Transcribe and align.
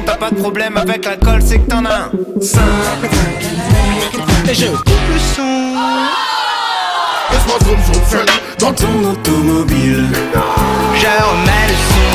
que 0.00 0.06
t'as 0.06 0.16
pas 0.16 0.30
de 0.30 0.36
problème 0.36 0.76
avec 0.76 1.04
l'alcool, 1.04 1.40
c'est 1.44 1.58
que 1.58 1.70
t'en 1.70 1.84
as 1.84 1.94
un. 1.94 2.10
Simple. 2.40 3.08
Et 4.48 4.54
je 4.54 4.66
coupe 4.66 5.08
le 5.12 5.18
son. 5.18 5.74
Laisse-moi 7.30 7.58
zoom 7.64 7.78
zoom 7.84 8.02
fun 8.04 8.24
dans 8.58 8.72
ton 8.72 9.10
automobile. 9.10 10.06
Je 10.94 11.06
remets 11.06 11.66
le 11.68 11.76
son. 11.92 12.10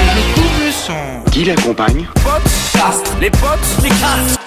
Et 0.00 0.06
je 0.16 0.34
coupe 0.34 0.64
le 0.64 0.72
son. 0.72 1.30
Qui 1.30 1.44
l'accompagne? 1.44 2.08
Potes, 2.14 2.52
castres, 2.72 3.16
les 3.20 3.30
potes, 3.30 3.82
les 3.82 3.88
castres. 3.88 4.39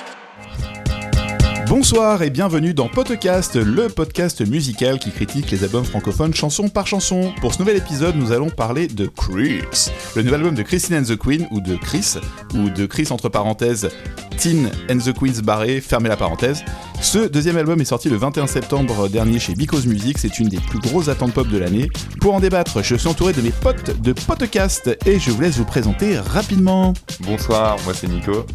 Bonsoir 1.75 2.21
et 2.21 2.29
bienvenue 2.29 2.75
dans 2.75 2.87
Podcast, 2.87 3.55
le 3.55 3.89
podcast 3.89 4.47
musical 4.47 5.00
qui 5.00 5.09
critique 5.09 5.50
les 5.50 5.64
albums 5.64 5.83
francophones 5.83 6.31
chanson 6.31 6.69
par 6.69 6.86
chanson. 6.86 7.33
Pour 7.41 7.51
ce 7.51 7.57
nouvel 7.57 7.77
épisode, 7.77 8.15
nous 8.15 8.31
allons 8.31 8.51
parler 8.51 8.86
de 8.86 9.07
Chris, 9.07 9.89
le 10.15 10.21
nouvel 10.21 10.41
album 10.41 10.54
de 10.54 10.61
Christine 10.61 10.97
and 10.97 11.04
the 11.05 11.17
Queen, 11.17 11.47
ou 11.50 11.61
de 11.61 11.75
Chris, 11.75 12.17
ou 12.54 12.69
de 12.69 12.86
Chris 12.86 13.07
entre 13.09 13.28
parenthèses, 13.28 13.89
Teen 14.37 14.69
and 14.87 15.00
the 15.00 15.17
Queens 15.17 15.41
barré, 15.43 15.81
fermez 15.81 16.09
la 16.09 16.15
parenthèse. 16.15 16.64
Ce 17.01 17.28
deuxième 17.28 17.57
album 17.57 17.81
est 17.81 17.86
sorti 17.86 18.07
le 18.07 18.17
21 18.17 18.45
septembre 18.45 19.09
dernier 19.09 19.39
chez 19.39 19.55
Because 19.55 19.87
Music, 19.87 20.19
c'est 20.19 20.37
une 20.37 20.50
des 20.50 20.59
plus 20.59 20.78
grosses 20.78 21.07
attentes 21.07 21.33
pop 21.33 21.47
de 21.47 21.57
l'année. 21.57 21.89
Pour 22.21 22.36
en 22.36 22.39
débattre, 22.39 22.83
je 22.83 22.93
suis 22.95 23.07
entouré 23.07 23.33
de 23.33 23.42
mes 23.42 23.51
potes 23.51 24.00
de 24.00 24.14
podcast 24.14 24.95
et 25.07 25.17
je 25.17 25.31
vous 25.31 25.42
laisse 25.42 25.57
vous 25.57 25.65
présenter 25.65 26.19
rapidement. 26.19 26.93
Bonsoir, 27.21 27.78
moi 27.83 27.95
c'est 27.95 28.07
Nico. 28.07 28.45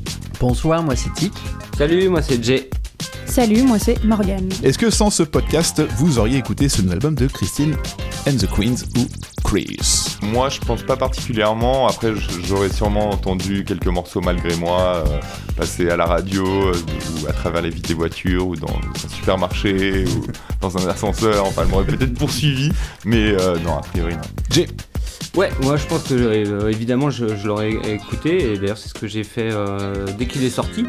Bonsoir, 0.41 0.85
moi 0.85 0.95
c'est 0.95 1.13
Tic. 1.15 1.33
Salut, 1.77 2.09
moi 2.09 2.23
c'est 2.23 2.43
Jay. 2.43 2.71
Salut, 3.27 3.63
moi 3.63 3.79
c'est 3.81 4.03
Morgane. 4.05 4.49
Est-ce 4.63 4.79
que 4.79 4.89
sans 4.89 5.11
ce 5.11 5.25
podcast, 5.25 5.83
vous 5.97 6.21
auriez 6.21 6.39
écouté 6.39 6.69
ce 6.69 6.81
nouvel 6.81 6.99
album 6.99 7.17
de 7.17 7.27
Christine 7.27 7.75
and 8.29 8.37
the 8.37 8.47
Queens 8.47 8.85
ou 8.97 9.07
Chris? 9.43 10.17
Moi 10.23 10.49
je 10.49 10.61
pense 10.61 10.85
pas 10.85 10.97
particulièrement, 10.97 11.89
après 11.89 12.13
j'aurais 12.45 12.69
sûrement 12.69 13.11
entendu 13.11 13.65
quelques 13.65 13.89
morceaux 13.89 14.21
malgré 14.21 14.55
moi 14.57 15.05
euh, 15.07 15.21
passer 15.57 15.91
à 15.91 15.97
la 15.97 16.07
radio 16.07 16.45
euh, 16.47 16.75
ou 17.21 17.27
à 17.27 17.33
travers 17.33 17.63
les 17.63 17.71
vitres 17.71 17.89
des 17.89 17.95
voitures 17.95 18.47
ou 18.47 18.55
dans 18.55 18.69
un 18.69 19.09
supermarché 19.09 20.05
ou 20.05 20.27
dans 20.61 20.79
un 20.79 20.89
ascenseur, 20.89 21.47
enfin 21.47 21.63
elle 21.65 21.69
m'aurait 21.69 21.87
peut-être 21.87 22.15
poursuivi, 22.15 22.71
mais 23.05 23.33
euh, 23.33 23.59
non 23.59 23.79
a 23.79 23.81
priori 23.81 24.15
non. 24.15 24.21
Jay 24.51 24.69
Ouais, 25.37 25.51
moi 25.63 25.77
je 25.77 25.87
pense 25.87 26.03
que 26.05 26.15
euh, 26.15 26.69
évidemment 26.71 27.11
je, 27.11 27.37
je 27.37 27.47
l'aurais 27.47 27.71
écouté 27.71 28.53
et 28.53 28.59
d'ailleurs 28.59 28.79
c'est 28.79 28.89
ce 28.89 28.95
que 28.95 29.07
j'ai 29.07 29.23
fait 29.23 29.51
euh, 29.53 30.07
dès 30.19 30.27
qu'il 30.27 30.43
est 30.43 30.51
sorti 30.51 30.85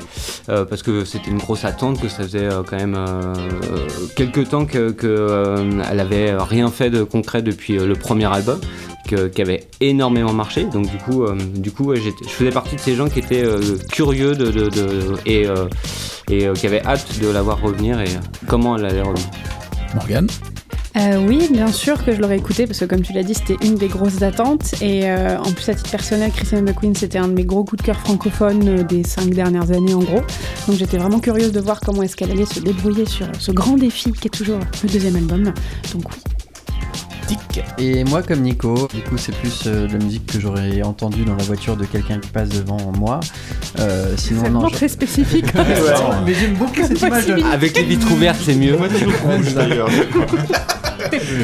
euh, 0.47 0.65
parce 0.65 0.81
que 0.81 1.05
c'était 1.05 1.29
une 1.29 1.37
grosse 1.37 1.65
attente, 1.65 2.01
que 2.01 2.07
ça 2.09 2.23
faisait 2.23 2.45
euh, 2.51 2.63
quand 2.67 2.77
même 2.77 2.97
quelques 4.15 4.49
temps 4.49 4.65
que, 4.65 4.89
que, 4.91 5.05
euh, 5.07 5.83
elle 5.91 5.99
avait 5.99 6.33
rien 6.35 6.69
fait 6.71 6.89
de 6.89 7.03
concret 7.03 7.41
depuis 7.41 7.77
euh, 7.77 7.85
le 7.85 7.93
premier 7.95 8.25
album. 8.25 8.59
que- 9.07 9.27
qui 9.27 9.41
avait 9.41 9.67
énormément 9.81 10.33
marché. 10.33 10.65
Donc 10.65 10.89
du 10.89 10.97
coup 10.97 11.23
euh, 11.23 11.35
du 11.55 11.71
coup 11.71 11.85
ouais, 11.85 11.97
je 11.99 12.29
faisais 12.29 12.51
partie 12.51 12.75
de 12.75 12.81
ces 12.81 12.95
gens 12.95 13.09
qui 13.09 13.19
étaient 13.19 13.43
euh, 13.43 13.59
curieux 13.91 14.35
de, 14.35 14.51
de- 14.51 14.69
de- 14.69 15.15
et, 15.25 15.47
euh, 15.47 15.65
et 16.29 16.47
euh, 16.47 16.53
qui 16.53 16.67
avaient 16.67 16.85
hâte 16.85 17.19
de 17.19 17.27
la 17.27 17.41
voir 17.41 17.59
revenir 17.61 17.99
et 18.01 18.09
comment 18.47 18.77
elle 18.77 18.85
allait 18.85 19.01
revenir. 19.01 19.25
Morgane? 19.95 20.27
Euh, 20.97 21.23
oui, 21.27 21.47
bien 21.51 21.71
sûr 21.71 22.03
que 22.03 22.13
je 22.13 22.19
l'aurais 22.19 22.37
écouté 22.37 22.65
parce 22.65 22.79
que 22.79 22.85
comme 22.85 23.01
tu 23.01 23.13
l'as 23.13 23.23
dit, 23.23 23.35
c'était 23.35 23.63
une 23.65 23.75
des 23.75 23.87
grosses 23.87 24.21
attentes. 24.21 24.73
Et 24.81 25.09
euh, 25.09 25.37
en 25.37 25.51
plus, 25.51 25.69
à 25.69 25.75
titre 25.75 25.91
personnel, 25.91 26.31
Christian 26.31 26.65
the 26.65 26.73
Queen, 26.73 26.95
c'était 26.95 27.19
un 27.19 27.27
de 27.27 27.33
mes 27.33 27.45
gros 27.45 27.63
coups 27.63 27.81
de 27.81 27.85
cœur 27.85 27.99
francophones 27.99 28.67
euh, 28.67 28.83
des 28.83 29.03
cinq 29.03 29.29
dernières 29.29 29.71
années 29.71 29.93
en 29.93 29.99
gros. 29.99 30.21
Donc 30.67 30.77
j'étais 30.77 30.97
vraiment 30.97 31.19
curieuse 31.19 31.51
de 31.51 31.59
voir 31.59 31.79
comment 31.79 32.01
est-ce 32.01 32.15
qu'elle 32.15 32.31
allait 32.31 32.45
se 32.45 32.59
débrouiller 32.59 33.05
sur 33.05 33.27
ce 33.39 33.51
grand 33.51 33.77
défi 33.77 34.11
qui 34.11 34.27
est 34.27 34.31
toujours 34.31 34.59
le 34.83 34.89
deuxième 34.89 35.15
album. 35.15 35.53
Donc 35.93 36.03
oui. 36.09 36.38
Et 37.77 38.03
moi, 38.03 38.21
comme 38.23 38.41
Nico, 38.41 38.87
du 38.93 39.01
coup, 39.01 39.17
c'est 39.17 39.33
plus 39.35 39.63
euh, 39.67 39.87
de 39.87 39.93
la 39.97 40.03
musique 40.03 40.25
que 40.25 40.39
j'aurais 40.39 40.81
entendue 40.81 41.23
dans 41.25 41.35
la 41.35 41.43
voiture 41.43 41.75
de 41.77 41.85
quelqu'un 41.85 42.19
qui 42.19 42.29
passe 42.29 42.49
devant 42.49 42.91
moi. 42.97 43.19
Euh, 43.79 44.13
C'est 44.17 44.33
vraiment 44.33 44.61
non. 44.61 44.67
je- 44.69 44.75
très 44.75 44.87
spécifique. 44.87 45.45
Mais 46.25 46.33
j'aime 46.33 46.55
beaucoup 46.55 46.75
cette 46.85 47.01
image. 47.01 47.25
de- 47.27 47.43
avec 47.53 47.75
les 47.77 47.83
vitres 47.83 48.11
ouvertes 48.11 48.39
c'est 48.43 48.55
mieux 48.55 48.75
Rouge 48.75 49.53
d'ailleurs. 49.53 49.89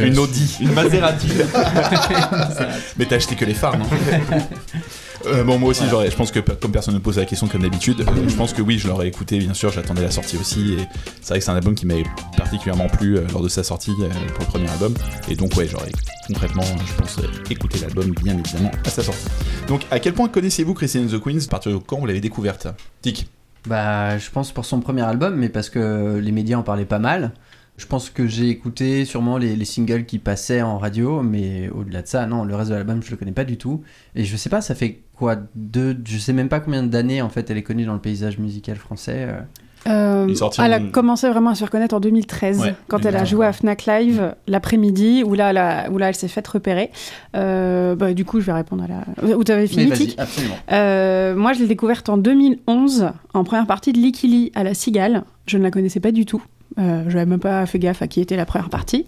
Une 0.03 0.19
Audi 0.19 0.57
Une 0.61 0.73
Maserati. 0.73 1.27
Mais 2.97 3.05
t'as 3.05 3.15
acheté 3.15 3.35
que 3.35 3.45
les 3.45 3.53
phares, 3.53 3.77
non? 3.77 3.85
Euh, 5.25 5.43
bon, 5.43 5.57
moi 5.57 5.69
aussi, 5.69 5.83
j'aurais. 5.89 6.11
Je 6.11 6.15
pense 6.15 6.31
que 6.31 6.39
comme 6.39 6.71
personne 6.71 6.93
ne 6.93 6.99
pose 6.99 7.17
la 7.17 7.25
question 7.25 7.47
comme 7.47 7.61
d'habitude, 7.61 8.05
je 8.27 8.35
pense 8.35 8.53
que 8.53 8.61
oui, 8.61 8.77
je 8.77 8.87
l'aurais 8.87 9.07
écouté. 9.07 9.39
Bien 9.39 9.53
sûr, 9.53 9.71
j'attendais 9.71 10.03
la 10.03 10.11
sortie 10.11 10.37
aussi, 10.37 10.73
et 10.73 10.87
c'est 11.21 11.29
vrai 11.29 11.39
que 11.39 11.45
c'est 11.45 11.51
un 11.51 11.55
album 11.55 11.75
qui 11.75 11.85
m'avait 11.85 12.05
particulièrement 12.37 12.87
plu 12.87 13.17
euh, 13.17 13.27
lors 13.31 13.41
de 13.41 13.49
sa 13.49 13.63
sortie 13.63 13.91
euh, 14.01 14.09
pour 14.33 14.39
le 14.39 14.45
premier 14.45 14.69
album. 14.69 14.93
Et 15.27 15.35
donc, 15.35 15.55
ouais, 15.55 15.67
j'aurais 15.67 15.91
concrètement, 16.27 16.63
je 16.63 16.93
pense, 17.01 17.19
euh, 17.19 17.27
écouté 17.49 17.79
l'album 17.79 18.11
bien 18.23 18.37
évidemment 18.37 18.71
à 18.85 18.89
sa 18.89 19.03
sortie. 19.03 19.27
Donc, 19.67 19.81
à 19.91 19.99
quel 19.99 20.13
point 20.13 20.27
connaissiez-vous 20.27 20.73
Christine 20.73 21.07
the 21.07 21.19
Queens 21.19 21.39
À 21.45 21.49
partir 21.49 21.71
de 21.71 21.77
quand 21.77 21.99
vous 21.99 22.05
l'avez 22.05 22.21
découverte? 22.21 22.67
Tic. 23.01 23.27
Bah, 23.67 24.17
je 24.17 24.29
pense 24.29 24.51
pour 24.51 24.65
son 24.65 24.79
premier 24.79 25.01
album, 25.01 25.35
mais 25.35 25.49
parce 25.49 25.69
que 25.69 26.17
les 26.17 26.31
médias 26.31 26.57
en 26.57 26.63
parlaient 26.63 26.85
pas 26.85 26.99
mal. 26.99 27.31
Je 27.77 27.85
pense 27.87 28.09
que 28.09 28.25
j'ai 28.25 28.47
écouté 28.49 29.03
sûrement 29.03 29.37
les, 29.37 29.55
les 29.55 29.65
singles 29.65 30.05
qui 30.05 30.17
passaient 30.17 30.61
en 30.61 30.77
radio, 30.77 31.21
mais 31.21 31.69
au-delà 31.69 32.01
de 32.01 32.07
ça, 32.07 32.25
non, 32.25 32.45
le 32.45 32.55
reste 32.55 32.69
de 32.69 32.75
l'album, 32.75 33.01
je 33.03 33.11
le 33.11 33.17
connais 33.17 33.33
pas 33.33 33.43
du 33.43 33.57
tout. 33.57 33.81
Et 34.15 34.23
je 34.23 34.37
sais 34.37 34.49
pas, 34.49 34.61
ça 34.61 34.75
fait 34.75 35.01
quoi 35.17 35.35
deux, 35.55 35.97
je 36.05 36.17
sais 36.17 36.31
même 36.33 36.47
pas 36.49 36.59
combien 36.61 36.83
d'années 36.83 37.21
en 37.21 37.29
fait 37.29 37.49
elle 37.49 37.57
est 37.57 37.63
connue 37.63 37.85
dans 37.85 37.93
le 37.93 37.99
paysage 37.99 38.37
musical 38.37 38.77
français. 38.77 39.27
euh. 39.29 39.39
Euh, 39.87 40.27
elle 40.57 40.73
a 40.73 40.79
en- 40.79 40.89
commencé 40.89 41.29
vraiment 41.29 41.51
à 41.51 41.55
se 41.55 41.63
reconnaître 41.63 41.93
en 41.93 41.99
2013, 41.99 42.59
Ouais, 42.59 42.73
quand 42.87 43.01
elle 43.01 43.09
a 43.15 43.19
2013, 43.19 43.29
joué 43.29 43.45
à 43.45 43.53
Fnac 43.53 43.85
Live 43.85 44.33
l'après-midi, 44.47 45.23
où 45.23 45.35
là, 45.35 45.87
où 45.91 45.99
là 45.99 46.09
elle 46.09 46.15
s'est 46.15 46.27
faite 46.27 46.47
repérer. 46.47 46.89
Euh, 47.35 47.95
bah, 47.95 48.15
du 48.15 48.25
coup, 48.25 48.39
je 48.39 48.45
vais 48.47 48.53
répondre 48.53 48.83
à 48.83 48.87
la. 48.87 49.35
Où 49.35 49.43
t'avais 49.43 49.61
Mais 49.61 49.67
fini, 49.67 49.91
Tic 49.91 50.15
absolument. 50.19 50.55
Euh, 50.71 51.35
Moi, 51.35 51.53
je 51.53 51.59
l'ai 51.59 51.67
découverte 51.67 52.09
en 52.09 52.17
2011, 52.17 53.09
en 53.35 53.43
première 53.43 53.67
partie 53.67 53.93
de 53.93 53.99
Likili 53.99 54.51
à 54.55 54.63
la 54.63 54.73
Cigale. 54.73 55.23
Je 55.45 55.57
ne 55.59 55.63
la 55.63 55.69
connaissais 55.69 55.99
pas 55.99 56.11
du 56.11 56.25
tout. 56.25 56.41
Euh, 56.77 57.03
je 57.07 57.13
n'avais 57.13 57.25
même 57.25 57.39
pas 57.39 57.65
fait 57.65 57.79
gaffe 57.79 58.01
à 58.01 58.07
qui 58.07 58.19
était 58.19 58.35
la 58.35 58.45
première 58.45 58.69
partie. 58.69 59.05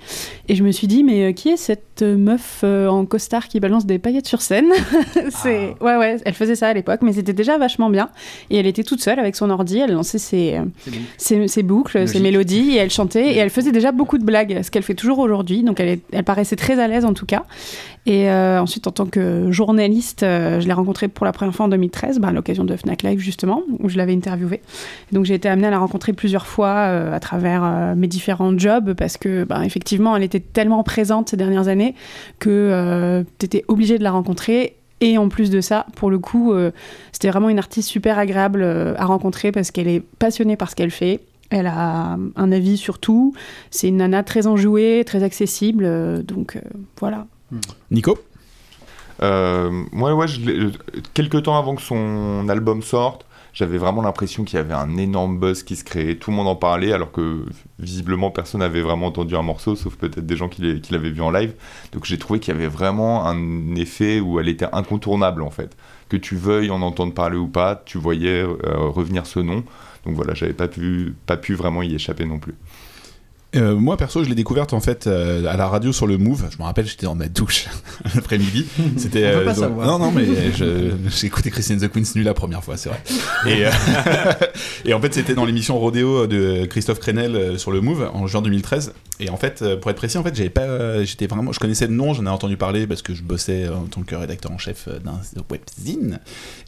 Et 0.48 0.56
je 0.56 0.64
me 0.64 0.72
suis 0.72 0.88
dit, 0.88 1.04
mais 1.04 1.24
euh, 1.24 1.32
qui 1.34 1.50
est 1.50 1.58
cette 1.58 2.02
euh, 2.02 2.16
meuf 2.16 2.62
euh, 2.64 2.88
en 2.88 3.06
costard 3.06 3.50
qui 3.50 3.60
balance 3.60 3.86
des 3.86 4.00
paillettes 4.00 4.28
sur 4.28 4.42
scène? 4.42 4.68
C'est 5.30 5.76
Ah. 5.82 5.84
Ouais, 5.84 5.98
ouais, 5.98 6.18
elle 6.24 6.34
faisait 6.34 6.56
ça 6.56 6.70
à 6.70 6.74
l'époque, 6.74 7.02
mais 7.04 7.12
c'était 7.14 7.34
déjà 7.34 7.58
vachement 7.58 7.90
bien. 7.90 8.10
Et 8.50 8.58
elle 8.58 8.68
était 8.68 8.84
toute 8.84 9.02
seule 9.02 9.20
avec 9.20 9.36
son 9.36 9.50
ordi, 9.50 9.80
elle 9.80 9.92
lançait 9.92 10.18
ses, 10.18 10.60
ses, 11.18 11.48
ses 11.50 11.64
boucles, 11.64 11.98
Logique. 12.00 12.16
ses 12.16 12.22
mélodies, 12.24 12.72
et 12.72 12.78
elle 12.78 12.90
chantait, 12.90 13.34
et 13.34 13.38
elle 13.38 13.50
faisait 13.50 13.72
déjà 13.74 13.92
beaucoup 13.92 14.18
de 14.18 14.24
blagues, 14.24 14.62
ce 14.64 14.72
qu'elle 14.72 14.84
fait 14.84 14.96
toujours 14.96 15.20
aujourd'hui. 15.20 15.64
Donc 15.64 15.80
elle, 15.82 15.90
est- 15.90 16.02
elle 16.14 16.24
paraissait 16.24 16.56
très 16.56 16.80
à 16.80 16.88
l'aise 16.88 17.04
en 17.06 17.14
tout 17.14 17.26
cas. 17.26 17.44
Et 18.08 18.30
euh, 18.32 18.62
ensuite, 18.62 18.88
en 18.88 18.92
tant 18.92 19.06
que 19.06 19.52
journaliste, 19.52 20.24
euh, 20.24 20.62
je 20.62 20.68
l'ai 20.68 20.74
rencontrée 20.74 21.10
pour 21.10 21.26
la 21.26 21.34
première 21.34 21.54
fois 21.54 21.66
en 21.66 21.70
2013, 21.70 22.20
bah, 22.20 22.30
à 22.30 22.32
l'occasion 22.32 22.64
de 22.64 22.74
Fnac 22.78 23.04
Live 23.04 23.20
justement, 23.20 23.64
où 23.80 23.90
je 23.90 23.98
l'avais 23.98 24.14
interviewée. 24.14 24.62
Donc 25.12 25.26
j'ai 25.26 25.34
été 25.34 25.50
amenée 25.50 25.68
à 25.68 25.72
la 25.72 25.80
rencontrer 25.80 26.14
plusieurs 26.14 26.48
fois 26.48 26.70
euh, 26.70 27.14
à 27.14 27.20
travers 27.20 27.96
mes 27.98 28.08
différents 28.08 28.58
jobs, 28.58 28.94
parce 28.94 29.18
que 29.18 29.44
bah, 29.44 29.66
effectivement, 29.66 30.16
elle 30.16 30.24
était 30.24 30.40
tellement 30.40 30.84
présente 30.84 31.28
ces 31.28 31.36
dernières 31.36 31.68
années 31.68 31.96
que 32.40 33.26
tu 33.40 33.46
étais 33.46 33.66
obligée 33.68 33.98
de 33.98 34.04
la 34.04 34.12
rencontrer. 34.12 34.78
Et 35.02 35.18
en 35.18 35.28
plus 35.28 35.50
de 35.50 35.60
ça, 35.60 35.86
pour 35.98 36.10
le 36.10 36.18
coup, 36.18 36.54
c'était 37.12 37.28
vraiment 37.28 37.50
une 37.50 37.60
artiste 37.60 37.90
super 37.90 38.18
agréable 38.18 38.64
à 38.64 39.06
rencontrer 39.06 39.52
parce 39.52 39.70
qu'elle 39.70 39.88
est 39.88 40.00
passionnée 40.00 40.56
par 40.56 40.70
ce 40.70 40.76
qu'elle 40.76 40.92
fait. 40.92 41.20
Elle 41.50 41.68
a 41.68 42.18
un 42.36 42.52
avis 42.52 42.78
sur 42.78 43.00
tout. 43.00 43.34
C'est 43.70 43.90
une 43.90 43.98
nana 43.98 44.24
très 44.24 44.48
enjouée, 44.48 45.04
très 45.06 45.24
accessible. 45.24 46.24
donc 46.24 46.58
voilà. 47.00 47.28
Nico 47.92 48.18
Euh, 49.24 49.86
moi, 49.92 50.26
quelques 51.14 51.44
temps 51.44 51.58
avant 51.58 51.76
que 51.76 51.82
son 51.82 52.48
album 52.50 52.84
sorte, 52.84 53.26
j'avais 53.58 53.80
vraiment 53.80 54.04
l'impression 54.04 54.44
qu'il 54.44 54.58
y 54.58 54.60
avait 54.60 54.76
un 54.76 54.98
énorme 54.98 55.40
buzz 55.40 55.64
qui 55.64 55.76
se 55.76 55.84
créait, 55.84 56.16
tout 56.16 56.30
le 56.30 56.38
monde 56.38 56.48
en 56.48 56.56
parlait, 56.56 56.94
alors 56.94 57.12
que 57.12 57.44
visiblement 57.80 58.30
personne 58.30 58.60
n'avait 58.60 58.82
vraiment 58.82 59.08
entendu 59.08 59.36
un 59.36 59.42
morceau, 59.42 59.76
sauf 59.76 59.96
peut-être 59.96 60.28
des 60.28 60.36
gens 60.36 60.48
qui 60.48 60.62
l'avaient 60.92 61.10
vu 61.10 61.22
en 61.22 61.32
live. 61.32 61.56
Donc 61.94 62.06
j'ai 62.06 62.20
trouvé 62.20 62.40
qu'il 62.40 62.54
y 62.54 62.58
avait 62.58 62.68
vraiment 62.68 63.26
un 63.26 63.74
effet 63.76 64.20
où 64.20 64.40
elle 64.40 64.48
était 64.48 64.68
incontournable 64.74 65.42
en 65.42 65.50
fait. 65.50 65.76
Que 66.08 66.18
tu 66.18 66.36
veuilles 66.36 66.70
en 66.70 66.84
entendre 66.84 67.16
parler 67.16 67.38
ou 67.38 67.48
pas, 67.48 67.82
tu 67.84 67.98
voyais 67.98 68.44
euh, 68.44 68.56
revenir 68.90 69.26
ce 69.26 69.40
nom. 69.40 69.64
Donc 70.06 70.16
voilà, 70.16 70.36
j'avais 70.36 70.54
pas 70.54 70.68
pas 71.26 71.38
pu 71.38 71.56
vraiment 71.56 71.82
y 71.82 71.96
échapper 71.96 72.26
non 72.26 72.38
plus. 72.38 72.54
Euh, 73.56 73.76
moi 73.76 73.96
perso, 73.96 74.24
je 74.24 74.30
l'ai 74.30 74.36
découverte 74.36 74.74
en 74.74 74.82
fait 74.82 75.08
euh, 75.08 75.46
à 75.48 75.56
la 75.56 75.68
radio 75.68 75.94
sur 75.94 76.06
le 76.06 76.18
Move. 76.18 76.48
Je 76.52 76.58
me 76.58 76.64
rappelle, 76.64 76.86
j'étais 76.86 77.06
dans 77.06 77.16
ma 77.16 77.30
douche 77.30 77.68
l'après-midi. 78.16 78.66
C'était 78.98 79.24
euh, 79.24 79.46
donc- 79.46 79.78
non 79.78 80.00
non 80.00 80.12
mais 80.12 80.26
j'ai 80.54 81.28
écouté 81.28 81.50
Christine 81.50 81.80
the 81.80 81.88
Queen's 81.88 82.14
nu 82.16 82.24
la 82.24 82.34
première 82.34 82.64
fois, 82.64 82.76
c'est 82.76 82.90
vrai. 82.90 83.02
Et, 83.48 83.64
et 84.90 84.94
en 84.94 85.00
fait, 85.00 85.14
c'était 85.14 85.34
dans 85.34 85.46
l'émission 85.46 85.80
Rodéo 85.80 86.28
de 86.28 86.66
Christophe 86.66 87.00
Crenel 87.00 87.58
sur 87.58 87.72
le 87.72 87.80
Move 87.80 88.10
en 88.14 88.28
juin 88.28 88.42
2013. 88.42 88.94
Et 89.20 89.30
en 89.30 89.38
fait, 89.38 89.64
pour 89.82 89.90
être 89.90 89.98
précis, 89.98 90.18
en 90.18 90.24
fait, 90.24 90.36
j'avais 90.36 90.50
pas, 90.50 91.04
j'étais 91.04 91.26
vraiment, 91.26 91.52
je 91.52 91.60
connaissais 91.60 91.88
de 91.88 91.94
nom, 91.94 92.14
j'en 92.14 92.26
ai 92.26 92.30
entendu 92.30 92.56
parler 92.58 92.86
parce 92.86 93.02
que 93.02 93.16
je 93.16 93.24
bossais 93.24 93.68
en 93.70 93.86
tant 93.86 94.04
que 94.04 94.14
rédacteur 94.14 94.52
en 94.52 94.58
chef 94.60 94.88
d'un 95.04 95.20
webzine. 95.50 96.20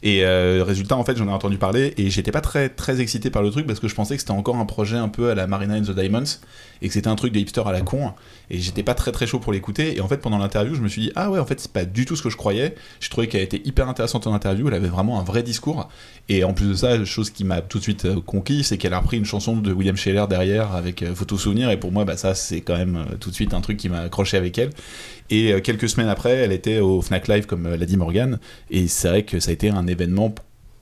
Et 0.02 0.24
résultat, 0.24 0.96
en 0.96 1.04
fait, 1.04 1.16
j'en 1.16 1.28
ai 1.28 1.32
entendu 1.32 1.58
parler 1.58 1.92
et 1.98 2.08
j'étais 2.10 2.32
pas 2.32 2.40
très 2.40 2.70
très 2.70 3.00
excité 3.00 3.28
par 3.30 3.42
le 3.42 3.50
truc 3.50 3.66
parce 3.66 3.80
que 3.80 3.86
je 3.86 3.94
pensais 3.94 4.14
que 4.14 4.20
c'était 4.20 4.32
encore 4.32 4.56
un 4.56 4.66
projet 4.66 4.96
un 4.96 5.08
peu 5.08 5.30
à 5.30 5.34
la 5.34 5.46
Marina 5.46 5.74
and 5.76 5.82
the 5.82 5.94
Diamonds 5.94 6.38
et 6.82 6.88
que 6.88 6.94
c'était 6.94 7.08
un 7.08 7.16
truc 7.16 7.32
de 7.32 7.38
hipster 7.38 7.62
à 7.66 7.72
la 7.72 7.82
con 7.82 8.12
et 8.50 8.58
j'étais 8.58 8.82
pas 8.82 8.94
très 8.94 9.12
très 9.12 9.26
chaud 9.26 9.38
pour 9.38 9.52
l'écouter 9.52 9.96
et 9.96 10.00
en 10.00 10.08
fait 10.08 10.18
pendant 10.18 10.38
l'interview 10.38 10.74
je 10.74 10.80
me 10.80 10.88
suis 10.88 11.02
dit 11.02 11.12
ah 11.14 11.30
ouais 11.30 11.38
en 11.38 11.46
fait 11.46 11.60
c'est 11.60 11.72
pas 11.72 11.84
du 11.84 12.04
tout 12.04 12.16
ce 12.16 12.22
que 12.22 12.30
je 12.30 12.36
croyais. 12.36 12.74
J'ai 13.00 13.08
trouvé 13.08 13.28
qu'elle 13.28 13.42
était 13.42 13.60
hyper 13.64 13.88
intéressante 13.88 14.26
en 14.26 14.34
interview 14.34 14.68
elle 14.68 14.74
avait 14.74 14.88
vraiment 14.88 15.20
un 15.20 15.24
vrai 15.24 15.42
discours 15.42 15.88
et 16.28 16.44
en 16.44 16.52
plus 16.52 16.68
de 16.68 16.74
ça 16.74 17.04
chose 17.04 17.30
qui 17.30 17.44
m'a 17.44 17.60
tout 17.60 17.78
de 17.78 17.82
suite 17.82 18.04
euh, 18.04 18.20
conquis 18.20 18.64
c'est 18.64 18.78
qu'elle 18.78 18.94
a 18.94 18.98
repris 18.98 19.16
une 19.16 19.24
chanson 19.24 19.56
de 19.56 19.72
William 19.72 19.96
Scheller 19.96 20.24
derrière 20.28 20.74
avec 20.74 21.02
euh, 21.02 21.14
photo 21.14 21.36
souvenir 21.36 21.70
et 21.70 21.78
pour 21.78 21.92
moi 21.92 22.04
bah 22.04 22.16
ça 22.16 22.34
c'est 22.34 22.60
quand 22.60 22.76
même 22.76 22.96
euh, 22.96 23.16
tout 23.18 23.30
de 23.30 23.34
suite 23.34 23.54
un 23.54 23.60
truc 23.60 23.76
qui 23.76 23.88
m'a 23.88 24.00
accroché 24.00 24.36
avec 24.36 24.58
elle. 24.58 24.70
Et 25.32 25.60
quelques 25.62 25.88
semaines 25.88 26.08
après 26.08 26.32
elle 26.32 26.50
était 26.50 26.80
au 26.80 27.02
Fnac 27.02 27.28
Live 27.28 27.46
comme 27.46 27.68
l'a 27.68 27.86
dit 27.86 27.96
Morgan 27.96 28.40
et 28.70 28.88
c'est 28.88 29.08
vrai 29.08 29.22
que 29.22 29.38
ça 29.38 29.50
a 29.50 29.52
été 29.52 29.70
un 29.70 29.86
événement 29.86 30.34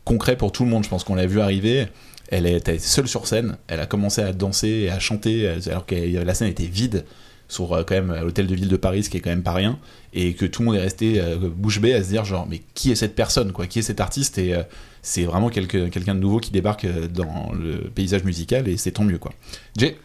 concret 0.04 0.36
pour 0.36 0.52
tout 0.52 0.64
le 0.64 0.70
monde. 0.70 0.84
Je 0.84 0.88
pense 0.88 1.04
qu'on 1.04 1.14
l'a 1.14 1.26
vu 1.26 1.38
arriver 1.40 1.86
elle 2.28 2.46
était 2.46 2.78
seule 2.78 3.08
sur 3.08 3.26
scène, 3.26 3.56
elle 3.68 3.80
a 3.80 3.86
commencé 3.86 4.22
à 4.22 4.32
danser 4.32 4.68
et 4.68 4.90
à 4.90 4.98
chanter 4.98 5.48
alors 5.66 5.86
que 5.86 5.94
la 5.94 6.34
scène 6.34 6.48
était 6.48 6.64
vide 6.64 7.04
sur 7.48 7.72
euh, 7.72 7.82
quand 7.82 7.94
même 7.94 8.14
l'hôtel 8.22 8.46
de 8.46 8.54
ville 8.54 8.68
de 8.68 8.76
Paris, 8.76 9.04
ce 9.04 9.10
qui 9.10 9.16
est 9.16 9.20
quand 9.20 9.30
même 9.30 9.42
pas 9.42 9.52
rien, 9.52 9.78
et 10.12 10.34
que 10.34 10.46
tout 10.46 10.62
le 10.62 10.66
monde 10.66 10.76
est 10.76 10.82
resté 10.82 11.20
euh, 11.20 11.36
bouche 11.38 11.80
bée 11.80 11.94
à 11.94 12.02
se 12.02 12.08
dire 12.08 12.24
genre 12.24 12.46
mais 12.46 12.62
qui 12.74 12.92
est 12.92 12.94
cette 12.94 13.14
personne 13.14 13.52
quoi, 13.52 13.66
qui 13.66 13.80
est 13.80 13.82
cet 13.82 14.00
artiste? 14.00 14.38
Et 14.38 14.54
euh, 14.54 14.62
c'est 15.02 15.24
vraiment 15.24 15.48
quelqu'un 15.48 16.14
de 16.14 16.20
nouveau 16.20 16.38
qui 16.38 16.50
débarque 16.50 16.86
dans 17.08 17.52
le 17.52 17.88
paysage 17.88 18.24
musical 18.24 18.68
et 18.68 18.76
c'est 18.76 18.92
tant 18.92 19.04
mieux 19.04 19.18
quoi. 19.18 19.32
Jay, 19.76 19.96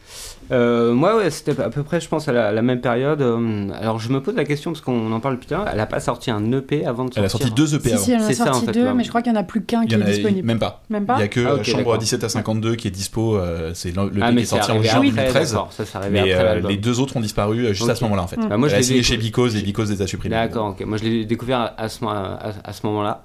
Euh, 0.51 0.94
moi, 0.94 1.16
ouais, 1.18 1.30
c'était 1.30 1.60
à 1.62 1.69
peu 1.69 1.84
près, 1.84 2.00
je 2.01 2.07
pense, 2.10 2.28
à 2.28 2.34
la, 2.34 2.51
la 2.51 2.62
même 2.62 2.81
période. 2.81 3.22
Euh, 3.22 3.69
alors, 3.80 4.00
je 4.00 4.10
me 4.10 4.22
pose 4.22 4.36
la 4.36 4.44
question, 4.45 4.72
parce 4.72 4.81
qu'on 4.81 5.12
en 5.12 5.19
parle 5.19 5.38
plus 5.38 5.48
tard, 5.48 5.66
elle 5.72 5.80
a 5.80 5.86
pas 5.86 6.00
sorti 6.00 6.31
un 6.31 6.51
EP 6.51 6.86
avant 6.86 7.06
de 7.06 7.12
elle 7.16 7.25
a 7.25 7.30
sortir 7.30 7.48
sorti 7.50 7.62
deux 7.62 7.75
EP 7.75 7.90
Si, 7.90 7.94
avant. 7.95 8.04
si, 8.04 8.12
elle 8.12 8.19
en 8.19 8.24
a 8.24 8.28
C'est 8.28 8.34
ça, 8.34 8.45
sorti 8.45 8.60
en 8.60 8.66
fait, 8.66 8.72
deux, 8.74 8.84
ouais. 8.86 8.94
mais 8.94 9.04
je 9.04 9.10
crois 9.10 9.22
qu'il 9.22 9.31
n'y 9.31 9.38
en 9.38 9.42
a 9.42 9.44
plus 9.44 9.63
qu'un 9.63 9.84
Il 9.84 9.88
qui 9.90 9.95
y 9.95 10.00
est 10.00 10.04
disponible. 10.04 10.45
même 10.48 10.60
pas. 10.60 10.81
Même 10.90 11.04
Il 11.04 11.06
pas 11.07 11.19
y 11.19 11.24
a 11.24 11.28
que 11.28 11.40
Ah, 11.60 11.63
Chambre 11.63 11.78
d'accord. 11.80 11.98
17 11.98 12.24
à 12.24 12.30
52 12.30 12.75
qui 12.75 12.88
est 12.88 12.92
dispo, 12.92 13.38
euh, 13.38 13.72
c'est 13.74 13.95
le, 13.95 14.01
Ah, 14.22 14.30
EP 14.30 14.38
qui 14.38 14.42
est 14.44 14.45
sorti 14.45 14.72
en 14.72 14.81
juin 14.81 14.92
après, 14.95 15.10
2013. 15.10 15.51
d'accord, 15.54 15.72
ça, 15.74 15.86
c'est 15.86 15.98
arrivé 15.98 16.22
Mais 16.22 16.34
après 16.34 16.45
euh, 16.66 16.68
les 16.69 16.78
deux 16.78 17.00
autres 17.00 17.16
ont 17.18 17.22
disparu 17.22 17.74
juste 17.74 17.90
à 17.90 17.95
ce 17.95 18.04
moment-là 18.04 18.24
en 18.24 18.28
fait. 18.28 18.38
Bah, 18.38 18.57
moi, 18.57 18.68
je 18.68 18.74
elle 18.74 18.78
a 18.78 18.80
l'ai 18.80 18.84
signé 18.84 19.00
décou- 19.01 19.06
chez 19.07 19.18
Because 19.18 19.56
et 19.56 19.62
Because 19.62 19.90
les 19.92 20.01
a 20.01 20.07
supprimés. 20.07 20.36
D'accord, 20.36 20.68
ok. 20.69 20.86
Moi, 20.86 20.98
je 20.98 21.04
l'ai 21.04 21.25
découvert 21.25 21.74
à, 21.78 21.90
ce, 21.90 22.04
moment-là. 22.04 23.24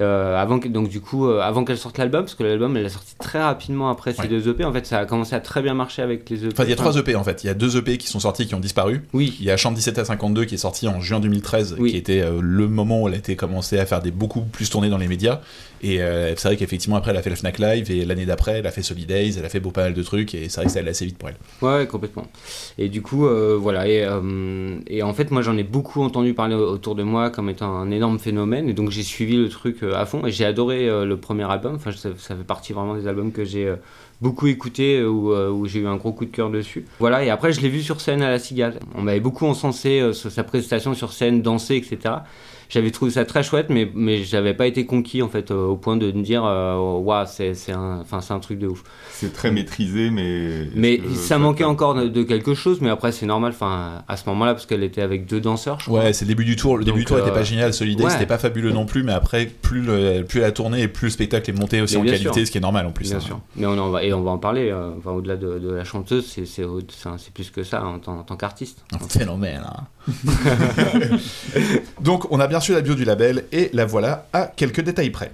Euh, 0.00 0.36
avant 0.40 0.58
que, 0.58 0.68
donc, 0.68 0.88
du 0.88 1.00
coup, 1.00 1.26
euh, 1.28 1.40
avant 1.40 1.64
qu'elle 1.64 1.78
sorte 1.78 1.98
l'album, 1.98 2.22
parce 2.22 2.34
que 2.34 2.42
l'album, 2.42 2.76
elle 2.76 2.82
l'a 2.84 2.88
sorti 2.88 3.14
très 3.18 3.42
rapidement 3.42 3.88
après 3.90 4.12
ces 4.12 4.22
Ouais. 4.22 4.28
deux 4.28 4.48
EP. 4.48 4.64
En 4.64 4.72
fait, 4.72 4.86
ça 4.86 4.98
a 4.98 5.04
commencé 5.06 5.34
à 5.34 5.40
très 5.40 5.62
bien 5.62 5.74
marcher 5.74 6.02
avec 6.02 6.28
les 6.28 6.44
EP. 6.44 6.54
Enfin, 6.56 6.64
il 6.64 6.70
y 6.70 6.72
a 6.72 6.76
trois 6.76 6.96
EP 6.96 7.14
en 7.14 7.22
fait. 7.22 7.44
Il 7.44 7.48
y 7.48 7.50
a 7.50 7.54
deux 7.54 7.76
EP 7.76 7.98
qui 7.98 8.06
sont 8.08 8.18
sortis 8.20 8.46
qui 8.46 8.54
ont 8.54 8.60
disparu. 8.60 9.02
Oui, 9.12 9.36
Il 9.40 9.44
y 9.44 9.50
a 9.50 9.58
Chambre 9.58 9.76
17 9.76 9.98
à 9.98 10.04
52 10.06 10.46
qui 10.46 10.54
est 10.54 10.58
sorti 10.58 10.88
en 10.88 11.02
juin 11.02 11.20
2013, 11.20 11.76
Oui. 11.78 11.90
qui 11.90 11.96
était 11.98 12.20
euh, 12.22 12.38
le 12.40 12.66
moment 12.66 13.02
où 13.02 13.08
elle 13.08 13.14
a 13.14 13.18
été 13.18 13.36
commencé 13.36 13.78
à 13.78 13.84
faire 13.84 14.00
des 14.00 14.10
beaucoup 14.10 14.40
plus 14.40 14.70
tournées 14.70 14.88
dans 14.88 14.96
les 14.96 15.08
médias. 15.08 15.40
Et 15.82 16.00
euh, 16.00 16.34
c'est 16.36 16.48
vrai 16.48 16.56
qu'effectivement 16.56 16.96
après 16.96 17.10
elle 17.10 17.18
a 17.18 17.22
fait 17.22 17.28
le 17.28 17.36
Fnac 17.36 17.58
Live 17.58 17.90
et 17.90 18.06
l'année 18.06 18.24
d'après 18.24 18.60
elle 18.60 18.66
a 18.66 18.70
fait 18.70 18.82
Solidays, 18.82 19.32
elle 19.38 19.44
a 19.44 19.50
fait 19.50 19.60
beau 19.60 19.70
pas 19.70 19.82
mal 19.82 19.92
de 19.92 20.02
trucs 20.02 20.34
et 20.34 20.48
c'est 20.48 20.56
vrai 20.56 20.64
que 20.66 20.72
ça 20.72 20.78
allait 20.78 20.90
assez 20.92 21.04
vite 21.04 21.18
pour 21.18 21.28
elle. 21.28 21.36
Ouais, 21.60 21.86
complètement. 21.86 22.26
Et 22.78 22.88
du 22.88 23.02
coup, 23.02 23.26
euh, 23.26 23.58
voilà. 23.60 23.86
Et, 23.86 24.06
et 24.86 25.02
en 25.02 25.12
fait, 25.12 25.30
moi, 25.30 25.42
j'en 25.42 25.56
ai 25.58 25.64
beaucoup 25.64 26.02
entendu 26.02 26.32
parler 26.32 26.54
autour 26.54 26.94
de 26.94 27.02
moi 27.02 27.28
comme 27.30 27.50
étant 27.50 27.76
un 27.76 27.90
énorme 27.90 28.18
phénomène. 28.18 28.68
Et 28.70 28.72
donc, 28.72 28.90
j'ai 28.90 29.02
suivi 29.02 29.36
le 29.36 29.48
truc 29.50 29.82
à 29.82 30.06
fond. 30.06 30.26
Et 30.26 30.30
j'ai 30.32 30.44
adoré 30.46 30.86
le 30.86 31.16
premier 31.18 31.44
album. 31.44 31.74
Enfin, 31.74 31.92
ça, 31.92 32.08
ça 32.16 32.34
fait 32.34 32.44
partie 32.44 32.72
vraiment 32.72 32.94
des 32.94 33.06
albums 33.06 33.30
que 33.32 33.44
j'ai 33.44 33.72
beaucoup 34.20 34.46
écouté, 34.46 34.98
euh, 34.98 35.08
où, 35.08 35.32
euh, 35.32 35.50
où 35.50 35.66
j'ai 35.66 35.80
eu 35.80 35.86
un 35.86 35.96
gros 35.96 36.12
coup 36.12 36.24
de 36.24 36.30
cœur 36.30 36.50
dessus. 36.50 36.84
Voilà. 36.98 37.24
Et 37.24 37.30
après, 37.30 37.52
je 37.52 37.60
l'ai 37.60 37.68
vu 37.68 37.82
sur 37.82 38.00
scène 38.00 38.22
à 38.22 38.30
la 38.30 38.38
Cigale. 38.38 38.80
On 38.94 39.02
m'avait 39.02 39.20
beaucoup 39.20 39.46
encensé 39.46 40.00
euh, 40.00 40.12
sa 40.12 40.44
prestation 40.44 40.94
sur 40.94 41.12
scène, 41.12 41.42
danser, 41.42 41.76
etc. 41.76 42.14
J'avais 42.68 42.90
trouvé 42.90 43.10
ça 43.10 43.24
très 43.24 43.42
chouette, 43.42 43.66
mais, 43.70 43.90
mais 43.94 44.24
j'avais 44.24 44.54
pas 44.54 44.66
été 44.66 44.86
conquis 44.86 45.22
en 45.22 45.28
fait 45.28 45.50
euh, 45.50 45.66
au 45.66 45.76
point 45.76 45.96
de 45.96 46.10
me 46.12 46.22
dire, 46.22 46.44
euh, 46.44 46.76
waouh, 46.98 47.24
c'est 47.26 47.54
c'est 47.54 47.72
un, 47.72 48.00
enfin, 48.00 48.20
c'est 48.20 48.32
un 48.34 48.40
truc 48.40 48.58
de 48.58 48.66
ouf. 48.66 48.82
C'est 49.12 49.32
très 49.32 49.50
maîtrisé, 49.50 50.10
mais. 50.10 50.68
Mais 50.74 51.00
ça 51.14 51.38
manquait 51.38 51.64
encore 51.64 51.94
de, 51.94 52.08
de 52.08 52.22
quelque 52.22 52.54
chose, 52.54 52.80
mais 52.80 52.90
après 52.90 53.12
c'est 53.12 53.26
normal, 53.26 53.52
enfin 53.54 54.02
à 54.08 54.16
ce 54.16 54.28
moment-là, 54.28 54.54
parce 54.54 54.66
qu'elle 54.66 54.82
était 54.82 55.02
avec 55.02 55.26
deux 55.26 55.40
danseurs, 55.40 55.78
je 55.80 55.86
crois. 55.86 56.00
Ouais, 56.04 56.12
c'est 56.12 56.24
le 56.24 56.28
début 56.30 56.44
du 56.44 56.56
tour. 56.56 56.76
Le 56.78 56.84
début 56.84 56.90
Donc, 56.90 56.98
du 56.98 57.04
tour 57.04 57.18
était 57.18 57.30
euh, 57.30 57.34
pas 57.34 57.42
génial, 57.42 57.72
Solidays 57.72 58.04
ouais. 58.04 58.10
c'était 58.10 58.26
pas 58.26 58.38
fabuleux 58.38 58.72
non 58.72 58.84
plus, 58.86 59.02
mais 59.02 59.12
après 59.12 59.46
plus, 59.46 59.80
le, 59.82 60.22
plus 60.24 60.40
elle 60.40 60.46
a 60.46 60.52
tourné 60.52 60.82
et 60.82 60.88
plus 60.88 61.06
le 61.06 61.10
spectacle 61.10 61.48
est 61.50 61.52
monté 61.58 61.80
aussi 61.80 61.94
Mais 61.96 62.00
en 62.00 62.04
qualité, 62.04 62.32
sûr. 62.32 62.46
ce 62.46 62.50
qui 62.50 62.58
est 62.58 62.60
normal 62.60 62.86
en 62.86 62.90
plus. 62.92 63.08
Bien 63.08 63.18
hein. 63.18 63.20
sûr. 63.20 63.40
Mais 63.56 63.66
on 63.66 63.78
en 63.78 63.90
va, 63.90 64.02
et 64.04 64.12
on 64.12 64.22
va 64.22 64.32
en 64.32 64.38
parler, 64.38 64.70
euh, 64.70 64.90
enfin, 64.98 65.12
au-delà 65.12 65.36
de, 65.36 65.58
de 65.58 65.72
la 65.72 65.84
chanteuse, 65.84 66.26
c'est, 66.26 66.62
plus 67.32 67.50
que 67.50 67.62
ça 67.62 67.84
en, 67.84 67.98
tant- 67.98 68.18
en 68.18 68.22
tant 68.22 68.36
qu'artiste. 68.36 68.84
Un 68.92 68.98
phénomène. 68.98 69.62
hein. 69.64 69.84
Donc, 72.00 72.30
on 72.30 72.40
a 72.40 72.46
bien 72.46 72.60
sûr 72.60 72.74
la 72.74 72.80
bio 72.80 72.94
du 72.94 73.04
label 73.04 73.44
et 73.52 73.70
la 73.72 73.84
voilà 73.84 74.28
à 74.32 74.46
quelques 74.46 74.82
détails 74.82 75.10
près. 75.10 75.32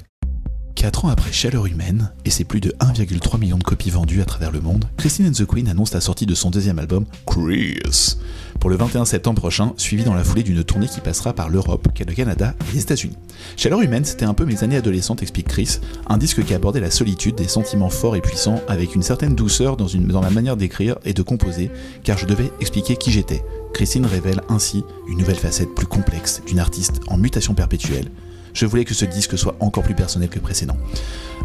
4 0.75 1.05
ans 1.05 1.09
après 1.09 1.33
Chaleur 1.33 1.67
Humaine 1.67 2.11
et 2.25 2.31
ses 2.31 2.45
plus 2.45 2.61
de 2.61 2.71
1,3 2.81 3.39
million 3.39 3.59
de 3.59 3.63
copies 3.63 3.91
vendues 3.91 4.23
à 4.23 4.25
travers 4.25 4.51
le 4.51 4.61
monde, 4.61 4.87
Christine 4.97 5.29
and 5.29 5.33
the 5.33 5.47
Queen 5.47 5.69
annonce 5.69 5.93
la 5.93 6.01
sortie 6.01 6.27
de 6.27 6.35
son 6.35 6.51
deuxième 6.51 6.79
album, 6.79 7.05
Chris, 7.27 8.17
pour 8.61 8.71
le 8.71 8.77
21 8.77 9.05
septembre 9.05 9.41
prochain, 9.41 9.73
suivi 9.77 10.05
dans 10.05 10.15
la 10.15 10.25
foulée 10.25 10.43
d'une 10.43 10.63
tournée 10.65 10.87
qui 10.87 11.01
passera 11.01 11.33
par 11.33 11.49
l'Europe, 11.49 11.89
le 12.07 12.15
Canada 12.15 12.55
et 12.71 12.75
les 12.75 12.83
États-Unis. 12.83 13.17
Chaleur 13.57 13.81
Humaine, 13.81 14.05
c'était 14.05 14.25
un 14.25 14.35
peu 14.35 14.45
mes 14.45 14.63
années 14.65 14.77
adolescentes, 14.77 15.23
explique 15.23 15.49
Chris, 15.49 15.79
un 16.09 16.19
disque 16.19 16.45
qui 16.45 16.55
abordait 16.55 16.81
la 16.81 16.91
solitude, 16.91 17.35
des 17.35 17.49
sentiments 17.49 17.91
forts 17.91 18.17
et 18.17 18.21
puissants, 18.21 18.61
avec 18.69 18.95
une 18.95 19.03
certaine 19.03 19.35
douceur 19.35 19.77
dans, 19.77 19.89
une, 19.89 20.07
dans 20.07 20.21
la 20.21 20.31
manière 20.31 20.57
d'écrire 20.57 20.97
et 21.05 21.13
de 21.13 21.23
composer, 21.23 21.71
car 22.05 22.19
je 22.19 22.27
devais 22.27 22.51
expliquer 22.61 22.97
qui 22.97 23.11
j'étais. 23.13 23.45
Christine 23.73 24.07
révèle 24.07 24.43
ainsi 24.49 24.85
une 25.09 25.19
nouvelle 25.19 25.37
facette 25.37 25.75
plus 25.75 25.87
complexe 25.87 26.43
d'une 26.47 26.59
artiste 26.59 27.01
en 27.09 27.17
mutation 27.17 27.55
perpétuelle. 27.55 28.11
Je 28.55 28.67
voulais 28.67 28.85
que 28.85 28.95
ce 28.95 29.05
disque 29.05 29.39
soit 29.39 29.57
encore 29.61 29.83
plus 29.83 29.95
personnel 29.95 30.29
que 30.29 30.39
précédent. 30.39 30.77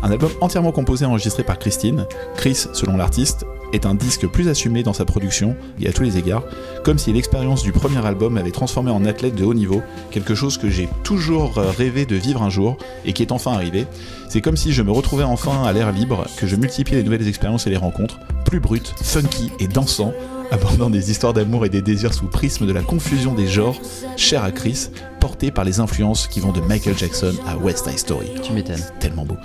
Un 0.03 0.11
album 0.11 0.31
entièrement 0.41 0.71
composé 0.71 1.05
et 1.05 1.07
enregistré 1.07 1.43
par 1.43 1.59
Christine. 1.59 2.05
Chris, 2.35 2.67
selon 2.73 2.97
l'artiste, 2.97 3.45
est 3.73 3.85
un 3.85 3.95
disque 3.95 4.27
plus 4.27 4.47
assumé 4.47 4.83
dans 4.83 4.93
sa 4.93 5.05
production 5.05 5.55
et 5.79 5.87
à 5.87 5.93
tous 5.93 6.03
les 6.03 6.17
égards, 6.17 6.43
comme 6.83 6.97
si 6.97 7.11
l'expérience 7.11 7.63
du 7.63 7.71
premier 7.71 8.05
album 8.05 8.33
m'avait 8.33 8.51
transformé 8.51 8.91
en 8.91 9.05
athlète 9.05 9.35
de 9.35 9.43
haut 9.43 9.53
niveau, 9.53 9.81
quelque 10.11 10.35
chose 10.35 10.57
que 10.57 10.69
j'ai 10.69 10.87
toujours 11.03 11.57
euh, 11.57 11.71
rêvé 11.71 12.05
de 12.05 12.15
vivre 12.15 12.41
un 12.43 12.49
jour 12.49 12.77
et 13.05 13.13
qui 13.13 13.23
est 13.23 13.31
enfin 13.31 13.53
arrivé. 13.53 13.85
C'est 14.29 14.41
comme 14.41 14.57
si 14.57 14.71
je 14.71 14.81
me 14.81 14.91
retrouvais 14.91 15.23
enfin 15.23 15.63
à 15.63 15.73
l'air 15.73 15.91
libre, 15.91 16.25
que 16.37 16.47
je 16.47 16.55
multipliais 16.55 16.99
les 16.99 17.03
nouvelles 17.03 17.27
expériences 17.27 17.67
et 17.67 17.69
les 17.69 17.77
rencontres, 17.77 18.19
plus 18.45 18.59
brutes, 18.59 18.93
funky 19.01 19.51
et 19.59 19.67
dansant, 19.67 20.13
abordant 20.51 20.89
des 20.89 21.11
histoires 21.11 21.33
d'amour 21.33 21.65
et 21.65 21.69
des 21.69 21.81
désirs 21.81 22.13
sous 22.13 22.27
prisme 22.27 22.65
de 22.65 22.71
la 22.73 22.81
confusion 22.81 23.33
des 23.33 23.47
genres, 23.47 23.79
cher 24.15 24.43
à 24.43 24.51
Chris, 24.51 24.89
porté 25.19 25.51
par 25.51 25.63
les 25.63 25.79
influences 25.79 26.27
qui 26.27 26.39
vont 26.39 26.51
de 26.51 26.61
Michael 26.61 26.97
Jackson 26.97 27.33
à 27.47 27.57
West 27.57 27.87
Side 27.87 27.99
Story. 27.99 28.27
Tu 28.43 28.53
m'étonnes. 28.53 28.83
Tellement 28.99 29.25
beau. 29.25 29.37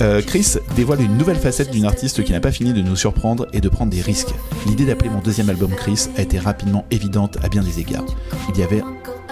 Euh, 0.00 0.22
Chris 0.22 0.56
dévoile 0.76 1.00
une 1.00 1.16
nouvelle 1.16 1.38
facette 1.38 1.70
d'une 1.70 1.84
artiste 1.84 2.24
qui 2.24 2.32
n'a 2.32 2.40
pas 2.40 2.52
fini 2.52 2.72
de 2.72 2.82
nous 2.82 2.96
surprendre 2.96 3.46
et 3.52 3.60
de 3.60 3.68
prendre 3.68 3.90
des 3.90 4.00
risques. 4.00 4.34
L'idée 4.66 4.84
d'appeler 4.84 5.10
mon 5.10 5.20
deuxième 5.20 5.50
album 5.50 5.70
Chris 5.74 6.08
a 6.16 6.22
été 6.22 6.38
rapidement 6.38 6.84
évidente 6.90 7.38
à 7.42 7.48
bien 7.48 7.62
des 7.62 7.80
égards. 7.80 8.06
Il 8.48 8.58
y 8.58 8.62
avait 8.62 8.82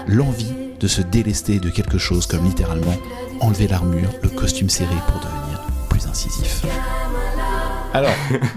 l'envie 0.07 0.53
de 0.79 0.87
se 0.87 1.01
délester 1.01 1.59
de 1.59 1.69
quelque 1.69 1.97
chose 1.97 2.25
comme 2.25 2.45
littéralement 2.45 2.95
enlever 3.41 3.67
l'armure, 3.67 4.09
le 4.21 4.29
costume 4.29 4.69
serré 4.69 4.95
pour 5.07 5.19
devenir 5.19 5.67
plus 5.89 6.07
incisif. 6.07 6.63
Alors, 7.93 8.11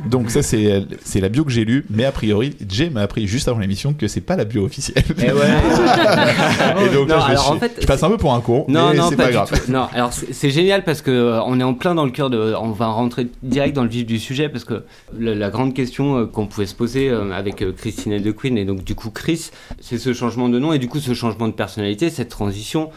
donc 0.07 0.31
ça 0.31 0.43
c'est 0.43 0.85
c'est 1.05 1.21
la 1.21 1.31
bio 1.31 1.45
que 1.45 1.51
j'ai 1.51 1.65
lue, 1.65 1.87
mais 1.89 2.05
a 2.05 2.13
priori, 2.13 2.55
Jay 2.69 2.91
m'a 2.91 3.01
appris 3.01 3.27
juste 3.27 3.49
avant 3.49 3.59
l'émission 3.59 3.95
que 3.95 4.07
c'est 4.07 4.21
pas 4.21 4.37
la 4.37 4.45
bio 4.45 4.63
officielle. 4.65 5.03
Et 5.19 5.33
ouais. 5.33 5.33
Et 6.85 6.95
donc 6.95 7.09
là, 7.09 7.17
Non, 7.17 7.21
je, 7.23 7.31
alors, 7.31 7.45
suis- 7.45 7.53
en 7.53 7.59
fait, 7.59 7.79
je 7.81 7.87
passe 7.87 8.03
un 8.03 8.11
peu 8.11 8.19
pour 8.19 8.35
un 8.35 8.41
con, 8.41 8.67
Non, 8.69 8.91
mais 8.91 8.99
non, 8.99 9.09
c'est 9.09 9.17
pas, 9.17 9.23
pas, 9.25 9.29
du 9.31 9.35
grave. 9.35 9.51
tout. 9.65 9.73
Non, 9.73 9.89
alors 9.95 10.13
c'est 10.13 10.51
génial 10.51 10.85
parce 10.85 11.01
que 11.01 11.11
euh, 11.11 11.43
on 11.45 11.59
est 11.59 11.63
en 11.65 11.73
plein 11.75 11.95
dans 11.95 12.05
le 12.05 12.11
cœur 12.11 12.29
de. 12.29 12.55
On 12.61 12.73
va 12.73 12.87
rentrer 12.89 13.27
direct 13.43 13.75
dans 13.75 13.85
le 13.85 13.89
vif 13.89 14.05
du 14.05 14.19
sujet 14.19 14.49
parce 14.51 14.65
que 14.65 14.85
la 15.19 15.49
grande 15.51 15.73
question 15.75 16.19
euh, 16.19 16.27
qu'on 16.27 16.47
pouvait 16.47 16.67
se 16.67 16.75
poser 16.75 17.09
euh, 17.09 17.33
avec 17.33 17.63
euh, 17.63 17.73
Christine 17.73 18.19
de 18.21 18.31
Queen 18.33 18.59
et 18.59 18.65
donc 18.67 18.85
du 18.85 18.95
coup 18.95 19.09
Chris, 19.11 19.51
c'est 19.81 19.99
ce 19.99 20.13
changement 20.13 20.51
de 20.51 20.59
nom 20.59 20.73
et 20.75 20.79
du 20.79 20.89
coup 20.89 21.01
ce 21.01 21.15
changement 21.15 21.49
de 21.49 21.55
personnalité, 21.55 22.11
cette 22.11 22.29
transition. 22.29 22.91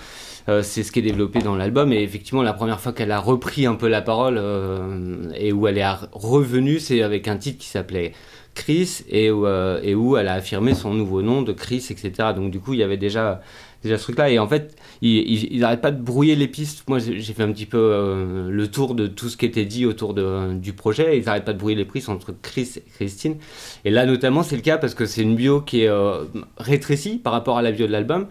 Euh, 0.48 0.62
c'est 0.62 0.84
ce 0.84 0.92
qui 0.92 1.00
est 1.00 1.02
développé 1.02 1.40
dans 1.40 1.56
l'album 1.56 1.92
et 1.92 2.02
effectivement 2.04 2.44
la 2.44 2.54
première 2.54 2.80
fois 2.80 2.94
qu'elle 2.94 3.12
a 3.12 3.20
repris 3.20 3.66
un 3.66 3.75
peu 3.75 3.88
la 3.88 4.02
parole 4.02 4.38
euh, 4.38 5.30
et 5.36 5.52
où 5.52 5.68
elle 5.68 5.78
est 5.78 5.88
revenue 6.12 6.80
c'est 6.80 7.02
avec 7.02 7.28
un 7.28 7.38
titre 7.38 7.60
qui 7.60 7.68
s'appelait 7.68 8.14
Chris 8.54 9.02
et 9.10 9.32
où, 9.32 9.46
euh, 9.46 9.80
et 9.84 9.96
où 9.96 10.18
elle 10.18 10.28
a 10.28 10.34
affirmé 10.34 10.74
son 10.74 10.94
nouveau 10.94 11.22
nom 11.22 11.42
de 11.42 11.52
Chris 11.52 11.88
etc 11.90 12.30
donc 12.36 12.52
du 12.52 12.60
coup 12.60 12.74
il 12.74 12.80
y 12.80 12.84
avait 12.84 12.98
déjà 12.98 13.42
déjà 13.84 13.98
ce 13.98 14.04
truc 14.04 14.18
là 14.18 14.30
et 14.30 14.40
en 14.40 14.48
fait 14.48 14.75
ils 15.02 15.64
arrêtent 15.64 15.82
pas 15.82 15.92
de 15.92 16.02
brouiller 16.02 16.36
les 16.36 16.48
pistes. 16.48 16.84
Moi, 16.88 17.00
j'ai 17.00 17.34
fait 17.34 17.44
un 17.44 17.52
petit 17.52 17.66
peu 17.66 17.78
euh, 17.78 18.50
le 18.50 18.68
tour 18.70 18.96
de 18.96 19.08
tout 19.08 19.30
ce 19.30 19.38
qui 19.38 19.46
était 19.46 19.66
dit 19.66 19.86
autour 19.86 20.14
de, 20.14 20.54
du 20.54 20.74
projet. 20.74 21.18
Ils 21.18 21.28
arrêtent 21.30 21.46
pas 21.46 21.54
de 21.54 21.60
brouiller 21.60 21.75
les 21.75 21.86
pistes 21.86 22.10
entre 22.10 22.34
Chris 22.42 22.74
et 22.78 22.84
Christine. 22.96 23.38
Et 23.84 23.92
là, 23.92 24.06
notamment, 24.06 24.44
c'est 24.44 24.56
le 24.56 24.62
cas 24.62 24.78
parce 24.78 24.96
que 24.96 25.06
c'est 25.06 25.22
une 25.22 25.36
bio 25.36 25.62
qui 25.62 25.84
est 25.84 25.90
euh, 25.90 26.24
rétrécie 26.58 27.18
par 27.18 27.34
rapport 27.34 27.58
à 27.58 27.62
la 27.62 27.72
bio 27.72 27.88
de 27.88 27.92
l'album. 27.92 28.28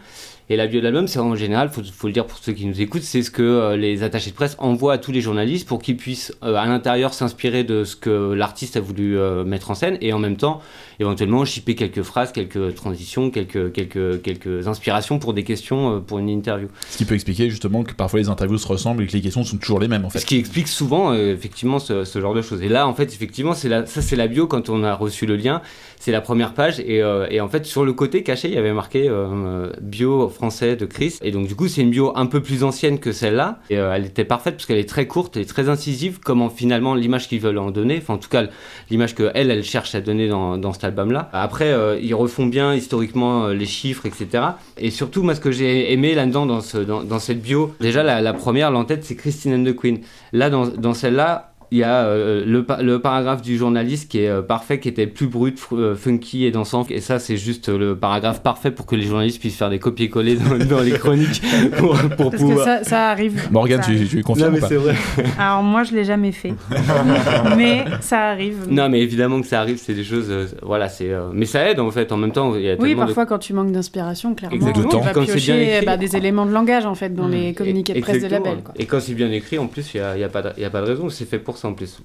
Et 0.50 0.56
la 0.56 0.66
bio 0.66 0.80
de 0.80 0.84
l'album, 0.84 1.08
c'est 1.08 1.18
en 1.18 1.34
général, 1.34 1.70
faut, 1.70 1.82
faut 1.82 2.06
le 2.06 2.12
dire 2.12 2.26
pour 2.26 2.36
ceux 2.36 2.52
qui 2.52 2.66
nous 2.66 2.78
écoutent, 2.82 3.02
c'est 3.02 3.22
ce 3.22 3.30
que 3.30 3.42
euh, 3.42 3.76
les 3.78 4.02
attachés 4.02 4.30
de 4.30 4.34
presse 4.34 4.56
envoient 4.58 4.92
à 4.92 4.98
tous 4.98 5.10
les 5.10 5.22
journalistes 5.22 5.66
pour 5.66 5.80
qu'ils 5.80 5.96
puissent 5.96 6.34
euh, 6.42 6.54
à 6.56 6.66
l'intérieur 6.66 7.14
s'inspirer 7.14 7.64
de 7.64 7.84
ce 7.84 7.96
que 7.96 8.32
l'artiste 8.34 8.76
a 8.76 8.80
voulu 8.80 9.16
euh, 9.16 9.44
mettre 9.44 9.70
en 9.70 9.74
scène 9.74 9.96
et 10.02 10.12
en 10.12 10.18
même 10.18 10.36
temps 10.36 10.60
éventuellement 11.00 11.44
shipper 11.44 11.74
quelques 11.74 12.02
phrases, 12.02 12.32
quelques 12.32 12.74
transitions, 12.74 13.30
quelques, 13.30 13.72
quelques, 13.72 14.22
quelques 14.22 14.68
inspirations 14.68 15.18
pour 15.18 15.34
des 15.34 15.44
questions 15.44 15.96
euh, 15.96 16.00
pour 16.00 16.18
une 16.18 16.28
interview. 16.28 16.68
Ce 16.88 16.98
qui 16.98 17.04
peut 17.04 17.14
expliquer 17.14 17.50
justement 17.50 17.82
que 17.82 17.92
parfois 17.92 18.20
les 18.20 18.28
interviews 18.28 18.58
se 18.58 18.66
ressemblent 18.66 19.02
et 19.02 19.06
que 19.06 19.12
les 19.12 19.20
questions 19.20 19.44
sont 19.44 19.56
toujours 19.56 19.80
les 19.80 19.88
mêmes 19.88 20.04
en 20.04 20.10
fait. 20.10 20.20
Ce 20.20 20.26
qui 20.26 20.36
explique 20.36 20.68
souvent 20.68 21.12
euh, 21.12 21.34
effectivement 21.34 21.78
ce, 21.78 22.04
ce 22.04 22.20
genre 22.20 22.34
de 22.34 22.42
choses. 22.42 22.62
Et 22.62 22.68
là, 22.68 22.86
en 22.86 22.94
fait, 22.94 23.12
effectivement, 23.12 23.54
c'est 23.54 23.68
la, 23.68 23.86
ça 23.86 24.02
c'est 24.02 24.16
la 24.16 24.26
bio 24.26 24.46
quand 24.46 24.68
on 24.68 24.84
a 24.84 24.94
reçu 24.94 25.26
le 25.26 25.36
lien. 25.36 25.62
C'est 25.98 26.12
la 26.12 26.20
première 26.20 26.52
page 26.52 26.80
et, 26.80 27.02
euh, 27.02 27.26
et 27.30 27.40
en 27.40 27.48
fait 27.48 27.64
sur 27.64 27.84
le 27.84 27.94
côté 27.94 28.22
caché, 28.22 28.48
il 28.48 28.54
y 28.54 28.58
avait 28.58 28.74
marqué 28.74 29.08
euh, 29.08 29.72
bio 29.80 30.28
français 30.28 30.76
de 30.76 30.84
Chris. 30.84 31.18
Et 31.22 31.30
donc 31.30 31.46
du 31.46 31.54
coup, 31.54 31.66
c'est 31.68 31.80
une 31.80 31.90
bio 31.90 32.12
un 32.14 32.26
peu 32.26 32.42
plus 32.42 32.62
ancienne 32.62 32.98
que 32.98 33.12
celle-là. 33.12 33.60
Et 33.70 33.74
elle 33.76 34.04
était 34.04 34.24
parfaite 34.24 34.56
parce 34.56 34.66
qu'elle 34.66 34.78
est 34.78 34.88
très 34.88 35.06
courte 35.06 35.36
et 35.36 35.46
très 35.46 35.68
incisive, 35.68 36.20
comme 36.20 36.42
en, 36.42 36.50
finalement 36.50 36.94
l'image 36.94 37.28
qu'ils 37.28 37.40
veulent 37.40 37.58
en 37.58 37.70
donner. 37.70 37.98
Enfin, 38.02 38.14
en 38.14 38.18
tout 38.18 38.28
cas, 38.28 38.44
l'image 38.90 39.14
que 39.14 39.30
elle, 39.34 39.50
elle 39.50 39.64
cherche 39.64 39.94
à 39.94 40.00
donner 40.00 40.28
dans, 40.28 40.58
dans 40.58 40.72
album-là. 40.84 41.28
Après, 41.32 41.72
euh, 41.72 41.98
ils 42.00 42.14
refont 42.14 42.46
bien 42.46 42.74
historiquement 42.74 43.46
euh, 43.46 43.54
les 43.54 43.66
chiffres, 43.66 44.06
etc. 44.06 44.44
Et 44.78 44.90
surtout, 44.90 45.22
moi, 45.22 45.34
ce 45.34 45.40
que 45.40 45.50
j'ai 45.50 45.92
aimé 45.92 46.14
là-dedans 46.14 46.46
dans, 46.46 46.60
ce, 46.60 46.78
dans, 46.78 47.18
cette 47.18 47.40
bio, 47.40 47.74
déjà 47.80 48.02
la, 48.02 48.32
première, 48.32 48.70
l'en-tête, 48.70 49.04
c'est 49.04 49.16
Christine 49.16 49.54
and 49.54 49.64
the 49.64 49.74
Queen. 49.74 50.00
Là, 50.32 50.50
dans 50.50 50.94
celle-là, 50.94 51.53
il 51.70 51.78
y 51.78 51.82
a 51.84 52.04
euh, 52.04 52.44
le, 52.46 52.64
pa- 52.64 52.82
le 52.82 52.98
paragraphe 53.00 53.42
du 53.42 53.56
journaliste 53.56 54.10
qui 54.10 54.20
est 54.20 54.28
euh, 54.28 54.42
parfait, 54.42 54.78
qui 54.80 54.88
était 54.88 55.06
plus 55.06 55.26
brut, 55.26 55.58
euh, 55.72 55.94
funky 55.94 56.44
et 56.44 56.50
dansant. 56.50 56.86
Et 56.90 57.00
ça, 57.00 57.18
c'est 57.18 57.36
juste 57.36 57.68
le 57.68 57.96
paragraphe 57.96 58.42
parfait 58.42 58.70
pour 58.70 58.86
que 58.86 58.96
les 58.96 59.02
journalistes 59.04 59.40
puissent 59.40 59.56
faire 59.56 59.70
des 59.70 59.78
copier-coller 59.78 60.36
dans, 60.36 60.58
dans 60.64 60.80
les 60.82 60.92
chroniques 60.92 61.42
pour, 61.78 61.96
pour 62.16 62.30
Parce 62.30 62.42
que 62.42 62.48
pouvoir. 62.48 62.64
ça, 62.64 62.84
ça 62.84 63.08
arrive. 63.10 63.48
Morgane, 63.50 63.82
Ça 63.82 63.88
tu, 63.88 63.94
arrive. 63.96 64.08
tu 64.10 64.16
Non, 64.16 64.22
confirmes 64.22 64.58
c'est 64.68 64.76
vrai. 64.76 64.94
Alors 65.38 65.62
moi, 65.62 65.82
je 65.84 65.94
l'ai 65.94 66.04
jamais 66.04 66.32
fait. 66.32 66.54
mais 67.56 67.84
ça 68.00 68.28
arrive. 68.30 68.66
Non, 68.68 68.88
mais 68.88 69.00
évidemment 69.00 69.40
que 69.40 69.46
ça 69.46 69.60
arrive, 69.60 69.78
c'est 69.78 69.94
des 69.94 70.04
choses. 70.04 70.26
euh, 70.30 70.46
voilà, 70.62 70.88
c'est. 70.88 71.10
euh, 71.10 71.28
mais 71.32 71.46
ça 71.46 71.68
aide 71.68 71.80
en 71.80 71.90
fait. 71.90 72.12
En 72.12 72.16
même 72.16 72.32
temps, 72.32 72.54
il 72.54 72.62
y 72.62 72.70
a 72.70 72.74
Oui, 72.74 72.88
tellement 72.90 73.02
de 73.02 73.06
parfois 73.06 73.26
quand 73.26 73.38
tu 73.38 73.52
manques 73.52 73.72
d'inspiration, 73.72 74.34
clairement, 74.34 74.56
Exactement. 74.56 74.84
tu 74.88 74.88
De 74.88 74.92
temps. 75.00 75.04
vas 75.04 75.12
Quand 75.12 75.20
c'est 75.26 75.26
bien 75.26 75.54
piocher 75.54 75.72
écrit. 75.74 75.86
bah, 75.86 75.96
des 75.96 76.16
éléments 76.16 76.46
de 76.46 76.52
langage 76.52 76.86
en 76.86 76.94
fait 76.94 77.14
dans 77.14 77.24
Mm. 77.28 77.30
les 77.32 77.54
communiqués 77.54 77.94
de 77.94 78.00
presse 78.00 78.16
Exactement. 78.16 78.44
labels. 78.44 78.62
Quoi. 78.64 78.74
Et 78.78 78.84
quand 78.86 79.00
c'est 79.00 79.14
bien 79.14 79.30
écrit, 79.32 79.58
en 79.58 79.66
plus, 79.66 79.94
il 79.94 80.00
n'y 80.00 80.06
a, 80.06 80.16
il 80.16 80.20
y 80.20 80.24
a, 80.24 80.28
pas 80.28 80.42
de- 80.42 80.50
il 80.56 80.62
y 80.62 80.66
a 80.66 80.70
pas 80.70 80.80
de 80.82 80.86
raison. 80.86 81.08
C'est 81.08 81.24
fait 81.28 81.38
pour 81.38 81.53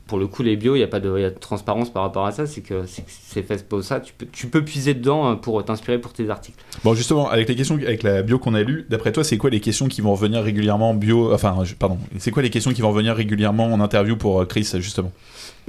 Pour 0.07 0.17
le 0.19 0.27
coup, 0.27 0.43
les 0.43 0.55
bios, 0.55 0.75
il 0.75 0.79
n'y 0.79 0.83
a 0.83 0.87
pas 0.87 0.99
de, 0.99 1.33
transparence 1.39 1.91
par 1.91 2.03
rapport 2.03 2.25
à 2.25 2.31
ça. 2.31 2.45
C'est 2.45 2.61
que 2.61 2.83
c'est 2.85 3.43
fait 3.43 3.67
pour 3.67 3.83
ça. 3.83 3.99
Tu 3.99 4.47
peux, 4.47 4.63
puiser 4.63 4.93
dedans 4.93 5.31
euh, 5.31 5.35
pour 5.35 5.63
t'inspirer 5.63 5.99
pour 5.99 6.13
tes 6.13 6.29
articles. 6.29 6.63
Bon, 6.83 6.93
justement, 6.93 7.29
avec 7.29 7.47
les 7.47 7.55
questions, 7.55 7.75
avec 7.75 8.03
la 8.03 8.21
bio 8.21 8.39
qu'on 8.39 8.53
a 8.53 8.61
lue, 8.61 8.85
d'après 8.89 9.11
toi, 9.11 9.23
c'est 9.23 9.37
quoi 9.37 9.49
les 9.49 9.59
questions 9.59 9.87
qui 9.87 10.01
vont 10.01 10.11
revenir 10.11 10.43
régulièrement 10.43 10.93
bio, 10.93 11.33
enfin, 11.33 11.57
pardon, 11.77 11.97
c'est 12.17 12.31
quoi 12.31 12.43
les 12.43 12.49
questions 12.49 12.71
qui 12.71 12.81
vont 12.81 12.89
revenir 12.89 13.15
régulièrement 13.15 13.65
en 13.65 13.79
interview 13.79 14.15
pour 14.15 14.41
euh, 14.41 14.45
Chris 14.45 14.69
justement? 14.75 15.11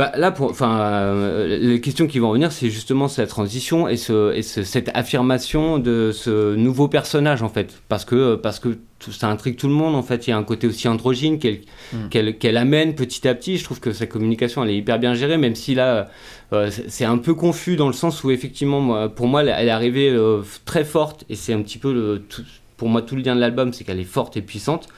Bah, 0.00 0.12
là, 0.16 0.30
pour, 0.30 0.48
enfin, 0.48 0.78
euh, 0.80 1.58
les 1.58 1.78
questions 1.82 2.06
qui 2.06 2.20
vont 2.20 2.32
venir, 2.32 2.52
c'est 2.52 2.70
justement 2.70 3.06
cette 3.06 3.28
transition 3.28 3.86
et, 3.86 3.98
ce, 3.98 4.32
et 4.34 4.40
ce- 4.40 4.62
cette 4.62 4.90
affirmation 4.94 5.78
de 5.78 6.10
ce 6.10 6.54
nouveau 6.54 6.88
personnage, 6.88 7.42
en 7.42 7.50
fait. 7.50 7.82
Parce 7.90 8.06
que, 8.06 8.36
parce 8.36 8.60
que 8.60 8.78
tout- 8.98 9.12
ça 9.12 9.28
intrigue 9.28 9.56
tout 9.56 9.68
le 9.68 9.74
monde, 9.74 9.94
en 9.94 10.02
fait. 10.02 10.26
Il 10.26 10.30
y 10.30 10.32
a 10.32 10.38
un 10.38 10.42
côté 10.42 10.66
aussi 10.66 10.88
androgyne 10.88 11.38
qu'elle 11.38 11.60
Mm. 11.92 12.08
qu'elle 12.38 12.56
amène 12.56 12.94
petit 12.94 13.28
à 13.28 13.34
petit. 13.34 13.58
Je 13.58 13.64
trouve 13.64 13.78
que 13.78 13.92
sa 13.92 14.06
communication, 14.06 14.64
elle 14.64 14.70
est 14.70 14.76
hyper 14.78 14.98
bien 14.98 15.12
gérée, 15.12 15.36
même 15.36 15.54
si 15.54 15.74
là, 15.74 16.08
euh, 16.54 16.70
c'est 16.88 17.04
un 17.04 17.18
peu 17.18 17.34
confus 17.34 17.76
dans 17.76 17.86
le 17.86 17.92
sens 17.92 18.24
où, 18.24 18.30
effectivement, 18.30 18.80
moi, 18.80 19.10
pour 19.10 19.26
moi, 19.26 19.42
elle 19.42 19.54
elle 19.54 19.68
est 19.68 19.70
arrivée 19.70 20.08
euh, 20.08 20.40
très 20.64 20.84
forte 20.84 21.24
et 21.28 21.34
c'est 21.34 21.52
un 21.52 21.60
petit 21.60 21.76
peu 21.78 21.92
le. 21.92 22.22
tout- 22.26 22.42
pour 22.80 22.88
moi, 22.88 23.02
tout 23.02 23.14
le 23.14 23.20
lien 23.20 23.34
de 23.36 23.40
l'album, 23.40 23.74
c'est 23.74 23.84
qu'elle 23.84 24.00
est 24.00 24.04
forte 24.04 24.38
et 24.38 24.40
puissante, 24.42 24.88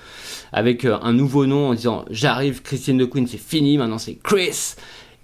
avec 0.52 0.84
euh, 0.84 0.96
un 1.02 1.12
nouveau 1.12 1.46
nom 1.46 1.70
en 1.70 1.74
disant 1.74 2.04
J'arrive, 2.10 2.62
Christine 2.62 2.96
de 2.96 3.04
Queen, 3.04 3.26
c'est 3.26 3.40
fini, 3.40 3.76
maintenant 3.76 3.98
c'est 3.98 4.14
Chris. 4.22 4.74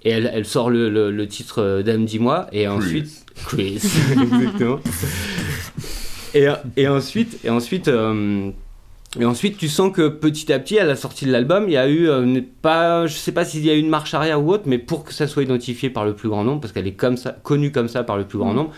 Et 0.03 0.11
elle, 0.11 0.29
elle 0.35 0.45
sort 0.45 0.69
le, 0.69 0.91
le- 0.91 1.13
le 1.13 1.29
titre 1.29 1.63
euh, 1.63 1.83
Dame, 1.85 2.05
dis-moi, 2.05 2.49
et 2.53 2.67
ensuite. 2.67 3.25
Chris, 3.47 3.81
exactement. 4.21 4.81
Et, 6.35 6.47
et 6.77 6.89
ensuite, 6.89 7.39
et 7.45 7.51
ensuite, 7.51 7.87
euh, 7.89 8.51
et 9.19 9.25
ensuite, 9.25 9.57
tu 9.57 9.69
sens 9.69 9.93
que 9.93 10.09
petit 10.09 10.53
à 10.53 10.59
petit, 10.59 10.79
à 10.79 10.85
la 10.85 10.95
sortie 10.97 11.25
de 11.27 11.33
l'album, 11.33 11.65
il 11.69 11.73
y 11.73 11.77
a 11.77 11.89
eu, 11.89 12.09
euh, 12.09 12.23
une- 12.25 12.43
pas, 12.45 13.07
je 13.07 13.15
sais 13.15 13.33
pas 13.33 13.45
s'il 13.45 13.65
y 13.65 13.71
a 13.71 13.75
eu 13.75 13.79
une 13.79 13.89
marche 13.89 14.15
arrière 14.15 14.43
ou 14.43 14.51
autre, 14.53 14.65
mais 14.67 14.79
pour 14.79 15.05
que 15.05 15.15
ça 15.15 15.27
soit 15.27 15.43
identifié 15.45 15.91
par 15.91 16.05
le 16.05 16.15
plus 16.15 16.29
grand 16.29 16.45
nombre, 16.45 16.61
parce 16.61 16.73
qu'elle 16.73 16.87
est 16.89 16.93
comme 16.93 17.17
ça, 17.17 17.31
connue 17.43 17.73
comme 17.73 17.89
ça 17.89 18.03
par 18.05 18.17
le 18.19 18.25
plus 18.25 18.39
grand 18.39 18.51
Mhm. 18.51 18.57
nombre, 18.57 18.71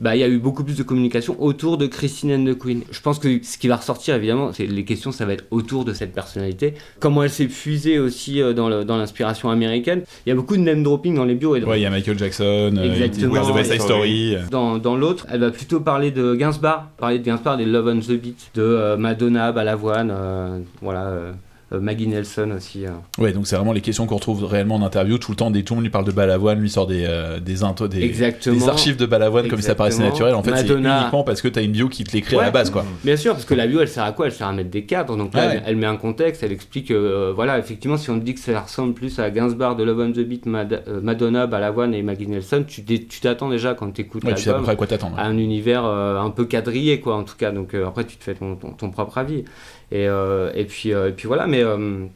bah, 0.00 0.14
il 0.16 0.20
y 0.20 0.22
a 0.22 0.28
eu 0.28 0.38
beaucoup 0.38 0.64
plus 0.64 0.76
de 0.76 0.82
communication 0.82 1.36
autour 1.42 1.76
de 1.78 1.86
Christine 1.86 2.32
and 2.32 2.44
the 2.52 2.58
Queen. 2.58 2.82
Je 2.90 3.00
pense 3.00 3.18
que 3.18 3.40
ce 3.42 3.58
qui 3.58 3.68
va 3.68 3.76
ressortir, 3.76 4.14
évidemment, 4.14 4.52
c'est 4.52 4.66
les 4.66 4.84
questions, 4.84 5.10
ça 5.12 5.26
va 5.26 5.32
être 5.32 5.44
autour 5.50 5.84
de 5.84 5.92
cette 5.92 6.12
personnalité. 6.12 6.74
Comment 7.00 7.22
elle 7.24 7.30
s'est 7.30 7.48
fusée 7.48 7.98
aussi 7.98 8.40
euh, 8.42 8.52
dans 8.52 8.68
l'inspiration 8.96 9.50
américaine. 9.50 10.02
Il 10.26 10.28
y 10.30 10.32
a 10.32 10.34
beaucoup 10.34 10.56
de 10.56 10.62
name 10.62 10.82
dropping 10.82 11.14
dans 11.14 11.24
les 11.24 11.34
bios 11.34 11.56
et 11.56 11.60
dans- 11.60 11.68
Ouais, 11.68 11.78
il 11.80 11.82
y 11.82 11.86
a 11.86 11.90
Michael 11.90 12.18
Jackson, 12.18 12.74
euh, 12.76 12.82
Exactement. 12.92 13.46
de 13.46 13.52
West 13.52 13.72
Side 13.72 13.80
Story. 13.82 14.34
euh. 14.36 14.40
dans, 14.50 14.78
dans 14.78 14.96
l'autre, 14.96 15.26
elle 15.30 15.40
va 15.40 15.50
plutôt 15.50 15.80
parler 15.80 16.10
de 16.10 16.34
Gainsbourg, 16.34 16.84
parler 16.96 17.18
de 17.18 17.24
Gainsbourg, 17.24 17.56
des 17.56 17.64
Love 17.66 17.88
on 17.88 17.98
the 18.00 18.12
Beat, 18.20 18.50
de 18.54 18.62
euh, 18.62 18.96
Madonna, 18.96 19.52
Balavoine, 19.52 20.10
euh, 20.12 20.58
voilà, 20.82 21.06
euh, 21.06 21.18
euh, 21.18 21.32
Maggie 21.70 22.06
Nelson 22.06 22.50
aussi. 22.56 22.86
euh. 22.86 22.90
Ouais, 23.18 23.32
donc 23.32 23.46
c'est 23.46 23.56
vraiment 23.56 23.72
les 23.72 23.80
questions 23.80 24.06
qu'on 24.06 24.16
retrouve 24.16 24.44
réellement 24.44 24.76
en 24.76 24.82
interview. 24.82 25.18
Tout 25.18 25.32
le 25.32 25.36
temps, 25.36 25.50
des 25.50 25.62
lui 25.62 25.90
parle 25.90 26.04
de 26.06 26.12
Balavoine, 26.12 26.58
lui 26.60 26.70
sort 26.70 26.86
des 26.86 27.04
euh, 27.06 27.40
des, 27.40 27.62
intro- 27.62 27.88
des, 27.88 28.02
Exactement. 28.02 28.56
des 28.56 28.68
archives 28.68 28.96
de 28.96 29.06
Balavoine 29.06 29.48
comme 29.48 29.60
si 29.60 29.66
ça 29.66 29.74
paraissait 29.74 30.02
Exactement. 30.02 30.28
naturel. 30.30 30.34
En 30.34 30.42
fait, 30.42 30.66
c'est 30.66 30.72
uniquement 30.74 31.22
parce 31.24 31.42
que 31.42 31.48
t'as 31.48 31.62
une 31.62 31.72
bio 31.72 31.88
qui 31.88 32.04
te 32.04 32.12
l'écrit 32.12 32.36
à 32.38 32.42
la 32.42 32.50
base, 32.50 32.70
quoi. 32.70 32.84
Bien 33.04 33.16
sûr, 33.16 33.32
parce 33.32 33.44
que 33.44 33.54
la 33.54 33.66
bio, 33.66 33.80
elle 33.80 33.88
sert 33.88 34.04
à 34.04 34.12
quoi? 34.12 34.26
Elle 34.26 34.32
sert 34.32 34.46
à 34.46 34.52
mettre 34.52 34.70
des 34.70 34.84
cadres. 34.84 35.16
Donc 35.16 35.34
là, 35.34 35.46
Ouais, 35.48 35.62
elle, 35.66 35.76
met 35.76 35.86
un 35.86 35.96
contexte, 35.96 36.42
elle 36.42 36.52
explique, 36.52 36.90
euh, 36.90 37.32
voilà, 37.34 37.58
effectivement, 37.58 37.96
si 37.96 38.08
on 38.10 38.18
te 38.18 38.24
dit 38.24 38.34
que 38.34 38.40
ça 38.40 38.58
ressemble 38.60 38.94
plus 38.94 39.18
à 39.18 39.30
Gainsbourg, 39.30 39.76
de 39.76 39.84
Love 39.84 40.00
on 40.00 40.12
the 40.12 40.20
Beat, 40.20 40.46
Mad- 40.46 40.82
euh, 40.88 41.00
Madonna, 41.02 41.46
Balavoine 41.46 41.94
et 41.94 42.02
Maggie 42.02 42.26
Nelson, 42.26 42.64
tu 42.66 42.82
tu 42.84 43.20
t'attends 43.20 43.48
déjà 43.50 43.74
quand 43.74 43.90
tu 43.92 44.00
écoutes 44.00 44.24
Ouais, 44.24 44.34
tu 44.34 44.42
sais 44.44 44.50
à 44.50 44.54
peu 44.54 44.68
à 44.68 44.74
quoi 44.76 44.86
t'attendre. 44.86 45.18
à 45.18 45.24
un 45.26 45.36
univers 45.36 45.84
euh, 45.84 46.18
un 46.18 46.30
peu 46.30 46.44
quadrillé 46.46 47.00
quoi 47.00 47.16
en 47.16 47.24
tout 47.24 47.36
cas 47.36 47.50
donc 47.50 47.74
euh, 47.74 47.86
après 47.86 48.04
tu 48.04 48.16
te 48.16 48.24
fais 48.24 48.34
ton, 48.34 48.56
ton, 48.56 48.70
ton 48.72 48.90
propre 48.90 49.18
avis 49.18 49.44
et, 49.90 50.06
euh, 50.08 50.50
et 50.54 50.64
puis 50.64 50.92
euh, 50.92 51.08
et 51.08 51.12
puis 51.12 51.26
voilà 51.26 51.46
mais 51.46 51.62
euh, 51.62 52.06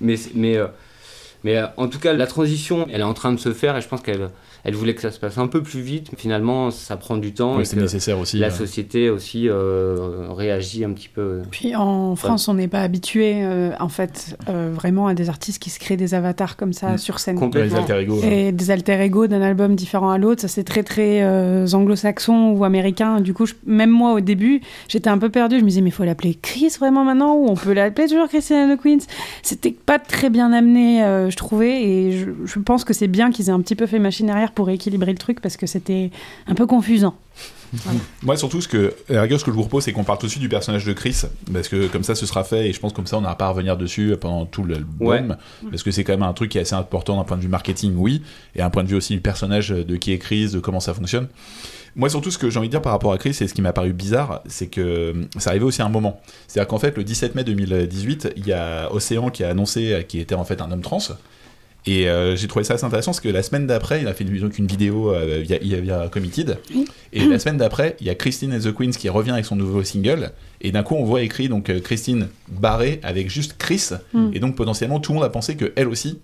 mais 0.00 0.16
mais 0.34 0.58
mais 1.44 1.62
en 1.76 1.88
tout 1.88 1.98
cas 1.98 2.12
la 2.12 2.26
transition 2.26 2.86
elle 2.90 3.00
est 3.00 3.04
en 3.04 3.14
train 3.14 3.32
de 3.32 3.38
se 3.38 3.52
faire 3.52 3.76
et 3.76 3.80
je 3.80 3.88
pense 3.88 4.02
qu'elle 4.02 4.30
elle 4.64 4.74
voulait 4.74 4.94
que 4.94 5.00
ça 5.00 5.10
se 5.10 5.18
passe 5.18 5.38
un 5.38 5.46
peu 5.46 5.62
plus 5.62 5.80
vite 5.80 6.10
finalement 6.16 6.70
ça 6.70 6.96
prend 6.96 7.16
du 7.16 7.32
temps 7.32 7.56
Ouais, 7.56 7.64
c'est 7.64 7.76
nécessaire 7.76 8.18
aussi. 8.18 8.38
la 8.38 8.50
société 8.50 9.10
aussi 9.10 9.48
euh, 9.48 10.26
réagit 10.30 10.84
un 10.84 10.92
petit 10.92 11.08
peu 11.08 11.42
Puis 11.50 11.74
en 11.76 12.16
France, 12.16 12.48
on 12.48 12.54
n'est 12.54 12.68
pas 12.68 12.80
habitué 12.82 13.42
euh, 13.42 13.72
en 13.80 13.88
fait 13.88 14.36
euh, 14.48 14.70
vraiment 14.74 15.06
à 15.06 15.14
des 15.14 15.28
artistes 15.28 15.62
qui 15.62 15.70
se 15.70 15.78
créent 15.78 15.96
des 15.96 16.14
avatars 16.14 16.56
comme 16.56 16.72
ça 16.72 16.90
Mm. 16.92 16.98
sur 16.98 17.18
scène. 17.20 17.36
Complètement 17.38 17.78
alter 17.78 18.00
ego. 18.00 18.20
Et 18.22 18.52
des 18.52 18.70
alter 18.70 19.00
ego 19.02 19.26
d'un 19.26 19.42
album 19.42 19.74
différent 19.76 20.10
à 20.10 20.18
l'autre, 20.18 20.40
ça 20.42 20.48
c'est 20.48 20.64
très 20.64 20.82
très 20.82 21.22
euh, 21.22 21.66
anglo-saxon 21.72 22.50
ou 22.50 22.64
américain. 22.64 23.20
Du 23.20 23.34
coup, 23.34 23.46
je- 23.46 23.54
même 23.66 23.90
moi 23.90 24.12
au 24.14 24.20
début, 24.20 24.60
j'étais 24.88 25.08
un 25.08 25.18
peu 25.18 25.28
perdue. 25.28 25.58
Je 25.58 25.64
me 25.64 25.68
disais, 25.68 25.80
mais 25.80 25.88
il 25.90 25.92
faut 25.92 26.04
l'appeler 26.04 26.34
Chris 26.40 26.72
vraiment 26.78 27.04
maintenant 27.04 27.34
ou 27.34 27.46
on 27.48 27.54
peut 27.54 27.72
l'appeler 27.72 28.08
toujours 28.08 28.28
Christian 28.28 28.68
and 28.70 28.76
the 28.76 28.80
Queens? 28.80 29.06
C'était 29.42 29.70
pas 29.72 29.98
très 29.98 30.30
bien 30.30 30.52
amené, 30.52 31.02
euh, 31.04 31.30
je 31.30 31.36
trouvais. 31.36 31.82
Et 31.82 32.12
je, 32.18 32.26
je 32.44 32.58
pense 32.58 32.84
que 32.84 32.92
c'est 32.92 33.08
bien 33.08 33.30
qu'ils 33.30 33.48
aient 33.48 33.52
un 33.52 33.60
petit 33.60 33.76
peu 33.76 33.86
fait 33.86 33.98
machine 33.98 34.28
arrière 34.30 34.49
pour 34.50 34.70
équilibrer 34.70 35.12
le 35.12 35.18
truc 35.18 35.40
parce 35.40 35.56
que 35.56 35.66
c'était 35.66 36.10
un 36.46 36.54
peu 36.54 36.66
confusant. 36.66 37.14
Moi, 38.22 38.36
surtout, 38.36 38.60
ce 38.60 38.66
que, 38.66 38.94
à 39.08 39.12
la 39.12 39.22
rigueur, 39.22 39.38
ce 39.38 39.44
que 39.44 39.50
je 39.52 39.54
vous 39.56 39.62
propose, 39.62 39.84
c'est 39.84 39.92
qu'on 39.92 40.02
parle 40.02 40.18
tout 40.18 40.26
de 40.26 40.30
suite 40.30 40.42
du 40.42 40.48
personnage 40.48 40.84
de 40.84 40.92
Chris, 40.92 41.22
parce 41.52 41.68
que 41.68 41.86
comme 41.86 42.02
ça, 42.02 42.16
ce 42.16 42.26
sera 42.26 42.42
fait, 42.42 42.68
et 42.68 42.72
je 42.72 42.80
pense 42.80 42.92
comme 42.92 43.06
ça, 43.06 43.16
on 43.16 43.20
n'aura 43.20 43.38
pas 43.38 43.46
à 43.46 43.50
revenir 43.50 43.76
dessus 43.76 44.14
pendant 44.20 44.44
tout 44.44 44.64
l'album, 44.64 45.06
Ouais. 45.06 45.22
parce 45.70 45.84
que 45.84 45.92
c'est 45.92 46.02
quand 46.02 46.12
même 46.12 46.24
un 46.24 46.32
truc 46.32 46.50
qui 46.50 46.58
est 46.58 46.62
assez 46.62 46.74
important 46.74 47.16
d'un 47.16 47.22
point 47.24 47.36
de 47.36 47.42
vue 47.42 47.48
marketing, 47.48 47.94
oui, 47.96 48.22
et 48.56 48.62
un 48.62 48.70
point 48.70 48.82
de 48.82 48.88
vue 48.88 48.96
aussi 48.96 49.14
du 49.14 49.20
personnage 49.20 49.68
de 49.70 49.96
qui 49.96 50.12
est 50.12 50.18
Chris, 50.18 50.50
de 50.50 50.58
comment 50.58 50.80
ça 50.80 50.94
fonctionne. 50.94 51.28
Moi, 51.94 52.08
surtout, 52.08 52.30
ce 52.32 52.38
que 52.38 52.50
j'ai 52.50 52.58
envie 52.58 52.68
de 52.68 52.72
dire 52.72 52.82
par 52.82 52.92
rapport 52.92 53.12
à 53.12 53.18
Chris, 53.18 53.36
et 53.40 53.46
ce 53.46 53.54
qui 53.54 53.62
m'a 53.62 53.72
paru 53.72 53.92
bizarre, 53.92 54.42
c'est 54.46 54.66
que 54.68 55.28
ça 55.38 55.50
arrivait 55.50 55.64
aussi 55.64 55.80
à 55.80 55.86
un 55.86 55.90
moment. 55.90 56.20
C'est-à-dire 56.48 56.68
qu'en 56.68 56.78
fait, 56.78 56.96
le 56.96 57.04
17 57.04 57.36
mai 57.36 57.44
2018, 57.44 58.32
il 58.36 58.46
y 58.48 58.52
a 58.52 58.92
Océan 58.92 59.30
qui 59.30 59.44
a 59.44 59.48
annoncé 59.50 60.04
qu'il 60.08 60.18
était 60.20 60.34
en 60.34 60.44
fait 60.44 60.60
un 60.60 60.70
homme 60.72 60.82
trans. 60.82 60.98
Et 61.86 62.08
euh, 62.08 62.36
j'ai 62.36 62.46
trouvé 62.48 62.64
ça 62.64 62.74
assez 62.74 62.84
intéressant 62.84 63.12
parce 63.12 63.20
que 63.20 63.28
la 63.28 63.42
semaine 63.42 63.66
d'après, 63.66 64.02
il 64.02 64.08
a 64.08 64.14
fait 64.14 64.24
une, 64.24 64.38
donc 64.38 64.58
une 64.58 64.66
vidéo 64.66 65.14
euh, 65.14 65.42
via, 65.42 66.08
Committed. 66.08 66.58
Oui. 66.74 66.86
Et 67.12 67.24
la 67.26 67.38
semaine 67.38 67.56
d'après, 67.56 67.96
il 68.00 68.06
y 68.06 68.10
a 68.10 68.14
Christine 68.14 68.54
and 68.54 68.60
the 68.60 68.72
Queens 68.74 68.90
qui 68.90 69.08
revient 69.08 69.32
avec 69.32 69.44
son 69.44 69.56
nouveau 69.56 69.82
single. 69.82 70.32
Et 70.60 70.72
d'un 70.72 70.82
coup, 70.82 70.94
on 70.94 71.04
voit 71.04 71.22
écrit 71.22 71.48
donc 71.48 71.70
euh, 71.70 71.80
Christine 71.80 72.28
barrée 72.48 73.00
avec 73.02 73.30
juste 73.30 73.56
Chris. 73.58 73.90
Mm. 74.12 74.30
Et 74.34 74.40
donc 74.40 74.56
potentiellement, 74.56 75.00
tout 75.00 75.12
le 75.12 75.16
monde 75.16 75.26
a 75.26 75.30
pensé 75.30 75.56
que 75.56 75.72
elle 75.76 75.88
aussi 75.88 76.18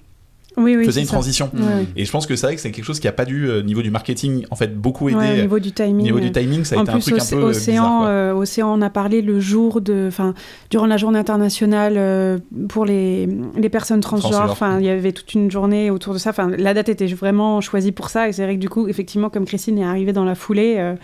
Oui, 0.56 0.74
oui. 0.76 0.84
faisait 0.86 1.00
une 1.00 1.06
ça. 1.06 1.12
transition. 1.12 1.50
Et 1.96 2.04
je 2.04 2.10
pense 2.10 2.26
que 2.26 2.34
c'est 2.36 2.46
vrai 2.46 2.54
que 2.54 2.60
c'est 2.60 2.70
quelque 2.70 2.84
chose 2.84 3.00
qui 3.00 3.08
a 3.08 3.12
pas 3.12 3.24
dû, 3.24 3.48
euh, 3.48 3.62
niveau 3.62 3.82
du 3.82 3.90
marketing, 3.90 4.44
en 4.50 4.56
fait, 4.56 4.74
beaucoup 4.74 5.08
aidé. 5.08 5.18
Ouais, 5.18 5.38
au 5.38 5.42
niveau 5.42 5.58
du 5.58 5.72
timing. 5.72 6.04
niveau 6.04 6.20
du 6.20 6.32
timing, 6.32 6.64
ça 6.64 6.76
a 6.76 6.78
en 6.78 6.82
été 6.84 6.92
un 6.92 6.98
truc 6.98 7.18
un 7.20 7.24
peu 7.24 7.36
euh, 7.36 7.48
Océan, 7.48 8.00
bizarre. 8.00 8.04
euh, 8.08 8.32
Océan 8.34 8.68
en 8.68 8.82
a 8.82 8.90
parlé 8.90 9.20
le 9.22 9.38
jour 9.40 9.80
de, 9.80 10.06
enfin, 10.08 10.34
durant 10.70 10.86
la 10.86 10.96
journée 10.96 11.18
internationale 11.18 11.94
euh, 11.96 12.38
pour 12.68 12.84
les, 12.84 13.28
les 13.56 13.68
personnes 13.68 14.00
transgenres. 14.00 14.50
Enfin, 14.50 14.78
il 14.80 14.86
y 14.86 14.88
avait 14.88 15.12
toute 15.12 15.34
une 15.34 15.50
journée 15.50 15.90
autour 15.90 16.14
de 16.14 16.18
ça. 16.18 16.30
Enfin, 16.30 16.50
la 16.56 16.72
date 16.74 16.88
était 16.88 17.06
vraiment 17.06 17.60
choisie 17.60 17.92
pour 17.92 18.08
ça. 18.08 18.28
Et 18.28 18.32
c'est 18.32 18.44
vrai 18.44 18.54
que 18.56 18.60
du 18.60 18.68
coup, 18.68 18.88
effectivement, 18.88 19.28
comme 19.30 19.44
Christine 19.44 19.78
est 19.78 19.84
arrivée 19.84 20.12
dans 20.12 20.24
la 20.24 20.34
foulée, 20.34 20.76
euh, 20.78 20.94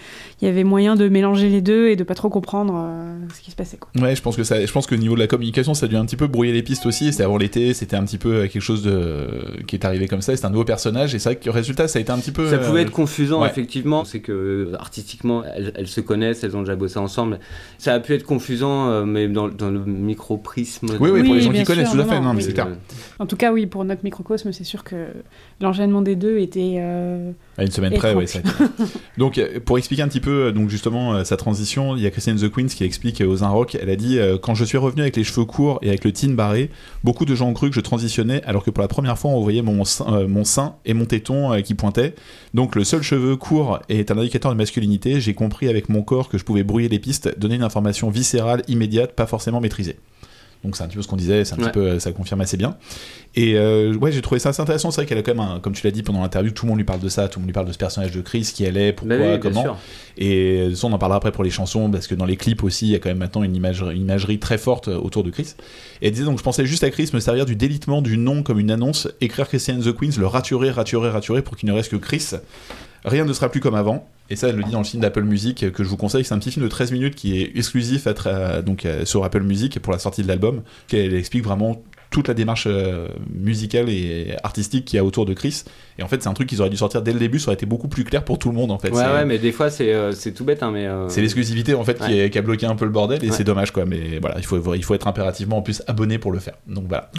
il 0.40 0.46
y 0.46 0.50
avait 0.50 0.64
moyen 0.64 0.96
de 0.96 1.08
mélanger 1.08 1.48
les 1.48 1.60
deux 1.60 1.88
et 1.88 1.96
de 1.96 2.04
pas 2.04 2.14
trop 2.14 2.28
comprendre 2.30 2.88
ce 3.34 3.40
qui 3.40 3.50
se 3.50 3.56
passait. 3.56 3.76
Quoi. 3.76 3.90
Ouais, 4.02 4.16
je 4.16 4.22
pense 4.22 4.36
que 4.36 4.44
ça, 4.44 4.64
je 4.64 4.72
pense 4.72 4.86
que 4.86 4.94
au 4.94 4.98
niveau 4.98 5.14
de 5.14 5.20
la 5.20 5.26
communication, 5.26 5.74
ça 5.74 5.86
a 5.86 5.88
dû 5.88 5.96
un 5.96 6.04
petit 6.04 6.16
peu 6.16 6.26
brouiller 6.26 6.52
les 6.52 6.62
pistes 6.62 6.86
aussi. 6.86 7.12
C'était 7.12 7.24
avant 7.24 7.36
l'été, 7.36 7.74
c'était 7.74 7.96
un 7.96 8.04
petit 8.04 8.18
peu 8.18 8.46
quelque 8.48 8.60
chose 8.60 8.82
de 8.82 9.41
qui 9.66 9.76
est 9.76 9.84
arrivé 9.84 10.08
comme 10.08 10.22
ça. 10.22 10.34
C'était 10.34 10.46
un 10.46 10.50
nouveau 10.50 10.64
personnage 10.64 11.14
et 11.14 11.18
c'est 11.18 11.28
vrai 11.30 11.36
que 11.36 11.44
le 11.44 11.50
résultat, 11.50 11.88
ça 11.88 11.98
a 11.98 12.02
été 12.02 12.10
un 12.12 12.18
petit 12.18 12.32
peu. 12.32 12.48
Ça 12.48 12.56
euh, 12.56 12.66
pouvait 12.66 12.82
être 12.82 12.90
confusant, 12.90 13.42
ouais. 13.42 13.48
effectivement. 13.48 14.04
C'est 14.04 14.20
que 14.20 14.32
euh, 14.32 14.74
artistiquement, 14.78 15.42
elles, 15.44 15.72
elles 15.76 15.86
se 15.88 16.00
connaissent, 16.00 16.44
elles 16.44 16.56
ont 16.56 16.60
déjà 16.62 16.76
bossé 16.76 16.98
ensemble. 16.98 17.38
Ça 17.78 17.94
a 17.94 18.00
pu 18.00 18.14
être 18.14 18.24
confusant, 18.24 18.88
euh, 18.88 19.04
mais 19.04 19.28
dans, 19.28 19.48
dans 19.48 19.70
le 19.70 19.80
micro-prisme. 19.84 20.86
Oui, 21.00 21.10
oui, 21.10 21.20
Oui, 21.20 21.24
pour 21.26 21.34
les 21.34 21.40
gens 21.40 21.52
qui 21.52 21.64
connaissent, 21.64 21.90
sûr, 21.90 21.96
tout 22.02 22.08
à 22.08 22.12
fait. 22.12 22.20
non, 22.20 22.26
Non, 22.28 22.32
mais 22.34 22.38
oui. 22.38 22.44
c'est 22.44 22.52
clair. 22.52 22.68
En 23.18 23.26
tout 23.26 23.36
cas, 23.36 23.52
oui, 23.52 23.66
pour 23.66 23.84
notre 23.84 24.04
microcosme, 24.04 24.52
c'est 24.52 24.64
sûr 24.64 24.84
que 24.84 25.06
l'enchaînement 25.60 26.02
des 26.02 26.16
deux 26.16 26.38
était. 26.38 26.76
euh, 26.78 27.32
À 27.58 27.64
une 27.64 27.70
semaine 27.70 27.92
Et 27.92 27.98
près, 27.98 28.14
oui. 28.14 28.24
donc, 29.18 29.36
euh, 29.36 29.60
pour 29.60 29.76
expliquer 29.76 30.02
un 30.02 30.08
petit 30.08 30.20
peu, 30.20 30.46
euh, 30.46 30.52
donc 30.52 30.70
justement, 30.70 31.14
euh, 31.14 31.24
sa 31.24 31.36
transition, 31.36 31.96
il 31.96 32.02
y 32.02 32.06
a 32.06 32.10
Christiane 32.10 32.38
The 32.38 32.50
Queens 32.50 32.68
qui 32.68 32.84
explique 32.84 33.20
aux 33.20 33.44
Un 33.44 33.48
Rock, 33.48 33.76
elle 33.80 33.90
a 33.90 33.96
dit 33.96 34.18
euh, 34.18 34.38
Quand 34.40 34.54
je 34.54 34.64
suis 34.64 34.78
revenu 34.78 35.02
avec 35.02 35.16
les 35.16 35.24
cheveux 35.24 35.44
courts 35.44 35.78
et 35.82 35.88
avec 35.88 36.04
le 36.04 36.12
teen 36.12 36.34
barré, 36.34 36.70
beaucoup 37.04 37.26
de 37.26 37.34
gens 37.34 37.48
ont 37.48 37.52
cru 37.52 37.68
que 37.68 37.76
je 37.76 37.80
transitionnais, 37.80 38.42
alors 38.44 38.64
que 38.64 38.70
pour 38.70 38.80
la 38.80 38.88
première 38.88 39.18
fois, 39.18 39.32
on 39.32 39.40
voyait 39.42 39.60
mon 39.60 39.84
sein, 39.84 40.06
euh, 40.08 40.28
mon 40.28 40.44
sein 40.44 40.76
et 40.86 40.94
mon 40.94 41.04
téton 41.04 41.60
qui 41.62 41.74
pointaient. 41.74 42.14
Donc, 42.54 42.74
le 42.74 42.84
seul 42.84 43.02
cheveu 43.02 43.36
court 43.36 43.80
est 43.90 44.10
un 44.10 44.16
indicateur 44.16 44.50
de 44.50 44.56
masculinité. 44.56 45.20
J'ai 45.20 45.34
compris 45.34 45.68
avec 45.68 45.90
mon 45.90 46.02
corps 46.02 46.30
que 46.30 46.38
je 46.38 46.44
pouvais 46.44 46.62
brouiller 46.62 46.88
les 46.88 46.98
pistes, 46.98 47.38
donner 47.38 47.56
une 47.56 47.62
information 47.62 48.08
viscérale, 48.08 48.62
immédiate, 48.66 49.12
pas 49.12 49.26
forcément 49.26 49.60
maîtrisée. 49.60 49.96
Donc 50.64 50.76
c'est 50.76 50.84
un 50.84 50.86
petit 50.86 50.96
peu 50.96 51.02
ce 51.02 51.08
qu'on 51.08 51.16
disait, 51.16 51.44
c'est 51.44 51.54
un 51.54 51.58
Ouais. 51.58 51.64
petit 51.64 51.72
peu, 51.72 51.86
euh, 51.86 51.98
ça 51.98 52.12
confirme 52.12 52.40
assez 52.40 52.56
bien. 52.56 52.76
Et 53.34 53.54
euh, 53.56 53.94
ouais, 53.96 54.12
j'ai 54.12 54.22
trouvé 54.22 54.38
ça 54.38 54.50
assez 54.50 54.62
intéressant. 54.62 54.90
C'est 54.92 55.00
vrai 55.00 55.06
qu'elle 55.06 55.18
a 55.18 55.22
quand 55.22 55.34
même, 55.34 55.40
un- 55.40 55.58
comme 55.58 55.72
tu 55.72 55.84
l'as 55.84 55.90
dit 55.90 56.02
pendant 56.04 56.20
l'interview, 56.22 56.52
tout 56.52 56.66
le 56.66 56.70
monde 56.70 56.78
lui 56.78 56.84
parle 56.84 57.00
de 57.00 57.08
ça, 57.08 57.28
tout 57.28 57.38
le 57.38 57.42
monde 57.42 57.48
lui 57.48 57.52
parle 57.52 57.66
de 57.66 57.72
ce 57.72 57.78
personnage 57.78 58.12
de 58.12 58.20
Chris, 58.20 58.48
qui 58.54 58.62
elle 58.64 58.76
est, 58.76 58.92
pourquoi, 58.92 59.18
Bah 59.18 59.24
oui, 59.34 59.40
comment. 59.40 59.62
sûr. 59.62 59.76
Et 60.18 60.70
ça, 60.74 60.86
on 60.86 60.92
en 60.92 60.98
parlera 60.98 61.16
après 61.16 61.32
pour 61.32 61.42
les 61.42 61.50
chansons, 61.50 61.90
parce 61.90 62.06
que 62.06 62.14
dans 62.14 62.26
les 62.26 62.36
clips 62.36 62.62
aussi, 62.62 62.86
il 62.86 62.92
y 62.92 62.94
a 62.94 62.98
quand 62.98 63.08
même 63.08 63.18
maintenant 63.18 63.42
une, 63.42 63.56
image, 63.56 63.80
une 63.82 64.02
imagerie 64.02 64.38
très 64.38 64.58
forte 64.58 64.88
euh, 64.88 64.96
autour 64.98 65.24
de 65.24 65.30
Chris. 65.30 65.54
Et 66.00 66.06
elle 66.06 66.12
disait 66.12 66.24
donc, 66.26 66.38
je 66.38 66.42
pensais 66.44 66.64
juste 66.66 66.84
à 66.84 66.90
Chris 66.90 67.10
me 67.12 67.20
servir 67.20 67.44
du 67.46 67.56
délitement 67.56 68.02
du 68.02 68.16
nom 68.18 68.42
comme 68.44 68.60
une 68.60 68.70
annonce, 68.70 69.08
écrire 69.20 69.48
Christian 69.48 69.78
the 69.80 69.92
Queens, 69.96 70.12
le 70.18 70.26
raturer, 70.26 70.70
raturer, 70.70 71.08
raturer 71.10 71.42
pour 71.42 71.56
qu'il 71.56 71.68
ne 71.68 71.74
reste 71.74 71.90
que 71.90 71.96
Chris. 71.96 72.28
Rien 73.04 73.24
ne 73.24 73.32
sera 73.32 73.48
plus 73.48 73.60
comme 73.60 73.74
avant. 73.74 74.06
Et 74.30 74.36
ça, 74.36 74.48
elle 74.48 74.56
le 74.56 74.62
dit 74.62 74.70
dans 74.70 74.78
le 74.78 74.84
film 74.84 75.02
d'Apple 75.02 75.24
Music 75.24 75.72
que 75.72 75.82
je 75.84 75.88
vous 75.88 75.96
conseille. 75.96 76.24
C'est 76.24 76.32
un 76.34 76.38
petit 76.38 76.50
film 76.52 76.64
de 76.64 76.70
13 76.70 76.92
minutes 76.92 77.14
qui 77.16 77.40
est 77.40 77.52
exclusif 77.56 78.06
à 78.06 78.12
tra- 78.12 78.62
donc, 78.62 78.86
euh, 78.86 79.04
sur 79.04 79.24
Apple 79.24 79.42
Music 79.42 79.78
pour 79.80 79.92
la 79.92 79.98
sortie 79.98 80.22
de 80.22 80.28
l'album. 80.28 80.62
Elle 80.92 81.14
explique 81.14 81.44
vraiment 81.44 81.82
toute 82.10 82.28
la 82.28 82.34
démarche 82.34 82.66
euh, 82.66 83.08
musicale 83.34 83.88
et 83.88 84.34
artistique 84.44 84.84
qu'il 84.84 84.96
y 84.98 85.00
a 85.00 85.04
autour 85.04 85.24
de 85.26 85.32
Chris. 85.34 85.64
Et 85.98 86.02
en 86.02 86.08
fait, 86.08 86.22
c'est 86.22 86.28
un 86.28 86.34
truc 86.34 86.48
qu'ils 86.48 86.60
auraient 86.60 86.70
dû 86.70 86.76
sortir 86.76 87.02
dès 87.02 87.12
le 87.12 87.18
début. 87.18 87.38
Ça 87.40 87.48
aurait 87.48 87.54
été 87.54 87.66
beaucoup 87.66 87.88
plus 87.88 88.04
clair 88.04 88.22
pour 88.24 88.38
tout 88.38 88.48
le 88.50 88.54
monde 88.54 88.70
en 88.70 88.78
fait. 88.78 88.90
Ouais, 88.90 89.02
C'est- 89.02 89.12
ouais, 89.12 89.24
mais 89.24 89.38
des 89.38 89.52
fois, 89.52 89.70
c'est 89.70 89.92
euh, 89.92 90.12
c'est 90.12 90.32
tout 90.32 90.44
bête, 90.44 90.62
hein, 90.62 90.70
mais. 90.72 90.86
euh, 90.86 91.08
c'est 91.08 91.20
l'exclusivité 91.22 91.74
en 91.74 91.84
fait 91.84 91.98
qui, 91.98 92.18
est- 92.20 92.30
qui 92.30 92.38
a 92.38 92.42
bloqué 92.42 92.66
un 92.66 92.76
peu 92.76 92.84
le 92.84 92.90
bordel 92.90 93.22
et 93.24 93.30
Ouais. 93.30 93.36
c'est 93.36 93.44
dommage 93.44 93.70
quoi. 93.72 93.84
Mais 93.86 94.18
voilà, 94.20 94.36
il 94.38 94.44
faut, 94.44 94.74
il 94.74 94.84
faut 94.84 94.94
être 94.94 95.08
impérativement 95.08 95.58
en 95.58 95.62
plus 95.62 95.82
abonné 95.88 96.18
pour 96.18 96.32
le 96.32 96.38
faire. 96.38 96.54
Donc 96.68 96.84
voilà. 96.88 97.10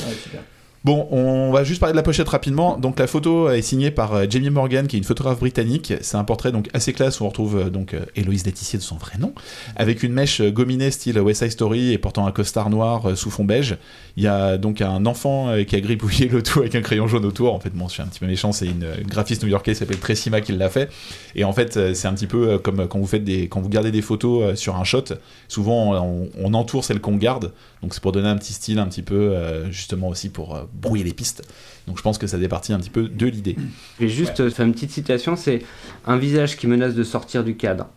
Bon, 0.84 1.08
on 1.12 1.50
va 1.54 1.64
juste 1.64 1.80
parler 1.80 1.94
de 1.94 1.98
la 1.98 2.04
pochette 2.04 2.28
rapidement. 2.28 2.78
Donc 2.78 3.00
la 3.00 3.08
photo 3.08 3.50
est 3.50 3.62
signée 3.62 3.90
par 3.90 4.16
euh, 4.16 4.26
Jamie 4.30 4.50
Morgan, 4.50 4.86
qui 4.86 4.98
est 4.98 5.00
une 5.00 5.06
photographe 5.06 5.40
britannique. 5.40 5.94
C'est 6.02 6.18
un 6.18 6.26
portrait 6.26 6.52
donc 6.52 6.70
assez 6.74 6.92
classe 6.92 7.22
où 7.22 7.24
on 7.24 7.30
retrouve 7.30 7.58
euh, 7.58 7.70
donc 7.70 7.94
euh, 7.94 8.02
Héloïse 8.18 8.46
Laetitia 8.46 8.80
de 8.80 8.84
son 8.84 8.98
vrai 8.98 9.18
nom, 9.18 9.34
avec 9.78 10.04
une 10.04 10.12
mèche 10.12 10.42
gominée 10.42 10.92
style 10.92 11.18
West 11.22 11.42
Side 11.42 11.52
Story 11.52 11.94
et 11.94 11.98
portant 11.98 12.28
un 12.28 12.34
costard 12.34 12.70
noir 12.70 13.18
sous 13.18 13.32
fond 13.32 13.46
beige. 13.46 13.78
Il 14.18 14.24
y 14.24 14.28
a 14.28 14.58
donc 14.58 14.82
un 14.82 15.06
enfant 15.06 15.54
qui 15.66 15.76
a 15.78 15.80
gribouillé 15.80 16.28
le 16.28 16.44
tout 16.44 16.60
avec 16.60 16.76
un 16.76 16.82
crayon 16.82 17.08
jaune 17.08 17.24
autour. 17.24 17.54
En 17.54 17.62
fait, 17.62 17.74
bon, 17.74 17.88
je 17.88 17.94
suis 17.94 18.02
un 18.02 18.08
petit 18.08 18.20
peu 18.20 18.28
méchant, 18.28 18.52
c'est 18.52 18.68
une, 18.68 18.86
graphiste 19.08 19.44
new-yorkaise 19.44 19.78
qui 19.78 19.80
s'appelle 19.80 20.00
Tracy 20.00 20.30
Ma 20.30 20.42
qui 20.42 20.52
l'a 20.52 20.70
fait. 20.70 20.90
Et 21.36 21.46
en 21.46 21.54
fait, 21.54 21.94
c'est 21.94 22.08
un 22.08 22.14
petit 22.14 22.28
peu 22.28 22.58
comme 22.60 22.88
quand 22.88 23.00
vous 23.00 23.08
faites 23.08 23.24
des, 23.24 23.48
quand 23.48 23.62
vous 23.62 23.70
gardez 23.70 23.92
des 23.92 24.02
photos 24.02 24.60
sur 24.60 24.76
un 24.76 24.84
shot. 24.84 25.06
Souvent, 25.48 25.96
on, 26.04 26.30
on 26.38 26.54
entoure 26.54 26.84
celle 26.84 27.00
qu'on 27.00 27.16
garde. 27.16 27.54
Donc 27.82 27.94
c'est 27.94 28.04
pour 28.04 28.12
donner 28.12 28.28
un 28.28 28.38
petit 28.38 28.54
style, 28.54 28.80
un 28.80 28.88
petit 28.88 29.02
peu 29.02 29.34
justement 29.72 30.10
aussi 30.10 30.30
pour 30.30 30.58
brouiller 30.74 31.04
les 31.04 31.14
pistes. 31.14 31.44
Donc 31.88 31.98
je 31.98 32.02
pense 32.02 32.18
que 32.18 32.28
ça 32.28 32.38
départit 32.38 32.74
un 32.74 32.80
petit 32.80 32.90
peu 32.90 33.08
de 33.08 33.26
l'idée. 33.26 33.56
Vais 34.00 34.10
juste 34.10 34.40
euh, 34.40 34.50
faire 34.50 34.66
une 34.66 34.74
petite 34.74 34.92
citation 34.92 35.36
c'est 35.36 35.62
un 36.06 36.18
visage 36.18 36.58
qui 36.58 36.68
menace 36.68 36.96
de 36.96 37.04
sortir 37.04 37.44
du 37.44 37.56
cadre. 37.56 37.90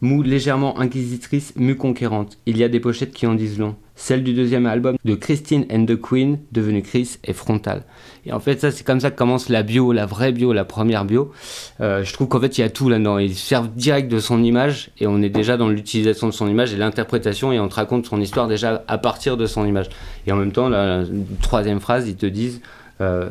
Mou, 0.00 0.22
légèrement 0.22 0.78
inquisitrice, 0.78 1.54
mue 1.56 1.76
conquérante. 1.76 2.38
Il 2.46 2.56
y 2.56 2.62
a 2.62 2.68
des 2.68 2.78
pochettes 2.78 3.12
qui 3.12 3.26
en 3.26 3.34
disent 3.34 3.58
long. 3.58 3.76
Celle 4.00 4.22
du 4.22 4.32
deuxième 4.32 4.66
album 4.66 4.96
de 5.04 5.16
Christine 5.16 5.66
and 5.72 5.84
the 5.84 6.00
Queen, 6.00 6.38
devenue 6.52 6.82
Chris, 6.82 7.18
est 7.24 7.32
frontale. 7.32 7.82
Et 8.26 8.32
en 8.32 8.38
fait, 8.38 8.60
ça, 8.60 8.70
c'est 8.70 8.84
comme 8.84 9.00
ça 9.00 9.10
que 9.10 9.18
commence 9.18 9.48
la 9.48 9.64
bio, 9.64 9.92
la 9.92 10.06
vraie 10.06 10.30
bio, 10.30 10.52
la 10.52 10.64
première 10.64 11.04
bio. 11.04 11.32
Euh, 11.80 12.04
je 12.04 12.12
trouve 12.12 12.28
qu'en 12.28 12.38
fait, 12.38 12.58
il 12.58 12.60
y 12.60 12.64
a 12.64 12.70
tout 12.70 12.88
là-dedans. 12.88 13.18
Ils 13.18 13.34
servent 13.34 13.70
direct 13.74 14.08
de 14.08 14.20
son 14.20 14.44
image 14.44 14.90
et 15.00 15.08
on 15.08 15.20
est 15.20 15.28
déjà 15.28 15.56
dans 15.56 15.68
l'utilisation 15.68 16.28
de 16.28 16.32
son 16.32 16.46
image 16.46 16.72
et 16.72 16.76
l'interprétation 16.76 17.50
et 17.50 17.58
on 17.58 17.66
te 17.66 17.74
raconte 17.74 18.06
son 18.06 18.20
histoire 18.20 18.46
déjà 18.46 18.84
à 18.86 18.98
partir 18.98 19.36
de 19.36 19.46
son 19.46 19.66
image. 19.66 19.88
Et 20.28 20.32
en 20.32 20.36
même 20.36 20.52
temps, 20.52 20.68
la, 20.68 21.02
troisième 21.42 21.80
phrase, 21.80 22.08
ils 22.08 22.16
te 22.16 22.26
disent 22.26 22.60
euh, 23.00 23.28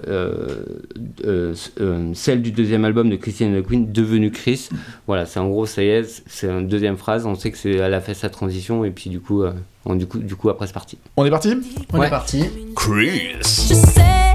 euh, 1.25 2.13
celle 2.13 2.41
du 2.41 2.51
deuxième 2.51 2.83
album 2.83 3.09
de 3.09 3.15
Christian 3.15 3.53
and 3.53 3.61
the 3.61 3.65
Queen, 3.65 3.93
devenue 3.93 4.31
Chris. 4.31 4.67
Voilà, 5.07 5.25
c'est 5.25 5.39
en 5.39 5.47
gros, 5.47 5.65
ça 5.65 5.81
y 5.81 5.87
est, 5.87 6.23
c'est 6.27 6.49
une 6.49 6.67
deuxième 6.67 6.97
phrase. 6.97 7.25
On 7.25 7.35
sait 7.35 7.51
que 7.51 7.57
c'est, 7.57 7.71
elle 7.71 7.93
a 7.93 8.01
fait 8.01 8.13
sa 8.13 8.29
transition 8.29 8.83
et 8.83 8.91
puis 8.91 9.09
du 9.09 9.21
coup, 9.21 9.45
on, 9.89 9.95
du 9.95 10.05
coup, 10.07 10.19
du 10.19 10.35
coup, 10.35 10.49
après 10.49 10.67
c'est 10.67 10.73
parti. 10.73 10.97
On 11.15 11.25
est 11.25 11.29
parti 11.29 11.53
On 11.93 11.99
Ouais. 11.99 12.07
est 12.07 12.09
parti. 12.09 12.45
Chris 12.75 13.35
Je 13.41 13.73
sais 13.73 14.33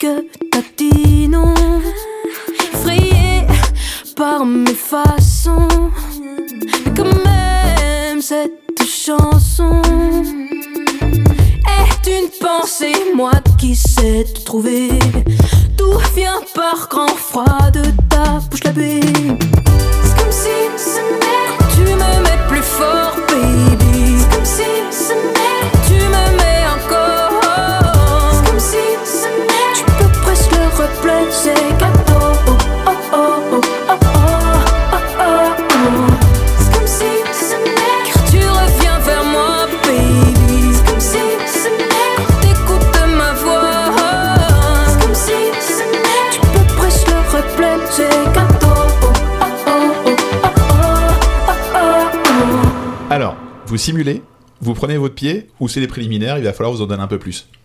que 0.00 0.26
t'as 0.50 0.62
dit 0.76 1.28
non, 1.28 1.54
effrayé 2.72 3.42
par 4.16 4.44
mes 4.46 4.74
façons. 4.74 5.68
Mais 6.84 6.92
quand 6.96 7.04
même, 7.24 8.20
cette 8.22 8.52
chanson 8.86 9.80
est 11.66 12.06
une 12.10 12.28
pensée, 12.40 12.94
moi 13.14 13.32
qui 13.58 13.74
sais 13.76 14.24
te 14.24 14.40
trouver. 14.44 14.88
Tout 15.76 15.98
vient 16.16 16.40
par 16.54 16.88
grand 16.88 17.08
froid 17.08 17.70
de 17.72 17.82
ta 18.08 18.40
bouche 18.50 18.64
la 18.64 18.72
baie. 18.72 19.00
C'est 20.02 20.16
comme 20.18 20.32
si 20.32 20.56
ce 20.76 20.98
n'est 20.98 21.67
vous 53.68 53.76
simulez, 53.76 54.22
vous 54.60 54.74
prenez 54.74 54.96
votre 54.96 55.14
pied, 55.14 55.48
ou 55.60 55.68
c'est 55.68 55.80
les 55.80 55.86
préliminaires, 55.86 56.38
il 56.38 56.44
va 56.44 56.52
falloir 56.52 56.72
vous 56.74 56.82
en 56.82 56.86
donner 56.86 57.02
un 57.02 57.06
peu 57.08 57.18
plus. 57.18 57.46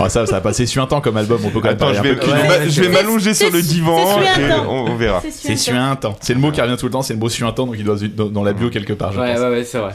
Ah, 0.00 0.08
ça, 0.08 0.26
ça 0.26 0.32
va 0.32 0.40
passer 0.40 0.66
suintant 0.66 1.00
comme 1.00 1.16
album, 1.16 1.40
on 1.44 1.50
peut 1.50 1.60
quand 1.60 1.68
même 1.68 1.76
Attends, 1.76 1.92
parler 1.92 1.96
je 1.96 2.30
un 2.30 2.48
vais, 2.58 2.70
je 2.70 2.82
vais 2.82 2.88
m'allonger 2.88 3.34
sur 3.34 3.50
le 3.50 3.60
divan 3.62 4.20
et 4.20 4.52
on, 4.66 4.86
on 4.86 4.96
verra. 4.96 5.22
C'est 5.30 5.56
suintant. 5.56 6.16
C'est 6.20 6.34
le 6.34 6.40
mot 6.40 6.50
qui 6.50 6.60
revient 6.60 6.76
tout 6.78 6.86
le 6.86 6.92
temps, 6.92 7.02
c'est 7.02 7.14
le 7.14 7.18
mot 7.18 7.28
suintant, 7.28 7.66
donc 7.66 7.74
il 7.78 7.84
doit 7.84 7.96
être 7.96 8.14
dans, 8.16 8.26
dans 8.26 8.42
la 8.44 8.52
bio 8.52 8.70
quelque 8.70 8.92
part, 8.92 9.12
je 9.12 9.18
pense. 9.18 9.38
ouais, 9.40 9.64
c'est 9.64 9.78
vrai. 9.78 9.92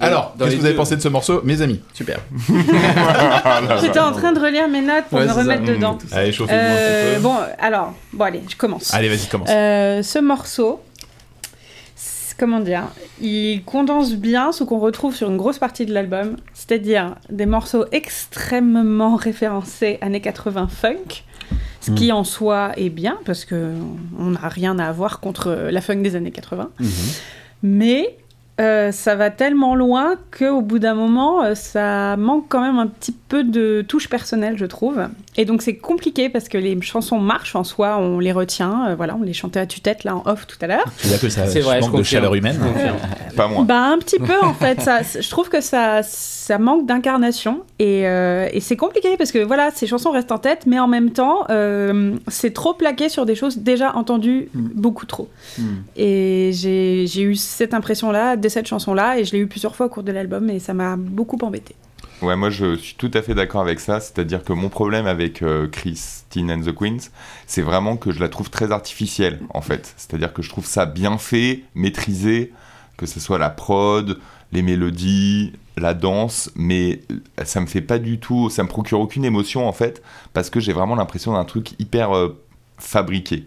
Alors, 0.00 0.34
qu'est-ce 0.38 0.50
que 0.50 0.56
vous 0.56 0.64
avez 0.64 0.72
deux- 0.72 0.76
pensé 0.78 0.96
de 0.96 1.00
ce 1.00 1.08
morceau, 1.08 1.40
mes 1.44 1.62
amis? 1.62 1.80
Super. 1.94 2.18
J'étais 3.80 4.00
en 4.00 4.12
train 4.12 4.32
de 4.32 4.40
relire 4.40 4.68
mes 4.68 4.80
notes 4.80 5.04
pour 5.08 5.18
Ouais, 5.18 5.26
me 5.26 5.32
ça. 5.32 5.34
remettre 5.40 5.64
dedans. 5.64 5.96
Allez, 6.10 6.32
chauffez-vous 6.32 6.58
un 6.58 6.62
Euh, 6.64 7.10
petit 7.10 7.16
peu. 7.16 7.22
bon, 7.22 7.36
alors, 7.60 7.92
bon, 8.12 8.24
allez, 8.24 8.42
je 8.48 8.56
commence. 8.56 8.92
Allez, 8.92 9.08
vas-y, 9.08 9.28
commence. 9.28 9.48
Euh, 9.50 10.02
ce 10.02 10.18
morceau, 10.18 10.80
comment 12.42 12.58
dire, 12.58 12.88
il 13.20 13.62
condense 13.64 14.14
bien 14.14 14.50
ce 14.50 14.64
qu'on 14.64 14.80
retrouve 14.80 15.14
sur 15.14 15.30
une 15.30 15.36
grosse 15.36 15.60
partie 15.60 15.86
de 15.86 15.94
l'album, 15.94 16.34
c'est-à-dire 16.54 17.14
des 17.30 17.46
morceaux 17.46 17.84
extrêmement 17.92 19.14
référencés 19.14 19.98
années 20.00 20.20
80 20.20 20.66
funk, 20.66 21.22
ce 21.80 21.92
qui 21.92 22.10
en 22.10 22.24
soi 22.24 22.72
est 22.76 22.90
bien 22.90 23.16
parce 23.24 23.44
que 23.44 23.70
on 24.18 24.30
n'a 24.30 24.48
rien 24.48 24.76
à 24.80 24.86
avoir 24.86 25.20
contre 25.20 25.52
la 25.70 25.80
funk 25.80 26.02
des 26.02 26.16
années 26.16 26.32
80, 26.32 26.70
Mhm. 26.80 26.88
mais 27.62 28.16
euh, 28.62 28.92
ça 28.92 29.14
va 29.16 29.30
tellement 29.30 29.74
loin 29.74 30.14
qu'au 30.36 30.60
bout 30.60 30.78
d'un 30.78 30.94
moment, 30.94 31.42
euh, 31.42 31.54
ça 31.54 32.16
manque 32.16 32.46
quand 32.48 32.60
même 32.60 32.78
un 32.78 32.86
petit 32.86 33.12
peu 33.12 33.44
de 33.44 33.84
touche 33.86 34.08
personnelle, 34.08 34.56
je 34.56 34.66
trouve. 34.66 35.08
Et 35.38 35.46
donc 35.46 35.62
c'est 35.62 35.76
compliqué 35.76 36.28
parce 36.28 36.50
que 36.50 36.58
les 36.58 36.78
chansons 36.82 37.18
marchent 37.18 37.56
en 37.56 37.64
soi, 37.64 37.96
on 37.98 38.18
les 38.18 38.32
retient, 38.32 38.88
euh, 38.88 38.94
voilà, 38.94 39.16
on 39.18 39.22
les 39.22 39.32
chantait 39.32 39.60
à 39.60 39.66
tue-tête 39.66 40.04
là 40.04 40.14
en 40.16 40.22
off 40.26 40.46
tout 40.46 40.58
à 40.60 40.66
l'heure. 40.66 40.84
C'est-à-dire 40.98 41.20
que 41.20 41.28
ça 41.30 41.46
C'est 41.46 41.60
vrai, 41.60 41.80
manque 41.80 41.92
je 41.92 41.98
de 41.98 42.02
chaleur 42.02 42.34
humaine. 42.34 42.58
Pas 43.36 43.48
moi. 43.48 43.64
Bah 43.64 43.86
un 43.86 43.96
petit 43.98 44.18
peu 44.18 44.38
en 44.42 44.52
fait, 44.52 44.82
ça, 44.82 45.00
je 45.02 45.28
trouve 45.30 45.48
que 45.48 45.62
ça, 45.62 46.02
ça 46.02 46.58
manque 46.58 46.84
d'incarnation 46.84 47.62
et, 47.78 48.06
euh, 48.06 48.46
et 48.52 48.60
c'est 48.60 48.76
compliqué 48.76 49.16
parce 49.16 49.32
que 49.32 49.38
voilà, 49.38 49.70
ces 49.70 49.86
chansons 49.86 50.10
restent 50.10 50.32
en 50.32 50.38
tête, 50.38 50.66
mais 50.66 50.78
en 50.78 50.88
même 50.88 51.12
temps, 51.12 51.46
euh, 51.48 52.14
c'est 52.28 52.52
trop 52.52 52.74
plaqué 52.74 53.08
sur 53.08 53.24
des 53.24 53.34
choses 53.34 53.56
déjà 53.56 53.96
entendues 53.96 54.50
beaucoup 54.52 55.06
trop. 55.06 55.30
Et 55.96 56.50
j'ai 56.52 57.06
j'ai 57.06 57.22
eu 57.22 57.36
cette 57.36 57.72
impression-là 57.72 58.36
dès 58.36 58.50
cette 58.52 58.68
chanson-là 58.68 59.18
et 59.18 59.24
je 59.24 59.32
l'ai 59.32 59.38
eu 59.38 59.46
plusieurs 59.46 59.74
fois 59.74 59.86
au 59.86 59.88
cours 59.88 60.02
de 60.02 60.12
l'album 60.12 60.48
et 60.50 60.58
ça 60.58 60.74
m'a 60.74 60.96
beaucoup 60.96 61.38
embêté. 61.42 61.74
Ouais, 62.22 62.36
moi 62.36 62.50
je 62.50 62.76
suis 62.76 62.94
tout 62.94 63.10
à 63.14 63.22
fait 63.22 63.34
d'accord 63.34 63.62
avec 63.62 63.80
ça. 63.80 63.98
C'est-à-dire 63.98 64.44
que 64.44 64.52
mon 64.52 64.68
problème 64.68 65.06
avec 65.06 65.42
euh, 65.42 65.66
Christine 65.66 66.52
and 66.52 66.60
the 66.60 66.72
Queens, 66.72 67.10
c'est 67.48 67.62
vraiment 67.62 67.96
que 67.96 68.12
je 68.12 68.20
la 68.20 68.28
trouve 68.28 68.48
très 68.48 68.70
artificielle 68.70 69.40
en 69.50 69.60
fait. 69.60 69.92
C'est-à-dire 69.96 70.32
que 70.32 70.42
je 70.42 70.48
trouve 70.48 70.64
ça 70.64 70.86
bien 70.86 71.18
fait, 71.18 71.64
maîtrisé, 71.74 72.52
que 72.96 73.06
ce 73.06 73.18
soit 73.18 73.38
la 73.38 73.50
prod, 73.50 74.18
les 74.52 74.62
mélodies, 74.62 75.52
la 75.76 75.94
danse, 75.94 76.50
mais 76.54 77.00
ça 77.44 77.60
me 77.60 77.66
fait 77.66 77.80
pas 77.80 77.98
du 77.98 78.18
tout, 78.18 78.50
ça 78.50 78.62
me 78.62 78.68
procure 78.68 79.00
aucune 79.00 79.24
émotion 79.24 79.66
en 79.66 79.72
fait, 79.72 80.02
parce 80.32 80.50
que 80.50 80.60
j'ai 80.60 80.72
vraiment 80.72 80.94
l'impression 80.94 81.32
d'un 81.32 81.44
truc 81.44 81.72
hyper 81.80 82.14
euh, 82.16 82.40
fabriqué. 82.78 83.46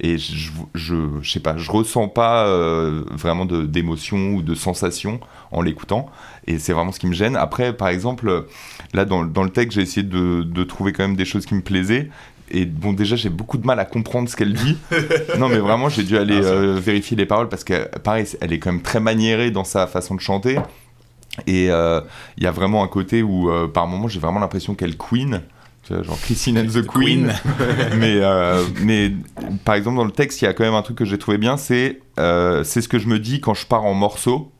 Et 0.00 0.18
je, 0.18 0.50
je, 0.74 0.94
je 1.20 1.30
sais 1.30 1.40
pas, 1.40 1.56
je 1.56 1.70
ressens 1.70 2.08
pas 2.08 2.46
euh, 2.46 3.04
vraiment 3.10 3.44
de- 3.44 3.64
d'émotion 3.64 4.34
ou 4.34 4.42
de 4.42 4.54
sensation 4.54 5.20
en 5.50 5.62
l'écoutant. 5.62 6.10
Et 6.46 6.58
c'est 6.58 6.72
vraiment 6.72 6.92
ce 6.92 6.98
qui 6.98 7.06
me 7.06 7.14
gêne. 7.14 7.36
Après, 7.36 7.72
par 7.72 7.88
exemple, 7.88 8.46
là, 8.92 9.04
dans, 9.04 9.24
dans 9.24 9.44
le 9.44 9.50
texte, 9.50 9.76
j'ai 9.76 9.82
essayé 9.82 10.02
de, 10.06 10.42
de 10.42 10.64
trouver 10.64 10.92
quand 10.92 11.04
même 11.04 11.16
des 11.16 11.24
choses 11.24 11.46
qui 11.46 11.54
me 11.54 11.62
plaisaient. 11.62 12.10
Et 12.50 12.66
bon, 12.66 12.92
déjà, 12.92 13.16
j'ai 13.16 13.30
beaucoup 13.30 13.56
de 13.56 13.66
mal 13.66 13.78
à 13.80 13.84
comprendre 13.84 14.28
ce 14.28 14.36
qu'elle 14.36 14.52
dit. 14.52 14.76
non, 15.38 15.48
mais 15.48 15.58
vraiment, 15.58 15.88
j'ai 15.88 16.02
dû 16.02 16.18
aller 16.18 16.38
euh, 16.42 16.78
vérifier 16.78 17.16
les 17.16 17.24
paroles 17.24 17.48
parce 17.48 17.64
que, 17.64 17.88
pareil, 18.00 18.26
elle 18.40 18.52
est 18.52 18.58
quand 18.58 18.72
même 18.72 18.82
très 18.82 19.00
maniérée 19.00 19.50
dans 19.50 19.64
sa 19.64 19.86
façon 19.86 20.14
de 20.14 20.20
chanter. 20.20 20.58
Et 21.46 21.70
euh, 21.70 22.00
il 22.36 22.44
y 22.44 22.46
a 22.46 22.50
vraiment 22.50 22.84
un 22.84 22.88
côté 22.88 23.22
où, 23.22 23.48
euh, 23.50 23.68
par 23.68 23.86
moments, 23.86 24.08
j'ai 24.08 24.20
vraiment 24.20 24.40
l'impression 24.40 24.74
qu'elle 24.74 24.98
queen. 24.98 25.42
Genre 25.88 26.18
Christine 26.20 26.58
and 26.58 26.66
the 26.68 26.86
Queen. 26.86 27.32
mais, 27.96 28.18
euh, 28.20 28.64
mais 28.82 29.12
par 29.64 29.74
exemple, 29.74 29.96
dans 29.96 30.04
le 30.04 30.12
texte, 30.12 30.40
il 30.40 30.44
y 30.44 30.48
a 30.48 30.54
quand 30.54 30.64
même 30.64 30.74
un 30.74 30.82
truc 30.82 30.98
que 30.98 31.04
j'ai 31.04 31.18
trouvé 31.18 31.38
bien 31.38 31.56
c'est 31.56 32.00
euh, 32.18 32.62
c'est 32.64 32.80
ce 32.80 32.88
que 32.88 32.98
je 32.98 33.08
me 33.08 33.18
dis 33.18 33.40
quand 33.40 33.54
je 33.54 33.66
pars 33.66 33.84
en 33.84 33.94
morceaux. 33.94 34.50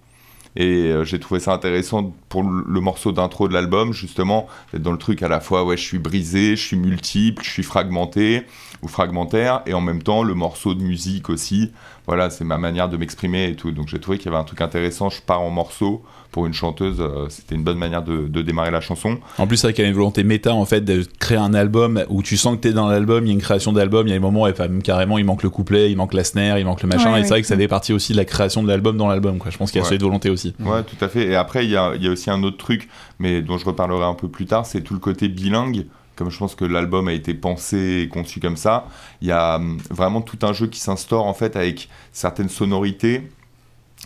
Et 0.55 0.91
euh, 0.91 1.03
j'ai 1.05 1.19
trouvé 1.19 1.41
ça 1.41 1.55
intéressant 1.55 2.15
pour 2.29 2.43
le 2.43 2.65
le 2.67 2.81
morceau 2.81 3.11
d'intro 3.13 3.49
de 3.49 3.55
l'album, 3.55 3.95
justement, 3.95 4.49
d'être 4.73 4.83
dans 4.83 4.93
le 4.93 4.99
truc 4.99 5.23
à 5.23 5.29
la 5.29 5.41
fois, 5.41 5.65
ouais, 5.65 5.79
je 5.79 5.83
suis 5.83 5.99
brisé, 5.99 6.57
je 6.57 6.63
suis 6.63 6.77
multiple, 6.77 7.43
je 7.43 7.49
suis 7.49 7.63
fragmenté 7.63 8.43
ou 8.83 8.89
fragmentaire, 8.89 9.63
et 9.65 9.73
en 9.73 9.81
même 9.81 10.03
temps, 10.03 10.23
le 10.23 10.35
morceau 10.35 10.75
de 10.75 10.83
musique 10.83 11.31
aussi, 11.31 11.73
voilà, 12.07 12.31
c'est 12.31 12.45
ma 12.45 12.59
manière 12.59 12.89
de 12.89 12.97
m'exprimer 12.97 13.49
et 13.51 13.55
tout. 13.55 13.71
Donc 13.71 13.89
j'ai 13.89 14.01
trouvé 14.01 14.19
qu'il 14.19 14.27
y 14.27 14.29
avait 14.35 14.41
un 14.41 14.45
truc 14.45 14.61
intéressant, 14.61 15.09
je 15.11 15.21
pars 15.23 15.41
en 15.41 15.51
morceaux, 15.51 16.03
pour 16.33 16.47
une 16.47 16.55
chanteuse, 16.55 16.97
euh, 17.01 17.27
c'était 17.29 17.55
une 17.55 17.63
bonne 17.63 17.77
manière 17.77 18.03
de, 18.03 18.27
de 18.27 18.41
démarrer 18.43 18.71
la 18.71 18.81
chanson. 18.81 19.19
En 19.37 19.47
plus, 19.47 19.59
c'est 19.59 19.67
vrai 19.67 19.75
qu'il 19.75 19.85
y 19.85 19.87
a 19.87 19.91
une 19.91 19.95
volonté 19.95 20.25
méta 20.25 20.55
en 20.55 20.65
fait 20.65 20.81
de 20.81 21.05
créer 21.21 21.37
un 21.37 21.53
album 21.53 22.03
où 22.09 22.23
tu 22.23 22.39
sens 22.39 22.57
que 22.57 22.61
t'es 22.63 22.73
dans 22.73 22.89
l'album, 22.89 23.25
il 23.25 23.29
y 23.29 23.31
a 23.31 23.35
une 23.35 23.41
création 23.43 23.73
d'album, 23.73 24.07
il 24.07 24.11
y 24.11 24.13
a 24.15 24.17
des 24.17 24.21
moments 24.21 24.43
où 24.45 24.49
enfin, 24.49 24.67
même 24.69 24.83
carrément 24.83 25.19
il 25.19 25.25
manque 25.27 25.43
le 25.43 25.51
couplet, 25.51 25.91
il 25.91 25.97
manque 25.97 26.15
la 26.15 26.25
snare, 26.25 26.59
il 26.59 26.65
manque 26.65 26.83
le 26.83 26.89
machin, 26.89 27.13
Ouais, 27.13 27.21
et 27.21 27.23
c'est 27.25 27.29
vrai 27.31 27.43
que 27.43 27.47
ça 27.47 27.57
fait 27.57 27.69
partie 27.69 27.93
aussi 27.93 28.13
de 28.13 28.17
la 28.17 28.25
création 28.25 28.63
de 28.63 28.69
l'album 28.69 28.97
dans 28.97 29.09
l'album. 29.09 29.37
quoi. 29.39 29.51
Je 29.51 29.59
pense 29.59 29.71
qu'il 29.71 29.79
y 29.81 29.83
a 29.83 29.85
Ouais. 29.85 29.91
cette 29.93 30.03
volonté 30.03 30.31
aussi. 30.31 30.55
Ouais, 30.61 30.83
tout 30.85 30.97
à 31.05 31.09
fait. 31.09 31.27
Et 31.29 31.37
après, 31.37 31.65
il 31.67 31.71
y 31.71 31.77
a, 31.77 31.93
il 31.95 32.03
y 32.03 32.09
a 32.09 32.11
aussi 32.11 32.31
un 32.31 32.43
autre 32.43 32.57
truc, 32.57 32.89
mais 33.19 33.43
dont 33.43 33.59
je 33.59 33.67
reparlerai 33.67 34.05
un 34.05 34.15
peu 34.15 34.29
plus 34.29 34.47
tard, 34.47 34.65
c'est 34.65 34.81
tout 34.81 34.95
le 34.95 35.01
côté 35.01 35.29
bilingue. 35.29 35.85
Comme 36.23 36.31
je 36.31 36.39
pense 36.39 36.55
que 36.55 36.65
l'album 36.65 37.09
a 37.09 37.13
été 37.13 37.35
pensé 37.35 38.03
et 38.05 38.09
conçu 38.09 38.39
comme 38.41 38.57
ça, 38.57 38.87
il 39.21 39.29
y 39.29 39.33
a 39.33 39.57
hum, 39.57 39.79
vraiment 39.91 40.21
tout 40.23 40.39
un 40.43 40.53
jeu 40.53 40.69
qui 40.69 40.79
s'instaure 40.81 41.27
en 41.27 41.35
fait 41.35 41.57
avec 41.57 41.89
certaines 42.13 42.49
sonorités, 42.49 43.29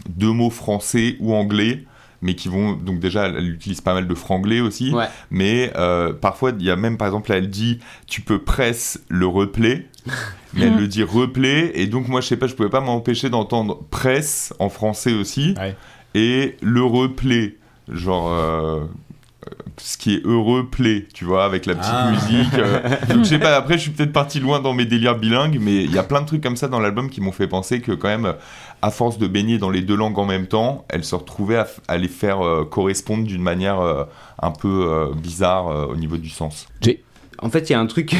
deux 0.08 0.32
mots 0.32 0.50
français 0.50 1.16
ou 1.20 1.34
anglais, 1.34 1.84
mais 2.22 2.34
qui 2.34 2.48
vont 2.48 2.72
donc 2.72 2.98
déjà 2.98 3.26
elle 3.26 3.50
utilise 3.50 3.80
pas 3.82 3.92
mal 3.94 4.06
de 4.08 4.14
franglais 4.14 4.60
aussi, 4.60 4.92
Ouais. 4.94 5.06
mais 5.30 5.72
euh, 5.76 6.12
parfois 6.14 6.52
il 6.58 6.64
y 6.64 6.70
a 6.70 6.76
même 6.76 6.96
par 6.96 7.06
exemple 7.08 7.30
elle 7.32 7.50
dit 7.50 7.78
tu 8.06 8.22
peux 8.22 8.38
presse 8.38 8.98
le 9.08 9.26
replay, 9.26 9.86
mais 10.54 10.62
elle 10.66 10.76
le 10.76 10.88
dit 10.88 11.02
replay 11.02 11.72
et 11.74 11.86
donc 11.86 12.08
moi 12.08 12.20
je 12.22 12.28
sais 12.28 12.36
pas 12.38 12.46
je 12.46 12.54
pouvais 12.54 12.70
pas 12.70 12.80
m'empêcher 12.80 13.28
d'entendre 13.28 13.82
presse 13.90 14.54
en 14.58 14.70
français 14.70 15.12
aussi 15.12 15.54
Ouais. 15.58 15.76
et 16.14 16.56
le 16.62 16.82
replay 16.82 17.56
genre 17.88 18.28
euh, 18.32 18.84
ce 19.78 19.96
qui 19.98 20.14
est 20.14 20.22
heureux 20.24 20.68
play, 20.70 21.06
tu 21.12 21.24
vois, 21.24 21.44
avec 21.44 21.66
la 21.66 21.74
petite 21.74 21.92
Ah. 21.92 22.10
musique. 22.10 22.54
euh. 22.54 22.80
donc 23.08 23.18
je 23.24 23.24
sais 23.30 23.38
pas, 23.38 23.56
après 23.56 23.74
je 23.74 23.82
suis 23.82 23.90
peut-être 23.90 24.12
parti 24.12 24.40
loin 24.40 24.60
dans 24.60 24.72
mes 24.72 24.84
délires 24.86 25.16
bilingues, 25.18 25.58
mais 25.60 25.84
il 25.84 25.92
y 25.92 25.98
a 25.98 26.02
plein 26.02 26.20
de 26.22 26.26
trucs 26.26 26.42
comme 26.42 26.56
ça 26.56 26.68
dans 26.68 26.80
l'album 26.80 27.10
qui 27.10 27.20
m'ont 27.20 27.32
fait 27.32 27.46
penser 27.48 27.80
que 27.80 27.92
quand 27.92 28.08
même, 28.08 28.34
à 28.82 28.90
force 28.90 29.18
de 29.18 29.26
baigner 29.26 29.58
dans 29.58 29.70
les 29.70 29.82
deux 29.82 29.96
langues 29.96 30.18
en 30.18 30.24
même 30.26 30.46
temps, 30.46 30.84
elle 30.88 31.04
se 31.04 31.14
retrouvait 31.14 31.62
à, 31.88 31.96
les 31.96 32.08
faire 32.08 32.44
euh, 32.44 32.64
correspondre 32.64 33.24
d'une 33.24 33.42
manière 33.42 33.80
euh, 33.80 34.04
un 34.40 34.50
peu 34.50 34.86
euh, 34.88 35.14
bizarre 35.14 35.68
euh, 35.68 35.86
au 35.86 35.96
niveau 35.96 36.16
du 36.16 36.30
sens. 36.30 36.66
En 37.40 37.50
fait, 37.50 37.68
il 37.68 37.72
y 37.72 37.76
a 37.76 37.80
un 37.80 37.86
truc 37.86 38.14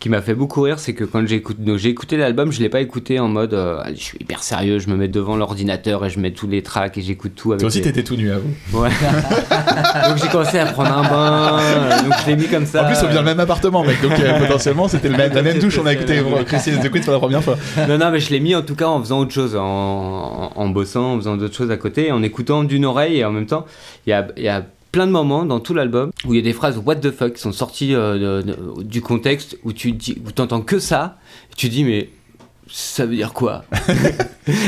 qui 0.00 0.08
m'a 0.08 0.22
fait 0.22 0.34
beaucoup 0.34 0.62
rire, 0.62 0.78
c'est 0.78 0.94
que 0.94 1.04
quand 1.04 1.24
j'ai 1.26 1.36
écouté 1.36 2.16
l'album, 2.16 2.50
je 2.50 2.60
l'ai 2.60 2.70
pas 2.70 2.80
écouté 2.80 3.20
en 3.20 3.28
mode, 3.28 3.52
euh, 3.52 3.82
je 3.94 4.00
suis 4.02 4.18
hyper 4.18 4.42
sérieux, 4.42 4.78
je 4.78 4.88
me 4.88 4.96
mets 4.96 5.08
devant 5.08 5.36
l'ordinateur 5.36 6.04
et 6.06 6.10
je 6.10 6.18
mets 6.18 6.30
tous 6.30 6.46
les 6.48 6.62
tracks 6.62 6.96
et 6.96 7.02
j'écoute 7.02 7.32
tout 7.36 7.52
avec. 7.52 7.60
Toi 7.60 7.66
aussi, 7.68 7.78
les- 7.78 7.84
t'étais 7.84 8.02
tout 8.02 8.16
nu 8.16 8.32
à 8.32 8.38
vous. 8.38 8.80
Ouais. 8.80 8.88
donc 10.08 10.16
j'ai 10.16 10.28
commencé 10.28 10.58
à 10.58 10.64
prendre 10.66 10.96
un 10.96 11.02
bain, 11.02 11.58
euh, 11.60 12.02
donc 12.02 12.14
je 12.22 12.26
l'ai 12.30 12.36
mis 12.36 12.46
comme 12.48 12.64
ça. 12.64 12.82
En 12.84 12.86
plus, 12.86 12.96
on 13.04 13.08
vient 13.08 13.20
le 13.20 13.26
même 13.26 13.40
appartement, 13.40 13.84
mec. 13.84 14.00
Donc 14.00 14.18
euh, 14.18 14.38
potentiellement, 14.46 14.88
c'était 14.88 15.10
le 15.10 15.18
même, 15.18 15.34
la 15.34 15.42
même 15.42 15.58
douche. 15.58 15.78
On 15.78 15.84
a 15.86 15.92
écouté 15.92 16.22
Christine 16.46 16.80
The 16.80 16.88
Queen 16.90 17.04
pour 17.04 17.12
la 17.12 17.18
première 17.18 17.44
fois. 17.44 17.58
Non, 17.86 17.98
non, 17.98 18.10
mais 18.10 18.20
je 18.20 18.30
l'ai 18.30 18.40
mis 18.40 18.54
en 18.54 18.62
tout 18.62 18.74
cas 18.76 18.86
en 18.86 19.00
faisant 19.00 19.18
autre 19.20 19.32
chose, 19.32 19.54
en, 19.54 19.62
en, 19.62 20.52
en 20.56 20.68
bossant, 20.70 21.12
en 21.12 21.16
faisant 21.18 21.36
d'autres 21.36 21.54
choses 21.56 21.70
à 21.70 21.76
côté, 21.76 22.10
en 22.10 22.22
écoutant 22.22 22.64
d'une 22.64 22.86
oreille 22.86 23.18
et 23.18 23.24
en 23.26 23.32
même 23.32 23.46
temps, 23.46 23.66
il 24.06 24.10
y 24.10 24.12
a, 24.14 24.26
il 24.38 24.44
y 24.44 24.48
a 24.48 24.64
plein 24.92 25.06
de 25.06 25.12
moments 25.12 25.44
dans 25.44 25.60
tout 25.60 25.74
l'album 25.74 26.10
où 26.26 26.34
il 26.34 26.36
y 26.36 26.40
a 26.40 26.42
des 26.42 26.52
phrases 26.52 26.78
what 26.84 26.96
the 26.96 27.10
fuck 27.10 27.34
qui 27.34 27.40
sont 27.40 27.52
sorties 27.52 27.94
euh, 27.94 28.40
de- 28.42 28.52
de- 28.52 28.82
du 28.82 29.00
contexte 29.02 29.56
où 29.64 29.72
tu 29.72 29.92
dis, 29.92 30.16
où 30.26 30.32
t'entends 30.32 30.62
que 30.62 30.78
ça, 30.78 31.18
et 31.52 31.54
tu 31.56 31.68
dis 31.68 31.84
mais 31.84 32.08
ça 32.68 33.04
veut 33.06 33.16
dire 33.16 33.32
quoi? 33.32 33.64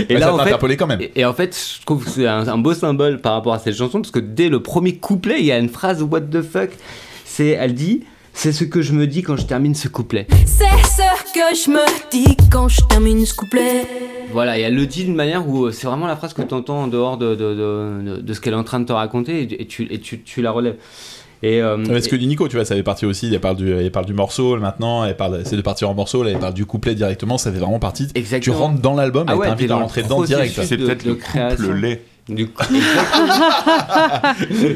Et 0.09 0.15
Ouais, 0.15 0.21
ça 0.21 0.33
en 0.35 0.37
fait, 0.39 0.43
interpellé 0.45 0.77
quand 0.77 0.87
même. 0.87 1.01
et, 1.01 1.13
et 1.17 1.25
en 1.25 1.33
fait, 1.35 1.57
je 1.81 1.85
trouve 1.85 2.05
que 2.05 2.11
c'est 2.11 2.27
un, 2.27 2.47
un 2.47 2.59
beau 2.59 2.75
symbole 2.75 3.21
par 3.21 3.33
rapport 3.35 3.55
à 3.55 3.59
cette 3.59 3.77
chanson 3.77 4.01
parce 4.01 4.11
que 4.13 4.19
dès 4.21 4.49
le 4.49 4.61
premier 4.63 4.97
couplet, 4.97 5.37
il 5.41 5.47
y 5.47 5.53
a 5.53 5.59
une 5.59 5.69
phrase 5.69 6.03
what 6.03 6.21
the 6.23 6.43
fuck. 6.43 6.71
C'est, 7.25 7.49
elle 7.49 7.75
dit, 7.75 8.03
c'est 8.35 8.53
ce 8.53 8.65
que 8.65 8.83
je 8.83 8.93
me 8.93 9.07
dis 9.07 9.23
quand 9.23 9.37
je 9.37 9.45
termine 9.47 9.75
ce 9.75 9.89
couplet. 9.89 10.27
C'est 10.47 10.65
ce 10.65 11.33
que 11.33 11.55
je 11.57 11.71
me 11.71 12.11
dis 12.11 12.37
quand 12.51 12.69
je 12.69 12.81
termine 12.89 13.25
ce 13.27 13.35
couplet. 13.35 13.87
Voilà, 14.33 14.59
et 14.59 14.63
elle 14.63 14.75
le 14.75 14.87
dit 14.87 15.05
d'une 15.05 15.15
manière 15.15 15.47
où 15.47 15.67
euh, 15.67 15.73
c'est 15.73 15.87
vraiment 15.87 16.07
la 16.07 16.17
phrase 16.17 16.33
que 16.33 16.43
tu 16.43 16.55
entends 16.55 16.83
en 16.85 16.87
dehors 16.89 17.19
de, 17.19 17.35
de, 17.35 17.55
de, 17.55 18.03
de- 18.17 18.21
de 18.23 18.33
ce 18.35 18.41
qu'elle 18.41 18.55
est 18.55 18.57
en 18.57 18.65
train 18.65 18.81
de 18.81 18.87
te 18.87 18.93
raconter 18.93 19.43
et, 19.43 19.63
et 19.63 19.67
tu, 19.67 19.87
et 19.91 19.99
tu, 20.01 20.23
tu 20.23 20.41
la 20.43 20.51
relèves. 20.51 20.77
Et, 21.45 21.61
euh, 21.61 21.77
Parce 21.89 22.07
que 22.07 22.15
Nico, 22.17 22.47
tu 22.49 22.55
vois, 22.57 22.65
ça 22.65 22.77
fait 22.77 22.85
partie 22.85 23.05
aussi. 23.05 23.29
Elle 23.33 23.41
parle 23.41 23.57
du, 23.57 23.71
elle 23.73 23.91
parle 23.91 24.07
du 24.07 24.15
morceau 24.15 24.57
maintenant. 24.59 25.05
Elle 25.05 25.17
parle, 25.17 25.43
c'est 25.45 25.57
de 25.57 25.61
partir 25.63 25.91
en 25.91 25.95
morceau. 25.95 26.23
Là, 26.23 26.31
elle 26.31 26.39
parle 26.39 26.55
du 26.55 26.65
couplet 26.67 26.95
directement. 26.95 27.37
Ça 27.37 27.51
fait 27.53 27.59
vraiment 27.59 27.81
partie. 27.81 28.07
Tu 28.07 28.13
Exactement. 28.19 28.57
rentres 28.59 28.81
dans 28.81 28.95
l'album. 28.95 29.25
Ah 29.27 29.33
elle 29.33 29.39
ouais, 29.39 29.47
t'invite 29.49 29.71
à 29.73 29.75
rentrer 29.77 30.05
dedans 30.05 30.23
direct. 30.23 30.59
C'est 30.63 30.77
peut-être 30.77 31.05
le 31.05 31.17
couple 31.17 31.73
lait. 31.75 32.03
Du 32.35 32.47
coup, 32.49 32.63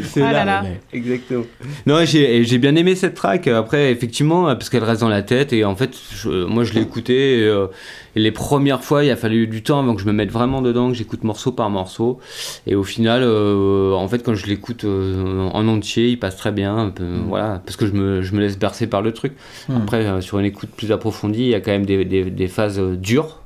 c'est 0.04 0.22
Ah 0.22 0.32
là 0.32 0.44
là. 0.44 0.64
Exactement. 0.92 1.44
Non, 1.86 2.04
j'ai 2.04 2.44
j'ai 2.44 2.58
bien 2.58 2.74
aimé 2.76 2.94
cette 2.94 3.14
track. 3.14 3.46
Après, 3.48 3.90
effectivement, 3.90 4.44
parce 4.46 4.68
qu'elle 4.70 4.84
reste 4.84 5.00
dans 5.00 5.08
la 5.08 5.22
tête. 5.22 5.52
Et 5.52 5.64
en 5.64 5.76
fait, 5.76 5.90
je- 6.14 6.44
moi, 6.46 6.64
je 6.64 6.72
l'ai 6.74 6.80
écoutée. 6.82 7.40
Et, 7.40 7.44
euh, 7.44 7.66
et 8.14 8.20
les 8.20 8.30
premières 8.32 8.82
fois, 8.82 9.04
il 9.04 9.10
a 9.10 9.16
fallu 9.16 9.46
du 9.46 9.62
temps 9.62 9.78
avant 9.80 9.94
que 9.94 10.00
je 10.00 10.06
me 10.06 10.12
mette 10.12 10.30
vraiment 10.30 10.62
dedans, 10.62 10.88
que 10.90 10.94
j'écoute 10.96 11.22
morceau 11.24 11.52
par 11.52 11.68
morceau. 11.70 12.18
Et 12.66 12.74
au 12.74 12.84
final, 12.84 13.22
euh, 13.22 13.92
en 13.92 14.08
fait, 14.08 14.22
quand 14.22 14.34
je 14.34 14.46
l'écoute 14.46 14.84
euh, 14.84 15.48
en 15.52 15.68
entier, 15.68 16.08
il 16.08 16.18
passe 16.18 16.36
très 16.36 16.52
bien. 16.52 16.92
peu, 16.94 17.04
Voilà, 17.28 17.60
parce 17.64 17.76
que 17.76 17.86
je 17.86 17.92
me, 17.92 18.22
je 18.22 18.34
me 18.34 18.40
laisse 18.40 18.58
bercer 18.58 18.86
par 18.86 19.02
le 19.02 19.12
truc. 19.12 19.32
Après, 19.74 20.04
euh, 20.06 20.20
sur 20.20 20.38
une 20.38 20.46
écoute 20.46 20.70
plus 20.76 20.92
approfondie, 20.92 21.40
il 21.42 21.48
y 21.48 21.54
a 21.54 21.60
quand 21.60 21.72
même 21.72 21.86
des, 21.86 22.04
des, 22.04 22.24
des 22.24 22.48
phases 22.48 22.78
euh, 22.78 22.96
dures. 22.96 23.40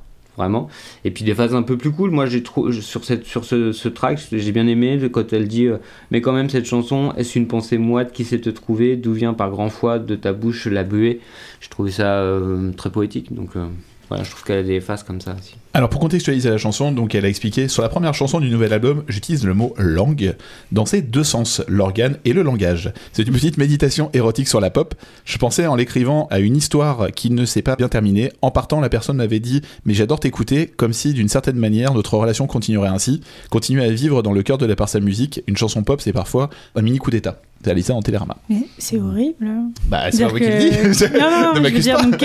Et 1.05 1.11
puis 1.11 1.23
des 1.23 1.33
phases 1.33 1.55
un 1.55 1.63
peu 1.63 1.77
plus 1.77 1.91
cool. 1.91 2.11
Moi, 2.11 2.25
j'ai 2.25 2.43
sur, 2.81 3.03
sur 3.03 3.45
ce, 3.45 3.87
track, 3.87 4.19
j'ai 4.31 4.51
bien 4.51 4.67
aimé 4.67 4.99
quand 5.11 5.33
elle 5.33 5.47
dit 5.47 5.67
euh, 5.67 5.77
Mais 6.11 6.21
quand 6.21 6.33
même, 6.33 6.49
cette 6.49 6.65
chanson, 6.65 7.13
est-ce 7.17 7.37
une 7.37 7.47
pensée 7.47 7.77
moite 7.77 8.11
qui 8.11 8.23
sait 8.23 8.39
te 8.39 8.49
trouver 8.49 8.95
D'où 8.95 9.13
vient 9.13 9.33
par 9.33 9.49
grand 9.49 9.69
foi 9.69 9.99
de 9.99 10.15
ta 10.15 10.33
bouche 10.33 10.67
la 10.67 10.83
buée? 10.83 11.19
Je 11.59 11.69
trouvais 11.69 11.91
ça 11.91 12.19
euh, 12.21 12.71
très 12.73 12.89
poétique. 12.89 13.33
Donc, 13.33 13.55
euh, 13.55 13.67
voilà, 14.09 14.23
je 14.23 14.31
trouve 14.31 14.43
qu'elle 14.43 14.59
a 14.59 14.63
des 14.63 14.81
phases 14.81 15.03
comme 15.03 15.21
ça 15.21 15.35
aussi. 15.37 15.55
Alors 15.73 15.89
pour 15.89 16.01
contextualiser 16.01 16.49
la 16.49 16.57
chanson, 16.57 16.91
donc 16.91 17.15
elle 17.15 17.23
a 17.23 17.29
expliqué 17.29 17.69
sur 17.69 17.81
la 17.81 17.87
première 17.87 18.13
chanson 18.13 18.41
du 18.41 18.49
nouvel 18.49 18.73
album, 18.73 19.05
j'utilise 19.07 19.45
le 19.45 19.53
mot 19.53 19.73
langue 19.77 20.35
dans 20.73 20.85
ses 20.85 21.01
deux 21.01 21.23
sens, 21.23 21.61
l'organe 21.69 22.17
et 22.25 22.33
le 22.33 22.41
langage. 22.41 22.91
C'est 23.13 23.25
une 23.25 23.33
petite 23.33 23.57
méditation 23.57 24.09
érotique 24.11 24.49
sur 24.49 24.59
la 24.59 24.69
pop. 24.69 24.95
Je 25.23 25.37
pensais 25.37 25.67
en 25.67 25.75
l'écrivant 25.75 26.27
à 26.29 26.39
une 26.39 26.57
histoire 26.57 27.09
qui 27.13 27.29
ne 27.29 27.45
s'est 27.45 27.61
pas 27.61 27.77
bien 27.77 27.87
terminée. 27.87 28.33
En 28.41 28.51
partant, 28.51 28.81
la 28.81 28.89
personne 28.89 29.15
m'avait 29.15 29.39
dit 29.39 29.61
"Mais 29.85 29.93
j'adore 29.93 30.19
t'écouter", 30.19 30.67
comme 30.67 30.91
si 30.91 31.13
d'une 31.13 31.29
certaine 31.29 31.55
manière 31.55 31.93
notre 31.93 32.17
relation 32.17 32.47
continuerait 32.47 32.89
ainsi, 32.89 33.21
continuer 33.49 33.85
à 33.85 33.91
vivre 33.91 34.23
dans 34.23 34.33
le 34.33 34.43
cœur 34.43 34.57
de 34.57 34.65
la 34.65 34.75
par 34.75 34.89
sa 34.89 34.99
musique. 34.99 35.41
Une 35.47 35.55
chanson 35.55 35.83
pop, 35.83 36.01
c'est 36.01 36.11
parfois 36.11 36.49
un 36.75 36.81
mini 36.81 36.97
coup 36.97 37.11
d'état. 37.11 37.39
Ça 37.81 37.93
en 37.95 38.01
télérama. 38.01 38.37
Mais 38.49 38.67
c'est 38.77 38.99
horrible. 38.99 39.47
Bah 39.87 40.11
c'est 40.11 40.23
pas 40.23 40.29
moi 40.29 40.39
qui 40.39 40.45
le 40.45 40.59
dis. 40.59 40.71
Non, 41.19 41.29
non, 41.31 41.53
je 41.63 41.73
veux 41.73 41.79
dire, 41.79 42.01
donc, 42.01 42.17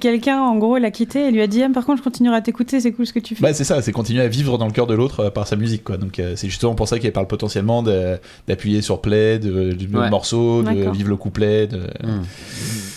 quelqu'un, 0.00 0.40
en 0.40 0.56
gros, 0.56 0.78
l'a 0.78 0.90
quitté 0.90 1.28
et 1.28 1.30
lui 1.30 1.40
a 1.42 1.46
dit 1.46 1.62
Ah, 1.62 1.68
Par 1.72 1.84
contre, 1.84 1.98
je 1.98 2.02
continuerai 2.04 2.36
à 2.36 2.40
t'écouter, 2.40 2.80
c'est 2.80 2.92
cool 2.92 3.06
ce 3.06 3.12
que 3.12 3.18
tu 3.18 3.34
fais. 3.34 3.42
Bah 3.42 3.52
c'est 3.54 3.64
ça, 3.64 3.82
c'est 3.82 3.92
continuer 3.92 4.22
à 4.22 4.28
vivre 4.28 4.58
dans 4.58 4.66
le 4.66 4.72
cœur 4.72 4.86
de 4.86 4.94
l'autre 4.94 5.20
euh, 5.20 5.30
par 5.30 5.46
sa 5.46 5.56
musique 5.56 5.84
quoi. 5.84 5.96
Donc 5.96 6.18
euh, 6.18 6.34
c'est 6.36 6.48
justement 6.48 6.74
pour 6.74 6.88
ça 6.88 6.98
qu'elle 6.98 7.12
parle 7.12 7.26
potentiellement 7.26 7.82
de- 7.82 8.18
d'appuyer 8.48 8.82
sur 8.82 9.00
play, 9.00 9.38
de, 9.38 9.72
du 9.72 9.86
Ouais. 9.96 10.10
morceau, 10.10 10.62
de 10.62 10.66
D'accord. 10.72 10.92
vivre 10.92 11.08
le 11.08 11.16
couplet. 11.16 11.66
De... 11.66 11.78
Hmm. 12.02 12.22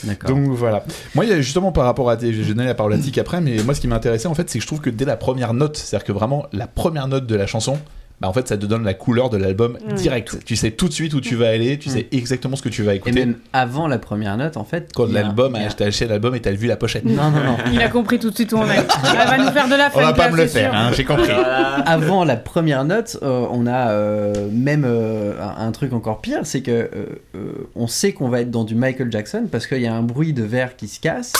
D'accord. 0.05 0.29
Donc 0.31 0.47
voilà. 0.49 0.83
Moi 1.15 1.25
il 1.25 1.31
y 1.31 1.33
a 1.33 1.41
justement 1.41 1.71
par 1.71 1.85
rapport 1.85 2.09
à 2.09 2.17
tes, 2.17 2.33
je 2.33 2.41
vais 2.41 2.53
donner 2.53 2.65
la 2.67 2.75
parole 2.75 2.93
à 2.93 2.97
Tic 2.97 3.17
après, 3.17 3.41
mais 3.41 3.61
moi 3.63 3.73
ce 3.73 3.81
qui 3.81 3.87
m'intéressait 3.87 4.27
en 4.27 4.33
fait 4.33 4.49
c'est 4.49 4.59
que 4.59 4.63
je 4.63 4.67
trouve 4.67 4.81
que 4.81 4.89
dès 4.89 5.05
la 5.05 5.17
première 5.17 5.53
note, 5.53 5.77
c'est-à-dire 5.77 6.05
que 6.05 6.11
vraiment 6.11 6.45
la 6.53 6.67
première 6.67 7.07
note 7.07 7.25
de 7.27 7.35
la 7.35 7.47
chanson. 7.47 7.77
Bah 8.21 8.27
en 8.27 8.33
fait 8.33 8.47
ça 8.49 8.57
te 8.57 8.65
donne 8.65 8.83
la 8.83 8.93
couleur 8.93 9.29
de 9.29 9.37
l'album 9.37 9.77
direct. 9.95 10.39
Tu 10.45 10.55
sais 10.57 10.71
tout 10.71 10.87
de 10.89 10.93
suite 10.93 11.13
où 11.13 11.21
tu 11.21 11.35
vas 11.35 11.47
aller, 11.49 11.79
tu 11.79 11.87
Mm. 11.89 11.91
sais 11.93 12.07
exactement 12.11 12.55
ce 12.57 12.61
que 12.61 12.67
tu 12.69 12.83
vas 12.83 12.93
Et 12.93 12.97
écouter. 12.97 13.13
même 13.17 13.35
avant 13.53 13.87
la 13.87 13.97
première 13.97 14.35
note, 14.35 14.57
en 14.57 14.65
fait. 14.65 14.91
Quand 14.93 15.09
l'album, 15.09 15.55
a- 15.55 15.59
t'as 15.69 15.85
acheté 15.85 16.05
l'album 16.05 16.35
et 16.35 16.41
t'as 16.41 16.51
vu 16.51 16.67
la 16.67 16.75
pochette. 16.75 17.05
Non, 17.05 17.31
non, 17.31 17.43
non. 17.43 17.57
Il 17.71 17.81
a 17.81 17.87
compris 17.87 18.19
tout 18.19 18.29
de 18.29 18.35
suite 18.35 18.51
où 18.51 18.57
on 18.57 18.69
est. 18.69 18.75
Elle 19.21 19.27
va 19.27 19.37
nous 19.37 19.51
faire 19.51 19.67
de 19.69 19.75
la 19.75 19.89
On 19.95 20.01
va 20.01 20.13
pas 20.13 20.29
me 20.29 20.35
le 20.37 20.47
faire, 20.47 20.73
hein, 20.75 20.91
j'ai 20.93 21.05
compris. 21.05 21.31
Avant 21.85 22.25
la 22.25 22.35
première 22.35 22.83
note, 22.83 23.17
euh, 23.23 23.45
on 23.51 23.65
a 23.67 23.89
euh, 23.91 24.49
même 24.51 24.83
euh, 24.85 25.33
un, 25.41 25.67
un 25.67 25.71
truc 25.71 25.93
encore 25.93 26.19
pire, 26.21 26.41
c'est 26.43 26.61
que 26.61 26.71
euh, 26.71 26.89
euh, 27.35 27.69
on 27.75 27.87
sait 27.87 28.11
qu'on 28.11 28.27
va 28.27 28.41
être 28.41 28.51
dans 28.51 28.63
du 28.65 28.75
Michael 28.75 29.11
Jackson 29.11 29.45
parce 29.51 29.65
qu'il 29.65 29.81
y 29.81 29.87
a 29.87 29.93
un 29.93 30.03
bruit 30.03 30.33
de 30.33 30.43
verre 30.43 30.75
qui 30.75 30.87
se 30.89 30.99
casse. 30.99 31.31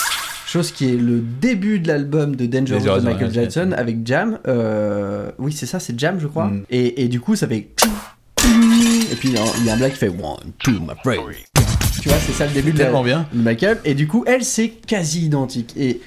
Chose 0.50 0.72
qui 0.72 0.90
est 0.90 0.98
le 0.98 1.20
début 1.20 1.80
de 1.80 1.88
l'album 1.88 2.36
de 2.36 2.48
Dangerous 2.48 2.80
de 2.80 3.06
Michael 3.06 3.32
Jackson 3.32 3.72
avec 3.78 3.98
Jam. 4.04 4.40
Euh, 4.48 5.30
oui, 5.38 5.54
c'est 5.54 5.68
ça, 5.68 5.80
c'est 5.80 6.00
Jam, 6.00 6.20
je 6.20 6.26
crois. 6.26 6.48
Mm. 6.48 6.66
Et, 6.72 7.04
et 7.04 7.08
du 7.08 7.20
coup, 7.20 7.36
ça 7.36 7.48
fait. 7.48 7.68
Et 8.48 9.16
puis 9.20 9.30
il 9.30 9.66
y 9.66 9.70
a 9.70 9.74
un 9.74 9.78
blague 9.78 9.92
qui 9.92 10.00
fait 10.00 10.10
One, 10.10 10.52
two, 10.58 10.72
my 10.72 10.96
friend. 11.04 11.22
Tu 12.02 12.10
vois, 12.10 12.18
c'est 12.18 12.32
ça 12.32 12.48
le 12.48 12.54
début 12.54 12.72
de 12.72 12.80
la, 12.80 13.04
bien. 13.04 13.28
de 13.32 13.40
Michael. 13.40 13.78
Et 13.86 13.94
du 13.94 14.08
coup, 14.08 14.24
elle, 14.26 14.44
c'est 14.44 14.70
quasi 14.70 15.24
identique. 15.26 15.76
Et 15.78 16.02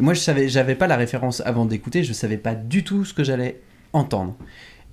moi, 0.00 0.14
je 0.14 0.20
savais, 0.20 0.48
j'avais 0.48 0.74
pas 0.74 0.86
la 0.86 0.96
référence 0.96 1.42
avant 1.44 1.66
d'écouter, 1.66 2.02
je 2.02 2.14
savais 2.14 2.38
pas 2.38 2.54
du 2.54 2.84
tout 2.84 3.04
ce 3.04 3.12
que 3.12 3.24
j'allais 3.24 3.60
entendre. 3.92 4.36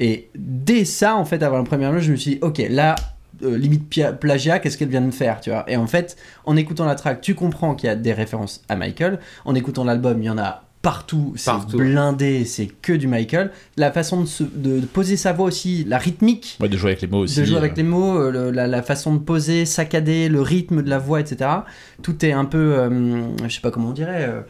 Et 0.01 0.29
dès 0.35 0.83
ça, 0.83 1.15
en 1.15 1.23
fait, 1.23 1.41
avant 1.41 1.59
la 1.59 1.63
première 1.63 1.93
note, 1.93 2.01
je 2.01 2.11
me 2.11 2.17
suis 2.17 2.31
dit, 2.31 2.39
ok, 2.41 2.61
là, 2.69 2.95
euh, 3.43 3.57
limite 3.57 3.93
plagiat, 4.19 4.59
qu'est-ce 4.59 4.77
qu'elle 4.77 4.89
vient 4.89 5.01
de 5.01 5.11
faire, 5.11 5.41
tu 5.41 5.49
vois 5.49 5.63
Et 5.67 5.77
en 5.77 5.87
fait, 5.87 6.17
en 6.45 6.55
écoutant 6.55 6.85
la 6.85 6.95
track, 6.95 7.21
tu 7.21 7.35
comprends 7.35 7.75
qu'il 7.75 7.87
y 7.87 7.91
a 7.91 7.95
des 7.95 8.13
références 8.13 8.61
à 8.69 8.75
Michael. 8.75 9.19
En 9.45 9.55
écoutant 9.55 9.83
l'album, 9.83 10.21
il 10.21 10.25
y 10.25 10.29
en 10.29 10.37
a 10.37 10.63
partout, 10.81 11.33
c'est 11.35 11.51
Partout. 11.51 11.75
blindé, 11.77 12.45
c'est 12.45 12.67
que 12.67 12.93
du 12.93 13.05
Michael. 13.07 13.51
La 13.75 13.91
façon 13.91 14.21
de, 14.21 14.25
se- 14.25 14.43
de- 14.43 14.79
de 14.79 14.85
poser 14.85 15.17
sa 15.17 15.33
voix 15.33 15.45
aussi, 15.47 15.83
la 15.85 15.97
rythmique, 15.97 16.57
Ouais, 16.61 16.69
de 16.69 16.77
jouer 16.77 16.91
avec 16.91 17.01
les 17.01 17.07
mots 17.09 17.17
aussi. 17.23 17.37
de 17.39 17.43
jouer 17.43 17.55
euh. 17.55 17.59
avec 17.59 17.75
les 17.75 17.83
mots, 17.83 18.17
euh, 18.17 18.31
le- 18.31 18.51
la, 18.51 18.65
la 18.65 18.81
façon 18.81 19.13
de 19.13 19.19
poser, 19.19 19.65
saccader, 19.65 20.29
le 20.29 20.41
rythme 20.41 20.81
de 20.81 20.89
la 20.89 20.97
voix, 20.97 21.19
etc. 21.19 21.49
Tout 22.01 22.25
est 22.25 22.31
un 22.31 22.45
peu, 22.45 22.75
euh, 22.77 23.21
je 23.45 23.53
sais 23.53 23.59
pas 23.61 23.71
comment 23.71 23.89
on 23.89 23.93
dirait. 23.93 24.23
euh, 24.29 24.41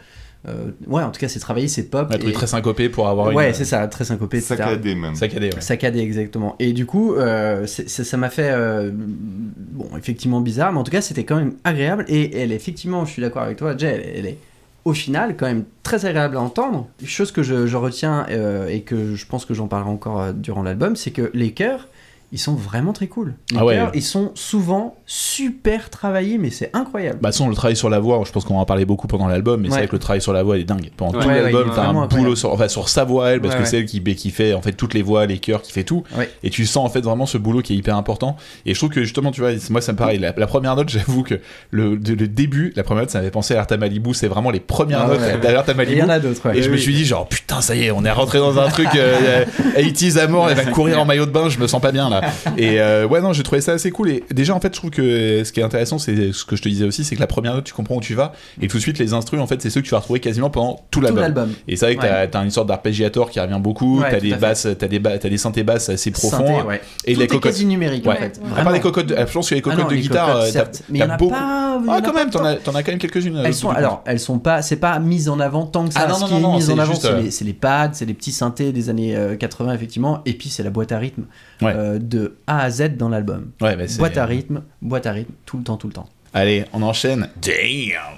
euh, 0.47 0.71
ouais, 0.87 1.03
en 1.03 1.11
tout 1.11 1.19
cas, 1.19 1.27
c'est 1.27 1.39
travaillé, 1.39 1.67
c'est 1.67 1.83
pop. 1.89 2.07
Un 2.11 2.17
truc 2.17 2.29
et- 2.29 2.33
très 2.33 2.47
syncopé 2.47 2.87
pour 2.87 3.09
avoir 3.09 3.33
ouais, 3.33 3.49
une. 3.49 3.53
c'est 3.53 3.65
ça, 3.65 3.85
très 3.87 4.05
syncopé, 4.05 4.37
etc. 4.37 4.55
Saccadé 4.57 4.95
même. 4.95 5.15
Saccadé, 5.15 5.49
ouais. 5.53 5.61
Saccadé, 5.61 5.99
exactement. 5.99 6.55
Et 6.59 6.71
du 6.71 6.85
coup, 6.85 7.13
euh, 7.15 7.65
ça 7.67 8.17
m'a 8.17 8.29
fait, 8.29 8.49
euh, 8.51 8.89
bon, 8.93 9.89
effectivement 9.97 10.39
bizarre, 10.39 10.71
mais 10.71 10.79
en 10.79 10.83
tout 10.83 10.91
cas, 10.91 11.01
c'était 11.01 11.25
quand 11.25 11.35
même 11.35 11.55
agréable. 11.65 12.05
Et 12.07 12.37
elle, 12.39 12.53
effectivement, 12.53 13.03
je 13.05 13.11
suis 13.11 13.21
d'accord 13.21 13.41
avec 13.43 13.57
toi, 13.57 13.75
Jay, 13.77 13.87
elle, 13.87 14.19
elle 14.19 14.25
est 14.27 14.37
au 14.85 14.93
final 14.93 15.35
quand 15.35 15.45
même 15.45 15.65
très 15.83 16.05
agréable 16.05 16.37
à 16.37 16.41
entendre. 16.41 16.87
Chose 17.03 17.33
que 17.33 17.43
je, 17.43 17.67
je 17.67 17.75
retiens 17.77 18.25
euh, 18.29 18.67
et 18.69 18.81
que 18.81 19.15
je 19.15 19.25
pense 19.25 19.43
que 19.45 19.53
j'en 19.53 19.67
parlerai 19.67 19.89
encore 19.89 20.21
euh, 20.21 20.31
durant 20.31 20.63
l'album, 20.63 20.95
c'est 20.95 21.11
que 21.11 21.29
les 21.33 21.51
chœurs, 21.51 21.89
ils 22.31 22.39
sont 22.39 22.53
vraiment 22.53 22.93
très 22.93 23.07
cool. 23.07 23.33
Les 23.51 23.57
Ah 23.59 23.65
ouais. 23.65 23.75
chœurs, 23.75 23.91
ils 23.93 24.03
sont 24.03 24.31
souvent 24.35 24.95
super 25.05 25.89
travaillés, 25.89 26.37
mais 26.37 26.49
c'est 26.51 26.69
incroyable. 26.73 27.19
Bah, 27.21 27.31
sans 27.31 27.47
le 27.47 27.55
travail 27.55 27.75
sur 27.75 27.89
la 27.89 27.99
voix, 27.99 28.21
je 28.25 28.31
pense 28.31 28.45
qu'on 28.45 28.57
en 28.59 28.65
parlait 28.65 28.85
beaucoup 28.85 29.07
pendant 29.07 29.27
l'album, 29.27 29.61
mais 29.61 29.69
c'est 29.69 29.77
vrai 29.77 29.87
que 29.87 29.93
le 29.93 29.99
travail 29.99 30.21
sur 30.21 30.33
la 30.33 30.43
voix 30.43 30.57
il 30.57 30.61
est 30.61 30.65
dingue. 30.65 30.91
Pendant 30.95 31.17
Ouais. 31.17 31.23
tout 31.23 31.29
Ouais, 31.29 31.41
l'album, 31.41 31.71
t'as 31.73 31.87
un 31.87 32.05
boulot 32.07 32.35
sur, 32.35 32.51
enfin, 32.53 32.67
sur 32.67 32.87
sa 32.89 33.03
voix, 33.03 33.29
elle, 33.31 33.41
parce 33.41 33.53
Ouais, 33.53 33.59
que 33.59 33.63
ouais. 33.65 33.69
c'est 33.69 33.77
elle 33.79 33.85
qui, 33.85 34.03
qui 34.15 34.29
fait 34.31 34.53
en 34.53 34.61
fait 34.61 34.73
toutes 34.73 34.93
les 34.93 35.01
voix, 35.01 35.25
les 35.25 35.39
chœurs, 35.39 35.61
qui 35.61 35.71
fait 35.71 35.83
tout. 35.83 36.03
Ouais. 36.17 36.29
Et 36.43 36.49
tu 36.49 36.65
sens 36.65 36.85
en 36.85 36.89
fait 36.89 37.01
vraiment 37.01 37.25
ce 37.25 37.37
boulot 37.37 37.61
qui 37.61 37.73
est 37.73 37.77
hyper 37.77 37.95
important. 37.95 38.35
Et 38.65 38.73
je 38.73 38.79
trouve 38.79 38.89
que 38.91 39.01
justement, 39.03 39.31
tu 39.31 39.41
vois, 39.41 39.51
moi 39.71 39.81
ça 39.81 39.91
me 39.93 39.97
paraît, 39.97 40.17
la, 40.17 40.33
la 40.37 40.47
première 40.47 40.75
note, 40.75 40.89
j'avoue 40.89 41.23
que 41.23 41.39
le, 41.71 41.97
de- 41.97 42.13
le 42.13 42.27
début, 42.27 42.73
la 42.75 42.83
première 42.83 43.03
note, 43.03 43.09
ça 43.11 43.19
m'avait 43.19 43.31
pensé 43.31 43.55
à 43.55 43.59
Arta 43.61 43.77
Malibu, 43.77 44.13
c'est 44.13 44.27
vraiment 44.27 44.51
les 44.51 44.59
premières 44.59 45.01
Ah 45.03 45.07
notes 45.07 45.19
ouais. 45.21 45.37
d'Arta 45.39 45.71
Et 45.71 45.75
il 45.75 45.77
Malibu. 45.77 45.99
y 45.99 46.03
en 46.03 46.09
a 46.09 46.19
d'autres, 46.19 46.47
ouais. 46.49 46.57
Et 46.57 46.61
je 46.61 46.69
me 46.69 46.77
suis 46.77 46.93
dit 46.93 47.05
genre 47.05 47.27
putain 47.27 47.61
ça 47.61 47.75
y 47.75 47.83
est 47.85 47.91
on 47.91 48.03
est 48.05 48.11
rentré 48.11 48.37
dans 48.39 48.59
un 48.59 48.69
truc 48.69 48.87
euh, 48.95 49.45
80s 49.77 50.17
amour 50.19 50.49
elle 50.49 50.55
va 50.57 50.65
courir 50.65 50.99
en 50.99 51.05
maillot 51.05 51.25
de 51.25 51.31
bain 51.31 51.49
je 51.49 51.57
me 51.59 51.67
sens 51.67 51.81
pas 51.81 51.91
bien 51.91 52.09
là 52.09 52.18
et 52.57 52.79
euh, 52.81 53.07
ouais 53.07 53.21
non 53.21 53.33
j'ai 53.33 53.43
trouvé 53.43 53.61
ça 53.61 53.73
assez 53.73 53.91
cool. 53.91 54.09
Et 54.09 54.23
déjà 54.31 54.53
en 54.55 54.59
fait 54.59 54.73
je 54.73 54.79
trouve 54.79 54.91
que 54.91 55.43
ce 55.43 55.51
qui 55.51 55.59
est 55.59 55.63
intéressant 55.63 55.97
c'est 55.99 56.31
ce 56.33 56.45
que 56.45 56.55
je 56.55 56.61
te 56.61 56.69
disais 56.69 56.85
aussi 56.85 57.03
c'est 57.03 57.15
que 57.15 57.19
la 57.21 57.27
première 57.27 57.53
note 57.53 57.63
tu 57.65 57.73
comprends 57.73 57.95
où 57.95 58.01
tu 58.01 58.15
vas. 58.15 58.33
Et 58.61 58.67
tout 58.67 58.77
de 58.77 58.81
suite 58.81 58.99
les 58.99 59.13
instrus 59.13 59.39
en 59.41 59.47
fait 59.47 59.61
c'est 59.61 59.69
ceux 59.69 59.81
que 59.81 59.85
tu 59.85 59.91
vas 59.91 59.99
retrouver 59.99 60.19
quasiment 60.19 60.49
pendant 60.49 60.81
tout 60.91 61.01
l'album. 61.01 61.51
Et 61.67 61.75
c'est 61.75 61.85
vrai 61.85 61.95
que 61.95 62.01
t'as 62.01 62.27
t'as 62.27 62.43
une 62.43 62.51
sorte 62.51 62.67
d'arpégiator 62.67 63.29
qui 63.29 63.39
revient 63.39 63.59
beaucoup. 63.59 64.01
Ouais, 64.01 64.11
t'as 64.11 64.19
des 64.19 64.33
basses 64.35 64.67
t'as 64.77 64.87
des 64.87 64.99
ba- 64.99 65.17
t'as 65.17 65.29
des 65.29 65.37
synthés 65.37 65.63
basses 65.63 65.89
assez 65.89 66.11
profonds. 66.11 66.45
Synthé, 66.47 66.61
ouais. 66.67 66.81
et 67.05 67.13
Tout 67.13 67.19
les 67.19 67.25
est 67.25 67.27
cocottes. 67.27 67.43
quasi 67.51 67.65
numérique 67.65 68.05
en 68.07 68.11
Ouais. 68.11 68.17
fait. 68.17 68.39
à 68.57 68.63
part 68.63 68.73
les 68.73 68.79
cocottes 68.79 69.09
je 69.09 69.33
pense 69.33 69.49
que 69.49 69.55
les 69.55 69.61
Ah 69.61 69.63
cocottes 69.63 69.79
non, 69.79 69.87
de 69.87 69.93
les 69.95 70.01
guitare 70.01 70.27
cocottes, 70.27 70.45
t'as 70.45 70.51
certes, 70.51 70.83
mais 70.89 70.99
il 70.99 71.01
y 71.01 71.03
en 71.03 71.07
t'as 71.07 71.13
a 71.13 71.17
beaucoup 71.17 71.31
pas. 71.33 71.81
ah 71.87 72.01
quand 72.03 72.13
même 72.13 72.29
t'en 72.29 72.43
as 72.45 72.51
as 72.53 72.57
quand 72.83 72.87
même 72.87 72.97
quelques-unes 72.97 73.37
euh, 73.37 73.43
Elles 73.45 73.53
sont, 73.53 73.69
alors, 73.69 74.01
elles 74.05 74.19
sont 74.19 74.39
pas, 74.39 74.61
c'est 74.61 74.75
pas 74.77 74.97
mis 74.99 75.29
en 75.29 75.39
avant 75.39 75.65
tant 75.65 75.87
que 75.87 75.93
ça. 75.93 76.01
Ah 76.03 76.07
non, 76.07 76.15
Ce 76.15 76.21
non, 76.21 76.27
qui 76.27 76.33
non, 76.33 76.39
est 76.39 76.41
non, 76.41 76.55
mis 76.57 76.61
c'est 76.61 76.71
en 76.73 76.79
avant, 76.79 76.91
juste, 76.91 77.01
c'est 77.03 77.09
euh, 77.09 77.21
les, 77.21 77.31
c'est 77.31 77.45
les 77.45 77.53
pads, 77.53 77.91
c'est 77.93 78.05
les 78.05 78.13
petits 78.13 78.31
synthés 78.31 78.71
des 78.71 78.89
années 78.89 79.15
euh, 79.15 79.35
80 79.35 79.73
effectivement, 79.73 80.21
et 80.25 80.33
puis 80.33 80.49
c'est 80.49 80.63
la 80.63 80.69
boîte 80.69 80.91
à 80.91 80.97
rythme. 80.99 81.23
Ouais. 81.61 81.73
euh, 81.75 81.99
de 82.09 82.35
A 82.47 82.59
à 82.63 82.69
Z 82.71 82.97
dans 82.97 83.09
l'album. 83.09 83.51
ouais 83.61 83.75
mais 83.75 83.87
c'est 83.87 83.99
Boîte 83.99 84.17
à 84.17 84.25
rythme, 84.25 84.61
boîte 84.81 85.05
à 85.05 85.11
rythme, 85.11 85.33
tout 85.45 85.57
le 85.57 85.63
temps, 85.63 85.77
tout 85.77 85.87
le 85.87 85.93
temps. 85.93 86.09
allez 86.33 86.65
on 86.73 86.81
enchaîne 86.81 87.29
damn 87.41 88.17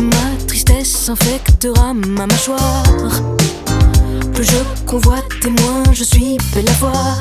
Ma 0.00 0.46
tristesse 0.46 1.08
infectera 1.08 1.92
ma 1.94 2.26
mâchoire. 2.26 2.84
Plus 4.34 4.44
je 4.44 4.84
convoite 4.86 5.24
et 5.44 5.50
moins 5.50 5.82
je 5.92 6.04
suis 6.04 6.36
belle 6.54 6.68
à 6.68 6.72
voir. 6.72 7.18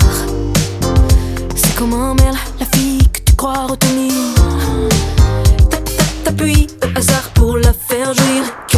C'est 1.55 1.75
comme 1.75 1.93
un 1.93 2.13
merle, 2.13 2.37
la 2.59 2.65
fille 2.77 3.07
que 3.11 3.21
tu 3.25 3.33
crois 3.35 3.65
retenir. 3.65 4.13
Tap, 5.69 5.83
tap, 5.83 6.05
T'appuies 6.23 6.67
au 6.83 6.97
hasard 6.97 7.29
pour 7.33 7.57
la 7.57 7.73
faire 7.73 8.13
jouir. 8.13 8.43
Que 8.71 8.77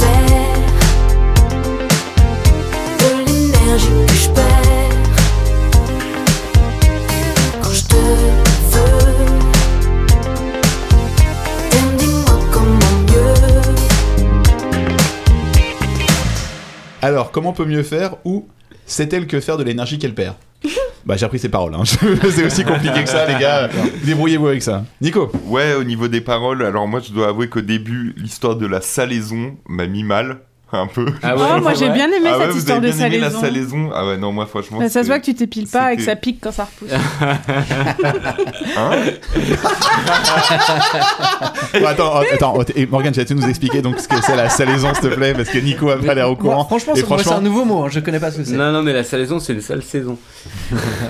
faire? 0.00 0.58
De 2.98 3.08
l'énergie 3.26 4.06
que 4.08 4.14
je 4.14 4.28
perds 4.30 4.71
Alors, 17.02 17.32
comment 17.32 17.52
peut 17.52 17.64
mieux 17.64 17.82
faire 17.82 18.14
ou 18.24 18.46
sait-elle 18.86 19.26
que 19.26 19.40
faire 19.40 19.56
de 19.56 19.64
l'énergie 19.64 19.98
qu'elle 19.98 20.14
perd 20.14 20.36
Bah, 21.04 21.16
j'ai 21.16 21.26
appris 21.26 21.40
ces 21.40 21.48
paroles. 21.48 21.74
hein. 21.74 21.82
C'est 22.30 22.44
aussi 22.44 22.64
compliqué 22.64 23.02
que 23.02 23.08
ça, 23.08 23.26
les 23.26 23.38
gars. 23.40 23.68
Débrouillez-vous 24.04 24.46
avec 24.46 24.62
ça. 24.62 24.84
Nico 25.00 25.32
Ouais, 25.46 25.74
au 25.74 25.82
niveau 25.82 26.06
des 26.06 26.20
paroles, 26.20 26.64
alors 26.64 26.86
moi 26.86 27.00
je 27.00 27.12
dois 27.12 27.28
avouer 27.28 27.48
qu'au 27.48 27.60
début, 27.60 28.14
l'histoire 28.16 28.54
de 28.54 28.66
la 28.66 28.80
salaison 28.80 29.56
m'a 29.68 29.86
mis 29.88 30.04
mal, 30.04 30.38
un 30.72 30.86
peu. 30.86 31.06
Ah 31.22 31.34
Oh, 31.36 31.60
moi 31.60 31.74
j'ai 31.74 31.88
bien 31.90 32.06
aimé 32.06 32.28
ah 32.28 32.38
ouais, 32.38 32.44
cette 32.44 32.52
vous 32.52 32.58
histoire 32.58 32.78
avez 32.78 32.90
de 32.90 32.96
bien 32.96 33.06
aimé 33.06 33.18
la 33.18 33.30
salaison. 33.30 33.40
salaison 33.40 33.90
Ah 33.94 34.06
ouais, 34.06 34.16
non, 34.16 34.32
moi 34.32 34.46
franchement. 34.46 34.78
Bah, 34.78 34.88
ça 34.88 35.02
se 35.02 35.06
voit 35.08 35.18
que 35.18 35.24
tu 35.26 35.34
t'épiles 35.34 35.68
pas 35.68 35.92
et 35.92 35.96
que 35.96 36.02
ça 36.02 36.16
pique 36.16 36.38
quand 36.40 36.52
ça 36.52 36.64
repousse. 36.66 36.90
Hein 38.76 38.90
Bon, 41.80 41.86
Attends, 41.86 42.12
oh, 42.14 42.22
attends. 42.32 42.54
oh, 42.58 42.80
Morgane, 42.90 43.12
tu 43.12 43.34
nous 43.34 43.46
expliquer 43.48 43.82
donc 43.82 43.98
ce 43.98 44.08
que 44.08 44.16
c'est 44.22 44.36
la 44.36 44.48
salaison, 44.48 44.92
s'il 44.94 45.10
te 45.10 45.14
plaît, 45.14 45.34
parce 45.34 45.48
que 45.48 45.58
Nico 45.58 45.88
a 45.90 45.96
pas 45.98 46.14
l'air 46.14 46.30
au 46.30 46.36
courant. 46.36 46.54
Moi, 46.56 46.64
franchement, 46.64 46.94
c'est 46.94 47.32
un 47.32 47.40
nouveau 47.40 47.64
mot, 47.64 47.84
hein, 47.84 47.88
je 47.90 48.00
connais 48.00 48.20
pas 48.20 48.30
ce 48.30 48.38
que 48.38 48.44
c'est. 48.44 48.54
Non, 48.54 48.72
non, 48.72 48.82
mais 48.82 48.92
la 48.92 49.04
salaison, 49.04 49.38
c'est 49.40 49.52
une 49.54 49.60
sale 49.60 49.82
saison. 49.82 50.18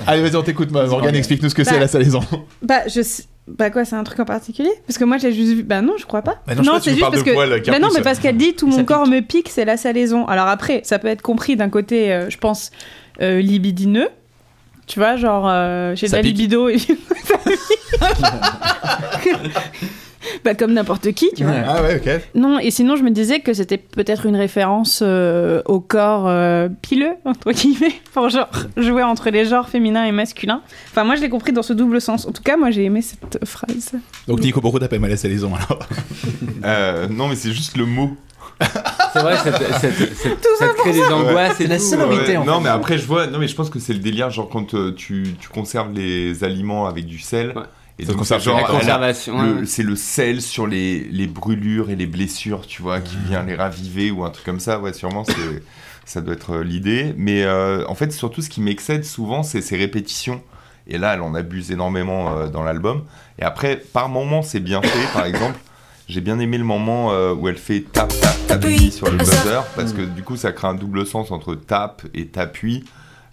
Allez, 0.07 0.21
vas-y, 0.21 0.35
on 0.35 0.43
t'écoute, 0.43 0.71
Morgane, 0.71 0.89
Morgane. 0.91 1.15
explique-nous 1.15 1.49
ce 1.49 1.55
que 1.55 1.63
c'est 1.63 1.71
Bah, 1.75 1.79
la 1.79 1.87
salaison. 1.87 2.21
Bah, 2.61 2.81
je 2.87 3.01
sais- 3.01 3.23
Bah 3.47 3.69
quoi, 3.69 3.83
c'est 3.83 3.95
un 3.97 4.03
truc 4.05 4.19
en 4.21 4.25
particulier? 4.25 4.71
Parce 4.87 4.97
que 4.97 5.03
moi 5.03 5.17
j'ai 5.17 5.33
juste 5.33 5.53
vu. 5.53 5.63
Bah 5.63 5.81
non, 5.81 5.95
je 5.97 6.05
crois 6.05 6.21
pas. 6.21 6.41
Bah 6.47 6.55
non, 6.55 6.79
c'est 6.81 6.91
juste 6.91 7.01
parce 7.01 7.23
que. 7.23 7.69
bah 7.69 7.79
non, 7.79 7.89
mais 7.93 8.01
parce 8.01 8.19
qu'elle 8.19 8.37
dit 8.37 8.53
tout 8.55 8.67
mon 8.67 8.85
corps 8.85 9.05
me 9.05 9.19
pique, 9.19 9.49
c'est 9.49 9.65
la 9.65 9.75
salaison. 9.75 10.25
Alors 10.27 10.47
après, 10.47 10.81
ça 10.83 10.97
peut 10.97 11.09
être 11.09 11.21
compris 11.21 11.55
d'un 11.57 11.69
côté, 11.69 12.13
euh, 12.13 12.29
je 12.29 12.37
pense, 12.37 12.71
euh, 13.21 13.41
libidineux. 13.41 14.09
Tu 14.87 14.99
vois, 14.99 15.15
genre, 15.15 15.47
euh, 15.49 15.95
j'ai 15.95 16.07
de 16.07 16.11
la 16.13 16.21
pique. 16.21 16.37
libido. 16.37 16.69
Et... 16.69 16.77
Bah, 20.45 20.55
comme 20.55 20.73
n'importe 20.73 21.11
qui, 21.13 21.29
tu 21.35 21.43
vois. 21.43 21.53
Ah 21.67 21.81
ouais, 21.83 21.95
ok. 22.03 22.21
Non, 22.35 22.59
et 22.59 22.71
sinon, 22.71 22.95
je 22.95 23.03
me 23.03 23.11
disais 23.11 23.39
que 23.41 23.53
c'était 23.53 23.77
peut-être 23.77 24.25
une 24.25 24.35
référence 24.35 25.01
euh, 25.03 25.61
au 25.65 25.79
corps 25.79 26.27
euh, 26.27 26.69
pileux, 26.81 27.13
entre 27.25 27.51
guillemets, 27.51 27.93
pour 28.13 28.29
genre 28.29 28.49
jouer 28.77 29.03
entre 29.03 29.29
les 29.29 29.45
genres 29.45 29.69
féminin 29.69 30.05
et 30.05 30.11
masculin. 30.11 30.61
Enfin, 30.91 31.03
moi, 31.03 31.15
je 31.15 31.21
l'ai 31.21 31.29
compris 31.29 31.51
dans 31.53 31.63
ce 31.63 31.73
double 31.73 31.99
sens. 32.01 32.25
En 32.27 32.31
tout 32.31 32.43
cas, 32.43 32.57
moi, 32.57 32.71
j'ai 32.71 32.83
aimé 32.85 33.01
cette 33.01 33.43
phrase. 33.45 33.91
Donc 34.27 34.39
Nico, 34.41 34.61
pourquoi 34.61 34.79
t'as 34.79 34.87
pas 34.87 34.95
aimé 34.95 35.09
la 35.09 35.17
salaison 35.17 35.53
alors 35.55 35.79
Euh, 36.65 37.07
non, 37.09 37.27
mais 37.27 37.35
c'est 37.35 37.51
juste 37.51 37.77
le 37.77 37.85
mot. 37.85 38.11
C'est 39.13 39.19
vrai, 39.19 39.35
ça, 39.37 39.51
te- 39.51 39.63
ça 39.73 39.79
te- 39.79 40.13
ça 40.13 40.29
te- 40.29 40.57
ça 40.59 40.67
te 40.69 40.77
crée 40.77 40.93
des 40.93 41.03
angoisses 41.03 41.59
et 41.59 41.63
C'est 41.63 41.67
la 41.67 41.77
tout. 41.77 41.83
sonorité, 41.83 42.31
Ouais, 42.31 42.37
en 42.37 42.45
non, 42.45 42.57
fait. 42.59 42.63
mais 42.63 42.69
après, 42.69 42.97
je 42.97 43.05
vois. 43.05 43.27
Non, 43.27 43.39
mais 43.39 43.47
je 43.47 43.55
pense 43.55 43.69
que 43.69 43.79
c'est 43.79 43.93
le 43.93 43.99
délire, 43.99 44.29
genre 44.29 44.47
quand 44.49 44.73
euh, 44.73 44.93
tu, 44.95 45.35
tu 45.39 45.49
conserves 45.49 45.91
les 45.93 46.43
aliments 46.43 46.85
avec 46.87 47.05
du 47.05 47.19
sel. 47.19 47.49
Ouais. 47.55 47.63
Et 47.99 48.05
donc, 48.05 48.25
c'est 48.25 48.39
genre, 48.39 48.57
La 48.59 48.63
conservation. 48.67 49.41
le- 49.41 49.53
ouais. 49.59 49.65
c'est 49.65 49.83
le 49.83 49.95
sel 49.95 50.41
sur 50.41 50.65
les, 50.65 51.01
les 51.11 51.27
brûlures 51.27 51.89
et 51.91 51.95
les 51.95 52.07
blessures, 52.07 52.65
tu 52.65 52.81
vois, 52.81 52.99
qui 53.01 53.15
vient 53.27 53.43
les 53.43 53.55
raviver 53.55 54.09
ou 54.11 54.23
un 54.25 54.29
truc 54.31 54.45
comme 54.45 54.59
ça. 54.59 54.79
Ouais, 54.79 54.93
sûrement, 54.93 55.23
c'est, 55.23 55.33
ça 56.05 56.21
doit 56.21 56.33
être 56.33 56.55
euh, 56.55 56.63
l'idée. 56.63 57.13
Mais 57.17 57.43
euh, 57.43 57.85
en 57.87 57.95
fait, 57.95 58.11
surtout, 58.11 58.41
ce 58.41 58.49
qui 58.49 58.61
m'excède 58.61 59.05
souvent, 59.05 59.43
c'est 59.43 59.61
ces 59.61 59.77
répétitions. 59.77 60.41
Et 60.87 60.97
là, 60.97 61.13
elle 61.13 61.21
en 61.21 61.33
abuse 61.35 61.71
énormément 61.71 62.35
euh, 62.35 62.47
dans 62.47 62.63
l'album. 62.63 63.03
Et 63.39 63.43
après, 63.43 63.77
par 63.77 64.09
moments, 64.09 64.41
c'est 64.41 64.59
bien 64.59 64.81
fait. 64.81 65.13
Par 65.13 65.25
exemple, 65.25 65.57
j'ai 66.09 66.19
bien 66.19 66.39
aimé 66.39 66.57
le 66.57 66.63
moment 66.65 67.11
euh, 67.13 67.33
où 67.33 67.47
elle 67.47 67.57
fait 67.57 67.81
tap, 67.81 68.09
tap, 68.19 68.35
t'appuies 68.47 68.91
sur 68.91 69.09
le 69.09 69.17
buzzer. 69.17 69.61
Parce 69.75 69.93
que 69.93 70.01
du 70.01 70.23
coup, 70.23 70.35
ça 70.35 70.51
crée 70.51 70.67
un 70.67 70.73
double 70.75 71.05
sens 71.05 71.31
entre 71.31 71.53
tape 71.55 72.01
et 72.15 72.25
t'appuies. 72.25 72.83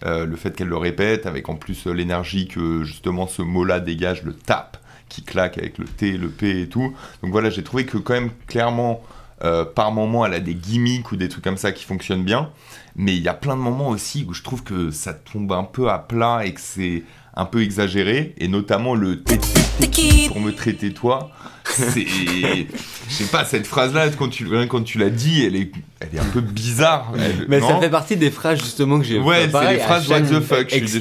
Euh, 0.05 0.25
le 0.25 0.35
fait 0.35 0.55
qu'elle 0.55 0.67
le 0.67 0.77
répète, 0.77 1.25
avec 1.25 1.47
en 1.49 1.55
plus 1.55 1.85
euh, 1.85 1.91
l'énergie 1.93 2.47
que 2.47 2.83
justement 2.83 3.27
ce 3.27 3.43
mot-là 3.43 3.79
dégage, 3.79 4.23
le 4.23 4.33
tap, 4.33 4.77
qui 5.09 5.23
claque 5.23 5.57
avec 5.57 5.77
le 5.77 5.85
T, 5.85 6.17
le 6.17 6.29
P 6.29 6.61
et 6.61 6.69
tout. 6.69 6.95
Donc 7.21 7.31
voilà, 7.31 7.49
j'ai 7.49 7.63
trouvé 7.63 7.85
que 7.85 7.97
quand 7.97 8.13
même, 8.13 8.31
clairement, 8.47 9.03
euh, 9.43 9.63
par 9.65 9.91
moment, 9.91 10.25
elle 10.25 10.33
a 10.33 10.39
des 10.39 10.55
gimmicks 10.55 11.11
ou 11.11 11.17
des 11.17 11.29
trucs 11.29 11.43
comme 11.43 11.57
ça 11.57 11.71
qui 11.71 11.83
fonctionnent 11.83 12.23
bien. 12.23 12.49
Mais 12.95 13.15
il 13.15 13.21
y 13.21 13.27
a 13.27 13.33
plein 13.33 13.55
de 13.55 13.61
moments 13.61 13.89
aussi 13.89 14.25
où 14.27 14.33
je 14.33 14.41
trouve 14.41 14.63
que 14.63 14.89
ça 14.89 15.13
tombe 15.13 15.51
un 15.53 15.63
peu 15.63 15.89
à 15.89 15.99
plat 15.99 16.45
et 16.45 16.53
que 16.53 16.61
c'est 16.61 17.03
un 17.35 17.45
peu 17.45 17.61
exagéré. 17.61 18.33
Et 18.37 18.47
notamment 18.47 18.95
le 18.95 19.21
T, 19.21 19.39
Qui 19.89 20.27
pour 20.27 20.39
me 20.39 20.51
traiter 20.51 20.93
toi. 20.93 21.31
C'est. 21.65 22.05
Je 22.05 23.13
sais 23.13 23.25
pas, 23.25 23.45
cette 23.45 23.67
phrase-là, 23.67 24.09
quand 24.17 24.29
tu, 24.29 24.47
rien 24.47 24.65
que 24.65 24.71
quand 24.71 24.83
tu 24.83 24.97
l'as 24.97 25.09
dit, 25.09 25.45
elle 25.45 25.55
est, 25.55 25.71
elle 25.99 26.09
est 26.15 26.19
un 26.19 26.25
peu 26.25 26.41
bizarre. 26.41 27.13
Elle- 27.17 27.45
Mais 27.47 27.59
ça 27.59 27.79
fait 27.79 27.89
partie 27.89 28.17
des 28.17 28.31
phrases 28.31 28.59
justement 28.59 28.99
que 28.99 29.05
j'ai. 29.05 29.19
Ouais, 29.19 29.47
c'est 29.51 29.73
les 29.73 29.79
phrases 29.79 30.09
what 30.09 30.21
the 30.21 30.39
fuck, 30.41 30.69
je 30.69 30.75
suis- 30.85 30.99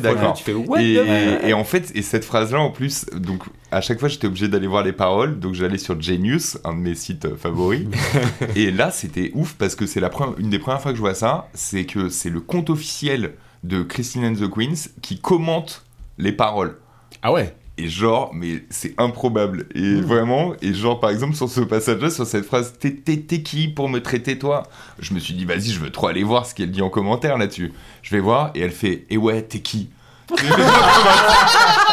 d'accord. 0.00 0.34
Tu 0.34 0.44
fais 0.44 0.54
what 0.54 0.80
et, 0.80 0.94
the 0.94 0.98
fuck 1.40 1.48
et 1.48 1.52
en 1.54 1.64
fait, 1.64 1.90
et 1.94 2.02
cette 2.02 2.24
phrase-là, 2.24 2.60
en 2.60 2.70
plus, 2.70 3.06
donc 3.14 3.42
à 3.70 3.80
chaque 3.80 3.98
fois, 3.98 4.08
j'étais 4.08 4.26
obligé 4.26 4.48
d'aller 4.48 4.66
voir 4.66 4.84
les 4.84 4.92
paroles, 4.92 5.38
donc 5.40 5.54
j'allais 5.54 5.78
sur 5.78 6.00
Genius, 6.00 6.58
un 6.64 6.74
de 6.74 6.78
mes 6.80 6.94
sites 6.94 7.24
euh, 7.24 7.36
favoris. 7.36 7.86
et 8.56 8.70
là, 8.70 8.90
c'était 8.90 9.30
ouf 9.34 9.54
parce 9.58 9.74
que 9.74 9.86
c'est 9.86 10.00
la 10.00 10.10
première, 10.10 10.38
une 10.38 10.50
des 10.50 10.58
premières 10.58 10.80
fois 10.80 10.92
que 10.92 10.96
je 10.96 11.02
vois 11.02 11.14
ça, 11.14 11.48
c'est 11.54 11.84
que 11.84 12.08
c'est 12.08 12.30
le 12.30 12.40
compte 12.40 12.70
officiel 12.70 13.34
de 13.64 13.82
Christine 13.82 14.24
and 14.24 14.34
the 14.34 14.48
Queens 14.50 14.88
qui 15.02 15.18
commente 15.18 15.84
les 16.18 16.32
paroles. 16.32 16.78
Ah 17.22 17.32
ouais? 17.32 17.54
Et 17.80 17.88
genre, 17.88 18.32
mais 18.34 18.64
c'est 18.70 18.92
improbable. 18.98 19.66
Et 19.74 20.00
vraiment, 20.00 20.52
et 20.60 20.74
genre, 20.74 20.98
par 20.98 21.10
exemple, 21.10 21.34
sur 21.36 21.48
ce 21.48 21.60
passage-là, 21.60 22.10
sur 22.10 22.26
cette 22.26 22.44
phrase, 22.44 22.74
t'es, 22.80 22.90
t'es- 22.92 23.18
t'es 23.18 23.42
qui 23.42 23.68
pour 23.68 23.88
me 23.88 24.00
traiter 24.00 24.36
toi? 24.36 24.64
Je 24.98 25.14
me 25.14 25.20
suis 25.20 25.32
dit, 25.34 25.44
vas-y, 25.44 25.70
je 25.70 25.78
veux 25.78 25.90
trop 25.90 26.08
aller 26.08 26.24
voir 26.24 26.44
ce 26.44 26.54
qu'elle 26.56 26.72
dit 26.72 26.82
en 26.82 26.90
commentaire 26.90 27.38
là-dessus. 27.38 27.72
Je 28.02 28.10
vais 28.14 28.20
voir, 28.20 28.50
et 28.56 28.60
elle 28.60 28.72
fait, 28.72 29.06
et 29.10 29.16
ouais, 29.16 29.42
t'es 29.42 29.60
qui? 29.60 29.90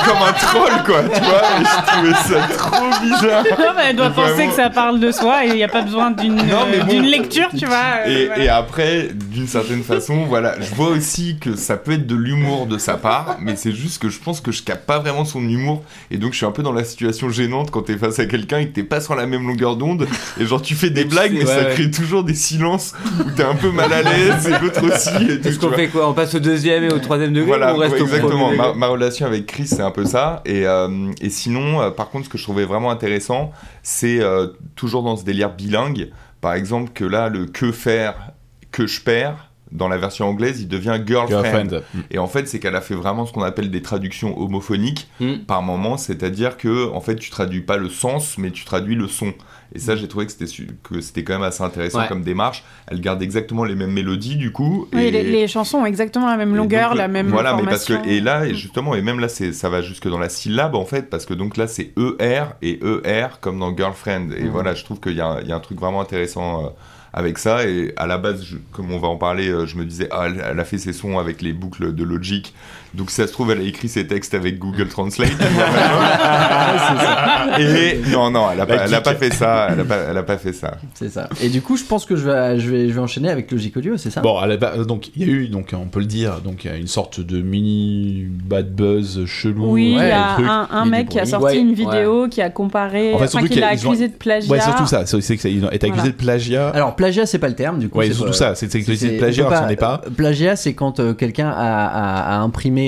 comme, 0.05 0.17
un, 0.17 0.19
comme 0.19 0.27
un 0.27 0.33
troll, 0.33 0.83
quoi, 0.85 1.03
tu 1.03 1.21
vois 1.23 1.41
Et 1.59 1.63
je 1.65 1.85
trouvais 1.91 2.13
ça 2.13 2.47
trop 2.57 2.85
bizarre. 3.01 3.43
Non, 3.59 3.65
mais 3.75 3.83
elle 3.89 3.95
doit 3.95 4.09
Vraiment. 4.09 4.29
penser 4.31 4.47
que 4.47 4.53
ça 4.53 4.69
parle 4.69 4.99
de 4.99 5.11
soi 5.11 5.45
et 5.45 5.49
il 5.49 5.55
n'y 5.55 5.63
a 5.63 5.67
pas 5.67 5.81
besoin 5.81 6.11
d'une 6.11 6.39
euh, 6.39 6.83
bon. 6.85 7.01
lecture, 7.01 7.49
tu 7.57 7.65
vois. 7.65 7.75
euh, 8.05 8.09
Et, 8.09 8.25
voilà. 8.27 8.43
et 8.43 8.49
après, 8.49 9.09
d'une 9.13 9.47
certaine 9.47 9.83
façon, 9.83 10.25
voilà, 10.25 10.55
je 10.61 10.73
vois 10.75 10.89
aussi 10.89 11.37
que 11.39 11.55
ça 11.55 11.77
peut 11.77 11.93
être 11.93 12.07
de 12.07 12.15
l'humour 12.15 12.65
de 12.67 12.77
sa 12.77 12.95
part, 12.95 13.37
mais 13.41 13.55
c'est 13.55 13.71
juste 13.71 14.01
que 14.01 14.09
je 14.09 14.19
pense 14.19 14.41
que 14.41 14.51
je 14.51 14.63
capte 14.63 14.85
pas 14.85 14.99
vraiment 14.99 15.25
son 15.25 15.41
humour, 15.41 15.83
et 16.11 16.17
donc 16.17 16.31
je 16.33 16.37
suis 16.37 16.45
un 16.45 16.51
peu 16.51 16.63
dans 16.63 16.71
la 16.73 16.83
situation 16.83 17.29
gênante 17.29 17.71
quand 17.71 17.81
t'es 17.83 17.97
face 17.97 18.19
à 18.19 18.25
quelqu'un 18.25 18.59
et 18.59 18.67
que 18.67 18.73
t'es 18.73 18.83
pas 18.83 19.01
sur 19.01 19.15
la 19.15 19.25
même 19.25 19.47
longueur 19.47 19.75
d'onde, 19.75 20.07
et 20.39 20.45
genre 20.45 20.61
tu 20.61 20.75
fais 20.75 20.89
des 20.89 21.05
blagues, 21.05 21.33
mais 21.33 21.39
ouais, 21.45 21.45
ça 21.45 21.57
ouais. 21.67 21.73
crée 21.73 21.91
toujours 21.91 22.23
des 22.23 22.33
silences 22.35 22.93
où 23.19 23.31
t'es 23.31 23.43
un 23.43 23.55
peu 23.55 23.71
mal 23.71 23.91
à 23.93 24.01
l'aise, 24.01 24.47
et 24.47 24.63
l'autre 24.63 24.83
aussi, 24.85 25.09
et 25.31 25.39
tout, 25.41 25.47
Est-ce 25.47 25.59
tu 25.59 25.65
qu'on 25.67 25.71
fait 25.73 25.87
quoi? 25.87 26.09
On 26.09 26.13
passe 26.13 26.33
au 26.35 26.39
deuxième 26.39 26.83
et 26.83 26.93
au 26.93 26.99
troisième 26.99 27.31
degré 27.33 27.47
Voilà, 27.47 27.73
ou 27.73 27.77
on 27.77 27.79
reste 27.79 27.93
ouais, 27.95 28.01
au 28.01 28.05
exactement. 28.05 28.51
ma 28.75 28.87
relation 28.87 29.25
avec 29.25 29.45
Chris, 29.45 29.67
c'est 29.67 29.81
un 29.81 29.91
peu 29.95 30.05
ça. 30.05 30.41
Et, 30.45 30.67
euh, 30.67 31.11
et 31.21 31.29
sinon, 31.29 31.81
euh, 31.81 31.89
par 31.89 32.09
contre, 32.09 32.25
ce 32.25 32.29
que 32.29 32.37
je 32.37 32.43
trouvais 32.43 32.65
vraiment 32.65 32.91
intéressant, 32.91 33.51
c'est 33.81 34.19
euh, 34.21 34.47
toujours 34.75 35.03
dans 35.03 35.15
ce 35.15 35.23
délire 35.23 35.51
bilingue. 35.53 36.11
Par 36.41 36.53
exemple, 36.53 36.91
que 36.93 37.05
là, 37.05 37.29
le 37.29 37.45
que 37.45 37.71
faire, 37.71 38.31
que 38.71 38.85
je 38.85 39.01
perds, 39.01 39.49
dans 39.71 39.87
la 39.87 39.97
version 39.97 40.27
anglaise, 40.27 40.61
il 40.61 40.67
devient 40.67 40.99
girlfriend. 41.05 41.41
Girlfriend. 41.69 41.81
Et 42.11 42.19
en 42.19 42.27
fait, 42.27 42.47
c'est 42.47 42.59
qu'elle 42.59 42.75
a 42.75 42.81
fait 42.81 42.93
vraiment 42.93 43.25
ce 43.25 43.33
qu'on 43.33 43.41
appelle 43.41 43.71
des 43.71 43.81
traductions 43.81 44.37
homophoniques 44.39 45.09
Mm. 45.19 45.45
par 45.47 45.61
moment, 45.61 45.97
c'est-à-dire 45.97 46.57
que 46.57 46.91
en 46.91 47.01
fait, 47.01 47.15
tu 47.15 47.29
traduis 47.29 47.61
pas 47.61 47.77
le 47.77 47.89
sens, 47.89 48.37
mais 48.37 48.51
tu 48.51 48.63
traduis 48.65 48.95
le 48.95 49.07
son. 49.07 49.33
Et 49.75 49.79
ça, 49.79 49.95
j'ai 49.97 50.07
trouvé 50.07 50.25
que 50.25 50.31
c'était 50.31 50.47
su- 50.47 50.69
que 50.83 51.01
c'était 51.01 51.23
quand 51.23 51.33
même 51.33 51.43
assez 51.43 51.61
intéressant 51.61 51.99
Ouais. 51.99 52.07
comme 52.07 52.23
démarche. 52.23 52.63
Elle 52.87 53.01
garde 53.01 53.21
exactement 53.21 53.65
les 53.65 53.75
mêmes 53.75 53.91
mélodies 53.91 54.37
du 54.37 54.51
coup. 54.51 54.87
Oui, 54.93 55.11
les, 55.11 55.23
les 55.23 55.47
chansons 55.49 55.79
ont 55.79 55.85
exactement 55.85 56.27
la 56.27 56.37
même 56.37 56.55
longueur, 56.55 56.89
donc, 56.91 56.97
la 56.99 57.07
même 57.09 57.27
voilà 57.27 57.55
mais 57.55 57.63
parce 57.63 57.83
que 57.85 58.07
et 58.07 58.21
là 58.21 58.45
et 58.47 58.53
justement 58.55 58.95
et 58.95 59.01
même 59.01 59.19
là 59.19 59.27
c'est 59.27 59.51
ça 59.53 59.69
va 59.69 59.81
jusque 59.81 60.07
dans 60.07 60.17
la 60.19 60.29
syllabe 60.29 60.75
en 60.75 60.85
fait 60.85 61.09
parce 61.09 61.25
que 61.25 61.33
donc 61.33 61.57
là 61.57 61.67
c'est 61.67 61.91
ER 61.97 62.43
et 62.61 62.79
ER 62.83 63.27
comme 63.41 63.59
dans 63.59 63.75
girlfriend 63.75 64.31
et 64.31 64.43
Mhm. 64.43 64.49
voilà 64.49 64.73
je 64.73 64.83
trouve 64.85 64.99
qu'il 65.01 65.13
y, 65.17 65.21
a 65.21 65.27
un- 65.27 65.41
il 65.41 65.47
y 65.47 65.51
a 65.51 65.55
un 65.55 65.59
truc 65.59 65.79
vraiment 65.79 65.99
intéressant 66.01 66.65
euh, 66.65 66.69
avec 67.13 67.37
ça 67.37 67.65
et 67.67 67.93
à 67.97 68.07
la 68.07 68.17
base 68.17 68.43
je- 68.45 68.57
comme 68.71 68.91
on 68.91 68.99
va 68.99 69.07
en 69.09 69.17
parler 69.17 69.49
euh, 69.49 69.65
je 69.65 69.75
me 69.77 69.83
disais 69.85 70.07
ah 70.11 70.23
elle, 70.27 70.41
elle 70.51 70.59
a 70.59 70.65
fait 70.65 70.77
ses 70.77 70.93
sons 70.93 71.17
avec 71.19 71.41
les 71.41 71.51
boucles 71.53 71.93
de 71.93 72.03
Logic 72.03 72.53
donc 72.95 73.09
si 73.09 73.17
ça 73.17 73.27
se 73.27 73.33
trouve 73.33 73.51
elle 73.51 73.59
a 73.59 73.63
écrit 73.63 73.89
ses 73.89 74.07
textes 74.07 74.33
avec 74.33 74.59
Google 74.59 74.87
Translate 74.87 75.31
et 77.59 77.99
non 78.11 78.31
non 78.31 78.47
elle 78.53 78.61
a, 78.61 78.65
pas, 78.65 78.75
elle 78.85 78.93
a 78.93 79.01
pas 79.01 79.15
fait 79.15 79.33
ça 79.33 79.67
elle 79.71 79.79
a 79.81 79.85
pas, 79.85 79.97
elle 80.09 80.17
a 80.17 80.23
pas 80.23 80.37
fait 80.37 80.53
ça 80.53 80.77
C'est 80.93 81.09
ça. 81.09 81.29
Et 81.41 81.49
du 81.49 81.61
coup, 81.61 81.77
je 81.77 81.83
pense 81.83 82.05
que 82.05 82.15
je 82.15 82.29
vais, 82.29 82.59
je 82.59 82.69
vais, 82.69 82.87
je 82.87 82.93
vais 82.93 82.99
enchaîner 82.99 83.29
avec 83.29 83.51
Logic 83.51 83.75
Audio, 83.77 83.97
c'est 83.97 84.09
ça? 84.09 84.21
Bon, 84.21 84.39
ba- 84.57 84.77
donc 84.85 85.09
il 85.15 85.21
y 85.21 85.25
a 85.25 85.27
eu, 85.33 85.47
donc 85.47 85.71
on 85.73 85.87
peut 85.87 85.99
le 85.99 86.05
dire, 86.05 86.41
donc 86.41 86.65
il 86.65 86.71
a 86.71 86.75
une 86.75 86.87
sorte 86.87 87.19
de 87.19 87.41
mini 87.41 88.25
bad 88.29 88.73
buzz 88.73 89.25
chelou. 89.25 89.71
Oui, 89.71 89.91
il 89.91 89.97
Ouais, 89.97 90.09
y 90.09 90.11
a 90.11 90.33
truc. 90.35 90.47
un, 90.49 90.67
il 90.71 90.77
a 90.77 90.85
mec 90.85 91.09
qui 91.09 91.19
a 91.19 91.25
sorti 91.25 91.45
Ouais, 91.45 91.57
une 91.57 91.73
vidéo 91.73 92.27
qui 92.29 92.41
a 92.41 92.49
comparé, 92.49 93.13
En 93.13 93.19
fait, 93.19 93.25
enfin 93.35 93.45
qu'il 93.47 93.59
l'a 93.59 93.69
a- 93.69 93.73
ils 93.73 93.85
ont- 93.87 93.91
accusé 93.91 94.07
de 94.07 94.13
plagiat. 94.13 94.51
Ouais, 94.51 94.61
surtout 94.61 94.85
ça. 94.85 95.05
C'est 95.05 95.21
c'est 95.21 95.37
qu'ils 95.37 95.65
ont 95.65 95.71
été 95.71 95.87
accusés 95.87 96.01
Voilà. 96.01 96.11
de 96.11 96.15
plagiat. 96.15 96.69
Alors, 96.69 96.95
plagiat, 96.95 97.25
c'est 97.25 97.39
pas 97.39 97.49
le 97.49 97.55
terme, 97.55 97.79
du 97.79 97.89
coup. 97.89 97.99
ouais, 97.99 98.07
surtout 98.11 98.27
pas- 98.31 98.33
ça. 98.33 98.55
C'est 98.55 98.67
que 98.67 98.95
c'est- 98.95 99.13
de 99.13 99.17
plagiat, 99.17 99.45
on 99.45 99.49
peut 99.49 99.53
alors 99.55 99.67
que 99.67 99.69
c'en 99.69 99.73
est 99.73 99.79
pas. 99.79 100.01
euh, 100.05 100.09
Plagiat, 100.15 100.55
c'est 100.55 100.73
quand 100.73 100.99
euh, 100.99 101.13
quelqu'un 101.13 101.49
a, 101.49 101.85
a- 101.85 102.39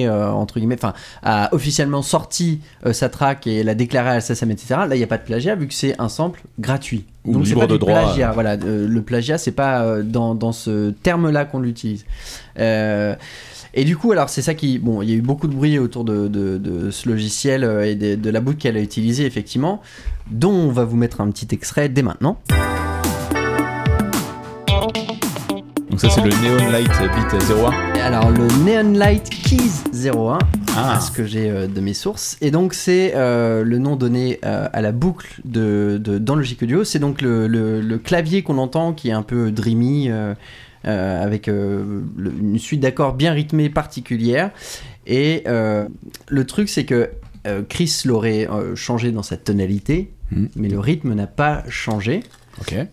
euh, 0.05 0.29
entre 0.29 0.60
guillemets, 0.60 0.75
enfin, 0.75 0.93
a 1.23 1.49
officiellement 1.55 2.01
sorti 2.01 2.60
euh, 2.86 2.91
sa 2.93 3.07
track 3.07 3.47
et 3.47 3.63
l'a 3.63 3.73
déclaré 3.73 4.10
à 4.10 4.13
la 4.15 4.21
SACEM, 4.21 4.51
etc. 4.51 4.75
Là, 4.88 4.95
il 4.95 4.97
n'y 4.97 5.03
a 5.03 5.07
pas 5.07 5.17
de 5.17 5.23
plagiat 5.23 5.55
vu 5.55 5.67
que 5.67 5.73
c'est 5.73 5.95
un 5.99 6.10
sample 6.10 6.41
gratuit. 6.60 7.05
Ou 7.25 7.33
Donc, 7.33 7.45
libre 7.45 7.62
pas 7.62 7.67
de 7.67 7.73
du 7.73 7.79
droit. 7.79 7.93
plagiat. 7.93 8.31
Voilà, 8.33 8.51
euh, 8.63 8.88
le 8.88 9.01
plagiat, 9.01 9.38
c'est 9.38 9.51
pas 9.53 10.01
dans, 10.03 10.36
dans 10.36 10.51
ce 10.51 10.91
terme-là 10.91 11.45
qu'on 11.45 11.60
l'utilise. 11.62 12.05
Et 13.73 13.83
du 13.86 13.95
coup, 13.95 14.12
alors 14.12 14.29
c'est 14.29 14.41
ça 14.41 14.53
qui, 14.55 14.79
bon, 14.79 15.01
il 15.03 15.10
y 15.10 15.13
a 15.13 15.15
eu 15.15 15.21
beaucoup 15.21 15.47
de 15.47 15.53
bruit 15.53 15.77
autour 15.77 16.03
de, 16.03 16.27
de- 16.27 16.57
de 16.57 16.89
ce 16.89 17.07
logiciel 17.07 17.63
et 17.83 17.95
de, 17.95 18.15
de 18.15 18.29
la 18.29 18.39
boot 18.39 18.57
qu'elle 18.57 18.75
a 18.77 18.81
utilisée 18.81 19.25
effectivement, 19.25 19.81
dont 20.31 20.51
on 20.51 20.71
va 20.71 20.83
vous 20.83 20.97
mettre 20.97 21.21
un 21.21 21.29
petit 21.29 21.47
extrait 21.53 21.88
dès 21.89 22.01
maintenant. 22.01 22.39
Donc 25.99 26.12
ça, 26.12 26.21
c'est 26.21 26.29
le 26.29 26.29
Neon 26.47 26.69
Light 26.71 26.89
Beat 26.89 27.41
01. 27.51 27.99
Alors 28.01 28.29
le 28.29 28.45
Neon 28.63 28.93
Light 28.97 29.27
Keys 29.29 29.83
01, 30.12 30.38
Ah. 30.75 30.99
ce 30.99 31.10
que 31.10 31.25
j'ai 31.25 31.49
euh, 31.49 31.65
de 31.67 31.81
mes 31.81 31.95
sources, 31.95 32.38
et 32.39 32.51
donc 32.51 32.75
c'est 32.75 33.13
euh, 33.15 33.63
le 33.63 33.79
nom 33.79 33.95
donné 33.95 34.39
euh, 34.45 34.67
à 34.73 34.81
la 34.81 34.91
boucle 34.91 35.41
de, 35.43 35.99
de- 35.99 36.19
dans 36.19 36.36
Logic 36.36 36.62
Audio. 36.62 36.83
C'est 36.83 36.99
donc 36.99 37.21
le, 37.23 37.47
le- 37.47 37.81
le 37.81 37.97
clavier 37.97 38.43
qu'on 38.43 38.60
entend 38.60 38.93
qui 38.93 39.10
est 39.10 39.13
un 39.13 39.23
peu 39.23 39.49
dreamy. 39.51 40.10
avec 40.83 41.47
le- 41.47 42.03
une 42.17 42.57
suite 42.60 42.79
d'accords 42.79 43.13
bien 43.13 43.33
rythmée 43.33 43.69
particulière. 43.69 44.51
Et 45.07 45.43
le 45.47 46.45
truc, 46.45 46.69
c'est 46.69 46.86
que 46.86 47.10
Chris 47.69 48.01
l'aurait 48.05 48.47
changé 48.75 49.12
dans 49.12 49.23
sa 49.23 49.36
tonalité, 49.36 50.12
Mhm. 50.31 50.49
mais 50.57 50.67
le 50.69 50.79
rythme 50.79 51.13
n'a 51.13 51.27
pas 51.27 51.63
changé. 51.69 52.21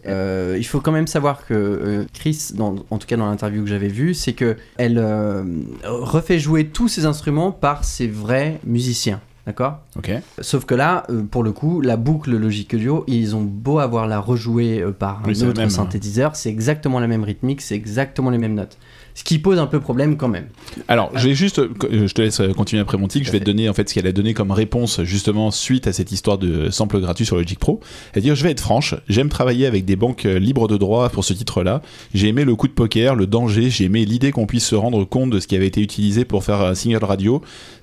Euh, 0.07 0.57
il 0.59 0.64
faut 0.64 0.81
quand 0.81 0.92
même 0.92 1.07
savoir 1.07 1.46
que 1.46 1.55
euh, 1.55 2.05
Chris, 2.12 2.50
dans- 2.55 2.77
en 2.90 2.98
tout 2.98 3.07
cas 3.07 3.16
dans 3.16 3.27
l'interview 3.27 3.62
que 3.62 3.68
j'avais 3.68 3.88
vue, 3.88 4.14
c'est 4.14 4.33
que 4.35 4.57
elle 4.77 4.98
euh, 4.98 5.42
refait 5.85 6.38
jouer 6.38 6.66
tous 6.66 6.88
ses 6.88 7.07
instruments 7.07 7.53
par 7.53 7.85
ses 7.85 8.07
vrais 8.07 8.61
musiciens. 8.64 9.20
D'accord? 9.46 9.81
Ok. 9.98 10.11
Sauf 10.40 10.64
que 10.64 10.74
là, 10.74 11.05
euh, 11.11 11.22
pour 11.22 11.42
le 11.42 11.53
coup, 11.53 11.83
la 11.83 11.98
boucle 11.98 12.35
Logic 12.35 12.72
Audio, 12.72 13.05
ils 13.07 13.37
ont 13.37 13.42
beau 13.42 13.79
avoir 13.79 14.07
la 14.07 14.18
rejouée 14.18 14.83
par 14.98 15.20
un 15.20 15.22
autre 15.48 15.61
hein. 15.66 15.68
synthétiseur, 15.68 16.35
c'est 16.35 16.48
exactement 16.48 16.98
la 16.98 17.07
même 17.07 17.24
rythmique, 17.24 17.61
c'est 17.61 17.74
exactement 17.74 18.31
les 18.31 18.38
mêmes 18.38 18.55
notes. 18.55 18.79
Ce 19.14 19.22
qui 19.22 19.38
pose 19.38 19.59
un 19.59 19.66
peu 19.66 19.79
problème 19.79 20.16
quand 20.16 20.29
même. 20.29 20.48
Alors, 20.88 21.16
j'ai 21.16 21.35
juste, 21.35 21.61
euh, 21.61 21.68
je 22.07 22.12
te 22.12 22.20
laisse 22.20 22.42
continuer 22.57 22.83
après 22.83 22.98
mon 22.98 23.07
tic. 23.07 23.24
Je 23.24 23.31
vais 23.31 23.38
te 23.38 23.44
donner 23.44 23.68
en 23.68 23.74
fait 23.74 23.88
ce 23.88 23.94
qu'elle 23.94 24.09
a 24.09 24.12
donné 24.12 24.35
comme 24.35 24.50
réponse 24.50 25.03
justement 25.03 25.53
suite 25.53 25.87
à 25.87 25.92
cette 25.92 26.11
histoire 26.11 26.37
de 26.37 26.68
sample 26.70 27.00
gratuit 27.00 27.24
sur 27.24 27.37
Logic 27.37 27.59
Pro. 27.59 27.81
Elle 28.12 28.22
dit 28.22 28.35
Je 28.35 28.42
vais 28.42 28.50
être 28.50 28.61
franche, 28.61 28.94
j'aime 29.09 29.29
travailler 29.29 29.66
avec 29.66 29.85
des 29.85 29.96
banques 29.96 30.27
euh, 30.27 30.38
libres 30.38 30.66
de 30.66 30.77
droit 30.77 31.09
pour 31.11 31.24
ce 31.24 31.33
titre-là. 31.33 31.81
J'ai 32.12 32.29
aimé 32.29 32.44
le 32.44 32.57
coup 32.57 32.66
de 32.66 32.72
poker, 32.72 33.14
le 33.14 33.27
danger, 33.27 33.70
j'ai 33.70 33.85
aimé 33.85 34.05
l'idée 34.05 34.33
qu'on 34.33 34.46
puisse 34.46 34.66
se 34.66 34.74
rendre 34.74 35.05
compte 35.05 35.31
de 35.31 35.38
ce 35.38 35.46
qui 35.46 35.55
avait 35.55 35.68
été 35.68 35.81
utilisé 35.81 36.24
pour 36.24 36.42
faire 36.42 36.61
un 36.61 36.74
single 36.74 37.05
radio. 37.05 37.40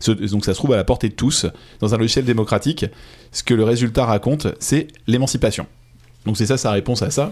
Donc 0.08 0.46
ça 0.46 0.54
se 0.54 0.58
trouve 0.58 0.74
à 0.74 0.78
la 0.78 0.84
portée 0.84 1.10
de 1.10 1.14
tous 1.14 1.46
dans 1.80 1.96
un 1.96 1.98
logiciel 1.98 2.26
démocratique. 2.26 2.86
Ce 3.32 3.44
que 3.44 3.54
le 3.54 3.64
résultat 3.64 4.06
raconte, 4.06 4.48
c'est 4.60 4.88
l'émancipation. 5.08 5.66
Donc 6.24 6.38
c'est 6.38 6.46
ça 6.46 6.56
sa 6.56 6.70
réponse 6.70 7.02
à 7.02 7.10
ça. 7.10 7.32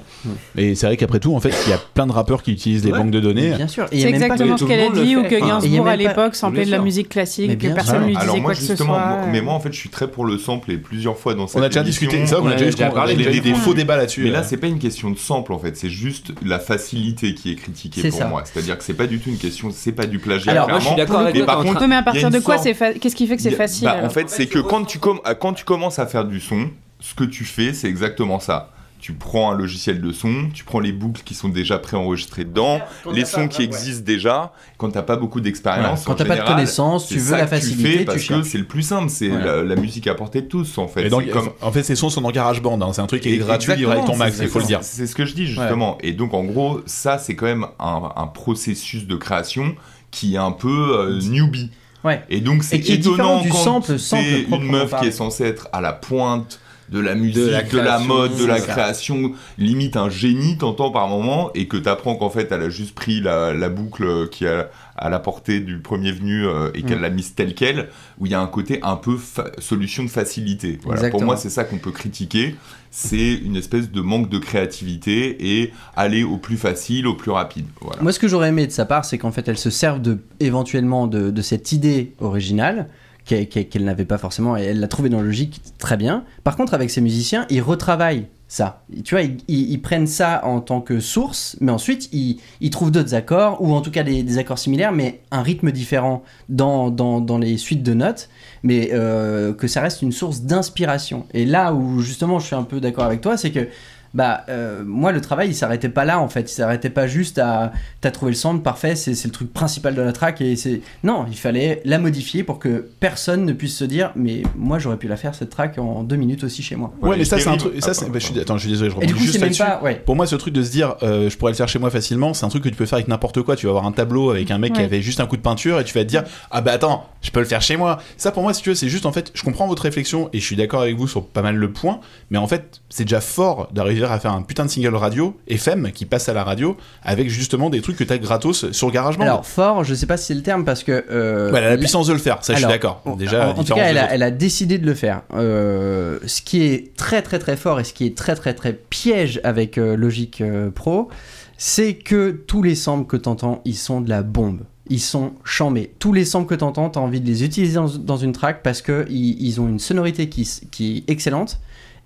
Et 0.57 0.73
c'est 0.73 0.87
vrai 0.87 0.97
qu'après 0.97 1.19
tout, 1.19 1.35
en 1.35 1.39
fait, 1.39 1.53
il 1.67 1.69
y 1.69 1.73
a 1.73 1.77
plein 1.77 2.07
de 2.07 2.11
rappeurs 2.11 2.41
qui 2.41 2.51
utilisent 2.51 2.81
des 2.81 2.91
Ouais, 2.91 2.97
banques 2.97 3.11
de 3.11 3.19
données. 3.19 3.51
Bien 3.51 3.67
sûr. 3.67 3.83
Et 3.91 3.97
il 3.97 3.99
y 3.99 4.03
a 4.03 4.07
C'est 4.07 4.13
exactement 4.15 4.57
ce 4.57 4.65
qu'elle 4.65 4.79
a 4.79 4.89
dit, 4.89 5.15
ou 5.15 5.21
que 5.23 5.39
Gainsbourg 5.39 5.87
a 5.87 5.91
à 5.91 5.95
l'époque 5.95 6.33
samplait 6.33 6.65
de 6.65 6.71
la 6.71 6.79
musique 6.79 7.05
Mais 7.05 7.13
classique, 7.13 7.57
que 7.59 7.67
personne 7.67 8.01
ne 8.01 8.07
lui 8.07 8.15
Alors 8.15 8.29
disait 8.33 8.41
moi 8.41 8.51
quoi 8.51 8.55
que 8.55 8.61
ce 8.61 8.67
justement, 8.69 8.93
soit. 8.95 9.05
moi- 9.07 9.25
mais 9.31 9.41
moi 9.41 9.53
en 9.53 9.59
fait 9.59 9.71
je 9.71 9.77
suis 9.77 9.89
très 9.89 10.07
pour 10.09 10.25
le 10.25 10.39
sample 10.39 10.71
et 10.71 10.77
plusieurs 10.77 11.17
fois 11.17 11.35
dans 11.35 11.45
cette 11.45 11.61
On 11.61 11.63
a 11.63 11.67
déjà 11.69 11.81
émission, 11.81 12.07
discuté 12.07 12.25
ça, 12.25 12.41
on 12.41 12.47
a 12.47 12.53
on 12.53 12.57
déjà, 12.57 12.87
a 12.87 12.89
parlé 12.89 13.13
de 13.15 13.39
des 13.39 13.53
faux 13.53 13.75
débats 13.75 13.95
là-dessus. 13.97 14.23
Mais 14.23 14.31
là, 14.31 14.39
euh. 14.39 14.43
c'est 14.47 14.57
pas 14.57 14.65
une 14.67 14.79
question 14.79 15.11
de 15.11 15.17
sample 15.19 15.53
en 15.53 15.59
fait, 15.59 15.77
c'est 15.77 15.89
juste 15.89 16.31
la 16.43 16.57
facilité 16.57 17.35
qui 17.35 17.51
est 17.51 17.55
critiquée 17.55 18.09
pour 18.09 18.17
ça. 18.19 18.25
moi. 18.27 18.41
C'est-à-dire 18.43 18.75
que 18.77 18.83
c'est 18.83 18.95
pas 18.95 19.05
du 19.05 19.19
tout 19.19 19.29
une 19.29 19.37
question, 19.37 19.69
c'est 19.71 19.91
pas 19.91 20.07
du 20.07 20.17
plagiat. 20.17 20.51
Alors, 20.53 20.67
moi, 20.69 20.79
je 20.79 20.87
suis 20.87 20.95
d'accord 20.95 21.19
avec 21.19 21.35
Mais 21.35 21.41
toi, 21.45 21.55
mais 21.63 21.63
à 21.63 21.87
il 21.87 21.91
y 21.91 21.93
a 21.99 22.03
partir 22.03 22.31
de 22.31 22.39
quoi 22.39 22.57
Qu'est-ce 22.57 23.15
qui 23.15 23.27
fait 23.27 23.35
que 23.35 23.41
c'est 23.43 23.49
il 23.49 23.51
y 23.51 23.55
a- 23.55 23.57
facile 23.57 23.85
bah, 23.85 23.97
En 24.03 24.09
fait, 24.09 24.29
c'est 24.31 24.47
que 24.47 24.57
quand 24.59 24.83
tu, 24.85 24.97
com- 24.99 25.19
quand 25.39 25.53
tu 25.53 25.63
commences 25.63 25.99
à 25.99 26.07
faire 26.07 26.25
du 26.25 26.39
son, 26.39 26.69
ce 26.99 27.13
que 27.13 27.23
tu 27.23 27.45
fais, 27.45 27.73
c'est 27.73 27.87
exactement 27.87 28.39
ça. 28.39 28.71
Tu 28.99 29.13
prends 29.13 29.51
un 29.51 29.55
logiciel 29.57 30.01
de 30.01 30.11
son, 30.11 30.49
tu 30.53 30.63
prends 30.65 30.79
les 30.81 30.91
boucles 30.91 31.21
qui 31.23 31.33
sont 31.33 31.47
déjà 31.49 31.79
préenregistrées 31.79 32.43
dedans, 32.43 32.81
les 33.13 33.23
sons 33.25 33.47
qui 33.47 33.63
existent 33.63 34.03
déjà. 34.05 34.51
Quand 34.77 34.89
t'as 34.91 35.01
pas 35.03 35.15
beaucoup 35.15 35.39
d'expérience, 35.41 35.81
Voilà. 35.83 35.97
Quand 36.05 36.11
en 36.11 36.15
t'as 36.15 36.25
pas 36.25 36.35
de 36.35 36.47
connaissances, 36.47 37.07
tu 37.07 37.15
veux 37.15 37.31
ça 37.31 37.37
la 37.37 37.45
que 37.45 37.49
tu 37.49 37.55
facilité, 37.61 37.89
fais 37.91 37.99
tu 37.99 38.05
parce 38.05 38.23
que 38.25 38.43
c'est 38.43 38.57
le 38.57 38.65
plus 38.65 38.81
simple. 38.83 39.09
C'est 39.09 39.29
la, 39.29 39.63
la 39.63 39.75
musique 39.75 40.05
à 40.07 40.15
portée 40.15 40.41
de 40.41 40.47
tous 40.47 40.77
en 40.77 40.87
fait. 40.87 41.05
Et 41.05 41.09
donc, 41.09 41.29
comme- 41.29 41.49
En 41.61 41.71
fait, 41.71 41.83
ces 41.83 41.95
sons 41.95 42.09
sont 42.09 42.21
dans 42.21 42.31
GarageBand. 42.31 42.79
Hein. 42.81 42.91
C'est 42.93 43.01
un 43.01 43.07
truc 43.07 43.21
qui 43.21 43.33
est 43.33 43.37
gratuit, 43.37 43.73
livré 43.75 43.93
avec 43.93 44.05
ton 44.05 44.15
max, 44.17 44.35
c'est- 44.37 44.43
il 44.43 44.49
faut 44.49 44.59
le 44.59 44.65
dire. 44.65 44.79
C'est 44.83 45.07
ce 45.07 45.15
que 45.15 45.25
je 45.25 45.33
dis 45.33 45.47
justement. 45.47 45.97
Et 46.01 46.11
donc 46.13 46.33
en 46.33 46.43
gros, 46.43 46.81
ça 46.85 47.17
c'est 47.17 47.35
quand 47.35 47.45
même 47.45 47.67
un, 47.79 48.11
un 48.15 48.27
processus 48.27 49.07
de 49.07 49.15
création 49.15 49.75
qui 50.11 50.35
est 50.35 50.37
un 50.37 50.51
peu 50.51 50.97
euh, 50.99 51.19
newbie. 51.21 51.71
Ouais. 52.03 52.21
Et 52.29 52.41
donc 52.41 52.63
c'est 52.63 52.77
étonnant 52.99 53.41
du 53.41 53.49
quand 53.49 53.57
c'est 53.97 54.41
une 54.41 54.63
meuf 54.71 54.93
qui 54.99 55.07
est 55.07 55.11
censée 55.11 55.43
être 55.45 55.67
à 55.73 55.81
la 55.81 55.93
pointe 55.93 56.59
de 56.91 56.99
la 56.99 57.15
musique, 57.15 57.71
de 57.71 57.79
la 57.79 57.99
mode, 57.99 58.35
de 58.37 58.45
la 58.45 58.59
ça. 58.59 58.67
création, 58.67 59.33
limite 59.57 59.95
un 59.97 60.09
génie, 60.09 60.57
t'entends 60.57 60.91
par 60.91 61.07
moment, 61.07 61.51
et 61.53 61.67
que 61.67 61.77
t'apprends 61.77 62.15
qu'en 62.15 62.29
fait 62.29 62.51
elle 62.51 62.63
a 62.63 62.69
juste 62.69 62.95
pris 62.95 63.21
la, 63.21 63.53
la 63.53 63.69
boucle 63.69 64.27
qui 64.29 64.45
est 64.45 64.65
à, 64.97 65.09
la 65.09 65.19
portée 65.19 65.59
du 65.61 65.79
premier 65.79 66.11
venu 66.11 66.45
euh, 66.45 66.71
et 66.73 66.81
qu'elle 66.83 66.99
Mm. 66.99 67.03
l'a 67.03 67.09
mise 67.09 67.33
telle 67.35 67.53
quelle, 67.53 67.89
où 68.19 68.25
il 68.25 68.31
y 68.31 68.35
a 68.35 68.41
un 68.41 68.47
côté 68.47 68.79
un 68.83 68.95
peu 68.97 69.17
solution 69.59 70.03
de 70.03 70.09
facilité. 70.09 70.77
Voilà. 70.83 71.09
Pour 71.09 71.23
moi, 71.23 71.37
c'est 71.37 71.49
ça 71.49 71.63
qu'on 71.63 71.77
peut 71.77 71.91
critiquer, 71.91 72.55
c'est 72.91 73.35
une 73.35 73.55
espèce 73.55 73.91
de 73.91 74.01
manque 74.01 74.29
de 74.29 74.39
créativité 74.39 75.59
et 75.61 75.71
aller 75.95 76.23
au 76.23 76.37
plus 76.37 76.57
facile, 76.57 77.07
au 77.07 77.13
plus 77.13 77.31
rapide. 77.31 77.65
Voilà. 77.81 78.01
Moi, 78.01 78.11
ce 78.11 78.19
que 78.19 78.27
j'aurais 78.27 78.49
aimé 78.49 78.67
de 78.67 78.71
sa 78.71 78.85
part, 78.85 79.05
c'est 79.05 79.17
qu'en 79.17 79.31
fait, 79.31 79.47
elle 79.47 79.57
se 79.57 79.69
serve 79.69 80.01
de, 80.01 80.17
éventuellement 80.39 81.07
de, 81.07 81.29
de 81.29 81.41
cette 81.41 81.71
idée 81.71 82.13
originale 82.19 82.89
qu'elle 83.25 83.83
n'avait 83.83 84.05
pas 84.05 84.17
forcément 84.17 84.57
et 84.57 84.63
elle 84.63 84.79
l'a 84.79 84.87
trouvée 84.87 85.09
dans 85.09 85.21
logique 85.21 85.61
très 85.77 85.97
bien. 85.97 86.23
Par 86.43 86.55
contre, 86.55 86.73
avec 86.73 86.89
ses 86.89 87.01
musiciens, 87.01 87.45
ils 87.49 87.61
retravaillent 87.61 88.27
ça. 88.49 88.83
Tu 89.05 89.13
vois, 89.13 89.23
ils, 89.47 89.79
prennent 89.79 90.07
ça 90.07 90.41
en 90.43 90.59
tant 90.59 90.81
que 90.81 90.99
source, 90.99 91.55
mais 91.61 91.71
ensuite, 91.71 92.09
ils, 92.11 92.69
trouvent 92.71 92.89
d'autres 92.89 93.13
accords, 93.13 93.61
ou 93.61 93.73
en 93.73 93.81
tout 93.81 93.91
cas 93.91 94.01
des, 94.01 94.23
des 94.23 94.37
accords 94.39 94.57
similaires, 94.57 94.91
mais 94.91 95.21
un 95.29 95.43
rythme 95.43 95.71
différent 95.71 96.23
dans, 96.49 96.89
dans, 96.89 97.21
dans 97.21 97.37
les 97.37 97.57
suites 97.57 97.83
de 97.83 97.93
notes, 97.93 98.27
mais 98.63 98.89
euh, 98.91 99.53
que 99.53 99.67
ça 99.67 99.81
reste 99.81 100.01
une 100.01 100.11
source 100.11 100.41
d'inspiration. 100.41 101.27
Et 101.35 101.45
là 101.45 101.75
où, 101.75 102.01
justement, 102.01 102.39
je 102.39 102.47
suis 102.47 102.55
un 102.55 102.63
peu 102.63 102.79
d'accord 102.79 103.03
avec 103.03 103.21
toi, 103.21 103.37
c'est 103.37 103.51
que 103.51 103.67
bah 104.13 104.43
euh, 104.49 104.83
moi 104.85 105.11
le 105.11 105.21
travail 105.21 105.49
il 105.49 105.55
s'arrêtait 105.55 105.89
pas 105.89 106.05
là 106.05 106.19
en 106.19 106.29
fait 106.29 106.51
il 106.51 106.53
s'arrêtait 106.55 106.89
pas 106.89 107.07
juste 107.07 107.37
à 107.37 107.71
t'as 108.01 108.11
trouvé 108.11 108.31
le 108.31 108.35
sample 108.37 108.61
parfait 108.63 108.95
c'est 108.95 109.13
c'est 109.13 109.27
le 109.27 109.31
truc 109.33 109.53
principal 109.53 109.93
de 109.95 110.01
la 110.01 110.11
track 110.13 110.41
et 110.41 110.55
c'est 110.55 110.81
non 111.03 111.25
il 111.29 111.37
fallait 111.37 111.81
la 111.85 111.99
modifier 111.99 112.43
pour 112.43 112.59
que 112.59 112.87
personne 112.99 113.45
ne 113.45 113.53
puisse 113.53 113.75
se 113.75 113.83
dire 113.85 114.11
mais 114.15 114.41
moi 114.55 114.79
j'aurais 114.79 114.97
pu 114.97 115.07
la 115.07 115.17
faire 115.17 115.35
cette 115.35 115.49
track 115.51 115.77
en 115.77 116.03
deux 116.03 116.15
minutes 116.15 116.43
aussi 116.43 116.63
chez 116.63 116.75
moi 116.75 116.91
Ouais, 117.01 117.17
mais 117.17 117.25
ça, 117.25 117.39
c'est 117.39 117.47
un 117.49 117.57
truc. 117.57 117.73
Ça, 117.81 117.93
c'est- 117.93 118.05
bah, 118.09 118.19
je 118.19 118.25
suis, 118.25 118.39
attends, 118.39 118.55
je 118.57 118.61
suis 118.61 118.69
désolé, 118.69 118.89
je 118.89 118.95
coup 118.95 119.19
juste 119.19 119.33
c'est 119.33 119.39
même 119.39 119.49
là-dessus. 119.49 119.63
pas 119.63 119.81
ouais 119.83 119.95
Pour 120.05 120.15
moi, 120.15 120.25
ce 120.27 120.35
truc 120.35 120.53
de 120.53 120.63
se 120.63 120.71
dire, 120.71 120.95
euh, 121.03 121.29
je 121.29 121.37
pourrais 121.37 121.51
le 121.51 121.55
faire 121.57 121.67
chez 121.67 121.79
moi 121.79 121.89
facilement, 121.89 122.33
c'est 122.33 122.45
un 122.45 122.49
truc 122.49 122.63
que 122.63 122.69
tu 122.69 122.75
peux 122.75 122.85
faire 122.85 122.97
avec 122.97 123.07
n'importe 123.07 123.41
quoi. 123.43 123.55
Tu 123.55 123.65
vas 123.67 123.71
avoir 123.71 123.85
un 123.85 123.91
tableau 123.91 124.31
avec 124.31 124.49
un 124.51 124.57
mec 124.57 124.73
qui 124.73 124.81
avait 124.81 125.01
juste 125.01 125.19
un 125.19 125.25
coup 125.27 125.37
de 125.37 125.41
peinture 125.41 125.79
et 125.79 125.83
tu 125.83 125.93
vas 125.93 126.03
te 126.03 126.09
dire, 126.09 126.23
ah 126.51 126.61
bah 126.61 126.71
attends, 126.73 127.05
je 127.21 127.31
peux 127.31 127.39
le 127.39 127.45
faire 127.45 127.61
chez 127.61 127.77
moi. 127.77 127.99
Ça, 128.17 128.31
pour 128.31 128.43
moi, 128.43 128.53
si 128.53 128.61
tu 128.61 128.69
veux, 128.69 128.75
c'est 128.75 128.89
juste 128.89 129.05
en 129.05 129.11
fait, 129.11 129.31
je 129.33 129.43
comprends 129.43 129.67
votre 129.67 129.83
réflexion 129.83 130.29
et 130.33 130.39
je 130.39 130.45
suis 130.45 130.55
d'accord 130.55 130.81
avec 130.81 130.95
vous 130.97 131.07
sur 131.07 131.25
pas 131.25 131.41
mal 131.41 131.55
le 131.55 131.71
point, 131.71 131.99
mais 132.31 132.37
en 132.37 132.47
fait, 132.47 132.81
c'est 132.89 133.03
déjà 133.05 133.21
fort 133.21 133.69
d'arriver 133.73 133.98
à 134.05 134.19
faire 134.19 134.31
un 134.31 134.41
putain 134.41 134.65
de 134.65 134.69
single 134.69 134.95
radio 134.95 135.37
FM 135.47 135.91
qui 135.91 136.05
passe 136.05 136.29
à 136.29 136.33
la 136.33 136.43
radio 136.43 136.77
avec 137.03 137.29
justement 137.29 137.69
des 137.69 137.81
trucs 137.81 137.97
que 137.97 138.03
t'as 138.03 138.17
gratos 138.17 138.71
sur 138.71 138.91
GarageBand. 138.91 139.23
alors 139.23 139.45
fort 139.45 139.83
je 139.83 139.93
sais 139.93 140.05
pas 140.05 140.17
si 140.17 140.27
c'est 140.27 140.33
le 140.33 140.43
terme 140.43 140.65
parce 140.65 140.83
que 140.83 141.05
euh, 141.11 141.51
Ouais, 141.51 141.59
elle 141.59 141.65
a 141.65 141.69
la 141.71 141.77
puissance 141.77 142.07
de 142.07 142.13
le 142.13 142.19
faire, 142.19 142.37
ça, 142.41 142.53
je 142.53 142.57
suis 142.57 142.65
Alors, 142.65 142.75
d'accord. 142.75 143.03
Déjà, 143.17 143.49
en, 143.49 143.51
en 143.51 143.63
tout 143.63 143.73
cas, 143.73 143.83
elle 143.85 143.97
a, 143.97 144.03
autres. 144.03 144.13
elle 144.13 144.23
a 144.23 144.31
décidé 144.31 144.77
de 144.77 144.85
le 144.85 144.93
faire. 144.93 145.21
Euh, 145.33 146.19
ce 146.25 146.41
qui 146.41 146.63
est 146.63 146.95
très 146.95 147.21
très 147.21 147.39
très 147.39 147.57
fort 147.57 147.79
et 147.79 147.83
ce 147.83 147.93
qui 147.93 148.05
est 148.05 148.15
très 148.15 148.35
très 148.35 148.53
très 148.53 148.73
piège 148.73 149.39
avec 149.43 149.77
euh, 149.77 149.95
Logic 149.95 150.41
euh, 150.41 150.69
Pro, 150.69 151.09
c'est 151.57 151.93
que 151.93 152.31
tous 152.31 152.63
les 152.63 152.75
samples 152.75 153.07
que 153.07 153.17
t'entends, 153.17 153.61
ils 153.65 153.75
sont 153.75 154.01
de 154.01 154.09
la 154.09 154.21
bombe. 154.23 154.61
Ils 154.91 154.99
sont 154.99 155.33
chambés. 155.43 155.91
Tous 155.99 156.13
les 156.13 156.25
samples 156.25 156.49
que 156.49 156.55
t'entends, 156.55 156.89
t'as 156.89 156.99
envie 156.99 157.21
de 157.21 157.27
les 157.27 157.43
utiliser 157.43 157.75
dans, 157.75 157.87
dans 157.87 158.17
une 158.17 158.31
track 158.31 158.63
parce 158.63 158.81
que 158.81 159.05
ils, 159.09 159.61
ont 159.61 159.67
une 159.67 159.77
sonorité 159.77 160.29
qui 160.29 160.41
est 160.79 161.11
excellente. 161.11 161.59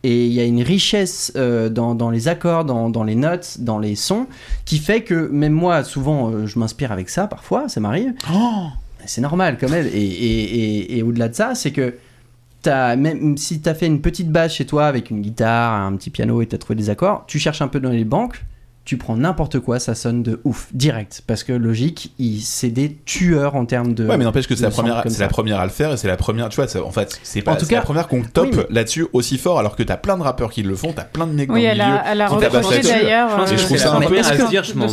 Et 0.03 0.25
il 0.25 0.33
y 0.33 0.41
a 0.41 0.43
une 0.43 0.61
richesse 0.61 1.31
euh, 1.37 1.69
dans, 1.69 1.95
dans 1.95 2.09
les 2.09 2.27
accords, 2.27 2.65
dans, 2.65 2.89
dans 2.89 3.03
les 3.03 3.15
notes, 3.15 3.57
dans 3.59 3.79
les 3.79 3.95
sons, 3.95 4.27
qui 4.65 4.77
fait 4.79 5.01
que 5.01 5.29
même 5.29 5.53
moi, 5.53 5.83
souvent, 5.83 6.29
euh, 6.29 6.45
je 6.45 6.59
m'inspire 6.59 6.91
avec 6.91 7.09
ça, 7.09 7.27
parfois, 7.27 7.69
ça 7.69 7.79
m'arrive. 7.79 8.13
Oh 8.33 8.67
C'est 9.05 9.21
normal 9.21 9.57
quand 9.59 9.69
même. 9.69 9.87
Et, 9.87 10.03
et, 10.03 10.43
et, 10.93 10.97
et 10.97 11.03
au-delà 11.03 11.29
de 11.29 11.35
ça, 11.35 11.55
c'est 11.55 11.71
que 11.71 11.95
as, 12.69 12.95
même 12.95 13.37
si 13.37 13.61
tu 13.61 13.69
as 13.69 13.75
fait 13.75 13.87
une 13.87 14.01
petite 14.01 14.29
base 14.29 14.53
chez 14.53 14.65
toi 14.65 14.87
avec 14.87 15.09
une 15.09 15.21
guitare, 15.21 15.73
un 15.73 15.95
petit 15.95 16.09
piano 16.09 16.41
et 16.41 16.47
tu 16.47 16.55
as 16.55 16.57
trouvé 16.57 16.75
des 16.75 16.89
accords, 16.89 17.23
tu 17.27 17.39
cherches 17.39 17.61
un 17.61 17.67
peu 17.67 17.79
dans 17.79 17.89
les 17.89 18.05
banques, 18.05 18.43
tu 18.85 18.97
prends 18.97 19.15
n'importe 19.15 19.59
quoi, 19.59 19.79
ça 19.79 19.95
sonne 19.95 20.23
de 20.23 20.41
ouf, 20.43 20.67
direct. 20.73 21.23
Parce 21.25 21.43
que 21.43 21.53
logique, 21.53 22.13
c'est 22.41 22.69
des 22.69 22.97
tueurs 23.05 23.55
en 23.55 23.65
termes 23.65 23.93
de. 23.93 24.05
Ouais, 24.05 24.17
mais 24.17 24.25
n'empêche 24.25 24.47
que 24.47 24.55
c'est 24.55 24.63
la 24.63 24.71
première, 24.71 24.95
la 24.97 25.61
à 25.61 25.63
le 25.65 25.71
faire 25.71 25.93
et 25.93 25.97
c'est 25.97 26.07
la 26.09 26.17
première, 26.17 26.49
tu 26.49 26.57
vois, 26.57 26.67
c'est- 26.67 26.79
en 26.79 26.91
fait, 26.91 27.17
c'est 27.23 27.41
pas, 27.41 27.53
En 27.53 27.55
tout 27.55 27.65
c'est 27.65 27.73
la 27.73 27.79
cas- 27.79 27.85
première 27.85 28.07
qu'on 28.09 28.23
top 28.23 28.47
oui, 28.51 28.57
mais- 28.57 28.65
là-dessus 28.75 29.07
aussi 29.13 29.37
fort 29.37 29.57
alors 29.59 29.75
que 29.77 29.83
t'as 29.83 29.95
plein 29.97 30.17
de 30.17 30.23
rappeurs 30.23 30.51
qui 30.51 30.63
le 30.63 30.75
font, 30.75 30.91
t'as 30.93 31.03
plein 31.05 31.27
de 31.27 31.31
mecs 31.33 31.49
Oui, 31.51 31.63
dans 31.63 31.69
elle 31.69 31.77
le 31.77 31.83
milieu. 31.85 31.97
qui 32.29 32.37
tabassent 32.39 32.71
là-dessus. 32.71 32.91
d'ailleurs 32.93 33.29
Je 33.29 33.35
euh, 33.35 34.19
à 34.19 34.37
se 34.37 34.49
dire, 34.49 34.63
je 34.63 34.73
m'en- 34.73 34.87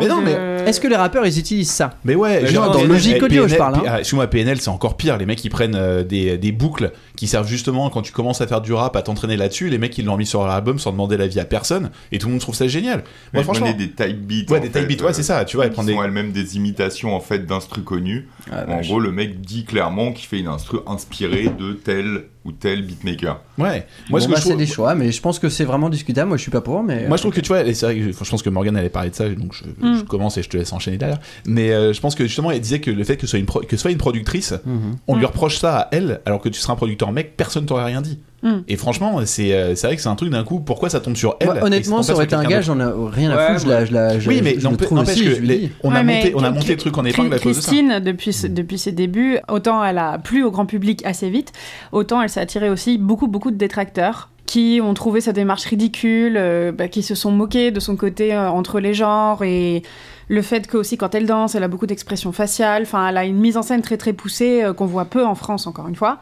Mais 0.00 0.08
non, 0.08 0.20
mais 0.22 0.34
de- 0.34 0.50
Est-ce 0.68 0.80
que 0.80 0.88
les 0.88 0.96
rappeurs 0.96 1.26
ils 1.26 1.38
utilisent 1.38 1.70
ça? 1.70 1.90
Mais 2.04 2.14
ouais, 2.14 2.40
Mais 2.42 2.48
genre, 2.48 2.66
non, 2.66 2.72
dans 2.72 2.80
eh, 2.80 3.22
Audio, 3.22 3.48
je 3.48 3.56
parle, 3.56 3.74
hein. 3.76 3.82
ah, 3.86 3.98
Excuse-moi, 4.00 4.26
PNL, 4.28 4.60
c'est 4.60 4.68
encore 4.70 4.96
pire. 4.96 5.16
Les 5.18 5.26
mecs, 5.26 5.44
ils 5.44 5.50
prennent 5.50 5.74
euh, 5.74 6.02
des, 6.04 6.38
des 6.38 6.52
boucles 6.52 6.92
qui 7.20 7.28
servent 7.28 7.46
justement 7.46 7.90
quand 7.90 8.00
tu 8.00 8.12
commences 8.12 8.40
à 8.40 8.46
faire 8.46 8.62
du 8.62 8.72
rap, 8.72 8.96
à 8.96 9.02
t'entraîner 9.02 9.36
là-dessus. 9.36 9.68
Les 9.68 9.76
mecs, 9.76 9.98
ils 9.98 10.06
l'ont 10.06 10.16
mis 10.16 10.24
sur 10.24 10.40
leur 10.42 10.52
album 10.52 10.78
sans 10.78 10.90
demander 10.90 11.18
l'avis 11.18 11.38
à 11.38 11.44
personne. 11.44 11.90
Et 12.12 12.18
tout 12.18 12.28
le 12.28 12.30
monde 12.32 12.40
trouve 12.40 12.54
ça 12.54 12.66
génial. 12.66 13.00
Moi, 13.00 13.04
Moi, 13.34 13.42
franchement. 13.44 13.70
des 13.76 13.90
type 13.90 14.26
beats. 14.26 14.50
Ouais, 14.50 14.58
des 14.58 14.70
type 14.70 14.88
beats, 14.88 15.04
ouais, 15.04 15.10
euh, 15.10 15.12
c'est 15.12 15.22
ça. 15.22 15.44
Tu 15.44 15.56
vois, 15.56 15.66
ils 15.66 15.70
prennent 15.70 15.84
des. 15.84 15.92
elles-mêmes 15.92 16.32
des 16.32 16.56
imitations 16.56 17.14
en 17.14 17.20
fait 17.20 17.44
d'instru 17.44 17.82
connus. 17.82 18.26
Ah, 18.50 18.64
en 18.66 18.80
gros, 18.80 19.00
le 19.00 19.12
mec 19.12 19.42
dit 19.42 19.66
clairement 19.66 20.14
qu'il 20.14 20.28
fait 20.28 20.38
une 20.38 20.46
instru 20.46 20.78
inspirée 20.86 21.50
de 21.58 21.74
tel 21.74 22.24
ou 22.44 22.52
tel 22.52 22.82
beatmaker. 22.82 23.40
Ouais. 23.58 23.86
Moi, 24.08 24.18
Bon, 24.18 24.20
ce 24.20 24.26
que 24.26 24.30
bah, 24.32 24.36
je 24.38 24.42
c'est 24.42 24.48
trouve. 24.50 24.58
des 24.60 24.66
choix, 24.66 24.94
mais 24.94 25.12
je 25.12 25.20
pense 25.20 25.38
que 25.38 25.48
c'est 25.50 25.64
vraiment 25.66 25.90
discutable. 25.90 26.28
Moi, 26.28 26.36
je 26.38 26.42
suis 26.42 26.50
pas 26.50 26.62
pour, 26.62 26.82
mais. 26.82 27.06
Moi, 27.06 27.16
je 27.18 27.22
trouve 27.22 27.34
que 27.34 27.40
tu 27.40 27.48
vois, 27.48 27.62
et 27.64 27.74
c'est 27.74 27.84
vrai 27.86 27.96
que 27.96 28.02
je, 28.02 28.12
je 28.24 28.30
pense 28.30 28.42
que 28.42 28.48
Morgan 28.48 28.76
allait 28.76 28.88
parler 28.88 29.10
de 29.10 29.14
ça, 29.14 29.28
donc 29.28 29.52
je, 29.54 29.64
Mm. 29.86 29.98
je 29.98 30.02
commence 30.04 30.38
et 30.38 30.42
je 30.42 30.48
te 30.48 30.56
laisse 30.56 30.72
enchaîner 30.72 30.96
derrière. 30.96 31.18
Mais 31.46 31.70
euh, 31.70 31.92
je 31.92 32.00
pense 32.00 32.14
que 32.14 32.24
justement, 32.24 32.50
elle 32.50 32.60
disait 32.60 32.80
que 32.80 32.90
le 32.90 33.04
fait 33.04 33.16
que 33.16 33.22
ce 33.22 33.26
soit 33.32 33.38
une, 33.38 33.46
pro- 33.46 33.60
que 33.60 33.76
ce 33.76 33.82
soit 33.82 33.90
une 33.90 33.98
productrice, 33.98 34.54
Mhm. 34.64 34.96
on 35.06 35.16
lui 35.16 35.22
Mm. 35.24 35.26
reproche 35.26 35.58
ça 35.58 35.78
à 35.80 35.88
elle, 35.92 36.20
alors 36.24 36.40
que 36.40 36.48
tu 36.48 36.58
seras 36.60 36.72
un 36.72 36.76
producteur 36.76 37.12
mec, 37.12 37.36
personne 37.36 37.66
t'aurait 37.66 37.84
rien 37.84 38.00
dit. 38.00 38.18
Mm. 38.42 38.60
Et 38.68 38.76
franchement, 38.76 39.20
c'est 39.26 39.52
euh, 39.52 39.74
c'est 39.74 39.86
vrai 39.86 39.96
que 39.96 40.02
c'est 40.02 40.08
un 40.08 40.14
truc 40.14 40.30
d'un 40.30 40.44
coup, 40.44 40.60
pourquoi 40.60 40.88
ça 40.88 41.00
tombe 41.00 41.14
sur 41.16 41.36
elle 41.40 41.50
honnêtement, 41.62 42.02
ça 42.02 42.14
aurait 42.14 42.24
été 42.24 42.34
un 42.34 42.44
gage, 42.44 42.64
j'en 42.64 42.80
ai 42.80 42.84
rien 43.14 43.30
à 43.30 43.36
Ouais, 43.36 43.46
foutre, 43.58 43.86
je 43.86 43.92
la, 43.92 44.18
je, 44.18 44.28
Oui, 44.28 44.40
mais 44.42 44.54
je 44.58 44.66
trouve 44.66 44.98
aussi, 45.00 45.24
que 45.24 45.40
les- 45.40 45.70
on, 45.82 45.90
a 45.90 45.96
Ouais, 45.96 46.04
monté, 46.04 46.32
on 46.34 46.42
a 46.42 46.50
monté 46.50 46.70
le 46.72 46.78
truc 46.78 46.96
en 46.96 47.04
épingle 47.04 47.34
à 47.34 47.38
cause 47.38 47.56
de 47.56 47.60
ça. 47.60 47.70
Christine, 47.70 48.00
depuis, 48.00 48.32
ce- 48.32 48.46
depuis 48.46 48.78
ses 48.78 48.92
débuts, 48.92 49.38
autant 49.48 49.84
elle 49.84 49.98
a 49.98 50.18
plu 50.18 50.42
au 50.42 50.50
grand 50.50 50.64
public 50.66 51.04
assez 51.04 51.28
vite, 51.28 51.52
autant 51.92 52.22
elle 52.22 52.30
s'est 52.30 52.40
attirée 52.40 52.70
aussi 52.70 52.96
beaucoup, 52.96 53.26
beaucoup 53.28 53.50
de 53.50 53.56
détracteurs 53.56 54.30
qui 54.46 54.80
ont 54.82 54.94
trouvé 54.94 55.20
sa 55.20 55.32
démarche 55.32 55.64
ridicule, 55.66 56.36
euh, 56.38 56.72
bah, 56.72 56.88
qui 56.88 57.02
se 57.02 57.14
sont 57.14 57.30
moqués 57.30 57.70
de 57.70 57.78
son 57.78 57.94
côté 57.94 58.34
euh, 58.34 58.50
entre 58.50 58.80
les 58.80 58.94
genres 58.94 59.44
et 59.44 59.82
le 60.28 60.42
fait 60.42 60.66
que 60.66 60.76
aussi 60.78 60.96
quand 60.96 61.14
elle 61.14 61.26
danse, 61.26 61.54
elle 61.54 61.62
a 61.62 61.68
beaucoup 61.68 61.86
d'expressions 61.86 62.32
faciales. 62.32 62.82
Enfin, 62.82 63.06
elle 63.08 63.16
a 63.16 63.24
une 63.26 63.38
mise 63.38 63.56
en 63.56 63.62
scène 63.62 63.82
très 63.82 63.96
très 63.96 64.12
poussée 64.12 64.62
euh, 64.64 64.72
qu'on 64.72 64.86
voit 64.86 65.04
peu 65.04 65.24
en 65.24 65.34
France 65.34 65.66
encore 65.68 65.86
une 65.88 65.94
fois. 65.94 66.18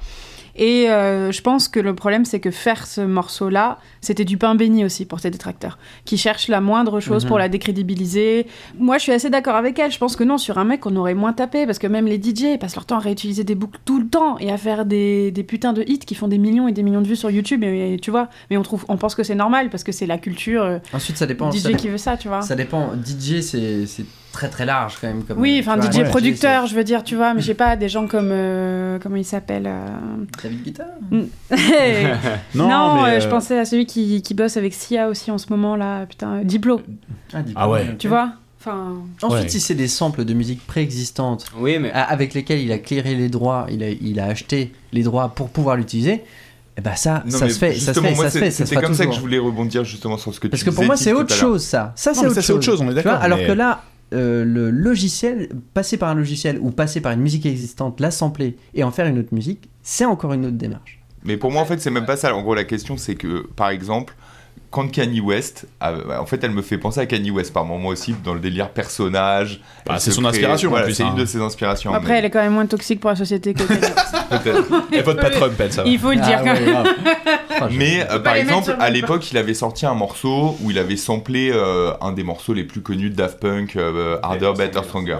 Et 0.59 0.91
euh, 0.91 1.31
je 1.33 1.41
pense 1.41 1.69
que 1.69 1.79
le 1.81 1.95
problème, 1.95 2.25
c'est 2.25 2.41
que 2.41 2.51
faire 2.51 2.87
ce 2.87 3.01
morceau-là, 3.01 3.79
c'était 4.01 4.25
du 4.25 4.37
pain 4.37 4.55
béni 4.57 4.85
aussi 4.85 5.05
pour 5.07 5.21
ces 5.21 5.31
détracteurs, 5.31 5.79
qui 6.05 6.19
cherchent 6.19 6.49
la 6.49 6.61
moindre 6.61 6.99
chose 7.01 7.25
Mhm. 7.25 7.29
pour 7.29 7.39
la 7.39 7.49
décrédibiliser. 7.49 8.47
Moi, 8.79 8.99
je 8.99 9.05
suis 9.05 9.13
assez 9.13 9.31
d'accord 9.31 9.55
avec 9.57 9.79
elle. 9.79 9.93
Je 9.93 9.99
pense 9.99 10.17
que 10.17 10.25
non, 10.25 10.37
sur 10.37 10.59
un 10.59 10.65
mec, 10.65 10.85
on 10.87 10.95
aurait 10.97 11.15
moins 11.15 11.33
tapé, 11.33 11.65
parce 11.65 11.79
que 11.79 11.87
même 11.87 12.07
les 12.07 12.19
DJ 12.21 12.43
ils 12.55 12.59
passent 12.59 12.75
leur 12.75 12.85
temps 12.87 12.97
à 12.97 13.01
réutiliser 13.01 13.45
des 13.45 13.55
boucles 13.55 13.79
tout 13.85 14.01
le 14.01 14.09
temps 14.09 14.37
et 14.39 14.51
à 14.51 14.57
faire 14.57 14.85
des, 14.85 15.31
des 15.31 15.43
putains 15.45 15.73
de 15.73 15.83
hits 15.87 15.99
qui 16.01 16.15
font 16.15 16.29
des 16.29 16.39
millions 16.39 16.67
et 16.69 16.73
des 16.73 16.83
millions 16.83 17.03
de 17.03 17.09
vues 17.09 17.17
sur 17.17 17.31
YouTube. 17.31 17.63
Et, 17.63 17.95
et 17.95 17.99
tu 17.99 18.11
vois, 18.11 18.29
mais 18.51 18.57
on 18.57 18.63
trouve, 18.63 18.85
on 18.89 18.97
pense 18.97 19.15
que 19.15 19.23
c'est 19.23 19.35
normal 19.37 19.71
parce 19.71 19.85
que 19.85 19.93
c'est 19.93 20.07
la 20.07 20.19
culture 20.19 20.63
euh, 20.63 20.79
Ensuite, 20.93 21.17
ça 21.19 21.27
dépend. 21.27 21.53
DJ 21.53 21.59
ça, 21.59 21.73
qui 21.75 21.89
veut 21.89 21.99
ça, 21.99 22.17
tu 22.17 22.29
vois. 22.29 22.43
ça 22.43 22.57
dépend. 22.57 22.91
DJ, 22.95 23.41
c'est 23.43 23.87
très 24.33 24.49
très 24.49 24.65
large 24.67 24.97
quand 25.01 25.07
même. 25.09 25.25
Comme, 25.25 25.39
Oui, 25.41 25.59
enfin 25.61 25.75
tu 25.75 25.81
vois, 25.83 25.91
DJ 25.91 25.97
ouais, 25.99 26.05
producteur, 26.11 26.67
je 26.67 26.75
veux 26.75 26.85
dire, 26.85 27.03
tu 27.05 27.17
vois, 27.17 27.35
mais 27.35 27.41
j'ai 27.41 27.55
pas 27.55 27.77
des 27.77 27.89
gens 27.89 28.07
comme 28.07 28.31
euh, 28.31 28.99
comment 29.03 29.17
il 29.17 29.25
s'appelle 29.25 29.65
euh, 29.67 29.89
c'est 30.41 30.49
David 30.49 30.65
Guetta. 30.65 30.87
Non, 32.55 33.03
mais, 33.03 33.11
euh, 33.11 33.17
euh, 33.17 33.21
je 33.21 33.29
pensais 33.29 33.59
à 33.59 33.65
celui 33.65 33.87
qui, 33.87 34.23
qui 34.23 34.35
bosse 34.35 34.57
avec 34.57 34.75
Sia 34.75 35.09
aussi 35.09 35.31
en 35.31 35.39
ce 35.39 35.47
moment 35.51 35.77
là, 35.77 36.07
putain, 36.07 36.37
euh, 36.37 36.45
Diplo, 36.45 36.81
Ah, 37.33 37.39
Ah 37.55 37.69
ouais. 37.71 37.97
tu 37.99 38.09
vois 38.09 38.33
Enfin, 38.61 38.95
Ensuite, 39.23 39.43
Ouais. 39.45 39.49
si 39.49 39.61
c'est 39.61 39.75
des 39.77 39.87
samples 39.87 40.25
de 40.25 40.35
musique 40.35 40.67
préexistantes 40.67 41.47
Oui, 41.59 41.79
mais 41.79 41.93
a- 41.93 42.03
avec 42.03 42.35
lesquels 42.35 42.59
il 42.59 42.73
a 42.73 42.79
clairé 42.79 43.15
les 43.15 43.29
droits, 43.29 43.67
il 43.71 43.83
a, 43.85 43.89
il 43.91 44.19
a 44.19 44.25
acheté 44.25 44.73
les 44.93 45.05
droits 45.05 45.29
pour 45.29 45.49
pouvoir 45.51 45.77
l'utiliser, 45.77 46.25
et 46.77 46.81
ben 46.81 46.97
ça, 46.97 47.23
Non, 47.25 47.39
ça 47.39 47.49
se 47.49 47.57
fait, 47.59 47.75
ça 47.75 47.95
se 47.95 48.01
fait, 48.01 48.15
ça 48.17 48.25
se 48.25 48.31
c'est- 48.31 48.39
fait, 48.41 48.51
ça 48.51 48.57
se 48.59 48.65
C'était 48.65 48.75
fera 48.75 48.83
comme 48.87 48.95
ça 48.95 49.07
que 49.07 49.13
je 49.13 49.21
voulais 49.21 49.39
rebondir 49.39 49.85
justement 49.85 50.19
sur 50.19 50.35
ce 50.35 50.41
que 50.41 50.49
Parce 50.49 50.61
tu 50.63 50.67
que 50.67 50.71
pour 50.71 50.81
disais, 50.81 50.87
moi, 50.89 50.97
c'est 50.97 51.13
autre 51.13 51.33
chose, 51.35 51.63
ça. 51.63 51.93
Ça, 51.95 52.15
c'est 52.15 52.27
autre, 52.27 52.41
c'est 52.41 52.61
chose, 52.63 52.81
on 52.83 52.91
est 52.91 52.95
d'accord, 52.95 53.21
Alors 53.23 53.39
mais- 53.39 53.47
que 53.47 53.53
là, 53.53 53.83
euh, 54.13 54.45
le 54.45 54.71
logiciel, 54.71 55.51
passer 55.75 55.97
par 55.97 56.09
un 56.11 56.15
logiciel 56.15 56.59
ou 56.61 56.71
passer 56.71 57.01
par 57.01 57.13
une 57.13 57.21
musique 57.21 57.47
existante, 57.47 58.01
l'assembler 58.01 58.57
et 58.75 58.85
en 58.85 58.91
faire 58.91 59.07
une 59.07 59.19
autre 59.19 59.33
musique, 59.35 59.69
c'est 59.83 60.05
encore 60.05 60.33
une 60.33 60.47
autre 60.47 60.57
démarche. 60.57 61.01
Mais 61.25 61.37
pour 61.37 61.51
moi, 61.51 61.61
en 61.63 61.65
fait, 61.65 61.81
c'est 61.81 61.91
même 61.91 62.07
pas 62.07 62.17
ça. 62.17 62.35
En 62.35 62.43
gros, 62.43 62.55
la 62.55 62.65
question, 62.65 62.97
c'est 62.97 63.17
que, 63.17 63.47
par 63.57 63.71
exemple, 63.71 64.15
quand 64.71 64.91
Kanye 64.91 65.21
West, 65.21 65.67
en 65.81 66.27
fait, 66.27 66.45
elle 66.45 66.51
me 66.51 66.61
fait 66.63 66.77
penser 66.77 67.01
à 67.01 67.07
Kanye 67.07 67.31
West 67.31 67.53
par 67.55 67.65
moment 67.65 67.89
aussi, 67.89 68.15
dans 68.23 68.35
le 68.35 68.41
délire 68.41 68.69
personnage. 68.71 69.61
Bah, 69.87 69.95
Elle 69.95 70.01
c'est 70.01 70.11
son 70.11 70.21
crée- 70.21 70.31
inspiration, 70.31 70.69
en 70.69 70.71
voilà, 70.73 70.85
plus, 70.85 70.95
C'est 70.95 71.05
hein. 71.05 71.13
une 71.13 71.21
de 71.21 71.25
ses 71.25 71.41
inspirations. 71.41 71.93
après, 71.95 72.19
elle 72.19 72.27
est 72.27 72.31
quand 72.31 72.43
même 72.43 72.53
moins 72.53 72.67
toxique 72.67 73.01
pour 73.01 73.09
la 73.11 73.17
société 73.17 73.55
que 73.55 73.63
Kanye 73.63 73.81
West. 73.81 74.15
peut-être. 74.31 74.65
Et 74.93 75.01
vote 75.03 75.21
pas 75.21 75.31
Trump, 75.31 75.55
elle, 75.59 75.73
ça 75.73 75.83
va. 75.85 75.89
Il 75.89 75.99
faut 75.99 76.11
le 76.11 76.17
dire. 76.17 76.41
Ah 76.41 76.45
quand 76.45 76.55
même. 76.55 77.73
Mais 77.79 78.07
euh, 78.11 78.19
par 78.19 78.35
exemple, 78.37 78.77
à 78.79 78.91
l'époque, 78.91 79.31
il 79.33 79.39
avait 79.39 79.55
sorti 79.55 79.87
un 79.87 79.95
morceau 79.95 80.57
où 80.63 80.71
il 80.71 80.79
avait 80.79 80.97
samplé 80.97 81.51
euh, 81.53 81.93
un 82.01 82.13
des 82.13 82.23
morceaux 82.23 82.53
les 82.53 82.65
plus 82.65 82.83
connus 82.83 83.11
de 83.11 83.17
Daft 83.17 83.41
Punk, 83.41 83.75
euh, 83.77 84.19
Harder, 84.23 84.53
Better, 84.57 84.81
Stronger. 84.85 85.19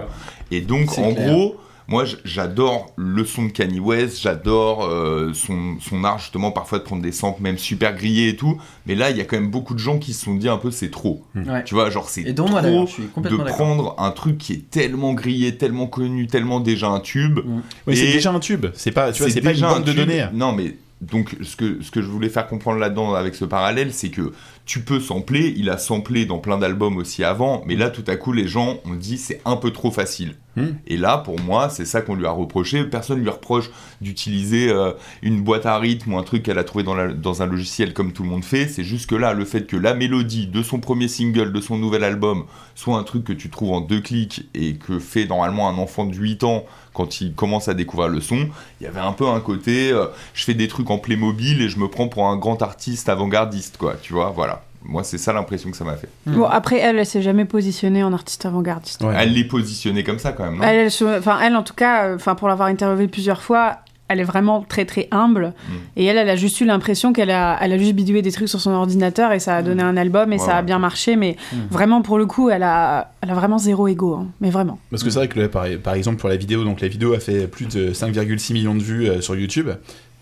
Et 0.51 0.61
donc, 0.61 0.97
en 0.97 1.13
clair. 1.13 1.27
gros, 1.27 1.57
moi, 1.89 2.05
j'adore 2.23 2.93
le 2.97 3.25
son 3.25 3.45
de 3.45 3.49
Kanye 3.51 3.79
West, 3.79 4.21
j'adore 4.21 4.85
euh, 4.85 5.33
son, 5.33 5.77
son 5.81 6.03
art 6.03 6.19
justement 6.19 6.51
parfois 6.51 6.77
de 6.77 6.83
prendre 6.83 7.01
des 7.01 7.11
samples 7.11 7.41
même 7.41 7.57
super 7.57 7.95
grillés 7.95 8.29
et 8.29 8.35
tout. 8.35 8.61
Mais 8.85 8.93
là, 8.93 9.09
il 9.09 9.17
y 9.17 9.21
a 9.21 9.25
quand 9.25 9.37
même 9.37 9.49
beaucoup 9.49 9.73
de 9.73 9.79
gens 9.79 9.97
qui 9.97 10.13
se 10.13 10.23
sont 10.25 10.35
dit 10.35 10.47
un 10.47 10.57
peu 10.57 10.69
c'est 10.69 10.91
trop. 10.91 11.23
Ouais. 11.35 11.63
Tu 11.63 11.73
vois, 11.73 11.89
genre 11.89 12.07
c'est 12.07 12.21
moi 12.37 12.61
trop 12.61 12.85
je 12.85 12.91
suis 12.91 13.03
de 13.03 13.07
complètement 13.07 13.45
prendre 13.45 13.95
un 13.97 14.11
truc 14.11 14.37
qui 14.37 14.53
est 14.53 14.69
tellement 14.69 15.15
grillé, 15.15 15.57
tellement 15.57 15.87
connu, 15.87 16.27
tellement 16.27 16.59
déjà 16.59 16.89
un 16.89 16.99
tube. 16.99 17.39
Oui, 17.87 17.97
c'est 17.97 18.11
déjà 18.11 18.31
un 18.31 18.39
tube. 18.39 18.67
C'est 18.75 18.91
pas, 18.91 19.11
tu 19.11 19.23
vois, 19.23 19.31
c'est 19.31 19.41
pas 19.41 19.49
une 19.49 19.55
déjà 19.55 19.69
un 19.69 19.75
banque 19.77 19.85
de 19.85 19.93
données. 19.93 20.25
Non, 20.31 20.51
mais 20.51 20.75
donc 21.01 21.37
ce 21.41 21.55
que, 21.55 21.81
ce 21.81 21.89
que 21.89 22.01
je 22.01 22.07
voulais 22.07 22.29
faire 22.29 22.47
comprendre 22.47 22.77
là-dedans 22.77 23.13
avec 23.13 23.33
ce 23.33 23.45
parallèle, 23.45 23.93
c'est 23.93 24.09
que 24.09 24.33
tu 24.69 24.81
peux 24.81 24.99
sampler, 24.99 25.51
il 25.57 25.67
a 25.71 25.79
samplé 25.79 26.27
dans 26.27 26.37
plein 26.37 26.59
d'albums 26.59 26.97
aussi 26.97 27.23
avant, 27.23 27.63
mais 27.65 27.75
là 27.75 27.89
tout 27.89 28.03
à 28.05 28.17
coup 28.17 28.33
les 28.33 28.47
gens 28.47 28.77
ont 28.85 28.93
dit 28.93 29.17
c'est 29.17 29.41
un 29.43 29.55
peu 29.55 29.71
trop 29.71 29.89
facile. 29.89 30.35
Hmm. 30.55 30.73
Et 30.85 30.95
là 30.95 31.17
pour 31.17 31.39
moi 31.39 31.69
c'est 31.69 31.85
ça 31.85 32.01
qu'on 32.01 32.13
lui 32.13 32.27
a 32.27 32.29
reproché, 32.29 32.83
personne 32.83 33.19
lui 33.19 33.29
reproche 33.31 33.71
d'utiliser 33.99 34.69
euh, 34.69 34.91
une 35.23 35.41
boîte 35.41 35.65
à 35.65 35.75
rythme 35.79 36.13
ou 36.13 36.19
un 36.19 36.23
truc 36.23 36.43
qu'elle 36.43 36.59
a 36.59 36.63
trouvé 36.63 36.83
dans, 36.83 36.93
la- 36.93 37.07
dans 37.11 37.41
un 37.41 37.47
logiciel 37.47 37.93
comme 37.95 38.13
tout 38.13 38.21
le 38.21 38.29
monde 38.29 38.43
fait, 38.43 38.67
c'est 38.67 38.83
juste 38.83 39.09
que 39.09 39.15
là 39.15 39.33
le 39.33 39.43
fait 39.43 39.65
que 39.65 39.75
la 39.75 39.95
mélodie 39.95 40.45
de 40.45 40.61
son 40.61 40.79
premier 40.79 41.07
single, 41.07 41.51
de 41.51 41.61
son 41.61 41.79
nouvel 41.79 42.03
album, 42.03 42.45
soit 42.75 42.95
un 42.99 43.03
truc 43.03 43.23
que 43.23 43.33
tu 43.33 43.49
trouves 43.49 43.71
en 43.71 43.81
deux 43.81 44.01
clics 44.01 44.47
et 44.53 44.75
que 44.75 44.99
fait 44.99 45.25
normalement 45.25 45.67
un 45.67 45.79
enfant 45.79 46.05
de 46.05 46.15
8 46.15 46.43
ans 46.43 46.63
quand 46.93 47.21
il 47.21 47.33
commence 47.33 47.67
à 47.67 47.73
découvrir 47.73 48.09
le 48.09 48.21
son, 48.21 48.47
il 48.79 48.83
y 48.83 48.87
avait 48.87 48.99
un 48.99 49.13
peu 49.13 49.27
un 49.27 49.39
côté, 49.39 49.91
euh, 49.91 50.05
je 50.33 50.43
fais 50.43 50.53
des 50.53 50.67
trucs 50.67 50.89
en 50.89 50.97
Playmobil 50.97 51.61
et 51.61 51.69
je 51.69 51.79
me 51.79 51.87
prends 51.87 52.07
pour 52.07 52.27
un 52.27 52.37
grand 52.37 52.61
artiste 52.61 53.09
avant-gardiste, 53.09 53.77
quoi, 53.77 53.95
tu 54.01 54.13
vois, 54.13 54.29
voilà. 54.35 54.63
Moi, 54.81 55.03
c'est 55.03 55.17
ça 55.17 55.33
l'impression 55.33 55.69
que 55.71 55.75
ça 55.77 55.83
m'a 55.83 55.95
fait. 55.97 56.07
Bon, 56.25 56.45
après, 56.45 56.77
elle, 56.79 56.97
elle 56.99 57.05
s'est 57.05 57.21
jamais 57.21 57.43
positionnée 57.43 58.01
en 58.01 58.13
artiste 58.13 58.45
avant-gardiste. 58.45 59.03
Ouais. 59.03 59.13
Elle 59.17 59.33
l'est 59.33 59.43
positionnée 59.43 60.05
comme 60.05 60.19
ça, 60.19 60.31
quand 60.31 60.45
même, 60.45 60.55
non 60.55 60.63
Elle, 60.63 60.77
elle 60.77 60.91
se- 60.91 61.19
enfin, 61.19 61.37
elle, 61.43 61.55
en 61.57 61.63
tout 61.63 61.73
cas, 61.73 62.05
euh, 62.05 62.15
enfin, 62.15 62.33
pour 62.35 62.47
l'avoir 62.47 62.69
interviewée 62.69 63.09
plusieurs 63.09 63.41
fois, 63.41 63.79
elle 64.09 64.19
est 64.19 64.23
vraiment 64.25 64.65
très 64.67 64.83
très 64.85 65.07
humble. 65.11 65.53
Mm. 65.69 65.73
Et 65.97 66.05
elle, 66.05 66.17
elle 66.17 66.29
a 66.29 66.35
juste 66.35 66.59
eu 66.61 66.65
l'impression 66.65 67.13
qu'elle 67.13 67.31
a, 67.31 67.57
elle 67.61 67.71
a 67.71 67.77
juste 67.77 67.93
bidouillé 67.93 68.21
des 68.21 68.31
trucs 68.31 68.49
sur 68.49 68.59
son 68.59 68.71
ordinateur 68.71 69.31
et 69.31 69.39
ça 69.39 69.55
a 69.55 69.61
donné 69.63 69.81
un 69.83 69.95
album 69.95 70.33
et 70.33 70.37
Ouais, 70.37 70.45
ça 70.45 70.55
a 70.55 70.59
ouais. 70.59 70.65
bien 70.65 70.79
marché. 70.79 71.15
Mais 71.15 71.37
Mm. 71.53 71.57
vraiment, 71.71 72.01
pour 72.01 72.17
le 72.17 72.25
coup, 72.25 72.49
elle 72.49 72.63
a, 72.63 73.13
elle 73.21 73.29
a 73.29 73.33
vraiment 73.35 73.57
zéro 73.57 73.87
ego. 73.87 74.15
hein. 74.15 74.27
Mais 74.41 74.49
vraiment. 74.49 74.79
Parce 74.91 75.03
que 75.03 75.09
c'est 75.09 75.19
vrai 75.19 75.27
que 75.29 75.45
par, 75.47 75.65
par 75.83 75.93
exemple 75.93 76.17
pour 76.17 76.27
la 76.29 76.35
vidéo, 76.35 76.63
donc 76.63 76.81
la 76.81 76.87
vidéo 76.89 77.13
a 77.13 77.19
fait 77.19 77.47
plus 77.47 77.67
de 77.67 77.93
5,6 77.93 78.53
millions 78.53 78.75
de 78.75 78.81
vues 78.83 79.07
euh, 79.09 79.21
sur 79.21 79.35
YouTube. 79.35 79.69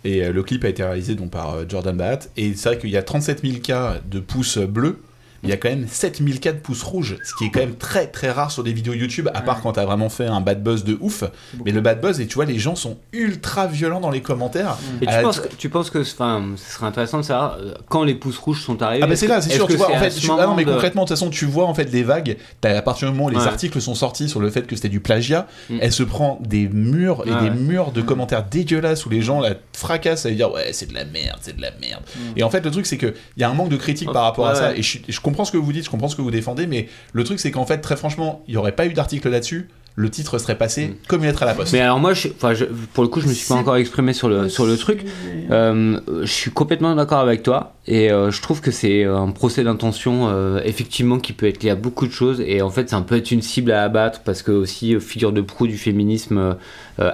Et 0.06 0.24
euh, 0.24 0.32
le 0.32 0.44
clip 0.44 0.64
a 0.64 0.70
été 0.70 0.84
réalisé 0.84 1.16
donc 1.16 1.32
par 1.32 1.54
euh, 1.56 1.64
Jordan 1.68 1.98
Bahat. 1.98 2.20
Et 2.38 2.54
c'est 2.54 2.70
vrai 2.70 2.78
qu'il 2.78 2.90
y 2.92 2.98
a 2.98 3.04
37 3.04 3.42
000 3.44 3.58
cas 3.64 3.96
de 4.10 4.20
pouces 4.20 4.58
bleus. 4.60 5.00
Il 5.44 5.50
y 5.50 5.52
a 5.54 5.58
quand 5.58 5.70
même 5.70 5.88
7 5.88 6.22
000 6.24 6.40
cas 6.40 6.52
de 6.52 6.58
pouces 6.60 6.84
rouges, 6.84 7.18
ce 7.24 7.34
qui 7.36 7.46
est 7.46 7.52
quand 7.52 7.60
même 7.60 7.76
très 7.76 8.08
très 8.08 8.32
rare 8.32 8.52
sur 8.52 8.64
des 8.64 8.74
vidéos 8.74 8.94
YouTube, 8.94 9.30
à 9.34 9.42
part 9.42 9.62
quand 9.62 9.74
t'as 9.74 9.86
vraiment 9.86 10.10
fait 10.10 10.26
un 10.26 10.42
bad 10.42 10.64
buzz 10.64 10.84
de 10.84 10.98
ouf. 11.00 11.24
Mais 11.66 11.72
le 11.72 11.82
bad 11.82 12.02
buzz, 12.02 12.20
et 12.20 12.28
tu 12.28 12.36
vois, 12.36 12.46
les 12.46 12.58
gens 12.60 12.76
sont 12.76 12.98
ultra 13.14 13.68
violents 13.68 14.00
dans 14.00 14.10
les 14.10 14.22
commentaires. 14.22 14.78
Et 15.02 15.06
tu, 15.06 15.14
Euh, 15.14 15.22
penses 15.22 15.40
que, 15.40 15.48
tu 15.56 15.70
penses 15.70 15.90
que 15.90 16.00
enfin, 16.00 16.44
ce 16.56 16.74
serait 16.74 16.86
intéressant 16.88 17.18
de 17.20 17.24
savoir 17.24 17.58
euh, 17.60 17.74
quand 17.90 18.04
les 18.04 18.16
pouces 18.16 18.38
rouges 18.38 18.64
sont 18.64 18.82
arrivés 18.82 19.04
Ah 19.04 19.08
bah 19.08 19.16
c'est 19.16 19.28
là, 19.28 19.42
c'est 19.42 19.50
est-ce 19.50 19.58
sûr, 19.58 19.68
que 19.68 19.74
tu 19.74 19.78
vois, 19.78 19.92
en 19.96 20.00
fait, 20.00 20.10
ce 20.10 20.20
tu- 20.22 20.32
ah 20.38 20.46
non 20.48 20.56
mais 20.56 20.66
de- 20.66 20.72
concrètement, 20.72 21.04
de 21.04 21.08
toute 21.08 21.18
façon, 21.18 21.30
tu 21.30 21.46
vois 21.46 21.66
en 21.66 21.74
fait 21.74 21.92
les 21.92 22.04
vagues, 22.04 22.38
à 22.64 22.82
partir 22.82 23.08
du 23.10 23.14
moment 23.14 23.28
où 23.28 23.30
les 23.30 23.38
Ouais. 23.38 23.48
articles 23.48 23.80
sont 23.80 23.96
sortis 23.96 24.28
sur 24.30 24.40
le 24.40 24.50
fait 24.50 24.64
que 24.68 24.76
c'était 24.76 24.90
du 24.90 25.00
plagiat, 25.00 25.48
Mm. 25.70 25.78
elle 25.82 25.92
se 25.92 26.04
prend 26.04 26.40
des 26.44 26.68
murs 26.68 27.24
et 27.26 27.32
Ah 27.34 27.42
des 27.44 27.50
ouais. 27.50 27.56
murs 27.56 27.92
de 27.92 28.02
commentaires 28.02 28.44
dégueulasses 28.44 29.06
où 29.06 29.10
les 29.10 29.22
gens 29.22 29.40
la 29.40 29.52
fracassent 29.74 30.26
à 30.26 30.32
dire 30.32 30.52
ouais 30.52 30.70
c'est 30.74 30.88
de 30.90 30.94
la 30.94 31.06
merde, 31.06 31.38
c'est 31.42 31.56
de 31.56 31.62
la 31.62 31.72
merde. 31.80 32.02
Et 32.36 32.44
en 32.44 32.50
fait 32.50 32.62
le 32.66 32.72
truc 32.72 32.86
c'est 32.86 32.98
que 32.98 33.14
il 33.36 33.42
y 33.42 33.44
a 33.44 33.50
un 33.50 33.54
manque 33.54 33.70
de 33.70 33.78
critique 33.78 34.12
par 34.12 34.24
rapport 34.24 34.48
à 34.48 34.54
Mm. 34.54 34.56
Ça 34.56 34.74
et 34.74 34.78
je, 34.82 34.88
suis- 34.88 35.04
je 35.08 35.20
comprends 35.28 35.46
ce 35.46 35.52
que 35.52 35.58
vous 35.58 35.74
dites, 35.74 35.86
je 35.86 35.90
comprends 35.90 36.08
ce 36.08 36.16
que 36.16 36.22
vous 36.22 36.32
défendez, 36.32 36.68
mais 36.68 36.88
le 37.14 37.24
truc 37.24 37.40
c'est 37.40 37.52
qu'en 37.52 37.66
fait 37.66 37.80
très 37.80 37.98
franchement, 37.98 38.44
il 38.48 38.54
y 38.54 38.58
aurait 38.58 38.72
pas 38.76 38.86
eu 38.86 38.94
d'article 38.94 39.30
là-dessus, 39.30 39.68
le 40.00 40.10
titre 40.12 40.38
serait 40.38 40.58
passé 40.58 40.88
Mm. 40.90 40.94
comme 41.08 41.22
une 41.22 41.26
lettre 41.28 41.42
à 41.42 41.48
la 41.48 41.56
poste. 41.56 41.74
Mais 41.74 41.80
alors 41.82 42.00
moi, 42.00 42.14
je, 42.14 42.28
enfin, 42.28 42.54
je- 42.54 42.66
pour 42.94 43.04
le 43.04 43.10
coup, 43.10 43.20
je 43.20 43.28
me 43.28 43.34
suis 43.34 43.48
pas 43.48 43.56
encore 43.56 43.78
exprimé 43.78 44.14
sur 44.14 44.30
le 44.30 44.48
sur 44.48 44.66
le 44.68 44.78
truc. 44.78 45.04
Euh, 45.52 46.00
je 46.22 46.32
suis 46.32 46.52
complètement 46.52 46.94
d'accord 46.96 47.20
avec 47.20 47.42
toi 47.44 47.74
et 47.88 48.12
euh, 48.12 48.30
je 48.30 48.40
trouve 48.42 48.62
que 48.62 48.70
c'est 48.72 49.06
un 49.06 49.32
procès 49.32 49.64
d'intention 49.64 50.28
euh, 50.30 50.62
effectivement 50.66 51.18
qui 51.20 51.34
peut 51.34 51.48
être 51.48 51.64
lié 51.64 51.72
à 51.72 51.76
beaucoup 51.76 52.06
de 52.06 52.12
choses 52.12 52.42
et 52.46 52.62
en 52.62 52.70
fait, 52.70 52.90
ça 52.90 53.02
peut 53.02 53.18
être 53.18 53.32
une 53.32 53.42
cible 53.42 53.72
à 53.72 53.84
abattre 53.84 54.22
parce 54.24 54.44
que 54.44 54.52
aussi 54.52 55.00
figure 55.00 55.32
de 55.32 55.42
proue 55.42 55.66
du 55.68 55.78
féminisme 55.80 56.56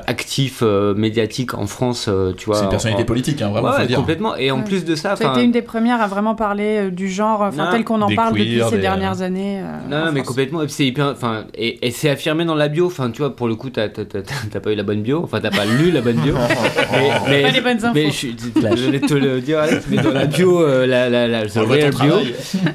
actif 0.07 0.59
euh, 0.61 0.93
médiatique 0.95 1.53
en 1.53 1.67
France, 1.67 2.05
euh, 2.07 2.31
tu 2.38 2.45
vois. 2.45 2.55
c'est 2.55 2.63
une 2.63 2.69
personnalité 2.69 3.03
en- 3.03 3.05
politique, 3.05 3.41
hein, 3.41 3.49
vraiment 3.49 3.69
Ouais, 3.69 3.81
faut 3.81 3.86
dire. 3.88 3.97
complètement. 3.97 4.36
Et 4.38 4.49
en 4.51 4.57
Ouais. 4.59 4.63
plus 4.63 4.86
de 4.86 4.95
ça, 4.95 5.15
Ça 5.15 5.25
a 5.25 5.29
enfin, 5.29 5.34
été 5.36 5.43
une 5.45 5.51
des 5.51 5.61
premières 5.61 6.01
à 6.01 6.07
vraiment 6.07 6.36
parler 6.36 6.88
euh, 6.88 6.89
du 6.91 7.09
genre, 7.09 7.41
enfin 7.41 7.69
tel 7.71 7.84
qu'on 7.84 8.01
en 8.01 8.07
Des 8.07 8.15
parle 8.15 8.34
queers, 8.36 8.45
depuis 8.45 8.61
ces 8.69 8.75
des- 8.77 8.81
dernières 8.81 9.21
années. 9.21 9.59
euh, 9.61 9.89
Non, 9.89 10.11
mais 10.11 10.19
France. 10.19 10.27
complètement. 10.29 10.61
Et 10.63 10.67
c'est 10.69 10.86
hyper. 10.86 11.07
Enfin, 11.07 11.43
et, 11.55 11.86
et 11.86 11.91
c'est 11.91 12.09
affirmé 12.09 12.45
dans 12.45 12.55
la 12.55 12.67
bio. 12.69 12.86
Enfin, 12.88 13.11
tu 13.11 13.19
vois, 13.19 13.36
pour 13.36 13.47
le 13.47 13.55
coup, 13.55 13.69
t'as 13.69 13.89
t'as- 13.89 14.05
t'as- 14.05 14.21
t'as 14.51 14.59
pas 14.59 14.71
eu 14.71 14.75
la 14.75 14.84
bonne 14.84 15.01
bio. 15.01 15.21
Enfin, 15.23 15.39
t'as 15.41 15.51
pas 15.51 15.65
lu 15.65 15.91
la 15.91 16.01
bonne 16.01 16.17
bio. 16.17 16.34
mais, 16.93 17.09
mais, 17.29 17.41
Pas 17.43 17.49
les 17.51 17.61
bonnes 17.61 17.84
infos. 17.86 17.93
mais 17.93 18.09
je 18.11 18.27
de 18.27 19.05
te 19.07 19.13
le 19.13 19.41
dire, 19.41 19.59
Alex, 19.59 19.86
mais 19.89 19.97
dans 19.97 20.11
la 20.11 20.25
bio, 20.25 20.61
euh, 20.61 20.86
la, 20.88 21.09
la, 21.09 21.27
la, 21.27 21.39
real 21.41 21.91
bio. 21.93 22.13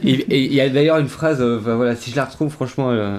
il 0.02 0.52
y 0.54 0.60
a 0.60 0.68
d'ailleurs 0.68 0.98
une 0.98 1.08
phrase. 1.08 1.40
euh, 1.40 1.58
voilà, 1.58 1.96
si 1.96 2.10
je 2.10 2.16
la 2.16 2.24
retrouve, 2.24 2.52
franchement. 2.52 2.90
euh, 2.90 3.18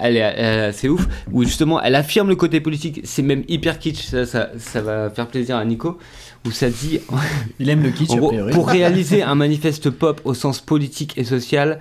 elle 0.00 0.16
est, 0.16 0.20
elle 0.20 0.58
est 0.58 0.64
assez 0.66 0.88
ouf, 0.88 1.06
où 1.32 1.44
justement 1.44 1.80
elle 1.82 1.94
affirme 1.94 2.28
le 2.28 2.36
côté 2.36 2.60
politique, 2.60 3.00
c'est 3.04 3.22
même 3.22 3.44
hyper 3.48 3.78
kitsch, 3.78 4.04
ça, 4.04 4.26
ça, 4.26 4.50
ça 4.58 4.80
va 4.80 5.10
faire 5.10 5.26
plaisir 5.26 5.56
à 5.56 5.64
Nico, 5.64 5.98
où 6.46 6.50
ça 6.50 6.70
dit 6.70 7.00
Il 7.58 7.68
aime 7.68 7.82
le 7.82 7.90
kitsch, 7.90 8.10
en 8.10 8.16
gros, 8.16 8.32
pour 8.52 8.68
réaliser 8.70 9.22
un 9.22 9.34
manifeste 9.34 9.90
pop 9.90 10.20
au 10.24 10.34
sens 10.34 10.60
politique 10.60 11.16
et 11.16 11.24
social, 11.24 11.80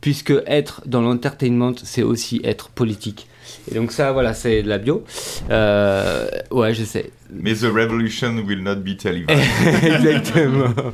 puisque 0.00 0.34
être 0.46 0.82
dans 0.86 1.00
l'entertainment, 1.00 1.74
c'est 1.82 2.02
aussi 2.02 2.40
être 2.44 2.68
politique. 2.70 3.28
Et 3.70 3.74
donc 3.74 3.92
ça, 3.92 4.12
voilà, 4.12 4.34
c'est 4.34 4.62
de 4.62 4.68
la 4.68 4.78
bio. 4.78 5.04
Euh, 5.50 6.26
ouais, 6.50 6.74
je 6.74 6.84
sais. 6.84 7.10
Mais 7.30 7.54
The 7.54 7.64
Revolution 7.64 8.42
will 8.46 8.62
not 8.62 8.76
be 8.76 8.96
televised. 8.96 9.30
Exactement. 9.82 10.92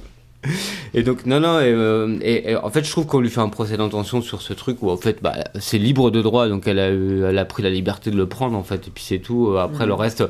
Et 0.94 1.02
donc, 1.02 1.26
non, 1.26 1.40
non, 1.40 1.58
et, 1.60 1.64
euh, 1.72 2.16
et- 2.22 2.52
et 2.52 2.56
en 2.56 2.70
fait, 2.70 2.84
je 2.84 2.90
trouve 2.90 3.06
qu'on 3.06 3.20
lui 3.20 3.28
fait 3.28 3.40
un 3.40 3.48
procès 3.48 3.76
d'intention 3.76 4.22
sur 4.22 4.40
ce 4.40 4.52
truc 4.52 4.82
où, 4.82 4.90
en 4.90 4.96
fait, 4.96 5.18
bah, 5.20 5.34
c'est 5.58 5.78
libre 5.78 6.10
de 6.10 6.22
droit, 6.22 6.48
donc 6.48 6.66
elle 6.68 6.78
a, 6.78 6.90
eu, 6.90 7.24
elle 7.24 7.36
a 7.38 7.44
pris 7.44 7.62
la 7.62 7.70
liberté 7.70 8.10
de 8.10 8.16
le 8.16 8.26
prendre, 8.26 8.56
en 8.56 8.62
fait, 8.62 8.86
et 8.86 8.90
puis 8.90 9.02
c'est 9.04 9.18
tout. 9.18 9.56
Après, 9.58 9.84
le 9.84 9.94
reste, 9.94 10.22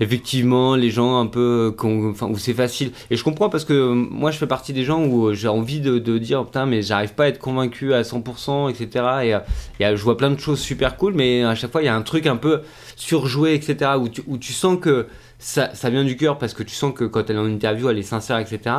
effectivement, 0.00 0.74
les 0.76 0.90
gens 0.90 1.20
un 1.20 1.26
peu, 1.26 1.74
qu'on- 1.76 2.10
enfin, 2.10 2.26
où 2.26 2.38
c'est 2.38 2.54
facile. 2.54 2.90
Et 3.10 3.16
je 3.16 3.22
comprends 3.22 3.50
parce 3.50 3.64
que 3.66 3.72
euh, 3.74 3.94
moi, 3.94 4.30
je 4.30 4.38
fais 4.38 4.46
partie 4.46 4.72
des 4.72 4.84
gens 4.84 5.04
où 5.04 5.32
j'ai 5.34 5.48
envie 5.48 5.80
de, 5.80 5.98
de 5.98 6.18
dire, 6.18 6.44
putain, 6.44 6.64
mais 6.66 6.80
j'arrive 6.82 7.14
pas 7.14 7.24
à 7.24 7.28
être 7.28 7.38
convaincu 7.38 7.92
à 7.94 8.02
100%, 8.02 8.68
etc. 8.70 8.88
Et, 9.22 9.34
euh, 9.34 9.38
et, 9.78 9.86
euh, 9.86 9.96
je 9.96 10.02
vois 10.02 10.16
plein 10.16 10.30
de 10.30 10.40
choses 10.40 10.58
super 10.60 10.96
cool, 10.96 11.12
mais 11.14 11.44
à 11.44 11.54
chaque 11.54 11.70
fois, 11.70 11.82
il 11.82 11.86
y 11.86 11.88
a 11.88 11.94
un 11.94 12.02
truc 12.02 12.26
un 12.26 12.36
peu 12.36 12.62
surjoué, 12.96 13.54
etc., 13.54 13.92
où 14.00 14.08
tu, 14.08 14.22
où 14.26 14.38
tu 14.38 14.52
sens 14.54 14.78
que 14.80 15.06
ça, 15.38 15.74
ça 15.74 15.88
vient 15.90 16.04
du 16.04 16.16
cœur 16.16 16.36
parce 16.38 16.52
que 16.54 16.62
tu 16.62 16.74
sens 16.74 16.92
que 16.94 17.04
quand 17.04 17.30
elle 17.30 17.36
est 17.36 17.40
en 17.40 17.46
interview, 17.46 17.88
elle 17.88 17.98
est 17.98 18.02
sincère, 18.02 18.38
etc. 18.38 18.74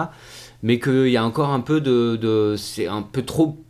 Mais 0.64 0.80
qu'il 0.80 1.08
y 1.10 1.18
a 1.18 1.26
encore 1.26 1.50
un 1.50 1.60
peu 1.62 1.82
de, 1.82 2.56
c'est 2.58 2.88
un 2.88 3.02
peu 3.02 3.24
trop 3.24 3.66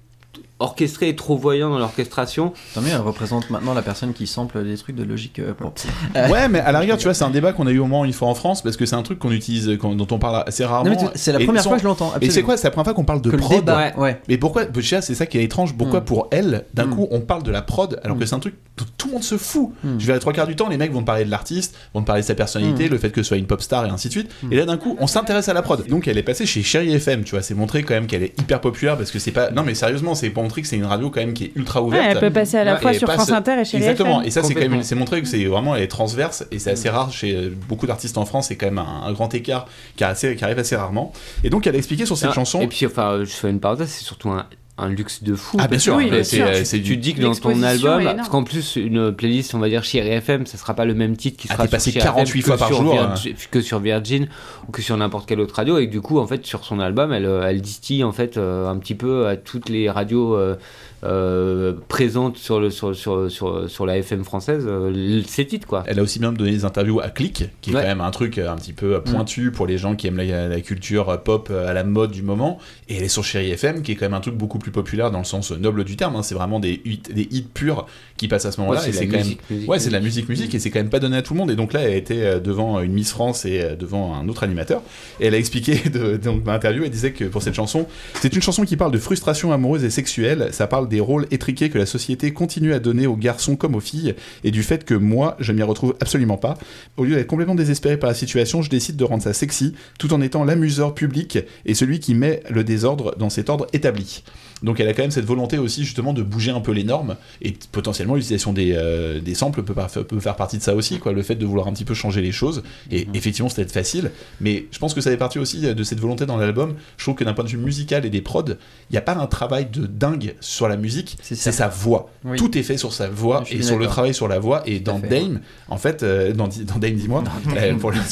orchestré 0.62 1.09
et 1.09 1.16
trop 1.16 1.36
voyant 1.38 1.70
dans 1.70 1.80
l'orchestration. 1.80 2.53
Tant 2.74 2.82
mieux, 2.82 2.89
elle 2.91 2.97
représente 3.01 3.49
maintenant 3.49 3.74
la 3.74 3.82
personne 3.82 4.14
qui 4.14 4.28
sample 4.28 4.64
des 4.64 4.78
trucs 4.78 4.95
de 4.95 5.03
logique 5.03 5.39
euh, 5.39 5.53
pop. 5.53 5.80
Ouais, 6.32 6.47
mais 6.47 6.59
à 6.59 6.72
la 6.72 6.80
rigueur, 6.80 6.97
tu 6.97 7.05
vois, 7.05 7.14
c'est 7.14 7.24
un 7.24 7.30
débat 7.30 7.51
qu'on 7.53 7.68
a 7.68 7.72
eu 7.72 7.80
au 7.80 7.86
moins 7.88 8.05
une 8.05 8.14
fois 8.14 8.28
en 8.28 8.36
France 8.36 8.62
parce 8.62 8.78
que 8.78 8.86
c'est 8.86 8.95
un 8.95 9.01
truc 9.03 9.20
qu'on 9.20 9.32
utilise, 9.32 9.78
qu'on- 9.80 9.95
dont 9.95 10.07
on 10.12 10.20
parle 10.20 10.43
assez 10.47 10.64
rarement. 10.66 10.89
Non, 10.89 10.95
mais 10.99 11.07
tu- 11.12 11.12
c'est 11.16 11.32
la 11.32 11.41
Et 11.41 11.45
première 11.45 11.64
son- 11.64 11.70
fois 11.70 11.78
que 11.78 11.84
je 11.84 11.88
l'entends. 11.88 12.07
Et 12.07 12.09
c'est 12.12 12.26
absolument. 12.28 12.45
quoi 12.47 12.57
C'est 12.57 12.68
la 12.68 12.72
première 12.72 12.86
fois 12.86 12.93
qu'on 12.93 13.03
parle 13.03 13.22
de 13.22 13.30
Que 13.30 13.36
le 13.36 13.41
prod. 13.41 13.57
débat, 13.59 13.91
ouais. 13.97 14.22
Mais 14.28 14.38
pourquoi, 14.38 14.66
Bochia, 14.66 15.01
c'est 15.01 15.16
ça 15.16 15.26
qui 15.26 15.38
est 15.38 15.43
étrange. 15.43 15.76
Pourquoi 15.78 16.01
Mm. 16.01 16.05
pour 16.05 16.28
elle, 16.32 16.66
d'un 16.74 16.86
Mm. 16.86 16.95
coup, 16.95 17.07
on 17.12 17.22
parle 17.22 17.43
de 17.43 17.51
la 17.51 17.62
prod 17.62 17.99
alors 18.03 18.18
que 18.18 18.24
Mm. 18.24 18.28
c'est 18.28 18.36
un 18.36 18.39
truc 18.39 18.55
dont 18.78 18.86
tout 18.97 19.07
le 19.07 19.14
monde 19.14 19.24
se 19.24 19.38
fout 19.38 19.72
Mm. 19.84 19.97
Je 19.99 20.07
vais 20.07 20.14
les 20.14 20.20
trois 20.20 20.34
quarts 20.34 20.47
du 20.47 20.55
temps, 20.55 20.70
les 20.70 20.78
mecs 20.78 20.91
vont 20.93 21.01
te 21.01 21.05
parler 21.05 21.26
de 21.26 21.32
l'artiste, 21.32 21.76
vont 21.93 22.01
te 22.01 22.05
parler 22.07 22.22
de 22.22 22.28
sa 22.28 22.36
personnalité, 22.36 22.88
Mm. 22.88 22.91
le 22.91 22.97
fait 22.97 23.09
que 23.12 23.22
ce 23.24 23.28
soit 23.30 23.38
une 23.38 23.47
pop 23.47 23.62
star 23.62 23.86
et 23.86 23.89
ainsi 23.89 24.07
de 24.07 24.14
suite. 24.14 24.30
Mm. 24.43 24.53
Et 24.53 24.55
là, 24.57 24.66
d'un 24.66 24.78
coup, 24.78 24.95
on 24.99 25.07
s'intéresse 25.07 25.49
à 25.49 25.53
la 25.53 25.62
prod. 25.62 25.86
Donc, 25.88 26.07
elle 26.07 26.18
est 26.18 26.24
passée 26.24 26.45
chez 26.45 26.62
Chéri 26.64 26.93
FM, 26.93 27.24
tu 27.24 27.32
vois. 27.32 27.41
C'est 27.41 27.53
montré 27.55 27.84
quand 27.84 27.93
même 27.93 28.07
qu'elle 28.07 28.24
est 28.24 28.39
hyper 28.39 28.62
populaire 28.62 28.97
parce 28.97 29.12
que 29.12 29.20
c'est 29.20 29.32
pas. 29.32 29.49
Non, 29.51 29.64
mais 29.64 29.74
sérieusement, 29.76 30.16
c'est 30.16 30.30
pour 30.30 30.43
montrer 30.52 30.62
que 30.64 30.68
c'est 30.68 30.76
une 30.76 30.86
radio 30.86 31.10
quand 31.10 31.22
même 31.22 31.34
qui 31.34 31.45
est 31.45 31.52
ultra 31.56 31.82
Ouais, 31.82 31.88
ouverte. 31.88 32.06
elle 32.10 32.20
peut 32.20 32.30
passer 32.30 32.58
à 32.58 32.64
la 32.66 32.76
fois 32.78 32.93
sur 32.93 33.08
passe- 33.08 33.16
France 33.16 33.32
Inter 33.32 33.62
et 33.62 33.66
chez 33.66 33.78
Exactement, 33.78 34.22
et 34.22 34.30
ça 34.32 34.43
c'est 34.43 34.54
quand 34.54 34.68
même 34.68 34.84
c'est 34.84 34.95
montré 34.95 35.22
que 35.22 35.28
c'est 35.28 35.45
vraiment 35.45 35.76
elle 35.76 35.84
est 35.84 35.88
transverse 35.88 36.45
et 36.52 36.60
c'est 36.60 36.72
assez 36.72 36.89
rare 36.89 37.12
chez 37.12 37.34
euh, 37.36 37.49
beaucoup 37.70 37.88
d'artistes 37.88 38.18
en 38.18 38.26
France, 38.26 38.47
c'est 38.49 38.58
quand 38.58 38.66
même 38.66 38.80
un, 38.80 39.04
un 39.08 39.12
grand 39.14 39.34
écart 39.34 39.66
qui, 39.95 40.04
a 40.04 40.10
assez- 40.10 40.36
qui 40.36 40.43
arrive 40.43 40.60
assez 40.60 40.76
rarement. 40.76 41.14
Et 41.45 41.49
donc 41.49 41.66
elle 41.68 41.76
a 41.76 41.78
expliqué 41.78 42.06
sur 42.06 42.18
cette 42.18 42.30
Ah, 42.32 42.36
chanson. 42.36 42.60
Et 42.62 42.68
puis, 42.68 42.86
enfin, 42.86 43.20
je 43.20 43.26
fais 43.32 43.49
une 43.49 43.60
parenthèse, 43.62 43.89
c'est 43.89 44.04
surtout 44.04 44.30
un, 44.30 44.45
un 44.78 44.90
luxe 44.90 45.22
de 45.22 45.36
fou. 45.36 45.58
Ah, 45.60 45.68
bien 45.68 45.78
sûr, 45.78 45.96
Oui, 45.96 46.10
bien 46.10 46.24
c'est 46.24 46.38
sûr. 46.38 46.80
tu, 46.80 46.82
tu 46.84 46.98
dis 46.98 47.14
que 47.14 47.22
dans 47.22 47.36
ton 47.36 47.62
album, 47.62 48.04
parce 48.04 48.30
qu'en 48.30 48.44
plus, 48.44 48.78
une 48.78 49.12
playlist, 49.14 49.54
on 49.54 49.60
va 49.60 49.70
dire 49.70 49.84
chez 49.84 50.00
FM, 50.00 50.46
ça 50.48 50.58
sera 50.58 50.74
pas 50.74 50.86
le 50.86 50.94
même 50.96 51.16
titre 51.18 51.38
qui 51.38 51.48
Ah, 51.50 51.54
sera 51.54 51.64
sur 51.66 51.72
passé 51.72 51.92
Chéri 51.92 52.04
FM 52.04 52.14
48 52.16 52.40
que 52.42 52.46
fois 52.48 52.58
par 52.58 52.68
sur 52.70 52.78
jour, 52.82 52.94
Virgin- 52.94 53.36
que 53.52 53.62
sur 53.62 53.80
Virgin 53.80 54.28
ou 54.68 54.72
que 54.72 54.82
sur 54.82 54.98
n'importe 54.98 55.28
quelle 55.28 55.40
autre 55.40 55.56
radio. 55.56 55.78
Et 55.78 55.88
que 55.88 55.92
du 55.92 56.02
coup, 56.02 56.18
en 56.20 56.26
fait, 56.26 56.46
sur 56.48 56.64
son 56.64 56.80
album, 56.80 57.12
elle, 57.14 57.26
euh, 57.26 57.48
elle 57.48 57.62
distille 57.62 58.04
en 58.04 58.12
fait 58.12 58.38
euh, 58.38 58.68
un 58.70 58.78
petit 58.78 58.96
peu 58.96 59.28
à 59.28 59.36
toutes 59.38 59.70
les 59.70 59.90
radios 59.90 60.36
euh, 60.36 60.56
euh, 61.04 61.74
présentes 61.88 62.38
sur, 62.38 62.60
le, 62.60 62.70
sur, 62.70 62.95
sur, 62.95 63.30
sur, 63.32 63.70
sur 63.70 63.86
la 63.86 63.97
FM 63.97 64.24
française, 64.24 64.66
euh, 64.68 65.22
ces 65.28 65.45
titres 65.47 65.68
quoi. 65.68 65.84
Elle 65.88 65.99
a 65.99 66.04
aussi 66.04 66.20
bien 66.20 66.32
donné 66.32 66.52
des 66.52 66.66
interviews 66.66 66.99
à 66.99 67.10
Click, 67.10 67.45
qui 67.62 67.72
est 67.72 67.76
Ouais. 67.76 67.82
quand 67.82 67.88
même 67.88 68.02
un 68.02 68.12
truc 68.12 68.38
un 68.38 68.56
petit 68.56 68.74
peu 68.74 68.95
euh, 68.95 68.99
pointu 68.99 69.52
pour 69.52 69.66
les 69.68 69.78
gens 69.78 69.95
qui 69.95 70.08
aiment 70.08 70.18
la, 70.18 70.47
la 70.47 70.62
culture 70.62 71.22
pop 71.24 71.49
à 71.52 71.74
la 71.74 71.84
mode 71.84 72.12
du 72.12 72.22
moment. 72.22 72.60
Et 72.89 72.97
elle 72.97 73.04
est 73.04 73.08
sur 73.10 73.24
Chéri 73.24 73.52
FM, 73.52 73.82
qui 73.82 73.93
est 73.93 73.95
quand 73.95 74.06
même 74.06 74.14
un 74.14 74.20
truc 74.22 74.36
beaucoup 74.36 74.60
plus 74.60 74.72
populaire 74.72 75.12
dans 75.12 75.20
le 75.20 75.26
sens 75.26 75.52
noble 75.52 75.84
du 75.84 75.95
terme. 75.95 76.16
hein. 76.16 76.24
C'est 76.24 76.36
vraiment 76.36 76.60
des 76.60 76.82
hits, 76.86 77.02
des 77.14 77.28
hits 77.32 77.47
purs 77.54 77.86
qui 78.18 78.28
passent 78.28 78.45
à 78.45 78.52
ce 78.52 78.60
moment-là. 78.62 78.82
Ouais, 78.82 78.89
et 78.89 78.93
c'est 78.93 79.08
quand 79.08 79.14
même 79.18 79.22
musique, 79.26 79.41
musique, 79.49 79.70
Ouais, 79.70 79.80
c'est 79.80 79.89
de 79.89 79.93
la 79.93 79.99
musique. 80.02 80.30
musique, 80.30 80.54
et 80.56 80.60
c'est 80.60 80.70
quand 80.70 80.80
même 80.80 80.89
pas 80.89 80.99
donné 80.99 81.18
à 81.18 81.22
tout 81.22 81.34
le 81.34 81.39
monde. 81.39 81.49
Et 81.52 81.56
donc 81.56 81.74
là, 81.74 81.82
elle 81.82 81.95
été 81.95 82.24
euh, 82.24 82.39
devant 82.39 82.80
une 82.82 82.93
Miss 82.93 83.12
France 83.12 83.45
et 83.45 83.62
euh, 83.62 83.76
devant 83.76 84.14
un 84.16 84.28
autre 84.30 84.43
animateur. 84.43 84.82
Et 85.20 85.26
elle 85.28 85.34
a 85.34 85.38
expliqué 85.38 85.89
de, 85.89 86.18
dans 86.18 86.38
l'interview, 86.45 86.84
elle 86.84 86.89
disait 86.91 87.12
que 87.14 87.26
pour 87.26 87.41
cette 87.41 87.56
chanson, 87.56 87.88
c'est 88.22 88.34
une 88.36 88.41
chanson 88.41 88.64
qui 88.64 88.78
parle 88.78 88.91
de 88.91 88.97
frustration 88.99 89.52
amoureuse 89.52 89.84
et 89.84 89.89
sexuelle. 89.89 90.49
Ça 90.52 90.68
parle 90.68 90.88
des 90.92 91.00
rôles 91.00 91.26
étriqués 91.32 91.72
que 91.72 91.80
la 91.80 91.88
société 91.88 92.32
continue 92.32 92.74
à 92.74 92.80
donner 92.80 93.08
aux 93.08 93.16
garçons 93.16 93.56
comme 93.56 93.74
aux 93.74 93.80
filles, 93.80 94.14
et 94.44 94.52
du 94.52 94.62
fait 94.62 94.86
que 94.86 94.94
moi, 94.94 95.36
je 95.39 95.52
m'y 95.52 95.64
retrouve 95.64 95.96
absolument 96.00 96.38
pas. 96.38 96.58
Au 96.98 97.04
lieu 97.04 97.16
d'être 97.16 97.28
complètement 97.28 97.56
désespéré 97.56 97.98
par 97.98 98.10
la 98.10 98.14
situation, 98.14 98.62
je 98.62 98.70
décide 98.70 98.98
de 98.98 99.04
rendre 99.04 99.24
ça 99.24 99.34
sexy, 99.34 99.74
tout 99.98 100.14
en 100.14 100.22
étant 100.22 100.44
l'amuseur 100.44 100.94
public 100.94 101.39
et 101.66 101.74
celui 101.74 102.00
qui 102.00 102.14
met 102.14 102.44
le 102.50 102.64
désordre 102.64 103.16
dans 103.18 103.30
cet 103.30 103.50
ordre 103.50 103.66
établi. 103.74 104.24
Donc 104.64 104.80
elle 104.80 104.88
a 104.88 104.93
quand 104.93 105.01
même 105.01 105.12
cette 105.12 105.26
volonté 105.26 105.57
aussi 105.57 105.84
justement 105.84 106.14
de 106.14 106.22
bouger 106.22 106.51
un 106.51 106.62
peu 106.62 106.72
les 106.72 106.84
normes 106.84 107.16
et 107.41 107.53
potentiellement 107.72 108.16
l'utilisation 108.16 108.53
des, 108.53 108.74
euh, 108.76 109.20
des 109.20 109.34
samples 109.36 109.64
peut, 109.64 109.74
peut 110.03 110.20
faire 110.20 110.36
partie 110.36 110.57
de 110.57 110.64
ça 110.64 110.76
aussi, 110.76 110.99
quoi, 110.99 111.14
le 111.14 111.24
fait 111.24 111.36
de 111.36 111.45
vouloir 111.45 111.68
un 111.68 111.74
petit 111.74 111.86
peu 111.86 111.93
changer 111.93 112.22
les 112.22 112.32
choses. 112.32 112.64
Et 112.91 113.07
effectivement, 113.14 113.49
c'était 113.49 113.66
facile, 113.72 114.12
mais 114.39 114.66
je 114.72 114.80
pense 114.80 114.93
que 114.93 115.01
ça 115.01 115.09
fait 115.09 115.18
partie 115.18 115.39
aussi 115.39 115.62
de 115.62 115.84
cette 115.84 115.99
volonté 115.99 116.26
dans 116.26 116.38
l'album. 116.38 116.76
Je 116.97 117.03
trouve 117.03 117.16
que 117.16 117.24
d'un 117.24 117.34
point 117.34 117.43
de 117.43 117.49
vue 117.49 117.57
musical 117.57 118.05
et 118.05 118.09
des 118.09 118.22
prods, 118.22 118.43
il 118.49 118.91
n'y 118.93 118.97
a 118.97 119.01
pas 119.01 119.16
un 119.16 119.28
travail 119.28 119.68
de 119.72 119.86
dingue 119.88 120.36
sur 120.41 120.68
la 120.68 120.78
musique, 120.78 121.18
C'est 121.22 121.36
sa 121.36 121.68
voix. 121.68 122.09
Oui. 122.24 122.38
Tout 122.38 122.57
est 122.57 122.64
fait 122.64 122.78
sur 122.78 122.93
sa 122.93 123.09
voix 123.09 123.43
et 123.49 123.62
sur 123.64 123.78
le 123.80 123.88
travail 123.88 124.14
sur 124.14 124.28
la 124.28 124.39
voix. 124.39 124.62
Et 124.66 124.80
dans 124.80 124.99
fait. 124.99 125.07
Dame, 125.07 125.41
en 125.70 125.78
fait, 125.78 126.03
euh, 126.03 126.34
dans, 126.34 126.47
dans 126.47 126.78
Dame, 126.80 126.93
dis-moi, 126.93 127.24
euh, 127.57 127.74
pour 127.76 127.91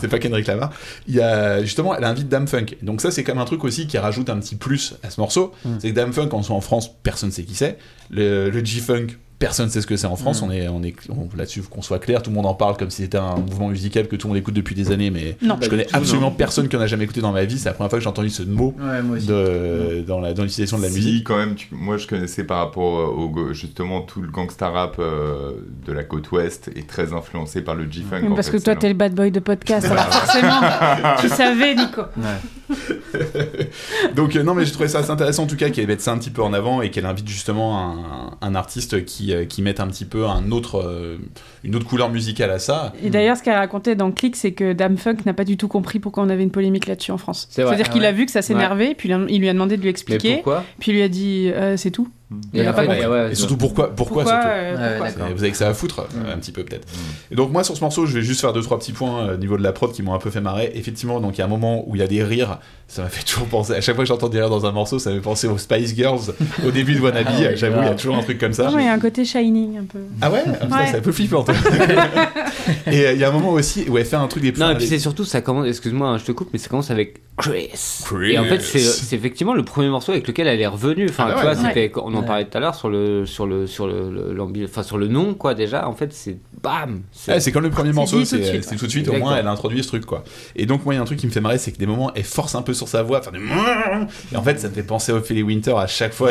c'est- 0.00 0.08
pas 0.08 0.18
Kendrick 0.18 0.46
Lamar, 0.46 0.70
il 1.08 1.14
y 1.14 1.20
a 1.20 1.62
justement, 1.62 1.94
elle 1.96 2.04
invite 2.04 2.28
Dame 2.28 2.46
Funk. 2.46 2.66
Donc 2.82 3.00
ça, 3.00 3.10
c'est 3.10 3.24
quand 3.24 3.32
même 3.34 3.42
un 3.42 3.46
truc 3.46 3.64
aussi 3.64 3.86
qui 3.86 3.98
rajoute 3.98 4.30
un 4.30 4.38
petit 4.38 4.54
plus 4.56 4.94
à 5.02 5.10
ce 5.10 5.20
morceau. 5.24 5.52
Mm. 5.64 5.76
C'est 5.78 5.90
que 5.90 5.94
Dame 5.94 6.12
Funk, 6.12 6.28
en 6.32 6.42
soit 6.42 6.56
en 6.56 6.60
France, 6.60 6.90
personne 7.02 7.30
sait 7.30 7.44
qui 7.44 7.54
c'est. 7.54 7.78
Le, 8.10 8.50
le 8.50 8.64
G-Funk, 8.64 9.06
personne 9.44 9.68
sait 9.68 9.80
ce 9.82 9.86
que 9.86 9.96
c'est 9.96 10.06
en 10.06 10.16
France. 10.16 10.40
Mm. 10.40 10.44
On 10.46 10.50
est, 10.50 10.68
on 10.68 10.82
est 10.82 10.94
on- 11.10 11.28
là-dessus, 11.36 11.62
qu'on 11.62 11.82
soit 11.82 11.98
clair, 11.98 12.22
tout 12.22 12.30
le 12.30 12.36
monde 12.36 12.46
en 12.46 12.54
parle 12.54 12.76
comme 12.76 12.90
si 12.90 13.02
c'était 13.02 13.18
un 13.18 13.36
mouvement 13.36 13.68
musical 13.68 14.08
que 14.08 14.16
tout 14.16 14.26
le 14.26 14.30
monde 14.32 14.38
écoute 14.38 14.54
depuis 14.54 14.74
des 14.74 14.90
années, 14.90 15.10
mais 15.10 15.36
Non. 15.42 15.58
je 15.60 15.68
connais 15.68 15.86
absolument 15.92 16.30
personne 16.30 16.68
qui 16.68 16.76
en 16.76 16.80
a 16.80 16.86
jamais 16.86 17.04
écouté 17.04 17.20
dans 17.20 17.32
ma 17.32 17.44
vie. 17.44 17.58
C'est 17.58 17.68
la 17.68 17.74
première 17.74 17.90
fois 17.90 17.98
que 17.98 18.02
j'ai 18.02 18.08
entendu 18.08 18.30
ce 18.30 18.42
mot 18.42 18.74
Ouais, 18.80 19.02
moi 19.02 19.16
aussi. 19.18 19.26
de, 19.26 20.02
dans 20.06 20.20
la- 20.20 20.32
dans 20.32 20.42
l'utilisation 20.44 20.78
de 20.78 20.82
la 20.84 20.88
Si, 20.88 20.94
musique. 20.96 21.26
quand 21.26 21.36
même, 21.36 21.54
tu- 21.54 21.68
moi 21.72 21.96
je 21.98 22.06
connaissais 22.06 22.44
par 22.44 22.58
rapport 22.58 22.98
euh, 22.98 23.06
au 23.06 23.52
justement 23.52 24.00
tout 24.02 24.22
le 24.22 24.28
gangsta 24.28 24.70
rap 24.70 24.96
euh, 24.98 25.52
de 25.86 25.92
la 25.92 26.04
côte 26.04 26.30
ouest 26.32 26.70
est 26.74 26.86
très 26.88 27.12
influencé 27.12 27.60
par 27.62 27.74
le 27.74 27.84
G-Funk. 27.90 28.20
Oui, 28.22 28.28
en 28.28 28.34
Parce 28.34 28.48
fait, 28.48 28.58
que 28.58 28.62
toi, 28.64 28.76
t'es 28.76 28.88
le 28.88 28.94
bad 28.94 29.14
boy 29.14 29.30
de 29.30 29.40
podcast, 29.40 29.86
alors 29.86 30.04
forcément, 30.04 30.60
tu 31.20 31.28
savais, 31.28 31.74
Nico. 31.74 32.00
Ouais. 32.16 32.76
Donc 34.16 34.36
euh, 34.36 34.42
non 34.42 34.54
mais 34.54 34.64
j'ai 34.64 34.72
trouvé 34.72 34.88
ça 34.88 34.98
assez 35.00 35.10
intéressant 35.10 35.44
en 35.44 35.46
tout 35.46 35.56
cas 35.56 35.68
qu'elle 35.70 35.86
mette 35.86 36.00
ça 36.00 36.12
un 36.12 36.18
petit 36.18 36.30
peu 36.30 36.42
en 36.42 36.52
avant 36.52 36.80
et 36.82 36.90
qu'elle 36.90 37.06
invite 37.06 37.28
justement 37.28 37.78
un, 37.78 38.36
un 38.40 38.54
artiste 38.54 39.04
qui, 39.04 39.33
qui 39.42 39.60
mette 39.62 39.80
un 39.80 39.88
petit 39.88 40.04
peu 40.04 40.26
un 40.26 40.52
autre, 40.52 40.80
euh, 40.80 41.18
une 41.64 41.74
autre 41.74 41.86
couleur 41.86 42.10
musicale 42.10 42.50
à 42.50 42.60
ça. 42.60 42.92
Et 43.02 43.10
d'ailleurs, 43.10 43.36
ce 43.36 43.42
qu'elle 43.42 43.56
racontait 43.56 43.96
dans 43.96 44.12
Click, 44.12 44.36
c'est 44.36 44.52
que 44.52 44.72
Dame 44.72 44.96
Funk 44.96 45.16
n'a 45.26 45.34
pas 45.34 45.44
du 45.44 45.56
tout 45.56 45.66
compris 45.66 45.98
pourquoi 45.98 46.22
on 46.22 46.28
avait 46.28 46.42
une 46.44 46.50
polémique 46.52 46.86
là-dessus 46.86 47.10
en 47.10 47.18
France. 47.18 47.48
C'est-à-dire 47.50 47.86
Ah 47.88 47.92
qu'il 47.92 48.02
ouais. 48.02 48.06
a 48.08 48.12
vu 48.12 48.26
que 48.26 48.32
ça 48.32 48.42
s'énervait, 48.42 48.94
puis 48.94 49.10
il 49.28 49.40
lui 49.40 49.48
a 49.48 49.52
demandé 49.52 49.76
de 49.76 49.80
lui 49.82 49.86
Mais 49.86 49.90
expliquer, 49.90 50.34
pourquoi? 50.36 50.62
puis 50.78 50.92
il 50.92 50.94
lui 50.94 51.02
a 51.02 51.08
dit 51.08 51.50
euh, 51.52 51.76
c'est 51.76 51.90
tout. 51.90 52.08
Et 52.52 52.62
ouais, 52.62 53.06
ouais, 53.06 53.34
surtout 53.34 53.56
pourquoi, 53.56 53.94
pourquoi, 53.94 54.24
Pourquoi, 54.24 54.42
surtout 54.42 54.48
euh, 54.48 54.98
pourquoi. 54.98 55.26
Vous 55.34 55.42
avez 55.42 55.50
que 55.50 55.56
ça 55.56 55.68
à 55.68 55.74
foutre, 55.74 56.00
euh, 56.00 56.34
un 56.34 56.38
petit 56.38 56.52
peu 56.52 56.64
peut-être. 56.64 56.88
Et 57.30 57.34
donc 57.34 57.52
moi 57.52 57.64
sur 57.64 57.76
ce 57.76 57.80
morceau, 57.82 58.06
je 58.06 58.14
vais 58.14 58.22
juste 58.22 58.40
faire 58.40 58.52
deux 58.52 58.62
trois 58.62 58.78
petits 58.78 58.92
points 58.92 59.28
euh, 59.28 59.34
au 59.34 59.36
niveau 59.36 59.56
de 59.58 59.62
la 59.62 59.72
prod 59.72 59.92
qui 59.92 60.02
m'ont 60.02 60.14
un 60.14 60.18
peu 60.18 60.30
fait 60.30 60.40
marrer. 60.40 60.72
Effectivement, 60.74 61.20
donc 61.20 61.36
il 61.36 61.40
y 61.40 61.42
a 61.42 61.44
un 61.44 61.48
moment 61.48 61.84
où 61.86 61.94
il 61.94 62.00
y 62.00 62.02
a 62.02 62.06
des 62.06 62.24
rires, 62.24 62.58
ça 62.88 63.02
m'a 63.02 63.08
fait 63.08 63.24
toujours 63.24 63.46
penser. 63.46 63.74
À 63.74 63.80
chaque 63.80 63.94
fois 63.94 64.04
que 64.04 64.08
j'entends 64.08 64.28
des 64.28 64.40
rires 64.40 64.50
dans 64.50 64.64
un 64.66 64.72
morceau, 64.72 64.98
ça 64.98 65.10
me 65.10 65.16
fait 65.16 65.20
penser 65.22 65.46
aux 65.46 65.58
Spice 65.58 65.94
Girls 65.94 66.34
au 66.66 66.70
début 66.70 66.94
de 66.94 67.00
Wannabe. 67.02 67.26
Ah 67.28 67.38
ouais, 67.38 67.56
J'avoue, 67.56 67.80
il 67.82 67.86
y 67.86 67.90
a 67.90 67.94
toujours 67.94 68.16
un 68.16 68.22
truc 68.22 68.38
comme 68.38 68.54
ça. 68.54 68.70
Non, 68.70 68.78
il 68.78 68.86
y 68.86 68.88
a 68.88 68.92
un 68.92 68.98
côté 68.98 69.24
shining 69.24 69.78
un 69.78 69.84
peu. 69.84 70.00
Ah 70.22 70.30
ouais, 70.30 70.42
Ah, 70.70 70.86
c'est 70.90 70.96
un 70.96 71.00
peu 71.02 71.12
flippant. 71.12 71.44
et 72.86 73.06
euh, 73.06 73.12
il 73.12 73.18
y 73.18 73.24
a 73.24 73.28
un 73.28 73.32
moment 73.32 73.50
aussi 73.50 73.84
où 73.88 73.98
elle 73.98 74.04
fait 74.06 74.16
un 74.16 74.26
truc 74.28 74.42
des 74.42 74.52
plus. 74.52 74.60
Non, 74.60 74.70
et 74.70 74.76
puis 74.76 74.86
c'est 74.86 74.98
surtout, 74.98 75.24
ça 75.24 75.40
commence, 75.42 75.66
excuse-moi, 75.66 76.08
hein, 76.08 76.18
je 76.18 76.24
te 76.24 76.32
coupe, 76.32 76.48
mais 76.52 76.58
ça 76.58 76.68
commence 76.68 76.90
avec 76.90 77.20
Chris. 77.36 78.02
Chris. 78.04 78.32
Et 78.34 78.38
en 78.38 78.44
fait, 78.44 78.60
c'est 78.60 79.16
effectivement 79.16 79.54
le 79.54 79.64
premier 79.64 79.88
morceau 79.88 80.12
avec 80.12 80.26
lequel 80.28 80.46
elle 80.46 80.60
est 80.60 80.66
revenue. 80.66 81.06
Enfin, 81.08 81.26
Ah 81.28 81.32
tu 81.32 81.36
ouais. 81.46 81.54
vois, 81.54 81.54
c'était, 81.56 81.92
on 81.96 82.14
en 82.14 82.22
parlait 82.22 82.44
tout 82.44 82.56
à 82.56 82.60
l'heure 82.60 82.74
sur 82.76 82.88
le, 82.88 83.26
sur 83.26 83.46
le, 83.46 83.66
sur 83.66 83.86
le, 83.88 84.32
le- 84.32 84.64
enfin, 84.64 84.82
sur 84.84 84.98
le 84.98 85.08
nom, 85.08 85.34
quoi, 85.34 85.54
déjà. 85.54 85.88
En 85.88 85.94
fait, 85.94 86.12
c'est 86.12 86.38
bam. 86.64 87.02
C'est- 87.12 87.32
Ouais, 87.34 87.40
c'est 87.40 87.52
comme 87.52 87.62
le 87.62 87.70
premier 87.70 87.90
C'est 87.90 87.94
morceau, 87.94 88.18
dit 88.20 88.28
tout 88.28 88.36
de 88.38 88.42
c'est 88.42 88.48
suite, 88.50 88.64
c'est 88.64 88.76
tout 88.76 88.86
de 88.86 88.90
suite, 88.90 89.08
au 89.08 89.12
moins 89.18 89.36
elle 89.36 89.46
a 89.46 89.50
introduit 89.50 89.82
ce 89.82 89.88
truc 89.88 90.04
quoi. 90.06 90.24
Et 90.56 90.66
donc 90.66 90.84
moi 90.84 90.94
il 90.94 90.96
y 90.96 90.98
a 90.98 91.02
un 91.02 91.06
truc 91.06 91.18
qui 91.18 91.26
me 91.26 91.30
fait 91.32 91.40
marrer, 91.40 91.58
c'est 91.58 91.70
que 91.72 91.78
des 91.78 91.86
moments 91.86 92.10
elle 92.14 92.24
force 92.24 92.54
un 92.54 92.62
peu 92.62 92.72
sur 92.74 92.88
sa 92.88 93.02
voix, 93.02 93.20
enfin 93.20 93.30
et 94.32 94.36
en 94.36 94.42
fait 94.42 94.58
ça 94.58 94.68
me 94.68 94.74
fait 94.74 94.82
penser 94.82 95.12
à 95.12 95.16
Ophélie 95.16 95.42
Winter 95.42 95.74
à 95.76 95.86
chaque 95.86 96.12
fois. 96.14 96.30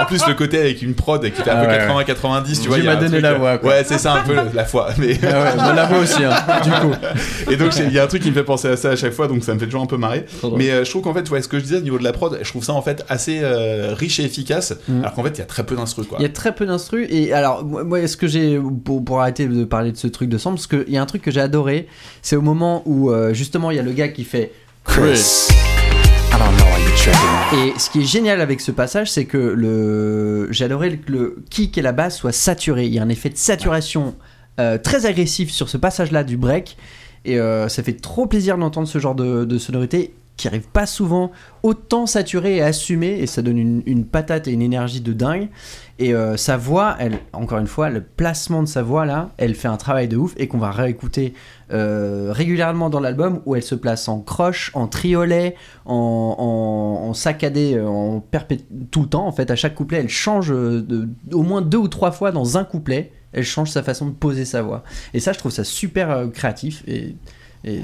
en 0.00 0.04
plus 0.06 0.26
le 0.26 0.34
côté 0.34 0.58
avec 0.58 0.82
une 0.82 0.94
prod 0.94 1.22
qui 1.22 1.30
fait 1.42 1.50
un 1.50 1.64
peu 1.64 1.70
Ah 1.70 1.94
ouais. 1.96 2.04
80-90, 2.04 2.62
tu 2.62 2.68
vois. 2.68 2.78
Tu 2.78 2.84
m'as 2.84 2.96
donné 2.96 3.08
truc, 3.10 3.22
la 3.22 3.34
voix, 3.34 3.58
quoi. 3.58 3.70
Ouais 3.70 3.84
c'est 3.84 3.98
ça 3.98 4.14
un 4.14 4.22
peu 4.22 4.34
la 4.54 4.64
foi. 4.64 4.88
Mais... 4.98 5.18
Ah 5.24 5.72
la 5.74 5.86
voix 5.86 5.98
aussi, 5.98 6.22
hein, 6.24 6.34
du 6.62 6.70
coup. 6.70 6.94
et 7.50 7.56
donc 7.56 7.72
c'est- 7.72 7.84
il 7.86 7.92
y 7.92 7.98
a 7.98 8.04
un 8.04 8.06
truc 8.06 8.22
qui 8.22 8.28
me 8.30 8.34
fait 8.34 8.44
penser 8.44 8.68
à 8.68 8.76
ça 8.76 8.90
à 8.90 8.96
chaque 8.96 9.12
fois, 9.12 9.26
donc 9.28 9.42
ça 9.44 9.54
me 9.54 9.58
fait 9.58 9.66
toujours 9.66 9.82
un 9.82 9.86
peu 9.86 9.96
marrer. 9.96 10.26
Mais 10.56 10.70
euh, 10.70 10.84
je 10.84 10.90
trouve 10.90 11.02
qu'en 11.02 11.14
fait 11.14 11.28
ouais, 11.30 11.42
ce 11.42 11.48
que 11.48 11.58
je 11.58 11.64
disais 11.64 11.76
au 11.78 11.80
niveau 11.82 11.98
de 11.98 12.04
la 12.04 12.12
prod, 12.12 12.38
je 12.42 12.48
trouve 12.48 12.64
ça 12.64 12.72
en 12.74 12.82
fait 12.82 13.04
assez 13.08 13.40
euh, 13.42 13.94
riche 13.94 14.20
et 14.20 14.24
efficace, 14.24 14.74
Mm. 14.88 15.00
alors 15.00 15.14
qu'en 15.14 15.22
fait 15.22 15.30
il 15.30 15.38
y 15.38 15.42
a 15.42 15.46
très 15.46 15.64
peu 15.64 15.74
d'instru 15.76 16.04
quoi. 16.04 16.18
Il 16.20 16.22
y 16.22 16.26
a 16.26 16.28
très 16.30 16.54
peu 16.54 16.64
d'instru 16.66 17.06
et 17.10 17.32
alors 17.32 17.64
moi 17.64 17.84
moi, 17.84 18.06
ce 18.06 18.16
que 18.16 18.26
j'ai 18.26 18.58
pour, 19.00 19.04
pour 19.04 19.20
arrêter 19.20 19.46
de 19.46 19.64
parler 19.64 19.92
de 19.92 19.96
ce 19.96 20.06
truc 20.06 20.28
de 20.28 20.38
sample 20.38 20.56
parce 20.56 20.66
qu'il 20.66 20.92
y 20.92 20.96
a 20.96 21.02
un 21.02 21.06
truc 21.06 21.22
que 21.22 21.30
j'ai 21.30 21.40
adoré 21.40 21.88
c'est 22.22 22.36
au 22.36 22.42
moment 22.42 22.82
où 22.86 23.10
euh, 23.10 23.32
justement 23.34 23.70
il 23.70 23.76
y 23.76 23.80
a 23.80 23.82
le 23.82 23.92
gars 23.92 24.08
qui 24.08 24.24
fait 24.24 24.52
Chris. 24.84 25.48
Et 27.52 27.78
ce 27.78 27.90
qui 27.90 28.00
est 28.00 28.04
génial 28.04 28.40
avec 28.40 28.60
ce 28.60 28.70
passage 28.70 29.10
c'est 29.10 29.24
que 29.24 29.38
le 29.38 30.48
j'ai 30.50 30.64
adoré 30.64 30.98
que 30.98 31.12
le 31.12 31.42
kick 31.50 31.76
et 31.78 31.82
la 31.82 31.92
basse 31.92 32.16
soient 32.18 32.32
saturés. 32.32 32.86
Il 32.86 32.94
y 32.94 32.98
a 32.98 33.02
un 33.02 33.08
effet 33.08 33.30
de 33.30 33.36
saturation 33.36 34.14
euh, 34.58 34.78
très 34.78 35.06
agressif 35.06 35.50
sur 35.50 35.68
ce 35.68 35.76
passage 35.76 36.12
là 36.12 36.24
du 36.24 36.36
break. 36.36 36.76
Et 37.24 37.38
euh, 37.38 37.68
ça 37.68 37.82
fait 37.82 38.00
trop 38.00 38.26
plaisir 38.26 38.56
d'entendre 38.56 38.88
ce 38.88 38.98
genre 38.98 39.14
de, 39.14 39.44
de 39.44 39.58
sonorité 39.58 40.14
qui 40.40 40.48
arrive 40.48 40.68
pas 40.72 40.86
souvent 40.86 41.32
autant 41.62 42.06
saturé 42.06 42.56
et 42.56 42.62
assumé 42.62 43.18
et 43.20 43.26
ça 43.26 43.42
donne 43.42 43.58
une, 43.58 43.82
une 43.84 44.06
patate 44.06 44.48
et 44.48 44.52
une 44.52 44.62
énergie 44.62 45.02
de 45.02 45.12
dingue 45.12 45.48
et 46.00 46.14
euh, 46.14 46.38
sa 46.38 46.56
voix, 46.56 46.96
elle, 46.98 47.18
encore 47.34 47.58
une 47.58 47.66
fois, 47.66 47.90
le 47.90 48.00
placement 48.00 48.62
de 48.62 48.68
sa 48.68 48.82
voix 48.82 49.04
là, 49.04 49.28
elle 49.36 49.54
fait 49.54 49.68
un 49.68 49.76
travail 49.76 50.08
de 50.08 50.16
ouf 50.16 50.32
et 50.38 50.48
qu'on 50.48 50.56
va 50.56 50.70
réécouter 50.70 51.34
euh, 51.72 52.32
régulièrement 52.32 52.88
dans 52.88 53.00
l'album 53.00 53.42
où 53.44 53.54
elle 53.54 53.62
se 53.62 53.74
place 53.74 54.08
en 54.08 54.20
croche, 54.20 54.70
en 54.72 54.86
triolet, 54.86 55.56
en, 55.84 57.12
saccadé, 57.14 57.74
euh, 57.74 57.86
en 57.86 58.20
perpé- 58.20 58.64
tout 58.90 59.02
le 59.02 59.08
temps. 59.08 59.26
En 59.26 59.32
fait, 59.32 59.50
à 59.50 59.56
chaque 59.56 59.74
couplet, 59.74 59.98
elle 59.98 60.08
change 60.08 60.50
au 60.50 61.42
moins 61.42 61.60
deux 61.60 61.76
ou 61.76 61.88
trois 61.88 62.12
fois 62.12 62.32
dans 62.32 62.56
un 62.56 62.64
couplet 62.64 63.12
elle 63.32 63.44
change 63.44 63.70
sa 63.70 63.84
façon 63.84 64.06
de 64.06 64.12
poser 64.12 64.44
sa 64.44 64.60
voix. 64.60 64.82
Et 65.14 65.20
ça, 65.20 65.32
je 65.32 65.38
trouve 65.38 65.52
ça 65.52 65.62
super 65.62 66.28
créatif 66.32 66.82
et 66.88 67.14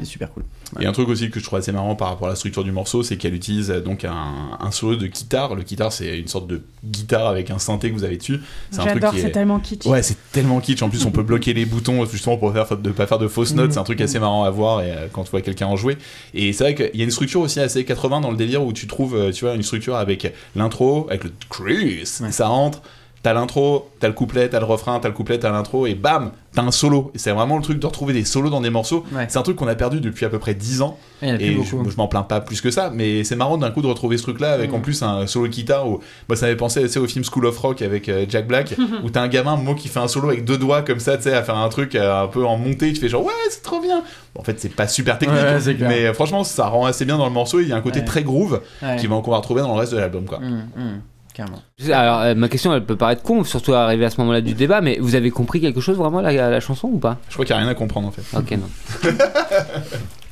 super 0.02 0.32
cool. 0.32 0.42
Et 0.80 0.86
un 0.86 0.92
truc 0.92 1.08
aussi 1.08 1.30
que 1.30 1.38
je 1.38 1.44
trouve 1.44 1.58
assez 1.58 1.70
marrant 1.70 1.94
par 1.94 2.08
rapport 2.08 2.26
à 2.26 2.30
la 2.30 2.36
structure 2.36 2.64
du 2.64 2.72
morceau, 2.72 3.02
c'est 3.02 3.16
qu'elle 3.16 3.34
utilise 3.34 3.70
euh, 3.70 3.80
donc 3.80 4.04
un, 4.04 4.58
un 4.58 4.70
solo 4.72 4.96
de 4.96 5.06
guitare. 5.06 5.54
Le 5.54 5.62
guitare, 5.62 5.92
c'est 5.92 6.18
une 6.18 6.26
sorte 6.26 6.48
de 6.48 6.60
guitare 6.84 7.28
avec 7.28 7.50
un 7.50 7.58
synthé 7.58 7.90
que 7.90 7.94
vous 7.94 8.04
avez 8.04 8.16
dessus. 8.16 8.40
C'est 8.70 8.80
un 8.80 8.86
truc 8.86 8.94
J'adore, 8.94 9.12
qui 9.12 9.20
c'est 9.20 9.28
est... 9.28 9.32
tellement 9.32 9.60
kitsch. 9.60 9.86
Ouais, 9.86 10.02
c'est 10.02 10.16
tellement 10.32 10.60
kitsch. 10.60 10.82
En 10.82 10.88
plus, 10.88 11.04
on 11.06 11.12
peut 11.12 11.22
bloquer 11.24 11.54
les 11.54 11.66
boutons 11.66 12.04
justement 12.06 12.36
pour 12.36 12.52
faire 12.52 12.76
de 12.76 12.90
pas 12.90 13.06
faire 13.06 13.18
de 13.18 13.28
fausses 13.28 13.54
notes. 13.54 13.72
C'est 13.72 13.78
un 13.78 13.84
truc 13.84 14.00
assez 14.00 14.18
marrant 14.18 14.44
à 14.44 14.50
voir 14.50 14.82
et, 14.82 14.90
euh, 14.90 15.06
quand 15.10 15.22
tu 15.22 15.30
vois 15.30 15.40
quelqu'un 15.40 15.66
en 15.66 15.76
jouer. 15.76 15.96
Et 16.34 16.52
c'est 16.52 16.64
vrai 16.64 16.74
qu'il 16.74 16.98
y 16.98 17.02
a 17.02 17.04
une 17.04 17.10
structure 17.10 17.40
aussi 17.40 17.60
assez 17.60 17.84
80 17.84 18.20
dans 18.20 18.30
le 18.30 18.36
délire 18.36 18.64
où 18.64 18.72
tu 18.72 18.86
trouves, 18.86 19.14
euh, 19.14 19.30
tu 19.30 19.44
vois, 19.44 19.54
une 19.54 19.62
structure 19.62 19.96
avec 19.96 20.32
l'intro, 20.56 21.06
avec 21.08 21.24
le 21.24 21.32
Chris, 21.48 22.04
ça 22.04 22.48
rentre. 22.48 22.82
T'as 23.26 23.32
l'intro, 23.32 23.90
t'as 23.98 24.06
le 24.06 24.14
couplet, 24.14 24.48
t'as 24.48 24.60
le 24.60 24.66
refrain, 24.66 25.00
t'as 25.00 25.08
le 25.08 25.14
couplet, 25.14 25.36
t'as 25.36 25.50
l'intro, 25.50 25.88
et 25.88 25.96
bam, 25.96 26.30
t'as 26.54 26.62
un 26.62 26.70
solo. 26.70 27.10
Et 27.12 27.18
c'est 27.18 27.32
vraiment 27.32 27.56
le 27.56 27.62
truc 27.64 27.80
de 27.80 27.86
retrouver 27.86 28.12
des 28.12 28.24
solos 28.24 28.50
dans 28.50 28.60
des 28.60 28.70
morceaux. 28.70 29.04
Ouais. 29.10 29.26
C'est 29.28 29.36
un 29.36 29.42
truc 29.42 29.56
qu'on 29.56 29.66
a 29.66 29.74
perdu 29.74 30.00
depuis 30.00 30.24
à 30.24 30.28
peu 30.28 30.38
près 30.38 30.54
10 30.54 30.80
ans. 30.82 30.96
Et 31.22 31.56
je, 31.56 31.64
je 31.64 31.96
m'en 31.96 32.06
plains 32.06 32.22
pas 32.22 32.40
plus 32.40 32.60
que 32.60 32.70
ça, 32.70 32.92
mais 32.94 33.24
c'est 33.24 33.34
marrant 33.34 33.58
d'un 33.58 33.72
coup 33.72 33.82
de 33.82 33.88
retrouver 33.88 34.16
ce 34.16 34.22
truc-là 34.22 34.52
avec 34.52 34.72
en 34.72 34.78
plus 34.78 35.02
un 35.02 35.26
solo 35.26 35.48
de 35.48 35.52
guitare 35.52 35.88
où 35.88 35.98
moi 36.28 36.36
ça 36.36 36.46
m'avait 36.46 36.56
pensé 36.56 36.82
tu 36.82 36.88
sais, 36.88 37.00
au 37.00 37.08
film 37.08 37.24
School 37.24 37.46
of 37.46 37.58
Rock 37.58 37.82
avec 37.82 38.08
euh, 38.08 38.26
Jack 38.28 38.46
Black 38.46 38.76
où 39.02 39.10
t'as 39.10 39.22
un 39.22 39.28
gamin 39.28 39.56
moment 39.56 39.74
qui 39.74 39.88
fait 39.88 39.98
un 39.98 40.06
solo 40.06 40.28
avec 40.28 40.44
deux 40.44 40.56
doigts 40.56 40.82
comme 40.82 41.00
ça, 41.00 41.16
tu 41.16 41.24
sais, 41.24 41.34
à 41.34 41.42
faire 41.42 41.56
un 41.56 41.68
truc 41.68 41.96
euh, 41.96 42.22
un 42.22 42.28
peu 42.28 42.46
en 42.46 42.56
montée, 42.56 42.92
tu 42.92 43.00
fais 43.00 43.08
genre 43.08 43.24
ouais 43.24 43.32
c'est 43.50 43.62
trop 43.62 43.80
bien. 43.80 44.04
Bon, 44.36 44.42
en 44.42 44.44
fait 44.44 44.60
c'est 44.60 44.68
pas 44.68 44.86
super 44.86 45.18
technique, 45.18 45.40
Ouais, 45.40 45.68
hein, 45.68 45.76
mais 45.80 46.06
euh, 46.06 46.14
franchement 46.14 46.44
ça 46.44 46.68
rend 46.68 46.86
assez 46.86 47.04
bien 47.04 47.18
dans 47.18 47.26
le 47.26 47.32
morceau. 47.32 47.58
Il 47.58 47.66
y 47.66 47.72
a 47.72 47.76
un 47.76 47.80
côté 47.80 48.04
très 48.04 48.22
groove 48.22 48.60
qui 49.00 49.08
va 49.08 49.16
qu'on 49.20 49.32
va 49.32 49.38
retrouver 49.38 49.62
dans 49.62 49.74
le 49.74 49.80
reste 49.80 49.94
de 49.94 49.98
l'album 49.98 50.26
quoi. 50.26 50.38
Hum, 50.38 50.68
hum, 50.76 51.00
carrément. 51.36 51.62
Alors, 51.92 52.20
euh, 52.22 52.34
ma 52.34 52.48
question, 52.48 52.74
elle 52.74 52.84
peut 52.84 52.96
paraître 52.96 53.22
con, 53.22 53.44
surtout 53.44 53.74
arriver 53.74 54.04
à 54.06 54.10
ce 54.10 54.18
moment-là 54.22 54.40
du 54.40 54.54
débat, 54.54 54.80
mais 54.80 54.98
vous 55.00 55.14
avez 55.14 55.30
compris 55.30 55.60
quelque 55.60 55.80
chose 55.80 55.96
vraiment 55.96 56.18
à 56.18 56.22
la, 56.32 56.50
la 56.50 56.60
chanson 56.60 56.88
ou 56.88 56.98
pas? 56.98 57.18
Je 57.28 57.34
crois 57.34 57.44
qu'il 57.44 57.54
y 57.54 57.58
a 57.58 57.60
rien 57.60 57.68
à 57.68 57.74
comprendre 57.74 58.08
en 58.08 58.10
fait. 58.10 58.22
Ok, 58.36 58.52
non. 58.52 59.10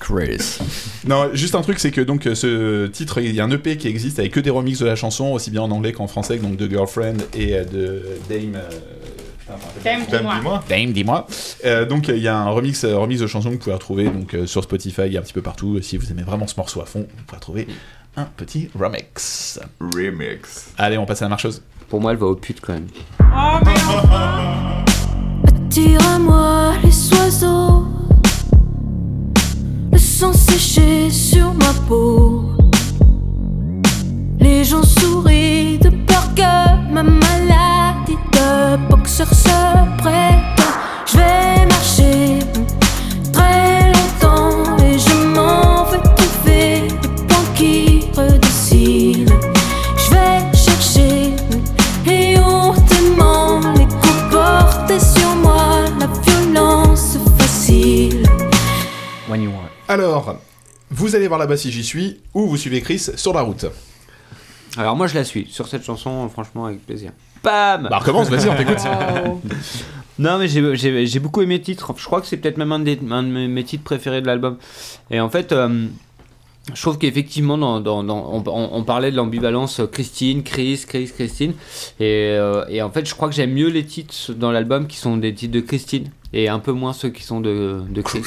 Chris. 0.00 0.58
Non, 1.06 1.30
juste 1.32 1.54
un 1.54 1.62
truc, 1.62 1.78
c'est 1.78 1.90
que 1.90 2.00
donc 2.00 2.26
euh, 2.26 2.34
ce 2.34 2.86
titre, 2.88 3.20
il 3.20 3.34
y 3.34 3.40
a 3.40 3.44
un 3.44 3.50
EP 3.50 3.76
qui 3.76 3.88
existe 3.88 4.18
avec 4.18 4.32
que 4.32 4.40
des 4.40 4.50
remixes 4.50 4.80
de 4.80 4.86
la 4.86 4.96
chanson, 4.96 5.26
aussi 5.32 5.50
bien 5.50 5.62
en 5.62 5.70
anglais 5.70 5.92
qu'en 5.92 6.06
français, 6.06 6.36
donc 6.38 6.56
de 6.56 6.68
Girlfriend 6.68 7.18
et 7.34 7.54
euh, 7.54 7.64
de 7.64 8.02
Dame. 8.28 8.56
euh, 8.56 9.54
Dame, 9.82 10.02
dis-moi. 10.10 10.64
Dame, 10.68 10.92
dis-moi. 10.92 11.26
Euh, 11.64 11.84
donc 11.86 12.08
il 12.08 12.18
y 12.18 12.28
a 12.28 12.36
un 12.36 12.50
remix, 12.50 12.84
remix 12.84 13.20
de 13.20 13.26
chanson 13.26 13.48
que 13.50 13.54
vous 13.54 13.60
pouvez 13.60 13.74
retrouver 13.74 14.04
donc 14.04 14.34
euh, 14.34 14.46
sur 14.46 14.62
Spotify 14.62 15.02
et 15.12 15.18
un 15.18 15.22
petit 15.22 15.32
peu 15.34 15.42
partout. 15.42 15.80
Si 15.80 15.96
vous 15.96 16.10
aimez 16.10 16.22
vraiment 16.22 16.46
ce 16.46 16.54
morceau 16.56 16.80
à 16.82 16.86
fond, 16.86 17.06
vous 17.16 17.24
pouvez 17.26 17.36
retrouver 17.38 17.68
un 18.16 18.24
petit 18.24 18.70
remix. 18.78 19.58
Remix. 19.80 20.72
Allez, 20.78 20.98
on 20.98 21.06
passe 21.06 21.22
à 21.22 21.26
la 21.26 21.30
marcheuse. 21.30 21.62
Pour 21.88 22.00
moi, 22.00 22.12
elle 22.12 22.18
va 22.18 22.26
au 22.26 22.36
pute 22.36 22.60
quand 22.60 22.72
même. 22.72 22.88
Attire 25.66 26.00
à 26.08 26.18
moi 26.18 26.72
les 26.82 27.12
oiseaux, 27.14 27.86
le 29.92 29.98
sang 29.98 30.32
séché 30.32 31.10
sur 31.10 31.52
ma 31.54 31.72
peau. 31.88 32.44
Les 34.38 34.64
gens 34.64 34.82
sourient 34.82 35.78
de 35.78 35.90
peur 36.06 36.34
que 36.34 36.92
ma 36.92 37.02
maladie 37.02 37.33
vous 61.14 61.18
allez 61.18 61.28
voir 61.28 61.38
là-bas 61.38 61.56
si 61.56 61.70
j'y 61.70 61.84
suis, 61.84 62.16
ou 62.34 62.48
vous 62.48 62.56
suivez 62.56 62.80
Chris 62.80 62.98
sur 63.14 63.32
la 63.32 63.42
route. 63.42 63.66
Alors, 64.76 64.96
moi, 64.96 65.06
je 65.06 65.14
la 65.14 65.22
suis 65.22 65.46
sur 65.48 65.68
cette 65.68 65.84
chanson, 65.84 66.28
franchement, 66.28 66.66
avec 66.66 66.84
plaisir. 66.84 67.12
Bam 67.44 67.86
Bah 67.88 67.98
recommence, 67.98 68.28
vas-y, 68.28 68.48
on 68.48 68.56
t'écoute. 68.56 68.78
Non, 70.18 70.38
mais 70.38 70.46
j'ai- 70.46 70.76
j'ai 70.76 71.06
j'ai 71.06 71.18
beaucoup 71.18 71.42
aimé 71.42 71.56
le 71.58 71.62
titre. 71.62 71.92
Je 71.96 72.04
crois 72.04 72.20
que 72.20 72.26
c'est 72.28 72.36
peut-être 72.36 72.56
même 72.56 72.70
un, 72.70 72.78
des- 72.80 72.98
un 73.10 73.22
de 73.24 73.28
mes, 73.28 73.64
titres 73.64 73.82
préférés 73.84 74.22
de 74.22 74.26
l'album. 74.28 74.58
Et 75.10 75.18
en 75.20 75.28
fait, 75.28 75.50
euh, 75.50 75.86
je 76.72 76.80
trouve 76.80 76.98
qu'effectivement, 76.98 77.58
dans, 77.58 77.80
dans- 77.80 78.04
dans- 78.04 78.30
on, 78.32 78.42
on- 78.48 78.68
on 78.72 78.82
parlait 78.84 79.10
de 79.10 79.16
l'ambivalence 79.16 79.80
euh, 79.80 79.86
Christine, 79.88 80.42
Chris, 80.44 80.84
Chris, 80.86 81.10
Christine. 81.12 81.52
Et, 81.98 82.30
euh, 82.38 82.64
et 82.68 82.80
en 82.82 82.90
fait, 82.90 83.06
je 83.08 83.14
crois 83.14 83.28
que 83.28 83.34
j'aime 83.34 83.52
mieux 83.52 83.68
les 83.68 83.84
titres 83.84 84.32
dans 84.34 84.52
l'album 84.52 84.86
qui 84.86 84.96
sont 84.98 85.16
des 85.16 85.34
titres 85.34 85.52
de 85.54 85.60
Christine 85.60 86.08
et 86.32 86.48
un 86.48 86.60
peu 86.60 86.70
moins 86.72 86.92
ceux 86.92 87.10
qui 87.10 87.22
sont 87.24 87.40
de, 87.40 87.82
de 87.88 88.02
Chris. 88.02 88.22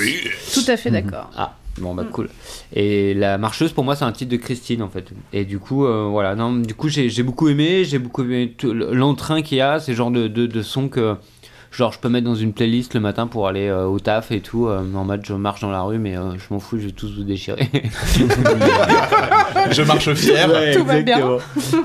Tout 0.54 0.64
à 0.70 0.76
fait 0.76 0.92
d'accord. 0.92 1.30
Ah, 1.38 1.56
bon 1.80 1.94
bah 1.94 2.06
cool. 2.12 2.30
Et 2.74 3.14
la 3.14 3.38
marcheuse 3.38 3.72
pour 3.74 3.84
moi 3.84 3.96
c'est 3.96 4.06
un 4.06 4.12
titre 4.12 4.32
de 4.32 4.38
Christine 4.38 4.82
en 4.82 4.90
fait. 4.90 5.10
Et 5.34 5.46
du 5.46 5.60
coup 5.60 5.86
euh, 5.86 6.08
voilà, 6.10 6.36
non, 6.36 6.54
du 6.56 6.74
coup 6.74 6.90
j'ai 6.90 7.10
j'ai 7.10 7.24
beaucoup 7.24 7.48
aimé, 7.50 7.84
j'ai 7.86 8.00
beaucoup 8.00 8.24
aimé 8.24 8.56
l'entrain 8.64 9.42
qu'il 9.42 9.58
y 9.58 9.62
a, 9.62 9.80
c'est 9.80 9.92
le 9.92 9.98
genre 9.98 10.12
de, 10.12 10.28
de, 10.28 10.46
de 10.48 10.62
son 10.62 10.90
que 10.90 11.16
genre 11.70 11.92
je 11.92 12.00
peux 12.00 12.10
mettre 12.10 12.26
dans 12.26 12.34
une 12.36 12.54
playlist 12.54 12.94
le 12.94 13.02
matin 13.02 13.28
pour 13.28 13.48
aller 13.48 13.68
euh, 13.68 13.86
au 13.86 14.00
taf 14.00 14.32
et 14.32 14.40
tout, 14.40 14.68
euh, 14.68 14.82
en 14.96 15.04
mode 15.04 15.22
je 15.26 15.34
marche 15.34 15.62
dans 15.62 15.70
la 15.70 15.82
rue 15.82 16.00
mais 16.00 16.18
euh, 16.18 16.32
je 16.38 16.54
m'en 16.54 16.60
fous, 16.60 16.78
je 16.80 16.86
vais 16.88 16.92
tous 16.92 17.14
vous 17.16 17.24
déchirer. 17.24 17.70
Je 19.72 19.82
marche 19.82 20.14
fier. 20.14 20.48
Tout 20.74 20.86
va 20.86 21.02
bien. 21.02 21.38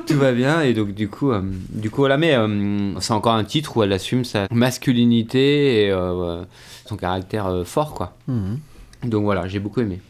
Tout 0.07 0.16
va 0.16 0.32
bien 0.32 0.61
et 0.62 0.72
donc 0.74 0.93
du 0.95 1.09
coup, 1.09 1.32
euh, 1.32 1.43
du 1.70 1.90
coup 1.90 2.03
voilà, 2.03 2.16
mais 2.16 2.34
euh, 2.34 2.99
c'est 3.01 3.12
encore 3.12 3.34
un 3.34 3.45
titre 3.45 3.76
où 3.76 3.82
elle 3.82 3.93
assume 3.93 4.24
sa 4.24 4.47
masculinité 4.51 5.86
et 5.86 5.90
euh, 5.90 6.43
son 6.86 6.97
caractère 6.97 7.47
euh, 7.47 7.64
fort 7.64 7.95
quoi. 7.95 8.14
Mhm. 8.28 8.59
Donc 9.05 9.24
voilà, 9.24 9.48
j'ai 9.48 9.59
beaucoup 9.59 9.80
aimé. 9.80 10.00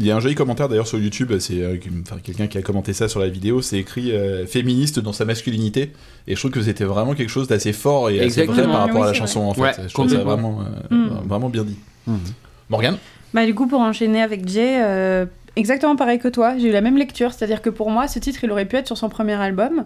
Il 0.00 0.06
y 0.06 0.12
a 0.12 0.16
un 0.16 0.20
joli 0.20 0.36
commentaire 0.36 0.68
d'ailleurs 0.68 0.86
sur 0.86 0.98
YouTube, 1.00 1.32
c'est 1.40 1.60
euh, 1.60 1.76
enfin, 2.02 2.18
quelqu'un 2.22 2.46
qui 2.46 2.56
a 2.56 2.62
commenté 2.62 2.92
ça 2.92 3.08
sur 3.08 3.18
la 3.18 3.28
vidéo, 3.28 3.62
c'est 3.62 3.78
écrit 3.78 4.12
euh, 4.12 4.46
féministe 4.46 5.00
dans 5.00 5.12
sa 5.12 5.24
masculinité, 5.24 5.90
et 6.28 6.34
je 6.36 6.40
trouve 6.40 6.52
que 6.52 6.62
c'était 6.62 6.84
vraiment 6.84 7.14
quelque 7.14 7.30
chose 7.30 7.48
d'assez 7.48 7.72
fort 7.72 8.08
et 8.08 8.20
assez 8.20 8.44
vrai 8.44 8.44
Exactement. 8.44 8.72
par 8.74 8.80
rapport 8.82 8.96
Oui, 9.00 9.02
à 9.02 9.06
la 9.06 9.12
chanson 9.14 9.40
en 9.40 9.54
fait. 9.54 9.60
Ouais, 9.60 9.72
je 9.88 9.92
trouve 9.92 10.08
ça 10.08 10.18
vraiment, 10.22 10.60
euh, 10.92 10.94
Mm. 10.94 11.28
vraiment 11.28 11.48
bien 11.48 11.64
dit. 11.64 11.76
Mhm. 12.06 12.18
Morgane? 12.70 12.98
Bah, 13.34 13.44
du 13.44 13.54
coup, 13.56 13.66
pour 13.66 13.80
enchaîner 13.80 14.22
avec 14.22 14.48
Jay, 14.48 14.80
euh, 14.82 15.26
exactement 15.58 15.96
pareil 15.96 16.18
que 16.18 16.28
toi, 16.28 16.56
j'ai 16.56 16.68
eu 16.68 16.72
la 16.72 16.80
même 16.80 16.96
lecture, 16.96 17.32
c'est-à-dire 17.32 17.60
que 17.60 17.70
pour 17.70 17.90
moi, 17.90 18.06
ce 18.06 18.18
titre, 18.18 18.44
il 18.44 18.50
aurait 18.52 18.64
pu 18.64 18.76
être 18.76 18.86
sur 18.86 18.96
son 18.96 19.08
premier 19.08 19.34
album. 19.34 19.84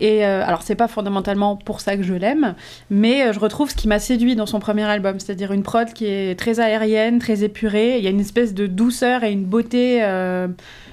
Et 0.00 0.26
euh, 0.26 0.44
alors, 0.44 0.62
c'est 0.62 0.74
pas 0.74 0.88
fondamentalement 0.88 1.56
pour 1.56 1.80
ça 1.80 1.96
que 1.96 2.02
je 2.02 2.14
l'aime, 2.14 2.54
mais 2.90 3.22
euh, 3.22 3.32
je 3.32 3.38
retrouve 3.38 3.70
ce 3.70 3.76
qui 3.76 3.86
m'a 3.88 4.00
séduit 4.00 4.34
dans 4.34 4.46
son 4.46 4.58
premier 4.58 4.82
album, 4.82 5.20
c'est-à-dire 5.20 5.52
une 5.52 5.62
prod 5.62 5.92
qui 5.92 6.06
est 6.06 6.38
très 6.38 6.58
aérienne, 6.58 7.20
très 7.20 7.44
épurée. 7.44 7.98
Il 7.98 8.04
y 8.04 8.08
a 8.08 8.10
une 8.10 8.20
espèce 8.20 8.52
de 8.52 8.66
douceur 8.66 9.22
et 9.22 9.32
une 9.32 9.44
beauté 9.44 10.00
euh, 10.02 10.48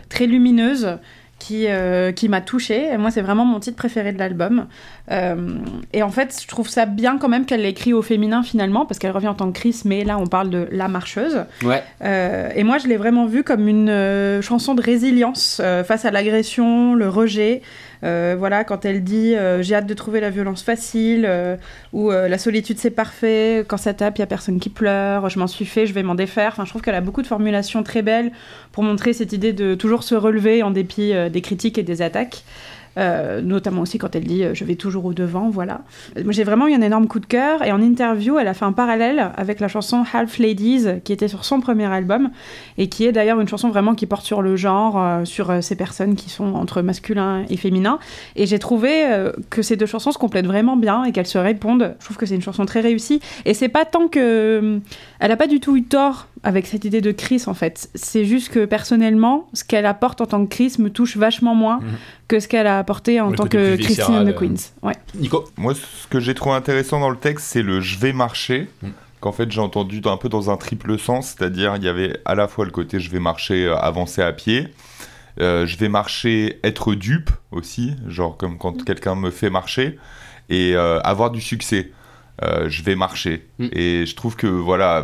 très 0.10 0.28
lumineuse. 0.28 1.00
Qui, 1.40 1.68
euh, 1.68 2.12
qui 2.12 2.28
m'a 2.28 2.42
touchée. 2.42 2.90
Et 2.92 2.98
moi, 2.98 3.12
c'est 3.12 3.22
vraiment 3.22 3.46
mon 3.46 3.62
titre 3.62 3.78
préféré 3.78 4.12
de 4.12 4.20
l'album. 4.20 4.68
Euh, 5.10 5.56
et 5.94 6.04
en 6.04 6.10
fait, 6.10 6.38
je 6.42 6.48
trouve 6.48 6.68
ça 6.68 6.86
bien 6.86 7.18
quand 7.18 7.30
même 7.30 7.46
qu'elle 7.46 7.62
l'ait 7.62 7.70
écrit 7.70 7.94
au 7.94 8.02
féminin 8.02 8.44
finalement, 8.44 8.86
parce 8.86 9.00
qu'elle 9.00 9.12
revient 9.12 9.30
en 9.30 9.36
tant 9.36 9.50
que 9.50 9.58
Chris, 9.58 9.82
mais 9.86 10.04
là, 10.04 10.18
on 10.18 10.28
parle 10.28 10.50
de 10.50 10.68
la 10.70 10.90
marcheuse. 10.90 11.46
Ouais. 11.64 11.82
Euh, 12.04 12.50
et 12.56 12.64
moi, 12.64 12.78
je 12.78 12.88
l'ai 12.88 12.98
vraiment 12.98 13.26
vue 13.26 13.44
comme 13.44 13.68
une 13.70 14.42
chanson 14.42 14.76
de 14.76 14.82
résilience 14.82 15.62
face 15.86 16.04
à 16.04 16.12
l'agression, 16.12 16.94
le 16.94 17.08
rejet. 17.08 17.62
Euh, 18.04 18.36
voilà, 18.38 18.64
quand 18.64 18.86
elle 18.86 19.04
dit 19.04 19.36
euh, 19.36 19.62
j'ai 19.62 19.76
hâte 19.76 19.86
de 19.86 19.94
trouver 19.94 20.20
la 20.20 20.30
violence 20.30 20.64
facile, 20.64 21.26
euh, 21.28 21.58
ou 21.94 22.12
la 22.12 22.38
solitude 22.38 22.78
c'est 22.80 22.92
parfait, 22.92 23.66
quand 23.68 23.78
ça 23.78 23.94
tape, 23.94 24.18
il 24.18 24.22
y 24.22 24.24
a 24.24 24.28
personne 24.28 24.60
qui 24.60 24.70
pleure, 24.70 25.30
je 25.30 25.40
m'en 25.40 25.48
suis 25.48 25.66
fait, 25.66 25.86
je 25.86 25.94
vais 25.94 26.04
m'en 26.04 26.16
défaire. 26.16 26.52
Enfin, 26.54 26.66
je 26.66 26.70
trouve 26.70 26.82
qu'elle 26.82 26.96
a 26.96 27.02
beaucoup 27.02 27.22
de 27.22 27.28
formulations 27.28 27.84
très 27.84 28.02
belles 28.02 28.32
pour 28.72 28.84
montrer 28.84 29.14
cette 29.14 29.34
idée 29.34 29.54
de 29.54 29.76
toujours 29.76 30.04
se 30.04 30.16
relever 30.16 30.64
en 30.64 30.72
dépit 30.72 31.14
des 31.32 31.42
critiques 31.42 31.78
et 31.78 31.84
des 31.84 32.02
attaques. 32.02 32.44
Euh, 32.98 33.42
notamment 33.42 33.82
aussi 33.82 33.98
quand 33.98 34.16
elle 34.16 34.26
dit 34.26 34.44
euh, 34.44 34.54
je 34.54 34.66
vais 34.66 34.76
toujours 34.76 35.06
au 35.06 35.14
devant, 35.14 35.50
voilà. 35.50 35.82
J'ai 36.30 36.44
vraiment 36.44 36.68
eu 36.68 36.74
un 36.74 36.82
énorme 36.82 37.08
coup 37.08 37.20
de 37.20 37.26
cœur 37.26 37.64
et 37.64 37.72
en 37.72 37.82
interview 37.82 38.38
elle 38.40 38.48
a 38.48 38.54
fait 38.54 38.66
un 38.66 38.72
parallèle 38.72 39.32
avec 39.38 39.60
la 39.60 39.68
chanson 39.68 40.04
Half 40.12 40.40
Ladies 40.40 40.86
qui 41.04 41.14
était 41.14 41.28
sur 41.28 41.46
son 41.46 41.62
premier 41.62 41.86
album 41.86 42.32
et 42.78 42.90
qui 42.90 43.06
est 43.06 43.12
d'ailleurs 43.12 43.40
une 43.40 43.48
chanson 43.48 43.70
vraiment 43.70 43.94
qui 43.94 44.06
porte 44.06 44.26
sur 44.26 44.42
le 44.42 44.56
genre, 44.56 45.02
euh, 45.02 45.26
sur 45.26 45.64
ces 45.64 45.76
personnes 45.76 46.16
qui 46.16 46.30
sont 46.30 46.56
entre 46.56 46.82
masculin 46.82 47.46
et 47.50 47.58
féminin. 47.58 48.00
Et 48.36 48.46
j'ai 48.48 48.60
trouvé 48.60 49.06
que 49.50 49.62
ces 49.62 49.76
deux 49.76 49.86
chansons 49.86 50.12
se 50.12 50.18
complètent 50.18 50.48
vraiment 50.48 50.76
bien 50.76 51.04
et 51.04 51.12
qu'elles 51.12 51.28
se 51.28 51.38
répondent. 51.38 51.96
Je 52.00 52.06
trouve 52.06 52.18
que 52.18 52.26
c'est 52.26 52.36
une 52.36 52.42
chanson 52.42 52.66
très 52.66 52.82
réussie 52.82 53.22
et 53.46 53.54
c'est 53.54 53.70
pas 53.70 53.86
tant 53.86 54.08
que 54.08 54.80
elle 55.20 55.32
a 55.32 55.38
pas 55.38 55.48
du 55.48 55.60
tout 55.60 55.78
eu 55.78 55.84
tort 55.84 56.28
avec 56.44 56.68
cette 56.68 56.86
idée 56.86 57.02
de 57.02 57.12
Chris 57.12 57.44
en 57.48 57.54
fait. 57.54 57.90
C'est 57.96 58.26
juste 58.26 58.50
que 58.50 58.66
personnellement, 58.66 59.48
ce 59.54 59.64
qu'elle 59.64 59.86
apporte 59.86 60.22
en 60.22 60.26
tant 60.26 60.46
que 60.46 60.50
Chris 60.50 60.76
me 60.80 60.90
touche 60.90 61.18
vachement 61.18 61.56
moins 61.56 61.80
Mhm. 61.80 61.98
que 62.28 62.40
ce 62.40 62.48
qu'elle 62.48 62.68
a 62.68 62.78
apporté 62.80 63.20
en 63.22 63.30
Le 63.32 63.36
tant 63.36 63.46
que 63.48 63.76
Christine 63.76 64.16
and 64.16 64.28
euh. 64.28 64.32
the 64.34 64.38
Queens. 64.38 64.72
Ouais. 64.82 64.96
Nico 65.16 65.46
Moi, 65.58 65.74
ce 65.76 66.08
que 66.08 66.20
j'ai 66.20 66.34
trouvé 66.34 66.56
intéressant 66.56 67.00
dans 67.00 67.10
le 67.10 67.18
texte, 67.18 67.46
c'est 67.48 67.62
le 67.62 67.82
je 67.82 67.98
vais 68.00 68.14
marcher. 68.14 68.68
Mm. 68.82 68.88
Qu'en 69.22 69.34
fait, 69.34 69.52
j'ai 69.52 69.60
entendu 69.60 70.00
un 70.06 70.16
peu 70.16 70.30
dans 70.30 70.50
un 70.50 70.56
triple 70.56 70.98
sens, 70.98 71.36
c'est-à-dire 71.38 71.76
il 71.76 71.84
y 71.84 71.90
avait 71.90 72.20
à 72.24 72.36
la 72.36 72.48
fois 72.48 72.64
le 72.64 72.72
côté 72.72 73.00
je 73.02 73.12
vais 73.12 73.20
marcher, 73.20 73.66
euh, 73.66 73.76
avancer 73.76 74.22
à 74.22 74.32
pied, 74.32 74.70
euh, 75.42 75.66
je 75.68 75.78
vais 75.78 75.90
marcher, 75.90 76.60
être 76.64 76.94
dupe 76.96 77.30
aussi, 77.52 77.96
genre 78.08 78.38
comme 78.38 78.58
quand 78.58 78.86
quelqu'un 78.86 79.16
me 79.16 79.30
fait 79.30 79.50
marcher, 79.50 80.00
et 80.50 80.74
euh, 80.76 81.02
avoir 81.02 81.32
du 81.32 81.42
succès. 81.42 81.92
euh, 82.42 82.70
je 82.70 82.82
vais 82.84 82.96
marcher. 82.96 83.46
Mm. 83.60 83.68
Et 83.74 84.06
je 84.06 84.16
trouve 84.16 84.38
que 84.38 84.48
voilà, 84.48 85.04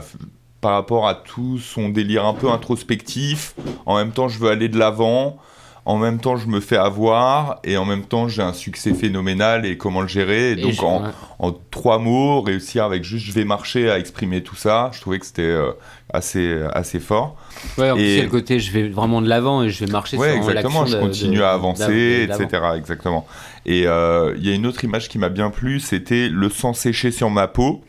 par 0.66 0.74
rapport 0.74 1.08
à 1.08 1.14
tout 1.14 1.60
son 1.60 1.90
délire 1.90 2.26
un 2.26 2.34
peu 2.34 2.50
introspectif, 2.50 3.54
en 3.86 3.98
même 3.98 4.10
temps 4.12 4.28
je 4.30 4.40
veux 4.40 4.50
aller 4.50 4.68
de 4.68 4.80
l'avant, 4.80 5.38
en 5.86 5.98
même 5.98 6.20
temps 6.20 6.38
je 6.38 6.48
me 6.48 6.60
fais 6.60 6.76
avoir, 6.76 7.60
et 7.64 7.78
en 7.78 7.86
même 7.86 8.02
temps 8.02 8.28
j'ai 8.28 8.42
un 8.42 8.52
succès 8.52 8.96
phénoménal 8.96 9.64
et 9.68 9.78
comment 9.78 10.02
le 10.02 10.08
gérer. 10.08 10.50
Et 10.50 10.52
Et 10.54 10.56
donc 10.56 10.72
je- 10.74 10.82
en, 10.82 11.52
trois 11.70 12.00
mots, 12.00 12.42
réussir 12.42 12.84
avec 12.84 13.04
juste 13.04 13.28
je 13.28 13.32
vais 13.32 13.46
marcher 13.46 13.92
à 13.92 14.00
exprimer 14.00 14.42
tout 14.42 14.56
ça, 14.56 14.90
je 14.92 15.02
trouvais 15.02 15.20
que 15.20 15.28
c'était 15.28 15.44
euh, 15.44 15.72
assez, 16.12 16.60
assez 16.74 17.00
fort. 17.00 17.36
Ouais, 17.78 17.92
en 17.92 17.96
plus, 17.96 18.04
Et- 18.04 18.22
a 18.22 18.24
le 18.24 18.30
côté, 18.30 18.60
je 18.60 18.72
vais 18.72 18.88
vraiment 18.90 19.22
de 19.22 19.30
l'avant 19.30 19.62
et 19.62 19.70
je 19.70 19.86
vais 19.86 19.92
marcher 19.92 20.18
Ouais, 20.18 20.34
sur 20.42 20.50
exactement. 20.50 20.88
Je 20.88 20.98
continue 20.98 21.38
de- 21.38 21.44
à 21.44 21.52
avancer, 21.54 22.28
etc. 22.28 22.64
Exactement. 22.76 23.28
Et 23.68 23.86
euh, 23.86 24.34
il 24.38 24.48
y 24.48 24.52
a 24.52 24.56
une 24.56 24.66
autre 24.66 24.84
image 24.84 25.10
qui 25.10 25.20
m'a 25.20 25.30
bien 25.30 25.52
plu, 25.52 25.80
c'était 25.80 26.28
le 26.28 26.50
sang 26.50 26.74
séché 26.74 27.12
sur 27.12 27.30
ma 27.30 27.48
peau. 27.48 27.84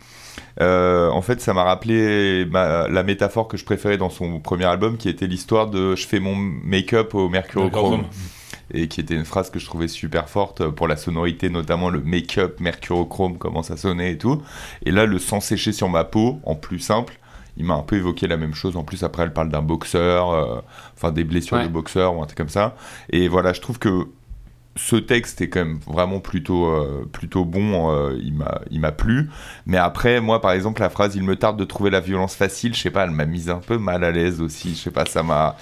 Euh, 0.60 1.10
en 1.10 1.20
fait, 1.22 1.40
ça 1.40 1.52
m'a 1.52 1.64
rappelé 1.64 2.46
ma- 2.50 2.88
la 2.88 3.02
métaphore 3.02 3.46
que 3.48 3.56
je 3.56 3.64
préférais 3.64 3.98
dans 3.98 4.10
son 4.10 4.40
premier 4.40 4.64
album, 4.64 4.96
qui 4.96 5.08
était 5.08 5.26
l'histoire 5.26 5.66
de 5.68 5.94
je 5.96 6.06
fais 6.06 6.18
mon 6.20 6.34
make-up 6.34 7.14
au 7.14 7.28
mercurochrome. 7.28 8.04
Et 8.74 8.88
qui 8.88 9.00
était 9.00 9.14
une 9.14 9.24
phrase 9.24 9.50
que 9.50 9.60
je 9.60 9.66
trouvais 9.66 9.86
super 9.86 10.28
forte 10.28 10.66
pour 10.70 10.88
la 10.88 10.96
sonorité, 10.96 11.50
notamment 11.50 11.88
le 11.88 12.00
make-up 12.00 12.58
mercurochrome, 12.58 13.38
comment 13.38 13.62
ça 13.62 13.76
sonnait 13.76 14.12
et 14.12 14.18
tout. 14.18 14.42
Et 14.84 14.90
là, 14.90 15.06
le 15.06 15.20
sang 15.20 15.40
séché 15.40 15.70
sur 15.70 15.88
ma 15.88 16.02
peau, 16.02 16.40
en 16.44 16.56
plus 16.56 16.80
simple, 16.80 17.16
il 17.58 17.64
m'a 17.64 17.74
un 17.74 17.82
peu 17.82 17.94
évoqué 17.96 18.26
la 18.26 18.36
même 18.36 18.54
chose. 18.54 18.76
En 18.76 18.82
plus, 18.82 19.04
après, 19.04 19.22
elle 19.22 19.32
parle 19.32 19.50
d'un 19.50 19.62
boxeur, 19.62 20.30
euh, 20.32 20.60
enfin 20.96 21.12
des 21.12 21.22
blessures 21.22 21.58
Ouais. 21.58 21.62
de 21.64 21.68
boxeur 21.72 22.16
ou 22.16 22.22
un 22.22 22.26
truc 22.26 22.38
comme 22.38 22.48
ça. 22.48 22.74
Et 23.10 23.28
voilà, 23.28 23.52
je 23.52 23.60
trouve 23.60 23.78
que 23.78 24.08
ce 24.76 24.96
texte 24.96 25.40
est 25.40 25.48
quand 25.48 25.60
même 25.64 25.78
vraiment 25.86 26.20
plutôt, 26.20 26.66
euh, 26.66 27.08
plutôt 27.10 27.44
bon. 27.44 27.90
euh, 27.90 28.16
il 28.22 28.34
m'a, 28.34 28.60
il 28.70 28.80
m'a 28.80 28.92
plu. 28.92 29.30
Mais 29.66 29.78
après, 29.78 30.20
moi, 30.20 30.40
par 30.40 30.52
exemple, 30.52 30.80
la 30.82 30.90
phrase 30.90 31.16
"Il 31.16 31.22
me 31.22 31.34
tarde 31.36 31.58
de 31.58 31.64
trouver 31.64 31.90
la 31.90 32.00
violence 32.00 32.34
facile", 32.36 32.74
je 32.74 32.80
sais 32.80 32.90
pas, 32.90 33.04
elle 33.04 33.10
m'a 33.10 33.24
mise 33.26 33.48
un 33.50 33.58
peu 33.58 33.78
mal 33.78 34.04
à 34.04 34.10
l'aise 34.10 34.40
aussi. 34.40 34.70
Je 34.74 34.80
sais 34.82 34.90
pas, 34.90 35.04
ça 35.06 35.22
m'a. 35.22 35.56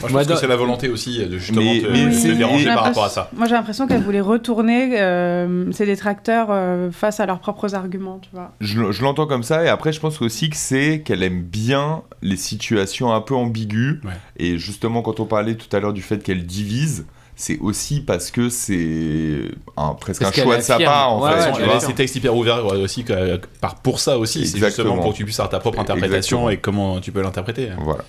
Moi, 0.00 0.08
je 0.08 0.12
Moi, 0.14 0.22
pense 0.22 0.32
que 0.34 0.38
c'est 0.38 0.46
la 0.46 0.54
volonté 0.56 0.88
aussi 0.88 1.18
de 1.26 1.38
justement 1.38 1.60
Mais- 1.72 1.80
te, 1.80 1.86
mais 1.88 2.10
te 2.10 2.14
c'est- 2.14 2.34
déranger 2.36 2.66
par 2.66 2.84
rapport 2.84 3.04
à 3.04 3.08
ça. 3.08 3.30
Moi, 3.34 3.46
j'ai 3.48 3.54
l'impression 3.54 3.86
qu'elle 3.88 4.02
voulait 4.02 4.20
retourner 4.20 5.00
euh, 5.00 5.72
ses 5.72 5.86
détracteurs 5.86 6.48
euh, 6.50 6.90
face 6.92 7.18
à 7.20 7.26
leurs 7.26 7.40
propres 7.40 7.74
arguments, 7.74 8.18
tu 8.20 8.28
vois. 8.32 8.52
Je, 8.60 8.92
je 8.92 9.02
l'entends 9.02 9.26
comme 9.26 9.42
ça, 9.42 9.64
et 9.64 9.68
après, 9.68 9.92
je 9.92 9.98
pense 9.98 10.22
aussi 10.22 10.50
que 10.50 10.56
c'est 10.56 11.00
qu'elle 11.04 11.22
aime 11.24 11.42
bien 11.42 12.02
les 12.22 12.36
situations 12.36 13.12
un 13.12 13.20
peu 13.20 13.34
ambiguës. 13.34 13.98
Ouais. 14.04 14.12
Et 14.36 14.56
justement, 14.58 15.02
quand 15.02 15.18
on 15.20 15.24
parlait 15.26 15.56
tout 15.56 15.74
à 15.76 15.80
l'heure 15.80 15.92
du 15.92 16.02
fait 16.02 16.22
qu'elle 16.22 16.46
divise, 16.46 17.06
c'est 17.40 17.58
aussi 17.60 18.00
parce 18.00 18.30
que 18.32 18.48
c'est 18.50 19.42
un, 19.76 19.94
presque 19.94 20.20
Parce 20.22 20.36
un 20.38 20.42
choix 20.42 20.56
de 20.56 20.60
sa 20.62 20.76
part, 20.78 21.12
en 21.12 21.22
Ouais, 21.24 21.30
fait. 21.40 21.50
ouais, 21.52 21.56
tu 21.56 21.62
vois. 21.62 21.78
Ses 21.80 21.94
textes 21.94 22.16
hyper 22.16 22.34
ouverts 22.36 22.66
ouais, 22.66 22.76
aussi 22.78 23.04
que- 23.04 23.36
par, 23.60 23.76
pour 23.76 24.00
ça 24.00 24.18
aussi. 24.18 24.40
C'est 24.46 24.56
Exactement. 24.56 24.88
justement 24.88 25.02
pour 25.02 25.12
que 25.12 25.16
tu 25.18 25.24
puisses 25.24 25.38
avoir 25.38 25.50
ta 25.50 25.60
propre 25.60 25.78
interprétation 25.78 26.48
Exactement. 26.48 26.50
et 26.50 26.56
comment 26.58 27.00
tu 27.00 27.12
peux 27.12 27.22
l'interpréter. 27.22 27.68
Voilà. 27.78 28.04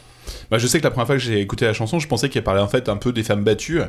Bah, 0.51 0.57
je 0.57 0.65
sais 0.67 0.79
que 0.79 0.83
la 0.83 0.89
première 0.91 1.05
fois 1.07 1.15
que 1.15 1.21
j'ai 1.21 1.39
écouté 1.41 1.65
la 1.65 1.73
chanson, 1.73 1.99
je 1.99 2.07
pensais 2.07 2.27
qu'elle 2.29 2.43
parlait 2.43 2.61
en 2.61 2.67
fait 2.67 2.89
un 2.89 2.97
peu 2.97 3.11
des 3.11 3.23
femmes 3.23 3.43
battues. 3.43 3.81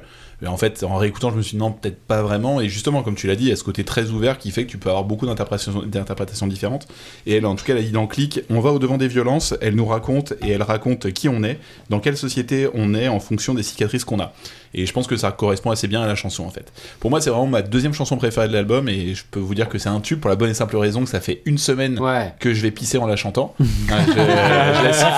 En 0.47 0.57
fait, 0.57 0.83
en 0.85 0.97
réécoutant, 0.97 1.31
je 1.31 1.37
me 1.37 1.43
suis 1.43 1.53
dit 1.53 1.59
non, 1.59 1.71
peut-être 1.73 2.01
pas 2.01 2.23
vraiment. 2.23 2.61
Et 2.61 2.69
justement, 2.69 3.03
comme 3.03 3.15
tu 3.15 3.27
l'as 3.27 3.37
dit, 3.37 3.45
il 3.45 3.49
y 3.51 3.53
a 3.53 3.57
ce 3.57 3.65
côté 3.65 3.85
très 3.85 4.11
ouvert 4.11 4.39
qui 4.39 4.51
fait 4.51 4.65
que 4.65 4.71
tu 4.71 4.79
peux 4.79 4.89
avoir 4.89 5.05
beaucoup 5.05 5.27
d'interprétations 5.27 5.83
d'interprétations 5.85 6.47
différentes. 6.47 6.87
Et 7.27 7.35
elle, 7.37 7.47
en 7.47 7.55
tout 7.57 7.65
cas, 7.65 7.73
elle 7.75 7.81
a 7.81 7.83
dit 7.83 7.91
dans 7.93 8.07
Click, 8.07 8.41
on 8.51 8.61
va 8.61 8.71
au-devant 8.71 8.97
des 8.97 9.09
violences, 9.09 9.55
elle 9.61 9.75
nous 9.75 9.87
raconte 9.87 10.33
et 10.43 10.51
elle 10.51 10.63
raconte 10.63 11.13
qui 11.13 11.29
on 11.29 11.43
est, 11.43 11.59
dans 11.91 12.01
quelle 12.01 12.17
société 12.17 12.69
on 12.75 12.95
est 12.95 13.09
en 13.09 13.21
fonction 13.21 13.53
des 13.55 13.63
cicatrices 13.63 14.05
qu'on 14.05 14.21
a. 14.21 14.33
Et 14.73 14.87
je 14.87 14.93
pense 14.93 15.09
que 15.09 15.17
ça 15.17 15.33
correspond 15.33 15.73
assez 15.73 15.89
bien 15.89 16.01
à 16.01 16.07
la 16.07 16.15
chanson 16.15 16.45
en 16.45 16.51
fait. 16.51 16.73
Pour 17.01 17.11
moi, 17.11 17.21
c'est 17.21 17.31
vraiment 17.31 17.47
ma 17.49 17.61
deuxième 17.63 17.93
chanson 17.93 18.17
préférée 18.17 18.47
de 18.49 18.53
l'album 18.53 18.89
et 18.89 19.15
je 19.17 19.25
peux 19.29 19.41
vous 19.41 19.55
dire 19.57 19.69
que 19.69 19.79
c'est 19.79 19.89
un 19.89 20.01
tube 20.01 20.21
pour 20.21 20.31
la 20.31 20.37
bonne 20.37 20.49
et 20.51 20.55
simple 20.55 20.77
raison 20.77 21.03
que 21.03 21.11
ça 21.11 21.21
fait 21.21 21.43
une 21.45 21.59
semaine 21.59 21.99
Ouais. 21.99 22.33
que 22.39 22.55
je 22.55 22.63
vais 22.63 22.71
pisser 22.71 22.97
en 22.99 23.07
la 23.07 23.17
chantant. 23.17 23.55
Ouais, 23.61 23.67
je, 24.07 24.13
je 24.13 24.85
la 24.85 24.93
siffle. 24.93 25.09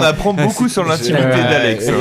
On 0.00 0.02
apprend 0.02 0.32
beaucoup 0.34 0.68
sur 0.68 0.84
l'intimité 0.84 1.22
d'Alex. 1.24 1.88
hein, 1.88 1.92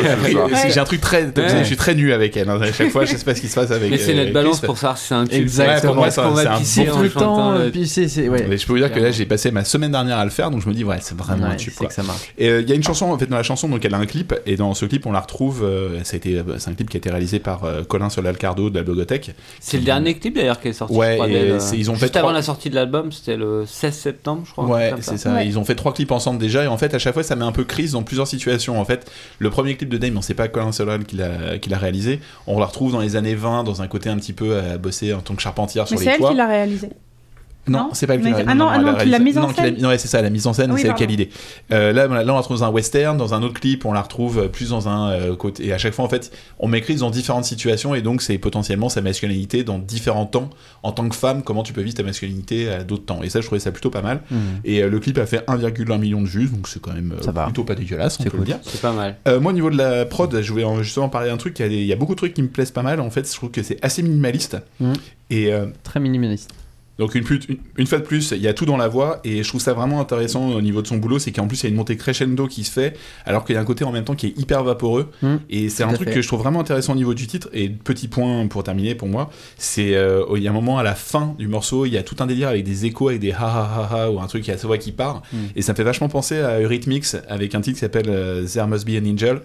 J'ai 0.70 0.80
un 0.80 0.84
truc 0.86 1.00
très. 1.02 1.26
Ouais. 1.26 1.32
Je 1.60 1.64
suis 1.64 1.78
très 1.78 1.94
nu 1.94 2.12
avec 2.14 2.36
elle. 2.36 2.50
hein. 2.50 2.57
À 2.62 2.72
chaque 2.74 2.90
fois, 2.90 3.06
je 3.06 3.16
sais 3.16 3.24
pas 3.26 3.36
ce 3.36 3.42
qui 3.42 3.48
se 3.48 3.56
passe 3.56 3.72
avec 3.72 3.90
Mais 3.92 3.98
c'est 3.98 4.14
euh, 4.14 4.18
notre 4.18 4.34
balance 4.34 4.60
pour 4.62 4.78
savoir 4.78 4.98
si 4.98 5.08
c'est 5.08 5.14
un 5.16 5.26
tube. 5.26 5.34
Exactement. 5.42 5.78
C'est- 5.78 5.82
Ouais, 5.88 5.88
pour 5.88 5.96
moi, 5.96 6.08
est-ce 6.08 6.16
qu'on 6.22 6.36
c'est 6.36 6.44
va 6.44 6.56
un 6.56 6.60
pisser 6.60 6.84
bon 6.86 6.92
tout 6.98 7.04
le 7.04 7.10
temps, 7.10 7.52
euh, 7.54 7.70
puis 7.70 7.88
c'est, 7.88 8.08
c'est, 8.08 8.28
ouais. 8.30 8.46
Mais 8.48 8.58
je 8.58 8.66
peux 8.66 8.74
vous 8.74 8.80
dire 8.80 8.92
que 8.92 9.00
là, 9.00 9.12
j'ai 9.12 9.26
passé 9.26 9.52
ma 9.52 9.64
semaine 9.66 9.92
dernière 9.92 10.18
à 10.18 10.24
le 10.26 10.32
faire, 10.32 10.52
donc 10.52 10.62
je 10.62 10.68
me 10.70 10.74
dis, 10.74 10.84
ouais, 10.84 10.98
c'est 11.02 11.18
vraiment 11.18 11.48
un 11.48 11.56
tube. 11.56 11.74
que 11.74 11.94
ça 11.94 12.04
marche. 12.04 12.34
Et 12.38 12.50
euh, 12.50 12.62
il 12.62 12.70
y 12.70 12.72
a 12.72 12.76
une 12.76 12.84
chanson, 12.84 13.06
en 13.12 13.18
fait, 13.18 13.28
dans 13.28 13.38
la 13.38 13.44
chanson, 13.44 13.68
donc 13.70 13.84
elle 13.86 13.94
a 13.94 13.98
un 13.98 14.06
clip, 14.06 14.34
et 14.46 14.56
dans 14.56 14.74
ce 14.74 14.86
clip, 14.86 15.06
on 15.06 15.12
la 15.12 15.20
retrouve. 15.22 15.64
euh, 15.64 16.00
ça 16.04 16.16
a 16.16 16.18
été, 16.18 16.36
euh, 16.38 16.44
c'est 16.58 16.70
un 16.70 16.74
clip 16.74 16.90
qui 16.90 16.98
a 16.98 17.00
été 17.00 17.10
réalisé 17.10 17.40
par 17.40 17.64
euh, 17.64 17.84
Colin 17.84 18.10
Solalcardo 18.10 18.70
de 18.70 18.76
la 18.78 18.84
Blogothèque. 18.84 19.32
C'est 19.60 19.78
le 19.78 19.84
dernier 19.84 20.16
clip 20.18 20.36
d'ailleurs 20.36 20.60
qui 20.60 20.70
est 20.70 20.74
sorti. 20.74 20.94
Ouais, 20.96 21.12
je 21.12 21.14
crois, 21.16 21.28
et 21.30 21.32
d'elle, 21.34 21.62
c'est- 21.62 21.78
ils 21.78 21.90
ont 21.92 21.96
fait 21.96 22.02
Juste 22.08 22.16
avant 22.18 22.32
la 22.32 22.42
sortie 22.42 22.70
de 22.70 22.76
l'album, 22.76 23.12
c'était 23.12 23.38
le 23.38 23.66
16 23.66 23.96
septembre, 23.96 24.44
je 24.46 24.52
crois. 24.52 24.66
Ouais, 24.66 24.94
c'est 25.02 25.18
ça. 25.18 25.44
Ils 25.44 25.58
ont 25.60 25.66
fait 25.66 25.76
trois 25.76 25.94
clips 25.94 26.12
ensemble 26.12 26.40
déjà, 26.40 26.64
et 26.64 26.68
en 26.68 26.78
fait, 26.78 26.94
à 26.94 27.00
chaque 27.00 27.14
fois, 27.14 27.24
ça 27.24 27.36
met 27.36 27.46
un 27.46 27.52
peu 27.52 27.64
crise 27.64 27.92
dans 27.94 28.04
plusieurs 28.04 28.28
situations. 28.28 28.80
En 28.80 28.86
fait, 28.86 29.10
le 29.40 29.50
premier 29.50 29.76
clip 29.76 29.90
de 29.90 29.98
Dame, 29.98 30.18
on 30.18 30.22
sait 30.22 30.34
pas 30.34 30.48
Colin 30.48 30.72
Solal 30.72 31.04
qui 31.06 31.16
l'a 31.18 31.58
qui 31.62 31.70
l'a 31.70 31.78
réalisé. 31.78 32.20
On 32.48 32.60
la 32.60 32.66
retrouve 32.66 32.92
dans 32.94 33.02
les 33.02 33.16
années 33.16 33.36
20, 33.36 33.64
dans 33.64 33.82
un 33.82 33.88
côté 33.88 34.10
un 34.10 34.18
petit 34.18 34.34
peu 34.34 34.58
à 34.58 34.78
bosser 34.78 35.14
en 35.14 35.22
tant 35.22 35.36
que 35.36 35.42
charpentière 35.42 35.84
Mais 35.84 35.90
sur 35.90 36.00
c'est 36.00 36.06
les 36.06 36.12
elle 36.12 36.18
toits. 36.20 36.30
qui 36.32 36.36
l'a 36.38 36.48
réalisé. 36.48 36.90
Non, 37.68 37.80
Non 37.80 37.90
c'est 37.94 38.08
pas 38.08 38.16
l'a 38.18 38.30
ah 38.48 38.56
non, 38.56 38.68
ah 38.70 38.74
elle 38.78 38.82
non, 38.86 38.92
l'a 38.94 39.04
qui 39.04 39.10
l'a 39.10 39.20
mise 39.20 39.38
en 39.38 39.54
scène. 39.54 39.76
non, 39.80 39.90
ouais, 39.90 39.98
c'est 39.98 40.08
ça, 40.08 40.22
la 40.22 40.30
mise 40.30 40.48
en 40.48 40.54
scène, 40.54 40.70
Ah 40.72 40.74
oui, 40.74 40.82
c'est 40.82 40.88
elle 40.88 40.94
qui 40.96 41.04
a 41.04 41.08
pardon. 41.08 41.20
l'idée. 41.24 41.30
Euh, 41.72 41.92
là, 41.94 42.08
là, 42.08 42.22
on 42.24 42.26
la 42.26 42.34
retrouve 42.40 42.58
dans 42.60 42.64
un 42.66 42.70
western, 42.70 43.18
dans 43.18 43.34
un 43.34 43.44
autre 43.44 43.60
clip, 43.60 43.86
on 43.86 43.94
la 43.94 44.02
retrouve 44.02 44.40
euh, 44.40 44.48
plus 44.48 44.70
dans 44.70 44.88
un 44.90 45.10
euh, 45.12 45.36
côté. 45.36 45.68
Et 45.68 45.74
à 45.74 45.78
chaque 45.78 45.94
fois, 45.94 46.06
en 46.06 46.10
fait, 46.10 46.32
on 46.60 46.68
m'écrit 46.68 46.96
dans 46.96 47.10
différentes 47.10 47.46
situations, 47.46 47.94
et 47.96 48.02
donc 48.02 48.22
c'est 48.22 48.38
potentiellement 48.38 48.90
sa 48.90 49.02
masculinité 49.02 49.64
dans 49.64 49.80
différents 49.80 50.26
temps. 50.26 50.50
En 50.84 50.92
tant 50.92 51.08
que 51.10 51.16
femme, 51.16 51.44
comment 51.44 51.64
tu 51.64 51.74
peux 51.74 51.82
vivre 51.82 51.96
ta 51.96 52.04
masculinité 52.04 52.70
à 52.70 52.84
d'autres 52.84 53.06
temps? 53.06 53.22
Et 53.24 53.30
ça, 53.30 53.42
je 53.42 53.46
trouvais 53.46 53.60
ça 53.60 53.72
plutôt 53.72 53.90
pas 53.90 54.02
mal. 54.02 54.22
Mhm. 54.32 54.40
Et 54.66 54.82
euh, 54.84 54.90
le 54.90 55.00
clip 55.00 55.18
a 55.18 55.26
fait 55.26 55.44
1,1 55.48 55.98
million 56.00 56.22
de 56.22 56.28
vues, 56.28 56.48
donc 56.48 56.68
c'est 56.68 56.82
quand 56.82 56.94
même 56.94 57.14
euh, 57.18 57.22
Ça 57.22 57.32
va. 57.32 57.46
plutôt 57.46 57.64
pas 57.64 57.76
dégueulasse, 57.76 58.18
on 58.20 58.24
peut 58.24 58.30
le 58.32 58.38
cool. 58.38 58.46
dire. 58.46 58.60
C'est 58.64 58.82
pas 58.82 58.94
mal. 58.94 59.18
Euh, 59.28 59.40
moi, 59.40 59.52
au 59.52 59.56
niveau 59.56 59.70
de 59.70 59.78
la 59.78 60.06
prod, 60.06 60.42
je 60.42 60.52
voulais 60.52 60.64
en- 60.64 60.82
justement 60.84 61.10
parler 61.10 61.30
d'un 61.30 61.38
truc. 61.38 61.58
Il 61.60 61.62
y, 61.64 61.66
a 61.66 61.70
des- 61.70 61.76
il 61.76 61.86
y 61.88 61.94
a 61.94 61.96
beaucoup 61.96 62.14
de 62.14 62.18
trucs 62.18 62.34
qui 62.34 62.42
me 62.42 62.48
plaisent 62.48 62.72
pas 62.72 62.84
mal. 62.84 63.00
En 63.02 63.10
fait, 63.10 63.28
je 63.30 63.34
trouve 63.36 63.52
que 63.52 63.64
c'est 63.64 63.78
assez 63.84 64.02
minimaliste. 64.04 64.58
Mhm. 64.80 64.94
Et 65.30 65.52
euh, 65.54 65.66
Très 65.84 66.00
minimaliste. 66.00 66.52
Donc, 66.98 67.16
une, 67.16 67.24
plus- 67.24 67.42
une, 67.48 67.58
une 67.78 67.88
fois 67.88 68.00
de 68.00 68.04
plus, 68.04 68.32
il 68.32 68.42
y 68.42 68.48
a 68.48 68.54
tout 68.54 68.66
dans 68.66 68.78
la 68.78 68.88
voix. 68.88 69.20
Et 69.24 69.44
je 69.44 69.48
trouve 69.48 69.62
ça 69.62 69.74
vraiment 69.74 70.00
intéressant 70.02 70.50
au 70.50 70.62
niveau 70.62 70.82
de 70.82 70.88
son 70.88 70.98
boulot. 70.98 71.20
C'est 71.20 71.32
qu'en 71.32 71.48
plus, 71.48 71.62
il 71.62 71.64
y 71.64 71.68
a 71.68 71.70
une 71.70 71.76
montée 71.76 71.98
crescendo 71.98 72.48
qui 72.48 72.64
se 72.64 72.72
fait. 72.72 72.98
Alors 73.26 73.46
qu'il 73.46 73.56
y 73.56 73.58
a 73.58 73.62
un 73.62 73.66
côté 73.66 73.84
en 73.84 73.92
même 73.92 74.04
temps 74.04 74.16
qui 74.16 74.28
est 74.28 74.40
hyper 74.40 74.64
vaporeux. 74.64 75.10
Mhm. 75.22 75.40
Et 75.50 75.70
c'est 75.70 75.84
un 75.84 75.94
truc 75.94 76.10
fait. 76.10 76.16
que 76.16 76.22
je 76.22 76.28
trouve 76.28 76.42
vraiment 76.42 76.60
intéressant 76.60 76.94
au 76.94 76.96
niveau 76.96 77.14
du 77.14 77.28
titre. 77.28 77.50
Et 77.54 77.70
petit 77.70 78.08
point 78.08 78.48
pour 78.48 78.64
terminer 78.64 78.96
pour 78.96 79.08
moi, 79.08 79.30
c'est 79.58 79.96
euh, 79.96 80.24
il 80.36 80.44
y 80.44 80.48
a 80.48 80.52
un 80.52 80.54
moment 80.54 80.78
à 80.80 80.84
la 80.84 80.96
fin 80.96 81.36
du 81.38 81.48
morceau, 81.48 81.86
il 81.86 81.94
y 81.94 81.98
a 81.98 82.04
tout 82.04 82.16
un 82.20 82.26
délire 82.26 82.50
avec 82.50 82.64
des 82.64 82.86
échos, 82.86 83.10
avec 83.10 83.20
des 83.22 83.32
ha 83.32 83.38
ha 83.38 83.90
ha 83.92 84.04
ha 84.04 84.12
ou 84.12 84.20
un 84.20 84.28
truc 84.28 84.44
qui 84.44 84.52
a 84.52 84.58
sa 84.58 84.68
voix 84.68 84.78
qui 84.78 84.92
part. 84.92 85.22
Mm. 85.32 85.38
Et 85.56 85.62
ça 85.62 85.74
me 85.74 85.78
fait 85.78 85.84
vachement 85.84 86.10
penser 86.10 86.40
à 86.40 86.60
Eurythmics 86.60 87.16
avec 87.28 87.56
un 87.56 87.62
titre 87.62 87.76
qui 87.76 87.82
s'appelle 87.82 88.10
euh, 88.10 88.46
There 88.46 88.68
Must 88.68 88.86
Be 88.86 89.02
an 89.02 89.06
Angel. 89.10 89.42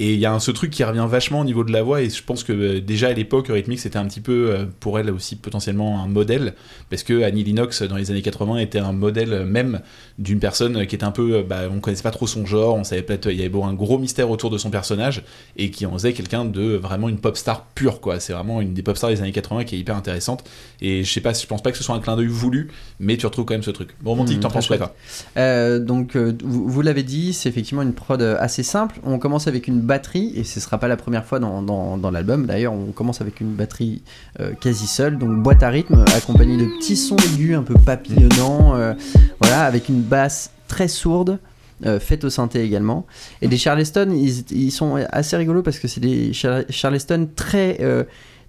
Et 0.00 0.14
il 0.14 0.18
y 0.18 0.26
a 0.26 0.32
un, 0.32 0.40
ce 0.40 0.50
truc 0.50 0.70
qui 0.72 0.82
revient 0.82 1.06
vachement 1.08 1.40
au 1.40 1.44
niveau 1.44 1.62
de 1.62 1.70
la 1.72 1.82
voix. 1.84 2.02
Et 2.02 2.10
je 2.10 2.22
pense 2.24 2.42
que 2.42 2.52
euh, 2.52 2.80
déjà 2.80 3.08
à 3.08 3.12
l'époque, 3.12 3.48
Eurythmics 3.50 3.78
c'était 3.78 3.96
un 3.98 4.06
petit 4.06 4.20
peu 4.20 4.50
euh, 4.50 4.64
pour 4.80 4.98
elle 4.98 5.08
aussi 5.10 5.36
potentiellement 5.36 6.02
un 6.02 6.08
modèle. 6.08 6.54
Parce 6.90 7.04
que 7.04 7.22
Annie 7.22 7.44
Lennox 7.44 7.82
dans 7.82 7.96
les 7.96 8.10
années 8.10 8.22
80 8.22 8.58
était 8.58 8.80
un 8.80 8.92
modèle 8.92 9.44
même 9.46 9.80
d'une 10.18 10.40
personne 10.40 10.84
qui 10.86 10.96
était 10.96 11.04
un 11.04 11.12
peu. 11.12 11.36
euh, 11.36 11.42
Bah, 11.42 11.62
on 11.70 11.78
connaissait 11.78 12.02
pas 12.02 12.10
trop 12.10 12.26
son 12.26 12.44
genre, 12.44 12.74
on 12.74 12.82
savait 12.84 13.02
pas. 13.02 13.14
Il 13.30 13.40
y 13.40 13.44
avait 13.44 13.62
un 13.62 13.72
gros 13.74 13.98
mystère 13.98 14.30
autour 14.30 14.50
de 14.50 14.58
son 14.58 14.70
personnage 14.70 15.22
et 15.56 15.70
qui 15.70 15.86
en 15.86 15.92
faisait 15.92 16.12
quelqu'un 16.12 16.44
de 16.44 16.74
vraiment 16.74 17.08
une 17.08 17.18
pop 17.18 17.36
star 17.36 17.64
pure 17.74 18.00
quoi. 18.00 18.18
C'est 18.18 18.32
vraiment 18.32 18.60
une 18.60 18.74
des 18.74 18.82
pop 18.82 18.96
stars 18.96 19.10
des 19.10 19.20
années 19.20 19.30
80 19.32 19.64
qui 19.64 19.76
est 19.76 19.78
hyper 19.78 19.96
intéressante. 19.96 20.42
Et 20.80 21.04
je 21.04 21.12
sais 21.12 21.20
pas, 21.20 21.32
je 21.34 21.46
pense 21.46 21.62
pas 21.62 21.70
que 21.70 21.78
ce 21.78 21.84
soit 21.84 21.94
un 21.94 22.00
clin 22.00 22.16
d'œil 22.16 22.26
voulu, 22.26 22.72
mais 22.98 23.16
tu 23.16 23.26
retrouves 23.26 23.44
quand 23.44 23.54
même 23.54 23.62
ce 23.62 23.70
truc. 23.70 23.90
Bon, 24.00 24.16
Monty, 24.16 24.36
Mmh, 24.36 24.40
t'en 24.40 24.50
penses 24.50 24.66
quoi 24.66 24.76
toi? 24.78 24.94
Euh, 25.36 25.78
donc, 25.78 26.16
euh, 26.16 26.36
vous, 26.42 26.68
vous 26.68 26.82
l'avez 26.82 27.02
dit, 27.02 27.32
c'est 27.32 27.48
effectivement 27.48 27.82
une 27.82 27.94
prod 27.94 28.20
euh, 28.20 28.36
assez 28.40 28.62
simple. 28.62 28.98
On 29.04 29.18
commence 29.18 29.46
avec 29.46 29.68
une 29.68 29.80
batterie, 29.84 30.32
et 30.36 30.44
ce 30.44 30.58
sera 30.60 30.78
pas 30.78 30.88
la 30.88 30.96
première 30.96 31.24
fois 31.24 31.38
dans, 31.38 31.62
dans, 31.62 31.96
dans 31.96 32.10
l'album. 32.10 32.46
D'ailleurs, 32.46 32.72
on 32.72 32.92
commence 32.92 33.20
avec 33.20 33.40
une 33.40 33.52
batterie 33.54 34.02
euh, 34.40 34.52
quasi 34.60 34.86
seule, 34.86 35.18
donc 35.18 35.42
boîte 35.42 35.62
à 35.62 35.68
rythme, 35.68 36.04
accompagnée 36.16 36.56
de 36.56 36.64
petits 36.78 36.96
sons 36.96 37.16
aigus 37.16 37.54
un 37.56 37.62
peu 37.62 37.74
papillonnants, 37.74 38.74
euh, 38.76 38.94
voilà, 39.40 39.64
avec 39.64 39.88
une 39.88 40.00
basse 40.02 40.50
très 40.68 40.88
sourde. 40.88 41.38
euh, 41.86 41.98
faite 42.00 42.24
au 42.24 42.30
synthé 42.30 42.62
également 42.62 43.04
et 43.42 43.48
les 43.48 43.56
Charleston 43.58 44.08
ils, 44.12 44.44
ils 44.52 44.70
sont 44.70 44.94
assez 45.10 45.36
rigolos 45.36 45.62
parce 45.62 45.80
que 45.80 45.88
c'est 45.88 46.00
des 46.00 46.32
Char- 46.32 46.62
Charleston 46.70 47.28
très 47.34 47.80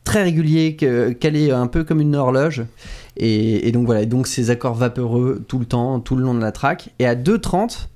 très 0.04 0.22
réguliers 0.24 0.78
calés 1.20 1.50
un 1.52 1.66
peu 1.66 1.84
comme 1.84 2.00
une 2.02 2.16
horloge 2.16 2.64
et, 3.18 3.72
donc 3.72 3.86
voilà, 3.88 4.06
donc 4.06 4.28
ces 4.28 4.52
accords 4.52 4.76
vaporeux 4.76 5.44
tout 5.48 5.58
le 5.58 5.66
temps, 5.66 6.00
tout 6.00 6.16
le 6.16 6.22
long 6.24 6.34
de 6.36 6.42
la 6.42 6.52
track. 6.52 6.90
Et 7.00 7.08
à 7.08 7.16
2.30, 7.16 7.88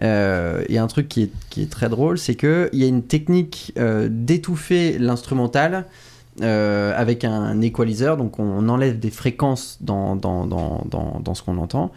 il 0.00 0.74
y 0.74 0.78
a 0.78 0.82
un 0.82 0.86
truc 0.86 1.08
qui 1.08 1.22
est, 1.22 1.30
qui 1.50 1.62
est 1.62 1.70
très 1.70 1.88
drôle, 1.88 2.18
c'est 2.18 2.34
qu'il 2.34 2.68
y 2.72 2.84
a 2.84 2.86
une 2.86 3.02
technique 3.02 3.72
euh, 3.78 4.08
d'étouffer 4.10 4.98
l'instrumental 4.98 5.86
euh, 6.42 6.92
avec 6.96 7.24
un 7.24 7.60
equalizer, 7.60 8.16
donc 8.16 8.38
on 8.38 8.68
enlève 8.68 8.98
des 8.98 9.10
fréquences 9.10 9.78
dans, 9.80 10.16
dans, 10.16 10.46
dans, 10.46 10.86
dans, 10.88 11.34
ce 11.34 11.42
qu'on 11.42 11.58
entend. 11.58 11.90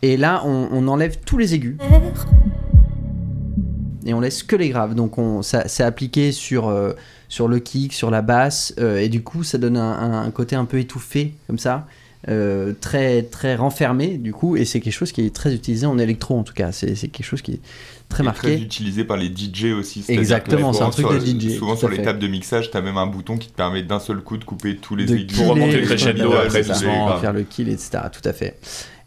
Et 0.00 0.16
là, 0.16 0.42
on, 0.46 0.88
enlève 0.88 1.18
tous 1.24 1.36
les 1.36 1.54
aigus. 1.54 1.76
Et 4.06 4.14
on 4.14 4.20
laisse 4.20 4.42
que 4.42 4.56
les 4.56 4.70
graves. 4.70 4.94
Donc 4.94 5.18
on, 5.18 5.42
ça, 5.42 5.68
c'est 5.68 5.82
appliqué 5.82 6.32
sur, 6.32 6.68
euh, 6.68 6.92
sur 7.28 7.46
le 7.46 7.58
kick, 7.58 7.92
sur 7.92 8.10
la 8.10 8.22
basse, 8.22 8.74
et 8.78 9.10
du 9.10 9.22
coup 9.22 9.44
ça 9.44 9.58
donne 9.58 9.76
un 9.76 10.30
côté 10.30 10.56
un 10.56 10.64
peu 10.64 10.78
étouffé, 10.78 11.34
comme 11.46 11.58
ça. 11.58 11.86
Euh, 12.28 12.74
très 12.80 13.22
très 13.22 13.54
renfermé 13.54 14.18
du 14.18 14.32
coup, 14.32 14.56
et 14.56 14.64
c'est 14.64 14.80
quelque 14.80 14.92
chose 14.92 15.12
qui 15.12 15.24
est 15.24 15.34
très 15.34 15.54
utilisé 15.54 15.86
en 15.86 15.98
électro 15.98 16.38
en 16.38 16.42
tout 16.42 16.52
cas. 16.54 16.70
C'est 16.72 16.94
c'est 16.94 17.08
quelque 17.08 17.24
chose 17.26 17.40
qui 17.42 17.52
est 17.52 17.60
très 18.10 18.22
Et 18.22 18.26
marqué. 18.26 18.40
Très 18.40 18.56
utilisé 18.60 19.04
par 19.04 19.16
les 19.16 19.28
DJ 19.34 19.72
aussi. 19.78 20.04
Exactement, 20.08 20.72
c'est 20.72 20.82
un 20.82 20.90
truc 20.90 21.06
de 21.12 21.18
sur- 21.20 21.40
DJ, 21.40 21.56
Souvent 21.56 21.76
sur 21.76 21.88
les 21.88 21.96
fait. 21.96 22.02
tables 22.02 22.18
de 22.18 22.26
mixage, 22.28 22.70
t'as 22.70 22.82
même 22.82 22.98
un 22.98 23.06
bouton 23.06 23.38
qui 23.38 23.48
te 23.48 23.54
permet 23.56 23.82
d'un 23.82 24.00
seul 24.00 24.20
coup 24.20 24.36
de 24.36 24.44
couper 24.44 24.76
tous 24.76 24.96
les 24.96 25.06
de 25.06 25.16
killer, 25.16 25.44
remonter 25.48 25.80
le 25.80 25.86
crescendo 25.86 26.32
après, 26.32 26.62
faire 26.62 27.32
le 27.32 27.42
kill, 27.44 27.68
etc. 27.68 27.90
Tout 28.12 28.28
à 28.28 28.32
fait. 28.32 28.58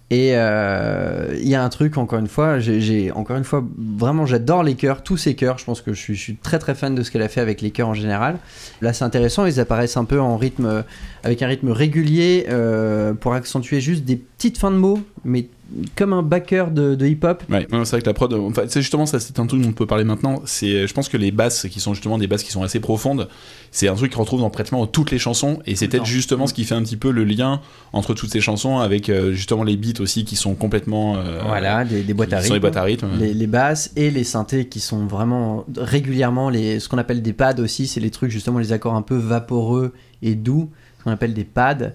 Et 0.09 0.32
euh, 0.36 1.34
il 1.41 1.47
y 1.47 1.55
a 1.55 1.64
un 1.64 1.70
truc, 1.70 1.97
encore 1.97 2.20
une 2.20 2.28
fois, 2.28 2.59
j'ai- 2.59 2.82
j'ai 2.82 3.11
encore 3.11 3.36
une 3.38 3.43
fois, 3.45 3.64
vraiment, 3.97 4.28
j'adore 4.28 4.61
les 4.61 4.76
chœurs, 4.76 5.01
tous 5.01 5.18
ces 5.18 5.34
chœurs. 5.34 5.57
Je 5.57 5.66
pense 5.66 5.82
que 5.82 5.91
je 5.93 5.99
suis, 5.99 6.14
je 6.14 6.22
suis 6.22 6.36
très 6.36 6.59
très 6.59 6.76
fan 6.76 6.93
de 6.93 7.01
ce 7.01 7.09
qu'elle 7.09 7.24
a 7.24 7.30
fait 7.30 7.41
avec 7.41 7.61
les 7.61 7.72
chœurs 7.72 7.88
en 7.89 7.93
général. 7.95 8.38
Là, 8.82 8.93
c'est 8.93 9.05
intéressant, 9.05 9.45
ils 9.47 9.59
apparaissent 9.59 9.97
un 9.97 10.05
peu 10.05 10.20
en 10.20 10.38
rythme, 10.38 10.84
avec 11.24 11.41
un 11.41 11.47
rythme 11.47 11.69
régulier 11.71 12.45
euh, 12.49 13.13
pour 13.13 13.34
accentuer 13.34 13.80
juste 13.82 14.03
des 14.03 14.17
petites 14.17 14.57
fins 14.57 14.71
de 14.71 14.76
mots, 14.78 14.99
mais 15.24 15.47
comme 15.95 16.13
un 16.13 16.21
backer 16.21 16.69
de, 16.69 16.93
de 16.93 17.07
hip-hop. 17.07 17.43
Ouais, 17.49 17.65
c'est 17.71 17.89
vrai 17.91 18.01
que 18.01 18.05
la 18.05 18.13
prod, 18.13 18.32
enfin, 18.34 18.63
c'est 18.67 18.82
justement 18.82 19.07
ça, 19.07 19.19
c'est 19.19 19.39
un 19.39 19.47
truc 19.47 19.61
dont 19.61 19.69
on 19.69 19.74
peut 19.74 19.88
parler 19.88 20.03
maintenant. 20.03 20.41
C'est, 20.45 20.86
je 20.86 20.93
pense 20.93 21.09
que 21.09 21.17
les 21.17 21.32
basses, 21.32 21.65
qui 21.71 21.80
sont 21.80 21.93
justement 21.95 22.17
des 22.19 22.28
basses 22.28 22.43
qui 22.43 22.51
sont 22.51 22.61
assez 22.61 22.80
profondes, 22.80 23.28
c'est 23.71 23.88
un 23.88 23.95
truc 23.95 24.13
qu'on 24.13 24.21
retrouve 24.21 24.41
dans 24.41 24.51
pratiquement 24.51 24.86
toutes 24.86 25.09
les 25.09 25.17
chansons, 25.17 25.59
et 25.65 25.76
c'est 25.76 25.88
peut-être 25.88 26.05
justement 26.05 26.45
ce 26.45 26.53
qui 26.53 26.63
fait 26.63 26.76
un 26.76 26.84
petit 26.84 26.97
peu 26.97 27.09
le 27.09 27.24
lien 27.24 27.59
entre 27.91 28.13
toutes 28.13 28.30
ces 28.32 28.41
chansons 28.41 28.78
avec 28.80 29.09
euh, 29.09 29.32
justement 29.34 29.63
les 29.63 29.78
beats 29.78 29.99
aussi 30.01 30.26
qui 30.26 30.36
sont 30.36 30.53
complètement. 30.53 31.15
euh, 31.17 31.39
Voilà, 31.47 31.86
des, 31.86 32.03
des 32.03 32.13
boîtes 32.13 32.34
à 32.34 32.39
rythme. 32.39 32.53
les 32.53 32.59
boîtes 32.59 32.78
à 32.78 32.84
rythme. 32.84 33.07
les, 33.17 33.34
les 33.34 33.47
basses 33.47 33.91
et 33.95 34.11
les 34.11 34.24
synthés 34.26 34.65
qui 34.67 34.80
sont 34.82 35.05
vraiment 35.07 35.65
régulièrement 35.76 36.49
les, 36.49 36.80
ce 36.80 36.88
qu'on 36.89 36.97
appelle 36.99 37.21
des 37.24 37.34
pads 37.34 37.59
aussi, 37.59 37.88
c'est 37.88 38.01
les 38.01 38.11
trucs 38.11 38.30
justement 38.30 38.59
les 38.59 38.74
accords 38.74 38.93
un 38.95 39.01
peu 39.01 39.15
vaporeux 39.15 39.93
et 40.21 40.36
doux, 40.36 40.69
qu'on 41.03 41.11
appelle 41.11 41.33
des 41.33 41.43
pads. 41.43 41.91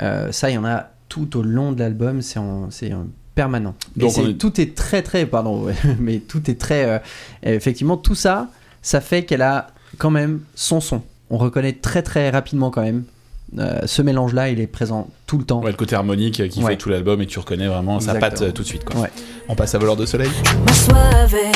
Euh, 0.00 0.32
ça, 0.32 0.50
il 0.50 0.54
y 0.54 0.58
en 0.58 0.64
a 0.64 0.88
tout 1.08 1.36
au 1.36 1.42
long 1.42 1.72
de 1.72 1.80
l'album, 1.80 2.22
c'est 2.22 2.38
en, 2.38 2.70
c'est 2.70 2.92
en 2.94 3.06
permanent. 3.34 3.74
Et 3.96 4.00
Donc, 4.00 4.12
c'est- 4.12 4.20
on 4.22 4.28
est- 4.28 4.34
tout 4.34 4.60
est 4.60 4.74
très 4.74 5.02
très, 5.02 5.26
pardon, 5.26 5.66
mais 6.00 6.18
tout 6.18 6.50
est 6.50 6.58
très, 6.60 6.84
euh, 6.84 6.98
effectivement, 7.42 7.96
tout 7.96 8.14
ça, 8.14 8.48
ça 8.82 9.00
fait 9.00 9.24
qu'elle 9.24 9.42
a 9.42 9.68
quand 9.98 10.10
même 10.10 10.40
son 10.54 10.80
son. 10.80 11.02
On 11.30 11.36
reconnaît 11.38 11.72
très 11.74 12.02
très 12.02 12.30
rapidement 12.30 12.70
quand 12.70 12.82
même. 12.82 13.04
Euh, 13.58 13.80
ce 13.84 14.00
mélange-là, 14.00 14.48
il 14.48 14.60
est 14.60 14.66
présent 14.66 15.08
tout 15.26 15.36
le 15.36 15.44
temps. 15.44 15.60
Ouais, 15.62 15.70
le 15.70 15.76
côté 15.76 15.94
harmonique 15.94 16.48
qui 16.48 16.62
Ouais. 16.62 16.72
fait 16.72 16.76
tout 16.78 16.88
l'album 16.88 17.20
et 17.20 17.26
tu 17.26 17.38
reconnais 17.38 17.68
vraiment 17.68 18.00
sa 18.00 18.14
patte 18.14 18.40
euh, 18.40 18.50
tout 18.52 18.62
de 18.62 18.66
suite. 18.66 18.84
Quoi. 18.84 18.98
Ouais. 19.02 19.10
On 19.48 19.54
passe 19.54 19.74
à 19.74 19.78
Voleur 19.78 19.96
de 19.96 20.06
Soleil. 20.06 20.30
m'assois 20.66 20.96
avec 20.96 21.54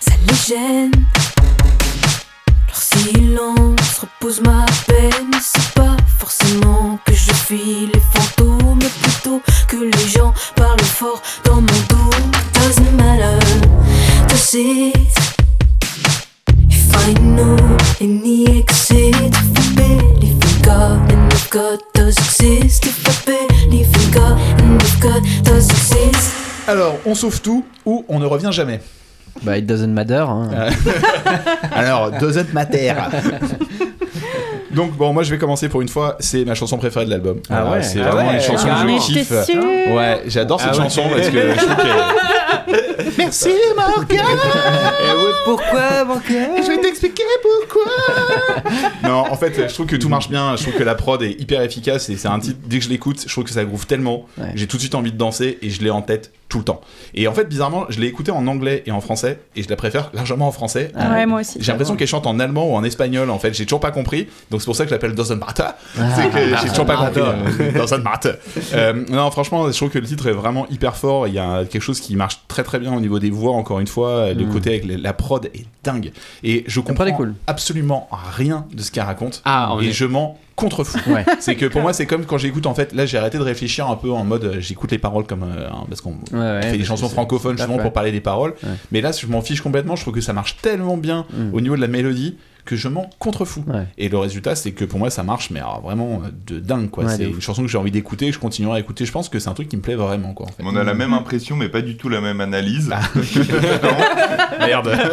sa 0.00 0.12
légende. 0.26 0.94
Leur 2.66 2.76
silence 2.76 3.98
repose 4.00 4.40
ma 4.42 4.66
peine. 4.86 5.30
C'est 5.40 5.74
pas 5.74 5.87
forcément 6.18 6.98
que 7.04 7.12
je 7.14 7.32
fuis 7.32 7.88
les 7.92 8.00
fantômes, 8.12 8.78
plutôt 9.02 9.40
que 9.68 9.76
les 9.76 10.08
gens 10.08 10.32
parlent 10.56 10.80
fort 10.80 11.20
dans 11.44 11.56
mon 11.56 11.80
dos. 11.88 12.10
Doesn't 12.54 12.92
matter, 12.96 13.38
does 14.28 14.54
it? 14.54 14.94
If 16.70 16.94
I 17.08 17.14
know 17.20 17.56
any 18.00 18.58
exit, 18.60 19.14
if 19.14 19.36
I 19.56 19.74
believe 19.76 20.34
in 20.34 20.62
God 20.62 21.12
and 21.12 21.32
if 21.32 21.48
God 21.50 21.78
does 21.94 22.16
exist, 22.18 22.84
if 22.84 23.06
I 23.06 23.12
believe 23.24 23.86
in 23.86 24.10
God 24.12 24.38
and 24.60 24.82
if 24.82 25.00
God 25.00 25.22
does 25.44 25.70
exist. 25.70 26.32
Alors, 26.66 26.96
on 27.06 27.14
sauve 27.14 27.40
tout 27.40 27.64
ou 27.86 28.04
on 28.08 28.18
ne 28.18 28.26
revient 28.26 28.50
jamais. 28.52 28.80
Bah, 29.42 29.56
it 29.56 29.64
doesn't 29.66 29.92
matter. 29.94 30.24
hein. 30.28 30.50
Alors, 31.72 32.10
doesn't 32.18 32.52
matter. 32.52 32.92
Donc 34.70 34.92
bon, 34.96 35.12
moi 35.12 35.22
je 35.22 35.30
vais 35.30 35.38
commencer 35.38 35.68
pour 35.68 35.80
une 35.80 35.88
fois. 35.88 36.16
C'est 36.20 36.44
ma 36.44 36.54
chanson 36.54 36.76
préférée 36.78 37.06
de 37.06 37.10
l'album. 37.10 37.40
Ah 37.50 37.62
Voilà, 37.62 37.76
ouais. 37.78 37.82
c'est 37.82 38.00
Ah 38.00 38.10
vraiment 38.10 38.28
ouais, 38.30 38.36
une 38.36 38.40
chanson 38.42 38.66
que 38.66 38.70
carrément. 38.70 38.98
je 39.00 39.12
kiffe. 39.12 39.30
Ouais, 39.30 40.22
j'adore 40.26 40.60
cette 40.60 40.70
Ah 40.72 40.76
ouais. 40.76 40.82
chanson 40.84 41.02
parce 41.14 41.28
que 41.28 41.40
je 41.52 41.56
trouve 41.56 41.76
que. 41.76 41.82
Merci 43.16 43.50
Morgan. 43.76 44.24
pourquoi 45.44 46.04
mon 46.04 46.18
cœur 46.18 46.48
Je 46.62 46.66
vais 46.68 46.80
t'expliquer 46.80 47.22
pourquoi. 47.42 47.92
non, 49.04 49.24
en 49.30 49.36
fait, 49.36 49.68
je 49.68 49.74
trouve 49.74 49.86
que 49.86 49.96
tout 49.96 50.08
marche 50.08 50.28
bien. 50.28 50.56
Je 50.56 50.62
trouve 50.62 50.74
que 50.74 50.82
la 50.84 50.94
prod 50.94 51.22
est 51.22 51.40
hyper 51.40 51.62
efficace 51.62 52.08
et 52.10 52.16
c'est 52.16 52.28
un 52.28 52.38
titre. 52.38 52.58
Dès 52.64 52.78
que 52.78 52.84
je 52.84 52.90
l'écoute, 52.90 53.22
je 53.26 53.32
trouve 53.32 53.44
que 53.44 53.50
ça 53.50 53.64
groove 53.64 53.86
tellement. 53.86 54.26
Ouais. 54.38 54.52
J'ai 54.54 54.66
tout 54.66 54.76
de 54.76 54.82
suite 54.82 54.94
envie 54.94 55.12
de 55.12 55.18
danser 55.18 55.58
et 55.62 55.70
je 55.70 55.82
l'ai 55.82 55.90
en 55.90 56.02
tête 56.02 56.32
tout 56.48 56.58
le 56.58 56.64
temps. 56.64 56.80
Et 57.14 57.28
en 57.28 57.34
fait, 57.34 57.44
bizarrement, 57.46 57.84
je 57.90 58.00
l'ai 58.00 58.06
écouté 58.06 58.30
en 58.30 58.46
anglais 58.46 58.82
et 58.86 58.90
en 58.90 59.02
français 59.02 59.38
et 59.54 59.62
je 59.62 59.68
la 59.68 59.76
préfère 59.76 60.10
largement 60.14 60.48
en 60.48 60.52
français. 60.52 60.92
Ah 60.96 61.10
Ouais, 61.12 61.26
moi 61.26 61.40
aussi. 61.40 61.58
J'ai 61.60 61.72
l'impression 61.72 61.94
qu'elle 61.94 62.08
chante 62.08 62.26
en 62.26 62.40
allemand 62.40 62.70
ou 62.70 62.74
en 62.74 62.84
espagnol 62.84 63.28
en 63.28 63.38
fait, 63.38 63.52
j'ai 63.52 63.66
toujours 63.66 63.80
pas 63.80 63.90
compris. 63.90 64.28
Donc 64.50 64.62
c'est 64.62 64.64
pour 64.64 64.74
ça 64.74 64.84
que 64.84 64.88
je 64.88 64.94
l'appelle 64.94 65.14
Doesn't 65.14 65.36
Matter. 65.38 65.64
c'est 65.94 66.30
que 66.30 66.56
j'ai 66.62 66.68
toujours 66.70 66.86
pas 66.86 66.96
compris. 66.96 67.20
euh, 67.20 67.72
Doesn't 67.72 68.02
Matter. 68.02 68.32
Euh, 68.72 68.94
non, 69.10 69.30
franchement, 69.30 69.70
je 69.70 69.76
trouve 69.76 69.90
que 69.90 69.98
le 69.98 70.06
titre 70.06 70.26
est 70.28 70.32
vraiment 70.32 70.66
hyper 70.70 70.96
fort. 70.96 71.28
Il 71.28 71.34
y 71.34 71.38
a 71.38 71.64
quelque 71.66 71.82
chose 71.82 72.00
qui 72.00 72.16
marche 72.16 72.40
très 72.48 72.62
très 72.64 72.78
bien 72.78 72.87
au 72.94 73.00
niveau 73.00 73.18
des 73.18 73.30
voix, 73.30 73.52
encore 73.52 73.80
une 73.80 73.86
fois. 73.86 74.32
Le 74.32 74.44
Mm. 74.46 74.48
côté 74.52 74.70
avec 74.70 74.84
la 74.86 75.12
prod 75.12 75.46
est 75.46 75.64
dingue. 75.84 76.12
Et 76.42 76.64
je 76.66 76.80
comprends 76.80 77.10
cool. 77.12 77.34
absolument 77.46 78.08
rien 78.36 78.66
de 78.72 78.82
ce 78.82 78.90
qu'elle 78.90 79.04
raconte. 79.04 79.42
Ah, 79.44 79.74
et 79.80 79.88
est- 79.88 79.92
je 79.92 80.04
m'en 80.04 80.38
contrefous. 80.56 80.98
Ouais. 81.08 81.24
C'est 81.40 81.54
que 81.54 81.66
pour 81.66 81.80
moi, 81.82 81.92
c'est 81.92 82.06
comme 82.06 82.24
quand 82.26 82.36
j'écoute 82.38 82.66
en 82.66 82.74
fait. 82.74 82.92
Là, 82.92 83.06
j'ai 83.06 83.16
arrêté 83.18 83.38
de 83.38 83.42
réfléchir 83.44 83.88
un 83.88 83.94
peu 83.96 84.10
en 84.10 84.24
mode 84.24 84.44
euh, 84.44 84.56
j'écoute 84.60 84.90
les 84.90 84.98
paroles 84.98 85.24
comme. 85.24 85.44
euh, 85.44 85.68
parce 85.88 86.00
qu'on 86.00 86.16
Ouais, 86.32 86.38
ouais, 86.38 86.62
fait 86.62 86.78
des 86.78 86.84
chansons 86.84 87.08
francophones 87.08 87.56
justement 87.56 87.78
pour 87.78 87.92
parler 87.92 88.10
des 88.12 88.20
paroles. 88.20 88.54
Mais 88.92 89.00
là, 89.00 89.12
je 89.12 89.26
m'en 89.28 89.40
fiche 89.40 89.60
complètement. 89.60 89.94
Je 89.96 90.02
trouve 90.02 90.14
que 90.14 90.20
ça 90.20 90.32
marche 90.32 90.56
tellement 90.60 90.96
bien 90.96 91.26
Mm. 91.32 91.54
au 91.54 91.60
niveau 91.60 91.76
de 91.76 91.80
la 91.80 91.86
mélodie 91.88 92.36
que 92.68 92.76
je 92.76 92.88
m'en 92.88 93.08
contrefous. 93.18 93.62
Ouais. 93.66 93.86
Et 93.96 94.10
le 94.10 94.18
résultat, 94.18 94.54
c'est 94.54 94.72
que 94.72 94.84
pour 94.84 94.98
moi, 94.98 95.08
ça 95.08 95.22
marche, 95.22 95.48
mais 95.50 95.58
alors, 95.60 95.80
vraiment 95.80 96.20
euh, 96.22 96.28
de 96.46 96.60
dingue, 96.60 96.90
quoi. 96.90 97.04
Ouais, 97.04 97.16
c'est 97.16 97.24
une 97.24 97.40
chanson 97.40 97.62
que 97.62 97.68
j'ai 97.68 97.78
envie 97.78 97.90
d'écouter, 97.90 98.30
je 98.30 98.38
continuerai 98.38 98.76
à 98.76 98.80
écouter. 98.80 99.06
Je 99.06 99.12
pense 99.12 99.30
que 99.30 99.38
c'est 99.38 99.48
un 99.48 99.54
truc 99.54 99.70
qui 99.70 99.76
me 99.78 99.80
plaît 99.80 99.94
vraiment, 99.94 100.34
quoi. 100.34 100.46
En 100.46 100.50
fait. 100.50 100.62
On 100.66 100.76
a 100.76 100.84
la 100.84 100.92
même 100.92 101.14
impression, 101.14 101.56
mais 101.56 101.70
pas 101.70 101.80
du 101.80 101.96
tout 101.96 102.10
la 102.10 102.20
même 102.20 102.42
analyse. 102.42 102.90
Merde. 104.60 104.90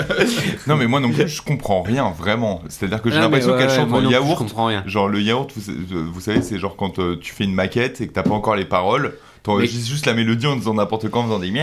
Non, 0.67 0.75
mais 0.75 0.87
moi 0.87 0.99
non 0.99 1.11
plus, 1.11 1.27
je 1.27 1.41
comprends 1.41 1.81
rien, 1.83 2.09
vraiment. 2.17 2.61
C'est-à-dire 2.69 3.01
que 3.01 3.09
j'ai 3.09 3.17
Ah, 3.17 3.21
l'impression 3.21 3.51
ouais, 3.51 3.57
qu'elle 3.59 3.69
ouais, 3.69 3.75
chante 3.75 3.93
en 3.93 4.01
non 4.01 4.09
Je 4.09 4.13
yaourt. 4.13 4.37
comprends 4.37 4.65
rien. 4.65 4.83
Genre 4.87 5.07
le 5.07 5.21
yaourt, 5.21 5.51
vous, 5.55 6.11
vous 6.11 6.19
savez, 6.21 6.41
c'est 6.41 6.57
genre 6.57 6.75
quand 6.75 6.99
euh, 6.99 7.17
tu 7.21 7.33
fais 7.33 7.43
une 7.43 7.53
maquette 7.53 8.01
et 8.01 8.07
que 8.07 8.13
t'as 8.13 8.23
pas 8.23 8.33
encore 8.33 8.55
les 8.55 8.65
paroles, 8.65 9.13
t'enregistres 9.45 9.87
juste 9.89 10.05
la 10.05 10.13
mélodie 10.13 10.47
en 10.47 10.55
disant 10.55 10.73
n'importe 10.73 11.09
quoi, 11.09 11.21
en 11.21 11.25
faisant 11.25 11.39
des 11.39 11.51
des 11.51 11.59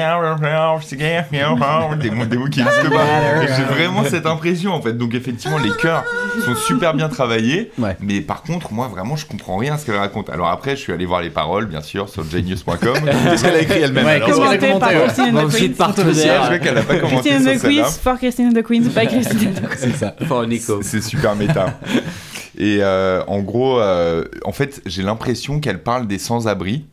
mots, 2.10 2.24
des 2.24 2.36
mots 2.36 2.48
qui 2.48 2.60
existent 2.60 2.90
pas. 2.90 3.46
J'ai 3.56 3.64
vraiment 3.64 4.04
cette 4.04 4.26
impression 4.26 4.72
en 4.72 4.80
fait. 4.80 4.92
Donc 4.94 5.14
effectivement, 5.14 5.58
les 5.58 5.70
chœurs 5.80 6.04
sont 6.44 6.54
super 6.54 6.94
bien 6.94 7.08
travaillés, 7.08 7.70
Ouais. 7.78 7.96
mais 8.00 8.20
par 8.20 8.42
contre, 8.42 8.72
moi 8.72 8.88
vraiment, 8.88 9.16
je 9.16 9.26
comprends 9.26 9.56
rien 9.56 9.74
à 9.74 9.78
ce 9.78 9.86
qu'elle 9.86 9.96
raconte. 9.96 10.30
Alors 10.30 10.48
après, 10.48 10.76
je 10.76 10.80
suis 10.80 10.92
allé 10.92 11.06
voir 11.06 11.20
les 11.20 11.30
paroles, 11.30 11.66
bien 11.66 11.82
sûr, 11.82 12.08
sur 12.08 12.24
genius.com. 12.24 12.78
Qu'est-ce 13.24 13.42
qu'elle 13.44 13.54
a 13.54 13.60
écrit 13.60 13.80
elle-même 13.80 14.04
Ouais, 14.04 14.12
alors 14.12 14.28
qu'est-ce 14.28 14.38
qu'elle 14.38 14.48
a 14.48 14.72
Commenté 14.72 14.78
par. 14.78 14.90
Christine 14.90 15.50
site 15.50 15.76
Queens. 15.76 15.78
partenaire. 15.84 16.42
Je 16.44 16.48
vois 16.48 16.58
qu'elle 16.58 16.78
a 16.78 16.82
pas 16.82 16.96
commenté 16.98 17.30
Christine 17.30 17.58
celle-là. 17.58 17.82
Queens 17.82 17.90
for 18.02 18.16
Christine 18.18 18.52
the 18.54 18.62
Queens 18.62 18.82
by 18.88 19.06
Christine 19.08 19.54
the 19.54 19.60
Queens. 19.60 19.68
C'est 19.76 19.96
ça. 19.96 20.14
For 20.26 20.46
Nico. 20.46 20.80
C'est 20.82 21.02
super 21.02 21.34
méta. 21.34 21.78
Et 22.58 22.78
euh, 22.80 23.22
en 23.28 23.40
gros, 23.40 23.80
euh, 23.80 24.24
en 24.44 24.52
fait, 24.52 24.82
j'ai 24.86 25.02
l'impression 25.02 25.58
qu'elle 25.58 25.82
parle 25.82 26.06
des 26.06 26.18
sans-abri 26.18 26.84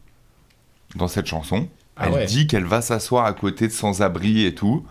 dans 0.95 1.07
cette 1.07 1.25
chanson. 1.27 1.67
Ah 1.97 2.05
elle 2.07 2.13
ouais. 2.13 2.25
dit 2.25 2.47
qu'elle 2.47 2.65
va 2.65 2.81
s'asseoir 2.81 3.25
à 3.25 3.33
côté 3.33 3.67
de 3.67 3.73
sans-abri 3.73 4.45
et 4.45 4.55
tout. 4.55 4.85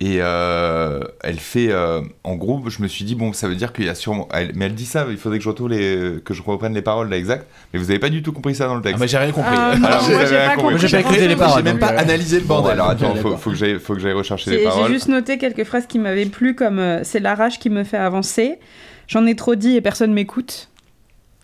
Et 0.00 0.16
euh, 0.20 1.00
elle 1.22 1.38
fait, 1.38 1.68
euh, 1.70 2.02
en 2.24 2.34
gros, 2.34 2.62
je 2.68 2.82
me 2.82 2.88
suis 2.88 3.04
dit 3.04 3.14
bon, 3.14 3.32
ça 3.32 3.46
veut 3.48 3.54
dire 3.54 3.72
qu'il 3.72 3.84
y 3.84 3.88
a 3.88 3.94
sûrement. 3.94 4.28
elle- 4.32 4.50
mais 4.54 4.66
elle 4.66 4.74
dit 4.74 4.84
ça. 4.86 5.06
Il 5.08 5.16
faudrait 5.16 5.38
que 5.38 5.44
je 5.44 5.48
retrouve 5.48 5.68
les, 5.70 6.16
que 6.24 6.34
je 6.34 6.42
reprenne 6.42 6.74
les 6.74 6.82
paroles 6.82 7.08
là 7.08 7.16
exact. 7.16 7.46
Mais 7.72 7.78
vous 7.78 7.88
avez 7.90 8.00
pas 8.00 8.08
du 8.10 8.20
tout 8.22 8.32
compris 8.32 8.54
ça 8.56 8.66
dans 8.66 8.74
le 8.74 8.80
Ah, 8.80 8.82
texte. 8.82 8.98
moi 8.98 9.06
j'ai 9.06 9.16
rien 9.18 9.30
compris. 9.32 9.54
Ah, 9.56 9.70
Alors, 9.70 10.08
moi 10.10 10.24
j'ai 10.26 10.36
rien 10.36 10.48
pas 10.48 10.54
compris. 10.56 10.72
compris. 10.74 10.88
J'ai 10.88 10.96
pas 10.96 11.00
écouté 11.08 11.28
les 11.28 11.36
paroles, 11.36 11.58
J'ai 11.58 11.62
même 11.72 11.78
pas 11.78 11.92
euh, 11.94 11.98
analysé 11.98 12.40
le 12.40 12.44
Bon, 12.44 12.54
bordel. 12.56 12.72
alors 12.72 12.90
attends, 12.90 13.14
faut, 13.14 13.50
que 13.50 13.56
j'aille, 13.56 13.78
faut 13.78 13.94
que 13.94 14.00
j'aille 14.00 14.12
rechercher 14.12 14.50
les 14.50 14.64
paroles. 14.64 14.88
j'ai 14.88 14.92
juste 14.94 15.08
noté 15.08 15.38
quelques 15.38 15.64
phrases 15.64 15.86
qui 15.86 15.98
m'avaient 16.00 16.26
plu, 16.26 16.54
comme 16.56 16.80
euh, 16.80 17.00
c'est 17.04 17.20
la 17.20 17.34
rage 17.36 17.58
qui 17.60 17.70
me 17.70 17.84
fait 17.84 17.96
avancer. 17.96 18.58
J'en 19.06 19.24
ai 19.26 19.36
trop 19.36 19.54
dit 19.54 19.76
et 19.76 19.80
personne 19.80 20.12
m'écoute. 20.12 20.68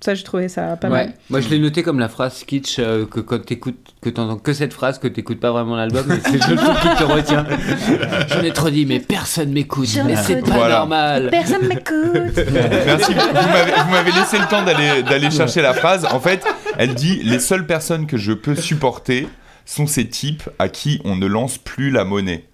Ça, 0.03 0.15
j'ai 0.15 0.23
trouvé 0.25 0.49
ça 0.49 0.79
pas 0.79 0.89
Ouais. 0.89 0.95
mal. 1.07 1.13
Moi, 1.29 1.41
je 1.41 1.49
l'ai 1.51 1.59
noté 1.59 1.83
comme 1.83 1.99
la 1.99 2.09
phrase 2.09 2.43
kitsch 2.45 2.79
euh, 2.79 3.05
que 3.05 3.21
quand 3.21 3.45
t'écoutes, 3.45 3.77
que 4.01 4.09
t'entends 4.09 4.39
que 4.39 4.55
cette 4.55 4.73
phrase, 4.73 4.99
que 4.99 5.07
t'écoutes 5.09 5.41
pas 5.41 5.51
vraiment 5.53 5.77
l'album, 5.77 6.07
mais 6.09 6.21
c'est 6.25 6.49
le 6.49 6.57
truc 6.57 6.81
qui 6.81 6.97
te 6.97 7.03
retient. 7.05 7.47
J'en 8.29 8.41
ai 8.43 8.51
trop 8.53 8.71
dit, 8.71 8.87
mais 8.87 8.99
personne 8.99 9.53
m'écoute. 9.53 9.89
Mais 10.07 10.17
c'est 10.17 10.41
pas 10.41 10.53
Voilà. 10.53 10.79
normal. 10.79 11.29
Personne 11.31 11.67
m'écoute. 11.67 12.35
Merci. 12.87 13.13
Vous 13.13 13.49
m'avez- 13.49 13.73
vous 13.85 13.91
m'avez 13.91 14.13
laissé 14.13 14.39
le 14.39 14.47
temps 14.47 14.63
d'aller 14.65 15.03
d'aller 15.03 15.31
chercher 15.31 15.61
la 15.61 15.75
phrase. 15.75 16.07
En 16.11 16.19
fait, 16.21 16.47
elle 16.79 16.95
dit 16.95 17.21
les 17.23 17.39
seules 17.39 17.67
personnes 17.67 18.07
que 18.07 18.17
je 18.17 18.33
peux 18.33 18.55
supporter 18.55 19.29
sont 19.67 19.87
ces 19.87 20.09
types 20.09 20.49
à 20.59 20.69
qui 20.71 21.01
on 21.05 21.17
ne 21.17 21.27
lance 21.27 21.59
plus 21.59 21.91
la 21.91 22.05
monnaie. 22.05 22.45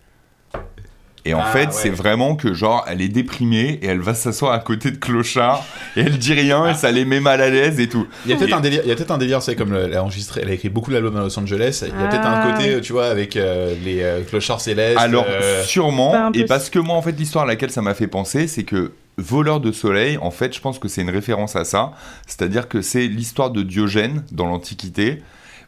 Et 1.28 1.34
en 1.34 1.40
Ah, 1.40 1.46
fait, 1.50 1.66
ouais. 1.66 1.72
c'est 1.72 1.90
vraiment 1.90 2.36
que 2.36 2.54
genre 2.54 2.84
elle 2.88 3.02
est 3.02 3.08
déprimée 3.08 3.80
et 3.82 3.86
elle 3.86 4.00
va 4.00 4.14
s'asseoir 4.14 4.52
à 4.52 4.60
côté 4.60 4.92
de 4.92 4.96
Clochard 4.96 5.64
et 5.96 6.00
elle 6.02 6.18
dit 6.18 6.32
rien 6.34 6.70
et 6.70 6.74
ça 6.74 6.90
les 6.92 7.04
met 7.04 7.18
mal 7.20 7.40
à 7.40 7.50
l'aise 7.50 7.80
et 7.80 7.88
tout. 7.88 8.06
Il 8.24 8.30
y 8.30 8.34
a 8.34 8.36
peut-être 8.36 8.56
un 8.56 8.60
délire, 8.60 8.80
il 8.84 8.88
y 8.88 8.92
a 8.92 8.94
peut-être 8.94 9.10
un 9.10 9.18
délire, 9.18 9.42
c'est 9.42 9.56
comme 9.56 9.72
le- 9.72 9.84
elle 9.86 9.94
a 9.96 10.02
enregistré, 10.04 10.42
elle 10.44 10.50
a 10.50 10.52
écrit 10.52 10.68
beaucoup 10.68 10.92
d'albums 10.92 11.16
à 11.16 11.20
Los 11.22 11.36
Angeles. 11.38 11.82
Il 11.82 11.88
y 12.00 12.04
a 12.04 12.08
peut-être 12.08 12.26
un 12.26 12.42
Ah. 12.44 12.52
côté, 12.56 12.80
tu 12.80 12.92
vois, 12.92 13.06
avec 13.06 13.36
euh, 13.36 13.74
les 13.84 14.02
euh, 14.02 14.22
clochards 14.22 14.60
célestes. 14.60 14.98
Alors 14.98 15.26
euh, 15.28 15.62
sûrement 15.64 16.30
peu 16.32 16.38
et 16.38 16.44
parce 16.44 16.70
que 16.70 16.78
moi 16.78 16.94
en 16.96 17.02
fait 17.02 17.12
l'histoire 17.18 17.44
à 17.44 17.48
laquelle 17.48 17.70
ça 17.70 17.82
m'a 17.82 17.94
fait 17.94 18.06
penser, 18.06 18.46
c'est 18.46 18.62
que 18.64 18.92
voleur 19.18 19.60
de 19.60 19.72
soleil, 19.72 20.18
en 20.20 20.30
fait, 20.30 20.54
je 20.54 20.60
pense 20.60 20.78
que 20.78 20.88
c'est 20.88 21.00
une 21.02 21.10
référence 21.10 21.56
à 21.56 21.64
ça. 21.64 21.92
C'est-à-dire 22.26 22.68
que 22.68 22.82
c'est 22.82 23.06
l'histoire 23.06 23.50
de 23.50 23.62
Diogène 23.62 24.22
dans 24.30 24.46
l'Antiquité. 24.46 25.22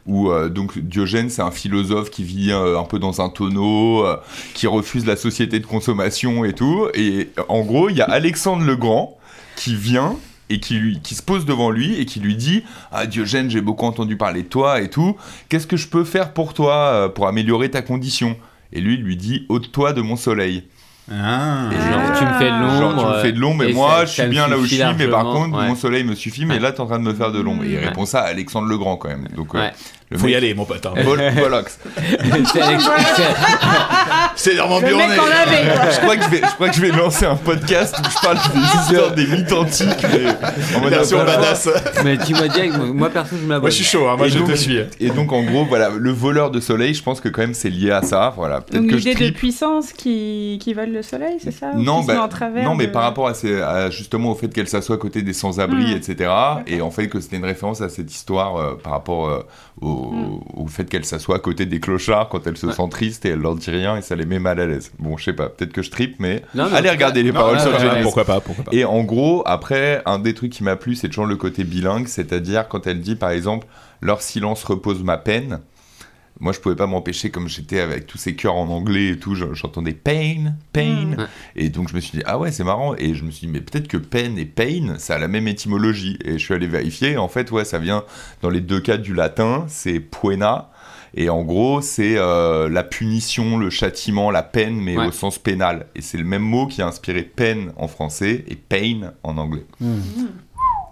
Où 0.09 0.31
euh, 0.31 0.49
donc 0.49 0.79
Diogène, 0.79 1.29
c'est 1.29 1.43
un 1.43 1.51
philosophe 1.51 2.09
qui 2.09 2.23
vit 2.23 2.51
euh, 2.51 2.79
un 2.79 2.83
peu 2.83 2.97
dans 2.97 3.21
un 3.21 3.29
tonneau, 3.29 4.03
euh, 4.05 4.17
qui 4.55 4.65
refuse 4.65 5.05
la 5.05 5.15
société 5.15 5.59
de 5.59 5.67
consommation 5.67 6.43
et 6.45 6.53
tout. 6.53 6.87
Et 6.95 7.29
en 7.47 7.61
gros, 7.61 7.89
il 7.89 7.95
y 7.97 8.01
a 8.01 8.05
Alexandre 8.05 8.63
le 8.65 8.75
Grand 8.75 9.17
qui 9.55 9.75
vient 9.75 10.15
et 10.49 10.59
qui, 10.59 10.73
lui, 10.73 10.99
qui 11.03 11.13
se 11.13 11.21
pose 11.21 11.45
devant 11.45 11.69
lui 11.69 11.93
et 11.99 12.05
qui 12.05 12.19
lui 12.19 12.35
dit 12.35 12.63
Ah 12.91 13.05
Diogène, 13.05 13.51
j'ai 13.51 13.61
beaucoup 13.61 13.85
entendu 13.85 14.17
parler 14.17 14.41
de 14.41 14.47
toi 14.47 14.81
et 14.81 14.89
tout. 14.89 15.15
Qu'est-ce 15.47 15.67
que 15.67 15.77
je 15.77 15.87
peux 15.87 16.03
faire 16.03 16.33
pour 16.33 16.55
toi 16.55 17.13
pour 17.13 17.27
améliorer 17.27 17.69
ta 17.69 17.83
condition? 17.83 18.35
Et 18.73 18.81
lui 18.81 18.95
il 18.95 19.01
lui 19.01 19.15
dit 19.15 19.45
Ôte-toi 19.47 19.93
de 19.93 20.01
mon 20.01 20.15
soleil. 20.15 20.63
Ah. 21.11 21.69
Et 21.71 21.75
Genre, 21.75 22.17
tu 22.19 22.23
me 22.23 22.33
fais 22.37 22.51
de 22.51 22.59
l'ombre. 22.59 22.79
Genre, 22.99 23.11
tu 23.11 23.17
me 23.17 23.21
fais 23.23 23.31
de 23.31 23.39
l'ombre, 23.39 23.63
mais 23.63 23.71
et 23.71 23.73
moi, 23.73 23.91
ça- 24.01 24.05
je 24.05 24.11
suis 24.11 24.27
bien 24.27 24.47
là 24.47 24.59
où 24.59 24.63
je 24.63 24.75
suis, 24.75 24.83
mais 24.97 25.07
par 25.07 25.23
contre, 25.23 25.57
ouais. 25.57 25.67
mon 25.67 25.73
soleil 25.75 26.03
me 26.03 26.13
suffit, 26.13 26.45
mais 26.45 26.55
Ouais. 26.55 26.59
là, 26.59 26.71
t'es 26.71 26.81
en 26.81 26.85
train 26.85 26.99
de 26.99 27.03
me 27.03 27.15
faire 27.15 27.31
de 27.31 27.39
l'ombre. 27.39 27.63
Et 27.63 27.69
il 27.69 27.75
Ouais. 27.77 27.85
répond 27.87 28.05
ça 28.05 28.19
à 28.21 28.25
Alexandre 28.27 28.67
le 28.67 28.77
Grand, 28.77 28.95
quand 28.97 29.09
même. 29.09 29.27
Donc, 29.35 29.55
euh, 29.55 29.59
Ouais. 29.59 29.71
Le 30.11 30.17
Faut 30.17 30.27
y 30.27 30.35
aller, 30.35 30.53
mon 30.55 30.65
pote. 30.65 30.85
hein. 30.85 30.93
Vol- 31.03 31.21
Volox. 31.35 31.77
C'est 32.51 32.61
Alex- 32.61 32.89
c'est- 33.15 33.23
C'est 34.35 34.55
Normand 34.55 34.79
Le 34.79 34.85
mec 34.95 35.09
Buronnet. 35.11 35.19
en 35.19 35.23
avait, 35.25 35.73
quoi. 35.75 35.89
Je 35.91 35.99
crois, 35.99 36.15
que 36.17 36.23
je, 36.23 36.29
vais, 36.29 36.37
je 36.41 36.53
crois 36.55 36.69
que 36.69 36.75
je 36.75 36.81
vais 36.81 36.91
lancer 36.91 37.25
un 37.25 37.35
podcast 37.35 37.95
où 37.99 38.09
je 38.09 38.25
parle 38.25 38.37
des 38.53 38.59
histoires 38.93 39.11
des 39.13 39.27
mythes 39.27 39.51
antiques, 39.51 40.05
mais 40.11 40.77
en 40.77 40.81
mode 40.81 40.89
Version 40.91 41.17
badass. 41.25 41.69
Mais 42.03 42.17
tu 42.17 42.33
m'as 42.33 42.47
dit, 42.47 42.69
moi 42.93 43.09
perso, 43.09 43.35
je 43.39 43.45
m'abonne. 43.45 43.61
Moi, 43.61 43.69
je 43.69 43.75
suis 43.75 43.83
chaud, 43.85 44.07
hein, 44.07 44.15
moi, 44.17 44.27
Et 44.27 44.29
je 44.29 44.39
donc- 44.39 44.49
te 44.49 44.55
suis. 44.55 44.79
Et 44.99 45.09
donc, 45.09 45.31
en 45.33 45.43
gros, 45.43 45.65
voilà, 45.65 45.89
le 45.95 46.11
voleur 46.11 46.51
de 46.51 46.59
soleil, 46.59 46.93
je 46.93 47.03
pense 47.03 47.19
que 47.21 47.29
quand 47.29 47.41
même 47.41 47.53
c'est 47.53 47.69
lié 47.69 47.91
à 47.91 48.01
ça. 48.01 48.33
Voilà, 48.35 48.61
Donc 48.71 48.87
que 48.87 48.97
je 48.97 49.09
l'idée 49.09 49.31
de 49.31 49.35
puissance 49.35 49.91
qui, 49.93 50.57
qui 50.61 50.73
vole 50.73 50.91
le 50.91 51.01
soleil, 51.03 51.37
c'est 51.43 51.51
ça? 51.51 51.71
Non, 51.75 52.01
bah, 52.03 52.21
en 52.23 52.27
travers 52.29 52.63
non, 52.63 52.75
mais 52.75 52.87
de- 52.87 52.91
par 52.91 53.03
rapport 53.03 53.27
à, 53.27 53.33
ces- 53.33 53.61
à 53.61 53.89
justement 53.89 54.31
au 54.31 54.35
fait 54.35 54.47
qu'elle 54.47 54.67
s'assoit 54.69 54.95
à 54.95 54.99
côté 54.99 55.21
des 55.21 55.33
sans-abri, 55.33 55.93
Mm. 55.93 55.97
etc. 55.97 56.31
Et 56.67 56.81
en 56.81 56.91
fait 56.91 57.07
que 57.09 57.19
c'était 57.19 57.35
une 57.37 57.45
référence 57.45 57.81
à 57.81 57.89
cette 57.89 58.11
histoire 58.11 58.55
euh, 58.57 58.79
par 58.81 58.93
rapport 58.93 59.27
euh, 59.27 59.45
au, 59.81 60.11
Mm. 60.11 60.39
au 60.55 60.67
fait 60.67 60.85
qu'elle 60.85 61.05
s'assoit 61.05 61.37
à 61.37 61.39
côté 61.39 61.65
des 61.65 61.79
clochards 61.79 62.29
quand 62.29 62.45
elle 62.47 62.57
se 62.57 62.67
Ouais. 62.67 62.73
sent 62.73 62.89
triste 62.89 63.25
et 63.25 63.29
elle 63.29 63.39
leur 63.39 63.55
dit 63.55 63.69
rien 63.71 63.95
et 63.97 64.01
ça 64.01 64.15
les 64.15 64.25
met 64.25 64.39
mal 64.39 64.59
à 64.59 64.65
l'aise. 64.65 64.91
Bon, 64.99 65.17
je 65.17 65.23
sais 65.25 65.33
pas, 65.33 65.49
peut-être 65.49 65.71
que 65.71 65.81
je 65.81 65.89
tripe, 65.91 66.15
mais 66.19 66.41
Non, 66.53 66.65
mais 66.65 66.71
en 66.71 66.75
allez 66.75 66.89
regarder 66.89 67.21
cas- 67.21 67.25
les 67.25 67.31
Non, 67.31 67.39
paroles 67.39 67.59
sur 67.59 67.79
Genesis. 67.79 68.03
Pourquoi 68.03 68.25
pas, 68.25 68.39
pourquoi 68.41 68.65
pas. 68.65 68.71
Et 68.73 68.83
en 68.85 69.03
gros, 69.03 69.43
après, 69.45 70.01
un 70.05 70.19
des 70.19 70.33
trucs 70.33 70.51
qui 70.51 70.63
m'a 70.63 70.75
plu, 70.75 70.95
c'est 70.95 71.07
toujours 71.07 71.25
le 71.25 71.35
côté 71.37 71.63
bilingue, 71.63 72.07
c'est-à-dire 72.07 72.67
quand 72.67 72.87
elle 72.87 72.99
dit, 73.01 73.15
par 73.15 73.29
exemple, 73.31 73.67
leur 74.01 74.21
silence 74.21 74.63
repose 74.63 75.03
ma 75.03 75.17
peine. 75.17 75.59
Moi, 76.41 76.53
je 76.53 76.59
pouvais 76.59 76.75
pas 76.75 76.87
m'empêcher, 76.87 77.31
comme 77.31 77.49
j'étais 77.49 77.79
avec 77.81 78.07
tous 78.07 78.17
ces 78.17 78.33
chœurs 78.35 78.55
en 78.55 78.69
anglais 78.69 79.09
et 79.09 79.19
tout, 79.19 79.35
je- 79.35 79.53
j'entendais 79.53 79.91
pain, 79.93 80.53
pain. 80.71 81.05
Mm. 81.05 81.19
Ouais. 81.19 81.25
Et 81.57 81.69
donc, 81.69 81.89
je 81.89 81.95
me 81.95 81.99
suis 81.99 82.17
dit, 82.17 82.23
ah 82.25 82.39
ouais, 82.39 82.51
c'est 82.51 82.63
marrant. 82.63 82.95
Et 82.97 83.13
je 83.13 83.25
me 83.25 83.31
suis 83.31 83.47
dit, 83.47 83.51
mais 83.53 83.59
peut-être 83.59 83.87
que 83.89 83.97
peine 83.97 84.37
et 84.37 84.45
pain, 84.45 84.95
ça 84.99 85.15
a 85.15 85.17
la 85.19 85.27
même 85.27 85.47
étymologie. 85.49 86.17
Et 86.23 86.33
je 86.33 86.37
suis 86.37 86.53
allé 86.53 86.67
vérifier. 86.67 87.17
En 87.17 87.27
fait, 87.27 87.51
ouais, 87.51 87.65
ça 87.65 87.77
vient 87.77 88.05
dans 88.41 88.49
les 88.49 88.61
deux 88.61 88.79
cas 88.79 88.97
du 88.97 89.13
latin, 89.13 89.65
c'est 89.67 89.99
puena. 89.99 90.69
Et 91.15 91.27
en 91.29 91.43
gros, 91.43 91.81
c'est 91.81 92.17
euh, 92.17 92.69
la 92.69 92.83
punition, 92.83 93.57
le 93.57 93.69
châtiment, 93.71 94.29
la 94.31 94.43
peine, 94.43 94.75
mais 94.75 94.95
Ouais. 94.95 95.07
au 95.07 95.11
sens 95.11 95.39
pénal. 95.39 95.87
Et 95.95 96.01
c'est 96.01 96.19
le 96.19 96.23
même 96.23 96.43
mot 96.43 96.67
qui 96.67 96.81
a 96.83 96.87
inspiré 96.87 97.23
peine 97.23 97.73
en 97.77 97.87
français 97.87 98.45
et 98.47 98.55
pain 98.55 99.11
en 99.23 99.37
anglais. 99.39 99.65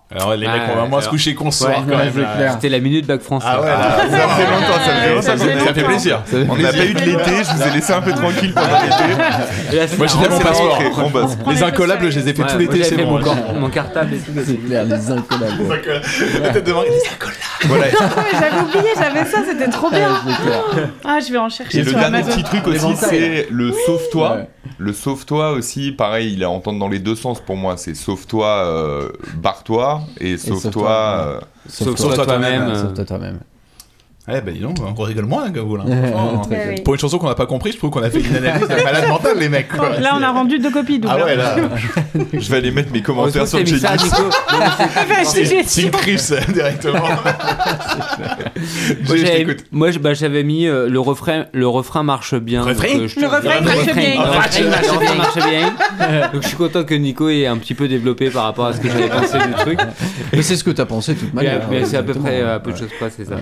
Alors, 0.10 0.34
les 0.36 0.47
mecs, 0.47 0.62
Ah, 0.68 0.72
on 0.74 0.82
va 0.84 0.88
moins 0.88 1.01
se 1.01 1.10
coucher 1.10 1.36
qu'on 1.36 1.49
Ouais, 1.49 1.51
quand 1.60 1.86
ouais, 1.86 2.12
même. 2.12 2.51
C'était 2.53 2.70
la 2.70 2.80
minute 2.80 3.05
bac 3.05 3.20
français. 3.22 3.45
Ah 3.49 3.60
ouais, 3.60 3.68
là, 3.68 3.97
ça 3.97 4.28
fait 4.36 4.45
longtemps, 4.45 4.80
ça 4.86 4.93
fait 4.95 5.22
ça 5.22 5.38
fait- 5.38 5.60
ça 5.66 5.74
fait 5.74 5.84
plaisir. 5.84 6.24
On 6.49 6.55
n'a 6.55 6.72
pas 6.72 6.86
eu 6.86 6.93
de 6.93 6.99
l'été, 7.01 7.32
je 7.43 7.55
vous 7.55 7.68
ai 7.68 7.72
laissé 7.72 7.91
un 7.91 8.01
peu 8.01 8.14
tranquille 8.14 8.53
pendant 8.53 8.68
l'été. 8.82 9.97
Moi, 9.97 10.08
j'ai 10.08 10.18
fait 10.18 10.30
mon 10.30 10.39
passeport. 10.39 11.51
Les 11.51 11.64
incollables, 11.64 12.10
je 12.10 12.20
les 12.20 12.30
ai 12.30 12.34
fait 12.34 12.41
Ouais, 12.43 12.47
tout 12.49 12.58
l'été, 12.58 12.84
c'est 12.84 12.95
bon. 12.97 13.20
mon, 13.60 13.70
cartable 13.70 14.14
et 14.14 14.18
tout. 14.20 14.32
C'est 14.45 14.55
clair, 14.55 14.86
les 14.86 15.12
incollables. 15.12 15.58
Les 15.60 15.72
incollables. 15.72 17.38
Voilà. 17.66 17.86
J'avais 18.32 18.62
oublié, 18.62 18.93
j'avais 18.97 19.26
ça, 19.26 19.39
c'était 19.45 19.70
trop 19.70 19.89
bien. 19.89 20.10
Ah, 21.03 21.20
je 21.26 21.32
vais 21.32 21.38
en 21.38 21.49
chercher 21.49 21.80
Et 21.80 21.84
le 21.84 21.91
dernier 21.91 22.22
petit 22.24 22.43
truc 22.43 22.66
aussi, 22.68 22.95
c'est 22.95 23.47
le 23.51 23.74
sauve-toi. 23.86 24.38
Le 24.80 24.93
sauve-toi 24.93 25.51
aussi, 25.51 25.91
pareil, 25.91 26.34
il 26.34 26.41
est 26.41 26.45
à 26.45 26.49
entendre 26.49 26.78
dans 26.80 26.89
les 26.89 26.99
deux 26.99 27.16
sens 27.16 27.39
pour 27.39 27.55
moi. 27.55 27.76
C'est 27.78 27.95
sauve-toi, 27.95 28.47
euh, 28.47 29.10
barre-toi, 29.36 29.97
et 30.20 30.38
sauve-toi, 30.38 30.62
sauve-toi. 30.72 30.91
euh, 30.91 31.39
Sauve-toi 31.70 32.16
toi 32.16 32.26
toi-même, 32.26 32.66
toi-même. 32.66 32.76
Sauve-toi 32.88 33.06
toi-même. 33.06 33.39
Eh 34.30 34.42
ben 34.42 34.54
dis 34.54 34.60
donc, 34.60 34.76
on 34.82 35.04
rigole 35.04 35.26
moins, 35.26 35.46
hein, 35.46 35.52
Gaboul. 35.52 35.80
hein. 35.82 35.86
Franchement, 36.12 36.50
oui. 36.70 36.82
Pour 36.82 36.94
une 36.96 37.00
chanson 37.00 37.18
qu'on 37.18 37.28
n'a 37.30 37.36
pas 37.36 37.46
compris, 37.46 37.72
je 37.72 37.78
trouve 37.78 37.92
qu'on 37.92 38.04
a 38.04 38.10
fait 38.10 38.20
une 38.20 38.36
analyse 38.36 38.68
de 38.68 38.76
malade 38.84 39.08
mental, 39.08 39.40
les 39.40 39.48
mecs. 39.48 39.70
quoi. 39.70 39.98
Là, 40.00 40.16
on 40.20 40.22
a 40.22 40.30
rendu 40.32 40.60
deux 40.60 40.70
copies 40.70 41.00
doubles. 41.00 41.14
Ah 41.18 41.24
ouais, 41.24 41.38
là, 41.38 41.56
Je 42.34 42.50
vais 42.52 42.58
aller 42.58 42.72
mettre 42.72 42.92
mes 42.92 43.02
commentaires 43.02 43.48
sur 43.48 43.60
ça, 43.60 43.64
Genius. 43.66 43.86
C'est- 45.66 45.82
une 45.84 45.92
crise 45.92 46.36
directement. 46.54 47.00
Moi, 49.72 49.92
j'avais- 49.92 50.00
bah, 50.00 50.14
j'avais 50.14 50.44
mis 50.44 50.68
euh, 50.68 50.90
le 50.90 51.00
refrain. 51.00 51.46
Le 51.54 51.68
refrain 51.68 52.04
marche 52.04 52.36
bien. 52.36 52.64
Refrain 52.64 52.88
donc, 52.94 53.02
euh, 53.04 53.08
je- 53.08 53.20
Le 53.22 53.28
refrain 53.28 53.62
marche 53.62 53.86
bien. 53.96 54.16
Le 54.16 54.92
refrain 54.92 55.16
marche 55.16 55.36
bien. 55.36 56.30
Donc, 56.34 56.44
je 56.44 56.48
suis 56.50 56.58
content 56.58 56.84
que 56.84 56.96
Nico 56.96 57.30
ait 57.30 57.46
un 57.48 57.58
petit 57.58 57.76
peu 57.76 57.88
développé 57.88 58.30
par 58.30 58.44
rapport 58.44 58.66
à 58.66 58.74
ce 58.74 58.80
que 58.82 58.90
j'avais 58.90 59.08
pensé 59.08 59.38
du 59.38 59.54
truc. 59.54 59.80
Mais 60.34 60.42
c'est 60.42 60.58
ce 60.58 60.64
que 60.66 60.72
t'as 60.72 60.86
pensé 60.86 61.14
de 61.14 61.20
toute 61.20 61.34
Mais, 61.34 61.44
manière. 61.44 61.68
mais 61.72 61.86
c'est 61.86 61.96
à 61.98 62.04
peu 62.04 62.14
près 62.14 62.42
à 62.42 62.60
peu 62.60 62.74
de 62.74 62.78
choses 62.78 62.90
près, 63.00 63.10
c'est 63.16 63.26
ça. 63.26 63.36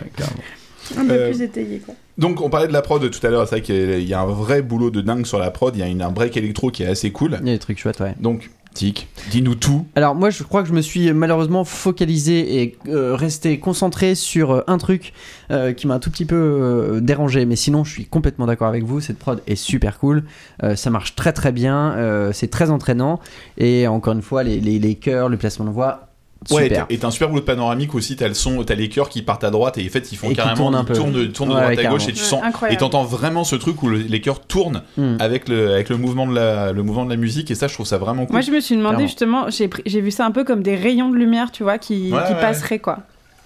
Un 0.97 1.05
peu 1.05 1.11
Euh, 1.13 1.29
plus 1.31 1.41
étayé, 1.41 1.79
quoi. 1.79 1.95
Donc 2.17 2.41
on 2.41 2.49
parlait 2.49 2.67
de 2.67 2.73
la 2.73 2.81
prod 2.81 3.09
tout 3.09 3.27
à 3.27 3.29
l'heure, 3.29 3.47
c'est 3.47 3.55
vrai 3.55 3.61
qu'il 3.61 4.07
y 4.07 4.13
a 4.13 4.21
un 4.21 4.25
vrai 4.25 4.61
boulot 4.61 4.89
de 4.91 5.01
dingue 5.01 5.25
sur 5.25 5.37
la 5.39 5.51
prod, 5.51 5.75
il 5.75 5.79
y 5.79 5.83
a 5.83 5.87
une- 5.87 6.01
un 6.01 6.11
break 6.11 6.37
électro 6.37 6.69
qui 6.71 6.83
est 6.83 6.87
assez 6.87 7.11
cool. 7.11 7.37
Il 7.41 7.47
y 7.47 7.51
a 7.51 7.53
des 7.53 7.59
trucs 7.59 7.77
chouettes, 7.79 7.99
ouais. 7.99 8.15
Donc, 8.19 8.49
Tic, 8.73 9.07
dis-nous 9.31 9.55
tout. 9.55 9.85
Alors 9.95 10.15
moi 10.15 10.29
je 10.29 10.43
crois 10.43 10.61
que 10.61 10.67
je 10.67 10.73
me 10.73 10.81
suis 10.81 11.13
malheureusement 11.13 11.63
focalisé 11.63 12.61
et 12.61 12.77
euh, 12.89 13.15
resté 13.15 13.57
concentré 13.57 14.15
sur 14.15 14.51
euh, 14.51 14.61
un 14.67 14.77
truc 14.77 15.13
euh, 15.49 15.71
qui 15.71 15.87
m'a 15.87 15.93
un 15.93 15.99
tout 15.99 16.11
petit 16.11 16.25
peu 16.25 16.35
euh, 16.35 16.99
dérangé 16.99 17.45
mais 17.45 17.55
sinon 17.55 17.85
je 17.85 17.91
suis 17.91 18.03
complètement 18.05 18.45
d'accord 18.47 18.67
avec 18.67 18.83
vous 18.83 18.99
cette 18.99 19.17
prod 19.17 19.41
est 19.47 19.55
super 19.55 19.97
cool 19.97 20.23
Euh, 20.61 20.75
ça 20.75 20.89
marche 20.89 21.15
très 21.15 21.31
très 21.31 21.53
bien 21.53 21.93
euh, 21.95 22.33
c'est 22.33 22.49
très 22.49 22.69
entraînant 22.69 23.21
et 23.57 23.87
encore 23.87 24.11
une 24.13 24.21
fois 24.21 24.43
les, 24.43 24.59
les, 24.59 24.77
les 24.77 24.95
chœurs 24.95 25.29
le 25.29 25.37
placement 25.37 25.63
de 25.65 25.69
voix 25.71 26.09
Ouais, 26.51 26.63
super 26.65 26.85
et 26.89 26.97
t'as 26.99 27.07
un 27.07 27.11
super 27.11 27.29
boulot 27.29 27.39
de 27.41 27.45
panoramique 27.45 27.95
aussi, 27.95 28.15
t'as 28.15 28.27
le 28.27 28.33
son, 28.35 28.63
t'as 28.63 28.75
les 28.75 28.87
chœurs 28.87 29.09
qui 29.09 29.23
partent 29.23 29.43
à 29.43 29.49
droite 29.49 29.79
et 29.79 29.85
en 29.85 29.89
fait 29.89 30.11
ils 30.11 30.15
font 30.15 30.29
Et 30.29 30.35
carrément, 30.35 30.55
tournent 30.55 30.75
un 30.75 30.81
ils 30.81 30.85
peu. 30.85 30.93
tournent, 30.93 31.31
tournent 31.31 31.49
de 31.49 31.53
droite 31.55 31.79
à 31.79 31.85
gauche 31.85 32.03
et 32.07 32.13
tu 32.13 32.19
Ouais, 32.19 32.25
sens, 32.25 32.43
et 32.69 32.77
t'entends 32.77 33.03
vraiment 33.03 33.43
ce 33.43 33.55
truc 33.55 33.81
où 33.81 33.87
le- 33.89 33.97
les 33.97 34.21
chœurs 34.21 34.41
tournent 34.41 34.83
Hmm. 34.97 35.15
avec 35.19 35.49
le, 35.49 35.71
avec 35.73 35.89
le 35.89 35.97
mouvement 35.97 36.27
de 36.27 36.35
la, 36.35 36.71
le 36.71 36.83
mouvement 36.83 37.05
de 37.05 37.09
la 37.09 37.15
musique 37.15 37.49
et 37.49 37.55
ça 37.55 37.67
je 37.67 37.73
trouve 37.73 37.87
ça 37.87 37.97
vraiment 37.97 38.25
cool. 38.27 38.33
Moi, 38.33 38.41
je 38.41 38.51
me 38.51 38.59
suis 38.59 38.75
demandé 38.77 39.03
justement, 39.07 39.47
j'ai 39.49 40.01
vu 40.01 40.11
ça 40.11 40.25
un 40.25 40.31
peu 40.31 40.43
comme 40.43 40.61
des 40.61 40.75
rayons 40.75 41.09
de 41.09 41.15
lumière, 41.15 41.51
tu 41.51 41.63
vois, 41.63 41.79
qui, 41.79 42.11
Ouais, 42.13 42.19
qui 42.27 42.33
ouais. 42.33 42.39
passeraient, 42.41 42.79
quoi. 42.79 42.99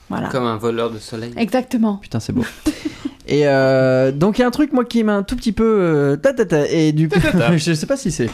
Voilà. 0.09 0.27
Comme 0.27 0.45
un 0.45 0.57
voleur 0.57 0.89
de 0.91 0.97
soleil. 0.99 1.31
Exactement. 1.37 1.97
Putain, 2.01 2.19
c'est 2.19 2.33
beau. 2.33 2.43
Et 3.31 3.47
euh, 3.47 4.11
donc 4.11 4.39
il 4.39 4.41
y 4.41 4.43
a 4.43 4.47
un 4.47 4.51
truc 4.51 4.73
moi 4.73 4.83
qui 4.83 5.03
m'a 5.03 5.13
un 5.13 5.21
tout 5.21 5.35
petit 5.35 5.51
peu 5.51 5.63
euh, 5.63 6.15
ta, 6.15 6.33
ta, 6.33 6.45
ta, 6.45 6.67
et 6.67 6.93
du 6.93 7.09
coup 7.09 7.19
je 7.57 7.73
sais 7.73 7.85
pas 7.85 7.95
si 7.95 8.11
c'est 8.11 8.29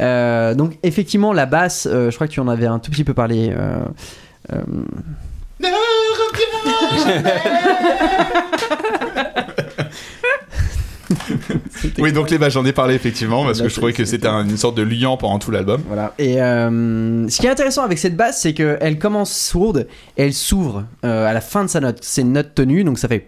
Euh, 0.00 0.54
donc 0.54 0.78
effectivement 0.84 1.32
la 1.32 1.44
basse 1.44 1.88
euh, 1.90 2.08
je 2.10 2.14
crois 2.14 2.28
que 2.28 2.32
tu 2.32 2.38
en 2.38 2.46
avais 2.46 2.66
un 2.66 2.78
tout 2.78 2.92
petit 2.92 3.02
peu 3.02 3.14
parlé 3.14 3.50
euh, 3.50 3.80
euh, 4.52 4.62
Oui, 11.98 12.12
donc 12.12 12.30
les 12.30 12.38
vaches, 12.38 12.52
j'en 12.54 12.64
ai 12.64 12.72
parlé 12.72 12.94
effectivement 12.94 13.44
parce 13.44 13.58
Là, 13.58 13.64
que 13.64 13.70
je 13.70 13.74
trouvais 13.76 13.92
que 13.92 14.04
c'était 14.04 14.26
un- 14.28 14.46
une 14.48 14.56
sorte 14.56 14.76
de 14.76 14.82
liant 14.82 15.16
pendant 15.16 15.38
tout 15.38 15.50
l'album. 15.50 15.80
voilà 15.86 16.14
et 16.18 16.40
euh, 16.42 17.28
ce 17.28 17.40
qui 17.40 17.46
est 17.46 17.50
intéressant 17.50 17.82
avec 17.82 17.98
cette 17.98 18.16
basse 18.16 18.40
c'est 18.42 18.54
que 18.54 18.76
elle 18.80 18.98
commence 18.98 19.32
sourde 19.34 19.86
et 20.16 20.24
elle 20.24 20.34
s'ouvre 20.34 20.84
euh, 21.04 21.26
à 21.26 21.32
la 21.32 21.40
fin 21.40 21.64
de 21.64 21.68
sa 21.70 21.80
note 21.80 21.98
c'est 22.02 22.22
une 22.22 22.32
note 22.32 22.54
tenue 22.54 22.84
donc 22.84 22.98
ça 22.98 23.08
fait 23.08 23.26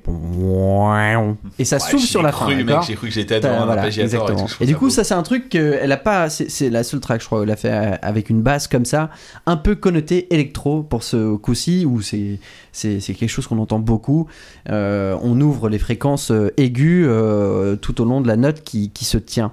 et 1.58 1.64
ça 1.64 1.78
s'ouvre 1.78 2.02
sur 2.02 2.22
la 2.22 2.32
cru, 2.32 2.64
fin 2.66 2.80
J'ai 2.82 2.94
cru 2.94 3.08
que 3.08 3.14
j'étais 3.14 3.40
T'as- 3.40 3.48
dans 3.48 3.62
un 3.62 3.66
voilà, 3.66 3.82
arpégiateur 3.82 4.12
et 4.20 4.22
exactement. 4.24 4.46
trouve 4.46 4.62
Et 4.62 4.66
du 4.66 4.76
coup, 4.76 4.90
ça 4.90 5.04
c'est 5.04 5.14
un 5.14 5.22
truc 5.22 5.48
qu'elle 5.48 5.90
a 5.92 5.96
pas. 5.96 6.28
C'est 6.30 6.50
c'est 6.50 6.70
la 6.70 6.82
seule 6.84 7.00
track, 7.00 7.20
je 7.20 7.26
crois, 7.26 7.42
elle 7.42 7.50
a 7.50 7.56
fait 7.56 7.70
euh, 7.72 7.94
avec 8.02 8.30
une 8.30 8.42
basse 8.42 8.66
comme 8.68 8.84
ça, 8.84 9.10
un 9.46 9.56
peu 9.56 9.74
connotée 9.74 10.32
électro 10.34 10.82
pour 10.82 11.02
ce 11.02 11.36
coup-ci, 11.36 11.84
où 11.86 12.00
c'est 12.02 12.38
c'est 12.72 13.00
quelque 13.00 13.28
chose 13.28 13.46
qu'on 13.46 13.58
entend 13.58 13.78
beaucoup. 13.78 14.26
Euh, 14.68 15.16
on 15.22 15.40
ouvre 15.40 15.68
les 15.68 15.78
fréquences 15.78 16.30
euh, 16.30 16.52
aiguës 16.56 17.06
euh, 17.08 17.76
tout 17.76 18.00
au 18.00 18.04
long 18.04 18.20
de 18.20 18.28
la 18.28 18.36
note 18.36 18.62
qui, 18.62 18.90
qui 18.90 19.04
se 19.04 19.18
tient. 19.18 19.52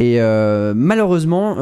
Et 0.00 0.18
malheureusement, 0.74 1.56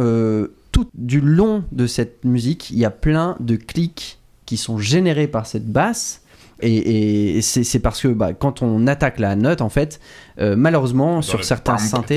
tout 0.72 0.88
du 0.94 1.20
long 1.20 1.64
de 1.70 1.86
cette 1.86 2.24
musique, 2.24 2.70
il 2.70 2.78
y 2.78 2.84
a 2.84 2.90
plein 2.90 3.36
de 3.40 3.56
clics 3.56 4.18
qui 4.46 4.56
sont 4.56 4.78
générés 4.78 5.28
par 5.28 5.46
cette 5.46 5.70
basse. 5.70 6.21
Et, 6.62 7.36
et 7.36 7.42
c'est 7.42 7.64
c'est 7.64 7.80
parce 7.80 8.00
que 8.00 8.08
bah, 8.08 8.32
quand 8.34 8.62
on 8.62 8.86
attaque 8.86 9.18
la 9.18 9.36
note, 9.36 9.60
en 9.60 9.68
fait, 9.68 10.00
euh, 10.40 10.54
malheureusement, 10.56 11.20
sur 11.22 11.38
certains 11.44 11.72
pam, 11.76 11.80
synthés, 11.88 12.14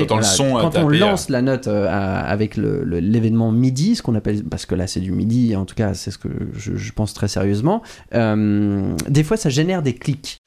quand 0.62 0.70
on 0.84 0.88
lance 1.00 1.28
la 1.28 1.42
note 1.42 1.66
euh, 1.66 1.86
à- 1.88 2.20
avec 2.20 2.56
le- 2.56 2.84
le- 2.84 3.00
l'événement 3.00 3.50
MIDI, 3.52 3.96
ce 3.96 4.02
qu'on 4.02 4.14
appelle, 4.14 4.44
parce 4.44 4.64
que 4.64 4.74
là 4.74 4.86
c'est 4.86 5.00
du 5.00 5.12
MIDI, 5.12 5.56
en 5.56 5.64
tout 5.64 5.74
cas 5.74 5.94
c'est 5.94 6.10
ce 6.10 6.18
que 6.18 6.28
je, 6.56 6.76
je 6.76 6.92
pense 6.92 7.12
très 7.12 7.28
sérieusement, 7.28 7.82
euh, 8.14 8.94
des 9.08 9.24
fois 9.24 9.36
ça 9.36 9.50
génère 9.50 9.82
des 9.82 9.94
clics. 9.94 10.38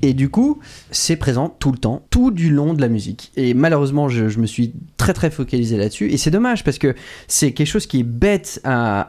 Et 0.00 0.14
du 0.14 0.28
coup, 0.28 0.60
c'est 0.92 1.16
présent 1.16 1.48
tout 1.48 1.72
le 1.72 1.78
temps, 1.78 2.06
tout 2.10 2.30
du 2.30 2.50
long 2.50 2.72
de 2.72 2.80
la 2.80 2.88
musique. 2.88 3.32
Et 3.36 3.52
malheureusement, 3.52 4.08
je, 4.08 4.28
je 4.28 4.38
me 4.38 4.46
suis 4.46 4.72
très 4.96 5.12
très 5.12 5.28
focalisé 5.28 5.76
là-dessus. 5.76 6.08
Et 6.12 6.16
c'est 6.16 6.30
dommage 6.30 6.62
parce 6.62 6.78
que 6.78 6.94
c'est 7.26 7.50
quelque 7.50 7.66
chose 7.66 7.86
qui 7.86 7.98
est 8.00 8.04
bête 8.04 8.60
à, 8.62 9.00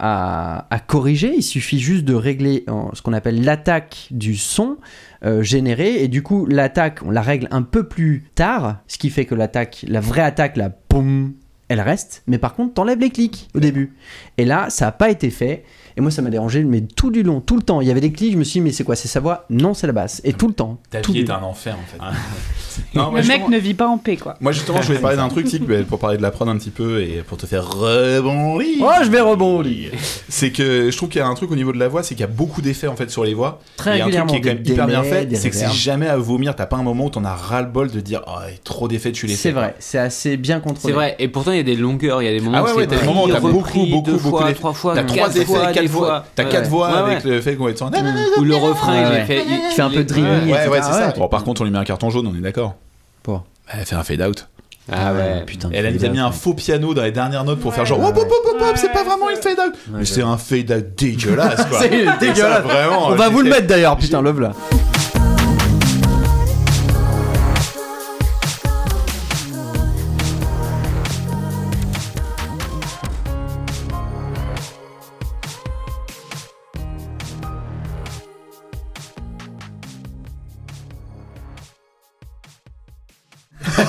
à- 0.63 0.67
à 0.75 0.79
corriger. 0.79 1.31
Il 1.35 1.43
suffit 1.43 1.79
juste 1.79 2.05
de 2.05 2.15
régler 2.15 2.63
euh, 2.69 2.73
ce 2.93 3.03
qu'on 3.03 3.13
appelle 3.13 3.43
l'attaque 3.43 4.07
du 4.09 4.35
son 4.35 4.77
euh, 5.23 5.43
généré. 5.43 6.03
Et 6.03 6.07
du 6.07 6.23
coup, 6.23 6.47
l'attaque, 6.47 7.01
on 7.05 7.11
la 7.11 7.21
règle 7.21 7.47
un 7.51 7.61
peu 7.61 7.87
plus 7.87 8.23
tard. 8.33 8.79
Ce 8.87 8.97
qui 8.97 9.11
fait 9.11 9.25
que 9.25 9.35
l'attaque, 9.35 9.85
la 9.87 9.99
vraie 9.99 10.23
attaque, 10.23 10.57
la 10.57 10.71
poum, 10.71 11.33
elle 11.67 11.81
reste. 11.81 12.23
Mais 12.25 12.39
par 12.39 12.55
contre, 12.55 12.73
t'enlèves 12.73 12.99
les 12.99 13.11
clics 13.11 13.47
au 13.53 13.59
début. 13.59 13.93
Et 14.39 14.45
là, 14.45 14.71
ça 14.71 14.85
n'a 14.85 14.91
pas 14.91 15.11
été 15.11 15.29
fait. 15.29 15.65
Et 15.97 16.01
moi, 16.01 16.11
ça 16.11 16.21
m'a 16.21 16.29
dérangé, 16.29 16.63
mais 16.63 16.81
tout 16.81 17.11
du 17.11 17.23
long, 17.23 17.41
tout 17.41 17.55
le 17.55 17.61
temps. 17.61 17.81
Il 17.81 17.87
y 17.87 17.91
avait 17.91 18.01
des 18.01 18.11
clics, 18.11 18.33
je 18.33 18.37
me 18.37 18.43
suis 18.43 18.59
dit, 18.59 18.63
mais 18.63 18.71
c'est 18.71 18.83
quoi 18.83 18.95
C'est 18.95 19.07
sa 19.07 19.19
voix 19.19 19.45
Non, 19.49 19.73
c'est 19.73 19.87
la 19.87 19.93
basse. 19.93 20.21
Et 20.23 20.33
tout 20.33 20.47
le 20.47 20.53
temps. 20.53 20.79
Ta 20.89 21.01
tout 21.01 21.13
vie 21.13 21.21
est 21.21 21.29
un 21.29 21.41
enfer 21.41 21.75
en 21.75 21.85
fait. 21.87 22.15
Non, 22.95 23.11
moi, 23.11 23.21
Le 23.21 23.27
mec 23.27 23.47
ne 23.49 23.57
vit 23.57 23.73
pas 23.73 23.87
en 23.87 23.97
paix, 23.97 24.15
quoi. 24.15 24.35
Moi 24.39 24.51
justement, 24.51 24.81
je 24.81 24.87
voulais 24.87 24.99
parler 24.99 25.17
d'un 25.17 25.27
truc, 25.27 25.45
type, 25.47 25.69
pour 25.87 25.99
parler 25.99 26.17
de 26.17 26.21
la 26.21 26.31
prod 26.31 26.47
un 26.47 26.57
petit 26.57 26.69
peu 26.69 27.01
et 27.01 27.23
pour 27.27 27.37
te 27.37 27.45
faire 27.45 27.67
rebondir. 27.67 28.77
Oh, 28.81 29.03
je 29.03 29.09
vais 29.09 29.19
rebondir. 29.19 29.91
C'est 30.29 30.51
que 30.51 30.89
je 30.89 30.97
trouve 30.97 31.09
qu'il 31.09 31.19
y 31.19 31.23
a 31.23 31.27
un 31.27 31.33
truc 31.33 31.51
au 31.51 31.55
niveau 31.55 31.71
de 31.73 31.77
la 31.77 31.87
voix, 31.87 32.03
c'est 32.03 32.15
qu'il 32.15 32.21
y 32.21 32.29
a 32.29 32.31
beaucoup 32.31 32.61
d'effets 32.61 32.87
en 32.87 32.95
fait 32.95 33.09
sur 33.09 33.23
les 33.23 33.33
voix. 33.33 33.59
Très 33.77 33.97
et 33.97 34.01
un 34.01 34.05
truc 34.05 34.05
régulièrement, 34.05 34.31
qui 34.31 34.37
est 34.37 34.41
quand 34.41 34.49
même 34.49 34.63
hyper 34.65 34.87
bien 34.87 35.03
fait, 35.03 35.35
c'est 35.35 35.49
que 35.49 35.55
c'est 35.55 35.71
jamais 35.71 36.07
à 36.07 36.17
vomir. 36.17 36.55
T'as 36.55 36.65
pas 36.65 36.77
un 36.77 36.83
moment 36.83 37.05
où 37.05 37.09
t'en 37.09 37.25
as 37.25 37.35
ras 37.35 37.61
le 37.61 37.67
bol 37.67 37.91
de 37.91 37.99
dire 37.99 38.21
oh, 38.27 38.39
il 38.47 38.53
y 38.53 38.55
a 38.55 38.59
trop 38.63 38.87
d'effets, 38.87 39.11
tu 39.11 39.27
les 39.27 39.33
fais. 39.33 39.39
C'est 39.39 39.51
vrai, 39.51 39.75
c'est 39.79 39.99
assez 39.99 40.37
bien 40.37 40.59
contrôlé. 40.59 40.93
C'est 40.93 40.95
vrai, 40.95 41.15
et 41.19 41.27
pourtant 41.27 41.51
il 41.51 41.57
y 41.57 41.61
a 41.61 41.63
des 41.63 41.75
longueurs, 41.75 42.21
il 42.21 42.25
y 42.25 42.29
a 42.29 42.31
des 42.31 42.39
moments 42.39 42.59
Ah 42.59 42.63
ouais, 42.63 42.83
où 42.83 42.85
t'as 42.85 42.99
des 42.99 43.05
moments 43.05 43.25
où 43.25 43.29
t'as 43.29 43.39
repris, 43.39 43.89
beaucoup, 43.89 44.11
beaucoup, 44.11 44.17
beaucoup 44.19 44.53
trois 44.53 44.73
fois, 44.73 44.95
T'as 44.95 45.03
quatre 45.03 45.15
trois 45.15 45.35
effets, 45.35 45.45
fois, 45.45 45.71
voix. 45.89 46.25
T'as 46.35 46.45
quatre 46.45 46.69
voix 46.69 46.89
avec 46.89 47.23
le 47.23 47.41
fait 47.41 47.55
qu'on 47.55 47.65
va 47.65 47.71
être 47.71 47.81
en. 47.81 47.91
Ou 48.39 48.43
le 48.43 48.55
refrain, 48.55 49.19
il 49.19 49.25
fait. 49.25 49.43
Qui 49.43 49.75
fait 49.75 49.81
un 49.81 49.89
peu 49.89 49.99
il- 49.99 50.05
dreamy, 50.05 50.51
Ouais. 50.51 50.67
Ouais, 50.67 50.81
c'est 50.81 50.91
ça. 50.91 51.07
Ouais. 51.07 51.13
Bon, 51.17 51.27
par 51.27 51.43
contre, 51.43 51.61
on 51.61 51.63
lui 51.65 51.71
met 51.71 51.77
un 51.79 51.83
carton 51.83 52.09
jaune, 52.09 52.27
on 52.27 52.35
est 52.35 52.41
d'accord. 52.41 52.75
Pour. 53.23 53.43
Elle 53.71 53.85
fait 53.85 53.95
un 53.95 54.03
fade 54.03 54.21
out. 54.21 54.47
Ah 54.91 55.13
ouais. 55.13 55.43
putain. 55.45 55.69
Elle 55.71 55.85
a 55.85 55.91
mis 56.09 56.19
un 56.19 56.31
faux 56.31 56.55
piano 56.55 56.95
dans 56.95 57.03
les 57.03 57.11
dernières 57.11 57.43
notes 57.43 57.59
pour 57.59 57.73
faire 57.75 57.85
genre 57.85 57.99
hop 57.99 58.17
hop 58.17 58.23
hop 58.27 58.53
hop, 58.55 58.61
hop, 58.61 58.75
c'est 58.75 58.91
pas 58.91 59.03
vraiment 59.03 59.29
une 59.29 59.35
fade 59.37 59.59
out. 59.59 59.73
Mais 59.91 60.03
c'est 60.05 60.23
un 60.23 60.35
fade 60.37 60.71
out 60.71 60.85
dégueulasse 60.97 61.63
quoi. 61.65 61.79
C'est 61.81 62.05
Ça, 62.05 62.17
dégueulasse. 62.17 62.63
vraiment. 62.63 63.07
On 63.09 63.15
va 63.15 63.25
j'ai 63.27 63.31
vous 63.33 63.41
le 63.41 63.49
mettre 63.51 63.67
d'ailleurs, 63.67 63.97
putain, 63.97 64.21
love 64.23 64.41
là. 64.41 64.51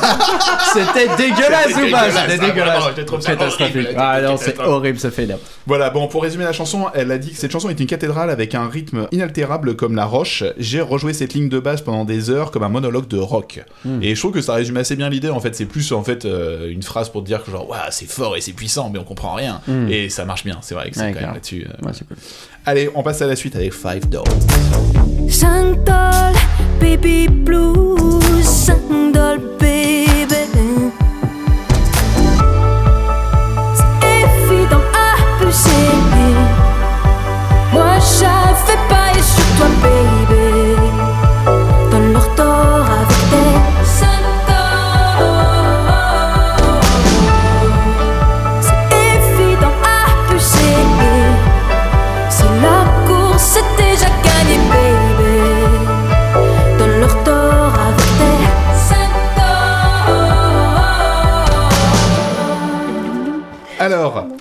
C'était 0.72 1.08
dégueulasse 1.16 1.74
ou 1.76 1.90
pas 1.90 2.10
C'était 2.10 2.38
Dégueulasse, 2.38 2.94
dégueulasse. 2.94 3.24
Catastrophique. 3.26 3.88
Ah 3.96 4.20
non, 4.22 4.36
c'est 4.36 4.58
horrible 4.60 4.98
ce 4.98 5.08
out. 5.08 5.40
Voilà, 5.66 5.90
bon, 5.90 6.08
pour 6.08 6.22
résumer 6.22 6.44
la 6.44 6.52
chanson, 6.52 6.86
elle 6.94 7.10
a 7.10 7.18
dit 7.18 7.30
que 7.32 7.36
cette 7.36 7.50
chanson 7.52 7.68
est 7.70 7.78
une 7.78 7.86
cathédrale 7.86 8.30
avec 8.30 8.54
un 8.54 8.68
rythme 8.68 9.08
inaltérable 9.12 9.76
comme 9.76 9.94
la 9.94 10.04
roche. 10.04 10.44
J'ai 10.58 10.80
rejoué 10.80 11.12
cette 11.12 11.34
ligne 11.34 11.48
de 11.48 11.58
basse 11.58 11.80
pendant 11.82 12.04
des 12.04 12.30
heures 12.30 12.50
comme 12.50 12.62
un 12.62 12.68
monologue 12.68 13.08
de 13.08 13.18
rock. 13.18 13.64
Et 14.02 14.14
je 14.14 14.20
trouve 14.20 14.32
que 14.32 14.40
ça 14.40 14.54
résume 14.54 14.76
assez 14.76 14.96
bien 14.96 15.08
l'idée. 15.08 15.30
En 15.30 15.40
fait, 15.40 15.54
c'est 15.54 15.66
plus 15.66 15.92
en 15.92 16.02
fait 16.02 16.24
euh, 16.24 16.70
une 16.70 16.82
phrase 16.82 17.08
pour 17.10 17.22
dire 17.22 17.42
que 17.44 17.50
genre, 17.50 17.68
waouh, 17.68 17.80
c'est 17.90 18.10
fort 18.10 18.36
et 18.36 18.40
c'est 18.40 18.52
puissant, 18.52 18.90
mais 18.92 18.98
on 18.98 19.04
comprend 19.04 19.34
rien. 19.34 19.60
Mm. 19.66 19.88
Et 19.90 20.08
ça 20.08 20.24
marche 20.24 20.44
bien. 20.44 20.58
C'est 20.62 20.74
vrai 20.74 20.90
que 20.90 20.96
c'est 20.96 21.02
Ouais, 21.02 21.12
quand 21.12 21.20
même 21.20 21.34
là-dessus. 21.34 21.66
euh. 21.68 21.86
Ouais, 21.86 21.92
c'est 21.94 22.06
cool. 22.06 22.16
Allez, 22.66 22.90
on 22.94 23.02
passe 23.02 23.22
à 23.22 23.26
la 23.26 23.36
suite 23.36 23.56
avec 23.56 23.72
Five 23.72 24.08
Doors. 24.08 24.26
5 25.28 25.84
dollars, 25.84 26.32
baby 26.78 27.26
blues, 27.28 28.44
5 28.44 29.12
dollars, 29.12 29.38
baby. 29.58 29.90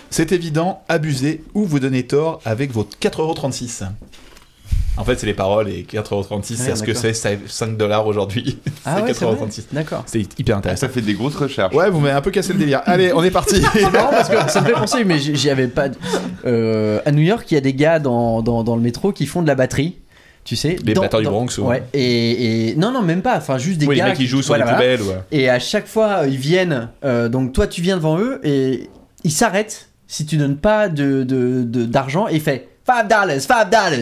C'est 0.10 0.32
évident, 0.32 0.82
abusez 0.90 1.44
ou 1.54 1.66
vous 1.66 1.80
donnez 1.80 2.04
tort 2.04 2.42
avec 2.46 2.72
vos 2.72 2.88
4,36€. 3.02 3.86
En 4.98 5.06
fait, 5.06 5.18
c'est 5.18 5.26
les 5.28 5.34
paroles 5.34 5.70
et 5.70 5.84
4,36€, 5.90 6.56
c'est 6.58 6.76
ce 6.76 6.84
que 6.84 6.94
c'est 6.94 7.14
5 7.14 7.78
dollars 7.78 8.06
aujourd'hui. 8.06 8.58
Ah 8.86 8.96
c'est 8.98 9.04
ouais, 9.04 9.14
c'est 9.14 9.26
vrai 9.26 9.36
4,36€. 9.36 9.62
D'accord. 9.72 10.04
C'est 10.06 10.40
hyper 10.40 10.58
intéressant. 10.58 10.82
Ça 10.88 10.90
fait 10.90 11.02
des 11.02 11.14
grosses 11.14 11.36
recherches. 11.36 11.74
Ouais, 11.76 11.90
vous 11.90 12.00
m'avez 12.00 12.14
un 12.16 12.22
peu 12.22 12.32
cassé 12.32 12.54
le 12.54 12.60
délire. 12.60 12.82
Allez, 12.86 13.14
on 13.14 13.24
est 13.24 13.32
parti. 13.32 13.62
C'est 13.74 13.90
marrant 13.92 14.10
parce 14.10 14.30
que 14.30 14.52
ça 14.52 14.62
me 14.62 14.66
fait 14.68 14.72
penser, 14.74 15.04
mais 15.06 15.20
j'y 15.20 15.50
avais 15.50 15.68
pas. 15.68 15.88
euh, 16.46 17.00
à 17.06 17.12
New 17.12 17.22
York, 17.22 17.46
il 17.52 17.56
y 17.56 17.58
a 17.58 17.62
des 17.62 17.74
gars 17.74 18.00
dans, 18.00 18.42
dans, 18.42 18.64
dans 18.64 18.76
le 18.76 18.82
métro 18.82 19.12
qui 19.12 19.26
font 19.26 19.42
de 19.42 19.48
la 19.48 19.56
batterie. 19.56 19.98
Tu 20.46 20.56
sais, 20.56 20.78
Les 20.84 20.94
dans- 20.94 21.02
batteurs 21.02 21.20
du 21.22 21.28
Bronx, 21.28 21.58
ou- 21.60 21.66
Ouais, 21.68 21.84
et, 21.94 22.70
et- 22.72 22.76
Non, 22.76 22.92
non, 22.92 23.02
même 23.02 23.22
pas. 23.22 23.38
Enfin, 23.38 23.58
juste 23.58 23.78
des 23.80 23.86
Oui, 23.86 23.96
les 23.96 24.00
gars. 24.02 24.08
mecs 24.08 24.18
qui 24.18 24.26
jouent 24.28 24.42
sur 24.42 24.56
voilà, 24.56 24.66
les 24.66 24.72
voilà. 24.78 24.98
poubelles. 24.98 25.16
Ouais. 25.18 25.24
Et 25.38 25.50
à 25.50 25.60
chaque 25.60 25.88
fois, 25.88 26.22
ils 26.26 26.38
viennent. 26.38 26.90
euh, 27.06 27.30
donc, 27.30 27.54
toi, 27.54 27.68
tu 27.68 27.82
viens 27.82 27.98
devant 27.98 28.18
eux 28.18 28.40
et 28.44 28.90
ils 29.24 29.32
s'arrêtent 29.32 29.89
si 30.10 30.26
tu 30.26 30.36
donnes 30.38 30.58
pas 30.58 30.90
de, 30.90 31.24
de, 31.24 31.64
de- 31.64 31.86
d'argent. 31.86 32.28
Il 32.28 32.42
fait 32.42 32.68
5 32.86 33.08
dollars, 33.08 33.40
5 33.40 33.70
dollars. 33.70 33.94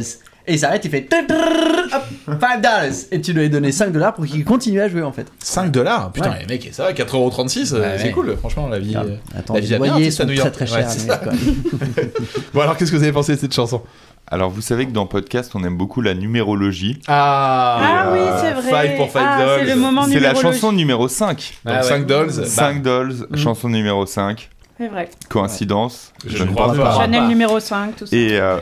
Et 0.49 0.53
il 0.53 0.59
s'arrête, 0.59 0.85
il 0.85 0.89
fait 0.89 1.05
5 1.11 1.27
dollars. 1.27 2.83
Et 3.11 3.19
tu 3.21 3.33
dois 3.33 3.43
lui 3.43 3.49
donner 3.49 3.73
5 3.73 3.91
dollars 3.91 4.13
pour 4.13 4.25
qu'il 4.25 4.45
continue 4.45 4.79
à 4.79 4.87
jouer 4.87 5.03
en 5.03 5.11
fait. 5.11 5.27
5 5.39 5.69
dollars? 5.71 6.11
Putain, 6.13 6.29
Ouais. 6.31 6.39
les 6.39 6.45
mecs, 6.45 6.69
ça 6.71 6.83
va, 6.85 6.93
4,36€, 6.93 7.73
euh, 7.73 7.81
Ouais, 7.81 7.95
c'est 7.97 8.03
ouais. 8.05 8.11
cool, 8.11 8.37
franchement, 8.37 8.69
la 8.69 8.79
vie. 8.79 8.95
euh, 8.95 9.17
Attends, 9.37 9.55
la 9.55 9.59
vie 9.59 9.67
les 9.67 9.77
loyers 9.77 10.09
sont 10.11 10.23
New 10.23 10.29
très 10.29 10.37
York. 10.37 10.53
très 10.53 10.71
Ouais, 10.73 10.83
chers. 10.83 11.19
Bon, 12.53 12.61
alors, 12.61 12.77
qu'est-ce 12.77 12.91
que 12.91 12.95
vous 12.97 13.03
avez 13.03 13.11
pensé 13.11 13.35
de 13.35 13.39
cette 13.41 13.53
chanson? 13.53 13.81
Alors, 14.29 14.49
vous 14.49 14.61
savez 14.61 14.85
que 14.85 14.91
dans 14.91 15.05
podcast, 15.05 15.51
on 15.55 15.63
aime 15.63 15.77
beaucoup 15.77 16.01
la 16.01 16.13
numérologie. 16.13 16.99
Ah, 17.07 17.79
Ah 17.81 18.11
oui, 18.13 18.19
c'est 18.41 18.51
vrai. 18.53 18.87
5 18.89 18.97
pour 18.97 19.09
5 19.11 19.19
Ah, 19.23 19.39
dollars. 19.39 19.59
c'est 19.59 19.65
le 19.65 19.75
moment 19.79 20.03
C'est 20.05 20.19
la 20.19 20.33
chanson 20.35 20.71
numéro 20.71 21.07
5. 21.07 21.53
Donc 21.65 21.73
Ah 21.75 21.81
ouais. 21.81 21.87
5 21.87 22.05
dollars. 22.05 22.31
5 22.45 22.81
dollars, 22.81 23.13
Mm. 23.29 23.37
chanson 23.37 23.69
numéro 23.69 24.05
5. 24.05 24.49
C'est 24.79 24.87
vrai. 24.87 25.09
Coïncidence 25.29 26.13
Je 26.25 26.43
ne 26.43 26.51
crois 26.51 26.73
pas. 26.73 26.97
Chanel 26.97 27.27
numéro 27.27 27.59
5, 27.59 27.95
tout 27.95 28.05
ça. 28.05 28.15
Et 28.15 28.39
euh, 28.39 28.57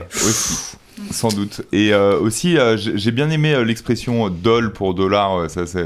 sans 1.12 1.28
doute. 1.28 1.62
Et 1.74 1.94
euh, 1.94 2.18
aussi, 2.20 2.58
euh, 2.58 2.78
j'ai 2.78 3.12
bien 3.12 3.30
aimé 3.30 3.54
euh, 3.54 3.66
l'expression 3.66 4.30
doll 4.30 4.72
pour 4.72 4.94
dollar. 4.94 5.36
euh, 5.38 5.48
Ça, 5.50 5.66
ça- 5.66 5.82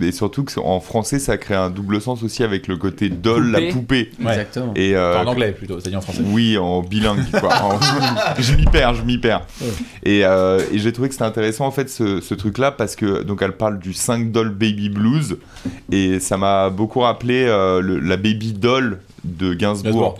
et 0.00 0.12
surtout 0.12 0.44
qu'en 0.44 0.78
français, 0.78 1.18
ça 1.18 1.36
crée 1.36 1.56
un 1.56 1.68
double 1.68 2.00
sens 2.00 2.22
aussi 2.22 2.44
avec 2.44 2.68
le 2.68 2.76
côté 2.76 3.08
doll, 3.08 3.50
Poupée. 3.50 3.66
la 3.66 3.72
poupée. 3.72 4.10
Ouais. 4.20 4.30
Exactement. 4.30 4.72
Et 4.76 4.94
euh, 4.94 5.18
en 5.20 5.26
anglais 5.26 5.50
plutôt, 5.50 5.80
c'est 5.80 5.90
dit 5.90 5.96
en 5.96 6.00
français. 6.00 6.22
Oui, 6.26 6.56
en 6.58 6.82
bilingue, 6.82 7.28
quoi. 7.40 7.52
En- 7.62 7.80
je 8.38 8.54
m'y 8.54 8.64
perds, 8.66 8.94
je 8.94 9.02
m'y 9.02 9.18
perds. 9.18 9.44
Et, 10.04 10.24
euh, 10.24 10.60
et 10.70 10.78
j'ai 10.78 10.92
trouvé 10.92 11.08
que 11.08 11.14
c'était 11.14 11.24
intéressant, 11.26 11.66
en 11.66 11.72
fait, 11.72 11.90
ce, 11.90 12.20
ce 12.20 12.34
truc-là, 12.34 12.70
parce 12.70 12.94
que, 12.94 13.24
donc, 13.24 13.42
elle 13.42 13.52
parle 13.56 13.80
du 13.80 13.92
5 13.92 14.30
doll 14.30 14.50
baby 14.50 14.90
blues, 14.90 15.38
et 15.90 16.20
ça 16.20 16.36
m'a 16.36 16.70
beaucoup 16.70 17.00
rappelé 17.00 17.46
euh, 17.48 17.80
le- 17.80 17.98
la 17.98 18.16
baby 18.16 18.52
doll 18.52 19.00
de 19.24 19.54
Gainsbourg. 19.54 20.18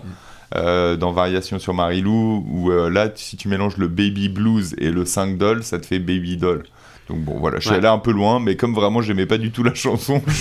euh, 0.55 0.95
dans 0.95 1.11
Variation 1.11 1.57
sur 1.59 1.73
Marilou, 1.73 2.45
où 2.47 2.69
euh, 2.71 2.89
là, 2.89 3.09
si 3.15 3.37
tu 3.37 3.47
mélanges 3.47 3.77
le 3.77 3.87
baby 3.87 4.29
blues 4.29 4.75
et 4.77 4.91
le 4.91 5.03
5 5.05 5.37
doll, 5.37 5.63
ça 5.63 5.79
te 5.79 5.85
fait 5.85 5.97
baby 5.99 6.37
doll. 6.37 6.63
Donc 7.09 7.19
bon, 7.19 7.37
voilà, 7.39 7.57
je 7.57 7.63
suis 7.63 7.71
Ouais. 7.71 7.77
allé 7.77 7.87
un 7.87 7.97
peu 7.97 8.11
loin, 8.11 8.39
mais 8.39 8.55
comme 8.55 8.73
vraiment 8.75 9.01
j'aimais 9.01 9.25
pas 9.25 9.37
du 9.37 9.51
tout 9.51 9.63
la 9.63 9.73
chanson, 9.73 10.21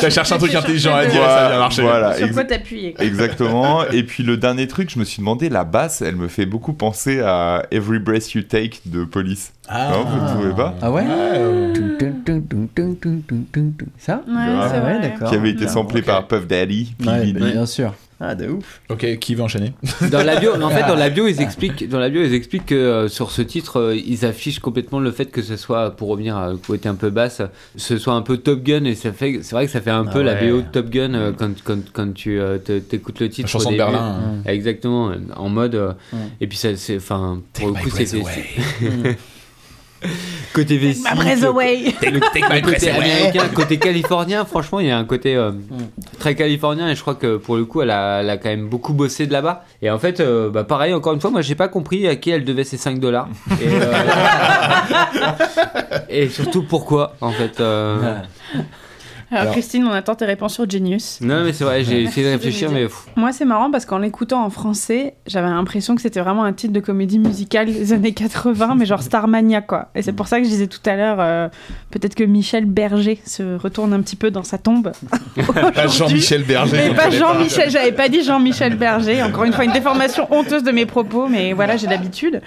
T'as 0.00 0.10
cherché 0.10 0.34
un 0.34 0.38
truc 0.38 0.54
intelligent 0.54 0.94
à 0.94 1.06
dire, 1.06 1.22
ça 1.22 1.46
a 1.46 1.48
bien 1.50 1.58
marché. 1.58 1.82
Voilà, 1.82 2.14
sur 2.14 2.30
quoi 2.32 2.44
t'appuyer. 2.44 2.94
Exactement. 2.98 3.84
Et 3.92 4.02
puis 4.02 4.22
le 4.22 4.36
dernier 4.36 4.66
truc, 4.68 4.90
je 4.90 4.98
me 4.98 5.04
suis 5.04 5.20
demandé, 5.20 5.48
la 5.48 5.64
basse, 5.64 6.02
elle 6.02 6.16
me 6.16 6.28
fait 6.28 6.46
beaucoup 6.46 6.72
penser 6.72 7.20
à 7.20 7.64
Every 7.70 7.98
Breath 7.98 8.32
You 8.32 8.42
Take 8.42 8.80
de 8.86 9.04
Police. 9.04 9.52
Ah. 9.68 9.90
Non, 9.90 10.04
vous 10.04 10.22
ne 10.22 10.28
trouvez 10.28 10.54
pas? 10.54 10.74
Ah 10.80 10.90
ouais? 10.90 11.04
Ça 13.98 14.22
Ouais, 14.26 14.34
ah 14.34 14.84
ouais 14.84 15.00
d'accord. 15.00 15.28
Qui 15.28 15.34
avait 15.34 15.50
été 15.50 15.66
samplé 15.68 16.02
par 16.02 16.26
Puff 16.26 16.46
Daddy. 16.46 16.94
Ouais, 17.04 17.32
bien 17.32 17.66
sûr. 17.66 17.94
Ah, 18.18 18.34
de 18.34 18.48
ouf. 18.48 18.80
Ok, 18.88 19.18
qui 19.18 19.34
veut 19.34 19.42
enchaîner? 19.42 19.74
Dans 20.10 20.22
la 20.22 20.36
bio, 20.40 20.52
en 20.54 20.70
fait, 20.70 20.86
dans 20.88 20.94
la 20.94 21.10
bio, 21.10 21.26
ils 21.28 21.42
expliquent, 21.42 21.86
dans 21.88 21.98
la 21.98 22.08
bio, 22.08 22.22
ils 22.22 22.32
expliquent 22.32 22.64
que 22.66 22.74
euh, 22.74 23.08
sur 23.08 23.30
ce 23.30 23.42
titre, 23.42 23.78
euh, 23.78 23.94
ils 23.96 24.24
affichent 24.24 24.58
complètement 24.60 25.00
le 25.00 25.10
fait 25.10 25.26
que 25.26 25.42
ce 25.42 25.56
soit, 25.56 25.90
pour 25.94 26.08
revenir 26.08 26.34
à 26.34 26.52
côté 26.66 26.88
un 26.88 26.94
peu 26.94 27.10
basse, 27.10 27.42
ce 27.76 27.98
soit 27.98 28.14
un 28.14 28.22
peu 28.22 28.38
Top 28.38 28.62
Gun 28.62 28.84
et 28.84 28.94
ça 28.94 29.12
fait, 29.12 29.40
c'est 29.42 29.54
vrai 29.54 29.66
que 29.66 29.72
ça 29.72 29.82
fait 29.82 29.90
un 29.90 30.06
Ah 30.08 30.12
peu 30.12 30.22
la. 30.22 30.34
BO 30.34 30.62
de 30.62 30.66
Top 30.72 30.88
Gun 30.88 31.12
euh, 31.12 31.32
quand, 31.36 31.50
quand, 31.62 31.78
quand 31.92 32.14
tu 32.14 32.40
euh, 32.40 32.56
te- 32.56 32.78
t'écoutes 32.78 33.20
le 33.20 33.28
titre. 33.28 33.48
La 33.48 33.52
chanson 33.52 33.68
au 33.68 33.72
de. 33.72 33.76
Berlin. 33.76 33.98
hein. 34.22 34.42
Exactement, 34.50 35.12
en 35.36 35.48
mode. 35.50 35.74
Mm. 36.12 36.16
Et 36.40 36.46
puis 36.46 36.56
ça, 36.56 36.74
c'est, 36.76 36.96
enfin, 36.96 37.42
pour 37.52 37.74
Take 37.74 37.84
le 37.84 37.90
coup, 37.90 37.96
c'était. 37.98 39.16
côté 40.52 40.78
vessie. 40.78 41.02
Ma 41.04 41.14
breath 41.14 41.42
away. 41.44 41.94
Le, 42.02 42.20
côté 42.60 42.90
américain, 42.90 43.48
côté 43.54 43.78
californien, 43.78 44.44
franchement, 44.44 44.80
il 44.80 44.86
y 44.86 44.90
a 44.90 44.98
un 44.98 45.04
côté 45.04 45.36
euh, 45.36 45.52
très 46.18 46.34
californien 46.34 46.88
et 46.88 46.94
je 46.94 47.00
crois 47.00 47.14
que 47.14 47.36
pour 47.36 47.56
le 47.56 47.64
coup, 47.64 47.82
elle 47.82 47.90
a, 47.90 48.20
elle 48.20 48.30
a 48.30 48.36
quand 48.36 48.48
même 48.48 48.68
beaucoup 48.68 48.92
bossé 48.92 49.26
de 49.26 49.32
là-bas. 49.32 49.64
Et 49.82 49.90
en 49.90 49.98
fait, 49.98 50.20
euh, 50.20 50.50
bah, 50.50 50.64
pareil, 50.64 50.94
encore 50.94 51.12
une 51.12 51.20
fois, 51.20 51.30
moi, 51.30 51.42
j'ai 51.42 51.54
pas 51.54 51.68
compris 51.68 52.06
à 52.06 52.16
qui 52.16 52.30
elle 52.30 52.44
devait 52.44 52.64
ses 52.64 52.76
5 52.76 52.98
dollars. 52.98 53.28
Et, 53.60 53.68
euh, 53.68 53.92
et 56.08 56.28
surtout 56.28 56.62
pourquoi, 56.62 57.14
en 57.20 57.32
fait. 57.32 57.60
Euh, 59.32 59.34
Alors, 59.34 59.42
Alors- 59.42 59.52
Christine, 59.54 59.84
on 59.84 59.90
attend 59.92 60.14
tes 60.14 60.24
réponses 60.24 60.54
sur 60.54 60.68
Genius. 60.68 61.18
Non, 61.20 61.42
mais 61.44 61.52
c'est 61.52 61.64
vrai, 61.64 61.82
j'ai 61.84 62.02
essayé 62.04 62.26
de 62.26 62.32
réfléchir, 62.32 62.70
mais 62.70 62.86
Moi, 63.16 63.32
c'est 63.32 63.44
marrant 63.44 63.70
parce 63.70 63.84
qu'en 63.86 63.98
l'écoutant 63.98 64.44
en 64.44 64.50
français, 64.50 65.14
j'avais 65.26 65.48
l'impression 65.48 65.94
que 65.94 66.02
c'était 66.02 66.20
vraiment 66.20 66.44
un 66.44 66.52
titre 66.52 66.72
de 66.72 66.80
comédie 66.80 67.18
musicale 67.18 67.66
des 67.66 67.92
années 67.92 68.12
80, 68.12 68.74
mais 68.76 68.86
genre 68.86 69.02
Starmania, 69.02 69.60
quoi. 69.62 69.88
Et 69.94 70.02
c'est 70.02 70.12
pour 70.12 70.28
ça 70.28 70.38
que 70.38 70.44
je 70.44 70.50
disais 70.50 70.66
tout 70.68 70.80
à 70.86 70.96
l'heure, 70.96 71.16
euh, 71.20 71.48
peut-être 71.90 72.14
que 72.14 72.24
Michel 72.24 72.66
Berger 72.66 73.20
se 73.26 73.56
retourne 73.58 73.92
un 73.92 74.00
petit 74.00 74.16
peu 74.16 74.30
dans 74.30 74.44
sa 74.44 74.58
tombe. 74.58 74.92
Pas. 75.74 75.86
Jean-Michel 75.88 76.44
Berger. 76.44 76.76
Mais 76.76 76.90
on 76.90 76.94
pas 76.94 77.10
Jean-Michel, 77.10 77.70
j'avais 77.70 77.92
pas 77.92 78.08
dit 78.08 78.22
Jean-Michel 78.22 78.76
Berger. 78.76 79.22
Encore 79.22 79.44
une 79.44 79.52
fois, 79.52 79.64
une 79.64 79.72
déformation 79.72 80.26
honteuse 80.32 80.62
de 80.62 80.70
mes 80.72 80.86
propos, 80.86 81.26
mais 81.28 81.52
voilà, 81.52 81.76
j'ai 81.76 81.86
l'habitude. 81.86 82.40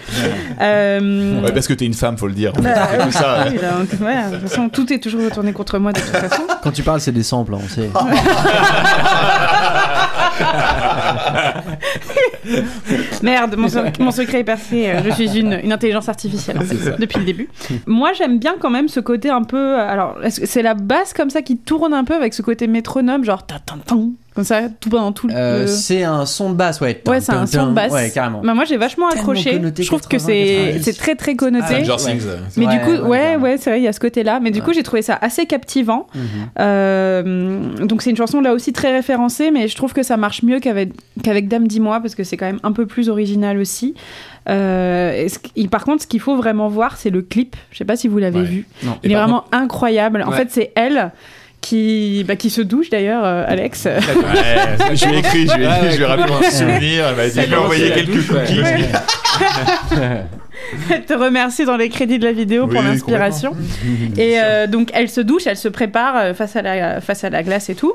Euh, 0.62 1.42
Ouais, 1.44 1.52
parce 1.52 1.68
que 1.68 1.74
t'es 1.74 1.86
une 1.86 1.94
femme, 1.94 2.18
faut 2.18 2.28
le 2.28 2.34
dire. 2.34 2.54
bah, 2.54 2.90
Comme 3.00 3.12
ça, 3.12 3.46
oui, 3.50 3.58
là, 3.62 3.78
ouais, 3.78 4.32
de 4.32 4.38
toute 4.38 4.50
façon, 4.50 4.70
tout 4.70 4.92
est 4.92 5.00
toujours 5.00 5.24
retourné 5.24 5.54
contre 5.54 5.78
moi 5.80 5.94
de 5.94 6.00
toute 6.00 6.10
façon. 6.10 6.44
Quand 6.70 6.76
tu 6.76 6.84
parles, 6.84 7.02
c'est 7.02 7.12
des 7.12 7.24
samples, 7.24 7.56
hein, 7.56 7.60
on 7.64 7.68
sait. 7.68 7.90
Merde, 13.24 13.56
mon, 13.58 13.68
se- 13.68 14.00
mon 14.02 14.12
secret 14.12 14.40
est 14.42 14.44
percé. 14.44 14.88
euh, 14.90 15.02
Je 15.04 15.10
suis 15.12 15.40
une, 15.40 15.60
une 15.64 15.72
intelligence 15.74 16.08
artificielle 16.10 16.58
en 16.60 16.62
fait, 16.62 16.96
depuis 17.00 17.20
le 17.20 17.26
début. 17.26 17.50
Moi, 17.88 18.14
j'aime 18.14 18.38
bien 18.40 18.54
quand 18.60 18.70
même 18.70 18.88
ce 18.88 19.00
côté 19.00 19.30
un 19.32 19.42
peu. 19.44 19.58
euh, 19.58 19.90
Alors, 19.90 20.16
c'est 20.30 20.62
la 20.62 20.76
basse 20.76 21.14
comme 21.14 21.30
ça 21.32 21.42
qui 21.42 21.58
tourne 21.58 21.94
un 21.94 22.04
peu 22.04 22.14
avec 22.16 22.34
ce 22.36 22.42
côté 22.44 22.68
métronome, 22.68 23.24
genre 23.26 23.44
ta 23.46 23.58
ta 23.60 23.76
ta 23.86 23.96
comme 24.40 24.46
ça, 24.46 24.62
tout 24.80 24.90
pendant 24.90 25.12
tout 25.12 25.28
le. 25.28 25.34
Euh, 25.36 25.68
c'est 25.68 26.04
un 26.04 26.26
son 26.26 26.50
de 26.52 26.56
basse, 26.56 26.80
ouais. 26.82 27.02
Ouais, 27.06 27.20
c'est 27.20 27.34
un 27.34 27.46
son 27.46 27.68
de 27.68 27.74
basse. 27.74 27.92
Ouais, 27.92 28.10
carrément. 28.10 28.42
Bah, 28.42 28.54
moi, 28.54 28.64
j'ai 28.66 28.78
vachement 28.78 29.10
accroché. 29.10 29.60
Je 29.78 29.86
trouve 29.86 30.02
que 30.02 30.08
80, 30.08 30.26
c'est 30.26 30.56
90. 30.56 30.84
c'est 30.84 30.98
très 30.98 31.16
très 31.16 31.36
connoté. 31.36 31.84
Stranger 31.84 31.92
Ouais. 31.92 31.98
Things. 32.18 32.28
Mais 32.58 32.66
Ouais, 32.68 32.78
du 32.78 32.80
coup, 32.86 33.08
ouais, 33.08 33.36
ouais, 33.36 33.58
c'est 33.58 33.70
vrai, 33.70 33.80
il 33.80 33.84
y 33.84 33.88
a 33.88 33.94
ce 33.94 34.00
côté-là. 34.00 34.40
Mais 34.42 34.52
du 34.52 34.62
coup, 34.62 34.72
j'ai 34.74 34.84
trouvé 34.84 35.02
ça 35.02 35.18
assez 35.22 35.46
captivant. 35.46 36.08
Mhm. 36.16 36.22
Euh, 36.60 37.86
donc, 37.86 38.02
c'est 38.02 38.10
une 38.10 38.18
chanson 38.18 38.42
là 38.42 38.54
aussi 38.54 38.74
très 38.74 38.92
référencée, 38.92 39.52
mais 39.52 39.68
je 39.68 39.76
trouve 39.76 39.94
que 39.94 40.04
ça 40.04 40.18
marche 40.18 40.44
mieux 40.44 40.60
qu'avec 40.60 40.92
qu'avec 41.24 41.48
Dame 41.48 41.68
Dis-moi, 41.68 42.00
parce 42.00 42.16
que 42.16 42.24
c'est 42.24 42.38
quand 42.38 42.46
même 42.46 42.60
un 42.64 42.72
peu 42.72 42.86
plus 42.86 43.10
original 43.10 43.58
aussi. 43.58 43.94
Euh, 44.50 45.28
et 45.56 45.68
par 45.68 45.84
contre, 45.84 46.04
ce 46.04 46.08
qu'il 46.08 46.20
faut 46.22 46.36
vraiment 46.38 46.68
voir, 46.70 46.98
c'est 46.98 47.10
le 47.10 47.22
clip. 47.22 47.56
Je 47.72 47.78
sais 47.78 47.86
pas 47.86 47.96
si 47.96 48.08
vous 48.08 48.18
l'avez 48.18 48.40
Ouais. 48.40 48.46
vu. 48.46 48.68
Non. 48.84 48.98
Il 49.04 49.12
Et 49.12 49.14
est 49.14 49.18
vraiment 49.18 49.44
incroyable. 49.52 50.24
En 50.26 50.32
Ouais. 50.32 50.38
fait, 50.38 50.48
c'est 50.50 50.72
elle 50.76 51.12
qui, 51.62 52.24
bah, 52.28 52.36
qui 52.36 52.50
se 52.50 52.62
douche 52.62 52.90
d'ailleurs, 52.90 53.24
euh, 53.26 53.44
Alex. 53.48 53.86
Ouais, 53.86 54.96
je 54.96 55.06
lui 55.06 55.16
ai 55.16 55.20
écrit, 55.20 55.48
je 55.48 55.56
lui 55.56 55.64
ai, 55.64 55.68
ouais, 55.68 55.92
je 55.92 55.98
lui 55.98 56.04
ai 56.04 56.06
rappelé 56.06 56.34
un 56.34 56.52
souvenir. 56.52 57.08
Elle 57.10 57.16
m'a 57.16 57.28
dit, 57.28 57.42
je 57.42 57.48
lui 57.48 57.54
ai 57.54 57.58
envoyé 57.58 57.92
quelques 57.92 58.28
cookies. 58.28 58.62
Elle 60.92 61.06
te 61.06 61.14
remercie 61.14 61.66
dans 61.66 61.78
les 61.78 61.90
crédits 61.90 62.20
de 62.20 62.26
la 62.26 62.32
vidéo 62.32 62.68
pour 62.68 62.82
l'inspiration. 62.82 63.56
Et 64.18 64.40
euh, 64.40 64.68
donc, 64.68 64.90
elle 64.94 65.10
se 65.10 65.22
douche, 65.22 65.48
elle 65.48 65.58
se 65.58 65.68
prépare 65.68 66.16
euh, 66.18 66.34
face 66.34 66.56
à 66.56 66.62
la, 66.62 67.02
face 67.02 67.24
à 67.24 67.30
la 67.30 67.44
glace 67.44 67.70
et 67.70 67.76
tout. 67.76 67.94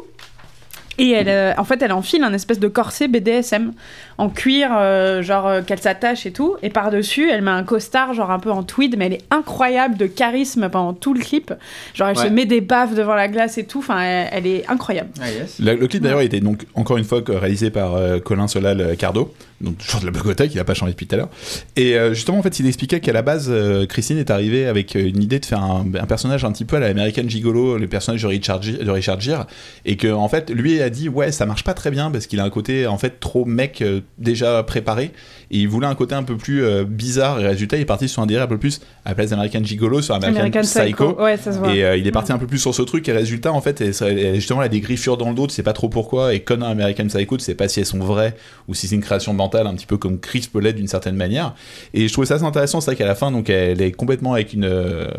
Et 0.98 1.10
elle, 1.10 1.28
euh, 1.28 1.52
en 1.58 1.64
fait, 1.64 1.82
elle 1.82 1.92
enfile 1.92 2.22
un 2.22 2.32
espèce 2.32 2.60
de 2.60 2.68
corset 2.68 3.08
BDSM 3.08 3.72
en 4.18 4.28
cuir, 4.28 4.68
euh, 4.76 5.22
genre 5.22 5.46
euh, 5.48 5.62
qu'elle 5.62 5.80
s'attache 5.80 6.24
et 6.26 6.30
tout. 6.32 6.54
Et 6.62 6.70
par-dessus, 6.70 7.28
elle 7.30 7.42
met 7.42 7.50
un 7.50 7.64
costard, 7.64 8.14
genre 8.14 8.30
un 8.30 8.38
peu 8.38 8.50
en 8.52 8.62
tweed, 8.62 8.96
mais 8.96 9.06
elle 9.06 9.12
est 9.14 9.24
incroyable 9.30 9.96
de 9.96 10.06
charisme 10.06 10.68
pendant 10.68 10.92
tout 10.92 11.12
le 11.14 11.20
clip. 11.20 11.52
Genre, 11.94 12.08
elle 12.08 12.16
Ouais. 12.18 12.24
se 12.24 12.28
met 12.30 12.46
des 12.46 12.60
baffes 12.60 12.94
devant 12.94 13.14
la 13.14 13.26
glace 13.28 13.58
et 13.58 13.64
tout. 13.64 13.80
Enfin, 13.80 14.00
elle, 14.02 14.28
elle 14.32 14.46
est 14.46 14.70
incroyable. 14.70 15.08
Ah, 15.20 15.30
yes. 15.30 15.58
Le, 15.58 15.74
le 15.74 15.86
clip 15.88 16.02
d'ailleurs 16.02 16.20
était 16.20 16.40
donc 16.40 16.64
encore 16.74 16.96
une 16.96 17.04
fois 17.04 17.22
réalisé 17.26 17.70
par 17.70 17.94
euh, 17.94 18.20
Colin 18.20 18.46
Solal 18.46 18.96
Cardo, 18.96 19.34
donc 19.60 19.78
toujours 19.78 20.00
de 20.00 20.06
la 20.06 20.12
Bogota, 20.12 20.46
qui 20.46 20.56
n'a 20.58 20.64
pas 20.64 20.74
changé 20.74 20.92
depuis 20.92 21.06
tout 21.08 21.14
à 21.16 21.18
l'heure. 21.18 21.28
Et 21.74 21.96
euh, 21.98 22.14
justement, 22.14 22.38
en 22.38 22.42
fait, 22.42 22.60
il 22.60 22.66
expliquait 22.68 23.00
qu'à 23.00 23.12
la 23.12 23.22
base, 23.22 23.48
euh, 23.50 23.84
Christine 23.86 24.18
est 24.18 24.30
arrivée 24.30 24.66
avec 24.66 24.94
une 24.94 25.22
idée 25.22 25.40
de 25.40 25.46
faire 25.46 25.62
un, 25.62 25.84
un 26.00 26.06
personnage 26.06 26.44
un 26.44 26.52
petit 26.52 26.64
peu 26.64 26.76
à 26.76 26.80
l'American 26.80 27.24
Gigolo, 27.26 27.78
le 27.78 27.86
personnage 27.88 28.22
de 28.22 28.28
Richard, 28.28 28.62
Gi- 28.62 28.78
de 28.78 28.90
Richard 28.90 29.20
Gere, 29.20 29.46
et 29.84 29.96
que 29.96 30.12
en 30.12 30.28
fait, 30.28 30.50
lui 30.50 30.83
a 30.84 30.90
dit 30.90 31.08
ouais, 31.08 31.32
ça 31.32 31.46
marche 31.46 31.64
pas 31.64 31.74
très 31.74 31.90
bien 31.90 32.10
parce 32.10 32.26
qu'il 32.26 32.38
a 32.40 32.44
un 32.44 32.50
côté 32.50 32.86
en 32.86 32.98
fait 32.98 33.18
trop 33.20 33.44
mec 33.44 33.82
euh, 33.82 34.00
déjà 34.18 34.62
préparé, 34.62 35.10
et 35.50 35.58
il 35.58 35.68
voulait 35.68 35.86
un 35.86 35.94
côté 35.94 36.14
un 36.14 36.22
peu 36.22 36.36
plus 36.36 36.62
euh, 36.64 36.84
bizarre. 36.84 37.40
Et 37.40 37.46
résultat, 37.48 37.76
il 37.76 37.80
est 37.82 37.84
parti 37.86 38.08
sur 38.08 38.22
un 38.22 38.26
délire 38.26 38.42
un 38.44 38.46
peu 38.46 38.58
plus 38.58 38.80
à 39.04 39.10
la 39.10 39.14
place 39.14 39.30
d'American 39.30 39.62
Gigolo 39.64 40.00
sur 40.02 40.14
American, 40.14 40.38
American 40.40 40.60
Psycho. 40.62 41.20
Ouais, 41.22 41.36
ça 41.36 41.52
se 41.52 41.58
voit. 41.58 41.74
et 41.74 41.84
euh, 41.84 41.96
il 41.96 42.06
est 42.06 42.12
parti 42.12 42.32
un 42.32 42.38
peu 42.38 42.46
plus 42.46 42.58
sur 42.58 42.74
ce 42.74 42.82
truc. 42.82 43.08
Et 43.08 43.12
résultat 43.12 43.52
en 43.52 43.60
fait 43.60 43.80
elle, 43.80 43.92
elle- 44.18 44.34
justement 44.36 44.60
elle 44.62 44.66
a 44.66 44.68
des 44.68 44.80
griffures 44.80 45.16
dans 45.16 45.28
le 45.30 45.34
dos 45.34 45.46
tu 45.46 45.54
sais 45.54 45.62
pas 45.62 45.72
trop 45.72 45.88
pourquoi. 45.88 46.34
Et 46.34 46.40
comme 46.40 46.60
dans 46.60 46.66
American 46.68 47.06
Psycho 47.06 47.36
tu 47.36 47.44
sais 47.44 47.54
pas 47.54 47.68
si 47.68 47.80
elles 47.80 47.86
sont 47.86 47.98
vraies 47.98 48.34
ou 48.68 48.74
si 48.74 48.86
c'est 48.88 48.94
une 48.94 49.02
création 49.02 49.32
mentale 49.34 49.66
un 49.66 49.74
petit 49.74 49.86
peu 49.86 49.96
comme 49.96 50.18
Chris 50.20 50.48
peut 50.52 50.60
d'une 50.72 50.88
certaine 50.88 51.16
manière. 51.16 51.54
Et 51.92 52.06
je 52.08 52.12
trouvais 52.12 52.26
ça 52.26 52.34
assez 52.34 52.44
intéressant 52.44 52.80
c'est 52.80 52.90
vrai 52.92 52.96
qu'à 52.96 53.06
la 53.06 53.14
fin 53.14 53.30
donc 53.30 53.50
elle 53.50 53.80
est 53.82 53.92
complètement 53.92 54.32
avec 54.34 54.52
une 54.52 54.64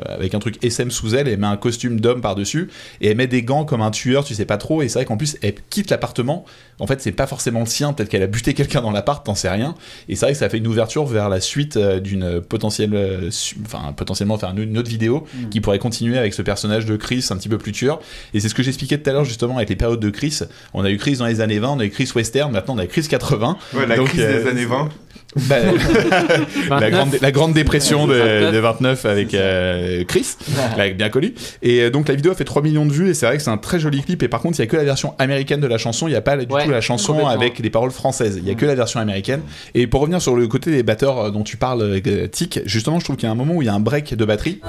avec 0.07 0.33
un 0.33 0.39
truc 0.39 0.63
SM 0.63 0.91
sous 0.91 1.15
elle. 1.15 1.27
Elle 1.27 1.39
met 1.39 1.47
un 1.47 1.57
costume 1.57 1.99
d'homme 1.99 2.21
par 2.21 2.35
dessus 2.35 2.69
et 3.01 3.09
elle 3.09 3.17
met 3.17 3.27
des 3.27 3.43
gants 3.43 3.65
comme 3.65 3.81
un 3.81 3.91
tueur 3.91 4.23
tu 4.23 4.33
sais 4.33 4.45
pas 4.45 4.57
trop. 4.57 4.81
Et 4.81 4.87
c'est 4.87 4.99
vrai 4.99 5.05
qu'en 5.05 5.17
plus 5.17 5.37
elle 5.41 5.54
quitte 5.69 5.89
l'appartement 5.89 6.45
en 6.79 6.87
fait 6.87 7.01
c'est 7.01 7.11
pas 7.11 7.27
forcément 7.27 7.61
le 7.61 7.65
sien. 7.65 7.93
Peut-être 7.93 8.09
qu'elle 8.09 8.23
a 8.23 8.27
buté 8.27 8.53
quelqu'un 8.53 8.81
dans 8.81 8.91
l'appart 8.91 9.25
t'en 9.25 9.35
sais 9.35 9.49
rien. 9.49 9.75
Et 10.09 10.15
c'est 10.15 10.25
vrai 10.25 10.33
que 10.33 10.39
ça 10.39 10.49
fait 10.49 10.57
une 10.57 10.67
ouverture 10.67 11.05
vers 11.05 11.29
la 11.29 11.39
suite 11.39 11.77
euh, 11.77 11.99
d'une 11.99 12.41
potentielle 12.41 12.93
euh, 12.93 13.29
enfin 13.65 13.93
potentiellement 13.93 14.37
faire 14.37 14.53
une, 14.55 14.77
autre 14.77 14.89
vidéo 14.89 15.25
qui 15.51 15.61
pourrait 15.61 15.79
continuer 15.79 16.17
avec 16.17 16.33
ce 16.33 16.41
personnage 16.41 16.85
de 16.85 16.95
Chris 16.97 17.25
un 17.29 17.37
petit 17.37 17.49
peu 17.49 17.57
plus 17.57 17.71
tueur. 17.71 17.99
Et 18.33 18.39
c'est 18.39 18.49
ce 18.49 18.55
que 18.55 18.63
j'expliquais 18.63 18.97
tout 18.97 19.09
à 19.09 19.13
l'heure 19.13 19.25
justement 19.25 19.57
avec 19.57 19.69
les 19.69 19.75
périodes 19.75 19.99
de 19.99 20.09
Chris. 20.09 20.39
On 20.73 20.83
a 20.83 20.89
eu 20.89 20.97
Chris 20.97 21.17
dans 21.17 21.25
les 21.25 21.41
années 21.41 21.59
20 21.59 21.69
on 21.69 21.79
a 21.79 21.85
eu 21.85 21.89
Chris 21.89 22.09
western 22.15 22.51
maintenant 22.51 22.75
on 22.75 22.79
a 22.79 22.87
Chris 22.87 23.07
80 23.07 23.57
Ouais, 23.73 23.85
la 23.85 23.95
Donc, 23.95 24.09
crise 24.09 24.21
euh, 24.21 24.43
des 24.43 24.49
années 24.49 24.65
20. 24.65 24.89
Bah, 25.35 25.57
la, 26.69 26.89
29. 26.89 26.91
grande, 26.91 27.17
la 27.21 27.31
grande 27.31 27.53
dépression 27.53 28.07
de, 28.07 28.13
29. 28.13 28.53
de 28.53 28.57
29 28.59 29.05
avec 29.05 29.33
euh, 29.33 30.03
Chris, 30.05 30.35
là, 30.77 30.89
bien 30.89 31.09
connu. 31.09 31.33
Et 31.61 31.81
euh, 31.81 31.89
donc 31.89 32.07
la 32.07 32.15
vidéo 32.15 32.31
a 32.31 32.35
fait 32.35 32.45
3 32.45 32.61
millions 32.61 32.85
de 32.85 32.91
vues 32.91 33.09
et 33.09 33.13
c'est 33.13 33.25
vrai 33.25 33.37
que 33.37 33.43
c'est 33.43 33.49
un 33.49 33.57
très 33.57 33.79
joli 33.79 34.01
clip. 34.01 34.23
Et 34.23 34.27
par 34.27 34.41
contre, 34.41 34.59
il 34.59 34.61
y 34.61 34.63
a 34.63 34.67
que 34.67 34.77
la 34.77 34.83
version 34.83 35.13
américaine 35.19 35.59
de 35.59 35.67
la 35.67 35.77
chanson, 35.77 36.07
il 36.07 36.11
n'y 36.11 36.17
a 36.17 36.21
pas 36.21 36.37
du 36.37 36.45
Ouais, 36.53 36.63
tout 36.63 36.71
la 36.71 36.81
chanson 36.81 37.27
avec 37.27 37.59
les 37.59 37.69
paroles 37.69 37.91
françaises. 37.91 38.39
Il 38.41 38.47
y 38.47 38.51
a 38.51 38.55
que 38.55 38.65
la 38.65 38.75
version 38.75 38.99
américaine. 38.99 39.41
Et 39.73 39.87
pour 39.87 40.01
revenir 40.01 40.21
sur 40.21 40.35
le 40.35 40.47
côté 40.47 40.71
des 40.71 40.83
batteurs 40.83 41.19
euh, 41.19 41.31
dont 41.31 41.43
tu 41.43 41.57
parles, 41.57 42.01
Tic, 42.31 42.61
justement, 42.65 42.99
je 42.99 43.03
trouve 43.03 43.17
qu'il 43.17 43.25
y 43.25 43.29
a 43.29 43.31
un 43.31 43.35
moment 43.35 43.55
où 43.55 43.61
il 43.61 43.65
y 43.65 43.69
a 43.69 43.73
un 43.73 43.79
break 43.79 44.13
de 44.15 44.25
batterie. 44.25 44.61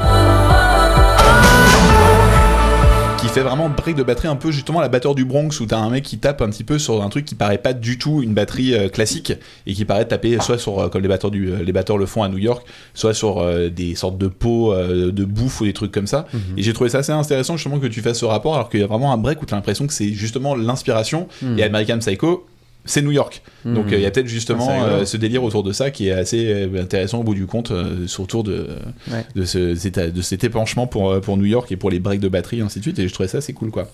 Qui 3.27 3.33
fait 3.33 3.41
vraiment 3.41 3.69
break 3.69 3.97
de 3.97 4.03
batterie 4.05 4.29
un 4.29 4.37
peu 4.37 4.53
justement 4.53 4.81
la 4.81 4.89
batteur 4.89 5.15
du 5.15 5.25
Bronx 5.25 5.59
où 5.61 5.67
t'as 5.67 5.79
un 5.79 5.91
mec 5.91 6.05
qui 6.05 6.19
tape 6.19 6.43
un 6.43 6.51
petit 6.51 6.63
peu 6.63 6.79
sur 6.79 7.03
un 7.03 7.09
truc 7.09 7.25
qui 7.25 7.35
paraît 7.35 7.59
pas 7.59 7.73
du 7.73 7.99
tout 7.99 8.23
une 8.23 8.35
batterie 8.35 8.75
euh, 8.75 8.89
classique 8.89 9.33
et 9.67 9.75
qui 9.75 9.85
paraît 9.85 10.07
taper 10.07 10.39
soit 10.41 10.59
sur 10.59 10.79
euh, 10.79 10.89
comme 10.89 11.03
les 11.03 11.09
batteurs 11.09 11.33
du 11.33 11.51
euh, 11.51 11.63
les 11.65 11.73
batteurs 11.73 11.99
le 11.99 12.07
font 12.07 12.23
à 12.23 12.29
New 12.29 12.39
York 12.39 12.65
soit 12.95 13.15
sur 13.15 13.39
euh, 13.39 13.69
des 13.69 13.97
sortes 13.97 14.17
de 14.17 14.29
pots 14.29 14.75
de 14.77 15.25
bouffe 15.25 15.61
ou 15.61 15.65
des 15.65 15.73
trucs 15.73 15.93
comme 15.93 16.07
ça. 16.07 16.27
Et 16.57 16.63
j'ai 16.63 16.73
trouvé 16.73 16.89
ça 16.91 16.99
assez 16.99 17.13
intéressant 17.13 17.57
justement 17.57 17.81
que 17.81 17.87
tu 17.87 18.01
fasses 18.01 18.19
ce 18.19 18.25
rapport 18.25 18.55
alors 18.55 18.69
qu'il 18.69 18.81
y 18.81 18.83
a 18.83 18.87
vraiment 18.87 19.13
un 19.13 19.17
break 19.17 19.43
où 19.43 19.47
t'as 19.47 19.57
l'impression 19.57 19.87
que 19.87 19.93
c'est 19.93 20.13
justement 20.13 20.55
l'inspiration. 20.55 21.27
Et 21.57 21.63
American 21.63 21.99
Psycho 21.99 22.47
c'est 22.87 23.03
New 23.03 23.11
York. 23.13 23.43
Donc 23.65 23.87
euh, 23.93 23.97
il 23.97 24.01
y 24.03 24.07
a 24.07 24.11
peut-être 24.11 24.29
justement 24.29 24.69
Ah, 24.71 24.85
euh, 24.85 25.05
ce 25.05 25.17
délire 25.17 25.43
autour 25.43 25.63
de 25.65 25.73
ça 25.73 25.91
qui 25.91 26.09
est 26.09 26.13
assez 26.13 26.47
euh, 26.53 26.81
intéressant 26.83 27.19
au 27.19 27.23
bout 27.25 27.35
du 27.35 27.47
compte, 27.47 27.71
euh, 27.73 28.07
sur 28.07 28.23
autour 28.25 28.45
de, 28.45 28.69
Ouais. 29.11 29.25
de, 29.35 29.45
ce, 29.45 29.75
cet, 29.75 29.99
de 29.99 30.23
cet 30.23 30.45
épanchement 30.45 30.87
pour, 30.87 31.11
euh, 31.11 31.21
pour 31.21 31.37
New 31.37 31.45
York 31.47 31.71
et 31.73 31.77
pour 31.77 31.91
les 31.91 31.99
breaks 31.99 32.21
de 32.21 32.29
batterie, 32.29 32.59
et 32.59 32.63
ainsi 32.63 32.79
de 32.79 32.85
suite. 32.85 32.99
Et 33.01 33.09
je 33.09 33.13
trouvais 33.13 33.29
ça 33.29 33.39
assez 33.39 33.53
cool 33.53 33.71
quoi. 33.71 33.89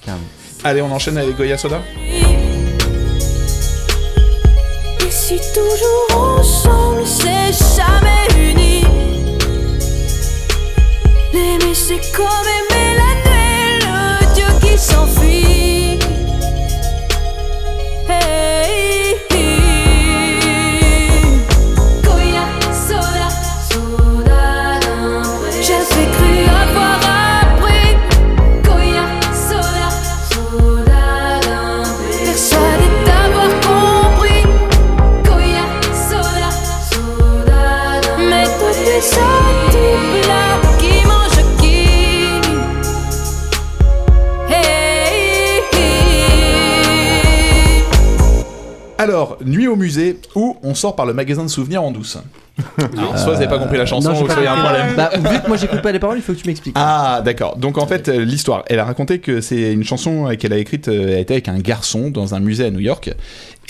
Allez, 0.64 0.82
on 0.82 0.92
enchaîne 0.92 1.16
avec 1.16 1.36
Goya 1.36 1.56
Soda 1.58 1.80
Et 5.00 5.10
si 5.10 5.36
toujours 5.54 6.22
ensemble, 6.38 7.02
c'est 7.06 7.52
jamais 7.76 8.50
uni. 8.50 8.82
L'aimer, 11.32 11.74
c'est 11.74 12.00
comme 12.14 12.26
aimer 12.58 12.96
la 12.96 13.14
nuit, 13.24 13.80
le 13.80 14.34
Dieu 14.34 14.44
qui 14.60 14.78
s'enfuit. 14.78 15.81
Alors, 49.02 49.38
Nuit 49.44 49.66
au 49.68 49.76
musée, 49.76 50.18
où 50.34 50.56
on 50.62 50.74
sort 50.74 50.94
par 50.96 51.06
le 51.06 51.12
magasin 51.14 51.42
de 51.44 51.48
souvenirs 51.48 51.82
en 51.82 51.90
douce. 51.90 52.18
Alors, 52.96 53.18
soit 53.18 53.32
vous 53.32 53.38
n'avez 53.40 53.48
pas 53.48 53.58
compris 53.58 53.78
la 53.78 53.86
chanson, 53.86 54.10
non, 54.10 54.14
j'ai 54.14 54.22
ou 54.24 54.26
pas 54.26 54.34
soit 54.34 54.42
il 54.42 54.44
y 54.44 54.48
a 54.48 54.52
un 54.52 54.56
compris. 54.62 54.74
problème. 54.74 54.96
Bah, 54.96 55.30
vu 55.30 55.40
que 55.40 55.48
moi 55.48 55.56
j'écoute 55.56 55.80
pas 55.82 55.90
les 55.90 55.98
paroles, 55.98 56.18
il 56.18 56.22
faut 56.22 56.34
que 56.34 56.38
tu 56.38 56.46
m'expliques. 56.46 56.76
Ah 56.78 57.22
d'accord. 57.24 57.56
Donc 57.56 57.78
en 57.78 57.86
fait 57.86 58.08
euh, 58.08 58.24
l'histoire, 58.24 58.62
elle 58.66 58.78
a 58.78 58.84
raconté 58.84 59.20
que 59.20 59.40
c'est 59.40 59.72
une 59.72 59.84
chanson 59.84 60.28
euh, 60.30 60.34
qu'elle 60.36 60.52
a 60.52 60.58
écrite, 60.58 60.88
euh, 60.88 61.08
elle 61.14 61.20
était 61.20 61.32
avec 61.34 61.48
un 61.48 61.58
garçon 61.58 62.10
dans 62.10 62.34
un 62.34 62.40
musée 62.40 62.66
à 62.66 62.70
New 62.70 62.80
York. 62.80 63.10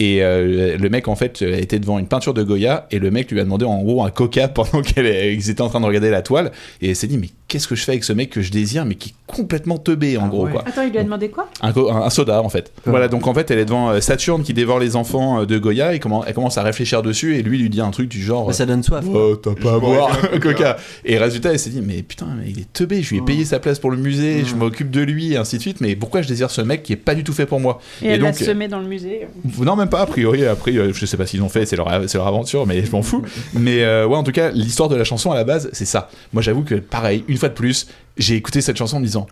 Et 0.01 0.23
euh, 0.25 0.77
le 0.79 0.89
mec 0.91 1.07
en 1.07 1.15
fait 1.15 1.43
euh, 1.43 1.55
était 1.57 1.79
devant 1.79 1.99
une 2.01 2.09
peinture 2.09 2.35
de 2.35 2.43
Goya 2.43 2.87
et 2.91 2.99
le 2.99 3.11
mec 3.13 3.31
lui 3.31 3.39
a 3.41 3.45
demandé 3.45 3.65
en 3.67 3.79
gros 3.83 4.03
un 4.05 4.11
coca 4.11 4.49
pendant 4.49 4.83
qu'elle- 4.83 5.37
qu'ils 5.39 5.49
étaient 5.51 5.61
en 5.63 5.69
train 5.69 5.81
de 5.81 5.87
regarder 5.87 6.11
la 6.11 6.23
toile 6.23 6.51
et 6.81 6.91
elle 6.91 6.97
s'est 6.97 7.07
dit 7.07 7.19
mais 7.19 7.29
qu'est-ce 7.53 7.69
que 7.69 7.75
je 7.75 7.85
fais 7.85 7.93
avec 7.93 8.05
ce 8.05 8.13
mec 8.13 8.31
que 8.31 8.41
je 8.43 8.51
désire 8.51 8.85
mais 8.85 8.95
qui 8.95 9.11
est 9.11 9.15
complètement 9.27 9.79
teubé 9.79 10.17
en 10.17 10.25
Ah 10.25 10.29
gros 10.29 10.45
ouais. 10.47 10.53
quoi. 10.53 10.65
Attends, 10.67 10.83
il 10.83 10.91
lui 10.91 10.99
a 10.99 11.05
demandé 11.05 11.29
quoi? 11.29 11.49
Un, 11.63 11.73
co- 11.73 11.91
un- 11.91 12.03
un 12.03 12.11
soda 12.11 12.43
en 12.43 12.49
fait. 12.49 12.73
Voilà 12.87 13.09
donc 13.09 13.27
en 13.27 13.35
fait 13.35 13.51
elle 13.51 13.59
est 13.59 13.65
devant 13.65 13.91
euh, 13.91 14.01
Saturne 14.01 14.43
qui 14.43 14.55
dévore 14.55 14.79
les 14.79 14.97
enfants 14.97 15.41
euh, 15.43 15.47
de 15.47 15.59
Goya 15.59 15.95
et 15.95 16.01
comment 16.01 16.25
elle 16.25 16.35
commence 16.35 16.59
à 16.59 16.63
réfléchir 16.63 17.03
dessus 17.03 17.37
et 17.37 17.43
lui 17.43 17.59
lui 17.59 17.71
dit 17.71 17.81
un 17.81 17.91
truc 17.91 18.09
du 18.09 18.23
genre 18.23 18.47
Bah, 18.47 18.53
ça 18.53 18.67
donne 18.67 18.83
soif. 18.83 19.05
Oh, 19.13 19.37
t'as 19.37 19.55
pas 19.55 19.75
à 19.75 19.79
boire 19.79 20.19
Coca. 20.33 20.39
coca. 20.41 20.77
Et 21.05 21.19
résultat, 21.19 21.53
elle 21.53 21.59
s'est 21.59 21.71
dit, 21.71 21.81
mais 21.83 22.03
putain, 22.03 22.27
mais 22.39 22.51
il 22.51 22.59
est 22.61 22.73
teubé, 22.73 23.03
je 23.03 23.11
lui 23.11 23.19
ai 23.19 23.23
payé 23.23 23.45
sa 23.45 23.59
place 23.59 23.79
pour 23.79 23.91
le 23.91 23.97
musée, 23.97 24.45
je 24.45 24.55
m'occupe 24.55 24.91
de 24.91 25.01
lui, 25.03 25.33
et 25.33 25.37
ainsi 25.37 25.57
de 25.57 25.61
suite, 25.63 25.81
mais 25.81 25.95
pourquoi 25.97 26.23
je 26.23 26.29
désire 26.29 26.51
ce 26.51 26.61
mec 26.63 26.83
qui 26.83 26.93
est 26.93 26.97
pas 26.97 27.15
du 27.15 27.23
tout 27.25 27.33
fait 27.33 27.47
pour 27.47 27.61
moi? 27.61 27.81
Et, 28.03 28.07
elle 28.09 28.21
l'a 28.21 28.31
donc, 28.31 28.37
semé 28.39 28.69
dans 28.69 28.79
le 28.81 28.87
musée. 28.87 29.27
non, 29.61 29.77
même 29.77 29.89
pas, 29.89 30.01
a 30.01 30.07
priori, 30.07 30.45
après, 30.47 30.73
euh, 30.73 30.93
je 30.93 31.07
sais 31.07 31.17
pas 31.17 31.27
s'ils 31.27 31.43
ont 31.43 31.49
fait, 31.49 31.67
c'est 31.67 31.77
leur, 31.77 31.89
c'est 32.07 32.19
leur 32.19 32.27
aventure, 32.27 32.67
mais 32.67 32.85
je 32.85 32.91
m'en 32.93 33.03
fous. 33.03 33.23
Mais 33.55 33.83
euh, 33.83 34.07
ouais, 34.07 34.17
en 34.17 34.23
tout 34.23 34.33
cas, 34.33 34.51
l'histoire 34.51 34.89
de 34.89 34.97
la 34.97 35.05
chanson 35.05 35.31
à 35.33 35.35
la 35.35 35.45
base, 35.45 35.69
c'est 35.73 35.85
ça. 35.85 36.09
Moi, 36.33 36.43
j'avoue 36.43 36.63
que, 36.63 36.75
pareil, 36.77 37.25
une 37.29 37.37
fois 37.43 37.49
de 37.49 37.55
plus, 37.55 37.89
j'ai 38.17 38.37
écouté 38.37 38.61
cette 38.61 38.77
chanson 38.77 38.97
en 38.97 39.01
me 39.01 39.05
disant, 39.05 39.27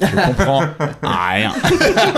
je 0.00 0.06
comprends 0.06 0.64
rien. 1.02 1.52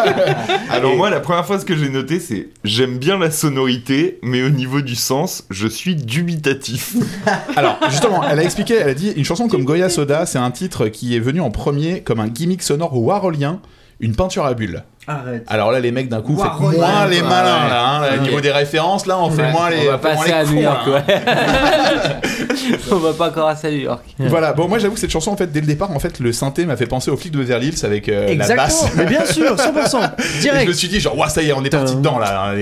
Alors 0.70 0.92
Et- 0.92 0.96
moi, 0.96 1.10
la 1.10 1.20
première 1.20 1.44
fois 1.46 1.58
ce 1.58 1.64
que 1.64 1.76
j'ai 1.76 1.88
noté, 1.88 2.20
c'est 2.20 2.48
j'aime 2.64 2.98
bien 2.98 3.18
la 3.18 3.30
sonorité, 3.30 4.18
mais 4.22 4.42
au 4.42 4.48
niveau 4.50 4.80
du 4.80 4.94
sens, 4.94 5.44
je 5.50 5.66
suis 5.68 5.94
dubitatif. 5.96 6.96
Alors, 7.56 7.78
justement, 7.90 8.22
elle 8.28 8.38
a 8.38 8.42
expliqué, 8.44 8.74
elle 8.74 8.88
a 8.90 8.94
dit, 8.94 9.10
une 9.10 9.24
chanson 9.24 9.48
comme 9.48 9.64
Goya 9.64 9.88
Soda, 9.88 10.26
c'est 10.26 10.38
un 10.38 10.50
titre 10.50 10.88
qui 10.88 11.16
est 11.16 11.20
venu 11.20 11.40
en 11.40 11.50
premier 11.50 12.02
comme 12.02 12.20
un 12.20 12.28
gimmick 12.28 12.62
sonore 12.62 12.96
warholien, 12.96 13.60
une 14.00 14.14
peinture 14.14 14.44
à 14.44 14.54
bulles. 14.54 14.84
Arrête. 15.08 15.44
Alors 15.46 15.70
là, 15.72 15.80
les 15.80 15.92
mecs, 15.92 16.08
d'un 16.08 16.20
coup, 16.20 16.36
faites 16.36 16.46
Warholien, 16.46 16.78
moins 16.78 17.06
les 17.06 17.22
malins, 17.22 17.64
Ouais. 17.64 17.70
là, 17.70 17.88
hein, 17.88 18.00
là, 18.00 18.08
Au 18.18 18.22
niveau 18.22 18.40
des 18.40 18.50
références, 18.50 19.06
là, 19.06 19.18
on 19.20 19.30
fait 19.30 19.42
Ouais, 19.42 19.52
moins 19.52 19.70
les. 19.70 19.88
on 19.88 19.92
va 19.92 19.98
passer 19.98 20.26
les 20.28 20.32
à 20.34 20.44
cons, 20.44 20.50
New 20.52 20.62
York, 20.62 20.80
on 22.90 22.96
va 22.96 23.12
pas 23.12 23.28
encore 23.28 23.48
à 23.48 23.54
New 23.64 23.70
York. 23.78 24.02
Voilà, 24.18 24.52
bon, 24.52 24.68
moi, 24.68 24.78
j'avoue 24.78 24.94
que 24.94 25.00
cette 25.00 25.10
chanson, 25.10 25.30
en 25.30 25.36
fait, 25.36 25.50
dès 25.52 25.60
le 25.60 25.66
départ, 25.66 25.90
en 25.92 25.98
fait, 26.00 26.18
le 26.20 26.32
synthé 26.32 26.66
m'a 26.66 26.76
fait 26.76 26.86
penser 26.86 27.10
au 27.10 27.16
flic 27.16 27.32
de 27.32 27.38
Beverly 27.38 27.68
Hills 27.68 27.84
avec 27.84 28.08
euh, 28.08 28.34
la 28.34 28.54
basse. 28.56 28.86
Mais 28.96 29.06
bien 29.06 29.24
sûr, 29.24 29.54
100%. 29.54 30.10
Et 30.18 30.22
je 30.22 30.40
Direct. 30.40 30.68
me 30.68 30.72
suis 30.72 30.88
dit, 30.88 30.98
genre, 31.00 31.16
ouais, 31.16 31.28
ça 31.28 31.42
y 31.42 31.50
est, 31.50 31.52
on 31.52 31.64
est 31.64 31.70
parti 31.70 31.94
dedans, 31.94 32.18
là. 32.18 32.52
hein, 32.52 32.56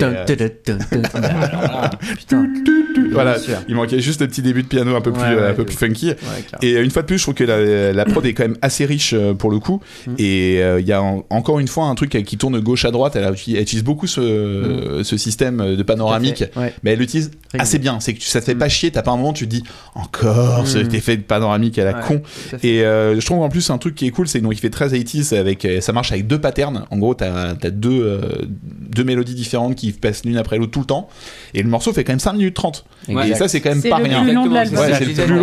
Putain. 2.18 2.46
Voilà, 3.12 3.36
il 3.68 3.74
manquait 3.76 4.00
juste 4.00 4.20
le 4.20 4.26
petit 4.28 4.42
début 4.42 4.62
de 4.62 4.68
piano 4.68 4.94
un 4.96 5.00
peu 5.00 5.12
plus, 5.12 5.22
Ouais, 5.22 5.34
ouais, 5.34 5.48
un 5.48 5.54
peu 5.54 5.64
plus 5.64 5.76
funky. 5.76 6.12
Et 6.62 6.74
euh, 6.74 6.84
une 6.84 6.90
fois 6.90 7.02
de 7.02 7.06
plus, 7.06 7.18
je 7.18 7.22
trouve 7.22 7.34
que 7.34 7.44
la, 7.44 7.92
la 7.92 8.04
prod 8.04 8.24
est 8.26 8.34
quand 8.34 8.42
même 8.44 8.56
assez 8.60 8.84
riche 8.84 9.12
euh, 9.14 9.32
pour 9.34 9.50
le 9.50 9.58
coup. 9.60 9.80
Mm. 10.06 10.14
Et 10.18 10.62
euh, 10.62 10.80
il 10.80 10.86
y 10.86 10.92
a 10.92 11.00
en- 11.02 11.24
encore 11.30 11.60
une 11.60 11.68
fois 11.68 11.84
un 11.86 11.94
truc 11.94 12.10
qui 12.26 12.33
tourne 12.38 12.54
de 12.54 12.60
gauche 12.60 12.84
à 12.84 12.90
droite. 12.90 13.16
Elle, 13.16 13.32
utilise 13.32 13.84
beaucoup 13.84 14.06
ce, 14.06 15.00
ce 15.02 15.16
système 15.16 15.76
de 15.76 15.82
panoramique. 15.82 16.44
Mm. 16.56 16.60
Ouais. 16.60 16.74
Mais 16.82 16.92
elle 16.92 16.98
l'utilise 16.98 17.30
assez 17.58 17.78
bien. 17.78 18.00
C'est 18.00 18.14
que 18.14 18.22
ça 18.22 18.40
te 18.40 18.46
fait 18.46 18.54
Mm. 18.54 18.58
pas 18.58 18.68
chier. 18.68 18.90
T'as 18.90 19.02
pas 19.02 19.10
un 19.12 19.16
moment 19.16 19.30
où 19.30 19.34
tu 19.34 19.46
te 19.46 19.50
dis 19.50 19.62
encore 19.94 20.66
ce 20.66 20.78
Mm. 20.78 20.94
effet 20.94 21.16
de 21.16 21.22
panoramique 21.22 21.78
à 21.78 21.84
la 21.84 21.94
Ouais, 21.94 22.02
con. 22.06 22.22
Et 22.62 22.82
euh, 22.82 23.18
je 23.20 23.24
trouve 23.24 23.42
en 23.42 23.48
plus 23.48 23.70
un 23.70 23.78
truc 23.78 23.94
qui 23.94 24.06
est 24.06 24.10
cool, 24.10 24.26
c'est 24.28 24.40
donc 24.40 24.52
il 24.52 24.58
fait 24.58 24.70
très 24.70 24.88
80s 24.88 25.32
avec 25.36 25.64
euh, 25.64 25.80
ça 25.80 25.92
marche 25.92 26.12
avec 26.12 26.26
deux 26.26 26.40
patterns. 26.40 26.86
En 26.90 26.98
gros, 26.98 27.14
t'as 27.14 27.50
as 27.50 27.70
deux 27.70 28.02
euh, 28.02 28.20
deux 28.90 29.04
mélodies 29.04 29.34
différentes 29.34 29.74
qui 29.76 29.92
passent 29.92 30.24
l'une 30.24 30.36
après 30.36 30.58
l'autre 30.58 30.72
tout 30.72 30.80
le 30.80 30.86
temps. 30.86 31.08
Et 31.54 31.62
le 31.62 31.68
morceau 31.68 31.92
fait 31.92 32.04
quand 32.04 32.12
même 32.12 32.20
5 32.20 32.32
minutes 32.34 32.54
30. 32.54 32.84
Ouais. 33.08 33.30
Et 33.30 33.34
ça, 33.34 33.48
c'est 33.48 33.60
quand 33.60 33.70
même 33.70 33.80
C'est 33.80 33.88
pas 33.90 33.98
le 33.98 34.04
rien. 34.04 34.24
c'est 34.24 35.04
le 35.04 35.12
plus 35.12 35.40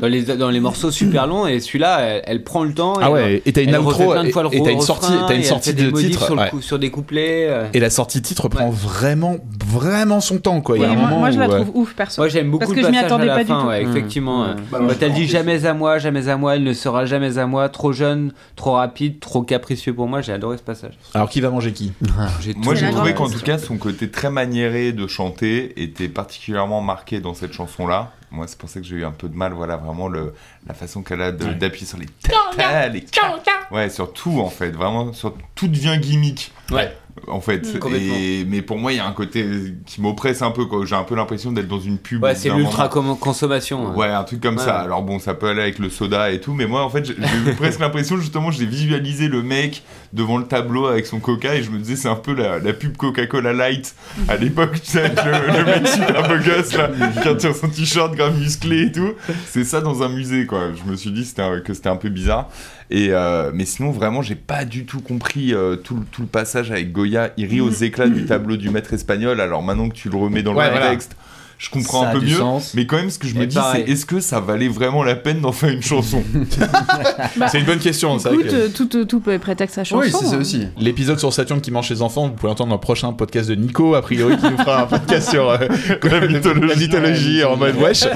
dans 0.00 0.06
les, 0.08 0.22
dans 0.22 0.50
les 0.50 0.60
morceaux 0.60 0.90
super 0.90 1.26
longs, 1.26 1.46
et 1.46 1.60
celui-là, 1.60 2.00
elle, 2.00 2.22
elle 2.26 2.44
prend 2.44 2.64
le 2.64 2.72
temps. 2.74 2.94
Ah 3.00 3.08
et 3.08 3.12
ouais, 3.12 3.42
et 3.46 3.52
t'as 3.52 3.62
une 3.62 3.70
elle 3.70 3.78
outro, 3.78 3.90
refait 3.90 4.06
plein 4.06 4.24
de 4.24 4.30
fois 4.30 4.42
le 4.44 4.54
et- 4.54 4.62
t'as 4.62 4.70
une 4.72 4.80
sortie- 4.80 5.12
t'as 5.28 5.34
une 5.34 5.42
sortie 5.44 5.70
fait 5.70 5.74
des 5.76 5.84
de 5.84 5.90
modifs 5.90 6.10
titre, 6.10 6.24
sur, 6.26 6.34
le 6.34 6.40
ouais. 6.42 6.50
coup- 6.50 6.60
sur 6.62 6.78
des 6.78 6.90
couplets. 6.90 7.46
euh. 7.48 7.66
Et 7.72 7.80
la 7.80 7.90
sortie 7.90 8.22
titre 8.22 8.48
prend 8.48 8.66
Ouais. 8.66 8.74
vraiment, 8.74 9.36
vraiment 9.66 10.20
son 10.20 10.38
temps, 10.38 10.60
quoi. 10.60 10.76
Il 10.76 10.82
y 10.82 10.84
a 10.84 10.88
Oui, 10.88 10.94
un 10.94 10.96
moi, 10.98 11.06
moment 11.08 11.18
moi, 11.20 11.30
je 11.30 11.38
la 11.38 11.48
où, 11.48 11.52
euh, 11.52 11.60
trouve 11.62 11.70
ouf, 11.76 11.94
perso. 11.94 12.20
Moi 12.20 12.28
j'aime 12.28 12.50
beaucoup 12.50 12.60
Parce 12.66 12.70
le 12.76 12.80
que 12.80 12.86
je 12.86 12.90
m'y 12.90 12.98
attendais 12.98 13.26
pas 13.26 13.44
du 13.44 13.50
tout. 13.52 13.66
ouais, 13.66 13.84
Mmh. 13.84 13.90
effectivement. 13.90 14.46
Bah, 14.70 14.78
Quand 14.80 14.94
elle 15.02 15.12
dit 15.12 15.26
jamais 15.26 15.66
à 15.66 15.74
moi, 15.74 15.98
jamais 15.98 16.28
à 16.28 16.36
moi, 16.36 16.56
elle 16.56 16.62
ne 16.64 16.72
sera 16.72 17.04
jamais 17.06 17.38
à 17.38 17.46
moi, 17.46 17.68
trop 17.68 17.92
jeune, 17.92 18.32
trop 18.56 18.72
rapide, 18.72 19.20
trop 19.20 19.42
capricieux 19.42 19.94
pour 19.94 20.08
moi, 20.08 20.20
j'ai 20.20 20.32
adoré 20.32 20.56
ce 20.58 20.62
passage. 20.62 20.98
Alors, 21.14 21.28
qui 21.28 21.40
va 21.40 21.50
manger 21.50 21.72
qui? 21.72 21.92
Moi 22.56 22.74
j'ai 22.74 22.90
trouvé 22.90 23.14
qu'en 23.14 23.28
tout 23.28 23.40
cas 23.40 23.58
son 23.58 23.76
côté 23.76 24.10
très 24.10 24.30
maniéré 24.30 24.92
de 24.92 25.06
chanter 25.06 25.72
était 25.82 26.08
particulièrement 26.08 26.80
marqué 26.80 27.20
dans 27.20 27.34
cette 27.34 27.52
chanson-là. 27.52 28.12
Moi 28.32 28.46
c'est 28.48 28.56
pour 28.58 28.68
ça 28.68 28.80
que 28.80 28.86
j'ai 28.86 28.96
eu 28.96 29.04
un 29.04 29.10
peu 29.12 29.28
de 29.28 29.36
mal, 29.36 29.52
voilà 29.52 29.76
vraiment 29.76 30.08
le, 30.08 30.32
la 30.66 30.72
façon 30.74 31.02
qu'elle 31.02 31.20
a 31.20 31.30
Ouais. 31.30 31.54
d'appuyer 31.54 31.86
sur 31.86 31.98
les 31.98 32.06
ta, 32.56 32.88
les. 32.88 33.04
Ouais, 33.70 33.90
sur 33.90 34.12
tout 34.12 34.40
en 34.40 34.48
fait, 34.48 34.70
vraiment 34.70 35.12
sur 35.12 35.34
tout 35.54 35.68
devient 35.68 35.98
gimmick. 36.00 36.50
Ouais. 36.70 36.96
En 37.28 37.42
fait, 37.42 37.58
Mm. 37.62 37.94
Et, 37.94 38.44
mais 38.48 38.62
pour 38.62 38.78
moi 38.78 38.90
il 38.92 38.96
y 38.96 39.00
a 39.00 39.06
un 39.06 39.12
côté 39.12 39.46
qui 39.84 40.00
m'oppresse 40.00 40.40
un 40.40 40.50
peu 40.50 40.64
quoi. 40.64 40.84
J'ai 40.86 40.94
un 40.94 41.02
peu 41.04 41.14
l'impression 41.14 41.52
d'être 41.52 41.68
dans 41.68 41.78
une 41.78 41.98
pub. 41.98 42.22
Ouais, 42.22 42.34
c'est 42.34 42.48
l'ultra 42.48 42.88
consommation. 42.88 43.88
hein. 43.88 43.94
Ouais, 43.94 44.08
un 44.08 44.24
truc 44.24 44.40
comme 44.40 44.56
Ouais. 44.56 44.64
ça. 44.64 44.78
Alors 44.80 45.02
bon, 45.02 45.18
ça 45.18 45.34
peut 45.34 45.48
aller 45.48 45.60
avec 45.62 45.78
le 45.78 45.90
soda 45.90 46.30
et 46.30 46.40
tout, 46.40 46.54
mais 46.54 46.66
moi 46.66 46.82
en 46.84 46.88
fait, 46.88 47.04
j'ai 47.04 47.14
presque 47.56 47.80
l'impression 47.80 48.16
justement, 48.16 48.50
j'ai 48.50 48.64
visualisé 48.66 49.28
le 49.28 49.42
mec 49.42 49.82
devant 50.12 50.36
le 50.38 50.44
tableau 50.44 50.86
avec 50.86 51.06
son 51.06 51.20
coca 51.20 51.54
et 51.54 51.62
je 51.62 51.70
me 51.70 51.78
disais 51.78 51.96
c'est 51.96 52.08
un 52.08 52.16
peu 52.16 52.34
la, 52.34 52.58
la 52.58 52.72
pub 52.72 52.96
Coca-Cola 52.96 53.52
Light 53.52 53.94
à 54.28 54.36
l'époque, 54.36 54.80
tu 54.82 54.90
sais, 54.90 55.08
le, 55.08 55.58
le 55.58 55.64
mec 55.64 55.86
super 55.88 56.28
beau 56.28 56.36
gosse 56.36 56.74
là, 56.74 56.90
qui 57.22 57.28
retire 57.28 57.54
son 57.56 57.68
t-shirt 57.68 58.14
grave 58.14 58.38
musclé 58.38 58.82
et 58.86 58.92
tout. 58.92 59.12
C'est 59.48 59.64
ça 59.64 59.80
dans 59.80 60.02
un 60.02 60.08
musée 60.08 60.46
quoi. 60.46 60.68
Je 60.74 60.90
me 60.90 60.96
suis 60.96 61.10
dit 61.10 61.32
un- 61.38 61.60
que 61.60 61.72
c'était 61.74 61.88
un 61.88 61.96
peu 61.96 62.08
bizarre. 62.10 62.48
Et 62.90 63.08
euh, 63.10 63.50
mais 63.54 63.64
sinon 63.64 63.90
vraiment 63.90 64.20
j'ai 64.20 64.34
pas 64.34 64.64
du 64.66 64.84
tout 64.84 65.00
compris 65.00 65.54
euh, 65.54 65.76
tout, 65.76 65.96
le- 65.96 66.04
tout 66.10 66.20
le 66.22 66.28
passage 66.28 66.70
avec 66.70 66.92
Goya. 66.92 67.30
Il 67.38 67.46
rit 67.46 67.60
aux 67.62 67.70
éclats 67.70 68.08
du 68.08 68.26
tableau 68.26 68.56
du 68.58 68.68
maître 68.68 68.92
espagnol. 68.92 69.40
Alors 69.40 69.62
maintenant 69.62 69.88
que 69.88 69.94
tu 69.94 70.10
le 70.10 70.16
remets 70.18 70.42
dans 70.42 70.54
Ouais, 70.54 70.66
le 70.66 70.72
voilà. 70.72 70.92
Je 71.62 71.70
comprends 71.70 72.00
Ça 72.02 72.08
un 72.08 72.10
a 72.10 72.14
peu 72.14 72.20
mieux. 72.20 72.34
sens. 72.36 72.72
Mais 72.74 72.86
quand 72.86 72.96
même, 72.96 73.08
ce 73.08 73.20
que 73.20 73.28
je 73.28 73.36
me 73.36 73.42
Et 73.42 73.46
dis, 73.46 73.56
c'est 73.72 73.82
est-ce 73.82 74.04
que 74.04 74.18
ça 74.18 74.40
valait 74.40 74.66
vraiment 74.66 75.04
la 75.04 75.14
peine 75.14 75.40
d'en 75.40 75.52
faire 75.52 75.68
une 75.70 75.80
chanson 75.82 76.24
Bah, 77.36 77.46
C'est 77.52 77.60
une 77.60 77.64
bonne 77.66 77.78
question. 77.78 78.16
vrai 78.16 78.32
Écoute, 78.34 78.46
que- 78.48 78.54
euh, 78.54 78.68
tout, 78.68 78.86
tout, 78.86 79.04
tout 79.04 79.20
peut 79.20 79.38
prêter 79.38 79.62
à 79.62 79.68
chanson. 79.84 79.98
Oui, 79.98 80.10
c'est 80.10 80.26
ça 80.26 80.34
hein. 80.34 80.40
aussi. 80.40 80.66
L'épisode 80.76 81.20
sur 81.20 81.32
Saturne 81.32 81.60
qui 81.60 81.70
mange 81.70 81.88
les 81.88 82.02
enfants, 82.02 82.26
vous 82.26 82.34
pouvez 82.34 82.50
entendre 82.50 82.70
dans 82.70 82.74
le 82.76 82.80
prochain 82.80 83.12
podcast 83.12 83.48
de 83.48 83.54
Nico, 83.54 83.94
a 83.94 84.02
priori, 84.02 84.36
qui 84.38 84.50
nous 84.50 84.58
fera 84.58 84.82
un 84.82 84.86
podcast 84.86 85.30
sur 85.30 85.48
euh, 85.50 85.58
la 86.02 86.26
mythologie, 86.26 86.66
la 86.68 86.74
mythologie 86.74 87.44
en 87.44 87.56
mode 87.56 87.76
wesh. 87.76 88.02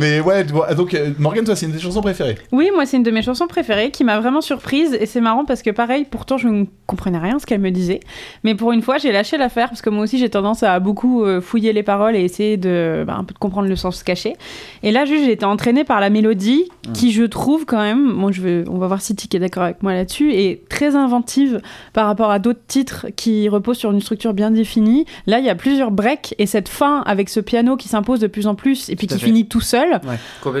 Mais 0.00 0.20
ouais, 0.20 0.44
donc 0.76 0.94
euh, 0.94 1.10
Morgan, 1.18 1.44
toi, 1.44 1.56
c'est 1.56 1.66
une 1.66 1.72
des 1.72 1.78
chansons 1.80 2.00
préférées. 2.02 2.36
Oui, 2.50 2.70
moi, 2.74 2.86
c'est 2.86 2.96
une 2.96 3.02
de 3.02 3.10
mes 3.10 3.22
chansons 3.22 3.46
préférées 3.46 3.90
qui 3.90 4.04
m'a 4.04 4.18
vraiment 4.20 4.40
surprise. 4.40 4.94
Et 5.00 5.06
c'est 5.06 5.20
marrant 5.20 5.44
parce 5.44 5.62
que, 5.62 5.70
pareil, 5.70 6.06
pourtant, 6.10 6.36
je 6.38 6.48
ne 6.48 6.64
comprenais 6.86 7.18
rien 7.18 7.38
ce 7.38 7.46
qu'elle 7.46 7.60
me 7.60 7.70
disait. 7.70 8.00
Mais 8.44 8.54
pour 8.54 8.72
une 8.72 8.82
fois, 8.82 8.98
j'ai 8.98 9.12
lâché 9.12 9.36
l'affaire 9.38 9.68
parce 9.68 9.82
que 9.82 9.90
moi 9.90 10.04
aussi, 10.04 10.18
j'ai 10.18 10.28
tendance 10.42 10.62
à 10.64 10.80
beaucoup 10.80 11.24
euh, 11.24 11.40
fouiller 11.40 11.72
les 11.72 11.84
paroles 11.84 12.16
et 12.16 12.20
essayer 12.20 12.56
de, 12.56 13.04
bah, 13.06 13.14
un 13.16 13.24
peu 13.24 13.32
de 13.32 13.38
comprendre 13.38 13.68
le 13.68 13.76
sens 13.76 14.02
caché. 14.02 14.34
Et 14.82 14.90
là, 14.90 15.04
juste, 15.04 15.24
j'ai 15.24 15.32
été 15.32 15.44
entraînée 15.44 15.84
par 15.84 16.00
la 16.00 16.10
mélodie 16.10 16.64
qui, 16.92 17.12
je 17.12 17.22
trouve, 17.22 17.64
quand 17.64 17.80
même, 17.80 18.12
bon, 18.12 18.32
je 18.32 18.42
vais, 18.42 18.64
on 18.68 18.78
va 18.78 18.88
voir 18.88 19.00
si 19.00 19.14
Tic 19.14 19.32
est 19.34 19.38
d'accord 19.38 19.62
avec 19.62 19.82
moi 19.82 19.92
là-dessus, 19.92 20.32
est 20.34 20.68
très 20.68 20.96
inventive 20.96 21.60
par 21.92 22.06
rapport 22.06 22.30
à 22.32 22.40
d'autres 22.40 22.66
titres 22.66 23.06
qui 23.14 23.48
reposent 23.48 23.78
sur 23.78 23.92
une 23.92 24.00
structure 24.00 24.34
bien 24.34 24.50
définie. 24.50 25.06
Là, 25.26 25.38
il 25.38 25.44
y 25.44 25.48
a 25.48 25.54
plusieurs 25.54 25.92
breaks 25.92 26.34
et 26.38 26.46
cette 26.46 26.68
fin 26.68 27.02
avec 27.06 27.28
ce 27.28 27.38
piano 27.38 27.76
qui 27.76 27.88
s'impose 27.88 28.18
de 28.18 28.26
plus 28.26 28.48
en 28.48 28.56
plus 28.56 28.90
et 28.90 28.96
puis 28.96 29.06
qui 29.06 29.18
fait. 29.18 29.26
finit 29.26 29.46
tout 29.46 29.60
seul. 29.60 30.00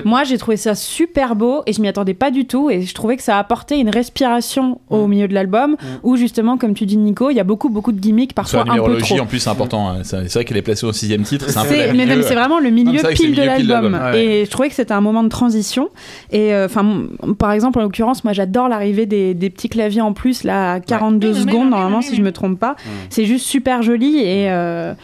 Moi, 0.04 0.22
j'ai 0.22 0.38
trouvé 0.38 0.56
ça 0.56 0.76
super 0.76 1.34
beau 1.34 1.62
et 1.66 1.72
je 1.72 1.80
m'y 1.80 1.88
attendais 1.88 2.14
pas 2.14 2.30
du 2.30 2.46
tout. 2.46 2.70
Et 2.70 2.82
je 2.82 2.94
trouvais 2.94 3.16
que 3.16 3.22
ça 3.22 3.38
apportait 3.38 3.80
une 3.80 3.90
respiration 3.90 4.80
au 4.90 5.08
milieu 5.08 5.26
de 5.26 5.34
l'album 5.34 5.76
où, 6.04 6.16
justement, 6.16 6.56
comme 6.56 6.74
tu 6.74 6.86
dis, 6.86 6.96
Nico, 6.96 7.30
il 7.30 7.36
y 7.36 7.40
a 7.40 7.44
beaucoup, 7.44 7.68
beaucoup 7.68 7.92
de 7.92 7.98
gimmicks, 7.98 8.34
parfois 8.34 8.60
un 8.60 8.76
peu 8.76 8.98
trop. 8.98 9.18
en 9.18 9.26
plus, 9.26 9.40
c'est 9.40 9.50
important. 9.50 9.71
Hein. 9.80 9.98
C'est 10.04 10.32
vrai 10.32 10.44
qu'elle 10.44 10.56
est 10.56 10.62
placée 10.62 10.86
au 10.86 10.92
sixième 10.92 11.22
titre. 11.22 11.48
C'est 11.50 11.58
un 11.58 11.62
peu 11.62 11.68
C'est- 11.70 11.86
la 11.86 11.92
mais 11.92 11.98
non, 11.98 12.04
milieu. 12.04 12.16
mais 12.16 12.22
c'est 12.22 12.34
vraiment 12.34 12.58
le 12.60 12.70
milieu 12.70 13.00
pile 13.14 13.34
de 13.34 13.42
l'album. 13.42 13.92
l'album. 13.92 14.00
Ouais. 14.12 14.24
Et 14.24 14.44
je 14.44 14.50
trouvais 14.50 14.68
que 14.68 14.74
c'était 14.74 14.92
un 14.92 15.00
moment 15.00 15.22
de 15.22 15.28
transition. 15.28 15.88
Et 16.30 16.52
euh, 16.54 16.66
enfin, 16.66 17.04
par 17.38 17.52
exemple, 17.52 17.78
en 17.78 17.82
l'occurrence, 17.82 18.24
moi, 18.24 18.32
j'adore 18.32 18.68
l'arrivée 18.68 19.06
des, 19.06 19.34
des 19.34 19.50
petits 19.50 19.68
claviers 19.68 20.00
en 20.00 20.12
plus 20.12 20.44
là, 20.44 20.74
à 20.74 20.80
42 20.80 21.34
secondes 21.34 21.70
normalement, 21.70 22.00
si 22.02 22.16
je 22.16 22.22
me 22.22 22.32
trompe 22.32 22.58
pas. 22.58 22.76
C'est 23.10 23.24
juste 23.24 23.46
super 23.46 23.82
joli 23.82 24.18
et 24.18 24.50
euh, 24.50 24.94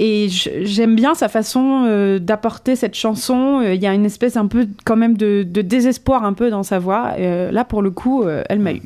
et 0.00 0.28
j'aime 0.28 0.94
bien 0.94 1.14
sa 1.14 1.28
façon 1.28 1.84
euh, 1.88 2.18
d'apporter 2.20 2.76
cette 2.76 2.94
chanson. 2.94 3.60
Euh, 3.64 3.74
Il 3.74 3.82
y 3.82 3.86
a 3.86 3.94
une 3.94 4.04
espèce 4.04 4.36
un 4.36 4.46
peu 4.46 4.66
quand 4.84 4.96
même 4.96 5.16
de, 5.16 5.42
de 5.48 5.60
désespoir 5.62 6.24
un 6.24 6.34
peu 6.34 6.50
dans 6.50 6.62
sa 6.62 6.78
voix. 6.78 7.14
Euh, 7.18 7.50
là, 7.50 7.64
pour 7.64 7.82
le 7.82 7.90
coup, 7.90 8.22
euh, 8.22 8.42
elle 8.48 8.60
m'a 8.60 8.72
eu. 8.74 8.82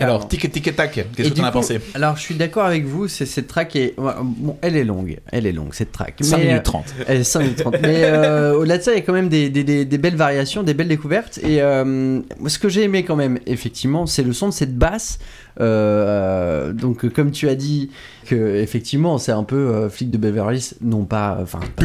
Alors, 0.00 0.28
tic 0.28 0.50
tic 0.52 0.74
tac, 0.76 0.92
qu'est-ce 1.16 1.28
que 1.30 1.34
t'en 1.34 1.44
as 1.44 1.52
pensé 1.52 1.80
Alors, 1.94 2.16
je 2.16 2.20
suis 2.22 2.34
d'accord 2.34 2.64
avec 2.64 2.84
vous, 2.84 3.08
c'est 3.08 3.26
cette 3.26 3.46
track 3.46 3.76
est. 3.76 3.94
Bon, 3.96 4.56
elle 4.62 4.76
est 4.76 4.84
longue, 4.84 5.18
elle 5.32 5.46
est 5.46 5.52
longue 5.52 5.72
cette 5.74 5.92
track. 5.92 6.14
5 6.20 6.36
Mais, 6.38 6.44
minutes 6.44 6.58
euh, 6.58 6.62
30. 6.62 6.94
Elle 7.06 7.20
est 7.20 7.24
5 7.24 7.40
minutes 7.40 7.58
30. 7.58 7.76
Mais 7.82 8.02
euh, 8.04 8.54
au-delà 8.56 8.78
de 8.78 8.82
ça, 8.82 8.92
il 8.92 8.96
y 8.96 8.98
a 8.98 9.02
quand 9.02 9.12
même 9.12 9.28
des, 9.28 9.48
des- 9.50 9.64
des- 9.64 9.84
des 9.84 9.98
belles 9.98 10.16
variations, 10.16 10.62
des 10.62 10.74
belles 10.74 10.88
découvertes. 10.88 11.38
Et 11.42 11.62
euh, 11.62 12.20
ce 12.46 12.58
que 12.58 12.68
j'ai 12.68 12.82
aimé 12.82 13.04
quand 13.04 13.16
même, 13.16 13.38
effectivement, 13.46 14.06
c'est 14.06 14.22
le 14.22 14.32
son 14.32 14.48
de 14.48 14.52
cette 14.54 14.76
basse. 14.76 15.18
Euh, 15.60 16.72
donc, 16.72 17.08
comme 17.12 17.30
tu 17.30 17.48
as 17.48 17.54
dit, 17.54 17.90
que 18.26 18.56
effectivement, 18.56 19.18
c'est 19.18 19.32
un 19.32 19.44
peu 19.44 19.56
euh, 19.56 19.88
flic 19.90 20.10
de 20.10 20.18
Beverly 20.18 20.58
Hills, 20.58 20.74
non 20.80 21.04
pas. 21.04 21.38
Enfin, 21.42 21.60
pas-. 21.76 21.82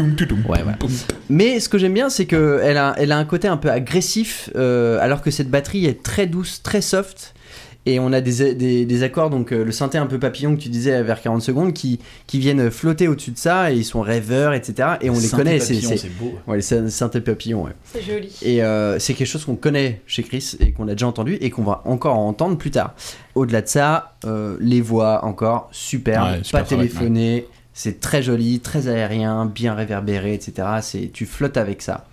Ouais, 0.49 0.63
ouais. 0.63 0.73
Mais 1.29 1.59
ce 1.59 1.69
que 1.69 1.77
j'aime 1.77 1.93
bien, 1.93 2.09
c'est 2.09 2.25
que 2.25 2.59
elle 2.63 2.77
a, 2.77 2.95
elle 2.97 3.11
a 3.11 3.17
un 3.17 3.25
côté 3.25 3.47
un 3.47 3.57
peu 3.57 3.69
agressif, 3.69 4.49
euh, 4.55 4.97
alors 5.01 5.21
que 5.21 5.31
cette 5.31 5.49
batterie 5.49 5.85
est 5.85 6.03
très 6.03 6.27
douce, 6.27 6.61
très 6.63 6.81
soft. 6.81 7.33
Et 7.87 7.99
on 7.99 8.11
a 8.13 8.19
des, 8.21 8.55
des, 8.55 8.85
des 8.85 9.03
accords, 9.03 9.29
donc 9.29 9.51
euh, 9.53 9.63
le 9.63 9.71
synthé 9.71 9.97
un 9.99 10.07
peu 10.07 10.17
papillon 10.17 10.55
que 10.55 10.61
tu 10.61 10.69
disais 10.69 11.03
vers 11.03 11.21
40 11.21 11.41
secondes, 11.41 11.73
qui, 11.73 11.99
qui 12.25 12.39
viennent 12.39 12.71
flotter 12.71 13.07
au-dessus 13.07 13.29
de 13.31 13.37
ça, 13.37 13.71
et 13.71 13.75
ils 13.75 13.85
sont 13.85 14.01
rêveurs, 14.01 14.53
etc. 14.53 14.89
Et 15.01 15.09
on 15.11 15.19
les 15.19 15.29
connaît, 15.29 15.59
c'est 15.59 16.09
beau. 16.19 16.33
ouais, 16.47 16.55
les 16.57 16.61
syn- 16.63 16.89
synthés 16.89 17.21
papillons, 17.21 17.63
ouais. 17.65 17.71
C'est 17.93 18.01
joli. 18.01 18.35
Et 18.41 18.63
euh, 18.63 18.97
c'est 18.97 19.13
quelque 19.13 19.27
chose 19.27 19.45
qu'on 19.45 19.55
connaît 19.55 20.01
chez 20.07 20.23
Chris 20.23 20.55
et 20.59 20.71
qu'on 20.71 20.87
a 20.87 20.93
déjà 20.93 21.07
entendu 21.07 21.37
et 21.41 21.49
qu'on 21.51 21.63
va 21.63 21.81
encore 21.85 22.17
entendre 22.17 22.57
plus 22.57 22.71
tard. 22.71 22.95
Au-delà 23.35 23.61
de 23.61 23.67
ça, 23.67 24.15
euh, 24.25 24.57
les 24.59 24.81
voix 24.81 25.23
encore 25.23 25.69
super, 25.71 26.23
Ouais, 26.23 26.43
super 26.43 26.61
pas 26.61 26.65
travail, 26.65 26.87
téléphoné, 26.87 27.45
c'est 27.73 27.99
très 27.99 28.23
joli, 28.23 28.61
très 28.61 28.87
aérien, 28.87 29.45
bien 29.45 29.75
réverbéré, 29.75 30.33
etc. 30.33 30.67
C'est 30.81 31.11
tu 31.13 31.25
flottes 31.27 31.57
avec 31.57 31.81
ça. 31.83 32.05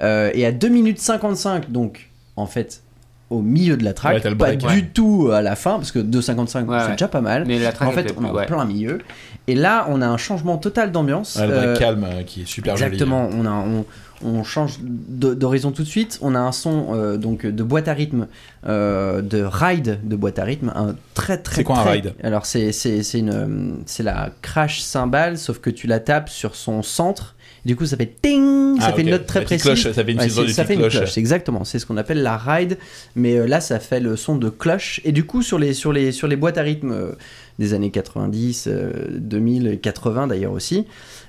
Euh, 0.00 0.30
et 0.32 0.46
à 0.46 0.52
2 0.52 0.68
minutes 0.68 1.00
55, 1.00 1.70
donc 1.70 2.08
en 2.36 2.46
fait 2.46 2.82
au 3.30 3.42
milieu 3.42 3.76
de 3.76 3.84
la 3.84 3.92
track, 3.92 4.24
Ouais, 4.24 4.30
pas 4.34 4.34
break. 4.34 4.66
du 4.66 4.86
tout 4.88 5.30
à 5.32 5.42
la 5.42 5.54
fin 5.54 5.72
parce 5.76 5.92
que 5.92 5.98
2,55 5.98 6.64
Ouais, 6.66 6.78
c'est 6.80 6.86
ouais. 6.86 6.90
déjà 6.92 7.08
pas 7.08 7.20
mal. 7.20 7.44
Mais 7.46 7.58
la 7.58 7.72
track 7.72 7.88
en 7.88 7.92
fait, 7.92 8.14
on 8.16 8.24
est 8.24 8.28
en 8.30 8.34
ouais. 8.34 8.46
plein 8.46 8.64
milieu. 8.64 8.98
Et 9.46 9.54
là, 9.54 9.86
on 9.90 10.00
a 10.02 10.06
un 10.06 10.16
changement 10.16 10.56
total 10.58 10.92
d'ambiance. 10.92 11.36
Ouais, 11.36 11.46
le 11.46 11.52
break 11.54 11.66
Euh, 11.68 11.76
calme 11.76 12.04
euh, 12.04 12.22
qui 12.22 12.42
est 12.42 12.46
super 12.46 12.76
joli. 12.76 12.86
Exactement, 12.92 13.28
on, 13.32 13.44
a, 13.46 13.50
on, 13.50 13.84
on 14.24 14.44
change 14.44 14.78
de- 14.82 15.34
d'horizon 15.34 15.72
tout 15.72 15.82
de 15.82 15.88
suite. 15.88 16.18
On 16.22 16.34
a 16.34 16.38
un 16.38 16.52
son 16.52 16.88
euh, 16.94 17.16
donc 17.18 17.44
de 17.46 17.62
boîte 17.62 17.88
à 17.88 17.92
rythme, 17.92 18.28
euh, 18.66 19.20
de 19.22 19.42
ride 19.42 20.00
de 20.04 20.16
boîte 20.16 20.38
à 20.38 20.44
rythme, 20.44 20.72
un 20.74 20.94
très 21.14 21.38
très. 21.38 21.56
C'est 21.56 21.64
quoi 21.64 21.78
un 21.80 21.84
ride? 21.84 22.14
Alors 22.22 22.46
c'est 22.46 22.72
c'est 22.72 23.02
c'est 23.02 23.18
une 23.20 23.76
c'est 23.86 24.02
la 24.02 24.30
crash 24.42 24.80
cymbale, 24.80 25.38
sauf 25.38 25.58
que 25.60 25.70
tu 25.70 25.86
la 25.86 26.00
tapes 26.00 26.28
sur 26.30 26.54
son 26.54 26.82
centre. 26.82 27.34
Du 27.64 27.76
coup, 27.76 27.86
ça 27.86 27.96
fait 27.96 28.06
ting, 28.22 28.78
ça 28.80 28.86
Ah, 28.88 28.92
fait 28.92 29.02
une 29.02 29.10
note 29.10 29.26
très 29.26 29.42
précise. 29.44 29.62
cloche, 29.64 29.90
ça 29.92 30.04
fait 30.04 30.12
une 30.12 30.18
Ouais, 30.20 30.28
ça 30.28 30.64
fait 30.64 30.74
une 30.74 30.88
cloche. 30.88 31.18
exactement. 31.18 31.64
C'est 31.64 31.78
ce 31.78 31.86
qu'on 31.86 31.96
appelle 31.96 32.22
la 32.22 32.36
ride, 32.36 32.78
mais 33.16 33.36
euh, 33.36 33.46
là, 33.46 33.60
ça 33.60 33.78
fait 33.80 34.00
le 34.00 34.16
son 34.16 34.36
de 34.36 34.48
cloche. 34.48 35.00
Et 35.04 35.12
du 35.12 35.24
coup, 35.24 35.42
sur 35.42 35.58
les 35.58 35.74
sur 35.74 35.92
les 35.92 36.12
sur 36.12 36.28
les 36.28 36.36
boîtes 36.36 36.56
à 36.58 36.62
rythme 36.62 36.92
euh, 36.92 37.12
des 37.58 37.74
années 37.74 37.90
90, 37.90 38.68
euh, 38.68 38.92
2000, 39.10 39.80
80 39.82 40.28
d'ailleurs 40.28 40.52
aussi, 40.52 40.86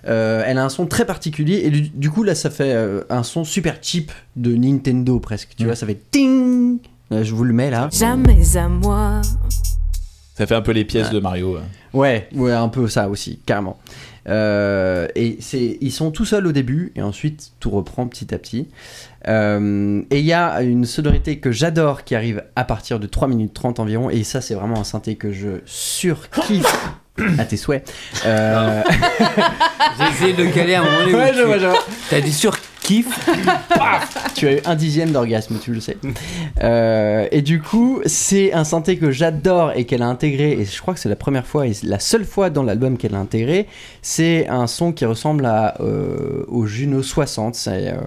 euh, 0.07 0.43
elle 0.45 0.59
a 0.59 0.63
un 0.63 0.69
son 0.69 0.85
très 0.85 1.05
particulier. 1.05 1.61
Et 1.65 1.69
du, 1.71 1.81
du 1.89 2.09
coup, 2.11 2.23
là, 2.23 2.35
ça 2.35 2.49
fait 2.51 2.73
euh, 2.73 3.01
un 3.09 3.23
son 3.23 3.43
super 3.43 3.77
cheap 3.81 4.11
de 4.35 4.55
Nintendo 4.55 5.19
presque. 5.19 5.49
Tu 5.57 5.63
Mm. 5.63 5.65
vois, 5.65 5.75
ça 5.75 5.85
fait 5.87 5.99
ting. 6.11 6.77
Je 7.11 7.33
vous 7.33 7.43
le 7.43 7.53
mets 7.53 7.71
là. 7.71 7.89
Jamais 7.91 8.37
à 8.55 8.69
moi. 8.69 9.21
Ça 10.37 10.45
fait 10.47 10.55
un 10.55 10.61
peu 10.61 10.71
les 10.71 10.85
pièces 10.85 11.09
de 11.09 11.19
Mario. 11.19 11.57
euh. 11.57 11.61
Ouais, 11.91 12.29
ouais, 12.35 12.51
un 12.53 12.69
peu 12.69 12.87
ça 12.87 13.09
aussi, 13.09 13.39
carrément. 13.45 13.77
Euh, 14.27 15.07
et 15.15 15.37
c'est, 15.39 15.77
ils 15.81 15.91
sont 15.91 16.11
tout 16.11 16.25
seuls 16.25 16.45
au 16.47 16.51
début, 16.51 16.91
et 16.95 17.01
ensuite 17.01 17.51
tout 17.59 17.69
reprend 17.69 18.07
petit 18.07 18.33
à 18.33 18.37
petit. 18.37 18.67
Euh, 19.27 20.01
et 20.11 20.19
il 20.19 20.25
y 20.25 20.33
a 20.33 20.61
une 20.61 20.85
sonorité 20.85 21.39
que 21.39 21.51
j'adore 21.51 22.03
qui 22.03 22.15
arrive 22.15 22.43
à 22.55 22.63
partir 22.63 22.99
de 22.99 23.07
3 23.07 23.27
minutes 23.27 23.53
30 23.53 23.79
environ, 23.79 24.09
et 24.09 24.23
ça 24.23 24.41
c'est 24.41 24.55
vraiment 24.55 24.79
un 24.79 24.83
synthé 24.83 25.15
que 25.15 25.31
je 25.31 25.61
surkiffe. 25.65 26.89
à 27.37 27.43
tes 27.43 27.57
souhaits. 27.57 27.91
Euh, 28.25 28.81
J'ai 29.99 30.07
essayé 30.07 30.33
de 30.33 30.43
le 30.43 30.51
caler 30.51 30.75
à 30.75 30.81
un 30.81 30.85
moment 30.85 30.99
donné. 30.99 31.43
ouais. 31.43 31.73
T'as 32.09 32.21
dit 32.21 32.31
sur 32.31 32.55
kiff. 32.89 33.29
tu 34.35 34.47
as 34.47 34.53
eu 34.53 34.59
un 34.65 34.75
dixième 34.75 35.11
d'orgasme, 35.11 35.57
tu 35.61 35.73
le 35.73 35.79
sais. 35.79 35.97
Euh, 36.63 37.27
et 37.31 37.41
du 37.43 37.61
coup, 37.61 38.01
c'est 38.05 38.51
un 38.53 38.63
synthé 38.63 38.97
que 38.97 39.11
j'adore 39.11 39.73
et 39.75 39.85
qu'elle 39.85 40.01
a 40.01 40.07
intégré, 40.07 40.53
et 40.53 40.65
je 40.65 40.81
crois 40.81 40.93
que 40.95 40.99
c'est 40.99 41.09
la 41.09 41.15
première 41.15 41.45
fois 41.45 41.67
et 41.67 41.73
la 41.83 41.99
seule 41.99 42.25
fois 42.25 42.49
dans 42.49 42.63
l'album 42.63 42.97
qu'elle 42.97 43.13
a 43.15 43.19
intégré. 43.19 43.67
C'est 44.01 44.47
un 44.47 44.65
son 44.67 44.91
qui 44.91 45.05
ressemble 45.05 45.45
à, 45.45 45.79
euh, 45.81 46.43
au 46.47 46.65
Juno 46.65 47.03
60. 47.03 47.53
C'est 47.55 47.89
euh, 47.89 47.97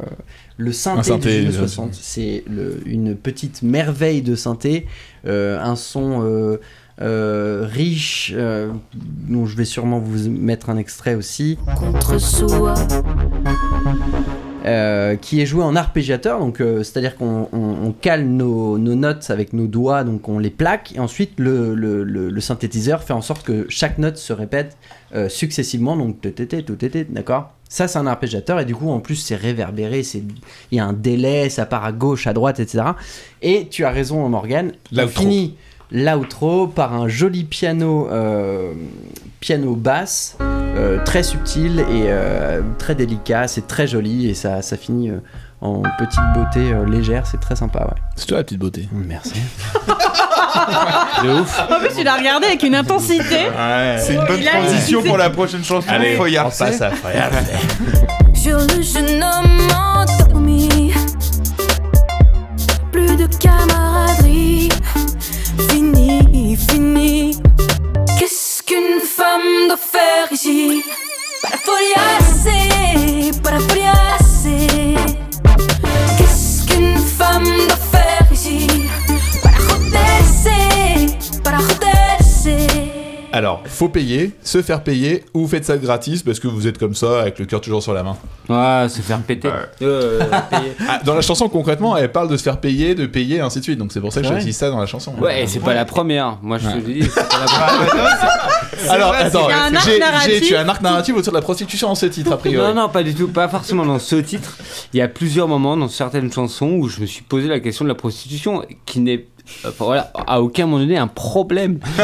le 0.57 0.73
synthé, 0.73 1.17
du 1.19 1.31
Juno 1.31 1.51
euh, 1.51 1.59
60. 1.69 1.95
C'est 1.95 2.43
une 2.85 3.15
petite 3.15 3.63
merveille 3.63 4.23
de 4.23 4.35
synthé. 4.35 4.87
Euh, 5.27 5.61
un 5.61 5.77
son. 5.77 6.23
euh, 6.25 6.57
euh, 7.01 7.67
riche, 7.69 8.33
euh, 8.37 8.71
dont 8.95 9.47
je 9.47 9.57
vais 9.57 9.65
sûrement 9.65 9.99
vous 9.99 10.29
mettre 10.29 10.69
un 10.71 10.77
extrait 10.77 11.15
aussi. 11.15 11.59
Contre 11.79 12.19
soi. 12.21 12.75
Euh, 14.65 15.17
qui 15.17 15.41
est 15.41 15.47
joué 15.47 15.65
en 15.65 15.75
arpégiateur, 15.75 16.39
donc 16.39 16.61
euh, 16.61 16.85
c'est-à-dire 16.85 17.17
qu'on 17.17 17.49
on- 17.53 17.87
on 17.89 17.93
cale 17.93 18.25
nos, 18.27 18.79
nos 18.79 18.95
notes 18.95 19.29
avec 19.31 19.53
nos 19.55 19.67
doigts, 19.67 20.05
donc 20.05 20.29
on 20.29 20.39
les 20.39 20.51
plaque, 20.51 20.93
et 20.95 21.01
ensuite 21.01 21.33
le, 21.39 21.75
le- 21.75 22.05
le- 22.05 22.31
le 22.31 22.41
synthétiseur 22.41 23.03
fait 23.03 23.13
en 23.13 23.23
sorte 23.23 23.43
que 23.45 23.67
chaque 23.69 23.99
note 23.99 24.19
se 24.19 24.33
répète 24.33 24.77
euh, 25.17 25.29
successivement, 25.29 25.97
donc 25.97 26.21
tout 26.21 26.31
tété, 26.31 27.05
d'accord? 27.11 27.51
Ça 27.69 27.89
c'est 27.89 27.99
un 27.99 28.07
arpégiateur, 28.07 28.61
et 28.61 28.65
du 28.65 28.77
coup 28.77 28.89
en 28.89 29.01
plus 29.01 29.17
c'est 29.17 29.35
réverbéré, 29.35 30.03
il 30.71 30.77
y 30.77 30.79
a 30.79 30.85
un 30.87 30.93
délai, 30.93 31.49
ça 31.49 31.67
part 31.67 31.85
à 31.85 31.91
gauche, 31.91 32.29
à 32.29 32.33
droite, 32.33 32.61
etc. 32.61 32.85
Et 33.43 33.67
tu 33.69 33.85
as 33.85 33.91
raison 33.91 34.29
Morgan, 34.29 34.71
on 34.93 35.09
finit 35.09 35.57
l'outro 35.91 36.69
par 36.69 36.95
un 36.95 37.09
joli 37.09 37.43
piano, 37.43 38.07
piano 39.41 39.75
basse, 39.75 40.37
très 41.05 41.23
subtil 41.23 41.81
et 41.81 42.05
euh, 42.07 42.63
très 42.79 42.95
délicat, 42.95 43.49
c'est 43.49 43.67
très 43.67 43.87
joli 43.87 44.31
et 44.31 44.35
ça, 44.35 44.63
ça 44.63 44.77
finit 44.77 45.11
euh, 45.11 45.19
en 45.61 45.83
petite 45.99 46.21
beauté 46.35 46.73
euh, 46.73 46.87
légère, 46.87 47.27
c'est 47.27 47.41
très 47.41 47.57
sympa, 47.57 47.81
ouais. 47.81 48.01
C'est 48.17 48.27
toi 48.27 48.39
la 48.39 48.45
petite 48.45 48.59
beauté. 48.59 48.89
Merci. 48.93 49.35
De 51.23 51.41
ouf. 51.41 51.61
En 51.71 51.79
plus, 51.81 51.95
tu 51.97 52.05
l'as 52.05 52.17
regardé 52.17 52.47
avec 52.47 52.63
une 52.63 52.75
intensité. 52.75 53.47
C'est 53.99 54.15
une 54.15 54.25
bonne 54.27 54.41
Il 54.41 54.47
transition 54.47 55.03
pour 55.03 55.19
la 55.19 55.31
prochaine 55.31 55.65
chanson. 55.65 55.89
Allez, 55.89 56.17
Faut 56.17 56.27
y 56.27 56.39
on 56.39 56.45
passe 56.45 56.81
à 56.81 56.91
Fayard. 56.91 57.31
Sur 58.35 58.59
le 58.59 58.83
jeune 58.83 59.23
homme 59.23 59.69
endormi. 59.71 60.93
Plus 62.91 63.17
de 63.17 63.27
camaraderie. 63.39 64.69
Fini, 65.71 66.57
fini. 66.57 67.37
Qu'est-ce 68.19 68.42
qu'une 68.67 69.01
femme 69.01 69.69
doit 69.69 69.77
faire 69.77 70.31
ici? 70.33 70.83
Para 71.43 71.59
foliarse, 71.59 73.41
para 73.43 73.61
foliarse. 73.61 74.22
Alors, 83.35 83.63
faut 83.65 83.89
payer, 83.89 84.33
se 84.43 84.61
faire 84.61 84.83
payer, 84.83 85.25
ou 85.33 85.41
vous 85.41 85.49
faites 85.49 85.65
ça 85.65 85.79
gratis 85.79 86.23
parce 86.23 86.39
que 86.39 86.49
vous 86.49 86.67
êtes 86.67 86.77
comme 86.77 86.95
ça, 86.95 87.23
avec 87.23 87.39
le 87.39 87.47
cœur 87.47 87.63
toujours 87.63 87.83
sur 87.83 87.95
la 87.95 88.03
main. 88.03 88.17
Ouais, 88.49 88.89
se 88.91 89.01
faire 89.01 89.21
péter. 89.21 89.49
Ouais. 89.49 89.55
Euh, 89.83 90.21
payer. 90.51 90.73
Ah, 90.89 91.01
dans 91.05 91.15
la 91.15 91.23
chanson, 91.23 91.49
concrètement, 91.49 91.97
elle 91.97 92.11
parle 92.13 92.29
de 92.29 92.37
se 92.37 92.43
faire 92.43 92.59
payer, 92.59 92.95
de 92.95 93.07
payer, 93.07 93.41
ainsi 93.41 93.61
de 93.61 93.65
suite. 93.65 93.79
Donc 93.79 93.93
c'est 93.93 94.01
pour 94.01 94.13
ça 94.13 94.21
que 94.21 94.39
dit 94.43 94.53
ça 94.53 94.69
dans 94.69 94.79
la 94.79 94.87
chanson. 94.87 95.15
Ouais, 95.19 95.45
et 95.45 95.47
c'est 95.47 95.61
pas 95.61 95.73
la 95.75 95.85
première. 95.85 96.39
Moi, 96.43 96.59
je 96.59 96.69
te 96.69 96.79
dis, 96.79 97.03
c'est 97.03 97.29
pas 97.29 97.39
la 97.41 97.87
première. 97.87 98.49
Alors, 98.91 99.15
attends, 99.15 99.47
tu 99.47 99.53
as 100.55 100.61
un 100.61 100.69
arc 100.69 100.83
narratif 100.83 101.17
autour 101.17 101.33
de 101.33 101.39
la 101.39 101.43
prostitution 101.43 101.89
dans 101.89 101.95
ce 101.95 102.07
titre, 102.07 102.33
a 102.33 102.37
priori. 102.39 102.67
Non, 102.67 102.75
non, 102.75 102.89
pas 102.89 103.03
du 103.03 103.15
tout, 103.15 103.29
pas 103.29 103.49
forcément 103.49 103.87
dans 103.87 103.99
ce 103.99 104.17
titre. 104.17 104.59
Il 104.93 104.99
y 104.99 105.01
a 105.03 105.09
plusieurs 105.09 105.49
moments 105.49 105.77
dans 105.77 105.89
certaines 105.89 106.33
chansons 106.33 106.71
où 106.73 106.89
je 106.89 107.01
me 107.01 107.07
suis 107.07 107.23
posé 107.23 107.49
la 107.49 107.61
question 107.61 107.85
de 107.85 107.89
la 107.89 107.95
prostitution, 107.95 108.65
qui 108.85 109.01
n'est 109.01 109.25
voilà, 109.79 110.13
à 110.27 110.41
aucun 110.41 110.67
moment 110.67 110.79
donné 110.83 110.99
un 110.99 111.07
problème. 111.09 111.79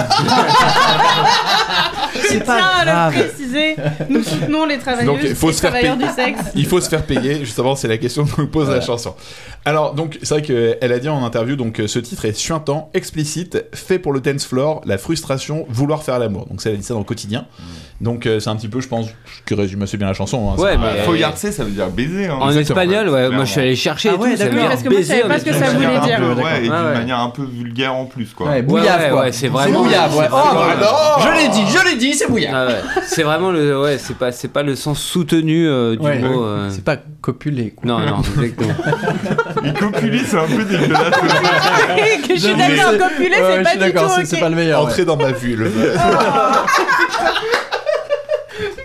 C'est 2.29 2.45
Tiens 2.45 2.45
pas 2.45 2.63
à 2.81 2.85
le 2.85 2.91
grave. 2.91 3.13
préciser, 3.15 3.77
nous 4.09 4.23
soutenons 4.23 4.67
les 4.67 4.79
travailleuses 4.79 5.07
Donc, 5.13 5.19
il 5.23 5.35
faut 5.35 5.51
et 5.51 5.53
se 5.53 5.61
faire 5.61 5.71
travailleurs 5.71 5.97
payer. 5.99 6.09
du 6.09 6.15
sexe. 6.15 6.41
Il 6.55 6.67
faut 6.67 6.81
se 6.81 6.89
faire 6.89 7.03
payer, 7.05 7.39
justement, 7.45 7.75
c'est 7.77 7.89
la 7.89 7.99
question 7.99 8.25
que 8.25 8.41
nous 8.41 8.49
pose 8.49 8.69
la 8.71 8.81
chanson. 8.81 9.15
Alors, 9.65 9.95
donc, 9.95 10.19
c'est 10.23 10.35
vrai 10.35 10.43
qu'elle 10.43 10.93
a 10.93 10.99
dit 10.99 11.09
en 11.09 11.25
interview, 11.25 11.57
donc, 11.57 11.81
euh, 11.81 11.87
ce 11.89 11.99
titre 11.99 12.25
est 12.25 12.33
suintant, 12.37 12.91
explicite, 12.95 13.65
fait 13.75 13.99
pour 13.99 14.13
le 14.13 14.21
dance 14.21 14.45
floor, 14.47 14.81
la 14.87 14.99
frustration, 14.99 15.67
vouloir 15.69 16.03
faire 16.03 16.19
l'amour. 16.19 16.47
Donc, 16.47 16.61
ça, 16.61 16.71
elle 16.71 16.77
a 16.77 16.79
dit 16.79 16.85
ça 16.85 16.95
dans 16.95 17.01
le 17.01 17.05
quotidien. 17.05 17.47
Donc, 18.01 18.27
euh, 18.27 18.39
c'est 18.41 18.49
un 18.51 18.57
petit 18.57 18.69
peu, 18.69 18.81
je 18.81 18.89
pense, 18.89 19.07
qui 19.47 19.55
résume 19.55 19.83
assez 19.83 19.97
bien 19.97 20.07
la 20.07 20.15
chanson. 20.15 20.51
hein. 20.53 20.61
Ouais, 20.61 20.77
mais- 20.79 21.03
Faut 21.03 21.11
repasser, 21.13 21.51
ça 21.53 21.65
veut 21.65 21.71
dire 21.71 21.89
baiser. 21.89 22.27
hein. 22.29 22.37
En 22.41 22.51
espagnol, 22.51 23.09
ouais, 23.09 23.29
moi 23.31 23.45
je 23.45 23.51
suis 23.51 23.61
allé 23.61 23.75
chercher 23.77 24.11
Ah 24.13 24.17
ouais, 24.17 24.37
d'accord. 24.37 24.69
Parce 24.69 24.83
que 24.83 24.89
moi, 24.89 24.99
je 25.01 25.05
savais 25.07 25.23
baiser, 25.23 25.29
pas 25.29 25.39
ce 25.41 25.45
que 25.45 25.53
ça 25.53 25.71
voulait 25.73 25.87
manière 25.87 26.03
un 26.03 26.07
dire. 26.07 26.45
ouais, 26.45 26.59
et 26.59 26.63
d'une 26.63 26.73
ouais. 26.73 26.93
manière 26.95 27.19
un 27.21 27.31
peu 27.31 27.43
vulgaire 27.45 27.95
en 27.95 28.05
plus, 28.07 28.27
quoi. 28.35 28.49
Ouais, 28.51 28.63
bouillave, 28.63 29.13
ouais, 29.15 29.33
c'est 29.33 29.49
vraiment- 29.49 29.83
bouillave, 29.83 30.17
ouais. 30.17 30.25
c'est 30.29 30.33
Oh, 30.33 30.55
bah, 30.55 31.19
je 31.21 31.43
l'ai 31.43 31.49
dit, 31.49 31.65
je 31.71 31.85
l'ai 31.91 31.97
dit, 31.97 32.15
c'est 32.19 32.27
bouillave. 32.29 32.55
Ah 32.55 32.67
ouais. 32.67 33.03
C'est 33.07 33.23
vraiment 33.23 33.51
le, 33.51 33.81
ouais, 33.81 33.99
c'est 33.99 34.17
pas, 34.17 34.33
c'est 34.33 34.49
pas 34.49 34.63
le 34.63 34.75
sens 34.77 35.01
soutenu 35.01 35.67
euh, 35.69 35.97
du 35.97 36.05
Ouais. 36.05 36.19
mot. 36.19 36.45
euh. 36.45 36.69
C'est 36.71 36.85
pas 36.85 36.97
copuler. 37.23 37.75
quoi. 37.77 37.87
Non, 37.87 37.99
non, 38.01 38.21
exactement. 38.23 38.75
Les 39.63 39.73
copulis, 39.73 40.23
c'est 40.27 40.39
un 40.39 40.47
peu 40.47 40.65
dégueulasse. 40.65 41.11
que 42.27 42.35
je 42.35 42.39
suis 42.39 42.39
J'avoue, 42.41 42.59
d'accord, 42.59 42.91
c'est- 42.93 42.99
copuler, 42.99 43.29
Ouais, 43.31 43.37
c'est 43.41 43.59
je 43.59 43.63
pas 43.63 43.71
suis 43.71 43.79
du 43.79 43.85
tout 43.87 43.93
d'accord, 43.93 44.11
c'est 44.15 44.21
ok. 44.23 44.27
c'est 44.27 44.41
pas 44.41 44.49
le 44.49 44.57
meilleur. 44.57 44.83
Entrez 44.83 45.05
dans 45.05 45.17
ma 45.17 45.33
vulve. 45.33 45.71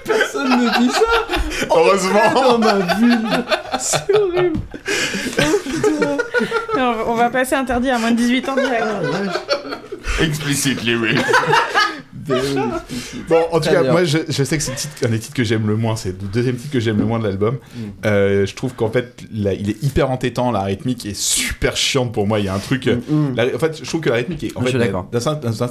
Personne 0.06 0.50
ne 0.50 0.80
dit 0.80 0.92
ça 0.92 1.66
Heureusement. 1.76 2.20
dans 2.34 2.58
ma 2.60 2.74
vulve. 2.96 3.44
C'est 3.80 4.16
horrible. 4.16 4.60
Non, 6.78 6.96
on 7.08 7.14
va 7.16 7.30
passer 7.30 7.56
interdit 7.56 7.90
à 7.90 7.98
moins 8.00 8.12
de 8.12 8.18
18 8.18 8.50
ans 8.50 8.56
direct. 8.56 8.84
Explicit 10.22 10.84
lyrics. 10.84 11.20
Bon, 13.30 13.38
en 13.52 13.60
tout 13.60 13.70
cas, 13.70 13.84
moi, 13.84 14.04
je, 14.04 14.18
je 14.28 14.44
sais 14.44 14.58
que 14.58 14.64
c'est 14.64 15.06
un 15.06 15.10
des 15.10 15.20
titres 15.20 15.36
que 15.36 15.44
j'aime 15.44 15.68
le 15.68 15.76
moins. 15.76 15.96
C'est 15.96 16.10
le 16.22 16.28
deuxième 16.32 16.56
titre 16.56 16.72
que 16.74 16.80
j'aime 16.80 16.98
le 16.98 17.06
moins 17.06 17.20
de 17.20 17.24
l'album. 17.26 17.56
Mm. 17.56 17.80
Euh, 18.06 18.46
je 18.46 18.56
trouve 18.56 18.74
qu'en 18.74 18.90
fait, 18.90 19.24
là, 19.34 19.54
il 19.54 19.70
est 19.70 19.82
hyper 19.84 20.10
entêtant. 20.12 20.52
La 20.52 20.62
rythmique 20.64 21.06
est 21.06 21.16
super 21.18 21.76
chiante 21.78 22.12
pour 22.14 22.28
moi. 22.28 22.40
Il 22.40 22.46
y 22.46 22.48
a 22.50 22.54
un 22.54 22.60
truc. 22.60 22.88
euh, 22.88 22.96
Mm. 23.10 23.36
la- 23.36 23.56
en 23.56 23.60
fait, 23.60 23.80
je 23.82 23.88
trouve 23.88 24.02
que 24.02 24.10
la 24.10 24.16
rythmique 24.18 24.44
est. 24.44 24.58
En 24.58 24.62
Je 24.62 24.66
fait, 24.66 24.70
suis 24.72 24.80
d'accord. 24.80 25.08
dans, 25.12 25.30
un- 25.30 25.36
dans 25.36 25.64
un- 25.64 25.68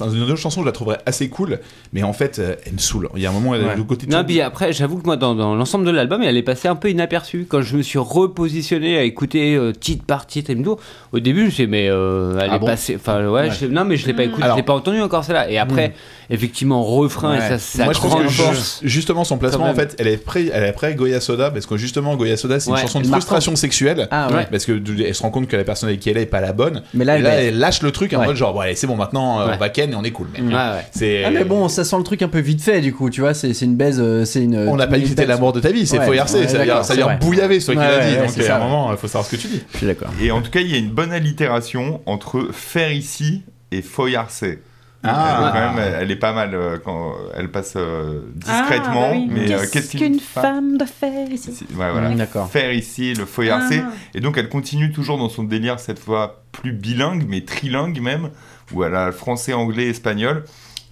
dans 0.00 0.10
une 0.10 0.22
autre 0.22 0.36
chanson, 0.36 0.60
je 0.62 0.66
la 0.66 0.72
trouverais 0.72 0.98
assez 1.06 1.28
cool. 1.28 1.58
Mais 1.92 2.02
en 2.02 2.12
fait, 2.12 2.38
euh, 2.38 2.54
elle 2.66 2.74
me 2.74 2.78
saoule. 2.78 3.08
Il 3.16 3.22
y 3.22 3.26
a 3.26 3.30
un 3.30 3.32
moment, 3.32 3.54
elle 3.54 3.64
Ouais. 3.64 3.76
le 3.76 3.84
côté. 3.84 4.06
Non, 4.06 4.24
puis 4.24 4.40
après, 4.40 4.72
j'avoue 4.72 4.98
que 4.98 5.04
moi, 5.06 5.16
dans, 5.16 5.34
dans 5.34 5.54
l'ensemble 5.54 5.84
de 5.84 5.90
l'album, 5.90 6.22
elle 6.22 6.36
est 6.36 6.42
passée 6.42 6.68
un 6.68 6.76
peu 6.76 6.90
inaperçue. 6.90 7.46
Quand 7.48 7.62
je 7.62 7.76
me 7.76 7.82
suis 7.82 7.98
repositionné 7.98 8.98
à 8.98 9.02
écouter 9.02 9.54
euh, 9.56 9.72
titre 9.72 10.04
par 10.04 10.26
titre 10.26 10.50
et 10.50 10.54
me 10.54 10.62
dire, 10.62 10.76
au 11.12 11.20
début, 11.20 11.40
je 11.40 11.44
me 11.46 11.50
suis 11.50 11.64
dit, 11.64 11.70
mais 11.70 11.88
euh, 11.90 12.38
elle 12.40 12.48
Ah 12.50 12.56
est 12.56 12.58
bon? 12.58 12.66
passée. 12.66 12.96
Enfin, 12.96 13.24
ouais, 13.26 13.42
Ouais. 13.42 13.50
je- 13.50 13.66
non, 13.66 13.84
mais 13.84 13.96
je 13.96 14.06
l'ai 14.06 14.14
pas 14.14 14.24
écouté, 14.24 14.42
Alors- 14.42 14.56
je 14.56 14.60
l'ai 14.60 14.66
pas 14.66 14.74
entendu 14.74 15.00
encore 15.00 15.24
celle-là. 15.24 15.50
Et 15.50 15.58
après, 15.58 15.81
effectivement, 16.30 16.82
refrain 16.82 17.38
Ouais. 17.38 17.46
et 17.46 17.48
ça, 17.50 17.58
ça 17.58 17.84
Moi, 17.84 17.92
je 17.92 18.00
pense 18.00 18.14
que 18.22 18.28
force. 18.28 18.80
justement 18.82 19.24
son 19.24 19.38
placement, 19.38 19.68
en 19.68 19.74
fait, 19.74 19.94
elle 19.98 20.08
est 20.08 20.16
près, 20.16 20.46
elle 20.52 20.64
est 20.64 20.68
après 20.68 20.94
Goya 20.94 21.20
Soda 21.20 21.50
parce 21.50 21.66
que 21.66 21.76
justement 21.76 22.16
Goya 22.16 22.36
Soda, 22.36 22.58
c'est 22.60 22.70
une 22.70 22.76
Ouais, 22.76 22.82
chanson 22.82 23.00
de 23.00 23.06
frustration 23.06 23.56
sexuelle. 23.56 24.08
Ah 24.10 24.28
ouais. 24.32 24.46
Parce 24.50 24.64
que 24.64 24.80
elle 25.04 25.14
se 25.14 25.22
rend 25.22 25.30
compte 25.30 25.48
que 25.48 25.56
la 25.56 25.64
personne 25.64 25.88
avec 25.88 26.00
qui 26.00 26.10
elle 26.10 26.18
est 26.18 26.26
pas 26.26 26.40
la 26.40 26.52
bonne. 26.52 26.82
Mais 26.94 27.04
là, 27.04 27.14
et 27.14 27.18
elle 27.18 27.22
là, 27.24 27.34
elle 27.42 27.58
lâche 27.58 27.82
le 27.82 27.90
truc 27.92 28.12
en 28.14 28.24
mode 28.24 28.36
genre, 28.36 28.52
bon, 28.54 28.60
allez, 28.60 28.74
c'est 28.76 28.86
bon, 28.86 28.96
maintenant, 28.96 29.40
euh, 29.40 29.46
Ouais. 29.46 29.52
on 29.54 29.58
va 29.58 29.68
ken 29.68 29.92
et 29.92 29.94
on 29.96 30.04
est 30.04 30.10
cool. 30.10 30.28
mec. 30.32 30.42
Ouais, 30.42 30.52
ouais. 30.54 30.86
C'est. 30.92 31.24
Ah 31.24 31.30
mais 31.30 31.44
bon, 31.44 31.68
ça 31.68 31.84
sent 31.84 31.96
le 31.98 32.04
truc 32.04 32.22
un 32.22 32.28
peu 32.28 32.38
vite 32.40 32.62
fait 32.62 32.80
du 32.80 32.92
coup, 32.94 33.10
tu 33.10 33.20
vois, 33.20 33.34
c'est 33.34 33.52
c'est 33.54 33.64
une 33.64 33.76
baise, 33.76 33.98
euh, 34.00 34.24
c'est 34.24 34.42
une... 34.42 34.56
On 34.68 34.76
n'a 34.76 34.86
pas 34.86 34.96
dit 34.96 35.02
que 35.02 35.08
c'était 35.10 35.26
l'amour 35.26 35.52
de 35.52 35.60
ta 35.60 35.70
vie, 35.70 35.86
c'est 35.86 36.00
Foyarcé, 36.00 36.38
ouais, 36.38 36.48
ça 36.48 36.58
veut 36.58 36.64
dire, 36.64 36.74
d'accord, 36.74 36.84
ça 36.84 36.94
veut 36.94 37.00
c'est 37.00 37.06
dire 37.06 37.16
vrai. 37.18 37.18
bouillavé, 37.26 37.60
c'est 37.60 37.72
toi 37.72 37.74
qui 37.74 37.80
Ouais, 37.90 37.98
l'as 37.98 38.10
dit, 38.10 38.16
donc 38.16 38.30
c'est 38.30 38.50
euh, 38.50 38.52
à 38.54 38.56
un 38.56 38.58
moment, 38.60 38.90
il 38.92 38.96
faut 38.98 39.06
savoir 39.06 39.24
ce 39.26 39.36
que 39.36 39.40
tu 39.40 39.48
dis. 39.48 39.62
Je 39.72 39.78
suis 39.78 39.86
d'accord. 39.86 40.08
Et 40.20 40.30
en 40.30 40.40
tout 40.42 40.50
cas, 40.50 40.60
il 40.60 40.70
y 40.70 40.74
a 40.74 40.78
une 40.78 40.90
bonne 40.90 41.12
allitération 41.12 42.00
entre 42.06 42.48
faire 42.52 42.92
ici 42.92 43.42
et 43.70 43.82
foyarcer. 43.82 44.60
Ah. 45.04 45.50
Quand 45.52 45.74
même, 45.74 45.94
elle, 46.00 46.10
est 46.10 46.16
pas 46.16 46.32
mal 46.32 46.54
euh, 46.54 46.78
quand 46.84 47.14
elle 47.36 47.50
passe 47.50 47.74
euh, 47.76 48.20
discrètement. 48.34 49.08
Ah, 49.08 49.10
bah 49.10 49.16
oui. 49.16 49.28
Mais 49.30 49.52
euh, 49.52 49.58
Qu'est-ce 49.60 49.72
qu'est-ce 49.72 49.96
qu'une 49.96 50.20
femme 50.20 50.78
doit 50.78 50.86
faire 50.86 51.28
ici 51.30 51.52
C'est- 51.52 51.74
Ouais, 51.76 51.90
voilà. 51.90 52.10
Mm, 52.10 52.16
D'accord. 52.16 52.48
Faire 52.50 52.72
ici, 52.72 53.14
le 53.14 53.26
foyarcer. 53.26 53.82
Ah. 53.84 53.90
Et 54.14 54.20
donc, 54.20 54.38
elle 54.38 54.48
continue 54.48 54.92
toujours 54.92 55.18
dans 55.18 55.28
son 55.28 55.42
délire, 55.42 55.80
cette 55.80 55.98
fois 55.98 56.42
plus 56.52 56.72
bilingue, 56.72 57.24
mais 57.28 57.40
trilingue 57.40 58.00
même, 58.00 58.30
où 58.72 58.84
elle 58.84 58.94
a 58.94 59.10
français, 59.12 59.52
anglais, 59.54 59.88
espagnol, 59.88 60.44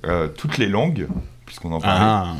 euh, 0.06 0.26
toutes 0.28 0.58
les 0.58 0.66
langues, 0.68 1.06
puisqu'on 1.46 1.72
en 1.72 1.80
parlait. 1.80 2.00
Ah. 2.02 2.34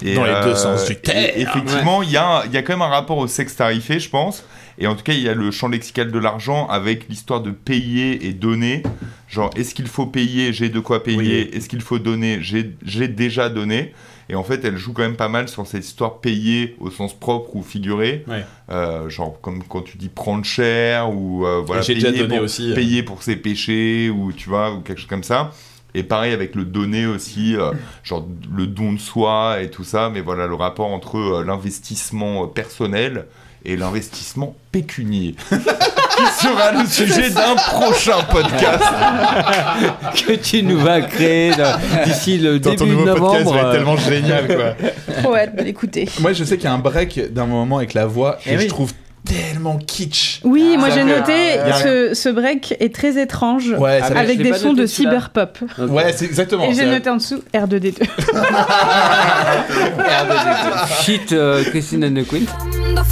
Et, 0.00 0.14
Dans 0.14 0.24
les 0.24 0.40
deux 0.44 0.54
sens 0.54 0.84
du 0.84 0.94
terme. 0.94 1.18
Effectivement, 1.34 2.02
il 2.04 2.10
y, 2.10 2.16
a 2.16 2.24
un- 2.24 2.44
il 2.44 2.52
y 2.52 2.56
a 2.56 2.62
quand 2.62 2.74
même 2.74 2.82
un 2.82 2.86
rapport 2.86 3.18
au 3.18 3.26
sexe 3.26 3.56
tarifé, 3.56 3.98
je 3.98 4.08
pense. 4.08 4.44
Et 4.80 4.86
en 4.86 4.94
tout 4.94 5.02
cas, 5.02 5.12
il 5.12 5.20
y 5.20 5.28
a 5.28 5.34
le 5.34 5.50
champ 5.50 5.68
lexical 5.68 6.12
de 6.12 6.18
l'argent 6.18 6.66
avec 6.68 7.08
l'histoire 7.08 7.40
de 7.40 7.50
payer 7.50 8.26
et 8.26 8.32
donner. 8.32 8.82
Genre, 9.28 9.50
est-ce 9.56 9.74
qu'il 9.74 9.88
faut 9.88 10.06
payer 10.06 10.52
J'ai 10.52 10.68
de 10.68 10.78
quoi 10.80 11.02
payer. 11.02 11.56
Est-ce 11.56 11.68
qu'il 11.68 11.80
faut 11.80 11.98
donner 11.98 12.38
J'ai 12.40 13.08
déjà 13.08 13.48
donné. 13.48 13.92
Et 14.30 14.34
en 14.34 14.44
fait, 14.44 14.62
elle 14.64 14.76
joue 14.76 14.92
quand 14.92 15.02
même 15.02 15.16
pas 15.16 15.28
mal 15.30 15.48
sur 15.48 15.66
cette 15.66 15.84
histoire 15.84 16.18
payer 16.20 16.76
au 16.80 16.90
sens 16.90 17.18
propre 17.18 17.56
ou 17.56 17.62
figuré. 17.62 18.24
Ouais. 18.28 18.44
Euh, 18.70 19.08
genre, 19.08 19.40
comme 19.40 19.64
quand 19.64 19.80
tu 19.80 19.96
dis 19.96 20.10
prendre 20.10 20.44
cher 20.44 21.10
ou 21.10 21.46
euh, 21.46 21.62
voilà, 21.66 21.80
j'ai 21.82 21.94
déjà 21.94 22.08
payer 22.12 22.22
donné 22.22 22.36
pour- 22.36 22.44
aussi, 22.44 22.70
euh. 22.70 22.74
payer 22.74 23.02
pour 23.02 23.22
ses 23.22 23.36
péchés 23.36 24.10
ou 24.10 24.32
tu 24.32 24.50
vois, 24.50 24.72
ou 24.74 24.80
quelque 24.80 24.98
chose 24.98 25.08
comme 25.08 25.22
ça. 25.24 25.50
Et 25.94 26.02
pareil 26.02 26.34
avec 26.34 26.54
le 26.54 26.66
donner 26.66 27.06
aussi, 27.06 27.56
euh, 27.56 27.72
genre 28.04 28.28
le 28.54 28.66
don 28.66 28.92
de 28.92 28.98
soi 28.98 29.62
et 29.62 29.70
tout 29.70 29.84
ça, 29.84 30.10
mais 30.12 30.20
voilà 30.20 30.46
le 30.46 30.54
rapport 30.54 30.88
entre 30.92 31.16
euh, 31.16 31.44
l'investissement 31.44 32.46
personnel 32.46 33.24
et 33.64 33.76
l'investissement 33.76 34.54
pécunier, 34.72 35.34
qui 35.50 36.46
sera 36.46 36.72
le 36.72 36.86
sujet 36.86 37.30
d'un 37.30 37.54
prochain 37.56 38.22
podcast. 38.30 38.84
que 40.26 40.32
tu 40.34 40.62
nous 40.62 40.78
vas 40.78 41.00
créer 41.02 41.50
dans- 41.54 41.78
d'ici 42.04 42.38
le 42.38 42.60
ton 42.60 42.70
début 42.70 42.90
de 42.90 42.94
nouveau 42.96 43.04
podcast 43.14 43.44
novembre. 43.44 43.52
va 43.54 43.60
être 43.60 43.72
tellement 43.72 43.96
génial, 43.96 44.46
quoi. 44.46 44.74
Trop 45.22 45.34
hâte 45.36 45.56
de 45.56 45.62
l'écouter. 45.62 46.08
Moi, 46.20 46.32
je 46.32 46.44
sais 46.44 46.56
qu'il 46.56 46.64
y 46.64 46.68
a 46.68 46.72
un 46.72 46.78
break 46.78 47.32
d'un 47.32 47.46
moment 47.46 47.78
avec 47.78 47.94
la 47.94 48.06
voix 48.06 48.38
Eh 48.46 48.54
je 48.54 48.58
oui. 48.58 48.66
trouve 48.68 48.92
tellement 49.28 49.76
kitsch. 49.78 50.40
Oui, 50.44 50.76
moi 50.78 50.88
ça 50.88 50.94
j'ai 50.96 51.04
noté, 51.04 51.32
Il 51.32 51.68
y 51.68 51.70
a 51.70 51.76
un- 51.76 51.82
ce, 51.82 52.14
ce 52.14 52.28
break 52.30 52.74
est 52.80 52.94
très 52.94 53.20
étrange, 53.20 53.68
Ouais, 53.78 54.00
Ah, 54.02 54.18
avec 54.18 54.38
des 54.42 54.54
sons 54.54 54.72
de 54.72 54.86
cyberpop. 54.86 55.58
Ouais, 55.78 56.12
c'est 56.16 56.24
exactement. 56.24 56.64
Et 56.64 56.74
j'ai 56.74 56.86
noté 56.86 57.10
en 57.10 57.16
dessous 57.16 57.42
R2D2. 57.54 57.94
Shit, 61.02 61.32
euh, 61.32 61.62
Christine 61.64 62.04
and 62.04 62.14
the 62.22 62.26
Queen. 62.26 62.46
Moi. 62.94 63.04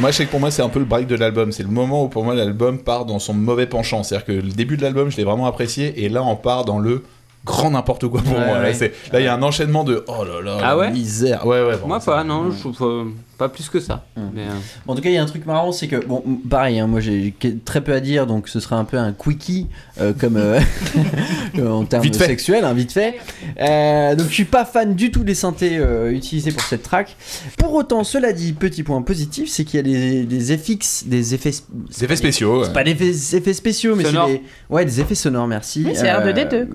Moi, 0.00 0.12
je 0.12 0.16
sais 0.16 0.26
que 0.26 0.30
pour 0.30 0.38
moi, 0.40 0.50
c'est 0.50 0.62
un 0.62 0.68
peu 0.68 0.78
le 0.78 0.84
break 0.84 1.06
de 1.08 1.16
l'album. 1.16 1.50
C'est 1.50 1.64
le 1.64 1.68
moment 1.70 2.04
où 2.04 2.08
pour 2.08 2.22
moi 2.24 2.34
l'album 2.34 2.78
part 2.78 3.04
dans 3.04 3.18
son 3.18 3.34
mauvais 3.34 3.66
penchant. 3.66 4.02
C'est-à-dire 4.04 4.26
que 4.26 4.32
le 4.32 4.52
début 4.52 4.76
de 4.76 4.82
l'album, 4.82 5.10
je 5.10 5.16
l'ai 5.16 5.24
vraiment 5.24 5.46
apprécié, 5.46 6.04
et 6.04 6.08
là, 6.08 6.22
on 6.22 6.36
part 6.36 6.64
dans 6.64 6.78
le 6.78 7.02
grand 7.48 7.70
n'importe 7.70 8.06
quoi 8.06 8.20
pour 8.22 8.34
Ouais, 8.38 8.46
moi. 8.46 8.58
Là, 8.58 8.64
ouais. 8.64 8.74
c'est- 8.74 8.92
là, 9.12 9.20
il 9.20 9.24
y 9.24 9.26
a 9.28 9.34
un 9.34 9.42
enchaînement 9.42 9.82
de 9.84 10.04
oh 10.06 10.24
là 10.24 10.40
là, 10.42 10.58
Ah 10.62 10.76
ouais? 10.76 10.90
misère. 10.90 11.44
Ouais, 11.46 11.64
ouais. 11.64 11.74
Moi, 11.86 11.98
pas, 12.00 12.22
non, 12.22 12.50
je 12.50 12.60
trouve 12.60 12.76
euh, 12.88 13.04
pas 13.38 13.48
plus 13.48 13.68
que 13.68 13.80
ça. 13.80 14.04
Mm. 14.16 14.20
Mais, 14.34 14.42
euh, 14.42 14.50
en 14.86 14.94
tout 14.94 15.00
cas, 15.00 15.08
il 15.08 15.14
y 15.14 15.16
a 15.16 15.22
un 15.22 15.26
truc 15.26 15.46
marrant, 15.46 15.72
c'est 15.72 15.86
que, 15.86 16.04
bon, 16.04 16.22
pareil, 16.50 16.80
hein, 16.80 16.86
moi 16.88 17.00
j'ai 17.00 17.34
très 17.64 17.80
peu 17.80 17.94
à 17.94 18.00
dire, 18.00 18.26
donc 18.26 18.48
ce 18.48 18.60
sera 18.60 18.76
un 18.76 18.84
peu 18.84 18.98
un 18.98 19.12
quickie, 19.12 19.68
euh, 20.00 20.12
comme 20.12 20.36
euh, 20.36 20.60
en 21.66 21.84
termes 21.84 22.02
Vite 22.02 22.16
fait. 22.16 22.26
sexuels, 22.26 22.64
hein, 22.64 22.74
vite 22.74 22.92
fait. 22.92 23.14
Euh, 23.60 24.14
donc 24.16 24.28
je 24.28 24.34
suis 24.34 24.44
pas 24.44 24.64
fan 24.64 24.94
du 24.94 25.10
tout 25.10 25.22
des 25.22 25.34
synthés 25.34 25.78
euh, 25.78 26.10
utilisés 26.10 26.50
pour 26.50 26.62
cette 26.62 26.82
track. 26.82 27.16
Pour 27.56 27.72
autant, 27.74 28.04
cela 28.04 28.32
dit, 28.32 28.52
petit 28.52 28.82
point 28.82 29.00
positif, 29.02 29.48
c'est 29.48 29.64
qu'il 29.64 29.76
y 29.76 29.80
a 29.80 29.82
des, 29.82 30.24
des 30.24 30.56
FX, 30.56 31.04
des 31.06 31.34
effets. 31.34 31.52
Des 31.70 32.04
effets 32.04 32.16
spéciaux. 32.16 32.64
C'est 32.64 32.72
pas 32.72 32.84
des 32.84 32.90
effets, 32.90 33.36
effets 33.36 33.54
spéciaux, 33.54 33.94
mais 33.94 34.04
c'est 34.04 34.12
des, 34.12 34.42
ouais, 34.68 34.84
des 34.84 35.00
effets 35.00 35.14
sonores, 35.14 35.46
merci. 35.46 35.84
Oui, 35.86 35.92
c'est 35.94 36.08
R2D2, 36.08 36.68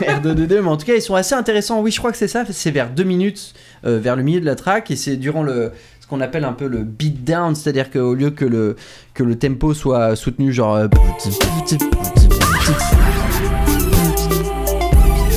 R2D2, 0.00 0.48
mais 0.62 0.68
en 0.68 0.76
tout 0.78 0.86
cas, 0.86 0.94
ils 0.94 1.02
sont 1.02 1.14
assez 1.14 1.34
intéressants. 1.34 1.82
Oui, 1.82 1.90
je 1.90 1.98
crois 1.98 2.10
que 2.10 2.18
c'est 2.18 2.28
ça. 2.28 2.44
C'est 2.50 2.70
vers 2.70 2.88
deux 2.88 3.04
minutes, 3.04 3.52
euh, 3.86 3.98
vers 3.98 4.16
le 4.16 4.22
milieu 4.22 4.40
de 4.40 4.46
la 4.46 4.54
track, 4.54 4.90
et 4.90 4.96
c'est 4.96 5.16
durant 5.16 5.42
le 5.42 5.72
ce 6.00 6.06
qu'on 6.06 6.20
appelle 6.20 6.44
un 6.44 6.52
peu 6.52 6.68
le 6.68 6.84
beatdown, 6.84 7.54
c'est-à-dire 7.54 7.90
qu'au 7.90 8.14
lieu 8.14 8.30
que 8.30 8.44
le 8.44 8.76
que 9.14 9.22
le 9.22 9.38
tempo 9.38 9.74
soit 9.74 10.16
soutenu, 10.16 10.52
genre 10.52 10.76
euh, 10.76 10.88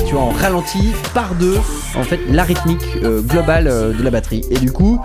tu 0.05 0.13
vois, 0.13 0.21
en 0.21 0.29
ralenti 0.31 0.93
par 1.13 1.35
deux, 1.35 1.57
en 1.95 2.03
fait, 2.03 2.19
la 2.29 2.43
rythmique 2.43 2.83
euh, 3.03 3.21
globale 3.21 3.65
de 3.65 4.03
la 4.03 4.11
batterie. 4.11 4.43
Et 4.51 4.59
du 4.59 4.71
coup, 4.71 5.01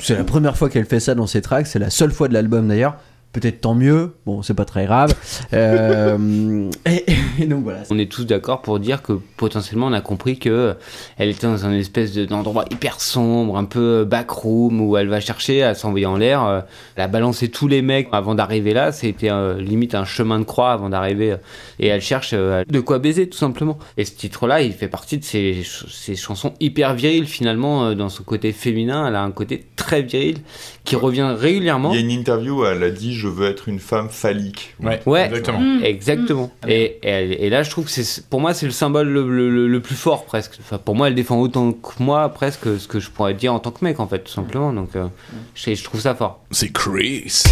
c'est 0.00 0.16
la 0.16 0.24
première 0.24 0.56
fois 0.56 0.68
qu'elle 0.68 0.86
fait 0.86 1.00
ça 1.00 1.14
dans 1.14 1.26
ses 1.26 1.40
tracks, 1.42 1.66
c'est 1.66 1.78
la 1.78 1.90
seule 1.90 2.12
fois 2.12 2.28
de 2.28 2.34
l'album 2.34 2.68
d'ailleurs. 2.68 2.96
Peut-être 3.36 3.60
tant 3.60 3.74
mieux, 3.74 4.14
bon, 4.24 4.40
c'est 4.40 4.54
pas 4.54 4.64
très 4.64 4.86
grave. 4.86 5.12
Euh, 5.52 6.70
et, 6.86 7.04
et 7.40 7.46
donc 7.46 7.64
voilà. 7.64 7.82
on 7.90 7.98
est 7.98 8.10
tous 8.10 8.24
d'accord 8.24 8.62
pour 8.62 8.78
dire 8.80 9.02
que 9.02 9.12
potentiellement 9.36 9.86
on 9.86 9.92
a 9.92 10.00
compris 10.00 10.38
que 10.38 10.74
elle 11.18 11.28
était 11.28 11.46
dans 11.46 11.64
un 11.66 11.72
espèce 11.72 12.12
de- 12.12 12.24
d'endroit 12.24 12.64
hyper 12.70 13.00
sombre, 13.00 13.56
un 13.56 13.64
peu 13.64 14.04
backroom 14.04 14.80
où 14.80 14.96
elle 14.96 15.08
va 15.08 15.20
chercher 15.20 15.62
à 15.62 15.74
s'envoyer 15.74 16.06
en 16.06 16.16
l'air. 16.16 16.42
euh, 16.44 16.60
Elle 16.96 17.04
a 17.04 17.08
balancé 17.08 17.48
tous 17.48 17.68
les 17.68 17.82
mecs 17.82 18.08
avant 18.12 18.34
d'arriver 18.34 18.72
là. 18.74 18.90
C'était 18.92 19.30
euh, 19.30 19.60
limite 19.60 19.94
un 19.94 20.04
chemin 20.04 20.38
de 20.38 20.44
croix 20.44 20.72
avant 20.72 20.88
d'arriver. 20.88 21.32
euh, 21.32 21.36
et 21.78 21.86
elle 21.88 22.00
cherche 22.00 22.30
euh, 22.32 22.64
de 22.68 22.80
quoi 22.80 22.98
baiser 22.98 23.28
tout 23.28 23.38
simplement. 23.38 23.78
Et 23.96 24.04
ce 24.04 24.12
titre-là, 24.16 24.62
il 24.62 24.72
fait 24.72 24.88
partie 24.88 25.18
de 25.18 25.24
ces, 25.24 25.52
ch- 25.62 25.86
ces 25.90 26.16
chansons 26.16 26.54
hyper 26.60 26.94
viriles 26.94 27.26
finalement 27.26 27.86
euh, 27.86 27.94
dans 27.94 28.08
son 28.08 28.24
côté 28.24 28.52
féminin. 28.52 29.06
Elle 29.06 29.14
a 29.16 29.22
un 29.22 29.30
côté 29.30 29.64
très 29.86 30.02
viril 30.02 30.38
qui 30.84 30.96
revient 30.96 31.32
régulièrement. 31.38 31.90
Il 31.92 31.96
y 31.96 31.98
a 31.98 32.00
une 32.02 32.10
interview 32.10 32.62
où 32.62 32.64
elle 32.66 32.82
a 32.82 32.90
dit 32.90 33.14
Je 33.14 33.28
veux 33.28 33.48
être 33.48 33.68
une 33.68 33.78
femme 33.78 34.08
phallique. 34.10 34.74
Ouais, 34.82 35.00
Ouais. 35.06 35.26
exactement. 35.26 35.60
Mm. 35.60 35.84
Exactement. 35.84 36.50
Et, 36.66 36.98
et, 37.02 37.50
là, 37.50 37.62
je 37.62 37.70
trouve 37.70 37.84
que 37.84 37.90
c'est, 37.92 38.26
pour 38.28 38.40
moi, 38.40 38.52
c'est 38.52 38.66
le 38.66 38.72
symbole 38.72 39.08
le, 39.08 39.28
le- 39.28 39.50
le- 39.50 39.68
le 39.68 39.80
plus 39.80 39.94
fort 39.94 40.24
presque. 40.24 40.58
Enfin, 40.60 40.78
pour 40.78 40.96
moi, 40.96 41.06
elle 41.08 41.14
défend 41.14 41.38
autant 41.40 41.70
que 41.72 42.02
moi 42.02 42.28
presque 42.30 42.78
ce 42.80 42.88
que 42.88 42.98
je 42.98 43.10
pourrais 43.10 43.34
dire 43.34 43.54
en 43.54 43.60
tant 43.60 43.70
que 43.70 43.84
mec, 43.84 44.00
en 44.00 44.08
fait, 44.08 44.18
tout 44.20 44.32
simplement. 44.32 44.72
Donc, 44.72 44.96
euh, 44.96 45.06
je, 45.54 45.74
je 45.74 45.84
trouve 45.84 46.00
ça 46.00 46.14
fort. 46.16 46.40
C'est 46.50 46.72
Chris. 46.72 47.42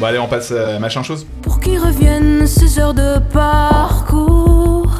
Bon, 0.00 0.06
allez, 0.06 0.18
on 0.18 0.26
passe 0.26 0.50
à 0.50 0.78
machin 0.80 1.04
chose. 1.04 1.24
Pour 1.42 1.60
qu'ils 1.60 1.78
reviennent 1.78 2.46
ces 2.48 2.80
heures 2.80 2.94
de 2.94 3.20
parcours. 3.32 4.90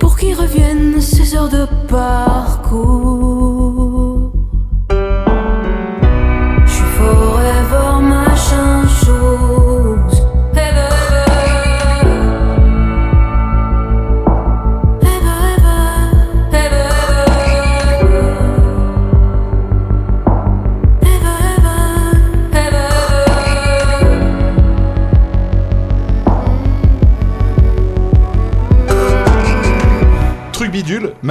Pour 0.00 0.16
qu'ils 0.18 0.34
reviennent 0.34 1.00
ces 1.00 1.36
heures 1.36 1.48
de 1.48 1.66
parcours. 1.86 3.29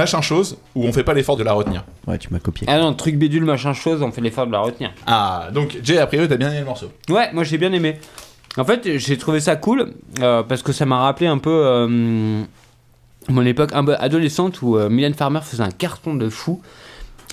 Machin 0.00 0.22
chose, 0.22 0.56
où 0.74 0.84
on 0.84 0.92
fait 0.92 1.04
pas 1.04 1.12
l'effort 1.12 1.36
de 1.36 1.44
la 1.44 1.52
retenir. 1.52 1.84
Ouais, 2.06 2.16
tu 2.16 2.32
m'as 2.32 2.38
copié. 2.38 2.66
Ah 2.70 2.78
non, 2.78 2.94
truc 2.94 3.16
bidule, 3.16 3.44
machin 3.44 3.74
chose, 3.74 4.00
on 4.02 4.10
fait 4.10 4.22
l'effort 4.22 4.46
de 4.46 4.52
la 4.52 4.60
retenir. 4.60 4.92
Ah, 5.06 5.48
donc 5.52 5.78
Jay, 5.82 5.98
a 5.98 6.06
priori, 6.06 6.26
t'as 6.26 6.38
bien 6.38 6.48
aimé 6.48 6.60
le 6.60 6.64
morceau. 6.64 6.90
Ouais, 7.10 7.30
moi 7.32 7.44
j'ai 7.44 7.58
bien 7.58 7.72
aimé. 7.72 7.98
En 8.56 8.64
fait, 8.64 8.98
j'ai 8.98 9.18
trouvé 9.18 9.40
ça 9.40 9.56
cool 9.56 9.92
euh, 10.20 10.42
parce 10.42 10.62
que 10.62 10.72
ça 10.72 10.86
m'a 10.86 10.98
rappelé 10.98 11.26
un 11.26 11.38
peu 11.38 11.50
euh, 11.50 12.42
mon 13.28 13.44
époque 13.44 13.70
un 13.74 13.84
peu 13.84 13.94
adolescente 13.96 14.62
où 14.62 14.76
euh, 14.76 14.88
Mylène 14.88 15.14
Farmer 15.14 15.40
faisait 15.42 15.62
un 15.62 15.70
carton 15.70 16.14
de 16.14 16.28
fou. 16.30 16.62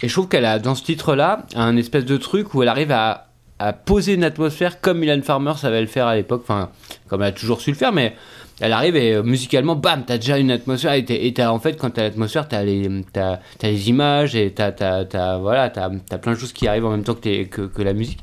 Et 0.04 0.10
je 0.10 0.14
trouve 0.14 0.28
qu'elle 0.28 0.46
a, 0.46 0.60
dans 0.60 0.76
ce 0.76 0.84
titre-là, 0.84 1.46
un 1.56 1.76
espèce 1.78 2.06
de 2.06 2.18
truc 2.18 2.54
où 2.54 2.62
elle 2.62 2.70
arrive 2.70 2.92
à, 2.92 3.30
à 3.58 3.74
poser 3.74 4.14
une 4.14 4.24
atmosphère 4.24 4.80
comme 4.80 5.00
Mylène 5.00 5.24
Farmer 5.24 5.54
savait 5.58 5.82
le 5.82 5.88
faire 5.88 6.06
à 6.06 6.16
l'époque. 6.16 6.42
Enfin, 6.44 6.70
comme 7.08 7.22
elle 7.24 7.30
a 7.30 7.32
toujours 7.32 7.62
su 7.62 7.72
le 7.72 7.78
faire, 7.78 7.94
mais 7.94 8.16
elle 8.60 8.74
arrive 8.74 8.96
et 8.96 9.14
euh, 9.14 9.24
musicalement, 9.24 9.76
bam, 9.76 10.04
t'as 10.06 10.18
déjà 10.18 10.38
une 10.38 10.52
atmosphère. 10.52 10.94
Et, 10.94 11.34
t'as, 11.34 11.52
en 11.52 11.60
fait, 11.60 11.78
quand 11.78 11.92
t'as 11.92 12.04
l'atmosphère, 12.04 12.48
t'as 12.48 12.64
les, 12.64 12.90
t'as, 13.14 13.40
t'as 13.60 13.68
les 13.68 13.90
images 13.90 14.36
et 14.36 14.52
t'as, 14.54 14.72
t'as, 14.72 15.06
t'as- 15.06 15.38
voilà, 15.38 15.70
t'as, 15.70 15.90
plein 16.18 16.34
de 16.34 16.38
choses 16.38 16.54
qui 16.54 16.68
arrivent 16.68 16.86
en 16.86 16.92
même 16.92 17.04
temps 17.04 17.16
que, 17.16 17.44
que, 17.44 17.62
que 17.62 17.82
la 17.82 17.94
musique. 17.94 18.20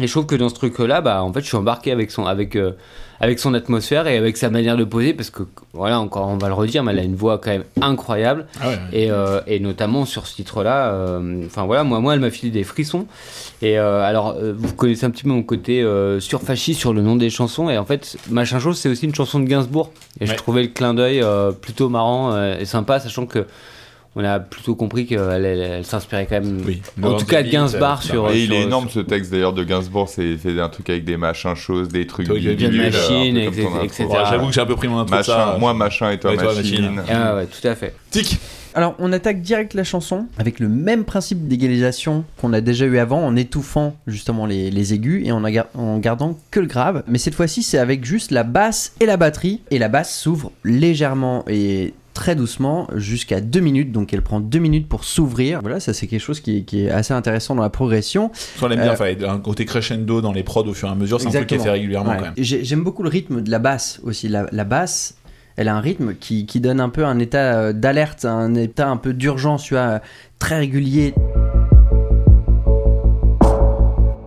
Et 0.00 0.06
je 0.06 0.12
trouve 0.12 0.26
que 0.26 0.34
dans 0.34 0.48
ce 0.48 0.54
truc-là, 0.54 1.00
bah, 1.00 1.22
en 1.22 1.32
fait, 1.32 1.40
je 1.40 1.46
suis 1.46 1.56
embarqué 1.56 1.92
avec 1.92 2.10
son, 2.10 2.24
avec, 2.24 2.56
euh, 2.56 2.72
avec 3.20 3.38
son 3.38 3.52
atmosphère 3.52 4.06
et 4.06 4.16
avec 4.16 4.36
sa 4.38 4.48
manière 4.48 4.76
de 4.78 4.84
poser 4.84 5.12
parce 5.12 5.28
que, 5.28 5.42
voilà, 5.74 6.00
encore, 6.00 6.26
on 6.28 6.38
va 6.38 6.48
le 6.48 6.54
redire, 6.54 6.82
mais 6.82 6.92
elle 6.92 7.00
a 7.00 7.02
une 7.02 7.14
voix 7.16 7.36
quand 7.38 7.50
même 7.50 7.64
incroyable. 7.82 8.46
Ah 8.60 8.68
ouais, 8.68 8.74
ouais. 8.74 8.80
Et, 8.92 9.10
euh, 9.10 9.40
et 9.46 9.60
notamment 9.60 10.06
sur 10.06 10.26
ce 10.26 10.34
titre-là, 10.36 10.92
euh, 10.92 11.44
enfin 11.44 11.64
voilà, 11.66 11.84
moi, 11.84 12.00
moi, 12.00 12.14
elle 12.14 12.20
m'a 12.20 12.30
filé 12.30 12.50
des 12.50 12.64
frissons. 12.64 13.06
Et 13.60 13.76
alors, 13.76 14.36
vous 14.56 14.72
connaissez 14.74 15.04
un 15.04 15.10
petit 15.10 15.24
peu 15.24 15.28
mon 15.28 15.42
côté 15.42 15.86
surfasciste 16.18 16.80
sur 16.80 16.94
le 16.94 17.02
nom 17.02 17.16
des 17.16 17.28
chansons. 17.28 17.68
Et 17.68 17.76
en 17.76 17.84
fait, 17.84 18.16
Machin 18.30 18.58
Chose, 18.58 18.78
c'est 18.78 18.88
aussi 18.88 19.04
une 19.04 19.14
chanson 19.14 19.38
de 19.38 19.44
Gainsbourg. 19.44 19.92
Et 20.20 20.24
je 20.26 20.30
Ouais. 20.30 20.36
trouvais 20.36 20.62
le 20.62 20.68
clin 20.68 20.94
d'œil 20.94 21.22
plutôt 21.60 21.90
marrant 21.90 22.34
et 22.54 22.64
sympa, 22.64 23.00
sachant 23.00 23.26
que 23.26 23.44
on 24.16 24.24
a 24.24 24.40
plutôt 24.40 24.74
compris 24.74 25.06
qu'elle 25.06 25.20
elle, 25.32 25.44
elle 25.44 25.84
s'inspirait 25.84 26.26
quand 26.26 26.40
même, 26.40 26.62
Oui. 26.66 26.82
en 27.02 27.16
tout 27.16 27.26
cas 27.26 27.42
de 27.42 27.48
Gainsbourg 27.50 28.02
sur. 28.02 28.30
Et 28.30 28.42
il 28.44 28.52
est 28.52 28.62
énorme 28.62 28.88
ce 28.88 29.00
texte 29.00 29.30
d'ailleurs 29.30 29.52
de 29.52 29.62
Gainsbourg, 29.64 30.08
c'est 30.08 30.36
fait 30.36 30.58
un 30.60 30.68
truc 30.68 30.90
avec 30.90 31.04
des 31.04 31.16
machins 31.16 31.54
choses, 31.54 31.88
des 31.88 32.06
trucs 32.06 32.26
Trucs 32.26 32.42
de 32.42 32.68
machines, 32.76 33.36
etc. 33.36 33.68
Bon, 34.08 34.14
J'avoue 34.28 34.46
que 34.48 34.52
j'ai 34.52 34.60
un 34.60 34.66
peu 34.66 34.76
pris 34.76 34.88
mon 34.88 34.98
intro 34.98 35.12
de 35.12 35.16
Machin, 35.18 35.32
ça. 35.32 35.56
moi 35.58 35.74
machin 35.74 36.10
et 36.10 36.18
toi 36.18 36.30
Ouais, 36.32 36.36
toi, 36.36 36.54
machine. 36.54 36.90
machine. 36.90 37.02
Ah 37.14 37.36
ouais, 37.36 37.46
tout 37.46 37.66
à 37.66 37.74
fait. 37.74 37.94
Tic 38.10 38.38
Alors, 38.74 38.94
on 38.98 39.12
attaque 39.12 39.42
direct 39.42 39.74
la 39.74 39.84
chanson 39.84 40.26
avec 40.38 40.58
le 40.60 40.68
même 40.68 41.04
principe 41.04 41.46
d'égalisation 41.48 42.24
qu'on 42.40 42.52
a 42.52 42.60
déjà 42.60 42.86
eu 42.86 42.98
avant, 42.98 43.24
en 43.24 43.34
étouffant 43.36 43.96
justement 44.08 44.46
les, 44.46 44.70
les 44.70 44.92
aigus 44.94 45.22
et 45.26 45.32
en, 45.32 45.42
en 45.74 45.98
gardant 45.98 46.36
que 46.50 46.60
le 46.60 46.66
grave. 46.66 47.02
Mais 47.08 47.18
cette 47.18 47.34
fois-ci, 47.34 47.62
c'est 47.62 47.78
avec 47.78 48.04
juste 48.04 48.30
la 48.32 48.42
basse 48.44 48.92
et 49.00 49.06
la 49.06 49.16
batterie. 49.16 49.60
Et 49.70 49.78
la 49.78 49.88
basse 49.88 50.16
s'ouvre 50.16 50.50
légèrement 50.64 51.44
et 51.48 51.94
très 52.20 52.36
doucement 52.36 52.86
jusqu'à 52.96 53.40
2 53.40 53.60
minutes. 53.60 53.92
Donc, 53.92 54.12
elle 54.12 54.20
prend 54.20 54.40
2 54.40 54.58
minutes 54.58 54.86
pour 54.90 55.04
s'ouvrir. 55.04 55.60
Voilà, 55.62 55.80
ça 55.80 55.94
c'est 55.94 56.06
quelque 56.06 56.20
chose 56.20 56.40
qui, 56.40 56.58
est- 56.58 56.62
qui 56.64 56.84
est 56.84 56.90
assez 56.90 57.14
intéressant 57.14 57.54
dans 57.54 57.62
la 57.62 57.70
progression. 57.70 58.30
Soit 58.34 58.68
on 58.68 58.70
aime 58.72 58.80
bien, 58.80 58.90
Euh, 58.90 58.92
enfin, 58.92 59.06
un 59.26 59.38
côté 59.38 59.64
crescendo 59.64 60.20
dans 60.20 60.32
les 60.32 60.42
prods 60.42 60.66
au 60.66 60.74
fur 60.74 60.88
et 60.88 60.92
à 60.92 60.94
mesure, 60.94 61.18
c'est 61.18 61.28
un 61.28 61.30
truc 61.30 61.46
qui 61.46 61.54
est 61.54 61.58
fait 61.58 61.70
régulièrement 61.70 62.10
Ouais. 62.10 62.16
quand 62.18 62.24
même. 62.24 62.34
J'ai- 62.36 62.62
J'aime 62.62 62.84
beaucoup 62.84 63.02
le 63.02 63.08
rythme 63.08 63.40
de 63.40 63.50
la 63.50 63.58
basse 63.58 64.00
aussi. 64.04 64.28
La, 64.28 64.44
la 64.52 64.64
basse, 64.64 65.14
elle 65.56 65.68
a 65.68 65.74
un 65.74 65.80
rythme 65.80 66.12
qui, 66.14 66.44
qui 66.44 66.60
donne 66.60 66.78
un 66.78 66.90
peu 66.90 67.06
un 67.06 67.18
état 67.18 67.54
euh, 67.58 67.72
d'alerte, 67.72 68.26
un 68.26 68.54
état 68.54 68.90
un 68.90 68.98
peu 68.98 69.14
d'urgence, 69.14 69.62
tu 69.64 69.72
vois, 69.72 70.00
très 70.38 70.58
régulier. 70.58 71.14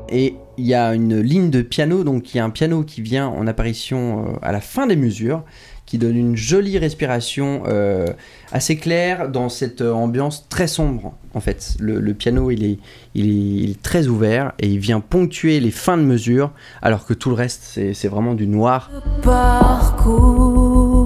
Et 0.10 0.36
il 0.58 0.66
y 0.66 0.74
a 0.76 0.94
une 0.94 1.20
ligne 1.20 1.50
de 1.50 1.62
piano, 1.62 2.04
donc 2.04 2.34
il 2.34 2.38
y 2.38 2.40
a 2.40 2.46
un 2.46 2.50
piano 2.52 2.84
qui 2.84 3.02
vient 3.02 3.28
en 3.28 3.48
apparition 3.48 4.26
euh, 4.26 4.38
à 4.42 4.52
la 4.52 4.62
fin 4.62 4.86
des 4.88 4.96
mesures, 4.96 5.44
qui 5.86 5.98
donne 5.98 6.18
une 6.18 6.36
jolie 6.36 6.78
respiration 6.78 7.64
euh, 7.68 8.08
assez 8.52 8.78
claire 8.78 9.30
dans 9.30 9.50
cette 9.50 9.82
euh, 9.82 9.92
ambiance 9.92 10.48
très 10.50 10.68
sombre. 10.68 11.14
En 11.34 11.40
fait, 11.40 11.76
le, 11.80 12.14
piano 12.14 12.52
il 12.52 12.64
est, 12.64 12.78
il, 13.16 13.72
est, 13.72 13.82
très 13.82 14.08
ouvert 14.08 14.54
et 14.60 14.68
il 14.68 14.80
vient 14.80 15.00
ponctuer 15.00 15.60
les 15.60 15.72
fins 15.72 15.98
de 15.98 16.04
mesure, 16.04 16.52
alors 16.82 17.06
que 17.06 17.14
tout 17.14 17.30
le 17.30 17.36
reste 17.36 17.64
c'est 17.64 17.94
c'est 17.94 18.08
vraiment 18.08 18.36
du 18.36 18.48
noir. 18.48 18.92
Parcours. 19.24 21.03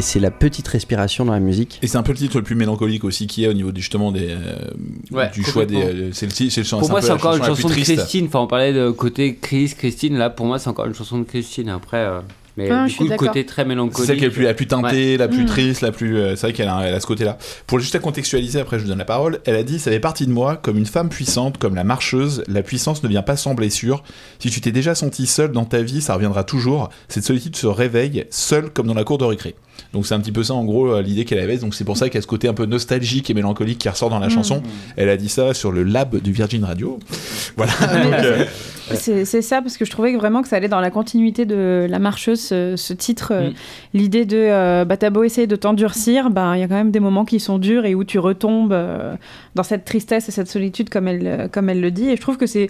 C'est 0.00 0.20
la 0.20 0.30
petite 0.30 0.66
respiration 0.68 1.24
dans 1.24 1.32
la 1.32 1.40
musique. 1.40 1.78
Et 1.82 1.86
c'est 1.86 1.98
un 1.98 2.02
peu 2.02 2.12
le 2.12 2.18
titre 2.18 2.36
le 2.38 2.42
plus 2.44 2.54
mélancolique 2.54 3.04
aussi 3.04 3.26
qu'il 3.26 3.42
y 3.44 3.46
a 3.46 3.50
au 3.50 3.54
niveau 3.54 3.70
justement 3.74 4.12
des, 4.12 4.28
euh, 4.30 4.36
Ouais, 5.10 5.30
du 5.32 5.44
choix 5.44 5.66
des. 5.66 5.76
euh, 5.76 6.10
c'est 6.12 6.26
le, 6.26 6.32
c'est 6.50 6.60
le, 6.62 6.78
Pour 6.78 6.90
moi, 6.90 7.02
c'est 7.02 7.08
la 7.08 7.14
encore 7.14 7.34
une 7.34 7.42
la 7.42 7.48
chanson 7.48 7.68
de. 7.68 7.72
Christine. 7.74 8.26
Enfin, 8.26 8.40
on 8.40 8.46
parlait 8.46 8.72
de 8.72 8.90
côté 8.90 9.36
Chris, 9.40 9.74
Christine. 9.76 10.16
Là, 10.16 10.30
pour 10.30 10.46
moi, 10.46 10.58
c'est 10.58 10.68
encore 10.70 10.86
une 10.86 10.94
chanson 10.94 11.18
de 11.18 11.24
Christine. 11.24 11.68
Après, 11.68 11.98
euh, 11.98 12.20
mais 12.56 12.68
je 12.68 12.92
du 12.92 12.94
coup, 12.96 13.04
le 13.08 13.16
côté 13.16 13.46
très 13.46 13.62
C'est 13.62 13.68
mélancolique. 13.68 14.06
celle 14.06 14.18
qui 14.18 14.24
est 14.24 14.28
la 14.28 14.32
plus, 14.34 14.42
la 14.44 14.54
plus 14.54 14.66
teintée, 14.66 15.16
la 15.16 15.26
plus 15.28 15.44
Mm. 15.44 15.46
triste, 15.46 15.80
la 15.80 15.90
plus. 15.90 16.18
euh, 16.18 16.36
c'est 16.36 16.48
vrai 16.48 16.52
qu'elle 16.52 16.68
a, 16.68 16.82
elle 16.86 16.92
a 16.94 17.00
ce 17.00 17.06
côté-là. 17.06 17.38
Pour 17.66 17.78
juste 17.80 17.94
à 17.94 17.98
contextualiser, 17.98 18.60
après 18.60 18.76
je 18.78 18.82
vous 18.82 18.88
donne 18.90 18.98
la 18.98 19.06
parole, 19.06 19.40
elle 19.46 19.56
a 19.56 19.62
dit 19.62 19.78
Ça 19.78 19.90
fait 19.90 20.00
partie 20.00 20.26
de 20.26 20.32
moi, 20.32 20.56
comme 20.56 20.76
une 20.76 20.84
femme 20.86 21.08
puissante, 21.08 21.56
comme 21.56 21.74
la 21.74 21.84
marcheuse, 21.84 22.44
la 22.48 22.62
puissance 22.62 23.02
ne 23.02 23.08
vient 23.08 23.22
pas 23.22 23.36
sans 23.36 23.54
blessure. 23.54 24.02
Si 24.38 24.50
tu 24.50 24.60
t'es 24.60 24.70
déjà 24.72 24.94
senti 24.94 25.26
seul 25.26 25.52
dans 25.52 25.64
ta 25.64 25.80
vie, 25.80 26.02
ça 26.02 26.12
reviendra 26.14 26.44
toujours. 26.44 26.90
Cette 27.08 27.24
solitude 27.24 27.56
se 27.56 27.66
réveille, 27.66 28.26
seule 28.30 28.68
comme 28.70 28.86
dans 28.86 28.94
la 28.94 29.04
cour 29.04 29.16
de 29.16 29.24
récré. 29.24 29.54
Donc 29.92 30.06
c'est 30.06 30.14
un 30.14 30.20
petit 30.20 30.32
peu 30.32 30.42
ça 30.42 30.54
en 30.54 30.64
gros 30.64 30.86
euh, 30.94 31.02
l'idée 31.02 31.24
qu'elle 31.24 31.38
avait. 31.38 31.58
Donc 31.58 31.74
c'est 31.74 31.84
pour 31.84 31.96
ça 31.96 32.06
qu'il 32.06 32.14
y 32.16 32.18
a 32.18 32.22
ce 32.22 32.26
côté 32.26 32.48
un 32.48 32.54
peu 32.54 32.66
nostalgique 32.66 33.28
et 33.30 33.34
mélancolique 33.34 33.78
qui 33.78 33.88
ressort 33.88 34.10
dans 34.10 34.18
la 34.18 34.28
chanson. 34.28 34.62
Elle 34.96 35.08
a 35.08 35.16
dit 35.16 35.28
ça 35.28 35.54
sur 35.54 35.70
le 35.72 35.82
lab 35.82 36.16
du 36.20 36.32
Virgin 36.32 36.64
Radio. 36.64 36.98
Voilà. 37.56 37.72
Euh, 37.82 38.44
C'est 38.94 39.42
ça, 39.42 39.60
parce 39.62 39.76
que 39.76 39.84
je 39.84 39.90
trouvais 39.90 40.14
vraiment 40.16 40.42
que 40.42 40.48
ça 40.48 40.56
allait 40.56 40.68
dans 40.68 40.80
la 40.80 40.90
continuité 40.90 41.44
de 41.44 41.86
La 41.88 41.98
Marcheuse, 41.98 42.40
ce, 42.40 42.74
ce 42.76 42.92
titre. 42.92 43.32
euh, 43.32 43.42
Mm. 43.50 43.54
L'idée 43.94 44.24
de 44.24 44.36
euh, 44.38 44.84
bah, 44.84 44.96
t'as 44.96 45.10
beau 45.10 45.24
essayer 45.24 45.46
de 45.46 45.56
t'endurcir, 45.56 46.30
bah, 46.30 46.52
il 46.56 46.60
y 46.60 46.62
a 46.62 46.68
quand 46.68 46.74
même 46.74 46.90
des 46.90 47.00
moments 47.00 47.24
qui 47.24 47.40
sont 47.40 47.58
durs 47.58 47.84
et 47.84 47.94
où 47.94 48.04
tu 48.04 48.18
retombes 48.18 48.72
euh, 48.72 49.14
dans 49.54 49.62
cette 49.62 49.84
tristesse 49.84 50.28
et 50.28 50.32
cette 50.32 50.48
solitude, 50.48 50.88
comme 50.88 51.08
elle, 51.08 51.48
comme 51.52 51.68
elle 51.68 51.80
le 51.80 51.90
dit. 51.90 52.08
Et 52.08 52.16
je 52.16 52.20
trouve 52.20 52.36
que 52.36 52.46
c'est 52.46 52.68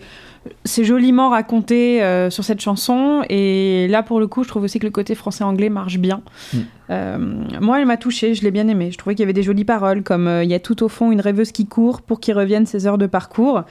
c'est 0.65 0.85
joliment 0.85 1.31
raconté 1.31 2.03
euh, 2.03 2.29
sur 2.31 2.43
cette 2.45 2.61
chanson. 2.61 3.23
Et 3.29 3.87
là, 3.89 4.03
pour 4.03 4.19
le 4.19 4.27
coup, 4.27 4.43
je 4.43 4.49
trouve 4.49 4.65
aussi 4.65 4.79
que 4.81 4.87
le 4.87 4.91
côté 4.91 5.15
français-anglais 5.15 5.69
marche 5.69 5.99
bien. 5.99 6.21
Mm. 6.53 6.59
Euh, 6.93 7.19
moi, 7.61 7.81
elle 7.81 7.87
m'a 7.87 7.97
touchée, 7.97 8.35
je 8.35 8.43
l'ai 8.43 8.51
bien 8.51 8.69
aimée. 8.69 8.91
Je 8.91 8.99
trouvais 8.99 9.15
qu'il 9.15 9.23
y 9.23 9.25
avait 9.25 9.33
des 9.33 9.43
jolies 9.43 9.65
paroles, 9.65 10.03
comme 10.03 10.29
euh, 10.29 10.45
il 10.45 10.51
y 10.51 10.55
a 10.55 10.61
tout 10.61 10.83
au 10.83 10.89
fond 10.89 11.11
une 11.11 11.21
rêveuse 11.21 11.51
qui 11.51 11.67
court 11.67 12.03
pour 12.03 12.21
qu'il 12.21 12.35
revienne 12.35 12.67
ses 12.67 12.87
heures 12.87 12.99
de 12.99 13.07
parcours. 13.07 13.63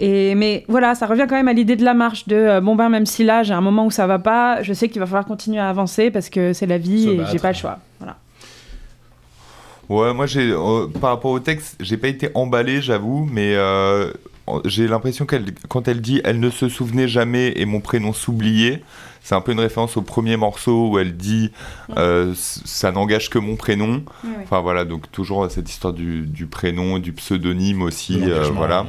Et, 0.00 0.34
mais 0.34 0.64
voilà, 0.66 0.94
ça 0.94 1.06
revient 1.06 1.26
quand 1.28 1.36
même 1.36 1.48
à 1.48 1.52
l'idée 1.52 1.76
de 1.76 1.84
la 1.84 1.92
marche, 1.92 2.26
de 2.26 2.36
euh, 2.36 2.60
bon 2.62 2.74
ben 2.74 2.88
même 2.88 3.04
si 3.04 3.22
là 3.22 3.42
j'ai 3.42 3.52
un 3.52 3.60
moment 3.60 3.84
où 3.84 3.90
ça 3.90 4.06
va 4.06 4.18
pas, 4.18 4.62
je 4.62 4.72
sais 4.72 4.88
qu'il 4.88 4.98
va 4.98 5.04
falloir 5.04 5.26
continuer 5.26 5.58
à 5.58 5.68
avancer 5.68 6.10
parce 6.10 6.30
que 6.30 6.54
c'est 6.54 6.64
la 6.64 6.78
vie 6.78 7.10
et 7.10 7.20
j'ai 7.30 7.38
pas 7.38 7.50
le 7.50 7.56
choix. 7.56 7.78
Voilà. 7.98 8.16
Ouais, 9.90 10.14
moi 10.14 10.24
j'ai 10.24 10.52
euh, 10.52 10.86
par 10.86 11.10
rapport 11.10 11.32
au 11.32 11.40
texte, 11.40 11.76
j'ai 11.80 11.98
pas 11.98 12.08
été 12.08 12.30
emballé, 12.34 12.80
j'avoue, 12.80 13.28
mais 13.30 13.54
euh, 13.56 14.10
j'ai 14.64 14.88
l'impression 14.88 15.26
qu'elle 15.26 15.44
quand 15.68 15.86
elle 15.86 16.00
dit 16.00 16.22
elle 16.24 16.40
ne 16.40 16.48
se 16.48 16.70
souvenait 16.70 17.08
jamais 17.08 17.52
et 17.56 17.66
mon 17.66 17.80
prénom 17.80 18.14
s'oubliait, 18.14 18.82
c'est 19.22 19.34
un 19.34 19.40
peu 19.40 19.52
une 19.52 19.60
référence 19.60 19.96
au 19.96 20.02
premier 20.02 20.36
morceau 20.36 20.90
où 20.90 20.98
elle 20.98 21.16
dit 21.16 21.52
euh, 21.96 22.32
ça 22.36 22.92
n'engage 22.92 23.30
que 23.30 23.38
mon 23.38 23.56
prénom. 23.56 24.02
Enfin 24.42 24.60
voilà, 24.60 24.84
donc 24.84 25.10
toujours 25.12 25.50
cette 25.50 25.68
histoire 25.70 25.92
du, 25.92 26.26
du 26.26 26.46
prénom, 26.46 26.98
du 26.98 27.12
pseudonyme 27.12 27.82
aussi, 27.82 28.18
de 28.18 28.32
euh, 28.32 28.48
voilà, 28.54 28.86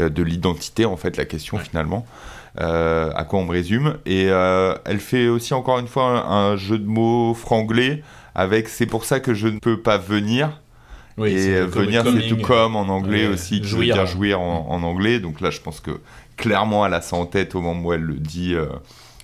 euh, 0.00 0.08
de 0.08 0.22
l'identité 0.22 0.84
en 0.84 0.96
fait 0.96 1.16
la 1.16 1.24
question 1.24 1.58
finalement. 1.58 2.06
Euh, 2.60 3.12
à 3.14 3.24
quoi 3.24 3.38
on 3.38 3.44
me 3.44 3.52
résume 3.52 3.98
et 4.04 4.26
euh, 4.30 4.74
elle 4.84 4.98
fait 4.98 5.28
aussi 5.28 5.54
encore 5.54 5.78
une 5.78 5.86
fois 5.86 6.26
un, 6.26 6.52
un 6.52 6.56
jeu 6.56 6.78
de 6.78 6.86
mots 6.88 7.32
franglais 7.34 8.02
avec 8.34 8.68
c'est 8.68 8.86
pour 8.86 9.04
ça 9.04 9.20
que 9.20 9.32
je 9.32 9.46
ne 9.46 9.58
peux 9.60 9.80
pas 9.80 9.96
venir 9.98 10.60
oui, 11.18 11.30
et 11.32 11.60
venir, 11.60 12.02
c'est 12.04 12.10
coming, 12.10 12.28
tout 12.28 12.42
comme 12.42 12.74
en 12.74 12.88
anglais 12.88 13.26
aussi, 13.28 13.60
qui 13.60 13.66
jouir. 13.68 13.94
veut 13.96 14.02
dire 14.02 14.06
jouir 14.06 14.40
en, 14.40 14.66
en 14.70 14.82
anglais. 14.82 15.18
Donc 15.20 15.40
là, 15.40 15.50
je 15.50 15.60
pense 15.60 15.80
que 15.80 16.00
clairement, 16.36 16.86
elle 16.86 16.94
a 16.94 17.00
ça 17.00 17.16
en 17.16 17.26
tête 17.26 17.54
au 17.56 17.60
moment 17.60 17.88
où 17.88 17.92
elle 17.92 18.02
le 18.02 18.14
dit, 18.14 18.54
euh, 18.54 18.66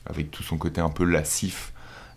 avec 0.08 0.30
tout 0.30 0.42
son 0.42 0.56
côté 0.56 0.80
un 0.80 0.90
peu 0.90 1.04
lascif 1.04 1.72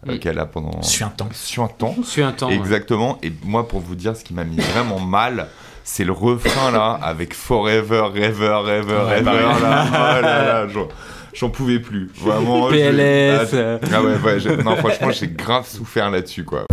euh, 0.08 0.16
Mm. 0.16 0.20
qu'elle 0.20 0.40
a 0.40 0.46
pendant. 0.46 0.82
Suintant. 0.84 1.28
Suintant. 1.34 1.96
Je 2.02 2.08
suis 2.08 2.22
un 2.22 2.32
temps. 2.32 2.50
ouais. 2.50 2.56
Exactement. 2.56 3.18
Et 3.24 3.32
moi, 3.44 3.68
pour 3.68 3.80
vous 3.82 3.96
dire, 3.96 4.16
ce 4.16 4.24
qui 4.24 4.34
m'a 4.34 4.44
mis 4.44 4.58
vraiment 4.58 5.00
mal, 5.00 5.48
c'est 5.84 6.04
le 6.04 6.12
refrain 6.12 6.70
là, 6.72 7.00
avec 7.02 7.34
Forever, 7.34 8.10
Ever, 8.16 8.62
Ever, 8.68 8.94
Ouais, 9.08 9.20
Ever. 9.20 9.32
Là. 9.62 9.86
Oh 9.90 10.22
là 10.22 10.22
là, 10.22 10.68
j'en- 11.34 11.50
pouvais 11.50 11.80
plus, 11.80 12.12
vraiment. 12.16 12.68
PLS. 12.70 13.54
Ah, 13.56 13.80
ah 13.96 14.02
ouais, 14.04 14.16
ouais, 14.24 14.40
j'ai- 14.40 14.58
non, 14.58 14.76
franchement, 14.76 15.12
j'ai 15.12 15.28
grave 15.28 15.68
souffert 15.68 16.10
là-dessus, 16.12 16.44
quoi. 16.44 16.66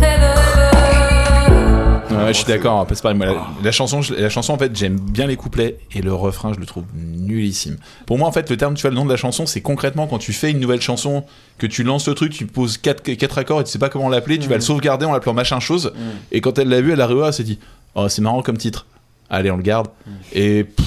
Ouais, 2.17 2.27
je 2.33 2.37
suis 2.39 2.45
d'accord, 2.45 2.85
c'est 2.89 3.01
pareil. 3.01 3.17
moi, 3.17 3.25
la, 3.27 3.47
la 3.63 3.71
chanson, 3.71 4.01
je- 4.01 4.13
la 4.13 4.29
chanson, 4.29 4.53
en 4.53 4.57
fait, 4.57 4.75
j'aime 4.75 4.99
bien 4.99 5.27
les 5.27 5.35
couplets 5.35 5.77
et 5.93 6.01
le 6.01 6.13
refrain, 6.13 6.53
je 6.53 6.59
le 6.59 6.65
trouve 6.65 6.83
nullissime. 6.95 7.77
Pour 8.05 8.17
moi, 8.17 8.27
en 8.27 8.31
fait, 8.31 8.49
le 8.49 8.57
terme, 8.57 8.73
tu 8.75 8.81
vois, 8.81 8.89
le 8.91 8.95
nom 8.95 9.05
de 9.05 9.09
la 9.09 9.17
chanson, 9.17 9.45
c'est 9.45 9.61
concrètement 9.61 10.07
quand 10.07 10.17
tu 10.17 10.33
fais 10.33 10.51
une 10.51 10.59
nouvelle 10.59 10.81
chanson, 10.81 11.23
que 11.57 11.67
tu 11.67 11.83
lances 11.83 12.07
le 12.07 12.13
truc, 12.13 12.31
tu 12.33 12.45
poses 12.45 12.77
quatre, 12.77 13.01
quatre 13.03 13.37
accords 13.37 13.61
et 13.61 13.63
tu 13.63 13.71
sais 13.71 13.79
pas 13.79 13.89
comment 13.89 14.09
l'appeler, 14.09 14.39
tu 14.39 14.49
vas 14.49 14.55
le 14.55 14.61
sauvegarder 14.61 15.05
en 15.05 15.13
l'appelant 15.13 15.33
machin 15.33 15.59
chose. 15.59 15.93
Et 16.31 16.41
quand 16.41 16.57
elle 16.59 16.69
l'a 16.69 16.81
vu, 16.81 16.91
elle 16.93 17.01
a 17.01 17.07
revu, 17.07 17.21
elle 17.25 17.33
s'est 17.33 17.43
dit, 17.43 17.59
oh, 17.95 18.07
c'est 18.09 18.21
marrant 18.21 18.41
comme 18.41 18.57
titre. 18.57 18.85
Allez, 19.29 19.49
on 19.51 19.57
le 19.57 19.63
garde. 19.63 19.87
Et 20.33 20.65
pff, 20.65 20.85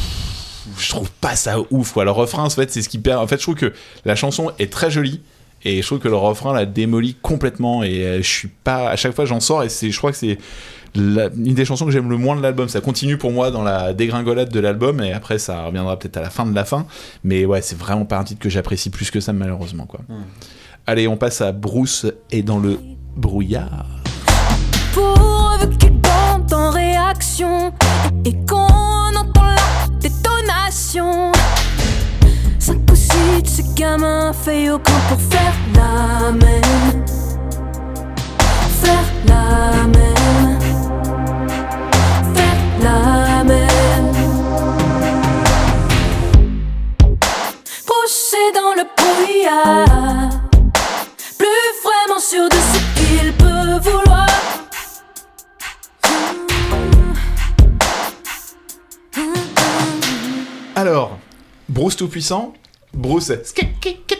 je 0.79 0.89
trouve 0.91 1.11
pas 1.11 1.35
ça 1.37 1.57
ouf, 1.71 1.93
quoi. 1.93 2.05
Le 2.05 2.11
refrain, 2.11 2.45
en 2.45 2.51
fait, 2.51 2.71
c'est 2.71 2.83
ce 2.83 2.89
qui 2.89 2.99
perd. 2.99 3.21
En 3.23 3.27
fait, 3.27 3.37
je 3.39 3.43
trouve 3.43 3.55
que 3.55 3.73
la 4.05 4.15
chanson 4.17 4.53
est 4.59 4.73
très 4.73 4.91
jolie. 4.91 5.21
Et 5.65 5.83
je 5.83 5.87
trouve 5.87 5.99
que 5.99 6.07
le 6.07 6.15
refrain 6.15 6.53
la 6.53 6.67
démolit 6.67 7.17
complètement. 7.21 7.83
Et 7.83 8.05
euh, 8.05 8.19
je 8.23 8.29
suis 8.29 8.47
pas. 8.49 8.91
À 8.91 8.95
chaque 8.95 9.13
fois, 9.13 9.25
j'en 9.25 9.41
sors 9.41 9.65
et 9.65 9.69
c'est, 9.69 9.91
je 9.91 9.99
crois 9.99 10.13
que 10.13 10.17
c'est 10.17 10.39
la- 10.99 11.29
une 11.29 11.55
des 11.55 11.65
chansons 11.65 11.85
que 11.87 11.91
j'aime 11.91 12.11
le 12.11 12.17
moins 12.17 12.37
de 12.37 12.43
l'album. 12.43 12.69
Ça 12.69 12.81
continue 12.81 13.17
pour 13.19 13.31
moi 13.33 13.51
dans 13.51 13.63
la 13.63 13.93
dégringolade 13.95 14.51
de 14.51 14.61
l'album 14.61 15.01
et 15.03 15.13
après, 15.13 15.39
ça 15.39 15.65
reviendra 15.65 15.99
peut-être 15.99 16.17
à 16.19 16.23
la 16.23 16.31
fin 16.31 16.45
de 16.47 16.55
la 16.55 16.65
fin. 16.65 16.87
Mais 17.25 17.45
ouais, 17.45 17.63
c'est 17.63 17.79
vraiment 17.79 18.05
pas 18.05 18.19
un 18.19 18.25
titre 18.25 18.41
que 18.41 18.49
j'apprécie 18.51 18.91
plus 18.91 19.11
que 19.11 19.21
ça, 19.21 19.33
malheureusement. 19.33 19.87
Quoi. 19.87 20.01
Allez, 20.87 21.07
on 21.09 21.17
passe 21.17 21.41
à 21.41 21.53
Bruce 21.53 22.07
et 22.31 22.43
dans 22.43 22.59
le 22.59 22.79
brouillard. 23.17 23.87
Pourvu 24.93 25.77
qu'il 25.79 25.91
bombe 25.93 26.53
en 26.53 26.71
réaction 26.71 27.73
et 28.25 28.33
qu'on 28.47 28.57
entend 28.57 29.43
la 29.45 29.99
détonation. 30.01 31.33
Cinq 32.59 32.79
ou 32.91 32.95
six 32.97 33.43
de 33.43 33.47
ces 33.47 33.65
gamins 33.75 34.33
faits 34.33 34.71
au 34.71 34.79
camp 34.79 34.93
pour 35.09 35.21
faire 35.21 35.53
la 35.75 36.33
même. 36.33 37.05
Faire 38.81 39.05
la 39.27 39.87
même. 39.87 40.48
La 42.83 43.45
même. 43.45 44.13
Pousser 47.87 48.53
dans 48.55 48.75
le 48.77 48.85
brouillard. 48.97 50.31
Plus 51.39 51.69
vraiment 51.83 52.21
sûr 52.21 52.49
de 52.49 52.55
ce 52.55 52.79
qu'il 52.97 53.33
peut 53.35 53.79
vouloir. 53.91 54.27
Alors, 60.77 61.19
Bruce 61.69 61.97
tout-puissant, 61.97 62.55
Bruce 62.95 63.31
est 63.31 63.45
skikikita 63.45 64.18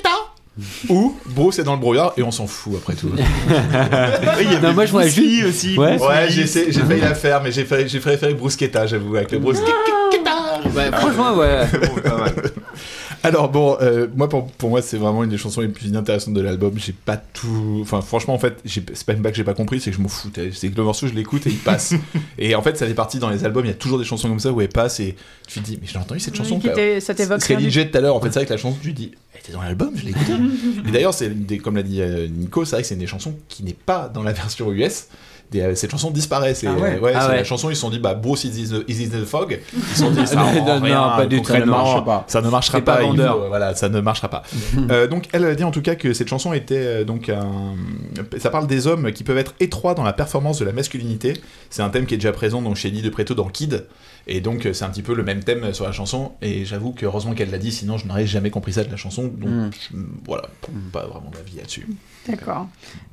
ou 0.89 1.17
Bruce 1.27 1.59
est 1.59 1.65
dans 1.65 1.75
le 1.75 1.81
brouillard 1.81 2.13
et 2.17 2.23
on 2.23 2.31
s'en 2.31 2.47
fout 2.47 2.75
après 2.77 2.95
tout. 2.95 3.11
Non, 4.63 4.73
moi 4.75 4.87
je 4.87 4.93
vois 4.93 5.07
juste. 5.07 5.45
aussi. 5.47 5.79
Ouais. 5.79 5.99
Ouais, 6.01 6.29
j'ai 6.31 6.47
failli 6.47 7.01
la 7.01 7.15
faire, 7.15 7.43
mais 7.43 7.53
j'ai 7.53 7.65
préféré 7.65 8.35
Bruce 8.35 8.57
Keta, 8.57 8.87
j'avoue, 8.87 9.17
avec 9.17 9.31
le 9.33 9.39
Bruce 9.39 9.59
Keta. 9.61 10.71
Ouais, 10.75 10.91
franchement, 10.93 11.37
ouais. 11.37 11.65
Alors 13.25 13.49
bon, 13.49 13.77
euh, 13.81 14.07
moi 14.15 14.29
pour, 14.29 14.47
pour 14.47 14.71
moi 14.71 14.81
c'est 14.81 14.97
vraiment 14.97 15.25
une 15.25 15.31
des 15.31 15.39
chansons 15.39 15.61
les 15.61 15.69
plus 15.69 15.87
inintéressantes 15.87 16.35
de 16.35 16.41
l'album. 16.41 16.73
J'ai 16.77 16.93
pas 16.93 17.17
tout, 17.17 17.79
enfin 17.83 18.01
franchement 18.01 18.35
en 18.35 18.39
fait, 18.39 18.59
c'est 18.65 19.05
pas 19.05 19.13
même 19.15 19.23
pas 19.23 19.31
que 19.33 19.37
j'ai 19.37 19.43
pas 19.45 19.55
compris, 19.55 19.81
c'est 19.81 19.91
que 19.91 19.97
je 19.97 20.01
m'en 20.03 20.09
fous. 20.09 20.31
C'est 20.53 20.69
que 20.71 20.77
le 20.77 20.85
morceau 20.85 21.09
je 21.09 21.15
l'écoute 21.15 21.45
et 21.49 21.51
il 21.51 21.57
passe. 21.59 21.95
et 22.39 22.55
en 22.55 22.63
fait 22.63 22.77
ça 22.79 22.87
fait 22.87 22.95
partie 22.95 23.19
dans 23.19 23.29
les 23.29 23.45
albums, 23.45 23.65
il 23.65 23.69
y 23.69 23.73
a 23.73 23.75
toujours 23.75 23.99
des 23.99 24.05
chansons 24.05 24.29
comme 24.29 24.39
ça 24.39 24.53
où 24.53 24.61
elle 24.61 24.69
passe 24.69 25.01
et 25.01 25.17
tu 25.49 25.59
te 25.61 25.65
dis 25.65 25.79
mais 25.83 25.89
j'ai 25.91 25.99
entendu 25.99 26.21
cette 26.21 26.37
chanson. 26.37 26.61
Oui, 26.63 26.71
était- 26.71 27.01
ça 27.01 27.13
t'évoque 27.13 27.43
Ce 27.43 27.49
qu'elle 27.49 27.57
rien 27.57 27.67
du 27.67 27.71
disait 27.73 27.89
tout 27.91 27.99
à 27.99 28.01
l'heure, 28.01 28.15
en 28.15 28.21
fait 28.21 28.29
c'est 28.29 28.39
vrai 28.39 28.47
que 28.47 28.53
la 28.53 28.57
chanson 28.57 28.79
tu 28.81 28.93
dis 28.93 29.11
dans 29.53 29.63
l'album, 29.63 29.93
je 29.97 30.05
l'ai 30.05 30.11
écoutée. 30.11 30.35
et 30.87 30.91
d'ailleurs 30.93 31.15
c'est 31.15 31.33
comme 31.63 31.77
l'a 31.77 31.83
dit 31.83 32.01
euh, 32.01 32.29
Nico, 32.29 32.65
c'est 32.65 32.77
vrai 32.77 32.83
que 32.83 32.89
c'est 32.89 32.95
une 32.95 33.01
des 33.01 33.07
chansons 33.07 33.37
qui 33.49 33.63
n'est 33.63 33.73
pas 33.73 34.09
dans 34.09 34.23
la 34.23 34.33
version 34.33 34.73
US. 34.73 35.09
Des- 35.51 35.61
euh, 35.63 35.75
cette 35.75 35.91
chanson 35.91 36.11
disparaît. 36.11 36.55
C'est 36.55 36.67
Ah 36.67 36.75
ouais. 36.75 36.99
ouais, 36.99 37.13
Ah 37.15 37.21
c'est 37.23 37.29
ouais. 37.31 37.37
la 37.37 37.45
chanson. 37.45 37.71
Ils 37.71 37.75
se 37.77 37.81
sont 37.81 37.91
dit, 37.91 37.99
bah, 37.99 38.15
Bruce 38.15 38.45
is 38.45 38.49
in 38.75 38.79
the, 38.81 38.85
is 38.89 39.05
in 39.05 39.09
the 39.09 39.25
fog. 39.25 39.59
Ils 39.75 39.83
se 39.83 39.99
sont 40.01 40.11
dit, 40.11 40.27
ça, 40.27 40.37
Non, 40.37 40.43
rend 40.45 40.77
non, 40.77 40.81
rien, 40.83 41.09
pas 41.17 41.27
du 41.27 41.39
tout, 41.41 41.45
ça 41.47 41.55
ne 41.55 41.59
concrètement, 41.61 41.85
marche 41.95 42.05
pas. 42.05 42.25
Ça 42.29 42.41
ne 42.43 42.49
marchera 42.51 42.81
pas 42.83 42.97
pas. 42.99 43.03
il 43.05 43.17
faut- 43.21 43.49
voilà, 43.49 43.75
ça 43.75 43.89
ne 43.89 44.01
marchera 44.01 44.29
pas. 44.29 44.43
Euh, 44.91 45.07
donc, 45.07 45.25
elle 45.33 45.45
a 45.45 45.55
dit 45.55 45.65
en 45.65 45.71
tout 45.71 45.83
cas 45.83 45.95
que 45.97 46.13
cette 46.13 46.29
chanson 46.29 46.53
était 46.53 46.77
euh, 46.79 47.05
donc 47.05 47.29
un... 47.29 47.75
Ça 48.39 48.51
parle 48.51 48.67
des 48.67 48.87
hommes 48.87 49.13
qui 49.13 49.25
peuvent 49.25 49.39
être 49.39 49.55
étroits 49.61 49.95
dans 49.95 50.03
la 50.03 50.13
performance 50.13 50.59
de 50.59 50.65
la 50.65 50.73
masculinité. 50.73 51.35
C'est 51.71 51.83
un 51.83 51.91
thème 51.91 52.07
qui 52.07 52.15
est 52.15 52.19
déjà 52.19 52.33
présent 52.33 52.63
donc 52.63 52.77
chez 52.77 52.89
Eddie 52.89 53.03
de 53.03 53.11
Preto 53.11 53.35
dans 53.35 53.49
Kid. 53.49 53.87
Et 54.27 54.41
donc, 54.43 54.67
euh, 54.67 54.73
c'est 54.75 54.85
un 54.85 54.91
petit 54.91 55.03
peu 55.03 55.15
le 55.15 55.23
même 55.25 55.43
thème 55.43 55.73
sur 55.73 55.85
la 55.87 55.93
chanson. 55.93 56.33
Et 56.43 56.65
j'avoue 56.67 56.93
que 56.93 57.07
heureusement 57.07 57.33
qu'elle 57.33 57.51
l'a 57.51 57.59
dit, 57.59 57.73
sinon 57.73 57.97
je 57.97 58.07
n'aurais 58.07 58.27
jamais 58.27 58.51
compris 58.51 58.75
ça 58.75 58.85
de 58.85 58.91
la 58.91 58.97
chanson. 58.97 59.23
Donc, 59.25 59.49
Mm. 59.51 59.71
je- 59.93 59.97
voilà, 60.27 60.43
pas 60.93 61.07
vraiment 61.07 61.31
d'avis 61.35 61.57
là-dessus. 61.57 61.87
D'accord. 62.29 62.69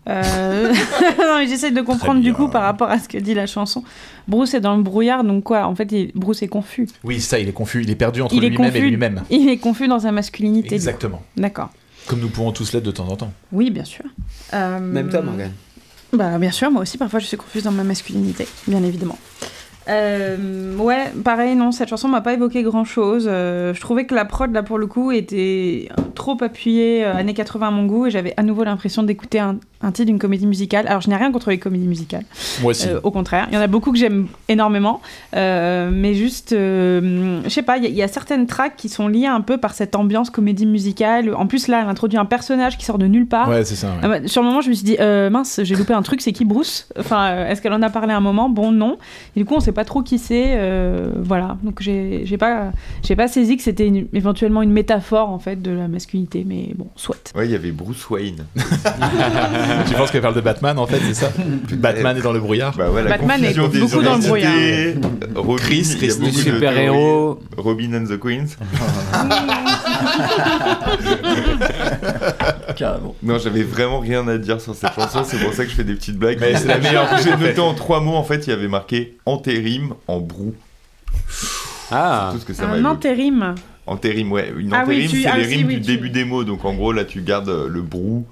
Euh... 0.08 0.72
non, 1.18 1.38
mais 1.40 1.48
j'essaie 1.48 1.72
de 1.72 1.82
comprendre 1.82 2.20
bien. 2.22 2.32
du 2.32 2.36
coup 2.36 2.48
par 2.48 2.62
rapport 2.64 2.90
à 2.92 3.00
ce 3.00 3.08
que 3.08 3.18
dit 3.18 3.34
la 3.34 3.48
chanson. 3.48 3.84
Bruce 4.28 4.54
est 4.54 4.60
dans 4.62 4.76
le 4.78 4.84
brouillard, 4.84 5.24
donc 5.24 5.44
quoi 5.46 5.66
En 5.66 5.74
fait, 5.76 5.92
il- 5.92 6.12
Bruce 6.16 6.44
est 6.44 6.48
confus. 6.48 6.88
Oui, 7.04 7.20
ça, 7.20 7.40
il 7.40 7.48
est 7.50 7.54
confus. 7.54 7.82
Il 7.84 7.90
est 7.90 7.96
perdu 7.96 8.22
entre 8.22 8.36
lui-même 8.40 8.76
et 8.76 8.80
lui-même. 8.82 9.24
Il 9.30 9.50
est 9.50 9.58
confus 9.58 9.88
dans 9.88 10.00
sa 10.00 10.12
masculinité. 10.12 10.76
Exactement. 10.76 11.24
D'accord. 11.38 11.70
Comme 12.08 12.20
nous 12.20 12.30
pouvons 12.30 12.52
tous 12.52 12.72
l'être 12.74 12.84
de 12.84 12.92
temps 12.92 13.08
en 13.08 13.16
temps. 13.16 13.34
Oui, 13.52 13.72
bien 13.72 13.84
sûr. 13.86 14.06
Euh, 14.54 14.80
Même 14.80 15.10
toi, 15.10 15.22
Morgane. 15.22 15.54
Bah, 16.14 16.38
bien 16.38 16.52
sûr, 16.52 16.70
moi 16.70 16.84
aussi, 16.84 16.98
parfois, 17.00 17.20
je 17.20 17.26
suis 17.26 17.36
confuse 17.38 17.64
dans 17.64 17.72
ma 17.72 17.84
masculinité, 17.84 18.48
bien 18.68 18.84
évidemment. 18.84 19.18
Euh, 19.88 20.76
ouais, 20.78 21.12
pareil, 21.24 21.56
non, 21.56 21.72
cette 21.72 21.90
chanson 21.90 22.08
m'a 22.08 22.22
pas 22.22 22.34
évoqué 22.34 22.64
grand 22.64 22.86
chose. 22.86 23.26
je 23.26 23.80
trouvais 23.80 24.06
que 24.06 24.16
la 24.16 24.26
prod, 24.26 24.52
là, 24.52 24.64
pour 24.64 24.78
le 24.78 24.88
coup, 24.88 25.12
était 25.12 25.90
trop 26.16 26.38
appuyée, 26.42 27.06
euh, 27.06 27.14
années 27.16 27.34
80 27.36 27.68
à 27.68 27.72
mon 27.72 27.86
goût, 27.86 28.08
et 28.08 28.12
j'avais 28.12 28.34
à 28.38 28.44
nouveau 28.44 28.64
l'impression 28.64 29.04
d'écouter 29.04 29.40
un, 29.40 29.60
un 29.86 29.92
titre 29.92 30.08
d'une 30.08 30.20
comédie 30.20 30.48
musicale. 30.48 30.88
Alors, 30.88 31.02
je 31.02 31.10
n'ai 31.10 31.16
rien 31.16 31.32
contre 31.32 31.50
les 31.50 31.58
comédies 31.60 31.88
musicales, 31.88 32.24
Moi 32.62 32.72
aussi. 32.72 32.88
euh, 32.90 33.00
au 33.04 33.12
contraire. 33.12 33.48
Il 33.52 33.56
y 33.56 33.58
en 33.58 33.62
a 33.62 33.68
beaucoup 33.68 33.92
que 33.92 33.98
j'aime 33.98 34.28
énormément, 34.50 35.02
euh, 35.36 35.90
mais 35.94 36.14
juste, 36.16 36.54
euh, 36.54 37.42
je 37.44 37.50
sais 37.50 37.62
pas, 37.62 37.78
il 37.78 37.84
y, 37.84 37.88
a- 37.88 37.90
il 37.90 37.96
y 37.96 38.02
a 38.04 38.08
certaines 38.08 38.48
tracks 38.48 38.76
qui 38.76 38.90
sont 38.90 39.08
liées 39.08 39.28
un 39.28 39.42
peu 39.42 39.58
par 39.58 39.74
cette 39.74 39.96
ambiance 39.96 40.30
comédie 40.30 40.66
musicale. 40.66 41.34
En 41.36 41.48
plus, 41.48 41.68
là, 41.68 41.82
elle 41.84 41.90
introduit 41.90 42.18
un 42.18 42.26
personnage 42.26 42.78
qui 42.78 42.86
sort 42.86 42.98
de 42.98 43.06
nulle 43.08 43.28
part. 43.28 43.48
ouais, 43.50 43.64
c'est 43.64 43.76
ça. 43.76 43.88
ouais. 43.88 43.94
Ah 44.02 44.08
bah, 44.08 44.18
sur 44.28 44.42
le 44.42 44.48
moment, 44.48 44.62
je 44.62 44.70
me 44.70 44.74
suis 44.74 44.84
dit, 44.86 44.98
euh, 45.00 45.30
mince, 45.30 45.60
j'ai 45.64 45.76
loupé 45.76 45.94
un 45.94 46.02
truc, 46.02 46.22
c'est 46.22 46.32
qui 46.32 46.46
Bruce? 46.46 46.88
Enfin, 47.00 47.26
euh, 47.30 47.48
est-ce 47.50 47.62
qu'elle 47.62 47.74
en 47.74 47.82
a 47.82 47.90
parlé 47.90 48.14
à 48.14 48.18
un 48.18 48.22
moment? 48.22 48.50
Bon, 48.50 48.72
non. 48.72 48.98
Et 49.36 49.40
du 49.40 49.46
coup, 49.46 49.54
on 49.56 49.60
sait 49.60 49.72
pas 49.72 49.86
trop 49.86 50.02
qui 50.02 50.18
c'est. 50.18 50.56
euh, 50.58 51.10
voilà. 51.22 51.58
Donc, 51.64 51.82
j'ai 51.82 52.38
pas, 52.40 52.72
j'ai 53.04 53.16
pas 53.16 53.28
saisi 53.28 53.56
que 53.58 53.64
c'était 53.64 53.92
éventuellement 54.14 54.62
une 54.62 54.72
métaphore, 54.72 55.30
en 55.30 55.40
fait, 55.40 55.62
de 55.62 55.72
la 55.72 55.88
masculinité. 55.88 56.44
Mais 56.48 56.72
bon, 56.76 56.88
soit. 56.96 57.34
Ouais, 57.36 57.46
il 57.48 57.52
y 57.52 57.56
avait 57.56 57.72
Bruce 57.72 58.10
Wayne. 58.10 58.46
tu 59.88 59.94
penses 59.94 60.12
qu'elle 60.12 60.22
parle 60.22 60.36
de 60.36 60.42
Batman 60.42 60.78
en 60.80 60.88
fait, 60.88 61.00
c'est 61.08 61.14
ça 61.14 61.32
Batman 61.74 62.18
est 62.18 62.22
dans 62.22 62.34
le 62.34 62.40
brouillard 62.40 62.74
Bah 62.78 62.90
ouais, 62.90 63.04
la 63.04 63.10
Batman 63.18 63.44
est 63.44 63.54
des 63.54 63.80
beaucoup 63.80 64.02
dans 64.02 64.16
le 64.16 64.20
identités. 64.20 64.96
Robin, 65.36 65.56
Chris, 65.58 65.94
Chris, 65.98 66.14
les 66.22 66.32
super-héros. 66.32 67.40
Robin 67.58 67.94
and 67.94 68.06
the 68.06 68.20
Queens. 68.20 68.56
Carrément. 72.76 73.16
Non, 73.24 73.38
j'avais 73.38 73.64
vraiment 73.64 74.00
rien 74.00 74.28
à 74.28 74.38
dire 74.38 74.60
sur 74.62 74.76
cette 74.76 74.94
chanson, 74.94 75.22
c'est 75.24 75.38
pour 75.38 75.54
ça 75.54 75.64
que 75.64 75.70
je 75.72 75.76
fais 75.76 75.84
des 75.84 75.96
petites 75.96 76.18
blagues. 76.18 76.38
Mais 76.40 76.56
c'est 76.56 76.68
la 76.68 76.78
meilleure 76.80 77.08
J'ai 77.24 77.36
noté 77.36 77.60
en 77.60 77.74
trois 77.74 78.00
mots, 78.02 78.16
en 78.16 78.24
fait, 78.24 78.48
il 78.48 78.50
y 78.50 78.54
avait 78.54 78.68
marqué 78.68 79.18
intérim 79.26 79.94
en 80.08 80.20
brou. 80.20 80.54
Ah, 81.92 82.30
Tout 82.34 82.40
ce 82.40 82.46
que 82.46 82.54
ça 82.54 82.68
Un 82.68 82.84
intérim. 82.86 83.56
Intérim, 83.88 84.32
ouais. 84.32 84.52
Une 84.58 84.74
Ah 84.74 84.84
oui, 84.88 85.06
intérim, 85.06 85.10
tu- 85.12 85.22
c'est 85.22 85.30
ah 85.30 85.38
les 85.38 85.48
si, 85.48 85.56
rimes 85.58 85.68
oui, 85.68 85.76
du 85.76 85.82
tu- 85.82 85.88
début 85.88 86.10
des 86.10 86.26
mots. 86.26 86.44
Donc 86.44 86.66
en 86.66 86.74
gros, 86.74 86.92
là, 86.92 87.06
tu 87.06 87.22
gardes 87.22 87.50
euh, 87.50 87.68
le 87.70 87.82
brou, 87.82 88.26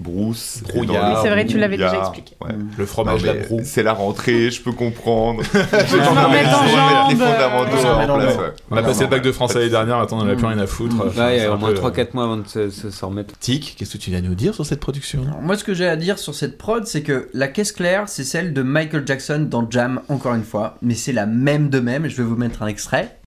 brousse, 0.00 0.62
Brouillard. 0.68 1.12
Oui, 1.12 1.18
c'est 1.22 1.30
vrai, 1.30 1.46
tu 1.46 1.58
l'avais 1.58 1.76
déjà 1.76 1.98
expliqué. 2.00 2.34
Ouais. 2.40 2.50
Le 2.76 2.86
fromage 2.86 3.24
Non, 3.24 3.32
la 3.32 3.40
broue. 3.40 3.60
C'est 3.64 3.82
la 3.82 3.92
rentrée, 3.92 4.50
je 4.50 4.62
peux 4.62 4.72
comprendre. 4.72 5.42
Je 5.52 5.58
vais 5.58 5.62
les 5.62 7.16
fondamentaux 7.16 7.86
en 7.86 8.16
place. 8.18 8.36
ouais. 8.36 8.52
On 8.70 8.76
a 8.76 8.82
passé 8.82 9.04
le 9.04 9.10
bac 9.10 9.22
de 9.22 9.32
français 9.32 9.58
l'année 9.58 9.70
dernière, 9.70 9.98
attends, 9.98 10.18
on 10.18 10.22
en 10.22 10.28
a 10.28 10.34
plus 10.34 10.46
rien 10.46 10.58
à 10.58 10.66
foutre. 10.66 10.96
Il 11.14 11.36
y 11.36 11.40
a 11.40 11.52
au 11.52 11.58
moins 11.58 11.72
peu, 11.72 11.80
3-4 11.80 12.08
mois 12.14 12.24
avant 12.24 12.36
de 12.38 12.46
se, 12.46 12.70
s'en 12.70 13.08
remettre. 13.08 13.38
Tic, 13.38 13.74
qu'est-ce 13.78 13.92
que 13.92 13.98
tu 13.98 14.10
viens 14.10 14.20
nous 14.20 14.34
dire 14.34 14.54
sur 14.54 14.66
cette 14.66 14.80
production 14.80 15.20
moi, 15.42 15.56
ce 15.56 15.64
que 15.64 15.74
j'ai 15.74 15.86
à 15.86 15.96
dire 15.96 16.18
sur 16.18 16.34
cette 16.34 16.58
prod, 16.58 16.86
c'est 16.86 17.02
que 17.02 17.28
la 17.34 17.48
caisse 17.48 17.72
claire, 17.72 18.08
c'est 18.08 18.24
celle 18.24 18.52
de 18.52 18.62
Michael 18.62 19.06
Jackson 19.06 19.46
dans 19.48 19.68
Jam, 19.70 20.00
encore 20.08 20.34
une 20.34 20.44
fois, 20.44 20.76
mais 20.82 20.94
c'est 20.94 21.12
la 21.12 21.26
même 21.26 21.70
de 21.70 21.80
même, 21.80 22.06
et 22.06 22.08
je 22.10 22.16
vais 22.16 22.22
vous 22.22 22.36
mettre 22.36 22.62
un 22.62 22.66
extrait. 22.66 23.18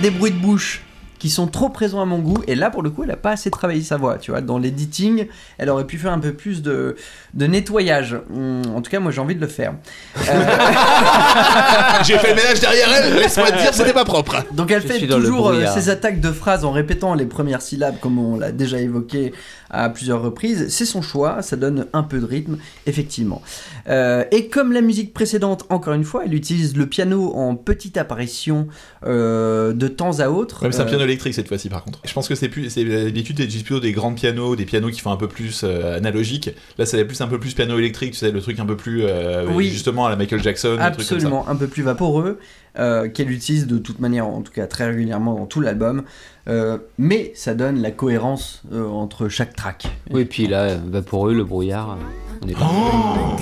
Des 0.00 0.10
bruits 0.10 0.32
de 0.32 0.38
bouche 0.38 0.82
qui 1.22 1.30
sont 1.30 1.46
trop 1.46 1.68
présents 1.68 2.02
à 2.02 2.04
mon 2.04 2.18
goût, 2.18 2.42
et 2.48 2.56
là, 2.56 2.68
pour 2.68 2.82
le 2.82 2.90
coup, 2.90 3.04
elle 3.04 3.12
a 3.12 3.16
pas 3.16 3.30
assez 3.30 3.48
travaillé 3.48 3.80
sa 3.80 3.96
voix, 3.96 4.18
tu 4.18 4.32
vois. 4.32 4.40
Dans 4.40 4.58
l'editing, 4.58 5.28
elle 5.56 5.70
aurait 5.70 5.86
pu 5.86 5.96
faire 5.96 6.10
un 6.10 6.18
peu 6.18 6.32
plus 6.32 6.62
de, 6.62 6.96
de 7.34 7.46
nettoyage. 7.46 8.16
Hum, 8.34 8.62
En 8.74 8.82
tout 8.82 8.90
cas, 8.90 8.98
moi, 8.98 9.12
j'ai 9.12 9.20
envie 9.20 9.36
de 9.36 9.40
le 9.40 9.46
faire. 9.46 9.74
Euh, 10.18 10.20
J'ai 12.02 12.18
fait 12.18 12.30
le 12.30 12.34
ménage 12.34 12.58
derrière 12.58 12.88
elle, 12.92 13.14
laisse-moi 13.14 13.52
te 13.52 13.62
dire, 13.62 13.72
c'était 13.72 13.92
pas 13.92 14.04
propre. 14.04 14.44
Donc 14.52 14.72
elle 14.72 14.82
Je 14.82 14.88
fait 14.88 15.06
toujours 15.06 15.50
euh, 15.50 15.64
ses 15.72 15.90
attaques 15.90 16.20
de 16.20 16.32
phrases 16.32 16.64
en 16.64 16.72
répétant 16.72 17.14
les 17.14 17.26
premières 17.26 17.62
syllabes 17.62 18.00
comme 18.00 18.18
on 18.18 18.36
l'a 18.36 18.50
déjà 18.50 18.78
évoqué 18.78 19.32
à 19.70 19.88
plusieurs 19.90 20.22
reprises. 20.22 20.66
C'est 20.70 20.84
son 20.84 21.02
choix, 21.02 21.40
ça 21.42 21.54
donne 21.54 21.86
un 21.92 22.02
peu 22.02 22.18
de 22.18 22.26
rythme, 22.26 22.58
effectivement. 22.86 23.42
Euh, 23.88 24.24
et 24.30 24.48
comme 24.48 24.72
la 24.72 24.80
musique 24.80 25.12
précédente, 25.12 25.64
encore 25.68 25.94
une 25.94 26.04
fois, 26.04 26.22
elle 26.24 26.34
utilise 26.34 26.76
le 26.76 26.86
piano 26.86 27.32
en 27.34 27.56
petite 27.56 27.96
apparition 27.96 28.68
euh, 29.04 29.72
de 29.72 29.88
temps 29.88 30.20
à 30.20 30.28
autre. 30.28 30.64
Ouais, 30.64 30.72
c'est 30.72 30.80
un 30.80 30.84
Euh, 30.84 30.88
piano 30.88 31.04
électrique 31.04 31.34
cette 31.34 31.48
fois-ci 31.48 31.68
par 31.68 31.82
contre. 31.84 31.98
Je 32.04 32.12
pense 32.12 32.28
que 32.28 32.34
c'est 32.34 32.48
plus, 32.48 32.70
c'est 32.70 32.84
d'habitude 32.84 33.38
c'est 33.38 33.62
plutôt 33.64 33.80
des 33.80 33.92
grands 33.92 34.12
pianos, 34.14 34.56
des 34.56 34.64
pianos 34.64 34.90
qui 34.90 35.00
font 35.00 35.10
un 35.10 35.16
peu 35.16 35.28
plus 35.28 35.62
euh, 35.64 35.96
analogique. 35.96 36.50
Là, 36.78 36.86
c'est 36.86 37.04
plus 37.04 37.20
un 37.20 37.28
peu 37.28 37.38
plus 37.40 37.54
piano 37.54 37.78
électrique, 37.78 38.12
tu 38.12 38.18
sais, 38.18 38.30
le 38.30 38.40
truc 38.40 38.58
un 38.60 38.66
peu 38.66 38.76
plus 38.76 39.02
euh, 39.04 39.46
Oui. 39.52 39.68
justement 39.68 40.06
à 40.06 40.10
la 40.10 40.16
Michael 40.16 40.42
Jackson, 40.42 40.76
un 40.78 40.90
truc. 40.90 41.00
Absolument, 41.10 41.48
un 41.48 41.56
peu 41.56 41.66
plus 41.66 41.82
vaporeux, 41.82 42.38
euh, 42.78 43.08
qu'elle 43.08 43.30
utilise 43.30 43.66
de 43.66 43.78
toute 43.78 43.98
manière, 44.00 44.26
en 44.26 44.42
tout 44.42 44.52
cas 44.52 44.66
très 44.66 44.86
régulièrement 44.86 45.34
dans 45.34 45.46
tout 45.46 45.60
l'album. 45.60 46.02
Euh, 46.48 46.78
mais 46.98 47.32
ça 47.36 47.54
donne 47.54 47.80
la 47.80 47.90
cohérence 47.92 48.62
euh, 48.72 48.86
entre 48.86 49.28
chaque 49.28 49.54
track. 49.54 49.86
Oui, 50.10 50.24
puis 50.24 50.46
là, 50.48 50.76
vaporeux, 50.76 51.34
le 51.34 51.44
brouillard, 51.44 51.96
Oh 52.44 53.36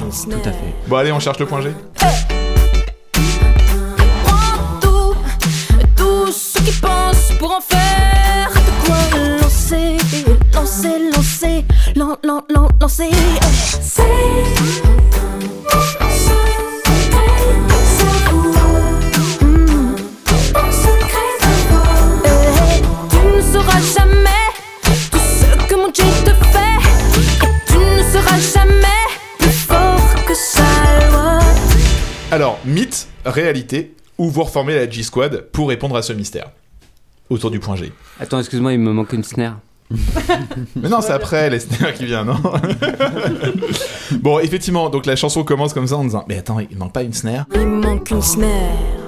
bon, 0.89 0.97
allez, 0.97 1.13
on 1.13 1.21
cherche 1.21 1.39
le 1.39 1.47
point 1.47 1.63
G. 1.63 1.73
Tout, 4.81 5.15
tout 5.97 6.31
ce 6.31 6.59
qui 6.59 6.73
pense 6.81 7.33
pour 7.39 7.51
en 7.57 7.61
faire 7.61 8.51
de 8.53 8.87
quoi 8.87 8.99
lancer, 9.41 9.97
lancer, 10.55 11.11
lancer, 11.15 11.65
lan, 11.97 12.17
lan, 12.23 12.43
lan, 12.51 12.69
lancer. 12.81 13.11
C'est. 13.81 14.03
Mmh. 14.03 14.91
jamais 23.97 24.47
tout 25.11 25.19
ce 25.19 25.67
que 25.67 25.75
mon 25.75 25.89
Dieu 25.91 26.05
te 26.25 26.31
fait. 26.31 26.79
Tu 27.67 27.79
ne 27.79 28.03
seras 28.13 28.39
jamais. 28.39 28.80
Alors, 32.33 32.61
mythe, 32.65 33.09
réalité, 33.25 33.95
ou 34.17 34.31
vous 34.31 34.45
reformez 34.45 34.77
la 34.77 34.89
G-Squad 34.89 35.49
pour 35.51 35.69
répondre 35.69 35.97
à 35.97 36.03
ce 36.03 36.13
mystère 36.13 36.51
autour 37.29 37.51
du 37.51 37.59
point 37.59 37.75
G. 37.75 37.93
Attends, 38.21 38.39
excuse-moi, 38.39 38.73
il 38.73 38.79
me 38.79 38.93
manque 38.93 39.13
une 39.13 39.25
snare. 39.25 39.59
Mais 40.77 40.89
non, 40.89 41.01
c'est 41.01 41.13
après 41.13 41.51
les 41.51 41.59
snares 41.59 41.93
qui 41.95 42.05
vient, 42.05 42.25
non 42.25 42.37
Bon, 44.21 44.39
effectivement, 44.39 44.89
donc 44.91 45.07
la 45.07 45.17
chanson 45.17 45.43
commence 45.43 45.73
comme 45.73 45.89
ça 45.89 45.97
en 45.97 46.05
disant 46.05 46.25
Mais 46.29 46.39
attends, 46.39 46.61
il 46.61 46.79
manque 46.79 46.93
pas 46.93 47.03
une 47.03 47.13
snare 47.13 47.47
Il 47.55 47.67
manque 47.67 48.09
une 48.11 48.23
snare. 48.23 49.00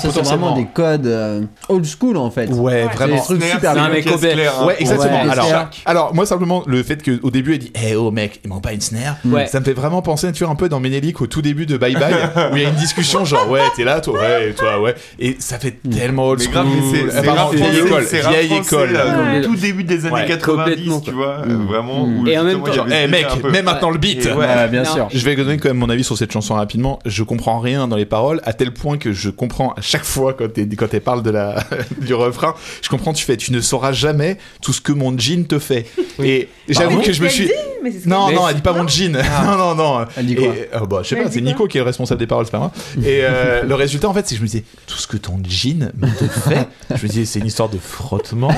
Ça, 0.00 0.08
c'est 0.12 0.22
vraiment 0.22 0.54
des 0.56 0.66
codes 0.66 1.06
euh, 1.06 1.42
old 1.68 1.84
school 1.86 2.16
en 2.16 2.30
fait. 2.30 2.46
Ouais, 2.50 2.84
vraiment. 2.94 3.22
C'est 3.22 3.34
des 3.34 3.40
trucs 3.40 3.52
super 3.52 3.74
bien. 3.74 3.88
mais 3.90 4.02
complet. 4.02 4.34
Ouais, 4.64 4.76
exactement. 4.78 5.24
Ouais, 5.24 5.30
alors, 5.30 5.46
c'est- 5.46 5.82
alors, 5.86 6.14
moi, 6.14 6.26
simplement, 6.26 6.62
le 6.66 6.82
fait 6.82 7.02
qu'au 7.02 7.30
début, 7.30 7.52
elle 7.54 7.58
dit 7.58 7.72
Eh 7.88 7.96
oh 7.96 8.10
mec, 8.10 8.40
il 8.44 8.48
manque 8.50 8.62
pas 8.62 8.72
une 8.72 8.80
snare 8.80 9.16
Ouais. 9.24 9.46
Ça 9.46 9.60
me 9.60 9.64
fait 9.64 9.72
vraiment 9.72 10.02
penser, 10.02 10.30
tu 10.32 10.44
vois, 10.44 10.52
un 10.52 10.56
peu 10.56 10.68
dans 10.68 10.80
Ménélique 10.80 11.20
au 11.20 11.26
tout 11.26 11.42
début 11.42 11.66
de 11.66 11.76
Bye 11.76 11.94
Bye, 11.94 12.14
où 12.52 12.56
il 12.56 12.62
y 12.62 12.66
a 12.66 12.68
une 12.68 12.74
discussion 12.76 13.24
genre 13.24 13.48
Ouais, 13.50 13.60
t'es 13.76 13.84
là, 13.84 14.00
toi, 14.00 14.18
ouais, 14.20 14.50
et 14.50 14.54
toi, 14.54 14.80
ouais. 14.80 14.94
Et 15.18 15.36
ça 15.38 15.58
fait 15.58 15.78
tellement 15.90 16.28
old 16.28 16.40
school. 16.40 16.52
grave, 16.52 16.66
c'est- 16.92 17.22
français, 17.22 17.78
école. 17.78 18.04
c'est 18.08 18.28
Vieille 18.28 18.54
école. 18.54 18.92
Ouais. 18.92 19.40
Tout 19.42 19.56
début 19.56 19.84
des 19.84 20.06
années 20.06 20.14
Ouais, 20.14 20.26
90, 20.26 20.64
complètement, 20.88 21.00
tu 21.00 21.10
vois, 21.12 21.38
euh, 21.46 21.56
vraiment. 21.66 22.04
où 22.04 22.26
Et 22.26 22.38
en 22.38 22.44
même 22.44 22.62
temps- 22.62 22.84
Eh 22.88 23.06
mec, 23.06 23.26
mets 23.44 23.62
maintenant 23.62 23.90
le 23.90 23.98
beat 23.98 24.24
ouais. 24.26 24.32
Ouais, 24.34 24.68
bien 24.68 24.84
sûr. 24.84 25.08
Je 25.12 25.24
vais 25.24 25.36
donner 25.36 25.56
quand 25.58 25.68
même 25.68 25.78
mon 25.78 25.88
avis 25.90 26.04
sur 26.04 26.16
cette 26.16 26.32
chanson 26.32 26.54
rapidement. 26.54 26.98
Je 27.06 27.22
comprends 27.22 27.58
rien 27.60 27.88
dans 27.88 27.96
les 27.96 28.06
paroles, 28.06 28.40
à 28.44 28.52
tel 28.52 28.72
point 28.72 28.98
que 28.98 29.12
je 29.12 29.30
comprends 29.30 29.72
à 29.72 29.80
chaque 29.88 30.04
fois 30.04 30.34
quand 30.34 30.46
elle 30.58 30.68
quand 30.76 30.92
elle 30.92 31.00
parle 31.00 31.22
de 31.22 31.30
la 31.30 31.56
du 32.00 32.14
refrain, 32.14 32.54
je 32.82 32.88
comprends. 32.88 33.12
Tu 33.12 33.24
fais, 33.24 33.36
tu 33.36 33.52
ne 33.52 33.60
sauras 33.60 33.92
jamais 33.92 34.36
tout 34.62 34.72
ce 34.72 34.80
que 34.80 34.92
mon 34.92 35.16
jean 35.18 35.46
te 35.46 35.58
fait. 35.58 35.86
Et 36.22 36.48
j'avoue 36.68 37.00
que 37.00 37.12
je 37.12 37.22
me 37.22 37.28
suis. 37.28 37.50
Mais 37.82 37.90
c'est 37.92 38.00
ce 38.00 38.08
Non, 38.08 38.28
Mais- 38.28 38.34
non, 38.34 38.48
elle 38.48 38.56
dit 38.56 38.60
pas 38.62 38.72
mon 38.72 38.86
jean. 38.86 39.12
Non, 39.44 39.56
non, 39.56 39.74
non. 39.74 40.06
Elle 40.16 40.26
dit 40.26 40.34
quoi 40.34 40.46
Et, 40.46 40.68
euh, 40.74 40.80
bah, 40.86 41.00
je 41.02 41.08
sais 41.08 41.16
Elle 41.16 41.22
pas, 41.22 41.28
dit 41.28 41.34
c'est 41.36 41.40
Nico 41.40 41.66
qui 41.68 41.78
est 41.78 41.80
le 41.80 41.86
responsable 41.86 42.18
des 42.18 42.26
paroles, 42.26 42.44
c'est 42.44 42.50
pas 42.50 42.58
moi. 42.58 42.72
Et 42.98 43.20
euh, 43.22 43.62
le 43.66 43.74
résultat, 43.74 44.08
en 44.08 44.14
fait, 44.14 44.26
c'est 44.26 44.34
que 44.34 44.38
je 44.38 44.42
me 44.42 44.48
disais, 44.48 44.64
tout 44.86 44.96
ce 44.98 45.06
que 45.06 45.16
ton 45.16 45.40
jean 45.48 45.90
me 45.96 46.06
fait, 46.08 46.66
je 46.94 47.02
me 47.04 47.08
disais, 47.08 47.24
c'est 47.24 47.38
une 47.38 47.46
histoire 47.46 47.68
de 47.68 47.78
frottement. 47.78 48.50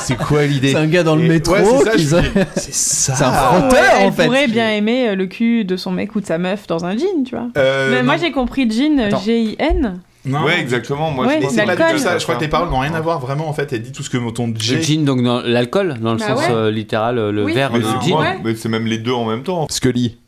C'est 0.00 0.16
quoi 0.16 0.44
l'idée 0.46 0.72
C'est 0.72 0.78
un 0.78 0.86
gars 0.86 1.02
dans 1.02 1.14
le 1.16 1.24
Et- 1.24 1.28
métro 1.28 1.54
ouais, 1.54 1.64
c'est 1.96 1.98
ça, 2.04 2.22
C'est 2.56 2.74
ça. 2.74 3.12
Un 3.12 3.32
Ah 3.32 3.52
Ouais, 3.52 3.58
frotteur 3.68 3.84
elle 4.00 4.06
en 4.08 4.12
fait. 4.12 4.24
pourrait 4.26 4.48
bien 4.48 4.70
aimer 4.70 5.08
euh, 5.10 5.14
le 5.14 5.26
cul 5.26 5.64
de 5.64 5.76
son 5.76 5.90
mec 5.92 6.14
ou 6.16 6.20
de 6.20 6.26
sa 6.26 6.38
meuf 6.38 6.66
dans 6.66 6.84
un 6.84 6.96
jean, 6.96 7.24
tu 7.24 7.34
vois. 7.36 7.48
Euh, 7.58 7.90
Mais 7.90 8.02
moi 8.02 8.16
j'ai 8.16 8.32
compris 8.32 8.68
jean. 8.70 9.10
G-I-n. 9.24 10.00
Non. 10.24 10.44
Ouais, 10.44 10.60
exactement. 10.60 11.10
Moi, 11.10 11.26
Ouais, 11.26 11.34
je 11.34 11.38
Et 11.38 11.42
pense 11.42 11.52
c'est 11.54 11.60
que 11.62 11.66
pas 11.66 11.74
du 11.74 11.78
l'alcool. 11.80 11.96
tout 11.98 12.02
ça. 12.04 12.18
Je 12.18 12.22
crois 12.24 12.34
que 12.36 12.40
les 12.40 12.48
paroles 12.48 12.68
n'ont 12.70 12.80
rien 12.80 12.92
à 12.94 13.00
voir 13.00 13.18
vraiment. 13.20 13.48
En 13.48 13.52
fait, 13.52 13.72
elle 13.72 13.82
dit 13.82 13.92
tout 13.92 14.02
ce 14.02 14.10
que 14.10 14.30
ton 14.30 14.48
Le 14.48 14.58
G. 14.58 14.82
gin, 14.82 15.04
donc 15.04 15.22
dans 15.22 15.40
l'alcool, 15.40 15.94
dans 16.00 16.12
le 16.12 16.18
Bah 16.18 16.26
sens 16.26 16.40
ouais. 16.40 16.50
euh, 16.52 16.70
littéral, 16.70 17.18
euh, 17.18 17.32
le 17.32 17.44
Oui. 17.44 17.54
verre 17.54 17.72
Mais 17.72 17.80
c'est 17.80 18.08
gin. 18.08 18.16
Ouais. 18.18 18.38
mais 18.44 18.54
c'est 18.56 18.68
même 18.68 18.86
les 18.86 18.98
deux 18.98 19.12
en 19.12 19.24
même 19.24 19.42
temps. 19.42 19.66
Scully. 19.70 20.18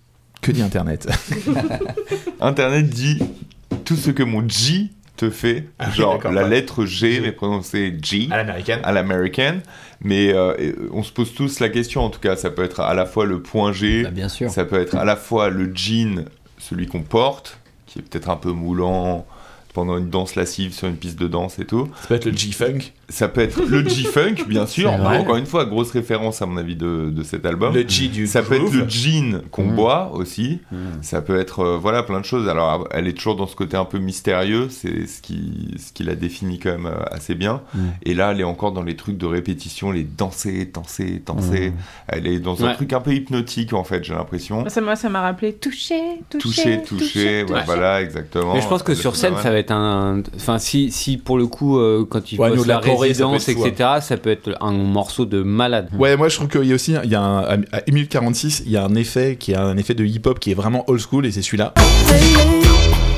Que 0.40 0.52
dit 0.52 0.62
Internet 0.62 1.06
Internet 2.40 2.88
dit 2.88 3.18
tout 3.84 3.96
ce 3.96 4.10
que 4.10 4.22
mon 4.22 4.46
G 4.48 4.86
te 5.16 5.28
fait, 5.28 5.66
Ah 5.78 5.90
genre 5.90 6.18
la 6.32 6.44
ouais. 6.44 6.48
lettre 6.48 6.86
G 6.86 7.20
mais 7.20 7.32
prononcée 7.32 7.94
G 8.02 8.26
l'américaine. 8.30 8.80
à 8.84 8.92
l'américaine. 8.92 9.60
Mais 10.02 10.32
euh, 10.32 10.54
euh, 10.58 10.72
on 10.92 11.02
se 11.02 11.12
pose 11.12 11.34
tous 11.34 11.60
la 11.60 11.68
question 11.68 12.02
en 12.02 12.08
tout 12.08 12.20
cas. 12.20 12.36
Ça 12.36 12.48
peut 12.50 12.64
être 12.64 12.80
à 12.80 12.94
la 12.94 13.04
fois 13.04 13.26
le 13.26 13.42
point 13.42 13.72
G, 13.72 14.04
Bah, 14.04 14.10
bien 14.10 14.28
sûr. 14.30 14.48
ça 14.50 14.64
peut 14.64 14.80
être 14.80 14.96
à 14.96 15.04
la 15.04 15.16
fois 15.16 15.50
le 15.50 15.70
jean, 15.74 16.24
celui 16.58 16.86
qu'on 16.86 17.02
porte, 17.02 17.58
qui 17.86 17.98
est 17.98 18.02
peut-être 18.02 18.30
un 18.30 18.36
peu 18.36 18.52
moulant 18.52 19.26
pendant 19.72 19.96
une 19.98 20.10
danse 20.10 20.34
lascive 20.34 20.72
sur 20.72 20.88
une 20.88 20.96
piste 20.96 21.18
de 21.18 21.28
danse 21.28 21.58
et 21.58 21.64
tout. 21.64 21.88
Ça 22.02 22.08
peut 22.08 22.14
être 22.14 22.24
le 22.26 22.32
G-Funk. 22.36 22.78
Ça 23.08 23.28
peut 23.28 23.40
être 23.40 23.60
le 23.62 23.88
G-Funk, 23.88 24.34
bien 24.48 24.66
sûr. 24.66 24.92
Encore 24.92 25.36
une 25.36 25.46
fois, 25.46 25.64
grosse 25.64 25.90
référence 25.92 26.42
à 26.42 26.46
mon 26.46 26.56
avis 26.56 26.76
de, 26.76 27.10
de 27.10 27.22
cet 27.22 27.46
album. 27.46 27.74
Le 27.74 27.86
G 27.88 28.08
du 28.08 28.26
Ça 28.26 28.42
peut 28.42 28.54
être 28.56 28.72
le 28.72 28.88
jean 28.88 29.42
qu'on 29.50 29.64
Mm. 29.64 29.76
boit 29.76 30.10
aussi. 30.14 30.58
Mm. 30.72 30.76
Ça 31.02 31.20
peut 31.22 31.38
être 31.38 31.60
euh, 31.60 31.76
voilà 31.80 32.02
plein 32.02 32.20
de 32.20 32.24
choses. 32.24 32.48
Alors 32.48 32.88
elle 32.90 33.06
est 33.06 33.12
toujours 33.12 33.36
dans 33.36 33.46
ce 33.46 33.54
côté 33.56 33.76
un 33.76 33.84
peu 33.84 33.98
mystérieux, 33.98 34.68
c'est 34.70 35.06
ce 35.06 35.20
qui 35.22 35.74
ce 35.78 35.92
qui 35.92 36.02
la 36.02 36.14
définit 36.14 36.58
quand 36.58 36.70
même 36.70 36.86
euh, 36.86 37.02
assez 37.10 37.34
bien. 37.34 37.62
Mm. 37.74 37.78
Et 38.04 38.14
là, 38.14 38.32
elle 38.32 38.40
est 38.40 38.44
encore 38.44 38.72
dans 38.72 38.82
les 38.82 38.96
trucs 38.96 39.18
de 39.18 39.26
répétition, 39.26 39.90
les 39.92 40.02
danser, 40.04 40.66
danser, 40.72 41.22
danser. 41.24 41.72
Elle 42.08 42.26
est 42.26 42.40
dans 42.40 42.64
un 42.64 42.74
truc 42.74 42.92
un 42.92 43.00
peu 43.00 43.12
hypnotique 43.14 43.72
en 43.72 43.84
fait, 43.84 44.02
j'ai 44.04 44.14
l'impression. 44.14 44.68
Ça 44.68 44.80
m'a 44.80 44.96
ça 44.96 45.08
m'a 45.08 45.20
rappelé 45.20 45.52
toucher, 45.52 46.00
Toucher, 46.30 46.82
toucher, 46.82 46.82
toucher, 46.82 47.44
ouais, 47.44 47.62
voilà 47.66 48.02
exactement. 48.02 48.54
Mais 48.54 48.60
je 48.60 48.68
pense 48.68 48.82
que 48.82 48.92
Euh, 48.92 48.94
sur 48.96 49.14
scène, 49.16 49.34
ça 49.42 49.50
va 49.50 49.58
être 49.60 49.72
un. 49.72 50.22
Enfin, 50.36 50.58
si, 50.58 50.90
si 50.90 51.16
pour 51.16 51.38
le 51.38 51.46
coup, 51.46 51.78
euh, 51.78 52.04
quand 52.08 52.32
il 52.32 52.40
Ouais, 52.40 52.50
nous, 52.50 52.64
la 52.64 52.74
la 52.74 52.80
Corée, 52.80 53.14
ça 53.14 53.24
peut 53.24 53.30
résidence, 53.30 53.44
fou, 53.44 53.66
etc., 53.66 53.90
ça 54.00 54.16
peut 54.16 54.30
être 54.30 54.56
un 54.60 54.72
morceau 54.72 55.24
de 55.26 55.42
malade. 55.42 55.88
Ouais, 55.98 56.16
moi 56.16 56.28
je 56.28 56.36
trouve 56.36 56.48
qu'il 56.48 56.64
y 56.64 56.72
a 56.72 56.74
aussi, 56.74 56.94
il 57.04 57.10
y 57.10 57.14
a 57.14 57.22
un, 57.22 57.62
à 57.72 57.78
1 57.88 57.92
minute 57.92 58.10
46, 58.10 58.62
il 58.66 58.72
y 58.72 58.76
a 58.76 58.84
un 58.84 58.94
effet 58.94 59.36
qui 59.38 59.52
est 59.52 59.56
un 59.56 59.76
effet 59.76 59.94
de 59.94 60.04
hip-hop 60.04 60.38
qui 60.38 60.50
est 60.50 60.54
vraiment 60.54 60.84
old 60.88 61.00
school 61.00 61.26
et 61.26 61.32
c'est 61.32 61.42
celui-là. 61.42 61.74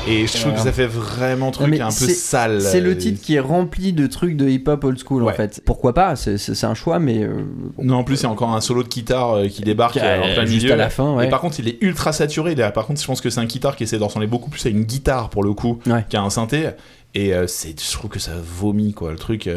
Et 0.05 0.27
je 0.27 0.37
trouve 0.37 0.53
que 0.53 0.59
ça 0.59 0.73
fait 0.73 0.85
vraiment 0.87 1.51
truc 1.51 1.79
un 1.79 1.87
peu 1.87 1.91
sale. 1.91 2.61
C'est 2.61 2.81
le 2.81 2.97
titre 2.97 3.21
qui 3.21 3.35
est 3.35 3.39
rempli 3.39 3.93
de 3.93 4.05
trucs 4.05 4.35
de 4.35 4.49
hip-hop 4.49 4.83
old 4.83 4.99
school 4.99 5.23
Ouais. 5.23 5.31
en 5.31 5.35
fait. 5.35 5.61
Pourquoi 5.65 5.93
pas 5.93 6.15
C'est- 6.17 6.63
un 6.65 6.73
choix, 6.73 6.99
mais 6.99 7.23
euh, 7.23 7.43
Non, 7.81 7.95
en 7.97 8.03
plus, 8.03 8.19
il 8.19 8.23
y 8.23 8.25
a 8.25 8.29
encore 8.29 8.53
un 8.53 8.59
solo 8.59 8.83
de 8.83 8.89
guitare 8.89 9.31
euh, 9.37 9.47
qui 9.47 9.61
débarque 9.61 9.95
euh, 9.97 10.19
en 10.19 10.33
plein 10.33 10.45
juste 10.45 10.63
milieu. 10.63 10.73
à 10.73 10.75
la 10.75 10.89
fin, 10.89 11.13
ouais. 11.15 11.27
Et 11.27 11.29
par 11.29 11.39
contre, 11.39 11.59
il 11.61 11.67
est 11.69 11.77
ultra 11.81 12.11
saturé. 12.11 12.51
Est- 12.51 12.71
Par 12.73 12.85
contre, 12.85 12.99
je 13.01 13.07
pense 13.07 13.21
que 13.21 13.29
c'est 13.29 13.39
un 13.39 13.45
guitare 13.45 13.75
qui 13.77 13.83
essaie 13.83 13.97
de 13.97 14.03
ressembler 14.03 14.27
beaucoup 14.27 14.49
plus 14.49 14.65
à 14.65 14.69
une 14.69 14.83
guitare 14.83 15.29
pour 15.29 15.41
le 15.43 15.53
coup 15.53 15.79
Ouais. 15.87 16.05
qu'à 16.09 16.21
un 16.21 16.29
synthé. 16.29 16.69
Et 17.15 17.33
euh, 17.33 17.47
c'est, 17.47 17.79
je 17.81 17.91
trouve 17.93 18.09
que 18.09 18.19
ça 18.19 18.31
vomit 18.43 18.93
quoi. 18.93 19.11
Le 19.11 19.17
truc, 19.17 19.49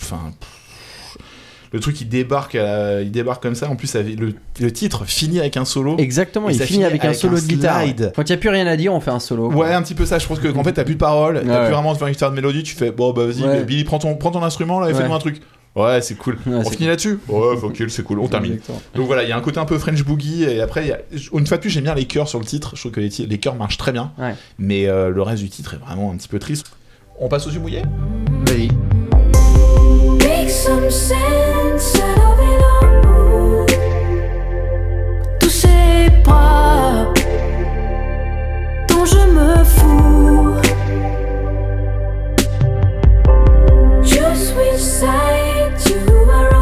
enfin. 0.00 0.32
Le 1.74 1.80
truc 1.80 2.00
il 2.00 2.08
débarque, 2.08 2.54
il 2.54 3.10
débarque 3.10 3.42
comme 3.42 3.54
ça. 3.54 3.68
En 3.68 3.76
plus, 3.76 3.94
avec 3.96 4.18
le, 4.18 4.32
le 4.60 4.72
titre 4.72 5.04
finit 5.04 5.40
avec 5.40 5.56
un 5.58 5.64
solo. 5.66 5.96
exactement, 5.98 6.48
Et 6.48 6.52
il 6.52 6.58
ça 6.58 6.64
finit 6.64 6.76
finit 6.78 6.84
avec 6.86 7.04
un 7.04 7.12
solo 7.12 7.36
un 7.36 7.40
de 7.42 7.46
guitare. 7.46 7.82
slide. 7.82 8.12
Quand 8.16 8.22
il 8.22 8.32
n'y 8.32 8.34
a 8.34 8.38
plus 8.38 8.48
rien 8.48 8.66
à 8.66 8.76
dire, 8.76 8.94
on 8.94 9.00
fait 9.00 9.10
un 9.10 9.20
solo. 9.20 9.50
quoi. 9.50 9.66
Ouais, 9.66 9.74
un 9.74 9.82
petit 9.82 9.94
peu 9.94 10.06
ça. 10.06 10.18
Je 10.18 10.26
pense 10.26 10.38
que 10.38 10.48
qu'en 10.48 10.64
fait, 10.64 10.72
t'as 10.72 10.84
plus 10.84 10.94
de 10.94 11.00
paroles, 11.00 11.42
t'as 11.44 11.52
Ouais. 11.60 11.64
plus 11.66 11.74
vraiment 11.74 11.92
de 11.92 11.98
faire 11.98 12.06
une 12.06 12.12
histoire 12.12 12.30
de 12.30 12.36
mélodie. 12.36 12.62
Tu 12.62 12.74
fais 12.76 12.90
bon, 12.90 13.12
bah 13.12 13.26
vas-y, 13.26 13.42
Ouais. 13.42 13.64
Billy, 13.64 13.84
prends 13.84 13.98
ton, 13.98 14.14
prends 14.16 14.30
ton 14.30 14.42
instrument 14.42 14.80
là 14.80 14.88
et 14.88 14.92
Ouais. 14.94 15.00
fais-moi 15.00 15.16
un 15.16 15.20
truc. 15.20 15.40
Ouais, 15.76 16.00
c'est 16.02 16.14
cool. 16.14 16.38
Ouais, 16.46 16.54
on 16.54 16.70
finit 16.70 16.86
là-dessus 16.86 17.18
Ouais, 17.26 17.56
ok, 17.60 17.82
c'est 17.88 18.04
cool, 18.04 18.20
on 18.20 18.28
termine. 18.28 18.52
Exactement. 18.52 18.80
Donc 18.94 19.06
voilà, 19.08 19.24
il 19.24 19.28
y 19.28 19.32
a 19.32 19.36
un 19.36 19.40
côté 19.40 19.58
un 19.58 19.64
peu 19.64 19.76
French 19.76 20.04
Boogie, 20.04 20.44
et 20.44 20.60
après, 20.60 20.82
il 20.84 20.88
y 20.88 20.92
a- 20.92 21.00
une 21.36 21.44
fois 21.48 21.56
de 21.56 21.60
plus, 21.62 21.70
j'aime 21.70 21.82
bien 21.82 21.96
les 21.96 22.04
chœurs 22.04 22.28
sur 22.28 22.38
le 22.38 22.44
titre. 22.44 22.76
Je 22.76 22.80
trouve 22.82 22.92
que 22.92 23.00
les, 23.00 23.10
les 23.26 23.38
chœurs 23.38 23.56
marchent 23.56 23.78
très 23.78 23.90
bien, 23.90 24.12
Ouais. 24.16 24.36
mais 24.60 24.86
euh, 24.86 25.10
le 25.10 25.20
reste 25.22 25.42
du 25.42 25.48
titre 25.50 25.74
est 25.74 25.78
vraiment 25.84 26.12
un 26.12 26.16
petit 26.16 26.28
peu 26.28 26.38
triste. 26.38 26.66
On 27.18 27.26
passe 27.28 27.48
aux 27.48 27.50
yeux 27.50 27.58
mouillés 27.58 27.82
Vas-y. 28.46 28.68
Some 30.64 30.90
sense 30.90 32.00
out 32.00 32.18
of 32.18 32.40
it 32.40 32.62
all. 32.62 33.66
Tous 35.38 35.66
dont 38.88 39.04
je 39.04 39.26
me 39.26 39.64
fous. 39.66 40.62
Side 44.76 45.78
you 45.88 46.00
are 46.30 46.53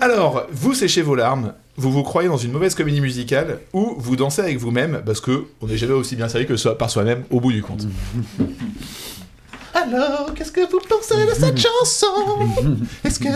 Alors, 0.00 0.46
vous 0.50 0.72
séchez 0.74 1.02
vos 1.02 1.14
larmes, 1.14 1.52
vous 1.76 1.92
vous 1.92 2.02
croyez 2.02 2.28
dans 2.28 2.36
une 2.38 2.52
mauvaise 2.52 2.74
comédie 2.74 3.00
musicale, 3.00 3.58
ou 3.72 3.94
vous 3.98 4.16
dansez 4.16 4.40
avec 4.40 4.58
vous-même, 4.58 5.02
parce 5.04 5.20
que 5.20 5.44
on 5.60 5.66
n'est 5.66 5.76
jamais 5.76 5.92
aussi 5.92 6.16
bien 6.16 6.28
servi 6.28 6.46
que 6.46 6.56
soi- 6.56 6.76
par 6.78 6.88
soi-même 6.90 7.24
au 7.30 7.40
bout 7.40 7.52
du 7.52 7.62
compte. 7.62 7.86
Alors, 9.74 10.32
qu'est-ce 10.34 10.52
que 10.52 10.60
vous 10.70 10.80
pensez 10.88 11.26
de 11.26 11.32
cette 11.34 11.58
chanson? 11.58 12.06
Est-ce 13.04 13.18
que 13.20 13.28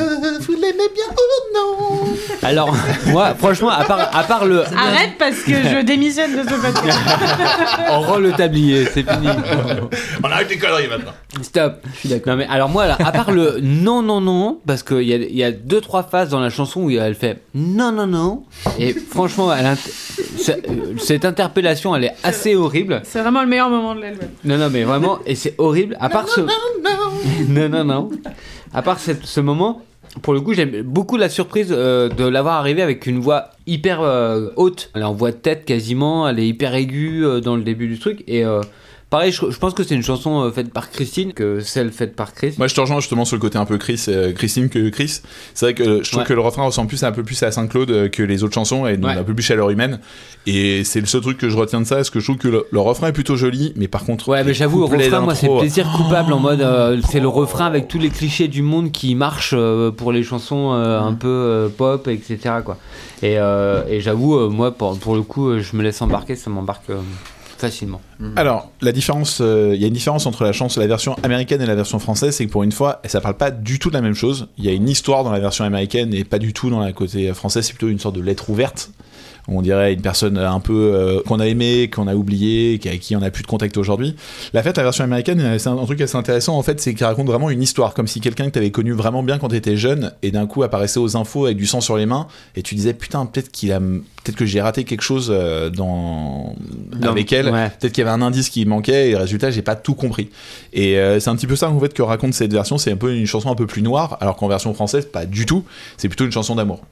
vous 0.42 0.52
l'aimez 0.52 0.90
bien 0.94 1.04
ou 1.10 1.56
non? 1.56 2.14
Alors, 2.42 2.74
moi, 3.06 3.34
franchement, 3.34 3.70
à 3.70 3.84
part, 3.84 4.10
à 4.14 4.24
part 4.24 4.44
le. 4.44 4.62
Arrête 4.62 5.12
parce 5.18 5.40
que 5.42 5.52
je 5.52 5.82
démissionne 5.82 6.32
de 6.36 6.42
ce 6.48 6.54
podcast. 6.54 6.98
On 7.90 8.00
rend 8.00 8.18
le 8.18 8.32
tablier, 8.32 8.84
c'est 8.86 9.08
fini. 9.08 9.28
On 10.22 10.26
arrête 10.30 10.48
les 10.50 10.58
conneries 10.58 10.88
maintenant. 10.88 11.12
Stop. 11.42 11.74
Je 11.94 11.98
suis 12.00 12.08
d'accord. 12.08 12.32
Non 12.34 12.38
mais 12.38 12.46
alors 12.48 12.68
moi 12.68 12.86
là, 12.86 12.96
à 13.04 13.12
part 13.12 13.30
le 13.32 13.58
non 13.60 14.00
non 14.02 14.20
non, 14.20 14.58
parce 14.66 14.82
qu'il 14.82 15.02
y 15.02 15.12
a, 15.12 15.16
il 15.16 15.36
y 15.36 15.42
a 15.44 15.50
deux 15.52 15.80
trois 15.80 16.02
phases 16.04 16.30
dans 16.30 16.38
la 16.40 16.48
chanson 16.48 16.82
où 16.82 16.90
elle 16.90 17.14
fait 17.16 17.42
non 17.54 17.90
non 17.92 18.06
non, 18.06 18.44
et 18.78 18.92
franchement 18.94 19.52
elle 19.52 19.66
int- 19.66 19.76
c'est- 20.38 20.62
cette 20.98 21.24
interpellation 21.24 21.94
elle 21.96 22.04
est 22.04 22.14
assez 22.22 22.54
horrible. 22.54 23.02
C'est 23.04 23.20
vraiment 23.20 23.42
le 23.42 23.48
meilleur 23.48 23.68
moment 23.68 23.94
de 23.96 24.00
l'album. 24.00 24.28
Non 24.44 24.56
non 24.58 24.70
mais 24.70 24.84
vraiment 24.84 25.18
et 25.26 25.34
c'est 25.34 25.54
horrible. 25.58 25.96
À 26.00 26.08
part 26.08 26.23
ce 26.28 26.40
non 27.48 27.68
non 27.68 27.84
non, 27.84 28.10
à 28.72 28.82
part 28.82 28.98
cette- 28.98 29.24
ce 29.26 29.40
moment, 29.40 29.82
pour 30.22 30.32
le 30.32 30.40
coup, 30.40 30.52
j'aime 30.54 30.82
beaucoup 30.82 31.16
la 31.16 31.28
surprise 31.28 31.68
euh, 31.70 32.08
de 32.08 32.24
l'avoir 32.24 32.54
arrivé 32.56 32.82
avec 32.82 33.06
une 33.06 33.18
voix 33.20 33.50
hyper 33.66 34.00
euh, 34.02 34.50
haute. 34.56 34.90
Elle 34.94 35.02
est 35.02 35.04
en 35.04 35.12
voix 35.14 35.32
de 35.32 35.36
tête 35.36 35.64
quasiment, 35.64 36.28
elle 36.28 36.38
est 36.38 36.46
hyper 36.46 36.74
aiguë 36.74 37.24
euh, 37.24 37.40
dans 37.40 37.56
le 37.56 37.62
début 37.62 37.88
du 37.88 37.98
truc. 37.98 38.22
Et 38.28 38.44
pareil, 39.10 39.30
je, 39.32 39.50
je 39.50 39.58
pense 39.58 39.74
que 39.74 39.82
c'est 39.84 39.94
une 39.94 40.02
chanson 40.02 40.42
euh, 40.42 40.50
faite 40.50 40.72
par 40.72 40.90
Christine 40.90 41.32
que 41.32 41.60
celle 41.60 41.90
faite 41.92 42.16
par 42.16 42.34
Chris. 42.34 42.54
Moi, 42.58 42.66
je 42.66 42.74
te 42.74 42.80
rejoins 42.80 43.00
justement 43.00 43.24
sur 43.24 43.36
le 43.36 43.40
côté 43.40 43.58
un 43.58 43.64
peu 43.64 43.78
Chris, 43.78 44.04
euh, 44.08 44.32
Christine 44.32 44.68
que 44.68 44.88
Chris. 44.88 45.20
C'est 45.54 45.66
vrai 45.66 45.74
que 45.74 46.02
je 46.02 46.08
trouve 46.10 46.22
Ouais. 46.22 46.26
que 46.28 46.32
le 46.34 46.40
refrain 46.40 46.64
ressemble 46.64 46.88
plus 46.88 47.02
un 47.04 47.12
peu 47.12 47.22
plus 47.22 47.42
à 47.42 47.50
Saint-Claude 47.52 47.90
euh, 47.90 48.08
que 48.08 48.22
les 48.22 48.42
autres 48.44 48.54
chansons 48.54 48.86
et 48.86 48.96
donc 48.96 49.10
Ouais. 49.10 49.16
un 49.18 49.22
peu 49.24 49.34
plus 49.34 49.42
chaleur 49.44 49.70
humaine. 49.70 50.00
Et 50.46 50.84
c'est 50.84 51.00
le 51.00 51.06
seul 51.06 51.20
truc 51.20 51.38
que 51.38 51.48
je 51.48 51.56
retiens 51.56 51.80
de 51.80 51.86
ça, 51.86 51.96
parce 51.96 52.10
que 52.10 52.20
je 52.20 52.24
trouve 52.26 52.36
que 52.38 52.48
le, 52.48 52.66
le 52.70 52.80
refrain 52.80 53.08
est 53.08 53.12
plutôt 53.12 53.36
joli, 53.36 53.72
mais 53.76 53.88
par 53.88 54.04
contre, 54.04 54.28
Ouais, 54.28 54.42
mais 54.44 54.52
j'avoue, 54.54 54.82
couplet 54.86 55.06
refrain, 55.06 55.20
moi, 55.20 55.34
c'est 55.34 55.48
plaisir 55.48 55.90
coupable 55.96 56.32
en 56.32 56.40
mode. 56.40 56.60
euh, 56.60 57.00
c'est 57.10 57.20
le 57.20 57.28
refrain 57.28 57.66
avec 57.66 57.88
tous 57.88 57.98
les 57.98 58.10
clichés 58.10 58.48
du 58.48 58.62
monde 58.62 58.90
qui 58.92 59.14
marchent 59.14 59.54
euh, 59.56 59.90
pour 59.90 60.12
les 60.12 60.22
chansons 60.22 60.72
un 60.72 61.14
peu 61.14 61.70
pop, 61.76 62.08
etc. 62.08 62.56
Quoi. 62.64 62.76
Et, 63.22 63.34
et 63.34 64.00
j'avoue, 64.00 64.50
moi, 64.50 64.72
pour, 64.72 64.98
pour 64.98 65.14
le 65.14 65.22
coup, 65.22 65.58
je 65.58 65.76
me 65.76 65.82
laisse 65.82 66.02
embarquer, 66.02 66.36
ça 66.36 66.50
m'embarque 66.50 66.90
euh, 66.90 66.96
facilement. 68.18 68.32
Alors, 68.36 68.70
la 68.80 68.92
différence, 68.92 69.38
euh, 69.40 69.72
il 69.74 69.80
y 69.80 69.84
a 69.84 69.88
une 69.88 69.94
différence 69.94 70.26
entre 70.26 70.44
la 70.44 70.52
chanson, 70.52 70.80
la 70.80 70.86
version 70.86 71.16
américaine 71.22 71.60
et 71.62 71.66
la 71.66 71.74
version 71.74 71.98
française, 71.98 72.34
c'est 72.36 72.46
que 72.46 72.50
pour 72.52 72.62
une 72.62 72.72
fois, 72.72 73.00
ça 73.04 73.20
parle 73.20 73.36
pas 73.36 73.50
du 73.50 73.78
tout 73.78 73.88
de 73.90 73.94
la 73.94 74.02
même 74.02 74.14
chose. 74.14 74.48
Il 74.58 74.64
y 74.64 74.68
a 74.68 74.72
une 74.72 74.88
histoire 74.88 75.24
dans 75.24 75.32
la 75.32 75.40
version 75.40 75.64
américaine 75.64 76.14
et 76.14 76.24
pas 76.24 76.38
du 76.38 76.52
tout 76.52 76.70
dans 76.70 76.80
la 76.80 76.92
côté 76.92 77.32
français. 77.34 77.62
C'est 77.62 77.72
plutôt 77.72 77.88
une 77.88 77.98
sorte 77.98 78.16
de 78.16 78.22
lettre 78.22 78.50
ouverte. 78.50 78.90
On 79.46 79.60
dirait 79.60 79.92
une 79.92 80.00
personne 80.00 80.38
un 80.38 80.58
peu 80.58 80.72
euh, 80.94 81.20
qu'on 81.26 81.38
a 81.38 81.46
aimé, 81.46 81.90
qu'on 81.94 82.08
a 82.08 82.14
oublié, 82.14 82.80
avec 82.86 83.00
qui 83.00 83.14
on 83.14 83.20
a 83.20 83.30
plus 83.30 83.42
de 83.42 83.46
contact 83.46 83.76
aujourd'hui. 83.76 84.16
La 84.54 84.62
fait, 84.62 84.74
la 84.74 84.82
version 84.82 85.04
américaine, 85.04 85.58
c'est 85.58 85.68
un, 85.68 85.76
un 85.76 85.84
truc 85.84 86.00
assez 86.00 86.16
intéressant 86.16 86.56
en 86.56 86.62
fait, 86.62 86.80
c'est 86.80 86.94
qu'il 86.94 87.04
raconte 87.04 87.26
vraiment 87.26 87.50
une 87.50 87.60
histoire, 87.60 87.92
comme 87.92 88.06
si 88.06 88.20
quelqu'un 88.22 88.46
que 88.46 88.52
t'avais 88.52 88.70
connu 88.70 88.92
vraiment 88.92 89.22
bien 89.22 89.36
quand 89.36 89.48
t'étais 89.48 89.76
jeune 89.76 90.12
et 90.22 90.30
d'un 90.30 90.46
coup 90.46 90.62
apparaissait 90.62 90.98
aux 90.98 91.18
infos 91.18 91.44
avec 91.44 91.58
du 91.58 91.66
sang 91.66 91.82
sur 91.82 91.98
les 91.98 92.06
mains 92.06 92.26
et 92.56 92.62
tu 92.62 92.74
disais 92.74 92.94
putain 92.94 93.26
peut-être 93.26 93.52
qu'il 93.52 93.70
a, 93.72 93.80
peut-être 93.80 94.36
que 94.36 94.46
j'ai 94.46 94.62
raté 94.62 94.84
quelque 94.84 95.02
chose 95.02 95.28
euh, 95.30 95.68
dans 95.68 96.56
Non, 96.98 97.10
avec 97.10 97.30
elle. 97.30 97.50
ouais. 97.50 97.68
Peut-être 97.78 97.92
qu'il 97.92 98.03
y 98.04 98.08
avait 98.08 98.22
un 98.22 98.22
indice 98.22 98.48
qui 98.48 98.64
manquait 98.66 99.10
et 99.10 99.16
résultat 99.16 99.50
j'ai 99.50 99.62
pas 99.62 99.76
tout 99.76 99.94
compris. 99.94 100.30
Et 100.72 100.98
euh, 100.98 101.20
c'est 101.20 101.30
un 101.30 101.36
petit 101.36 101.46
peu 101.46 101.56
ça 101.56 101.70
en 101.70 101.80
fait 101.80 101.92
que 101.92 102.02
raconte 102.02 102.34
cette 102.34 102.52
version, 102.52 102.78
c'est 102.78 102.92
un 102.92 102.96
peu 102.96 103.14
une 103.14 103.26
chanson 103.26 103.50
un 103.50 103.54
peu 103.54 103.66
plus 103.66 103.82
noire, 103.82 104.18
alors 104.20 104.36
qu'en 104.36 104.48
version 104.48 104.72
française 104.74 105.06
pas 105.06 105.26
du 105.26 105.46
tout. 105.46 105.64
C'est 105.96 106.08
plutôt 106.08 106.24
une 106.24 106.32
chanson 106.32 106.54
d'amour. 106.54 106.82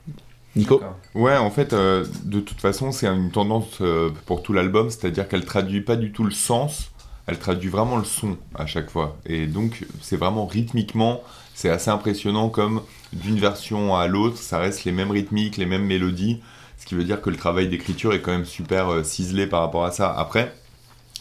Nico. 0.54 0.82
Ouais, 1.14 1.36
en 1.36 1.50
fait, 1.50 1.72
euh, 1.72 2.04
de 2.24 2.40
toute 2.40 2.60
façon, 2.60 2.92
c'est 2.92 3.06
une 3.06 3.30
tendance 3.30 3.78
euh, 3.80 4.10
pour 4.26 4.42
tout 4.42 4.52
l'album, 4.52 4.90
c'est-à-dire 4.90 5.26
qu'elle 5.28 5.44
traduit 5.44 5.80
pas 5.80 5.96
du 5.96 6.12
tout 6.12 6.24
le 6.24 6.30
sens, 6.30 6.90
elle 7.26 7.38
traduit 7.38 7.70
vraiment 7.70 7.96
le 7.96 8.04
son 8.04 8.36
à 8.54 8.66
chaque 8.66 8.90
fois. 8.90 9.16
Et 9.24 9.46
donc, 9.46 9.86
c'est 10.02 10.16
vraiment 10.16 10.46
rythmiquement, 10.46 11.22
c'est 11.54 11.70
assez 11.70 11.90
impressionnant 11.90 12.50
comme 12.50 12.82
d'une 13.14 13.38
version 13.38 13.96
à 13.96 14.06
l'autre, 14.06 14.36
ça 14.36 14.58
reste 14.58 14.84
les 14.84 14.92
mêmes 14.92 15.10
rythmiques, 15.10 15.56
les 15.56 15.66
mêmes 15.66 15.86
mélodies, 15.86 16.40
ce 16.76 16.84
qui 16.84 16.94
veut 16.96 17.04
dire 17.04 17.22
que 17.22 17.30
le 17.30 17.36
travail 17.36 17.68
d'écriture 17.68 18.12
est 18.12 18.20
quand 18.20 18.32
même 18.32 18.44
super 18.44 19.04
ciselé 19.04 19.46
par 19.46 19.60
rapport 19.60 19.84
à 19.84 19.90
ça. 19.90 20.12
Après, 20.12 20.52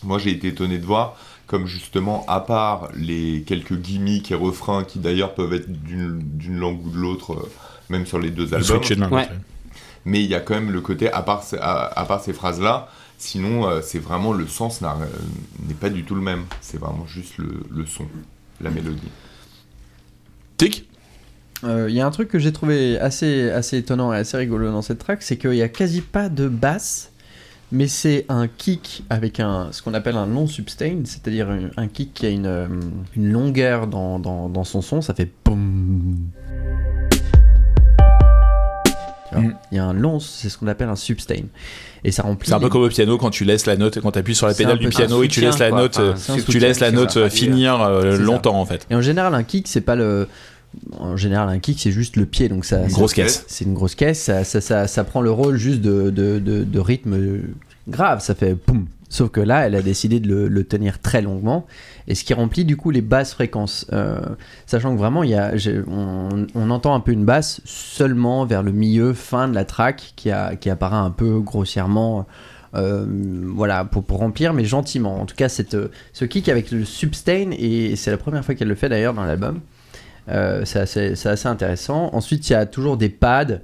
moi 0.04 0.20
j'ai 0.20 0.32
été 0.32 0.48
étonné 0.50 0.78
de 0.78 0.86
voir 0.86 1.16
comme 1.48 1.68
justement, 1.68 2.24
à 2.30 2.40
part 2.40 2.90
les 2.96 3.44
quelques 3.46 3.76
gimmicks 3.76 4.32
et 4.32 4.36
refrains 4.36 4.86
qui 4.86 5.00
d'ailleurs 5.00 5.34
peuvent 5.34 5.54
être 5.54 5.70
d'une 5.70 6.58
langue 6.58 6.86
ou 6.86 6.90
de 6.90 6.98
l'autre, 6.98 7.34
euh, 7.34 7.50
même 7.90 8.06
sur 8.06 8.20
les 8.20 8.30
deux 8.32 8.54
albums, 8.54 8.64
Switcher 8.78 8.96
de 8.96 9.02
main, 9.02 9.10
Ouais. 9.10 9.28
mais 10.06 10.24
il 10.24 10.30
y 10.30 10.36
a 10.36 10.40
quand 10.40 10.54
même 10.54 10.72
le 10.72 10.80
côté, 10.80 11.12
à 11.12 11.22
part, 11.24 11.44
à, 11.60 12.00
à 12.00 12.06
part 12.06 12.22
ces 12.24 12.32
phrases-là, 12.32 12.88
sinon 13.18 13.68
euh, 13.68 13.82
c'est 13.84 14.00
vraiment 14.00 14.32
le 14.32 14.48
sens 14.48 14.82
euh, 14.82 14.88
n'est 15.68 15.74
pas 15.74 15.90
du 15.90 16.04
tout 16.06 16.16
le 16.16 16.22
même. 16.22 16.46
C'est 16.62 16.80
vraiment 16.80 17.06
juste 17.06 17.38
le, 17.38 17.64
le 17.70 17.86
son, 17.86 18.06
la 18.62 18.70
mélodie. 18.72 19.10
Tic. 20.58 20.88
Euh, 21.64 21.88
Il 21.90 21.96
y 21.96 22.02
a 22.02 22.08
un 22.08 22.12
truc 22.12 22.30
que 22.30 22.40
j'ai 22.40 22.52
trouvé 22.52 22.98
assez, 23.00 23.50
assez 23.52 23.78
étonnant 23.78 24.14
et 24.14 24.18
assez 24.18 24.38
rigolo 24.38 24.72
dans 24.72 24.82
cette 24.82 25.00
track, 25.00 25.22
c'est 25.22 25.38
qu'il 25.38 25.52
n'y 25.52 25.62
a 25.62 25.70
quasi 25.70 26.02
pas 26.02 26.30
de 26.30 26.48
basse, 26.48 27.11
mais 27.72 27.88
c'est 27.88 28.26
un 28.30 28.48
kick 28.48 29.04
avec 29.10 29.40
un, 29.40 29.70
ce 29.72 29.82
qu'on 29.82 29.94
appelle 29.94 30.18
un 30.18 30.26
long 30.28 30.48
sustain, 30.48 31.00
c'est-à-dire 31.06 31.50
un, 31.50 31.70
un 31.78 31.88
kick 31.88 32.14
qui 32.14 32.26
a 32.26 32.30
une, 32.30 32.46
euh, 32.46 32.68
une 33.16 33.32
longueur 33.32 33.88
dans, 33.88 34.20
dans, 34.20 34.50
dans 34.50 34.64
son 34.64 34.82
son, 34.82 35.02
ça 35.02 35.14
fait 35.14 35.30
boum. 35.46 36.16
Mm. 39.34 39.52
Il 39.72 39.78
y 39.78 39.80
a 39.80 39.86
un 39.86 39.94
long, 39.94 40.20
c'est 40.20 40.50
ce 40.50 40.58
qu'on 40.58 40.68
appelle 40.68 40.90
un 40.90 40.98
sustain. 40.98 41.36
Et 42.04 42.12
ça 42.12 42.24
remplit. 42.24 42.50
C'est 42.50 42.54
un 42.56 42.60
peu 42.60 42.66
les- 42.66 42.70
comme 42.70 42.82
au 42.82 42.90
piano 42.90 43.18
quand 43.18 43.30
tu 43.30 43.46
laisses 43.46 43.66
la 43.66 43.78
note, 43.78 44.00
quand 44.02 44.12
tu 44.12 44.20
appuies 44.20 44.36
sur 44.36 44.46
la 44.48 44.54
pédale 44.54 44.78
du 44.78 44.90
piano 44.90 45.24
et 45.24 45.30
tu 45.30 45.40
laisses 45.40 45.60
la 45.60 45.70
quoi. 45.70 45.80
note, 45.80 45.98
Enfin, 45.98 46.34
euh, 46.34 46.36
tu 46.36 46.42
soutien 46.42 46.60
laisses 46.60 46.82
la 46.82 46.92
note 46.92 47.16
euh, 47.16 47.30
finir 47.30 47.82
euh, 47.82 48.18
ça. 48.18 48.22
longtemps 48.22 48.60
en 48.60 48.66
fait. 48.66 48.86
Et 48.90 48.96
en 48.96 49.02
général, 49.02 49.34
un 49.34 49.44
kick, 49.44 49.68
c'est 49.70 49.80
pas 49.82 49.96
le. 49.96 50.28
En 51.00 51.18
général, 51.18 51.50
un 51.50 51.60
kick, 51.60 51.80
c'est 51.80 51.92
juste 51.92 52.16
le 52.16 52.26
pied, 52.26 52.48
donc 52.50 52.66
ça. 52.66 52.84
Une 52.84 52.92
grosse 52.94 53.14
caisse. 53.14 53.44
C'est 53.48 53.66
une 53.66 53.74
grosse 53.74 53.96
caisse, 53.96 54.22
ça, 54.22 54.44
ça, 54.44 54.62
ça, 54.62 54.88
ça 54.88 55.04
prend 55.04 55.22
le 55.22 55.32
rôle 55.32 55.58
juste 55.58 55.82
de, 55.82 56.10
de, 56.10 56.40
de, 56.40 56.64
de 56.64 56.80
rythme 56.80 57.42
grave, 57.88 58.22
ça 58.22 58.36
fait 58.36 58.56
poum. 58.56 58.86
Sauf 59.10 59.30
que 59.30 59.42
là, 59.42 59.68
elle 59.68 59.76
a 59.76 59.82
décidé 59.82 60.22
de 60.22 60.30
le, 60.30 60.48
le 60.48 60.64
tenir 60.64 61.00
très 61.00 61.22
longuement, 61.22 61.66
et 62.08 62.16
ce 62.16 62.24
qui 62.24 62.34
remplit 62.34 62.64
du 62.64 62.78
coup 62.78 62.92
les 62.92 63.02
basses 63.02 63.34
fréquences. 63.34 63.86
Euh, 63.92 64.22
sachant 64.66 64.94
que 64.94 65.00
vraiment, 65.00 65.24
il 65.24 65.32
y 65.32 65.36
a, 65.36 65.52
on, 65.88 66.48
on 66.56 66.70
entend 66.70 66.96
un 66.96 67.02
peu 67.02 67.12
une 67.12 67.26
basse 67.26 67.60
seulement 67.66 68.46
vers 68.46 68.64
le 68.64 68.72
milieu, 68.72 69.12
fin 69.12 69.50
de 69.50 69.56
la 69.56 69.66
track, 69.66 70.14
qui, 70.16 70.32
a, 70.32 70.56
qui 70.56 70.70
apparaît 70.70 70.96
un 70.96 71.12
peu 71.12 71.42
grossièrement. 71.42 72.26
euh, 72.76 73.06
voilà, 73.54 73.86
pour, 73.86 74.04
pour 74.04 74.20
remplir, 74.20 74.54
mais 74.54 74.66
gentiment. 74.66 75.20
En 75.22 75.26
tout 75.26 75.36
cas, 75.36 75.50
cette, 75.50 75.78
ce 76.14 76.26
kick 76.26 76.50
avec 76.50 76.72
le 76.72 76.86
sustain, 76.86 77.52
et 77.52 77.96
c'est 77.96 78.12
la 78.12 78.18
première 78.18 78.46
fois 78.46 78.56
qu'elle 78.56 78.68
le 78.68 78.76
fait 78.76 78.90
d'ailleurs 78.90 79.14
dans 79.14 79.24
l'album. 79.24 79.60
Euh, 80.30 80.64
c'est 80.66 80.80
assez, 80.80 81.48
intéressant. 81.48 82.10
Ensuite, 82.14 82.50
il 82.50 82.54
y 82.54 82.56
a 82.56 82.66
toujours 82.66 82.98
des 82.98 83.10
pads 83.10 83.60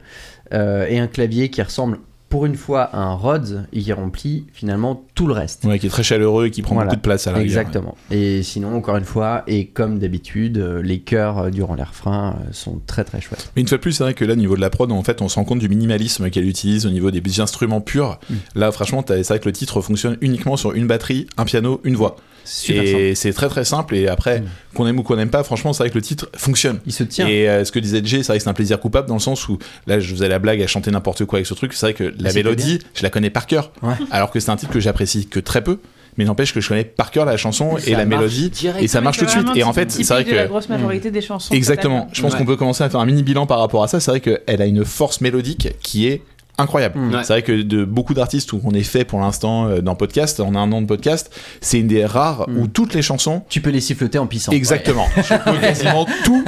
euh, 0.53 0.85
et 0.87 0.99
un 0.99 1.07
clavier 1.07 1.49
qui 1.49 1.61
ressemble 1.61 1.99
pour 2.29 2.45
une 2.45 2.55
fois 2.55 2.83
à 2.83 2.97
un 2.97 3.13
Rhodes 3.13 3.65
et 3.71 3.79
qui 3.79 3.93
remplit 3.93 4.47
finalement 4.51 5.05
tout 5.15 5.27
le 5.27 5.33
reste. 5.33 5.63
Ouais, 5.63 5.79
qui 5.79 5.87
est 5.87 5.89
très 5.89 6.03
chaleureux 6.03 6.47
et 6.47 6.51
qui 6.51 6.61
prend 6.61 6.75
Voilà. 6.75 6.89
beaucoup 6.89 6.97
de 6.97 7.01
place 7.01 7.25
à 7.25 7.31
la 7.31 7.37
rigueur. 7.37 7.61
Exactement. 7.61 7.95
Et 8.11 8.43
sinon, 8.43 8.75
encore 8.75 8.97
une 8.97 9.05
fois, 9.05 9.43
et 9.47 9.67
comme 9.67 9.97
d'habitude, 9.97 10.57
les 10.83 10.99
chœurs 10.99 11.37
euh, 11.37 11.49
durant 11.51 11.75
les 11.75 11.83
refrains 11.83 12.35
sont 12.51 12.81
très 12.85 13.05
très 13.05 13.21
chouettes. 13.21 13.49
Mais 13.55 13.61
une 13.61 13.67
fois 13.69 13.77
de 13.77 13.81
plus, 13.81 13.93
c'est 13.93 14.03
vrai 14.03 14.13
que 14.13 14.25
là, 14.25 14.33
au 14.33 14.37
niveau 14.37 14.57
de 14.57 14.61
la 14.61 14.69
prod, 14.69 14.91
en 14.91 15.03
fait, 15.03 15.21
on 15.21 15.29
se 15.29 15.35
rend 15.35 15.45
compte 15.45 15.59
du 15.59 15.69
minimalisme 15.69 16.29
qu'elle 16.29 16.47
utilise 16.47 16.85
au 16.85 16.89
niveau 16.89 17.11
des 17.11 17.39
instruments 17.39 17.81
purs. 17.81 18.19
Mm. 18.29 18.35
Là, 18.55 18.71
franchement, 18.73 19.05
c'est 19.07 19.25
vrai 19.25 19.39
que 19.39 19.45
le 19.45 19.53
titre 19.53 19.79
fonctionne 19.79 20.17
uniquement 20.19 20.57
sur 20.57 20.73
une 20.73 20.87
batterie, 20.87 21.27
un 21.37 21.45
piano, 21.45 21.79
une 21.85 21.95
voix. 21.95 22.17
Super 22.47 22.83
et 22.83 23.15
c'est 23.15 23.33
très 23.33 23.49
très 23.49 23.65
simple. 23.65 23.95
Et 23.95 24.07
après, 24.07 24.39
Mm. 24.39 24.45
qu'on 24.75 24.87
aime 24.87 24.99
ou 24.99 25.03
qu'on 25.03 25.15
n'aime 25.15 25.29
pas, 25.29 25.43
franchement, 25.43 25.73
c'est 25.73 25.83
vrai 25.83 25.89
que 25.89 25.95
le 25.95 26.01
titre 26.01 26.29
fonctionne. 26.35 26.79
Il 26.85 26.93
se 26.93 27.03
tient. 27.03 27.27
Et 27.27 27.49
euh, 27.49 27.65
ce 27.65 27.71
que 27.71 27.79
disait 27.79 28.01
Jay, 28.03 28.17
c'est 28.23 28.27
vrai 28.27 28.37
que 28.37 28.43
c'est 28.43 28.49
un 28.49 28.53
plaisir 28.53 28.79
coupable 28.79 29.07
dans 29.07 29.15
le 29.15 29.19
sens 29.19 29.47
où 29.49 29.57
là, 29.85 29.99
je 29.99 30.11
faisais 30.13 30.29
la 30.29 30.39
blague 30.39 30.61
à 30.61 30.67
chanter 30.67 30.91
n'importe 30.91 31.25
quoi 31.25 31.37
avec 31.37 31.45
ce 31.47 31.53
truc. 31.53 31.73
C'est 31.73 31.85
vrai 31.87 31.93
que 31.93 32.03
la 32.05 32.29
c'était 32.29 32.43
mélodie, 32.43 32.79
je 32.93 33.03
la 33.03 33.09
connais 33.09 33.29
par 33.29 33.47
cœur. 33.47 33.71
Ouais. 33.81 33.93
Alors 34.11 34.31
que 34.31 34.39
c'est 34.39 34.49
un 34.51 34.55
titre 34.55 34.71
que 34.71 34.79
j'apprécie 34.79 35.27
que 35.27 35.39
très 35.39 35.63
peu. 35.63 35.79
Mais 36.17 36.25
n'empêche 36.25 36.51
que 36.51 36.61
je 36.61 36.67
connais 36.67 36.83
par 36.83 37.11
cœur 37.11 37.25
la 37.25 37.37
chanson 37.37 37.77
et 37.85 37.91
la 37.91 38.05
mélodie. 38.05 38.51
Et 38.79 38.87
ça 38.87 39.01
marche 39.01 39.19
tout 39.19 39.25
de 39.25 39.29
suite. 39.29 39.47
Et 39.55 39.61
en 39.63 39.71
fait, 39.71 39.91
c'est 39.91 40.03
vrai 40.07 40.23
de 40.23 40.31
la 40.31 40.43
que. 40.45 40.49
grosse 40.49 40.67
majorité 40.67 41.11
des 41.11 41.21
chansons. 41.21 41.53
Exactement. 41.53 42.07
Je 42.11 42.21
pense 42.23 42.31
Ouais. 42.33 42.39
qu'on 42.39 42.45
peut 42.45 42.55
commencer 42.55 42.83
à 42.83 42.89
faire 42.89 42.99
un 42.99 43.05
mini 43.05 43.21
bilan 43.21 43.45
par 43.45 43.59
rapport 43.59 43.83
à 43.83 43.87
ça. 43.87 43.99
C'est 43.99 44.09
vrai 44.09 44.19
qu'elle 44.19 44.61
a 44.61 44.65
une 44.65 44.83
force 44.83 45.21
mélodique 45.21 45.69
qui 45.83 46.07
est 46.07 46.23
incroyable. 46.57 46.99
Mm. 46.99 47.19
C'est 47.23 47.33
vrai 47.33 47.41
que 47.43 47.61
de 47.61 47.85
beaucoup 47.85 48.13
d'artistes 48.13 48.51
où 48.53 48.61
on 48.63 48.71
est 48.71 48.83
fait 48.83 49.05
pour 49.05 49.19
l'instant 49.19 49.67
euh, 49.67 49.81
dans 49.81 49.95
podcast, 49.95 50.39
on 50.39 50.55
a 50.55 50.59
un 50.59 50.71
an 50.71 50.81
de 50.81 50.87
podcast, 50.87 51.31
c'est 51.61 51.79
une 51.79 51.87
des 51.87 52.05
rares 52.05 52.47
Mm. 52.49 52.57
où 52.59 52.67
toutes 52.67 52.93
les 52.93 53.01
chansons 53.01 53.43
Tu 53.49 53.61
peux 53.61 53.69
les 53.69 53.81
siffloter 53.81 54.17
en 54.19 54.27
pissant. 54.27 54.51
Exactement. 54.51 55.05
Je 55.17 55.33
peux 55.51 55.57
quasiment 55.59 56.05
tout. 56.25 56.43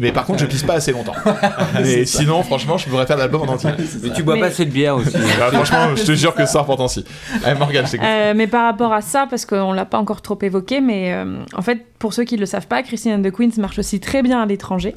Mais 0.00 0.12
par 0.12 0.24
contre, 0.26 0.40
je 0.40 0.46
pisse 0.46 0.62
pas 0.64 0.74
assez 0.74 0.92
longtemps. 0.92 1.14
Mais 1.74 2.04
sinon, 2.06 2.42
franchement, 2.42 2.78
je 2.78 2.88
pourrais 2.88 3.06
faire 3.06 3.16
l'album 3.16 3.42
en 3.42 3.52
entier. 3.52 3.70
Mais 4.02 4.10
tu 4.10 4.22
bois 4.22 4.34
Mais- 4.34 4.40
pas 4.40 4.46
assez 4.46 4.64
de 4.64 4.70
bière 4.70 4.96
aussi. 4.96 5.12
Bah, 5.38 5.50
franchement, 5.52 5.94
je 5.96 6.02
te 6.04 6.12
jure 6.12 6.34
que 6.34 6.46
ça 6.46 6.60
reporte 6.60 6.80
ainsi. 6.80 7.04
Allez, 7.44 7.58
Morgane. 7.58 7.84
Euh, 8.02 8.32
mais 8.34 8.46
par 8.46 8.64
rapport 8.64 8.92
à 8.92 9.00
ça, 9.00 9.26
parce 9.28 9.44
qu'on 9.44 9.72
l'a 9.72 9.84
pas 9.84 9.98
encore 9.98 10.22
trop 10.22 10.38
évoqué, 10.42 10.80
mais 10.80 11.12
euh, 11.12 11.42
en 11.54 11.62
fait, 11.62 11.84
pour 11.98 12.14
ceux 12.14 12.24
qui 12.24 12.34
ne 12.36 12.40
le 12.40 12.46
savent 12.46 12.66
pas, 12.66 12.82
Christine 12.82 13.12
and 13.12 13.22
the 13.22 13.30
Queens 13.30 13.50
marche 13.58 13.78
aussi 13.78 14.00
très 14.00 14.22
bien 14.22 14.40
à 14.42 14.46
l'étranger. 14.46 14.94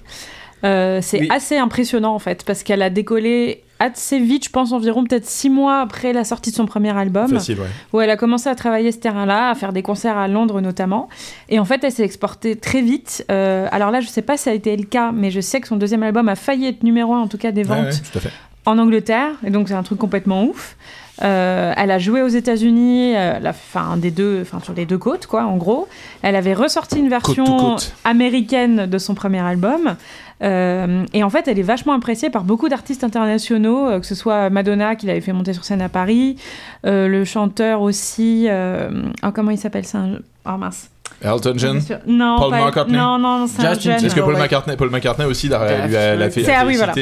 Euh, 0.64 1.00
c'est 1.02 1.20
Oui. 1.20 1.28
assez 1.32 1.58
impressionnant 1.58 2.16
en 2.16 2.20
fait, 2.20 2.44
parce 2.46 2.64
qu'elle 2.64 2.82
a 2.82 2.90
décollé 2.90 3.62
assez 3.80 4.20
vite, 4.20 4.46
je 4.46 4.50
pense 4.50 4.72
environ 4.72 5.04
peut-être 5.04 5.26
six 5.26 5.50
mois 5.50 5.82
après 5.82 6.14
la 6.14 6.24
sortie 6.24 6.52
de 6.52 6.56
son 6.56 6.66
premier 6.66 6.96
album, 6.98 7.28
Facile, 7.30 7.60
ouais. 7.60 7.68
où 7.94 8.02
elle 8.02 8.10
a 8.10 8.18
commencé 8.18 8.48
à 8.50 8.56
travailler 8.56 8.92
ce 8.92 9.00
terrain-là, 9.00 9.50
à 9.50 9.56
faire 9.56 9.74
des 9.74 9.82
concerts 9.82 10.18
à 10.18 10.28
Londres 10.28 10.62
notamment. 10.62 11.10
Et 11.50 11.60
en 11.60 11.66
fait, 11.66 11.84
elle 11.84 11.92
s'est 11.92 12.04
exportée 12.06 12.56
très 12.56 12.82
vite. 12.82 13.26
Euh, 13.30 13.68
alors 13.72 13.92
là, 13.92 14.00
je 14.02 14.08
sais 14.08 14.22
pas 14.22 14.38
si 14.38 14.44
ça 14.44 14.52
a 14.52 14.54
été 14.54 14.76
le 14.78 14.86
cas, 14.86 15.12
mais 15.12 15.32
je 15.32 15.42
sais 15.42 15.60
que 15.60 15.68
son 15.68 15.76
deuxième 15.76 16.04
album 16.04 16.30
a 16.30 16.36
failli 16.36 16.68
être 16.68 16.84
numéro 16.84 17.14
un, 17.14 17.20
en 17.22 17.28
tout 17.28 17.38
cas 17.38 17.52
des 17.52 17.64
ventes 17.64 17.86
ouais, 17.86 17.92
tout 17.92 18.18
à 18.18 18.22
fait. 18.22 18.32
en 18.66 18.78
Angleterre, 18.78 19.32
et 19.46 19.50
donc 19.50 19.68
c'est 19.68 19.74
un 19.76 19.84
truc 19.84 20.00
complètement 20.00 20.44
ouf. 20.46 20.76
Euh, 21.24 21.74
elle 21.78 21.92
a 21.92 21.98
joué 21.98 22.22
aux 22.22 22.28
États-Unis, 22.28 23.14
euh, 23.16 23.40
la 23.40 23.54
fin 23.54 23.96
des 23.96 24.12
deux, 24.12 24.40
enfin 24.42 24.60
sur 24.62 24.74
les 24.74 24.86
deux 24.86 24.98
côtes, 24.98 25.28
quoi, 25.28 25.46
en 25.46 25.56
gros. 25.56 25.88
Elle 26.22 26.36
avait 26.36 26.54
ressorti 26.54 27.00
une 27.00 27.08
version 27.08 27.46
Côte 27.46 27.58
to 27.58 27.70
côte. 27.70 27.94
américaine 28.04 28.86
de 28.86 28.98
son 28.98 29.16
premier 29.16 29.40
album. 29.40 29.96
Euh, 30.44 31.06
et 31.14 31.24
en 31.24 31.30
fait, 31.30 31.48
elle 31.48 31.58
est 31.60 31.64
vachement 31.64 31.94
appréciée 31.94 32.30
par 32.30 32.44
beaucoup 32.44 32.68
d'artistes 32.70 33.04
internationaux, 33.04 33.88
euh, 33.88 34.00
que 34.00 34.06
ce 34.06 34.16
soit 34.16 34.50
Madonna 34.50 34.96
qui 34.96 35.06
l'avait 35.06 35.22
fait 35.22 35.32
monter 35.34 35.54
sur 35.54 35.64
scène 35.64 35.82
à 35.82 35.90
Paris, 35.90 36.36
euh, 36.86 37.08
le 37.08 37.24
chanteur 37.24 37.82
aussi, 37.82 38.46
euh, 38.50 38.90
oh, 39.26 39.30
comment 39.34 39.52
il 39.52 39.58
s'appelle 39.58 39.86
ça 39.86 40.00
Oh 40.48 40.58
mince. 40.58 40.90
Elton 41.24 41.54
John? 41.56 41.80
Non, 42.06 42.36
Paul 42.38 42.50
pas- 42.52 42.66
McCartney? 42.66 42.98
Non, 42.98 43.18
non, 43.18 43.40
non, 43.40 43.48
c'est 43.48 43.66
un 43.66 43.74
Justin? 43.74 43.92
jeune. 43.98 44.06
Est-ce 44.06 44.16
que 44.16 44.20
Paul 44.20 44.34
Ouais. 44.34 44.42
McCartney, 44.42 44.76
Paul 44.76 44.90
McCartney 44.90 45.26
aussi 45.26 45.48
l'a, 45.48 45.88
lui 45.88 45.96
a, 45.96 46.16
l'a 46.16 46.30
fait, 46.30 46.44
ah 46.54 46.64
oui, 46.68 46.76
voilà. 46.76 46.94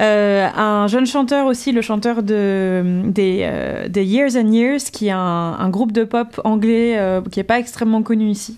euh, 0.00 0.48
un 0.56 0.86
jeune 0.86 1.06
chanteur 1.06 1.46
aussi, 1.46 1.72
le 1.72 1.82
chanteur 1.82 2.22
de, 2.22 3.02
des, 3.04 3.40
euh, 3.42 3.88
des 3.88 4.04
Years 4.04 4.36
and 4.36 4.50
Years, 4.52 4.80
qui 4.92 5.08
est 5.08 5.12
un, 5.12 5.18
un 5.58 5.68
groupe 5.68 5.92
de 5.92 6.04
pop 6.04 6.40
anglais 6.44 6.94
euh, 6.96 7.20
qui 7.30 7.38
est 7.38 7.44
pas 7.44 7.58
extrêmement 7.58 8.02
connu 8.02 8.28
ici. 8.30 8.56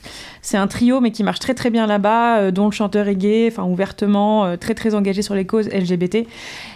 C'est 0.50 0.56
un 0.56 0.66
trio, 0.66 1.02
mais 1.02 1.10
qui 1.10 1.24
marche 1.24 1.40
très 1.40 1.52
très 1.52 1.68
bien 1.68 1.86
là-bas, 1.86 2.38
euh, 2.38 2.50
dont 2.50 2.64
le 2.64 2.70
chanteur 2.70 3.06
est 3.06 3.16
gay, 3.16 3.50
enfin 3.52 3.64
ouvertement, 3.64 4.46
euh, 4.46 4.56
très 4.56 4.72
très 4.72 4.94
engagé 4.94 5.20
sur 5.20 5.34
les 5.34 5.44
causes 5.44 5.68
LGBT. 5.68 6.26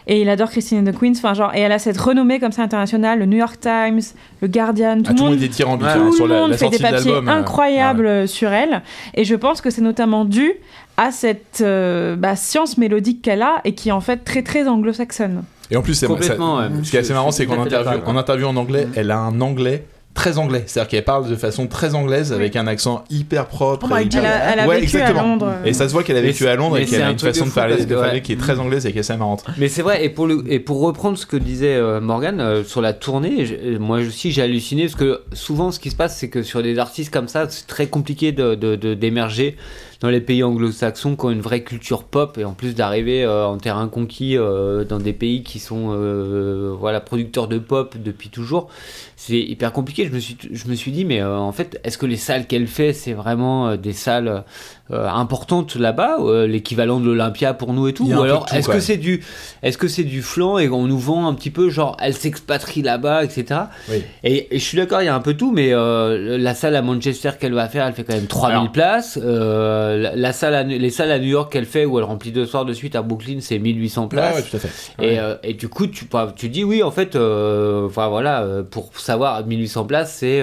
Et 0.09 0.21
il 0.21 0.29
adore 0.29 0.51
Christine 0.51 0.87
and 0.87 0.93
the 0.93 0.95
Queens, 0.95 1.15
enfin 1.17 1.33
genre, 1.33 1.55
et 1.55 1.61
elle 1.61 1.73
a 1.73 1.79
cette 1.79 1.97
renommée 1.97 2.39
comme 2.39 2.53
ça 2.53 2.63
internationale, 2.63 3.21
le 3.21 3.25
New 3.25 3.39
York 3.39 3.59
Times, 3.59 4.03
le 4.43 4.49
Guardian, 4.49 4.99
tout 4.99 5.13
ah, 5.13 5.15
le 5.17 5.23
monde 5.23 5.35
était 5.37 5.49
dithyrambique 5.49 5.87
Ouais, 5.87 5.93
hein, 5.95 6.07
tout 6.11 6.13
sur 6.17 6.27
le 6.27 6.35
la, 6.35 6.41
monde 6.43 6.51
la 6.51 6.59
fait 6.59 6.69
des 6.69 6.79
papiers 6.81 7.15
incroyables 7.27 8.05
ouais. 8.05 8.11
euh, 8.11 8.27
sur 8.27 8.53
elle. 8.53 8.83
Et 9.15 9.25
je 9.25 9.35
pense 9.35 9.63
que 9.63 9.71
c'est 9.71 9.81
notamment 9.81 10.27
dû 10.27 10.53
à 10.99 11.11
cette 11.11 11.63
euh, 11.63 12.15
bah, 12.15 12.37
science 12.37 12.77
mélodique 12.77 13.23
qu'elle 13.23 13.41
a 13.41 13.63
et 13.65 13.75
qui 13.75 13.89
est 13.89 13.93
en 13.93 14.03
fait 14.03 14.19
très 14.19 14.43
très 14.43 14.69
anglo-saxonne. 14.69 15.45
Et 15.71 15.77
en 15.79 15.81
plus, 15.81 15.95
c'est 15.95 16.09
Complètement, 16.09 16.59
ça- 16.59 16.67
ouais. 16.67 16.73
ce 16.83 16.91
qui 16.91 16.97
est 16.99 17.01
assez 17.01 17.15
marrant, 17.15 17.31
c'est 17.31 17.47
qu'en 17.47 17.65
tout 17.65 17.73
en 18.07 18.17
interview 18.19 18.47
en 18.47 18.57
anglais, 18.57 18.87
elle 18.95 19.11
a 19.11 19.19
un 19.19 19.41
anglais 19.41 19.87
très 20.15 20.39
anglais. 20.39 20.65
C'est-à-dire 20.67 20.89
qu'elle 20.91 21.05
parle 21.05 21.29
de 21.29 21.37
façon 21.37 21.67
très 21.67 21.95
anglaise, 21.95 22.33
avec 22.33 22.55
un 22.57 22.67
accent 22.67 23.03
hyper 23.11 23.47
propre. 23.47 23.87
Oh 23.91 23.95
et. 23.95 24.19
Elle 24.19 24.27
a, 24.27 24.53
elle 24.53 24.61
a 24.61 24.67
Ouais, 24.69 24.75
vécu 24.81 24.97
exactement. 24.97 25.21
à 25.21 25.23
Londres. 25.23 25.53
Et 25.65 25.73
ça 25.73 25.89
se 25.89 25.93
voit 25.93 26.03
qu'elle 26.03 26.17
a 26.17 26.21
vécu 26.21 26.47
à 26.47 26.55
Londres 26.55 26.77
et 26.79 26.85
qu'elle 26.85 26.99
c'est 26.99 27.03
a 27.03 27.09
un 27.09 27.13
une 27.13 27.19
façon 27.19 27.45
de 27.45 27.49
fou 27.51 27.55
parler, 27.55 27.75
parce 27.77 27.87
de 27.87 27.95
que, 27.95 27.99
parler 27.99 28.13
ouais. 28.15 28.23
qui 28.23 28.33
est 28.33 28.37
très 28.37 28.59
anglaise 28.59 28.85
et 28.87 28.93
qui 28.93 28.99
est 28.99 29.01
assez 29.01 29.17
marrante. 29.17 29.45
Mais 29.59 29.69
c'est 29.69 29.83
vrai, 29.83 30.05
et 30.05 30.09
pour, 30.11 30.27
le, 30.27 30.45
et 30.49 30.61
pour 30.61 30.81
reprendre 30.81 31.17
ce 31.17 31.25
que 31.27 31.37
disait 31.37 31.75
euh, 31.75 32.01
Morgan 32.01 32.41
euh, 32.41 32.63
sur 32.65 32.81
la 32.83 32.93
tournée, 32.93 33.47
je- 33.47 33.55
euh, 33.55 33.79
moi 33.79 33.99
aussi 33.99 34.33
j'ai 34.33 34.43
halluciné 34.43 34.83
parce 34.85 34.97
que 34.97 35.21
souvent 35.33 35.71
ce 35.73 35.81
qui 35.81 35.91
se 35.91 35.97
passe, 35.97 36.17
c'est 36.19 36.29
que 36.29 36.43
sur 36.43 36.63
des 36.63 36.79
artistes 36.79 37.13
comme 37.13 37.29
ça, 37.29 37.47
c'est 37.49 37.67
très 37.67 37.87
compliqué 37.87 38.33
d'émerger 38.33 38.57
de, 38.57 38.77
de, 38.77 38.95
d'émerger 38.95 39.57
dans 40.03 40.11
les 40.11 40.21
pays 40.21 40.43
anglo-saxons 40.43 41.15
qui 41.15 41.25
ont 41.25 41.31
une 41.31 41.41
vraie 41.41 41.63
culture 41.63 42.03
pop 42.03 42.37
et 42.37 42.45
en 42.45 42.55
plus 42.55 42.75
d'arriver 42.75 43.23
euh, 43.23 43.47
en 43.47 43.57
terrain 43.57 43.87
conquis 43.87 44.37
euh, 44.37 44.85
dans 44.85 44.99
des 44.99 45.13
pays 45.13 45.45
qui 45.45 45.61
sont 45.61 45.91
euh, 45.93 46.75
voilà, 46.77 47.01
producteurs 47.01 47.47
de 47.47 47.59
pop 47.59 47.95
depuis 47.97 48.29
toujours. 48.29 48.69
C'est 49.17 49.39
hyper 49.39 49.73
compliqué. 49.73 50.05
Je 50.07 50.13
me 50.13 50.19
suis, 50.19 50.37
je 50.51 50.67
me 50.67 50.75
suis 50.75 50.91
dit, 50.91 51.05
mais 51.05 51.23
en 51.23 51.53
fait, 51.53 51.81
est-ce 51.85 51.97
que 51.97 52.07
les 52.07 52.17
salles 52.17 52.49
qu'elle 52.49 52.67
fait, 52.67 52.93
c'est 52.93 53.13
vraiment 53.13 53.77
des 53.77 53.93
salles 53.93 54.43
euh, 54.91 55.09
importantes 55.09 55.77
là-bas, 55.77 56.17
euh, 56.21 56.47
l'équivalent 56.47 56.99
de 57.01 57.07
l'Olympia 57.07 57.55
pour 57.55 57.73
nous 57.73 57.87
et 57.89 57.93
tout 57.95 58.05
Ou 58.11 58.21
alors, 58.21 58.47
est-ce 58.53 58.69
que 58.69 58.81
c'est 58.81 58.97
du, 58.97 59.23
est-ce 59.63 59.79
que 59.79 59.87
c'est 59.89 60.03
du 60.05 60.23
flan 60.23 60.59
et 60.59 60.69
on 60.69 60.87
nous 60.87 60.99
vend 60.99 61.29
un 61.29 61.35
petit 61.35 61.51
peu 61.51 61.71
genre 61.71 61.97
elle 62.01 62.15
s'expatrie 62.15 62.83
là-bas, 62.83 63.25
etc. 63.25 63.61
Oui. 63.89 64.03
Et, 64.25 64.55
et 64.55 64.59
je 64.59 64.65
suis 64.65 64.77
d'accord, 64.77 65.01
il 65.01 65.07
y 65.07 65.09
a 65.09 65.15
un 65.15 65.21
peu 65.21 65.35
tout, 65.35 65.53
mais 65.53 65.73
euh, 65.73 66.37
la 66.37 66.55
salle 66.55 66.75
à 66.77 66.83
Manchester 66.83 67.31
qu'elle 67.41 67.55
va 67.55 67.69
faire, 67.69 67.87
elle 67.87 67.95
fait 67.95 68.05
quand 68.05 68.15
même 68.15 68.27
3000 68.27 68.57
Alors. 68.57 68.73
places. 68.73 69.17
La, 69.23 70.17
la 70.17 70.33
salle 70.33 70.55
à- 70.55 70.63
les 70.65 70.91
salles 70.91 71.13
à 71.13 71.19
New 71.19 71.29
York 71.29 71.53
qu'elle 71.53 71.65
fait, 71.67 71.85
où 71.85 71.99
elle 71.99 72.05
remplit 72.05 72.33
deux 72.33 72.45
soirs 72.47 72.65
de 72.65 72.73
suite 72.73 72.97
à 72.97 73.03
Brooklyn, 73.03 73.39
c'est 73.41 73.59
1800 73.59 74.03
Ouais, 74.03 74.09
places. 74.09 74.37
ouais, 74.37 74.43
tout 74.43 74.57
à 74.57 74.59
fait. 74.59 75.05
Et, 75.05 75.19
et 75.51 75.55
du 75.55 75.69
coup, 75.69 75.87
tu, 75.87 76.07
bah, 76.07 76.33
tu 76.37 76.49
dis 76.49 76.65
oui, 76.65 76.83
en 76.83 76.91
fait, 76.91 77.17
enfin 77.17 78.09
voilà, 78.09 78.45
pour 78.71 78.91
savoir 78.99 79.47
1800 79.47 79.85
places, 79.85 80.17
c'est 80.19 80.43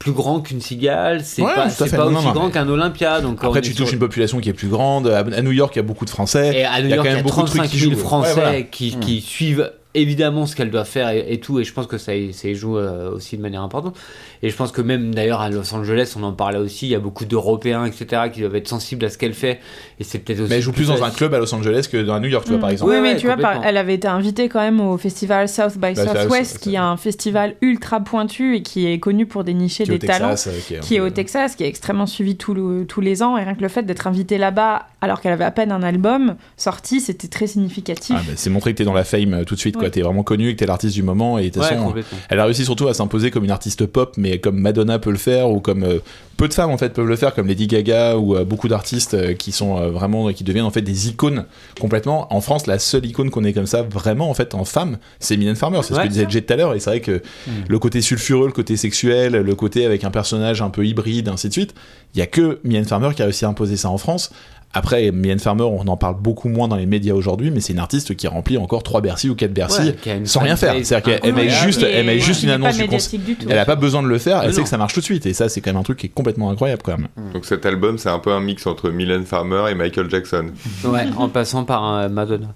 plus 0.00 0.12
grand 0.12 0.40
qu'une 0.40 0.60
cigale, 0.62 1.22
c'est 1.22 1.42
Ouais, 1.42 1.54
pas, 1.54 1.68
c'est 1.68 1.90
pas 1.94 2.08
Non, 2.10 2.16
aussi 2.16 2.26
non, 2.26 2.32
grand 2.32 2.46
mais- 2.46 2.52
qu'un 2.52 2.68
Olympia. 2.68 3.20
Donc 3.20 3.44
Après, 3.44 3.60
tu 3.60 3.72
sur- 3.74 3.84
touches 3.84 3.92
une 3.92 3.98
population 4.00 4.40
qui 4.40 4.48
est 4.48 4.54
plus 4.54 4.68
grande. 4.68 5.06
À 5.06 5.42
New 5.42 5.52
York, 5.52 5.72
il 5.76 5.78
y 5.78 5.80
a 5.80 5.82
beaucoup 5.84 6.06
de 6.06 6.10
Français. 6.10 6.56
Et 6.56 6.64
à 6.64 6.80
New 6.80 6.86
Il 6.86 6.90
y 6.90 6.92
a 6.94 6.96
York, 6.96 7.06
quand 7.06 7.10
il 7.10 7.12
y 7.12 7.14
même 7.16 7.20
a 7.20 7.22
beaucoup 7.28 7.42
de 7.42 7.46
trucs 7.46 7.60
35 7.60 7.70
qui 7.70 7.78
000 7.78 7.92
jouent. 7.92 7.98
Français 7.98 8.34
Ouais, 8.34 8.40
voilà. 8.40 8.62
qui, 8.62 8.98
qui 8.98 9.20
suivent 9.20 9.70
évidemment 9.94 10.46
ce 10.46 10.56
qu'elle 10.56 10.70
doit 10.70 10.84
faire 10.86 11.10
et, 11.10 11.26
et 11.32 11.38
tout, 11.40 11.60
et 11.60 11.64
je 11.64 11.72
pense 11.74 11.86
que 11.86 11.98
ça, 11.98 12.14
y- 12.14 12.32
ça 12.32 12.48
y 12.48 12.54
joue 12.54 12.78
euh, 12.78 13.10
aussi 13.10 13.36
de 13.36 13.42
manière 13.42 13.60
importante. 13.62 13.94
Et 14.42 14.48
je 14.48 14.56
pense 14.56 14.72
que 14.72 14.80
même 14.80 15.14
d'ailleurs 15.14 15.40
à 15.42 15.50
Los 15.50 15.74
Angeles, 15.74 16.14
on 16.18 16.22
en 16.22 16.32
parlait 16.32 16.58
aussi, 16.58 16.86
il 16.86 16.90
y 16.90 16.94
a 16.94 16.98
beaucoup 16.98 17.26
d'Européens, 17.26 17.84
etc., 17.84 18.22
qui 18.32 18.40
doivent 18.40 18.56
être 18.56 18.68
sensibles 18.68 19.04
à 19.04 19.10
ce 19.10 19.18
qu'elle 19.18 19.34
fait, 19.34 19.60
et 19.98 20.04
c'est 20.04 20.18
peut-être 20.18 20.40
aussi. 20.40 20.48
Mais 20.48 20.56
elle 20.56 20.62
joue 20.62 20.72
plus 20.72 20.88
dans 20.88 21.02
un 21.04 21.10
club 21.10 21.34
à 21.34 21.38
Los 21.38 21.54
Angeles 21.54 21.88
que 21.92 21.98
dans 22.02 22.18
New 22.20 22.28
York, 22.28 22.44
tu 22.44 22.50
vois, 22.50 22.58
Mm. 22.58 22.60
par 22.62 22.70
exemple. 22.70 22.90
Oui, 22.92 23.00
mais 23.02 23.12
ouais, 23.12 23.16
tu 23.18 23.26
vois, 23.26 23.36
par- 23.36 23.62
elle 23.64 23.76
avait 23.76 23.94
été 23.94 24.08
invitée 24.08 24.48
quand 24.48 24.60
même 24.60 24.80
au 24.80 24.96
festival 24.96 25.46
South 25.48 25.74
by 25.74 25.92
Bah, 25.92 26.06
Southwest, 26.06 26.58
qui 26.58 26.74
est 26.74 26.78
un 26.78 26.96
festival 26.96 27.54
ultra 27.60 28.00
pointu 28.00 28.56
et 28.56 28.62
qui 28.62 28.86
est 28.86 28.98
connu 28.98 29.26
pour 29.26 29.44
dénicher 29.44 29.84
des 29.84 29.98
talents. 29.98 30.30
Euh, 30.32 30.50
qui 30.66 30.74
est, 30.74 30.80
qui 30.80 30.94
est 30.94 30.98
un 30.98 31.02
au 31.02 31.06
peu- 31.08 31.10
Texas, 31.12 31.54
qui 31.54 31.64
est 31.64 31.68
extrêmement 31.68 32.06
suivi 32.06 32.36
tout 32.36 32.54
le- 32.54 32.86
tous 32.86 33.02
les 33.02 33.22
ans. 33.22 33.36
Et 33.36 33.44
rien 33.44 33.54
que 33.54 33.60
le 33.62 33.68
fait 33.68 33.82
d'être 33.82 34.06
invitée 34.06 34.38
là-bas, 34.38 34.86
alors 35.02 35.20
qu'elle 35.20 35.32
avait 35.32 35.44
à 35.44 35.50
peine 35.50 35.70
un 35.70 35.82
album 35.82 36.36
sorti, 36.56 37.00
c'était 37.00 37.28
très 37.28 37.46
significatif. 37.46 38.16
Ah, 38.18 38.22
bah, 38.26 38.32
c'est 38.36 38.48
montrer 38.50 38.72
que 38.72 38.78
t'es 38.78 38.84
dans 38.84 38.94
la 38.94 39.04
fame 39.04 39.34
euh, 39.34 39.44
tout 39.44 39.54
de 39.54 39.60
suite, 39.60 39.74
quoi. 39.76 39.84
Ouais. 39.84 39.90
T'es 39.90 40.00
vraiment 40.02 40.22
connu, 40.22 40.52
que 40.54 40.58
t'es 40.58 40.66
l'artiste 40.66 40.94
du 40.94 41.02
moment, 41.02 41.38
et 41.38 41.44
de 41.50 41.54
toute 41.54 41.62
Ouais, 41.62 41.68
façon, 41.68 41.94
elle 42.30 42.40
a 42.40 42.44
réussi 42.46 42.64
surtout 42.64 42.88
à 42.88 42.94
s'imposer 42.94 43.30
comme 43.30 43.44
une 43.44 43.50
artiste 43.50 43.84
pop, 43.86 44.14
mais 44.16 44.29
comme 44.38 44.58
Madonna 44.60 44.98
peut 44.98 45.10
le 45.10 45.18
faire, 45.18 45.50
ou 45.50 45.60
comme 45.60 45.82
euh, 45.84 45.98
peu 46.40 46.48
de 46.48 46.54
femmes 46.54 46.70
en 46.70 46.78
fait 46.78 46.94
peuvent 46.94 47.06
le 47.06 47.16
faire, 47.16 47.34
comme 47.34 47.46
Lady 47.46 47.66
Gaga, 47.66 48.16
ou 48.16 48.34
euh, 48.34 48.44
beaucoup 48.44 48.66
d'artistes 48.66 49.12
euh, 49.12 49.34
qui 49.34 49.52
sont 49.52 49.76
euh, 49.76 49.90
vraiment, 49.90 50.32
qui 50.32 50.42
deviennent 50.42 50.64
en 50.64 50.70
fait 50.70 50.80
des 50.80 51.08
icônes 51.08 51.44
complètement. 51.78 52.32
En 52.32 52.40
France, 52.40 52.66
la 52.66 52.78
seule 52.78 53.04
icône 53.04 53.28
qu'on 53.28 53.44
ait 53.44 53.52
comme 53.52 53.66
ça, 53.66 53.82
vraiment 53.82 54.30
en 54.30 54.34
fait 54.34 54.54
en 54.54 54.64
femme, 54.64 54.96
c'est 55.18 55.36
Mylène 55.36 55.56
Farmer. 55.56 55.80
C'est 55.82 55.94
ce 55.94 56.00
que 56.00 56.08
disait 56.08 56.26
Jay 56.28 56.40
tout 56.40 56.52
à 56.52 56.56
l'heure, 56.56 56.74
et 56.74 56.80
c'est 56.80 56.90
vrai 56.90 57.00
que 57.00 57.20
le 57.68 57.78
côté 57.78 58.00
sulfureux, 58.00 58.46
le 58.46 58.52
côté 58.52 58.78
sexuel, 58.78 59.32
le 59.32 59.54
côté 59.54 59.84
avec 59.84 60.02
un 60.04 60.10
personnage 60.10 60.62
un 60.62 60.70
peu 60.70 60.86
hybride, 60.86 61.28
ainsi 61.28 61.48
de 61.48 61.52
suite, 61.52 61.74
il 62.14 62.20
y 62.20 62.22
a 62.22 62.26
que 62.26 62.58
Mylène 62.64 62.86
Farmer 62.86 63.10
qui 63.14 63.20
a 63.20 63.26
réussi 63.26 63.44
à 63.44 63.48
imposer 63.48 63.76
ça 63.76 63.90
en 63.90 63.98
France. 63.98 64.32
Après, 64.72 65.10
Mylène 65.10 65.40
Farmer, 65.40 65.64
on 65.64 65.86
en 65.88 65.96
parle 65.96 66.14
beaucoup 66.20 66.48
moins 66.48 66.68
dans 66.68 66.76
les 66.76 66.86
médias 66.86 67.14
aujourd'hui, 67.14 67.50
mais 67.50 67.60
c'est 67.60 67.72
une 67.72 67.80
artiste 67.80 68.14
qui 68.14 68.28
remplit 68.28 68.56
encore 68.56 68.82
3 68.84 69.00
Bercy 69.00 69.28
ou 69.28 69.34
4 69.34 69.52
Bercy 69.52 69.80
Ouais, 70.06 70.20
sans 70.24 70.40
rien 70.40 70.54
faire. 70.54 70.74
C'est-à-dire 70.84 71.02
qu'elle 71.20 71.32
met 71.34 71.40
incroyable. 71.42 71.64
juste, 71.66 71.82
elle 71.82 72.06
met 72.06 72.16
Et- 72.16 72.20
juste 72.20 72.42
une 72.44 72.50
annonce 72.50 72.76
du 72.76 72.86
concert. 72.86 73.20
Elle 73.48 73.58
a 73.58 73.64
pas 73.64 73.74
besoin 73.76 74.02
de 74.02 74.08
le 74.08 74.18
faire, 74.18 74.40
elle 74.44 74.54
sait 74.54 74.62
que 74.62 74.68
ça 74.68 74.78
marche 74.78 74.92
tout 74.94 75.00
de 75.00 75.04
suite. 75.04 75.26
Et 75.26 75.34
ça, 75.34 75.48
c'est 75.48 75.60
quand 75.60 75.70
même 75.70 75.80
un 75.80 75.82
truc 75.82 75.98
qui 75.98 76.06
est 76.06 76.10
complètement 76.10 76.50
incroyable 76.50 76.82
quand 76.84 76.96
même. 76.96 77.08
Donc 77.32 77.44
cet 77.46 77.66
album, 77.66 77.98
c'est 77.98 78.10
un 78.10 78.20
peu 78.20 78.30
un 78.32 78.40
mix 78.40 78.64
entre 78.66 78.90
Mylène 78.90 79.24
Farmer 79.24 79.64
et 79.70 79.74
Michael 79.74 80.08
Jackson. 80.08 80.46
Ouais, 80.84 81.06
en 81.16 81.28
passant 81.28 81.64
par 81.64 81.92
euh, 81.96 82.08
Madonna. 82.08 82.54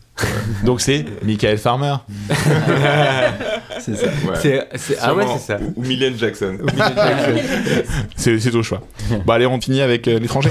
Donc 0.65 0.81
c'est 0.81 1.05
Michael 1.25 1.59
Farmer. 1.59 1.97
C'est 3.81 3.97
ça. 3.97 4.07
Ouais. 4.07 4.69
Ah 5.03 5.15
ouais, 5.15 5.25
c'est 5.37 5.39
ça. 5.53 5.59
Ou, 5.61 5.81
ou 5.81 5.83
Mylène 5.85 6.17
Jackson. 6.17 6.57
C'est 8.17 8.39
c'est 8.39 8.51
ton 8.51 8.63
choix. 8.63 8.81
Bon, 9.27 9.33
allez, 9.33 9.47
on 9.47 9.61
finit 9.61 9.83
avec 9.83 10.09
euh, 10.09 10.19
l'étranger. 10.19 10.51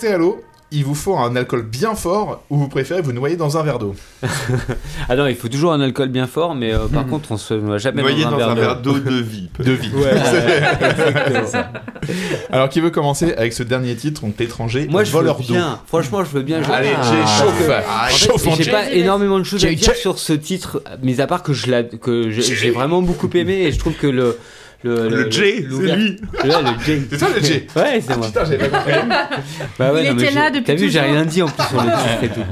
Restez 0.00 0.14
à 0.14 0.18
l'eau. 0.18 0.40
Il 0.72 0.84
vous 0.84 0.94
faut 0.94 1.14
un 1.18 1.34
alcool 1.36 1.62
bien 1.62 1.94
fort 1.94 2.42
ou 2.48 2.56
vous 2.56 2.68
préférez 2.68 3.02
vous 3.02 3.12
noyer 3.12 3.36
dans 3.36 3.58
un 3.58 3.62
verre 3.64 3.78
d'eau 3.78 3.94
Ah 5.10 5.16
non, 5.16 5.26
il 5.26 5.34
faut 5.34 5.48
toujours 5.48 5.72
un 5.72 5.80
alcool 5.82 6.08
bien 6.08 6.26
fort, 6.26 6.54
mais 6.54 6.72
euh, 6.72 6.86
par 6.86 7.06
contre, 7.06 7.32
on 7.32 7.36
se 7.36 7.52
noie 7.52 7.76
jamais 7.76 8.02
dans 8.02 8.08
un 8.08 8.30
dans 8.30 8.36
un 8.38 8.54
verre 8.54 8.54
verre 8.54 8.80
d'eau. 8.80 8.98
de 8.98 9.10
vie. 9.20 9.50
De 9.58 9.72
vie. 9.72 9.90
Ouais, 9.92 10.04
ouais, 10.04 11.40
ouais. 11.42 11.64
Alors, 12.50 12.68
qui 12.70 12.80
veut 12.80 12.88
commencer 12.90 13.34
avec 13.34 13.52
ce 13.52 13.62
dernier 13.62 13.94
titre, 13.94 14.22
donc 14.22 14.36
l'étranger, 14.38 14.86
Moi, 14.88 15.04
je 15.04 15.10
veux 15.10 15.18
voleur 15.18 15.36
d'eau 15.40 15.52
bien. 15.52 15.80
Franchement, 15.86 16.24
je 16.24 16.30
veux 16.30 16.42
bien. 16.42 16.62
Je... 16.62 16.70
Allez, 16.70 16.92
Ah. 16.96 17.02
j'ai 17.02 17.44
chauffe. 17.44 17.60
En 17.60 18.08
fait, 18.08 18.16
chauffe 18.16 18.46
en 18.46 18.54
j'ai 18.54 18.70
pas 18.70 18.90
énormément 18.90 19.38
de 19.38 19.44
choses 19.44 19.62
à 19.66 19.72
dire 19.74 19.94
sur 19.96 20.18
ce 20.18 20.32
titre, 20.32 20.82
mis 21.02 21.20
à 21.20 21.26
part 21.26 21.42
que 21.42 21.52
je 21.52 21.66
l'ai, 21.70 21.88
que 21.88 22.30
j'ai 22.30 22.70
vraiment 22.70 23.02
beaucoup 23.02 23.28
aimé 23.34 23.64
et 23.64 23.72
je 23.72 23.78
trouve 23.78 23.94
que 23.94 24.06
le 24.06 24.38
le, 24.82 25.08
Le 25.08 25.30
Jay, 25.30 25.64
c'est 25.70 25.96
lui. 25.96 26.16
Le 26.44 26.84
Jay. 26.84 27.02
C'est 27.10 27.18
toi 27.18 27.28
le 27.36 27.42
Jay 27.42 27.66
Ouais, 27.76 28.00
c'est 28.00 28.16
moi. 28.16 28.26
Putain, 28.26 28.44
j'avais 28.44 28.68
pas 28.68 28.78
compris. 28.78 28.92
Bah 29.78 29.92
ouais, 29.92 30.04
Il 30.06 30.12
non, 30.12 30.18
était 30.18 30.30
là 30.30 30.50
depuis 30.50 30.64
T'as 30.64 30.74
vu, 30.74 30.88
j'ai 30.90 31.00
rien 31.00 31.24
dit 31.24 31.42
en 31.42 31.48
plus 31.48 31.66
sur 31.66 31.76
le 31.82 31.86
titre 31.88 32.24
et 32.24 32.28
tout. 32.28 32.46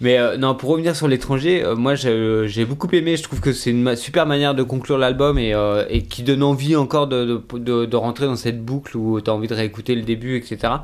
Mais 0.00 0.18
euh, 0.18 0.36
non, 0.36 0.54
pour 0.54 0.70
revenir 0.70 0.94
sur 0.96 1.08
l'étranger, 1.08 1.64
euh, 1.64 1.76
moi 1.76 1.94
j'ai 1.94 2.42
j'ai 2.46 2.64
beaucoup 2.66 2.88
aimé. 2.92 3.16
Je 3.16 3.22
trouve 3.22 3.40
que 3.40 3.52
c'est 3.52 3.70
une 3.70 3.80
ma- 3.82 3.96
super 3.96 4.26
manière 4.26 4.54
de 4.54 4.62
conclure 4.62 4.98
l'album 4.98 5.38
et, 5.38 5.54
euh, 5.54 5.84
et 5.88 6.02
qui 6.02 6.22
donne 6.22 6.42
envie 6.42 6.76
encore 6.76 7.06
de, 7.06 7.24
de, 7.24 7.58
de- 7.58 7.84
de 7.86 7.96
rentrer 7.96 8.26
dans 8.26 8.36
cette 8.36 8.62
boucle 8.62 8.96
où 8.96 9.20
t'as 9.20 9.32
envie 9.32 9.46
de 9.48 9.54
réécouter 9.54 9.94
le 9.94 10.02
début, 10.02 10.36
etc. 10.36 10.74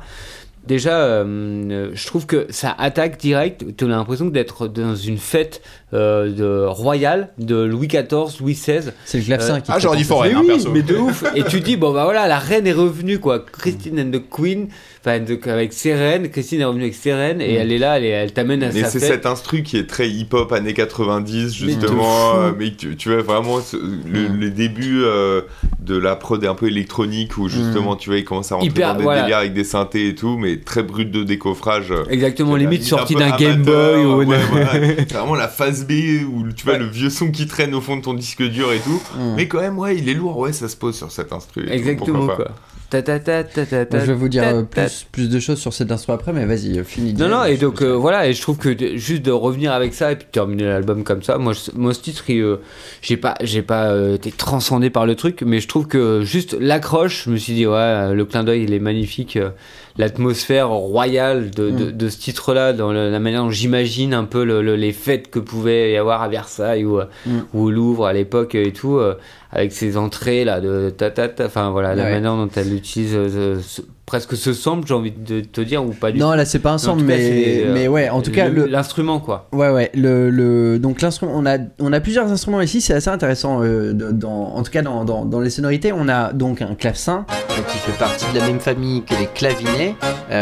Déjà, 0.65 0.97
euh, 0.99 1.89
je 1.93 2.05
trouve 2.07 2.25
que 2.25 2.45
ça 2.49 2.73
attaque 2.77 3.19
direct. 3.19 3.65
Tu 3.77 3.85
as 3.85 3.87
l'impression 3.87 4.25
d'être 4.27 4.67
dans 4.67 4.95
une 4.95 5.17
fête 5.17 5.61
euh, 5.63 5.65
de 5.93 6.65
royal 6.67 7.29
de 7.37 7.55
Louis 7.63 7.87
XIV, 7.87 8.39
Louis 8.39 8.53
XVI. 8.53 8.91
C'est 9.05 9.17
le 9.19 9.23
clavecin 9.25 9.55
Euh, 9.55 9.59
qui 9.59 9.71
Ah, 9.73 9.79
j'aurais 9.79 9.97
dit 9.97 10.03
forêt, 10.03 10.31
mais 10.33 10.53
oui, 10.53 10.65
mais 10.71 10.81
de 10.81 10.95
ouf. 10.95 11.23
Et 11.35 11.43
tu 11.43 11.59
dis 11.59 11.75
bon 11.77 11.93
bah 11.93 12.03
voilà, 12.05 12.27
la 12.27 12.39
reine 12.39 12.65
est 12.67 12.71
revenue 12.73 13.19
quoi. 13.19 13.39
Christine 13.51 13.99
and 13.99 14.11
the 14.17 14.21
Queen, 14.29 14.67
avec 15.05 15.73
ses 15.73 15.93
reines. 15.93 16.29
Christine 16.29 16.61
est 16.61 16.65
revenue 16.65 16.83
avec 16.83 16.95
ses 16.95 17.13
reines 17.13 17.41
et 17.41 17.53
elle 17.55 17.71
est 17.71 17.77
là, 17.77 17.97
elle, 17.97 18.05
est- 18.05 18.09
elle 18.09 18.31
t'amène 18.33 18.63
à 18.63 18.71
Mais 18.71 18.81
sa 18.81 18.87
c'est 18.89 18.99
cet 18.99 19.25
instru 19.25 19.63
qui 19.63 19.77
est 19.77 19.87
très 19.89 20.09
hip-hop 20.09 20.51
années 20.53 20.73
90 20.73 21.61
Mais 21.61 21.75
de 21.75 21.81
justement, 21.81 22.35
euh, 22.35 22.51
mais 22.57 22.71
tu, 22.71 22.95
tu 22.95 23.09
vois 23.11 23.21
vraiment 23.21 23.59
ce- 23.61 23.77
le- 23.77 24.29
Mm. 24.29 24.39
les 24.39 24.49
débuts 24.49 25.01
euh, 25.03 25.41
de 25.81 25.97
la 25.97 26.15
prod 26.15 26.43
un 26.45 26.55
peu 26.55 26.67
électronique 26.67 27.37
où 27.37 27.49
justement 27.49 27.95
tu 27.95 28.09
vois 28.09 28.19
il 28.19 28.23
commence 28.25 28.51
à 28.51 28.55
rentrer 28.55 28.67
Hyper, 28.69 28.91
dans 28.93 28.97
des 28.97 29.03
voilà. 29.03 29.21
délires 29.23 29.37
avec 29.39 29.53
des 29.53 29.63
synthés 29.63 30.07
et 30.09 30.15
tout, 30.15 30.37
mais 30.37 30.57
très 30.57 30.83
brut 30.83 31.11
de 31.11 31.23
décoffrage. 31.23 31.91
euh, 31.91 32.03
Exactement, 32.09 32.55
limite 32.55 32.87
peu 32.89 33.15
d'un 33.15 33.35
Game 33.35 33.63
Boy 33.63 34.05
ou 34.05 34.17
ouais, 34.23 34.25
voilà. 34.25 34.71
C'est 34.97 35.13
vraiment 35.13 35.35
la 35.35 35.47
phase 35.47 35.80
Où 36.25 36.51
tu 36.51 36.65
vois 36.65 36.77
le 36.77 36.85
vieux 36.85 37.09
son 37.09 37.31
qui 37.31 37.47
traîne 37.47 37.73
au 37.73 37.81
fond 37.81 37.97
de 37.97 38.01
ton 38.01 38.13
disque 38.13 38.43
dur 38.43 38.71
et 38.71 38.79
tout. 38.79 39.01
Mm. 39.15 39.35
Mais 39.35 39.47
quand 39.47 39.61
même, 39.61 39.77
ouais, 39.77 39.97
il 39.97 40.09
est 40.09 40.13
lourd, 40.13 40.37
ouais, 40.37 40.53
ça 40.53 40.67
se 40.67 40.75
pose 40.75 40.95
sur 40.95 41.11
cet 41.11 41.33
instru. 41.33 41.63
et 41.63 41.67
tout, 41.67 41.73
Exactement 41.73 42.27
quoi. 42.27 42.51
Ta, 42.91 43.01
ta, 43.01 43.19
ta, 43.19 43.43
ta, 43.45 43.65
ta, 43.65 43.85
ta, 43.85 43.95
Moi, 43.97 44.05
je 44.05 44.11
vais 44.11 44.17
vous 44.17 44.27
dire 44.27 44.43
ta, 44.43 44.49
euh, 44.53 44.61
ta, 44.63 44.81
plus, 44.83 45.07
plus 45.13 45.29
de 45.29 45.39
choses 45.39 45.59
sur 45.59 45.71
cet 45.71 45.91
instrument 45.93 46.15
après, 46.17 46.33
mais 46.33 46.45
vas-y, 46.45 46.77
euh, 46.77 46.83
finis. 46.83 47.13
Non, 47.13 47.29
non, 47.29 47.45
et 47.45 47.55
donc 47.55 47.81
euh, 47.81 47.93
voilà, 47.95 48.27
et 48.27 48.33
je 48.33 48.41
trouve 48.41 48.57
que 48.57 48.67
de- 48.67 48.97
juste 48.97 49.23
de 49.23 49.31
revenir 49.31 49.71
avec 49.71 49.93
ça 49.93 50.11
et 50.11 50.17
puis 50.17 50.25
de 50.25 50.31
terminer 50.31 50.65
l'album 50.65 51.05
comme 51.05 51.23
ça, 51.23 51.37
moi, 51.37 51.53
je- 51.53 51.71
moi 51.73 51.93
ce 51.93 52.01
titre, 52.01 52.25
euh, 52.31 52.57
j'ai 53.01 53.15
pas, 53.15 53.35
j'ai 53.41 53.61
pas 53.61 53.85
euh, 53.91 54.15
été 54.15 54.29
transcendé 54.31 54.89
par 54.89 55.05
le 55.05 55.15
truc, 55.15 55.41
mais 55.45 55.61
je 55.61 55.69
trouve 55.69 55.87
que 55.87 56.21
juste 56.23 56.53
l'accroche, 56.59 57.23
je 57.25 57.29
me 57.31 57.37
suis 57.37 57.53
dit, 57.53 57.65
ouais, 57.65 58.13
le 58.13 58.25
clin 58.25 58.43
d'œil, 58.43 58.63
il 58.63 58.73
est 58.73 58.79
magnifique, 58.79 59.37
euh, 59.37 59.51
l'atmosphère 59.97 60.69
royale 60.69 61.51
de, 61.51 61.69
de, 61.69 61.85
Mm. 61.85 61.91
de 61.91 62.09
ce 62.09 62.17
titre-là, 62.17 62.73
dans 62.73 62.91
le- 62.91 63.09
la 63.09 63.19
manière 63.19 63.43
dont 63.43 63.49
j'imagine 63.49 64.13
un 64.13 64.23
peu 64.23 64.43
le- 64.43 64.61
le- 64.61 64.75
les 64.75 64.93
fêtes 64.93 65.29
que 65.29 65.39
pouvait 65.39 65.93
y 65.93 65.97
avoir 65.97 66.21
à 66.21 66.27
Versailles 66.29 66.85
ou, 66.85 66.99
Mm. 67.25 67.39
ou 67.53 67.63
au 67.65 67.71
Louvre 67.71 68.05
à 68.05 68.13
l'époque 68.13 68.55
et 68.55 68.71
tout, 68.73 68.97
euh, 68.97 69.15
avec 69.53 69.71
ces 69.73 69.97
entrées 69.97 70.45
là 70.45 70.61
de 70.61 70.89
ta 70.89 71.09
ta 71.11 71.27
ta, 71.27 71.45
enfin 71.45 71.69
voilà, 71.71 71.93
la 71.95 72.09
manière 72.09 72.35
dont 72.35 72.49
elle 72.55 72.73
utilise 72.73 73.11
euh, 73.15 73.59
ce- 73.61 73.81
presque 74.05 74.35
ce 74.35 74.51
sample, 74.53 74.87
j'ai 74.87 74.93
envie 74.93 75.11
de 75.11 75.39
te 75.41 75.61
dire, 75.61 75.83
ou 75.85 75.91
pas 75.91 76.11
du 76.11 76.19
Non, 76.19 76.31
tout. 76.31 76.37
là, 76.37 76.45
c'est 76.45 76.59
pas 76.59 76.71
un 76.73 76.77
sample, 76.77 77.03
mais, 77.03 77.61
euh, 77.65 77.73
mais 77.73 77.87
ouais, 77.87 78.09
en 78.09 78.21
tout 78.21 78.31
cas, 78.31 78.49
l'instrument 78.49 79.19
quoi. 79.19 79.47
Ouais, 79.53 79.69
ouais. 79.69 79.89
Le, 79.93 80.29
le, 80.29 80.79
donc 80.79 81.01
l'instrument, 81.01 81.31
on 81.35 81.45
a, 81.45 81.57
on 81.79 81.93
a 81.93 81.99
plusieurs 82.01 82.29
instruments 82.31 82.59
ici, 82.61 82.81
c'est 82.81 82.93
assez 82.93 83.09
intéressant. 83.09 83.61
euh, 83.63 83.93
dans, 83.93 84.53
en 84.55 84.63
tout 84.63 84.71
cas, 84.71 84.81
dans, 84.81 85.05
dans, 85.05 85.23
dans 85.25 85.39
les 85.39 85.49
sonorités, 85.49 85.93
on 85.93 86.09
a 86.09 86.33
donc 86.33 86.61
un 86.61 86.75
clavecin 86.75 87.25
qui 87.69 87.77
fait 87.77 87.97
partie 87.97 88.25
de 88.33 88.39
la 88.39 88.47
même 88.47 88.59
famille 88.59 89.03
que 89.03 89.13
les 89.15 89.27
clavinets, 89.27 89.95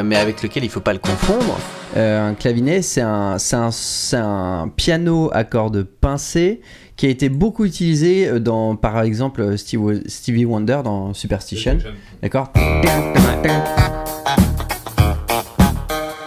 mais 0.03 0.15
avec 0.15 0.41
lequel 0.41 0.63
il 0.63 0.69
faut 0.69 0.79
pas 0.79 0.93
le 0.93 0.99
confondre. 0.99 1.59
Un 1.95 2.33
clavinet, 2.35 2.81
c'est 2.83 3.01
un, 3.01 3.37
c'est 3.39 3.55
un, 3.55 3.71
c'est 3.71 4.17
un 4.17 4.71
piano 4.75 5.29
à 5.33 5.43
cordes 5.43 5.83
pincées 5.83 6.61
qui 6.99 7.05
a 7.05 7.09
été 7.09 7.29
beaucoup 7.29 7.63
utilisé 7.63 8.27
euh, 8.27 8.39
dans, 8.41 8.75
par 8.75 9.01
exemple, 9.03 9.57
Steve- 9.57 10.01
Stevie 10.07 10.43
Wonder 10.43 10.81
dans 10.83 11.13
Superstition. 11.13 11.77
D'accord? 12.21 12.51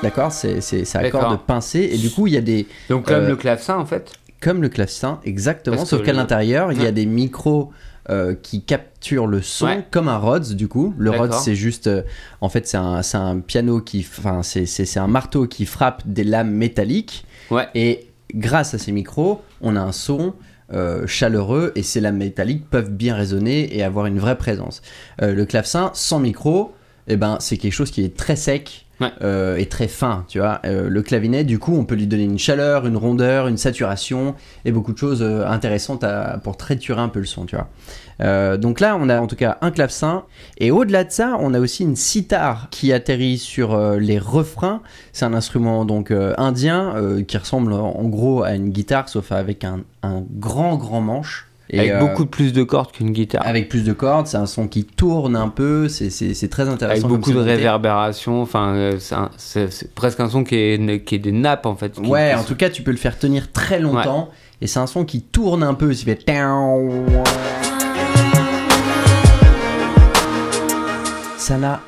D'accord, 0.02 0.32
c'est 0.32 0.60
c'est- 0.62 0.90
D'accord. 0.94 1.20
cordes 1.20 1.40
pincées 1.46 1.90
et 1.92 1.98
du 1.98 2.10
coup 2.10 2.26
il 2.26 2.32
y 2.32 2.36
a 2.36 2.40
des 2.40 2.66
Donc 2.88 3.04
comme 3.06 3.24
Euh, 3.24 3.28
le 3.28 3.36
clavecin 3.36 3.76
en 3.78 3.84
fait. 3.86 4.12
comme 4.40 4.60
le 4.62 4.68
clavecin, 4.68 5.20
exactement, 5.24 5.76
Parce 5.76 5.90
sauf 5.90 6.02
qu'à 6.02 6.12
le- 6.12 6.18
l'intérieur, 6.18 6.72
il 6.72 6.82
y 6.82 6.86
a 6.86 6.90
des 6.90 7.06
micros 7.06 7.70
euh, 8.10 8.34
qui 8.34 8.62
capturent 8.64 9.28
le 9.28 9.42
son, 9.42 9.66
Ouais. 9.66 9.86
comme 9.92 10.08
un 10.08 10.16
Rhodes 10.18 10.54
du 10.56 10.66
coup. 10.66 10.92
Le 10.98 11.10
D'accord. 11.12 11.26
Rhodes, 11.26 11.34
c'est 11.34 11.54
juste, 11.54 11.86
euh, 11.86 12.02
en 12.40 12.48
fait, 12.48 12.66
c'est 12.66 12.76
un, 12.78 13.00
c'est 13.02 13.16
un 13.18 13.38
piano 13.38 13.80
qui, 13.80 14.00
enfin, 14.00 14.42
c'est- 14.42 14.66
c'est 14.66 14.86
c'est 14.86 14.98
un 14.98 15.06
marteau 15.06 15.46
qui 15.46 15.66
frappe 15.66 16.02
des 16.06 16.24
lames 16.24 16.50
métalliques. 16.50 17.24
Ouais. 17.52 17.68
Et 17.76 18.08
grâce 18.34 18.74
à 18.74 18.78
ces 18.78 18.90
micros, 18.90 19.40
on 19.60 19.76
a 19.76 19.80
un 19.80 19.92
son. 19.92 20.32
Euh, 20.72 21.06
chaleureux 21.06 21.72
et 21.74 21.82
ces 21.82 22.00
lames 22.00 22.16
métalliques 22.16 22.68
peuvent 22.68 22.90
bien 22.90 23.14
résonner 23.14 23.76
et 23.76 23.82
avoir 23.82 24.06
une 24.06 24.18
vraie 24.18 24.38
présence. 24.38 24.82
Euh, 25.20 25.34
le 25.34 25.44
clavecin 25.44 25.90
sans 25.94 26.18
micro, 26.18 26.72
eh 27.08 27.16
ben, 27.16 27.36
c'est 27.40 27.56
quelque 27.56 27.72
chose 27.72 27.90
qui 27.90 28.04
est 28.04 28.16
très 28.16 28.36
sec 28.36 28.86
Ouais. 29.02 29.12
euh, 29.22 29.56
et 29.56 29.66
très 29.66 29.88
fin, 29.88 30.24
tu 30.28 30.38
vois. 30.38 30.60
Euh, 30.64 30.88
le 30.88 31.02
clavinet, 31.02 31.44
du 31.44 31.58
coup, 31.58 31.76
on 31.76 31.84
peut 31.84 31.94
lui 31.94 32.06
donner 32.06 32.24
une 32.24 32.38
chaleur, 32.38 32.86
une 32.86 32.96
rondeur, 32.96 33.48
une 33.48 33.56
saturation 33.56 34.34
et 34.64 34.72
beaucoup 34.72 34.92
de 34.92 34.98
choses 34.98 35.22
euh, 35.22 35.46
intéressantes 35.46 36.04
pour 36.42 36.56
triturer 36.56 37.00
un 37.00 37.08
peu 37.08 37.18
le 37.18 37.26
son, 37.26 37.46
tu 37.46 37.56
vois. 37.56 37.68
Donc 38.56 38.78
là, 38.78 38.96
on 39.00 39.08
a 39.08 39.20
en 39.20 39.26
tout 39.26 39.34
cas 39.34 39.58
un 39.62 39.72
clavecin 39.72 40.22
et 40.58 40.70
au-delà 40.70 41.02
de 41.02 41.10
ça, 41.10 41.36
on 41.40 41.54
a 41.54 41.58
aussi 41.58 41.82
une 41.82 41.96
sitar 41.96 42.68
qui 42.70 42.92
atterrit 42.92 43.36
sur 43.36 43.76
les 43.96 44.20
refrains. 44.20 44.80
C'est 45.12 45.24
un 45.24 45.34
instrument 45.34 45.84
donc 45.84 46.12
indien 46.38 46.94
qui 47.26 47.36
ressemble 47.36 47.72
en 47.72 48.04
gros 48.04 48.44
à 48.44 48.52
une 48.52 48.70
guitare, 48.70 49.08
sauf 49.08 49.32
avec 49.32 49.64
un 49.64 49.80
grand 50.38 50.76
grand 50.76 51.00
manche. 51.00 51.48
Et, 51.70 51.78
avec 51.78 51.92
euh, 51.92 52.00
beaucoup 52.00 52.26
plus 52.26 52.52
de 52.52 52.62
cordes 52.64 52.92
qu'une 52.92 53.12
guitare. 53.12 53.46
avec 53.46 53.68
plus 53.68 53.84
de 53.84 53.92
cordes, 53.92 54.26
c'est 54.26 54.36
un 54.36 54.46
son 54.46 54.68
qui 54.68 54.84
tourne 54.84 55.36
un 55.36 55.48
peu, 55.48 55.88
c'est- 55.88 56.48
très 56.50 56.68
intéressant. 56.68 57.06
Avec 57.06 57.18
beaucoup 57.18 57.32
de 57.32 57.38
réverbération, 57.38 58.42
enfin 58.42 58.74
euh, 58.74 58.98
c'est 59.36 59.94
presque 59.94 60.20
un 60.20 60.28
son 60.28 60.44
qui 60.44 60.56
est, 60.56 61.04
qui 61.04 61.14
est 61.14 61.18
des 61.18 61.32
nappes 61.32 61.66
en 61.66 61.76
fait. 61.76 61.98
Ouais, 61.98 62.34
en 62.34 62.44
tout 62.44 62.56
cas, 62.56 62.68
tu 62.68 62.82
peux 62.82 62.90
le 62.90 62.96
faire 62.96 63.18
tenir 63.18 63.52
très 63.52 63.80
longtemps. 63.80 64.28
Et 64.60 64.68
c'est 64.68 64.78
un 64.78 64.86
son 64.86 65.04
qui 65.04 65.22
tourne 65.22 65.62
un 65.64 65.74
peu. 65.74 65.92
Il 65.92 65.96
fait. 65.96 66.24
Ça 71.36 71.58
n'a 71.58 71.80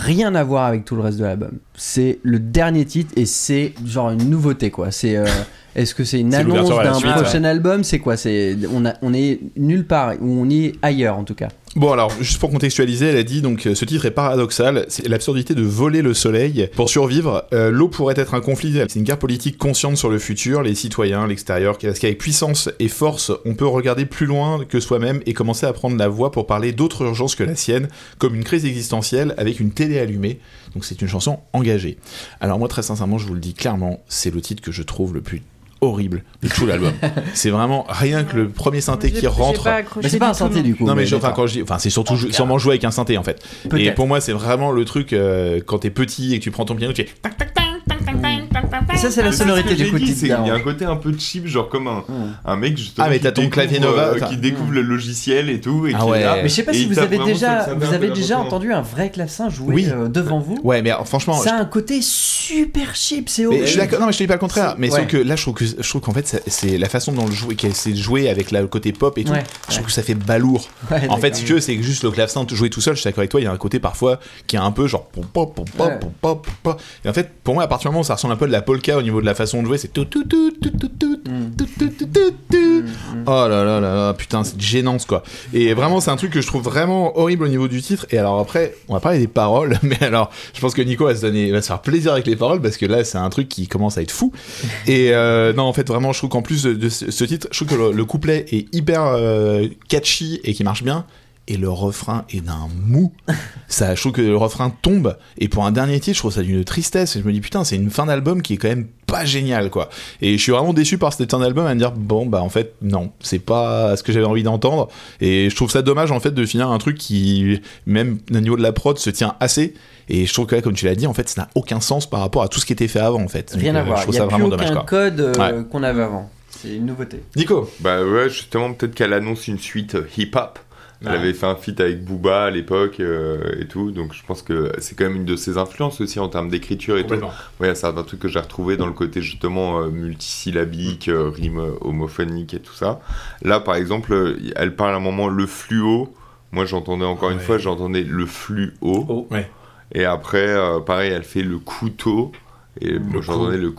rien 0.00 0.34
à 0.34 0.44
voir 0.44 0.64
avec 0.66 0.84
tout 0.84 0.94
le 0.96 1.02
reste 1.02 1.18
de 1.18 1.24
l'album. 1.24 1.52
C'est 1.76 2.18
le 2.22 2.38
dernier 2.38 2.84
titre 2.84 3.12
et 3.16 3.26
c'est 3.26 3.72
genre 3.84 4.10
une 4.10 4.28
nouveauté 4.30 4.70
quoi. 4.70 4.90
C'est. 4.90 5.16
euh, 5.16 5.26
Est-ce 5.76 5.94
que 5.94 6.02
c'est 6.02 6.18
une 6.18 6.30
annonce 6.56 6.68
d'un 6.84 6.92
prochain 7.22 7.44
album? 7.44 7.84
C'est 7.84 8.00
quoi? 8.00 8.16
C'est 8.16 8.56
on, 8.74 8.84
a- 8.84 8.94
on 9.00 9.14
est 9.14 9.38
nulle 9.56 9.86
part 9.86 10.14
ou 10.20 10.40
on 10.42 10.50
est 10.50 10.72
ailleurs 10.82 11.16
en 11.16 11.22
tout 11.22 11.34
cas. 11.36 11.48
Bon 11.78 11.92
alors, 11.92 12.10
juste 12.20 12.40
pour 12.40 12.50
contextualiser, 12.50 13.06
elle 13.06 13.16
a 13.16 13.22
dit 13.22 13.40
donc 13.40 13.64
euh, 13.64 13.76
ce 13.76 13.84
titre 13.84 14.04
est 14.04 14.10
paradoxal, 14.10 14.84
c'est 14.88 15.06
l'absurdité 15.06 15.54
de 15.54 15.62
voler 15.62 16.02
le 16.02 16.12
soleil 16.12 16.68
pour 16.74 16.90
survivre. 16.90 17.44
euh, 17.52 17.70
L'eau 17.70 17.86
pourrait 17.86 18.16
être 18.18 18.34
un 18.34 18.40
conflit, 18.40 18.72
c'est 18.88 18.96
une 18.96 19.04
guerre 19.04 19.20
politique 19.20 19.58
consciente 19.58 19.96
sur 19.96 20.10
le 20.10 20.18
futur, 20.18 20.62
les 20.62 20.74
citoyens, 20.74 21.28
l'extérieur, 21.28 21.78
parce 21.78 22.00
qu'avec 22.00 22.18
puissance 22.18 22.68
et 22.80 22.88
force, 22.88 23.30
on 23.44 23.54
peut 23.54 23.64
regarder 23.64 24.06
plus 24.06 24.26
loin 24.26 24.64
que 24.64 24.80
soi-même 24.80 25.20
et 25.24 25.34
commencer 25.34 25.66
à 25.66 25.72
prendre 25.72 25.96
la 25.96 26.08
voix 26.08 26.32
pour 26.32 26.48
parler 26.48 26.72
d'autres 26.72 27.04
urgences 27.04 27.36
que 27.36 27.44
la 27.44 27.54
sienne, 27.54 27.86
comme 28.18 28.34
une 28.34 28.42
crise 28.42 28.64
existentielle 28.64 29.36
avec 29.38 29.60
une 29.60 29.70
télé 29.70 30.00
allumée. 30.00 30.40
Donc 30.74 30.84
c'est 30.84 31.00
une 31.00 31.06
chanson 31.06 31.38
engagée. 31.52 31.96
Alors 32.40 32.58
moi 32.58 32.66
très 32.66 32.82
sincèrement, 32.82 33.18
je 33.18 33.26
vous 33.28 33.34
le 33.34 33.40
dis 33.40 33.54
clairement, 33.54 34.02
c'est 34.08 34.34
le 34.34 34.40
titre 34.40 34.64
que 34.64 34.72
je 34.72 34.82
trouve 34.82 35.14
le 35.14 35.20
plus 35.20 35.42
horrible 35.80 36.24
de 36.42 36.48
tout 36.48 36.66
l'album. 36.66 36.92
c'est 37.34 37.50
vraiment 37.50 37.86
rien 37.88 38.24
que 38.24 38.36
le 38.36 38.48
premier 38.48 38.80
synthé 38.80 39.10
qui 39.10 39.26
rentre. 39.26 39.68
Mais 40.02 40.08
c'est 40.08 40.18
pas 40.18 40.30
un 40.30 40.34
synthé 40.34 40.62
du 40.62 40.74
coup. 40.74 40.84
Non 40.84 40.94
mais, 40.94 41.06
je, 41.06 41.16
enfin, 41.16 41.32
quand 41.34 41.46
je 41.46 41.54
dis, 41.54 41.62
enfin 41.62 41.78
c'est 41.78 41.90
surtout 41.90 42.16
sûrement 42.32 42.58
joué 42.58 42.72
avec 42.72 42.84
un 42.84 42.90
synthé 42.90 43.18
en 43.18 43.22
fait. 43.22 43.42
Et 43.76 43.92
pour 43.92 44.06
moi 44.06 44.20
c'est 44.20 44.32
vraiment 44.32 44.70
le 44.70 44.84
truc 44.84 45.12
euh, 45.12 45.60
quand 45.64 45.78
t'es 45.78 45.90
petit 45.90 46.34
et 46.34 46.38
que 46.38 46.44
tu 46.44 46.50
prends 46.50 46.64
ton 46.64 46.74
piano 46.74 46.92
tu 46.92 47.04
fais 47.04 48.47
et 48.94 48.96
ça 48.96 49.10
c'est 49.10 49.22
la 49.22 49.32
c'est 49.32 49.38
sonorité 49.38 49.74
du 49.74 49.90
coup 49.90 49.98
c'est- 49.98 50.26
Il 50.26 50.28
y 50.28 50.32
a 50.32 50.54
un 50.54 50.60
côté 50.60 50.84
un 50.84 50.96
peu 50.96 51.12
cheap, 51.18 51.46
genre 51.46 51.68
comme 51.68 51.86
un, 51.88 52.04
Hmm. 52.08 52.32
un 52.44 52.56
mec 52.56 52.76
justement 52.76 53.06
Ah, 53.06 53.10
mais 53.10 53.16
qui 53.18 53.22
t'as 53.24 53.32
ton 53.32 53.42
découvre, 53.42 53.54
clavier 53.54 53.80
Nova, 53.80 54.02
euh, 54.08 54.20
qui 54.20 54.36
découvre 54.36 54.72
le 54.72 54.82
logiciel 54.82 55.50
et 55.50 55.60
tout. 55.60 55.86
Et 55.86 55.92
Ah 55.94 55.98
qui 56.00 56.06
est 56.06 56.10
ouais. 56.10 56.20
là, 56.22 56.36
Mais 56.42 56.48
je 56.48 56.54
sais 56.54 56.62
pas 56.62 56.72
et 56.72 56.76
si 56.76 56.86
vous 56.86 56.98
avez 56.98 57.18
déjà, 57.18 57.68
vous 57.74 57.92
avez 57.94 58.10
déjà 58.10 58.38
entendu 58.38 58.72
un 58.72 58.80
vrai 58.82 59.10
clavecin 59.10 59.48
jouer 59.50 59.74
Oui. 59.74 59.88
euh, 59.90 60.08
devant 60.08 60.38
vous. 60.40 60.58
Ouais 60.62 60.82
mais 60.82 60.90
alors, 60.90 61.06
franchement. 61.06 61.34
Ça 61.34 61.50
je- 61.50 61.54
a 61.54 61.58
un 61.58 61.64
côté 61.64 62.00
super 62.02 62.94
cheap, 62.94 63.28
c'est 63.28 63.42
mais 63.42 63.46
horrible. 63.46 63.64
je 63.64 63.70
suis 63.70 63.78
d'accord, 63.78 64.00
non 64.00 64.06
mais 64.06 64.12
je 64.12 64.18
te 64.18 64.22
dis 64.24 64.28
pas 64.28 64.34
le 64.34 64.40
contraire, 64.40 64.74
mais 64.78 64.90
Ouais. 64.90 65.00
sauf 65.00 65.06
que 65.08 65.16
là 65.16 65.36
je 65.36 65.42
trouve 65.42 65.54
que 65.54 65.64
je 65.64 65.88
trouve 65.88 66.00
qu'en 66.02 66.12
fait 66.12 66.42
c'est 66.46 66.78
la 66.78 66.88
façon 66.88 67.12
dont 67.12 67.26
le 67.26 67.32
jouer, 67.32 67.54
qu'elle 67.54 67.74
s'est 67.74 67.94
joué 67.94 68.28
avec 68.28 68.50
la- 68.50 68.60
le 68.62 68.66
côté 68.68 68.92
pop 68.92 69.16
et 69.18 69.24
tout, 69.24 69.32
Ouais, 69.32 69.44
je 69.68 69.74
trouve 69.74 69.78
ouais. 69.80 69.86
que 69.86 69.92
ça 69.92 70.02
fait 70.02 70.14
balourd. 70.14 70.68
En 71.08 71.16
fait, 71.18 71.34
si 71.36 71.44
tu 71.44 71.54
veux, 71.54 71.60
c'est 71.60 71.80
juste 71.82 72.02
le 72.04 72.10
clavecin 72.10 72.44
jouer 72.48 72.70
tout 72.70 72.80
seul, 72.80 72.94
je 72.94 73.00
suis 73.00 73.08
d'accord 73.08 73.20
avec 73.20 73.30
toi, 73.30 73.40
il 73.40 73.44
y 73.44 73.46
a 73.46 73.52
un 73.52 73.56
côté 73.56 73.78
parfois 73.78 74.18
qui 74.46 74.56
est 74.56 74.58
un 74.58 74.70
peu 74.72 74.86
genre 74.86 75.04
pom 75.06 75.24
pom 75.24 75.52
pom 75.54 75.64
pom 75.76 75.86
Ouais. 75.86 75.98
pom 75.98 76.10
pom 76.20 76.38
pom 76.42 76.52
pom. 76.62 76.76
Et 77.04 77.08
en 77.08 77.12
fait, 77.12 77.30
pour 77.44 77.54
moi, 77.54 77.62
à 77.64 77.66
partir 77.66 77.90
du 77.90 77.92
moment 77.92 78.00
où 78.00 78.04
ça 78.04 78.14
ressemble 78.14 78.32
un 78.34 78.36
peu 78.36 78.46
de 78.46 78.52
la 78.58 78.62
polka 78.62 78.96
au 78.98 79.02
niveau 79.02 79.20
de 79.20 79.26
la 79.26 79.36
façon 79.36 79.62
de 79.62 79.66
jouer, 79.68 79.78
c'est 79.78 79.92
tout 79.92 80.04
tout 80.04 80.24
tout 80.24 80.50
tout 80.50 80.70
tout 80.70 80.88
tout 80.98 81.08
Mm. 81.28 81.50
tout 81.58 81.66
tout 81.78 81.88
tout 81.90 82.06
tout 82.06 82.34
tout. 82.50 82.84
Oh 83.26 83.46
là 83.48 83.62
là 83.62 83.80
là 83.80 83.94
là, 83.94 84.14
putain, 84.14 84.44
c'est 84.44 84.58
gênance 84.58 85.04
quoi. 85.04 85.22
Et 85.52 85.74
vraiment, 85.74 86.00
c'est 86.00 86.10
un 86.10 86.16
truc 86.16 86.32
que 86.32 86.40
je 86.40 86.46
trouve 86.46 86.62
vraiment 86.62 87.18
horrible 87.18 87.44
au 87.44 87.48
niveau 87.48 87.68
du 87.68 87.82
titre. 87.82 88.06
Et 88.10 88.18
alors 88.18 88.38
après, 88.38 88.74
on 88.88 88.94
va 88.94 89.00
parler 89.00 89.18
des 89.18 89.28
paroles, 89.28 89.78
mais 89.82 90.02
alors, 90.02 90.30
je 90.54 90.60
pense 90.60 90.72
que 90.72 90.80
Nico 90.80 91.04
va 91.04 91.14
se 91.14 91.20
donner, 91.20 91.50
va 91.50 91.60
se 91.60 91.66
faire 91.66 91.82
plaisir 91.82 92.12
avec 92.12 92.26
les 92.26 92.36
paroles 92.36 92.62
parce 92.62 92.78
que 92.78 92.86
là, 92.86 93.04
c'est 93.04 93.18
un 93.18 93.28
truc 93.28 93.48
qui 93.48 93.68
commence 93.68 93.98
à 93.98 94.02
être 94.02 94.10
fou. 94.10 94.32
Et 94.86 95.12
euh, 95.12 95.52
non, 95.52 95.64
en 95.64 95.72
fait, 95.72 95.86
vraiment, 95.86 96.12
je 96.12 96.18
trouve 96.18 96.30
qu'en 96.30 96.42
plus 96.42 96.62
de, 96.62 96.88
ce 96.88 97.24
titre, 97.24 97.48
je 97.50 97.64
trouve 97.64 97.76
que 97.76 97.82
le, 97.82 97.92
le 97.92 98.04
couplet 98.04 98.46
est 98.50 98.74
hyper 98.74 99.02
euh, 99.04 99.66
catchy 99.88 100.40
et 100.44 100.54
qui 100.54 100.64
marche 100.64 100.82
bien. 100.82 101.04
Et 101.50 101.56
le 101.56 101.70
refrain 101.70 102.24
est 102.28 102.42
d'un 102.42 102.68
mou. 102.86 103.12
Ça, 103.68 103.94
je 103.94 104.00
trouve 104.00 104.12
que 104.12 104.20
le 104.20 104.36
refrain 104.36 104.70
tombe. 104.82 105.16
Et 105.38 105.48
pour 105.48 105.64
un 105.64 105.72
dernier 105.72 105.98
titre, 105.98 106.14
je 106.16 106.20
trouve 106.20 106.32
ça 106.32 106.42
d'une 106.42 106.62
tristesse. 106.64 107.16
Et 107.16 107.20
je 107.20 107.26
me 107.26 107.32
dis, 107.32 107.40
putain, 107.40 107.64
c'est 107.64 107.76
une 107.76 107.90
fin 107.90 108.06
d'album 108.06 108.42
qui 108.42 108.54
est 108.54 108.56
quand 108.58 108.68
même 108.68 108.86
pas 109.06 109.24
géniale, 109.24 109.70
quoi. 109.70 109.88
Et 110.20 110.36
je 110.36 110.42
suis 110.42 110.52
vraiment 110.52 110.74
déçu 110.74 110.98
par 110.98 111.12
cette 111.12 111.30
fin 111.30 111.38
d'album 111.38 111.66
à 111.66 111.74
me 111.74 111.78
dire, 111.78 111.92
bon, 111.92 112.26
bah, 112.26 112.42
en 112.42 112.50
fait, 112.50 112.74
non, 112.82 113.12
c'est 113.20 113.38
pas 113.38 113.96
ce 113.96 114.02
que 114.02 114.12
j'avais 114.12 114.26
envie 114.26 114.42
d'entendre. 114.42 114.88
Et 115.20 115.48
je 115.50 115.56
trouve 115.56 115.70
ça 115.70 115.80
dommage, 115.82 116.12
en 116.12 116.20
fait, 116.20 116.32
de 116.32 116.44
finir 116.44 116.70
un 116.70 116.78
truc 116.78 116.98
qui, 116.98 117.60
même 117.86 118.18
au 118.30 118.40
niveau 118.40 118.56
de 118.56 118.62
la 118.62 118.72
prod, 118.72 118.98
se 118.98 119.08
tient 119.10 119.34
assez. 119.40 119.74
Et 120.10 120.26
je 120.26 120.32
trouve 120.34 120.46
que 120.46 120.54
là, 120.54 120.62
comme 120.62 120.74
tu 120.74 120.84
l'as 120.86 120.94
dit, 120.94 121.06
en 121.06 121.14
fait, 121.14 121.28
ça 121.28 121.42
n'a 121.42 121.48
aucun 121.54 121.80
sens 121.80 122.08
par 122.08 122.20
rapport 122.20 122.42
à 122.42 122.48
tout 122.48 122.60
ce 122.60 122.66
qui 122.66 122.72
était 122.74 122.88
fait 122.88 123.00
avant, 123.00 123.22
en 123.22 123.28
fait. 123.28 123.52
Donc, 123.52 123.62
Rien 123.62 123.74
à 123.74 123.80
euh, 123.80 123.84
voir. 123.84 124.04
Il 124.06 124.10
n'y 124.10 124.18
a 124.18 124.26
plus 124.26 124.30
vraiment 124.30 124.46
aucun 124.46 124.56
dommage, 124.56 124.72
quoi. 124.72 124.84
code 124.84 125.20
euh, 125.20 125.32
Ouais. 125.34 125.64
qu'on 125.70 125.82
avait 125.82 126.02
avant. 126.02 126.30
C'est 126.50 126.74
une 126.74 126.86
nouveauté. 126.86 127.22
Nico 127.36 127.70
Bah 127.80 128.02
ouais, 128.04 128.28
justement, 128.28 128.72
peut-être 128.72 128.94
qu'elle 128.94 129.12
annonce 129.12 129.48
une 129.48 129.58
suite 129.58 129.94
euh, 129.94 130.08
hip-hop. 130.16 130.58
Elle 131.02 131.12
avait 131.12 131.32
fait 131.32 131.46
un 131.46 131.54
feat 131.54 131.80
avec 131.80 132.04
Booba 132.04 132.44
à 132.44 132.50
l'époque 132.50 132.98
euh, 132.98 133.60
et 133.60 133.66
tout, 133.66 133.92
donc 133.92 134.14
je 134.14 134.22
pense 134.26 134.42
que 134.42 134.72
c'est 134.78 134.96
quand 134.96 135.04
même 135.04 135.16
une 135.16 135.24
de 135.24 135.36
ses 135.36 135.56
influences 135.56 136.00
aussi 136.00 136.18
en 136.18 136.28
termes 136.28 136.48
d'écriture 136.48 136.98
et 136.98 137.06
tout. 137.06 137.14
Ouais, 137.60 137.74
c'est 137.74 137.86
un 137.86 138.02
truc 138.02 138.20
que 138.20 138.28
j'ai 138.28 138.40
retrouvé 138.40 138.76
dans 138.76 138.86
le 138.86 138.92
côté 138.92 139.22
justement 139.22 139.80
euh, 139.80 139.90
multisyllabique, 139.90 141.08
euh, 141.08 141.30
rime 141.30 141.62
homophonique 141.80 142.54
et 142.54 142.60
tout 142.60 142.74
ça. 142.74 143.00
Là, 143.42 143.60
par 143.60 143.76
exemple, 143.76 144.36
elle 144.56 144.74
parle 144.74 144.94
à 144.94 144.96
un 144.96 145.00
moment 145.00 145.28
le 145.28 145.46
fluo. 145.46 146.12
Moi, 146.50 146.64
j'entendais 146.64 147.04
encore 147.04 147.30
une 147.30 147.40
fois, 147.40 147.58
j'entendais 147.58 148.02
le 148.02 148.26
fluo. 148.26 148.72
Oh. 148.80 149.28
Ouais. 149.30 149.48
Et 149.92 150.04
après, 150.04 150.56
pareil, 150.84 151.12
elle 151.12 151.22
fait 151.22 151.42
le 151.42 151.58
couteau. 151.58 152.32
Et 152.80 152.98
moi, 152.98 153.20
j'entendais 153.22 153.58
le 153.58 153.70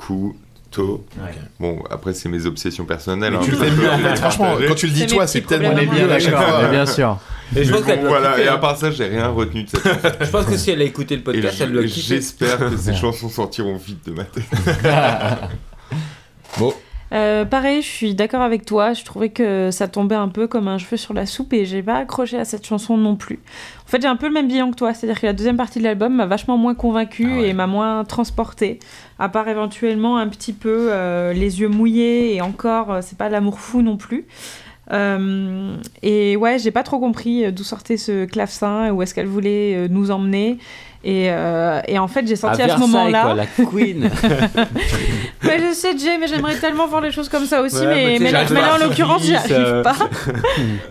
Bon, 1.59 1.83
après, 1.89 2.13
c'est 2.13 2.29
mes 2.29 2.45
obsessions 2.45 2.85
personnelles. 2.85 3.33
Mais 3.33 3.37
hein. 3.37 3.41
tu 3.43 3.51
le 3.51 3.57
fais 3.57 3.71
mieux 3.71 3.89
en 3.89 3.97
fait. 3.97 4.15
Franchement, 4.17 4.55
quand 4.67 4.75
tu 4.75 4.87
le 4.87 4.93
dis 4.93 5.07
toi, 5.07 5.27
c'est 5.27 5.41
petits 5.41 5.49
tellement 5.49 5.71
problèmes 5.71 5.89
bien 5.89 6.09
à 6.09 6.19
chaque 6.19 6.31
D'accord, 6.31 6.47
fois. 6.47 6.61
mais 6.63 6.69
bien 6.69 6.85
sûr. 6.85 7.17
Et 7.55 7.63
je 7.63 7.73
pense 7.73 7.81
bon, 7.83 8.07
voilà, 8.07 8.39
et 8.39 8.47
à 8.47 8.53
hein. 8.53 8.57
part 8.57 8.77
ça, 8.77 8.91
j'ai 8.91 9.05
rien 9.05 9.27
retenu 9.29 9.63
de 9.63 9.69
cette 9.69 9.83
chanson. 9.83 10.09
Je 10.21 10.29
pense 10.29 10.45
que 10.45 10.57
si 10.57 10.71
elle 10.71 10.81
a 10.81 10.85
écouté 10.85 11.15
le 11.15 11.23
podcast, 11.23 11.57
elle 11.61 11.71
doit 11.71 11.83
kiffer. 11.83 12.15
J'espère 12.15 12.57
que 12.59 12.77
ces 12.77 12.93
chansons 12.95 13.29
sortiront 13.29 13.77
vite 13.77 14.05
de 14.05 14.11
ma 14.13 14.23
tête. 14.23 14.43
Bon, 16.57 16.73
Euh, 17.11 17.43
pareil, 17.43 17.81
je 17.81 17.87
suis 17.87 18.13
d'accord 18.13 18.41
avec 18.41 18.65
toi. 18.65 18.93
Je 18.93 19.03
trouvais 19.03 19.29
que 19.29 19.71
ça 19.71 19.87
tombait 19.87 20.15
un 20.15 20.27
peu 20.27 20.47
comme 20.47 20.67
un 20.67 20.77
cheveu 20.77 20.97
sur 20.97 21.13
la 21.13 21.25
soupe 21.25 21.53
et 21.53 21.65
j'ai 21.65 21.81
pas 21.81 21.95
accroché 21.95 22.37
à 22.37 22.45
cette 22.45 22.65
chanson 22.65 22.97
non 22.97 23.15
plus. 23.15 23.39
En 23.85 23.89
fait, 23.89 24.01
j'ai 24.01 24.07
un 24.07 24.15
peu 24.15 24.27
le 24.27 24.33
même 24.33 24.47
bilan 24.47 24.71
que 24.71 24.75
toi, 24.75 24.93
c'est-à-dire 24.93 25.19
que 25.19 25.25
la 25.25 25.33
deuxième 25.33 25.57
partie 25.57 25.79
de 25.79 25.83
l'album 25.83 26.13
m'a 26.15 26.27
vachement 26.27 26.57
moins 26.57 26.75
convaincue 26.75 27.27
Ah 27.31 27.37
ouais. 27.37 27.49
et 27.49 27.53
m'a 27.53 27.67
moins 27.67 28.03
transportée. 28.03 28.79
À 29.17 29.29
part 29.29 29.47
éventuellement 29.47 30.17
un 30.17 30.27
petit 30.27 30.53
peu 30.53 30.89
euh, 30.91 31.33
les 31.33 31.61
yeux 31.61 31.67
mouillés 31.67 32.35
et 32.35 32.41
encore, 32.41 32.91
euh, 32.91 32.99
c'est 33.01 33.17
pas 33.17 33.29
l'amour 33.29 33.59
fou 33.59 33.81
non 33.81 33.97
plus. 33.97 34.25
Euh, 34.91 35.75
et 36.01 36.35
ouais, 36.35 36.57
j'ai 36.57 36.71
pas 36.71 36.83
trop 36.83 36.99
compris 36.99 37.51
d'où 37.51 37.63
sortait 37.63 37.97
ce 37.97 38.25
clavecin 38.25 38.85
et 38.85 38.91
où 38.91 39.01
est-ce 39.01 39.13
qu'elle 39.13 39.27
voulait 39.27 39.87
nous 39.89 40.09
emmener. 40.09 40.57
Et, 41.01 41.27
euh, 41.29 41.79
et 41.87 41.97
en 41.97 42.09
fait, 42.09 42.27
j'ai 42.27 42.35
senti 42.35 42.61
à, 42.61 42.75
ce 42.75 42.79
moment-là. 42.81 43.33
la 43.33 43.45
queen. 43.45 44.09
Mais 45.43 45.57
je 45.59 45.73
sais, 45.73 45.97
Jay, 45.97 46.17
mais 46.19 46.27
j'aimerais 46.27 46.55
tellement 46.57 46.87
voir 46.87 46.99
les 47.01 47.11
choses 47.11 47.29
comme 47.29 47.45
ça 47.45 47.61
aussi, 47.61 47.77
Ouais, 47.77 48.17
mais, 48.17 48.17
mais 48.19 48.31
là, 48.31 48.43
mais 48.51 48.59
en 48.59 48.77
l'occurrence, 48.85 49.23
j'y 49.23 49.33
arrive 49.35 49.51
euh. 49.57 49.83
pas. 49.83 49.95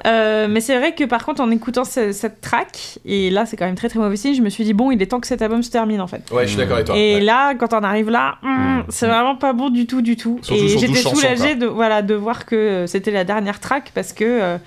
Euh, 0.06 0.46
mais 0.48 0.60
c'est 0.60 0.76
vrai 0.78 0.94
que 0.94 1.04
par 1.04 1.24
contre, 1.24 1.40
en 1.42 1.50
écoutant 1.50 1.84
ce- 1.84 2.12
cette 2.12 2.40
track, 2.40 2.98
et 3.04 3.28
là, 3.30 3.44
c'est 3.44 3.56
quand 3.56 3.66
même 3.66 3.74
très 3.74 3.88
très 3.88 3.98
mauvais 3.98 4.16
signe, 4.16 4.34
je 4.34 4.40
me 4.42 4.48
suis 4.48 4.64
dit, 4.64 4.72
bon, 4.72 4.90
il 4.90 5.02
est 5.02 5.06
temps 5.06 5.20
que 5.20 5.26
cet 5.26 5.42
album 5.42 5.62
se 5.62 5.70
termine 5.70 6.00
en 6.00 6.06
fait. 6.06 6.22
ouais, 6.32 6.44
je 6.44 6.48
suis 6.48 6.56
d'accord 6.56 6.76
avec 6.76 6.86
toi. 6.86 6.96
Et 6.96 7.16
Ouais. 7.16 7.20
là, 7.20 7.54
quand 7.54 7.74
on 7.74 7.82
arrive 7.82 8.08
là, 8.10 8.36
hum, 8.42 8.84
c'est 8.88 9.06
vraiment 9.06 9.36
pas 9.36 9.52
bon 9.52 9.68
du 9.68 9.86
tout, 9.86 10.00
du 10.00 10.16
tout. 10.16 10.38
Surtout 10.42 10.62
et 10.62 10.68
j'étais 10.68 10.86
12 10.88 11.02
chansons, 11.02 11.16
soulagée 11.16 11.54
de, 11.56 11.66
voilà, 11.66 12.00
de 12.02 12.14
voir 12.14 12.46
que 12.46 12.84
c'était 12.86 13.10
la 13.10 13.24
dernière 13.24 13.60
track 13.60 13.90
parce 13.94 14.12
que. 14.14 14.24
euh, 14.24 14.58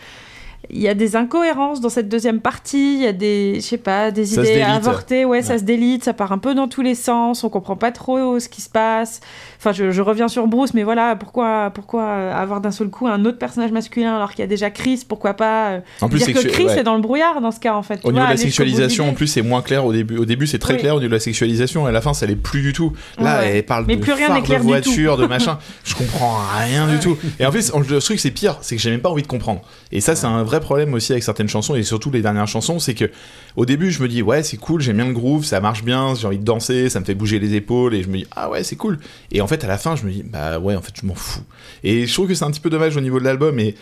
il 0.70 0.82
y 0.82 0.88
a 0.88 0.94
des 0.94 1.16
incohérences 1.16 1.82
dans 1.82 1.90
cette 1.90 2.08
deuxième 2.08 2.40
partie, 2.40 2.96
il 2.96 3.02
y 3.04 3.08
a 3.08 3.14
des, 3.14 3.56
je 3.56 3.62
sais 3.62 3.78
pas, 3.78 4.12
des 4.12 4.26
Ça 4.26 4.42
idées 4.42 4.62
avortées, 4.62 5.26
ouais, 5.26 5.42
ça 5.42 5.58
se 5.58 5.64
délite, 5.64 6.04
ça 6.04 6.14
part 6.14 6.32
un 6.32 6.38
peu 6.38 6.54
dans 6.54 6.68
tous 6.68 6.82
les 6.82 6.96
sens, 6.96 7.44
on 7.44 7.50
comprend 7.50 7.76
pas 7.76 7.92
trop 7.92 8.40
ce 8.40 8.48
qui 8.48 8.62
se 8.62 8.70
passe. 8.70 9.22
Enfin, 9.58 9.74
je, 9.74 9.92
je 9.92 10.02
reviens 10.02 10.28
sur 10.28 10.48
Bruce, 10.48 10.74
mais 10.74 10.84
voilà, 10.84 11.16
pourquoi, 11.16 11.72
pourquoi 11.74 12.32
avoir 12.32 12.62
d'un 12.62 12.72
seul 12.72 12.90
coup 12.90 13.08
un 13.08 13.26
autre 13.26 13.38
personnage 13.38 13.72
masculin 13.72 14.16
alors 14.16 14.32
qu'il 14.32 14.40
y 14.40 14.44
a 14.44 14.48
déjà 14.48 14.70
Chris 14.72 15.04
Pourquoi 15.08 15.34
pas 15.34 15.72
euh, 15.72 15.80
En 16.02 16.10
plus, 16.10 16.26
dire 16.26 16.34
que 16.34 16.48
Chris 16.48 16.66
ouais. 16.66 16.80
est 16.80 16.84
dans 16.84 16.96
le 16.96 17.02
brouillard 17.02 17.42
dans 17.42 17.52
ce 17.52 17.60
cas 17.60 17.76
en 17.76 17.84
fait. 17.84 18.00
Au 18.04 18.08
niveau 18.12 18.20
vois, 18.20 18.26
de 18.28 18.32
la 18.32 18.38
sexualisation, 18.38 19.10
en 19.10 19.14
plus, 19.14 19.28
c'est 19.28 19.42
moins 19.42 19.62
clair 19.62 19.86
au 19.86 19.94
début. 19.94 20.18
Au 20.18 20.26
début, 20.26 20.48
c'est 20.48 20.60
très 20.60 20.74
Oui. 20.74 20.80
clair 20.80 20.96
au 20.96 21.00
niveau 21.00 21.10
de 21.10 21.16
la 21.16 21.20
sexualisation, 21.20 21.86
et 21.86 21.90
à 21.90 21.92
la 21.92 22.02
fin, 22.02 22.14
ça 22.14 22.26
l'est 22.26 22.36
plus 22.36 22.62
du 22.62 22.74
tout. 22.74 22.94
Là, 23.20 23.40
Ouais. 23.40 23.58
elle 23.58 23.66
parle 23.66 23.86
Mais 23.88 23.96
de 23.96 24.02
plus 24.02 24.14
rien 24.14 24.30
de 24.30 24.56
voiture, 24.58 25.18
de 25.18 25.26
machin. 25.26 25.60
Je 25.84 25.96
comprends 25.96 26.38
rien 26.60 26.88
du 26.88 27.00
tout. 27.00 27.18
Et 27.40 27.46
en 27.46 27.52
plus, 27.52 27.72
le 27.74 28.00
truc, 28.00 28.20
c'est 28.20 28.32
pire, 28.32 28.58
c'est 28.62 28.76
que 28.76 28.82
j'ai 28.82 28.92
même 28.92 29.02
pas 29.02 29.10
envie 29.10 29.22
de 29.24 29.28
comprendre. 29.28 29.62
Et 29.92 30.02
ça, 30.02 30.16
c'est 30.16 30.28
un 30.28 30.44
vrai 30.52 30.60
problème 30.60 30.94
aussi 30.94 31.12
avec 31.12 31.24
certaines 31.24 31.48
chansons, 31.48 31.76
et 31.76 31.84
surtout 31.84 32.12
les 32.12 32.22
dernières 32.22 32.48
chansons, 32.48 32.80
c'est 32.80 32.94
que 32.94 33.10
au 33.56 33.66
début, 33.66 33.90
je 33.92 34.02
me 34.04 34.08
dis, 34.08 34.22
ouais, 34.22 34.44
c'est 34.44 34.58
cool, 34.58 34.82
j'aime 34.82 34.98
bien 34.98 35.08
le 35.08 35.14
groove, 35.14 35.46
ça 35.46 35.60
marche 35.60 35.84
bien, 35.84 36.14
j'ai 36.16 36.28
envie 36.28 36.38
de 36.38 36.44
danser, 36.44 36.90
ça 36.90 37.00
me 37.00 37.06
fait 37.06 37.16
bouger 37.16 37.40
les 37.40 37.56
épaules, 37.56 37.96
et 37.96 38.04
je 38.04 38.10
me 38.10 38.18
dis, 38.18 38.28
ah 38.32 38.50
ouais, 38.50 38.64
c'est 38.64 38.76
cool. 38.76 39.00
Et 39.32 39.42
en 39.42 39.48
fait, 39.48 39.64
à 39.64 39.68
la 39.68 39.78
fin, 39.78 39.96
je 39.96 40.06
me 40.06 40.12
dis, 40.12 40.24
bah 40.24 40.60
ouais, 40.60 40.76
en 40.76 40.82
fait, 40.82 40.94
je 41.02 41.06
m'en 41.06 41.16
fous. 41.16 41.44
Et 41.84 42.06
je 42.06 42.14
trouve 42.14 42.28
que 42.28 42.36
c'est 42.36 42.46
un 42.46 42.52
petit 42.52 42.60
peu 42.60 42.70
dommage 42.70 42.96
au 42.98 43.02
niveau 43.02 43.20
de 43.20 43.26
l'album, 43.26 43.60
et 43.60 43.76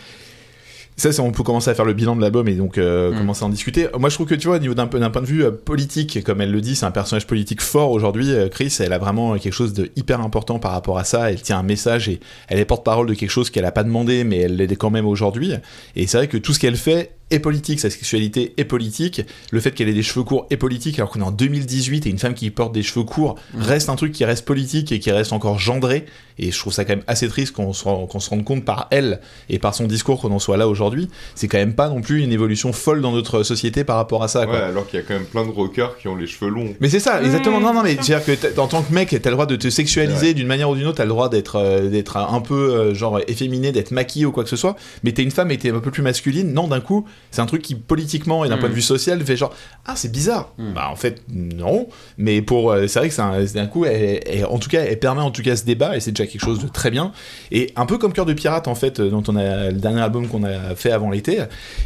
ça, 1.00 1.12
c'est- 1.12 1.20
on 1.22 1.32
peut 1.32 1.42
commencer 1.42 1.70
à 1.70 1.74
faire 1.74 1.84
le 1.84 1.92
bilan 1.92 2.14
de 2.16 2.20
l'album 2.20 2.46
et 2.48 2.54
donc 2.54 2.78
euh, 2.78 3.12
Mm. 3.12 3.18
commencer 3.18 3.42
à 3.42 3.46
en 3.46 3.50
discuter. 3.50 3.88
Moi, 3.98 4.08
je 4.10 4.14
trouve 4.14 4.26
que 4.26 4.34
tu 4.34 4.46
vois, 4.48 4.56
au 4.56 4.60
niveau 4.60 4.74
d'un 4.74 4.86
point 4.86 5.00
de 5.00 5.26
vue 5.26 5.44
euh, 5.44 5.50
politique, 5.50 6.22
comme 6.24 6.40
elle 6.40 6.52
le 6.52 6.60
dit, 6.60 6.76
c'est 6.76 6.86
un 6.86 6.90
personnage 6.90 7.26
politique 7.26 7.60
fort 7.60 7.90
aujourd'hui. 7.90 8.30
euh, 8.32 8.48
Chris, 8.48 8.76
elle 8.80 8.92
a 8.92 8.98
vraiment 8.98 9.36
quelque 9.38 9.52
chose 9.52 9.72
de 9.72 9.90
hyper 9.96 10.20
important 10.20 10.58
par 10.58 10.72
rapport 10.72 10.98
à 10.98 11.04
ça. 11.04 11.30
Elle 11.30 11.40
tient 11.42 11.58
un 11.58 11.62
message 11.62 12.08
et 12.08 12.20
elle 12.48 12.58
est 12.58 12.64
porte-parole 12.64 13.06
de 13.06 13.14
quelque 13.14 13.30
chose 13.30 13.50
qu'elle 13.50 13.64
a 13.64 13.72
pas 13.72 13.84
demandé, 13.84 14.24
mais 14.24 14.38
elle 14.38 14.56
l'est 14.56 14.76
quand 14.76 14.90
même 14.90 15.06
aujourd'hui. 15.06 15.52
Et 15.96 16.06
c'est 16.06 16.16
vrai 16.18 16.28
que 16.28 16.36
tout 16.36 16.52
ce 16.52 16.58
qu'elle 16.58 16.76
fait 16.76 17.12
est 17.30 17.38
politique, 17.38 17.80
sa 17.80 17.90
sexualité 17.90 18.54
est 18.56 18.64
politique. 18.64 19.22
Le 19.50 19.60
fait 19.60 19.72
qu'elle 19.72 19.88
ait 19.88 19.94
des 19.94 20.02
cheveux 20.02 20.24
courts 20.24 20.46
est 20.50 20.56
politique, 20.56 20.98
alors 20.98 21.10
qu'on 21.10 21.20
est 21.20 21.24
en 21.24 21.30
2018 21.30 22.06
et 22.06 22.10
une 22.10 22.18
femme 22.18 22.34
qui 22.34 22.50
porte 22.50 22.72
des 22.72 22.82
cheveux 22.82 23.04
courts 23.04 23.36
reste 23.56 23.88
un 23.88 23.96
truc 23.96 24.12
qui 24.12 24.24
reste 24.24 24.44
politique 24.44 24.92
et 24.92 25.00
qui 25.00 25.10
reste 25.10 25.32
encore 25.32 25.58
gendré. 25.58 26.06
Et 26.38 26.52
je 26.52 26.58
trouve 26.58 26.72
ça 26.72 26.84
quand 26.84 26.94
même 26.94 27.04
assez 27.06 27.28
triste 27.28 27.54
qu'on 27.54 27.72
se, 27.72 27.84
rende 27.84 28.44
compte 28.44 28.64
par 28.64 28.88
elle 28.90 29.20
et 29.50 29.58
par 29.58 29.74
son 29.74 29.86
discours 29.86 30.20
qu'on 30.20 30.30
en 30.30 30.38
soit 30.38 30.56
là 30.56 30.68
aujourd'hui. 30.68 31.08
C'est 31.34 31.48
quand 31.48 31.58
même 31.58 31.74
pas 31.74 31.88
non 31.88 32.00
plus 32.00 32.22
une 32.22 32.32
évolution 32.32 32.72
folle 32.72 33.02
dans 33.02 33.12
notre 33.12 33.42
société 33.42 33.84
par 33.84 33.96
rapport 33.96 34.22
à 34.22 34.28
ça. 34.28 34.46
Quoi. 34.46 34.54
Ouais, 34.54 34.62
alors 34.62 34.86
qu'il 34.86 34.98
y 34.98 35.02
a 35.02 35.06
quand 35.06 35.14
même 35.14 35.26
plein 35.26 35.44
de 35.44 35.50
rockers 35.50 35.98
qui 35.98 36.08
ont 36.08 36.16
les 36.16 36.26
cheveux 36.26 36.50
longs. 36.50 36.74
Mais 36.80 36.88
c'est 36.88 37.00
ça, 37.00 37.22
exactement. 37.22 37.60
Non, 37.60 37.74
non, 37.74 37.82
mais 37.82 37.96
c'est 38.00 38.10
c'est-à-dire 38.10 38.40
que 38.54 38.60
en 38.60 38.66
tant 38.66 38.82
que 38.82 38.92
mec, 38.92 39.10
t'as 39.10 39.30
le 39.30 39.34
droit 39.34 39.46
de 39.46 39.56
te 39.56 39.68
sexualiser 39.68 40.34
d'une 40.34 40.46
manière 40.46 40.70
ou 40.70 40.74
d'une 40.74 40.86
autre, 40.86 40.96
t'as 40.96 41.04
le 41.04 41.10
droit 41.10 41.28
d'être 41.28 41.56
euh, 41.56 41.88
d'être 41.88 42.16
un 42.16 42.40
peu 42.40 42.54
euh, 42.54 42.94
genre 42.94 43.20
efféminé, 43.28 43.72
d'être 43.72 43.90
maquillé 43.90 44.26
ou 44.26 44.32
quoi 44.32 44.42
que 44.42 44.50
ce 44.50 44.56
soit. 44.56 44.76
Mais 45.04 45.12
t'es 45.12 45.22
une 45.22 45.30
femme 45.30 45.50
et 45.50 45.58
t'es 45.58 45.70
un 45.70 45.80
peu 45.80 45.90
plus 45.90 46.02
masculine. 46.02 46.52
Non, 46.52 46.68
d'un 46.68 46.80
coup, 46.80 47.04
c'est 47.30 47.40
un 47.40 47.46
truc 47.46 47.62
qui 47.62 47.74
politiquement 47.74 48.44
et 48.44 48.48
d'un 48.48 48.56
Mm. 48.56 48.60
point 48.60 48.68
de 48.68 48.74
vue 48.74 48.82
social 48.82 49.20
fait 49.24 49.36
genre 49.36 49.52
ah 49.86 49.94
c'est 49.96 50.10
bizarre. 50.10 50.52
Mm. 50.58 50.72
Bah 50.74 50.88
en 50.90 50.96
fait 50.96 51.22
non. 51.32 51.88
Mais 52.18 52.42
pour 52.42 52.70
euh, 52.72 52.86
c'est 52.86 52.98
vrai 52.98 53.08
que 53.08 53.14
c'est 53.14 53.22
un- 53.22 53.46
c'est 53.46 53.54
d'un 53.54 53.66
coup, 53.66 53.84
elle, 53.84 54.20
elle- 54.26 54.46
en 54.46 54.58
tout 54.58 54.68
cas, 54.68 54.82
elle 54.82 54.98
permet 54.98 55.22
en 55.22 55.30
tout 55.30 55.42
cas 55.42 55.56
ce 55.56 55.64
débat 55.64 55.96
et 55.96 56.00
c'est 56.00 56.10
déjà 56.12 56.26
quelque 56.26 56.40
chose 56.44 56.58
de 56.60 56.68
très 56.68 56.90
bien. 56.90 57.12
Et 57.52 57.72
un 57.76 57.86
peu 57.86 57.98
comme 57.98 58.12
Cœur 58.12 58.26
de 58.26 58.32
pirate 58.32 58.66
en 58.68 58.74
fait, 58.74 59.00
euh, 59.00 59.10
dont 59.10 59.22
on 59.28 59.36
a 59.36 59.70
le 59.70 59.78
dernier 59.78 60.00
album 60.00 60.26
qu'on 60.28 60.44
a 60.44 60.74
fait 60.74 60.90
avant 60.92 61.10
l'été, 61.10 61.38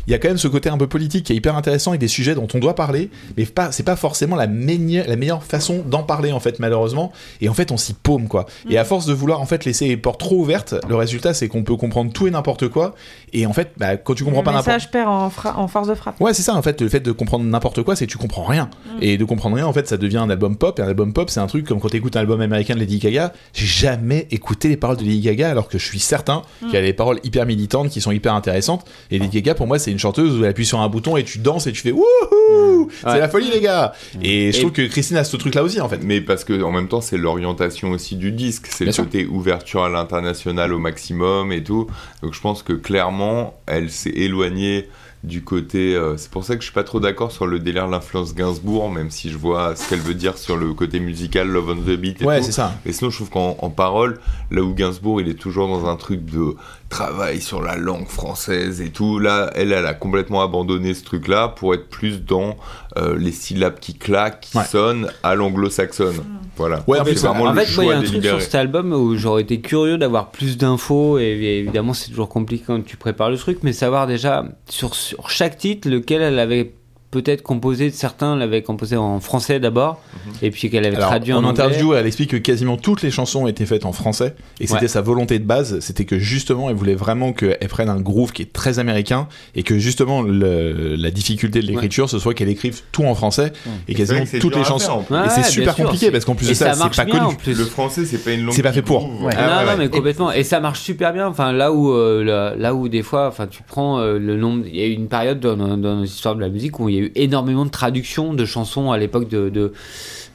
il 0.06 0.10
y 0.10 0.14
a 0.14 0.18
quand 0.18 0.28
même 0.28 0.38
ce 0.38 0.48
côté 0.48 0.68
un 0.70 0.78
peu 0.78 0.86
politique 0.86 1.26
qui 1.26 1.32
est 1.32 1.36
hyper 1.36 1.56
intéressant 1.56 1.92
et 1.94 1.98
des 1.98 2.08
sujets 2.08 2.34
dont 2.34 2.48
on 2.54 2.58
doit 2.58 2.74
parler, 2.74 3.10
mais 3.36 3.44
pas, 3.44 3.70
c'est 3.72 3.82
pas 3.82 3.96
forcément 3.96 4.36
la, 4.36 4.46
meilleure- 4.46 5.06
la 5.08 5.16
meilleure 5.16 5.42
façon 5.44 5.82
d'en 5.86 6.02
parler 6.02 6.32
en 6.32 6.40
fait 6.40 6.58
malheureusement. 6.58 7.12
Et 7.40 7.48
en 7.48 7.54
fait 7.54 7.70
on 7.70 7.76
s'y 7.76 7.92
paume 7.94 8.28
quoi. 8.28 8.46
Et 8.70 8.78
à 8.78 8.84
force 8.84 9.06
de 9.06 9.12
vouloir 9.12 9.40
en 9.40 9.46
fait 9.46 9.64
laisser 9.64 9.88
les 9.88 9.96
portes 9.96 10.20
trop 10.20 10.36
ouvertes, 10.40 10.74
le 10.88 10.96
résultat 10.96 11.34
c'est 11.34 11.48
qu'on 11.48 11.62
peut 11.64 11.76
comprendre 11.76 12.12
tout 12.12 12.26
et 12.26 12.30
n'importe 12.30 12.68
quoi. 12.68 12.94
Et 13.32 13.46
en 13.46 13.52
fait 13.52 13.72
bah, 13.76 13.96
quand 13.96 14.14
tu 14.14 14.24
comprends 14.24 14.40
Le 14.40 14.44
pas 14.44 14.52
n'importe 14.52 14.90
perd 14.90 15.08
en, 15.24 15.30
fra- 15.30 15.58
en 15.58 15.66
force 15.68 15.88
de 15.88 15.94
frappe. 15.94 16.20
Ouais, 16.20 16.32
c'est 16.34 16.42
ça 16.42 16.54
en 16.54 16.62
fait, 16.62 16.80
le 16.80 16.88
fait 16.88 17.00
de 17.00 17.12
comprendre 17.12 17.44
n'importe 17.44 17.82
quoi, 17.82 17.96
c'est 17.96 18.06
que 18.06 18.10
tu 18.12 18.18
comprends 18.18 18.44
rien. 18.44 18.68
Et 19.00 19.16
de 19.18 19.24
comprendre 19.24 19.56
rien, 19.56 19.66
en 19.66 19.72
fait, 19.72 19.88
ça 19.88 19.96
devient 19.96 20.18
un 20.18 20.30
album 20.30 20.56
pop. 20.56 20.78
Et 20.78 20.82
un 20.82 20.88
album 20.88 21.12
pop, 21.12 21.30
c'est 21.30 21.40
un 21.40 21.46
truc 21.46 21.66
comme 21.66 21.80
quand 21.80 21.88
t'écoutes 21.88 22.16
un 22.16 22.20
album 22.20 22.40
américain 22.40 22.74
de 22.74 22.80
Lady 22.80 22.98
Gaga. 22.98 23.32
J'ai 23.52 23.66
jamais 23.66 24.28
écouté 24.30 24.68
les 24.68 24.76
paroles 24.76 24.96
de 24.96 25.02
Lady 25.02 25.20
Gaga, 25.20 25.50
alors 25.50 25.68
que 25.68 25.78
je 25.78 25.84
suis 25.84 25.98
certain 25.98 26.42
qu'il 26.60 26.72
y 26.74 26.76
a 26.76 26.82
des 26.82 26.92
paroles 26.92 27.18
hyper 27.24 27.46
militantes 27.46 27.88
qui 27.90 28.00
sont 28.00 28.12
hyper 28.12 28.34
intéressantes. 28.34 28.84
Et 29.10 29.18
Lady 29.18 29.40
Gaga, 29.42 29.54
pour 29.54 29.66
moi, 29.66 29.78
c'est 29.78 29.90
une 29.90 29.98
chanteuse 29.98 30.38
où 30.38 30.44
elle 30.44 30.50
appuie 30.50 30.66
sur 30.66 30.80
un 30.80 30.88
bouton 30.88 31.16
et 31.16 31.24
tu 31.24 31.38
danses 31.38 31.66
et 31.66 31.72
tu 31.72 31.80
fais 31.82 31.92
wouhou 31.92 32.88
C'est 33.00 33.06
Ouais. 33.08 33.18
la 33.18 33.28
folie, 33.28 33.50
les 33.52 33.60
gars 33.60 33.92
Et 34.22 34.52
je 34.52 34.56
Et- 34.58 34.60
trouve 34.60 34.72
que 34.72 34.86
Christine 34.86 35.16
a 35.16 35.24
ce 35.24 35.36
truc-là 35.36 35.62
aussi, 35.62 35.80
en 35.80 35.88
fait. 35.88 36.00
Mais 36.02 36.20
parce 36.20 36.44
que 36.44 36.62
en 36.62 36.70
même 36.70 36.88
temps, 36.88 37.00
c'est 37.00 37.16
l'orientation 37.16 37.90
aussi 37.90 38.16
du 38.16 38.32
disque, 38.32 38.66
c'est 38.70 38.84
le 38.84 38.92
sûr. 38.92 39.04
côté 39.04 39.26
ouverture 39.26 39.84
à 39.84 39.88
l'international 39.88 40.72
au 40.72 40.78
maximum 40.78 41.52
et 41.52 41.62
tout. 41.62 41.86
Donc 42.22 42.34
je 42.34 42.40
pense 42.40 42.62
que 42.62 42.72
clairement, 42.72 43.54
elle 43.66 43.90
s'est 43.90 44.10
éloignée 44.10 44.88
du 45.24 45.42
côté. 45.42 45.94
euh, 45.94 46.16
c'est 46.16 46.30
pour 46.30 46.44
ça 46.44 46.54
que 46.54 46.60
je 46.60 46.66
suis 46.66 46.74
pas 46.74 46.84
trop 46.84 47.00
d'accord 47.00 47.32
sur 47.32 47.46
le 47.46 47.58
délire 47.58 47.88
l'influence 47.88 48.34
Gainsbourg, 48.34 48.90
même 48.90 49.10
si 49.10 49.30
je 49.30 49.38
vois 49.38 49.74
ce 49.74 49.88
qu'elle 49.88 50.00
veut 50.00 50.14
dire 50.14 50.38
sur 50.38 50.56
le 50.56 50.72
côté 50.74 51.00
musical, 51.00 51.48
Love 51.48 51.70
on 51.70 51.76
the 51.76 51.96
Beat 51.96 52.22
et 52.22 52.24
Ouais, 52.26 52.42
c'est 52.42 52.52
ça. 52.52 52.74
Et 52.86 52.92
sinon, 52.92 53.10
je 53.10 53.16
trouve 53.16 53.30
qu'en 53.30 53.56
en 53.60 53.70
parole, 53.70 54.20
là 54.50 54.62
où 54.62 54.74
Gainsbourg, 54.74 55.20
il 55.20 55.28
est 55.28 55.34
toujours 55.38 55.68
dans 55.68 55.86
un 55.88 55.96
truc 55.96 56.24
de 56.24 56.54
travail 56.94 57.40
sur 57.40 57.60
la 57.60 57.76
langue 57.76 58.06
française 58.06 58.80
et 58.80 58.90
tout, 58.90 59.18
là, 59.18 59.50
elle, 59.56 59.72
elle 59.72 59.84
a 59.86 59.94
complètement 59.94 60.42
abandonné 60.42 60.94
ce 60.94 61.02
truc-là 61.02 61.48
pour 61.48 61.74
être 61.74 61.88
plus 61.88 62.22
dans 62.24 62.56
euh, 62.96 63.16
les 63.18 63.32
syllabes 63.32 63.80
qui 63.80 63.94
claquent, 63.94 64.40
qui 64.40 64.56
Ouais. 64.58 64.64
sonnent 64.64 65.08
à 65.24 65.34
l'anglo-saxonne. 65.34 66.24
Voilà. 66.56 66.84
Ouais, 66.86 67.00
en 67.00 67.04
c'est 67.04 67.14
vraiment 67.16 67.44
en 67.46 67.52
le 67.52 67.60
fait, 67.60 67.74
moi, 67.74 67.84
il 67.84 67.86
y 67.88 67.90
choix 67.90 67.94
a 67.94 67.98
un 67.98 68.02
truc 68.04 68.24
sur 68.24 68.40
cet 68.40 68.54
album 68.54 68.92
où 68.92 69.16
j'aurais 69.16 69.42
été 69.42 69.60
curieux 69.60 69.98
d'avoir 69.98 70.30
plus 70.30 70.56
d'infos, 70.56 71.18
et 71.18 71.58
évidemment, 71.62 71.94
c'est 71.94 72.10
toujours 72.10 72.28
compliqué 72.28 72.62
quand 72.66 72.84
tu 72.84 72.96
prépares 72.96 73.30
le 73.30 73.38
truc, 73.38 73.58
mais 73.64 73.72
savoir 73.72 74.06
déjà 74.06 74.44
sur, 74.68 74.94
sur 74.94 75.30
chaque 75.30 75.58
titre 75.58 75.88
lequel 75.88 76.22
elle 76.22 76.38
avait 76.38 76.74
peut-être 77.22 77.42
composé, 77.42 77.90
certains 77.90 78.34
l'avaient 78.36 78.62
composé 78.62 78.96
en 78.96 79.20
français 79.20 79.60
d'abord, 79.60 80.00
et 80.42 80.50
puis 80.50 80.68
qu'elle 80.68 80.84
avait 80.84 80.96
Alors, 80.96 81.08
traduit 81.10 81.32
en, 81.32 81.36
en 81.38 81.44
anglais. 81.50 81.64
interview, 81.64 81.94
elle 81.94 82.06
explique 82.06 82.30
que 82.30 82.36
quasiment 82.36 82.76
toutes 82.76 83.02
les 83.02 83.10
chansons 83.10 83.46
étaient 83.46 83.66
faites 83.66 83.84
en 83.86 83.92
français 83.92 84.34
et 84.60 84.66
c'était 84.66 84.82
Ouais. 84.82 84.88
sa 84.88 85.00
volonté 85.00 85.38
de 85.38 85.44
base, 85.44 85.78
c'était 85.80 86.04
que 86.04 86.18
justement 86.18 86.68
elle 86.70 86.76
voulait 86.76 86.94
vraiment 86.96 87.32
qu'elle 87.32 87.56
prenne 87.68 87.88
un 87.88 88.00
groove 88.00 88.32
qui 88.32 88.42
est 88.42 88.52
très 88.52 88.78
américain 88.78 89.28
et 89.54 89.62
que 89.62 89.78
justement 89.78 90.22
le- 90.22 90.96
la 90.96 91.10
difficulté 91.10 91.60
de 91.60 91.66
l'écriture 91.66 92.10
ce 92.10 92.18
soit 92.18 92.34
qu'elle 92.34 92.48
écrive 92.48 92.80
tout 92.92 93.04
en 93.04 93.14
français 93.14 93.52
et 93.88 93.92
C'est 93.92 93.94
quasiment 93.94 94.24
toutes 94.40 94.56
les 94.56 94.64
chansons. 94.64 95.04
en 95.10 95.14
et 95.14 95.18
Ouais, 95.20 95.28
c'est 95.30 95.44
super 95.44 95.74
sûr, 95.74 95.84
compliqué 95.84 96.10
parce 96.10 96.24
qu'en 96.24 96.34
plus 96.34 96.46
et 96.46 96.50
de 96.50 96.54
ça, 96.54 96.74
ça 96.74 96.88
c'est 96.92 96.96
pas 96.96 97.04
bien, 97.04 97.14
connu. 97.20 97.26
en 97.32 97.34
plus. 97.34 97.56
Le 97.56 97.64
français, 97.64 98.04
c'est 98.04 98.18
pas 98.18 98.32
une 98.32 98.44
langue. 98.44 98.54
C'est 98.54 98.62
pas 98.62 98.72
fait 98.72 98.82
pour. 98.82 99.04
Ouais. 99.22 99.32
Ah, 99.36 99.42
non, 99.42 99.56
ouais, 99.56 99.62
non, 99.64 99.70
ouais. 99.70 99.76
mais 99.78 99.88
complètement. 99.88 100.32
Et 100.32 100.42
ça 100.42 100.58
marche 100.60 100.80
super 100.80 101.12
bien. 101.12 101.26
Enfin, 101.28 101.52
là 101.52 101.72
où, 101.72 101.92
euh, 101.92 102.24
là, 102.24 102.54
là 102.56 102.74
où 102.74 102.88
des 102.88 103.02
fois, 103.02 103.28
enfin, 103.28 103.46
tu 103.46 103.62
prends 103.62 103.98
euh, 104.00 104.18
le 104.18 104.36
nombre. 104.36 104.64
Il 104.66 104.76
y 104.76 104.82
a 104.82 104.86
eu 104.86 104.92
une 104.92 105.08
période 105.08 105.40
dans, 105.40 105.56
dans, 105.56 105.76
dans 105.76 105.96
nos 105.96 106.04
histoires 106.04 106.34
de 106.34 106.40
la 106.40 106.48
musique 106.48 106.80
où 106.80 106.88
il 106.88 106.94
y 106.94 106.98
a 106.98 107.02
eu 107.02 107.03
énormément 107.14 107.64
de 107.64 107.70
traductions 107.70 108.34
de 108.34 108.44
chansons 108.44 108.92
à 108.92 108.98
l'époque 108.98 109.28
de, 109.28 109.48
de, 109.48 109.72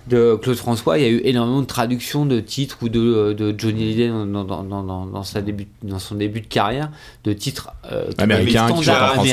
de 0.08 0.36
Claude 0.42 0.56
François. 0.58 0.98
Il 0.98 1.04
y 1.04 1.06
a 1.06 1.10
eu 1.10 1.22
énormément 1.24 1.62
de 1.62 1.68
traductions 1.68 2.26
de 2.26 2.40
titres 2.40 2.78
ou 2.82 2.90
de, 2.90 3.34
de 3.34 3.54
Johnny 3.56 3.84
Hallyday 3.84 4.08
dans, 4.08 4.26
dans, 4.26 4.44
dans, 4.44 4.64
dans, 4.64 4.84
dans- 4.84 5.06
dans 5.06 5.24
sa 5.24 5.42
début, 5.42 5.68
dans 5.84 6.00
son 6.00 6.16
début 6.16 6.42
de 6.42 6.48
carrière, 6.48 6.90
de 7.26 7.34
titres 7.34 7.70
euh, 7.92 8.06
Américains 8.18 8.68
qui 8.72 8.84
français. 8.86 9.32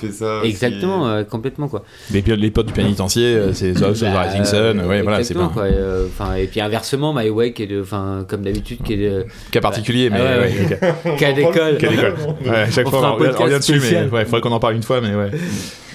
Fait 0.00 0.12
ça 0.12 0.38
aussi. 0.38 0.48
Exactement, 0.50 1.06
euh, 1.06 1.22
complètement 1.24 1.68
quoi. 1.68 1.84
Les, 2.12 2.22
les 2.22 2.50
potes 2.50 2.66
du 2.66 2.72
pénitencier, 2.72 3.26
euh, 3.34 3.52
c'est 3.52 3.72
the 3.74 3.80
Bah, 4.02 4.22
Rising 4.22 4.44
Sun, 4.44 4.80
ouais, 4.86 5.02
voilà, 5.02 5.22
c'est 5.22 5.34
pas 5.34 5.50
quoi. 5.52 5.64
Euh, 5.64 6.06
Enfin, 6.08 6.34
et 6.34 6.46
puis 6.46 6.60
inversement, 6.60 7.12
My 7.14 7.28
Way 7.28 7.52
qui 7.52 7.62
est 7.64 7.66
de, 7.66 7.80
enfin, 7.82 8.24
comme 8.28 8.42
d'habitude, 8.42 8.82
qui 8.82 8.94
est 8.94 8.96
de, 9.10 9.26
cas 9.52 9.60
particulier, 9.60 10.10
mais 10.10 10.18
Ah 10.20 10.40
ouais, 10.40 10.46
ouais, 10.48 10.78
ouais. 10.80 11.12
ok. 11.12 11.18
cas 11.18 11.32
d'école. 11.32 11.76
Quelle 11.78 11.92
école 11.94 12.14
Ouais, 12.44 12.50
à 12.56 12.70
chaque 12.70 12.86
On 12.86 12.90
fois 12.90 13.12
on 13.12 13.14
revient- 13.16 13.32
on 13.38 13.42
revient 13.44 13.58
dessus, 13.58 13.80
mais 13.80 14.08
ouais, 14.10 14.24
faudrait 14.24 14.40
qu'on 14.40 14.52
en 14.52 14.58
parle 14.60 14.74
une 14.76 14.82
fois, 14.82 15.00
mais 15.00 15.14
ouais. 15.14 15.30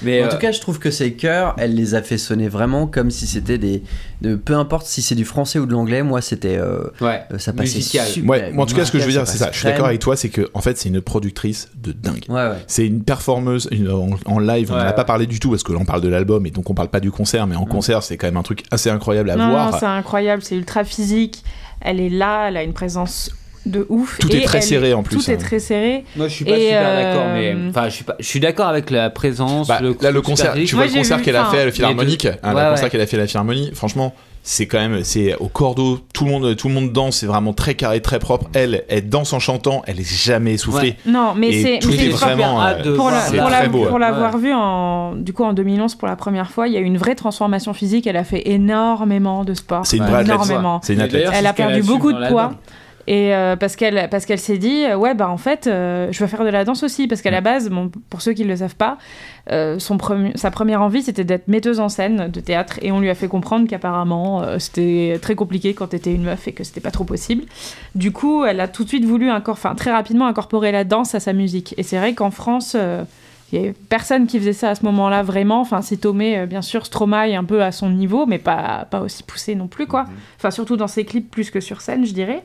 Mais 0.04 0.22
En 0.24 0.28
euh, 0.28 0.30
tout 0.30 0.38
cas, 0.38 0.52
je 0.52 0.60
trouve 0.62 0.80
que 0.80 0.92
ces 0.92 1.14
chœurs, 1.14 1.56
elle 1.58 1.76
les 1.76 1.96
a 1.96 2.02
fait 2.02 2.18
sonner 2.18 2.48
vraiment 2.50 2.88
comme 2.88 3.10
si 3.12 3.28
c'était 3.28 3.58
des. 3.58 3.84
de- 4.22 4.36
peu 4.36 4.56
importe 4.56 4.86
si 4.86 5.02
c'est 5.02 5.16
du 5.16 5.26
français 5.26 5.60
ou 5.60 5.66
de 5.66 5.72
l'anglais, 5.72 6.04
moi 6.04 6.22
c'était. 6.22 6.58
euh, 6.58 6.84
ouais, 7.02 7.22
euh, 7.32 7.38
ça 7.40 7.54
passait 7.54 7.78
musical. 7.78 8.08
super. 8.08 8.30
Ouais, 8.30 8.52
moi, 8.52 8.64
en 8.64 8.68
tout 8.68 8.76
cas, 8.76 8.86
ce 8.86 8.92
que 8.92 9.00
je 9.00 9.06
veux 9.06 9.12
dire, 9.12 9.28
c'est 9.28 9.38
ça. 9.38 9.50
Je 9.52 9.58
suis 9.58 9.66
d'accord 9.66 9.86
avec 9.88 10.00
toi, 10.00 10.16
c'est 10.16 10.30
que 10.30 10.50
en 10.54 10.62
fait, 10.62 10.78
c'est 10.78 10.90
une 10.90 11.02
productrice 11.02 11.70
de 11.76 11.92
dingue. 11.92 12.26
Ouais, 12.30 12.36
ouais. 12.36 12.58
C'est 12.68 12.86
une 12.86 13.04
performeuse 13.04 13.68
une- 13.72 13.90
en, 13.92 14.10
en 14.26 14.40
live. 14.40 14.72
on 14.72 14.76
n'en 14.76 14.82
a 14.82 14.94
pas 14.94 15.06
parlé 15.06 15.26
du 15.28 15.40
tout 15.40 15.50
parce 15.50 15.64
que 15.64 15.72
là, 15.74 15.80
on 15.82 15.86
parle 15.86 16.02
de 16.02 16.10
l'album 16.10 16.46
et 16.46 16.52
donc 16.52 16.70
on 16.70 16.74
parle 16.74 16.90
pas 16.90 17.00
du 17.00 17.12
concert, 17.12 17.48
mais 17.48 17.56
en 17.56 17.66
concert, 17.66 18.04
c'est 18.04 18.18
quand 18.18 18.28
même 18.28 18.38
un 18.38 18.44
truc 18.44 18.64
assez 18.72 18.90
incroyable 18.90 19.30
à 19.30 19.36
non, 19.36 19.50
voir. 19.50 19.72
non, 19.72 19.78
c'est 19.80 19.86
incroyable, 19.86 20.44
c'est 20.44 20.56
ultra 20.56 20.84
physique. 20.84 21.44
Elle 21.82 22.00
est 22.00 22.10
là, 22.10 22.48
elle 22.48 22.58
a 22.58 22.64
une 22.64 22.74
présence 22.74 23.30
de 23.65 23.85
ouf. 23.90 24.18
Tout 24.19 24.31
et 24.35 24.38
est 24.41 24.45
très 24.45 24.57
elle- 24.60 24.64
serré, 24.64 24.94
en 24.94 25.03
plus, 25.03 25.18
Tout 25.18 25.31
est 25.31 25.35
hein. 25.35 25.38
très 25.38 25.60
serré. 25.60 26.03
Moi, 26.15 26.27
je 26.27 26.34
suis 26.34 26.45
pas 26.45 26.57
Et, 26.57 26.68
super 26.68 26.81
euh, 26.85 27.03
d'accord, 27.03 27.26
mais 27.34 27.56
enfin, 27.69 27.85
je 27.90 27.94
suis 27.94 28.03
pas, 28.03 28.15
je 28.19 28.26
suis 28.26 28.40
d'accord 28.40 28.68
avec 28.68 28.90
la 28.91 29.10
présence. 29.10 29.68
Bah, 29.68 29.80
là, 30.02 30.11
le 30.11 30.22
concert, 30.22 30.53
tu 30.53 30.60
Moi, 30.60 30.68
vois 30.73 30.85
le 30.85 30.91
j'ai 30.91 30.98
concert 30.99 31.22
qu'elle 31.22 31.35
a 31.35 31.45
fait 31.45 31.61
à 31.61 31.65
la 31.65 31.72
Philharmonique, 31.72 32.26
hein, 32.26 32.35
Ouais, 32.53 32.64
le 32.64 32.69
concert 32.72 32.84
ouais. 32.85 32.90
qu'elle 32.90 33.02
a 33.02 33.07
fait 33.07 33.18
à 33.18 33.19
la 33.22 33.27
Philharmonie, 33.27 33.72
franchement, 33.73 34.14
c'est 34.45 34.65
quand 34.65 34.77
même, 34.80 35.06
c'est 35.06 35.35
au 35.38 35.48
cordeau, 35.48 35.99
tout 36.14 36.26
le 36.26 36.31
monde, 36.31 36.56
tout 36.57 36.68
le 36.68 36.73
monde 36.73 36.91
danse, 36.91 37.19
c'est 37.19 37.26
vraiment 37.26 37.53
très 37.53 37.76
carré, 37.76 38.02
très 38.02 38.19
propre. 38.19 38.49
Elle, 38.53 38.84
elle 38.90 39.07
danse 39.07 39.31
en 39.31 39.40
chantant, 39.40 39.84
elle 39.88 40.02
est 40.02 40.14
jamais 40.14 40.56
essoufflée. 40.56 40.98
Non, 41.06 41.34
mais 41.34 41.61
c'est 41.64 41.80
tout 41.80 41.94
est 41.94 42.10
vraiment, 42.10 42.61
euh, 42.61 42.95
pour 42.98 43.06
la- 43.10 43.19
voir 43.19 43.22
c'est 43.22 43.38
pour 43.38 43.48
ça. 43.49 43.53
très 43.56 43.64
la- 43.64 43.69
beau. 43.69 43.84
pour 43.85 43.94
ouais. 43.94 43.99
l'avoir 43.99 44.38
vu 44.38 44.52
en 44.52 45.15
du 45.15 45.31
coup 45.31 45.45
en 45.45 45.53
2011 45.53 45.95
pour 45.95 46.10
la 46.10 46.18
première 46.18 46.49
fois, 46.52 46.68
il 46.68 46.73
y 46.73 46.77
a 46.77 46.81
eu 46.81 46.84
une 46.84 46.98
vraie 46.98 47.15
transformation 47.15 47.73
physique. 47.73 48.06
Elle 48.06 48.18
a 48.18 48.26
fait 48.26 48.41
énormément 48.49 49.45
de 49.45 49.53
sport, 49.53 49.85
C'est 49.85 49.95
une 49.98 50.03
Ouais. 50.03 50.22
énormément. 50.23 50.81
C'est 50.84 50.94
une 50.95 51.02
athlète. 51.02 51.30
Elle 51.34 51.48
a 51.48 51.53
perdu 51.53 51.81
beaucoup 51.81 52.11
de 52.11 52.27
poids. 52.27 52.52
Et 53.06 53.36
euh, 53.36 53.58
parce 53.58 53.76
qu'elle 53.76 54.08
parce 54.10 54.26
qu'elle 54.26 54.40
s'est 54.40 54.58
dit 54.58 54.86
euh, 54.86 54.96
ouais 54.96 55.14
bah 55.14 55.28
en 55.28 55.36
fait 55.38 55.68
euh, 55.68 56.08
je 56.12 56.20
veux 56.24 56.28
faire 56.28 56.46
de 56.46 56.50
la 56.50 56.64
danse 56.64 56.84
aussi. 56.84 57.08
Parce 57.08 57.22
qu'à 57.22 57.32
la 57.32 57.42
base 57.42 57.70
bon, 57.70 57.92
pour 58.10 58.22
ceux 58.22 58.32
qui 58.32 58.44
ne 58.44 58.48
le 58.48 58.56
savent 58.56 58.78
pas 58.78 58.98
euh, 59.52 59.78
son 59.78 59.98
premi- 59.98 60.32
sa 60.36 60.52
première 60.52 60.82
envie 60.82 61.04
c'était 61.04 61.26
d'être 61.26 61.50
metteuse 61.50 61.82
en 61.82 61.90
scène 61.90 62.30
de 62.30 62.40
théâtre. 62.40 62.80
Et 62.82 62.94
on 62.94 63.02
lui 63.02 63.10
a 63.10 63.16
fait 63.16 63.28
comprendre 63.28 63.68
qu'apparemment 63.68 64.58
c'était 64.58 65.20
très 65.22 65.36
compliqué 65.36 65.74
quand 65.74 65.88
t'étais 65.88 66.14
une 66.14 66.24
meuf 66.24 66.48
et 66.48 66.54
que 66.54 66.64
c'était 66.64 66.80
pas 66.80 66.92
trop 66.92 67.04
possible. 67.04 67.44
Du 67.94 68.14
coup 68.14 68.46
elle 68.46 68.62
a 68.62 68.70
tout 68.70 68.86
de 68.86 68.90
suite 68.90 69.04
voulu 69.04 69.30
enfin 69.30 69.76
très 69.76 69.92
rapidement 69.92 70.28
incorporer 70.28 70.72
la 70.72 70.86
danse 70.86 71.14
à 71.14 71.20
sa 71.20 71.34
musique. 71.34 71.76
Et 71.78 71.84
c'est 71.84 71.98
vrai 71.98 72.14
qu'en 72.14 72.32
France 72.32 72.78
il 73.52 73.60
y 73.60 73.62
avait 73.62 73.74
personne 73.90 74.28
qui 74.28 74.40
faisait 74.40 74.54
ça 74.54 74.70
à 74.70 74.76
ce 74.76 74.86
moment-là 74.86 75.24
vraiment. 75.24 75.60
Enfin 75.60 75.82
c'est 75.82 75.98
Tomé 75.98 76.46
bien 76.46 76.62
sûr 76.62 76.86
Stromae 76.86 77.36
un 77.36 77.44
peu 77.44 77.62
à 77.62 77.74
son 77.74 77.90
niveau 77.90 78.26
mais 78.26 78.40
pas 78.40 78.88
pas 78.90 79.02
aussi 79.02 79.24
poussé 79.24 79.56
non 79.56 79.68
plus 79.68 79.88
quoi. 79.88 80.06
Enfin 80.38 80.52
surtout 80.52 80.78
dans 80.78 80.88
ses 80.88 81.04
clips 81.04 81.30
plus 81.30 81.52
que 81.52 81.60
sur 81.60 81.82
scène 81.82 82.06
je 82.06 82.14
dirais 82.14 82.44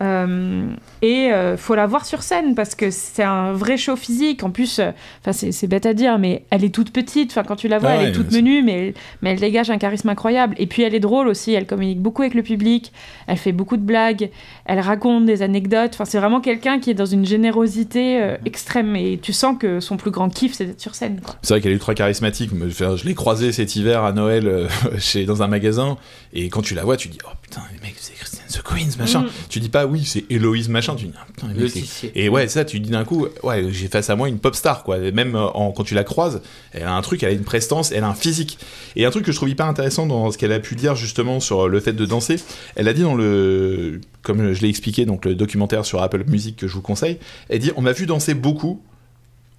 euh, 0.00 0.66
et 1.02 1.32
euh, 1.32 1.56
faut 1.56 1.74
la 1.74 1.86
voir 1.86 2.04
sur 2.04 2.22
scène 2.22 2.54
parce 2.54 2.74
que 2.74 2.90
c'est 2.90 3.22
un 3.22 3.52
vrai 3.52 3.76
show 3.76 3.96
physique. 3.96 4.42
En 4.42 4.50
plus, 4.50 4.78
euh, 4.78 4.90
enfin 5.20 5.32
c'est, 5.32 5.52
c'est 5.52 5.66
bête 5.66 5.86
à 5.86 5.94
dire, 5.94 6.18
mais 6.18 6.44
elle 6.50 6.64
est 6.64 6.74
toute 6.74 6.92
petite. 6.92 7.30
Enfin 7.30 7.44
quand 7.44 7.56
tu 7.56 7.68
la 7.68 7.78
vois, 7.78 7.90
Ah 7.90 7.94
elle 7.96 8.02
ouais, 8.04 8.08
est 8.08 8.12
toute 8.12 8.32
menue, 8.32 8.62
mais 8.62 8.94
mais 9.22 9.30
elle 9.30 9.40
dégage 9.40 9.70
un 9.70 9.78
charisme 9.78 10.08
incroyable. 10.08 10.54
Et 10.58 10.66
puis 10.66 10.82
elle 10.82 10.94
est 10.94 11.00
drôle 11.00 11.28
aussi. 11.28 11.52
Elle 11.52 11.66
communique 11.66 12.00
beaucoup 12.00 12.22
avec 12.22 12.34
le 12.34 12.42
public. 12.42 12.92
Elle 13.26 13.36
fait 13.36 13.52
beaucoup 13.52 13.76
de 13.76 13.82
blagues. 13.82 14.30
Elle 14.64 14.80
raconte 14.80 15.26
des 15.26 15.42
anecdotes. 15.42 15.92
Enfin 15.94 16.04
c'est 16.04 16.18
vraiment 16.18 16.40
quelqu'un 16.40 16.80
qui 16.80 16.90
est 16.90 16.94
dans 16.94 17.06
une 17.06 17.24
générosité 17.24 18.20
euh, 18.20 18.36
extrême. 18.44 18.96
Et 18.96 19.18
tu 19.22 19.32
sens 19.32 19.56
que 19.58 19.80
son 19.80 19.96
plus 19.96 20.10
grand 20.10 20.28
kiff 20.28 20.54
c'est 20.54 20.66
d'être 20.66 20.80
sur 20.80 20.94
scène. 20.94 21.20
C'est 21.42 21.54
vrai 21.54 21.60
qu'elle 21.60 21.72
est 21.72 21.76
ultra 21.76 21.94
charismatique. 21.94 22.50
Je 22.68 23.04
l'ai 23.04 23.14
croisée 23.14 23.52
cet 23.52 23.76
hiver 23.76 24.02
à 24.02 24.12
Noël 24.12 24.68
chez, 24.98 25.24
dans 25.24 25.42
un 25.42 25.46
magasin. 25.48 25.96
Et 26.32 26.48
quand 26.48 26.62
tu 26.62 26.74
la 26.74 26.82
vois, 26.82 26.96
tu 26.96 27.08
dis 27.08 27.18
Oh 27.24 27.32
putain, 27.42 27.62
les 27.72 27.80
mecs, 27.86 27.96
c'est 27.98 28.14
Christian 28.14 28.43
The 28.54 28.62
Queens, 28.62 28.96
machin. 28.98 29.22
Mm. 29.22 29.28
Tu 29.48 29.58
dis 29.60 29.68
pas 29.68 29.86
Oui, 29.86 30.04
c'est 30.04 30.24
Héloïse, 30.30 30.68
machin. 30.68 30.94
Tu 30.94 31.06
dis 31.06 31.12
Ah, 31.18 31.24
putain, 31.26 31.48
Le. 31.54 31.66
Et 32.14 32.28
ouais, 32.28 32.46
ça, 32.48 32.64
tu 32.64 32.78
dis 32.78 32.90
d'un 32.90 33.04
coup 33.04 33.26
Ouais, 33.42 33.66
j'ai 33.70 33.88
face 33.88 34.10
à 34.10 34.16
moi 34.16 34.28
une 34.28 34.38
pop 34.38 34.54
star, 34.54 34.84
quoi. 34.84 34.98
Et 34.98 35.10
Même 35.12 35.34
euh, 35.34 35.46
en- 35.54 35.72
quand 35.72 35.82
tu 35.84 35.94
la 35.94 36.04
croises, 36.04 36.40
elle 36.72 36.84
a 36.84 36.94
un 36.94 37.02
truc, 37.02 37.22
elle 37.22 37.30
a 37.30 37.32
une 37.32 37.42
prestance, 37.44 37.90
elle 37.90 38.04
a 38.04 38.08
un 38.08 38.14
physique. 38.14 38.58
Et 38.96 39.04
un 39.04 39.10
truc 39.10 39.24
que 39.24 39.32
je 39.32 39.36
trouve 39.36 39.48
hyper 39.48 39.66
intéressant 39.66 40.06
dans 40.06 40.30
ce 40.30 40.38
qu'elle 40.38 40.52
a 40.52 40.60
pu 40.60 40.74
dire 40.76 40.94
justement 40.94 41.40
sur 41.40 41.68
le 41.68 41.80
fait 41.80 41.92
de 41.94 42.06
danser, 42.06 42.36
elle 42.76 42.86
a 42.88 42.92
dit 42.92 43.02
dans 43.02 43.14
le. 43.14 44.00
Comme 44.22 44.52
je 44.52 44.62
l'ai 44.62 44.68
expliqué, 44.68 45.04
donc 45.04 45.24
le 45.24 45.34
documentaire 45.34 45.84
sur 45.84 46.00
Apple 46.02 46.24
Music 46.26 46.56
que 46.56 46.66
je 46.68 46.74
vous 46.74 46.80
conseille, 46.82 47.18
elle 47.48 47.58
dit 47.58 47.72
On 47.76 47.82
m'a 47.82 47.92
vu 47.92 48.06
danser 48.06 48.34
beaucoup, 48.34 48.80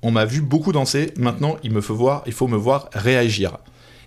on 0.01 0.11
m'a 0.11 0.25
vu 0.25 0.41
beaucoup 0.41 0.71
danser, 0.71 1.11
maintenant 1.17 1.57
il 1.63 1.71
me 1.71 1.81
faut 1.81 1.95
voir, 1.95 2.23
il 2.25 2.33
faut 2.33 2.47
me 2.47 2.57
voir 2.57 2.89
réagir. 2.93 3.57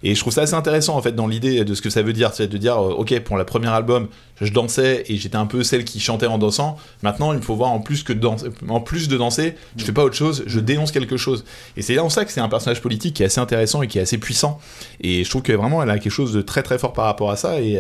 Et 0.02 0.14
je 0.14 0.20
trouve 0.20 0.32
ça 0.32 0.42
assez 0.42 0.54
intéressant 0.54 0.96
en 0.96 1.02
fait 1.02 1.12
dans 1.12 1.26
l'idée 1.26 1.64
de 1.64 1.74
ce 1.74 1.82
que 1.82 1.90
ça 1.90 2.02
veut 2.02 2.12
dire, 2.12 2.32
c'est 2.34 2.48
de 2.48 2.58
dire 2.58 2.76
euh, 2.76 2.94
ok 2.94 3.20
pour 3.20 3.36
le 3.36 3.44
premier 3.44 3.68
album 3.68 4.08
je 4.40 4.52
dansais 4.52 5.04
et 5.08 5.16
j'étais 5.16 5.36
un 5.36 5.46
peu 5.46 5.64
celle 5.64 5.84
qui 5.84 6.00
chantait 6.00 6.26
en 6.26 6.38
dansant. 6.38 6.76
Maintenant 7.02 7.32
il 7.32 7.38
me 7.38 7.42
faut 7.42 7.56
voir 7.56 7.70
en 7.70 7.80
plus 7.80 8.02
que 8.02 8.12
danser, 8.12 8.48
en 8.68 8.80
plus 8.80 9.08
de 9.08 9.16
danser, 9.16 9.54
je 9.76 9.84
fais 9.84 9.92
pas 9.92 10.04
autre 10.04 10.16
chose, 10.16 10.44
je 10.46 10.60
dénonce 10.60 10.92
quelque 10.92 11.16
chose. 11.16 11.44
Et 11.76 11.82
c'est 11.82 11.94
là 11.94 12.08
ça 12.08 12.24
que 12.24 12.32
c'est 12.32 12.40
un 12.40 12.48
personnage 12.48 12.80
politique 12.80 13.14
qui 13.14 13.22
est 13.22 13.26
assez 13.26 13.40
intéressant 13.40 13.82
et 13.82 13.86
qui 13.86 13.98
est 13.98 14.02
assez 14.02 14.18
puissant. 14.18 14.58
Et 15.00 15.24
je 15.24 15.30
trouve 15.30 15.42
que 15.42 15.52
vraiment 15.52 15.82
elle 15.82 15.90
a 15.90 15.98
quelque 15.98 16.12
chose 16.12 16.32
de 16.32 16.42
très 16.42 16.62
très 16.62 16.78
fort 16.78 16.92
par 16.92 17.04
rapport 17.04 17.30
à 17.30 17.36
ça 17.36 17.60
et 17.60 17.78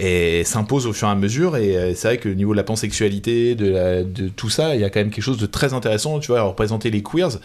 euh, 0.00 0.44
s'impose 0.44 0.86
au 0.86 0.92
fur 0.92 1.08
et 1.08 1.10
à 1.10 1.14
mesure 1.14 1.56
et 1.56 1.76
euh, 1.76 1.94
c'est 1.94 2.08
vrai 2.08 2.18
que 2.18 2.30
au 2.30 2.34
niveau 2.34 2.52
de 2.52 2.56
la 2.56 2.64
pansexualité 2.64 3.54
de, 3.54 4.02
de 4.02 4.28
tout 4.28 4.48
ça 4.48 4.74
il 4.74 4.80
y 4.80 4.84
a 4.84 4.90
quand 4.90 5.00
même 5.00 5.10
quelque 5.10 5.24
chose 5.24 5.36
de 5.36 5.44
très 5.44 5.74
intéressant 5.74 6.18
tu 6.18 6.28
vois 6.28 6.40
à 6.40 6.44
représenter 6.44 6.90
les 6.90 7.02
queers 7.02 7.38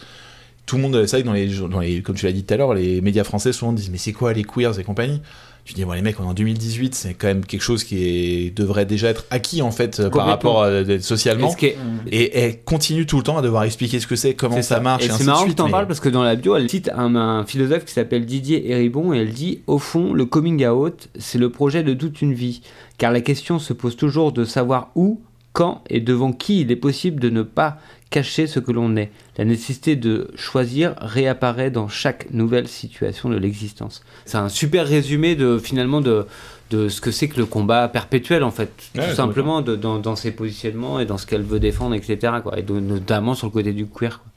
tout 0.68 0.76
le 0.76 0.82
monde 0.82 1.04
c'est 1.06 1.16
vrai 1.16 1.22
que 1.22 1.26
dans 1.26 1.32
les, 1.32 1.48
dans 1.68 1.80
les 1.80 2.02
comme 2.02 2.14
tu 2.14 2.26
l'as 2.26 2.32
dit 2.32 2.44
tout 2.44 2.54
à 2.54 2.56
l'heure 2.56 2.74
les 2.74 3.00
médias 3.00 3.24
français 3.24 3.52
souvent 3.52 3.72
disent 3.72 3.90
mais 3.90 3.98
c'est 3.98 4.12
quoi 4.12 4.32
les 4.32 4.44
queers 4.44 4.78
et 4.78 4.84
compagnie? 4.84 5.20
Tu 5.64 5.74
dis 5.74 5.84
bon 5.84 5.92
les 5.92 6.00
mecs 6.00 6.18
on 6.20 6.24
est 6.24 6.26
en 6.28 6.32
2018 6.34 6.94
c'est 6.94 7.12
quand 7.14 7.26
même 7.26 7.44
quelque 7.44 7.60
chose 7.62 7.84
qui 7.84 8.02
est, 8.46 8.56
devrait 8.56 8.86
déjà 8.86 9.08
être 9.08 9.24
acquis 9.30 9.60
en 9.60 9.70
fait 9.70 10.00
euh, 10.00 10.08
par 10.08 10.24
rapport 10.26 10.62
à, 10.62 10.70
socialement. 11.00 11.54
Et 11.60 11.76
et 12.10 12.38
elle 12.38 12.62
continue 12.62 13.04
tout 13.04 13.16
le 13.18 13.22
temps 13.22 13.36
à 13.38 13.42
devoir 13.42 13.64
expliquer 13.64 14.00
ce 14.00 14.06
que 14.06 14.16
c'est 14.16 14.32
comment 14.34 14.56
C'est 14.56 14.62
ça, 14.62 14.80
marche 14.80 15.04
Et 15.04 15.10
ainsi 15.10 15.18
c'est 15.18 15.24
de 15.24 15.26
marrant 15.26 15.40
que 15.40 15.46
suite, 15.48 15.56
tu 15.56 15.62
en 15.62 15.66
mais- 15.66 15.72
parles 15.72 15.86
parce 15.86 16.00
que 16.00 16.08
dans 16.08 16.22
la 16.22 16.36
bio, 16.36 16.56
elle 16.56 16.70
cite 16.70 16.90
un, 16.94 17.16
un 17.16 17.44
philosophe 17.44 17.84
qui 17.84 17.92
s'appelle 17.92 18.24
Didier 18.24 18.70
Héribon 18.70 19.12
et 19.12 19.18
elle 19.18 19.32
dit 19.32 19.60
Au 19.66 19.78
fond, 19.78 20.14
le 20.14 20.24
coming 20.24 20.64
out, 20.66 21.08
c'est 21.18 21.38
le 21.38 21.50
projet 21.50 21.82
de 21.82 21.92
toute 21.92 22.22
une 22.22 22.32
vie. 22.32 22.62
Car 22.96 23.12
la 23.12 23.20
question 23.20 23.58
se 23.58 23.72
pose 23.74 23.94
toujours 23.96 24.32
de 24.32 24.44
savoir 24.46 24.90
où, 24.94 25.20
quand 25.52 25.82
et 25.90 26.00
devant 26.00 26.32
qui 26.32 26.60
il 26.62 26.70
est 26.70 26.76
possible 26.76 27.20
de 27.20 27.28
ne 27.30 27.42
pas 27.42 27.78
cacher 28.10 28.46
ce 28.46 28.58
que 28.60 28.72
l'on 28.72 28.96
est. 28.96 29.10
La 29.36 29.44
nécessité 29.44 29.96
de 29.96 30.30
choisir 30.36 30.94
réapparaît 30.98 31.70
dans 31.70 31.88
chaque 31.88 32.30
nouvelle 32.32 32.66
situation 32.68 33.28
de 33.28 33.36
l'existence. 33.36 34.02
C'est 34.24 34.38
un 34.38 34.48
super 34.48 34.86
résumé 34.86 35.36
de 35.36 35.58
finalement 35.58 36.00
de 36.00 36.26
de 36.70 36.90
ce 36.90 37.00
que 37.00 37.10
c'est 37.10 37.28
que 37.28 37.38
le 37.38 37.46
combat 37.46 37.88
perpétuel 37.88 38.42
en 38.44 38.50
fait 38.50 38.70
Ouais, 38.94 39.08
tout 39.08 39.14
simplement 39.16 39.62
de- 39.62 39.74
dans, 39.74 39.98
dans 39.98 40.16
ses 40.16 40.32
positionnements 40.32 41.00
et 41.00 41.06
dans 41.06 41.16
ce 41.16 41.24
qu'elle 41.26 41.40
veut 41.42 41.60
défendre 41.60 41.94
etc 41.94 42.34
quoi 42.42 42.58
et 42.58 42.62
de- 42.62 42.78
notamment 42.78 43.34
sur 43.34 43.46
le 43.46 43.52
côté 43.52 43.72
du 43.72 43.86
queer 43.86 44.20
quoi. 44.20 44.30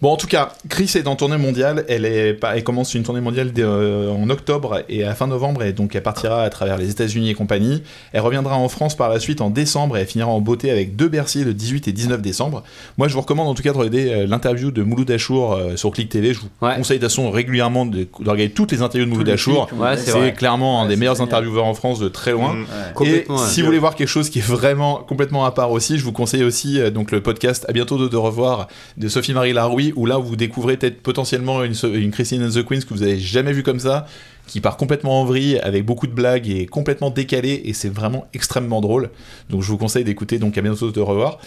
Bon, 0.00 0.12
en 0.12 0.16
tout 0.16 0.28
cas, 0.28 0.52
Chris 0.68 0.92
est 0.94 1.08
en 1.08 1.16
tournée 1.16 1.38
mondiale. 1.38 1.84
Elle, 1.88 2.04
est, 2.04 2.32
pas- 2.32 2.56
elle 2.56 2.62
commence 2.62 2.94
une 2.94 3.02
tournée 3.02 3.20
mondiale 3.20 3.50
euh, 3.58 4.12
en 4.12 4.30
octobre 4.30 4.82
et 4.88 5.02
à 5.04 5.12
fin 5.14 5.26
novembre, 5.26 5.64
et 5.64 5.72
donc 5.72 5.96
elle 5.96 6.04
partira 6.04 6.42
à 6.42 6.50
travers 6.50 6.76
les 6.78 6.88
États-Unis 6.90 7.30
et 7.30 7.34
compagnie. 7.34 7.82
Elle 8.12 8.20
reviendra 8.20 8.56
en 8.56 8.68
France 8.68 8.96
par 8.96 9.08
la 9.08 9.18
suite 9.18 9.40
en 9.40 9.50
décembre 9.50 9.96
et 9.96 10.02
elle 10.02 10.06
finira 10.06 10.28
en 10.30 10.40
beauté 10.40 10.70
avec 10.70 10.94
deux 10.94 11.08
Bercy 11.08 11.42
le 11.42 11.52
18 11.52 11.88
et 11.88 11.92
19 11.92 12.22
décembre. 12.22 12.62
Moi, 12.96 13.08
je 13.08 13.14
vous 13.14 13.20
recommande 13.22 13.48
en 13.48 13.54
tout 13.54 13.62
cas 13.64 13.72
de 13.72 13.76
regarder 13.76 14.08
euh, 14.12 14.26
l'interview 14.28 14.70
de 14.70 14.84
Mouloud 14.84 15.10
Achour 15.10 15.54
euh, 15.54 15.74
sur 15.76 15.90
Click 15.90 16.08
TV. 16.08 16.32
Je 16.32 16.40
vous 16.40 16.48
Ouais. 16.62 16.76
conseille 16.76 16.98
de 16.98 17.02
toute 17.04 17.10
façon 17.10 17.30
régulièrement 17.32 17.84
de, 17.84 17.98
de 18.20 18.30
regarder 18.30 18.50
toutes 18.50 18.70
les 18.70 18.82
interviews 18.82 19.06
de 19.06 19.10
Mouloud 19.10 19.28
Achour. 19.28 19.68
Ouais, 19.76 19.96
c'est 19.96 20.32
clairement 20.34 20.80
un 20.82 20.86
des 20.88 20.94
meilleurs 20.94 21.16
génial. 21.16 21.28
intervieweurs 21.28 21.64
en 21.66 21.74
France 21.74 21.98
de 21.98 22.06
très 22.08 22.30
loin. 22.32 22.54
Mm. 22.54 23.04
Et 23.04 23.26
si 23.48 23.60
vous 23.62 23.66
voulez 23.66 23.78
voir 23.80 23.96
quelque 23.96 24.06
chose 24.08 24.30
qui 24.30 24.38
est 24.38 24.42
vraiment 24.48 24.96
complètement 25.08 25.44
à 25.44 25.50
part 25.50 25.72
aussi, 25.72 25.98
je 25.98 26.04
vous 26.04 26.12
conseille 26.12 26.44
aussi 26.44 26.80
euh, 26.80 26.90
donc 26.90 27.10
le 27.10 27.20
podcast 27.20 27.64
À 27.68 27.72
bientôt 27.72 27.98
de, 27.98 28.06
de 28.06 28.16
revoir 28.16 28.68
de 28.96 29.08
Sophie-Marie 29.08 29.52
Laroui 29.52 29.87
où 29.96 30.06
là 30.06 30.18
vous 30.18 30.36
découvrez 30.36 30.76
peut-être 30.76 31.00
potentiellement 31.00 31.62
une, 31.64 32.10
Christine 32.10 32.44
and 32.44 32.50
the 32.50 32.64
Queens 32.64 32.80
que 32.80 32.94
vous 32.94 33.02
avez 33.02 33.18
jamais 33.18 33.52
vu 33.52 33.62
comme 33.62 33.80
ça, 33.80 34.06
qui 34.48 34.60
part 34.60 34.76
complètement 34.76 35.20
en 35.20 35.24
vrille 35.24 35.58
avec 35.60 35.84
beaucoup 35.84 36.08
de 36.08 36.12
blagues 36.12 36.48
et 36.48 36.66
complètement 36.66 37.10
décalé 37.10 37.62
et 37.64 37.72
c'est 37.72 37.88
vraiment 37.92 38.26
extrêmement 38.34 38.80
drôle. 38.80 39.10
Donc 39.50 39.62
je 39.62 39.68
vous 39.68 39.78
conseille 39.78 40.04
d'écouter. 40.04 40.38
Donc 40.38 40.58
à 40.58 40.62
bientôt 40.62 40.90
de 40.90 41.00
revoir. 41.00 41.38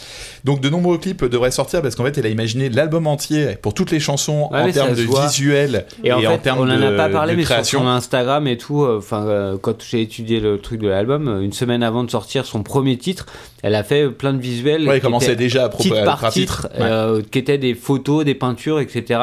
Donc 0.46 0.62
de 0.62 0.70
nombreux 0.70 0.98
clips 0.98 1.26
devraient 1.26 1.52
sortir 1.52 1.82
parce 1.82 1.96
qu'en 1.96 2.06
fait 2.06 2.18
elle 2.18 2.26
a 2.26 2.30
imaginé 2.30 2.70
l'album 2.70 3.08
entier 3.08 3.58
pour 3.62 3.74
toutes 3.74 3.92
les 3.92 4.00
chansons 4.00 4.50
en 4.52 4.72
termes 4.72 4.96
de 4.96 5.04
voit. 5.04 5.28
visuel 5.28 5.86
et, 6.04 6.08
Et 6.08 6.14
en, 6.14 6.20
fait, 6.22 6.38
termes 6.38 6.60
on 6.60 6.64
en 6.70 6.82
a 6.82 6.92
pas 6.92 7.10
parlé, 7.10 7.36
mais 7.36 7.44
sur 7.44 7.52
création. 7.56 7.80
son 7.82 7.88
Instagram 7.88 8.48
et 8.48 8.58
tout, 8.58 8.84
euh, 8.84 8.98
enfin, 9.00 9.26
euh, 9.26 9.58
quand 9.60 9.82
j'ai 9.84 10.02
étudié 10.02 10.40
le 10.40 10.60
truc 10.60 10.80
de 10.80 10.88
l'album, 10.88 11.28
euh, 11.28 11.42
une 11.42 11.54
semaine 11.54 11.84
avant 11.84 12.04
de 12.04 12.12
sortir 12.12 12.46
son 12.46 12.64
premier 12.64 12.98
titre, 12.98 13.26
elle 13.64 13.76
a 13.76 13.84
fait 13.84 14.10
plein 14.10 14.34
de 14.34 14.40
visuels. 14.42 14.88
Ouais, 14.88 14.96
qui 14.96 15.02
commençait 15.02 15.36
déjà 15.36 15.66
à 15.66 15.70
titre 15.70 16.04
par 16.04 16.30
titre. 16.32 16.68
euh, 16.80 17.22
qui 17.30 17.40
étaient 17.40 17.58
des 17.58 17.74
photos, 17.74 18.26
des 18.26 18.36
peintures, 18.36 18.80
etc. 18.80 19.20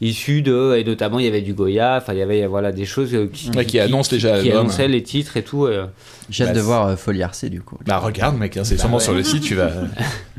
issues 0.00 0.42
de, 0.42 0.76
et 0.76 0.84
notamment 0.84 1.18
il 1.18 1.24
y 1.24 1.28
avait 1.28 1.40
du 1.40 1.54
Goya, 1.54 1.96
enfin 1.98 2.12
il 2.12 2.18
y 2.18 2.22
avait 2.22 2.46
voilà 2.46 2.72
des 2.72 2.84
choses 2.84 3.15
qui, 3.24 3.50
Ouais, 3.50 3.64
qui 3.64 3.80
annoncent 3.80 4.10
déjà 4.10 4.38
qui 4.40 4.48
l'album. 4.48 4.66
annonçaient 4.66 4.88
les 4.88 5.02
titres 5.02 5.36
et 5.36 5.42
tout. 5.42 5.64
euh. 5.66 5.86
J'ai 6.30 6.44
hâte 6.44 6.50
Bah, 6.50 6.56
de 6.56 6.60
voir 6.60 6.86
euh, 6.88 6.96
Folie 6.96 7.20
RC 7.22 7.48
du 7.50 7.60
coup. 7.62 7.78
Bah 7.86 7.98
regarde 7.98 8.36
mec, 8.36 8.56
hein, 8.56 8.64
c'est 8.64 8.76
sûrement 8.78 8.98
ouais. 8.98 9.02
sur 9.02 9.14
le 9.14 9.22
site, 9.22 9.42
tu 9.42 9.54
vas... 9.54 9.70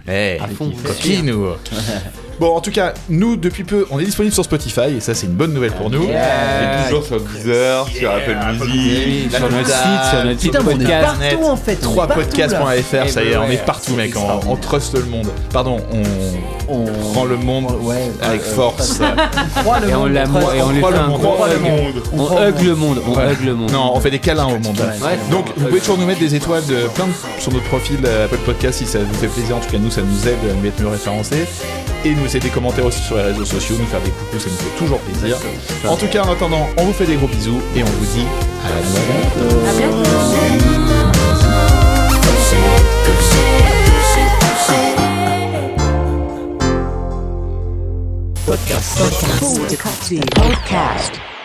Eh, 0.08 0.38
À 0.41 0.48
fond, 0.48 0.72
coquine 0.84 1.32
ou... 1.32 1.48
Bon, 2.40 2.56
en 2.56 2.62
tout 2.62 2.72
cas, 2.72 2.94
nous, 3.10 3.36
depuis 3.36 3.64
peu, 3.64 3.88
on 3.90 4.00
est 4.00 4.04
disponible 4.04 4.34
sur 4.34 4.44
Spotify, 4.44 4.96
et 4.98 5.00
ça, 5.00 5.16
c'est 5.16 5.26
une 5.26 5.34
bonne 5.34 5.54
nouvelle 5.54 5.72
pour 5.72 5.90
nous. 5.90 6.04
Et 6.04 6.88
toujours 6.90 7.04
sur 7.04 7.20
Deezer, 7.20 7.88
sur 7.88 8.12
Apple 8.12 8.38
Music. 8.64 9.32
sur 9.32 9.50
notre 9.50 9.66
site, 9.66 10.10
sur 10.12 10.24
notre 10.24 10.40
site 10.40 10.52
Putain, 10.52 10.64
on 10.66 10.70
est 10.70 10.76
podcast. 10.78 11.06
partout 11.20 11.44
en 11.46 11.56
fait. 11.56 11.80
on 11.88 11.94
est 11.94 11.96
partout, 11.96 12.20
là. 12.20 12.26
3podcasts.fr, 12.28 13.10
ça 13.10 13.24
y 13.24 13.28
est, 13.30 13.38
on 13.38 13.50
est 13.50 13.66
partout, 13.66 13.94
mec, 13.96 14.14
on, 14.16 14.52
on 14.52 14.56
truste 14.56 14.94
le 14.94 15.06
monde. 15.06 15.28
Pardon, 15.52 15.78
on, 15.92 16.04
On 16.74 16.86
prend 17.14 17.26
le 17.26 17.38
monde 17.38 17.66
Ouais, 17.82 18.12
avec 18.22 18.42
euh, 18.42 18.56
force. 18.56 19.00
on 19.02 19.60
croit 19.62 19.80
le 19.80 19.90
Et 19.90 19.96
on 19.96 20.00
monde, 20.02 20.12
et 20.16 20.20
on 20.62 20.70
le 20.70 20.80
monde, 20.80 20.94
on 21.12 21.18
croit 21.34 21.48
le 21.48 21.56
hug. 21.56 21.62
monde. 21.62 22.04
On 22.14 22.26
croit 22.26 22.48
hug 22.50 22.62
le 22.64 22.76
monde, 22.76 23.02
on 23.08 23.12
hug 23.20 23.38
le 23.46 23.56
monde. 23.56 23.72
Non, 23.72 23.92
on 23.96 24.00
fait 24.00 24.12
des 24.12 24.20
câlins 24.20 24.46
au 24.46 24.60
monde. 24.60 24.78
Donc, 25.32 25.48
vous 25.58 25.66
pouvez 25.68 25.80
toujours 25.80 25.98
nous 25.98 26.06
mettre 26.06 26.20
des 26.20 26.36
étoiles 26.36 26.66
de 26.68 26.88
plein 26.94 27.06
de- 27.08 27.42
sur 27.42 27.52
notre 27.52 27.66
profil 27.66 27.98
euh, 28.06 28.26
Apple 28.26 28.38
Podcast 28.46 28.78
si 28.80 28.86
ça 28.86 29.00
vous 29.00 29.14
fait 29.16 29.28
plaisir. 29.28 29.56
En 29.56 29.60
tout 29.60 29.72
cas, 29.72 29.78
nous, 29.80 29.90
ça 29.90 30.02
nous 30.02 30.28
aide 30.28 30.38
à 30.50 30.54
nous 30.54 30.68
être 30.68 30.80
mieux 30.80 30.88
référencés. 30.90 31.46
Et 32.08 32.16
nous 32.16 32.24
laisser 32.24 32.40
des 32.40 32.48
commentaires 32.50 32.86
aussi 32.86 33.02
sur 33.02 33.18
les 33.18 33.24
réseaux 33.24 33.44
sociaux, 33.44 33.76
nous 33.78 33.86
faire 33.86 34.00
des 34.00 34.12
coucous, 34.12 34.40
ça 34.40 34.50
nous 34.50 34.56
fait 34.56 34.78
toujours 34.78 34.98
plaisir. 35.00 35.38
En 35.86 35.98
tout 35.98 36.08
cas, 36.08 36.24
en 36.24 36.32
attendant, 36.32 36.70
on 36.78 36.86
vous 36.86 36.94
fait 36.94 37.06
des 37.06 37.18
gros 37.18 37.28
bisous 37.28 37.60
et 37.76 37.84
on 37.84 37.86
vous 37.86 38.06
dit 38.06 38.26
à 38.64 38.70
la 38.70 38.80
bientôt. 38.82 39.58
Podcast. 48.46 49.00
Podcast. 50.34 51.37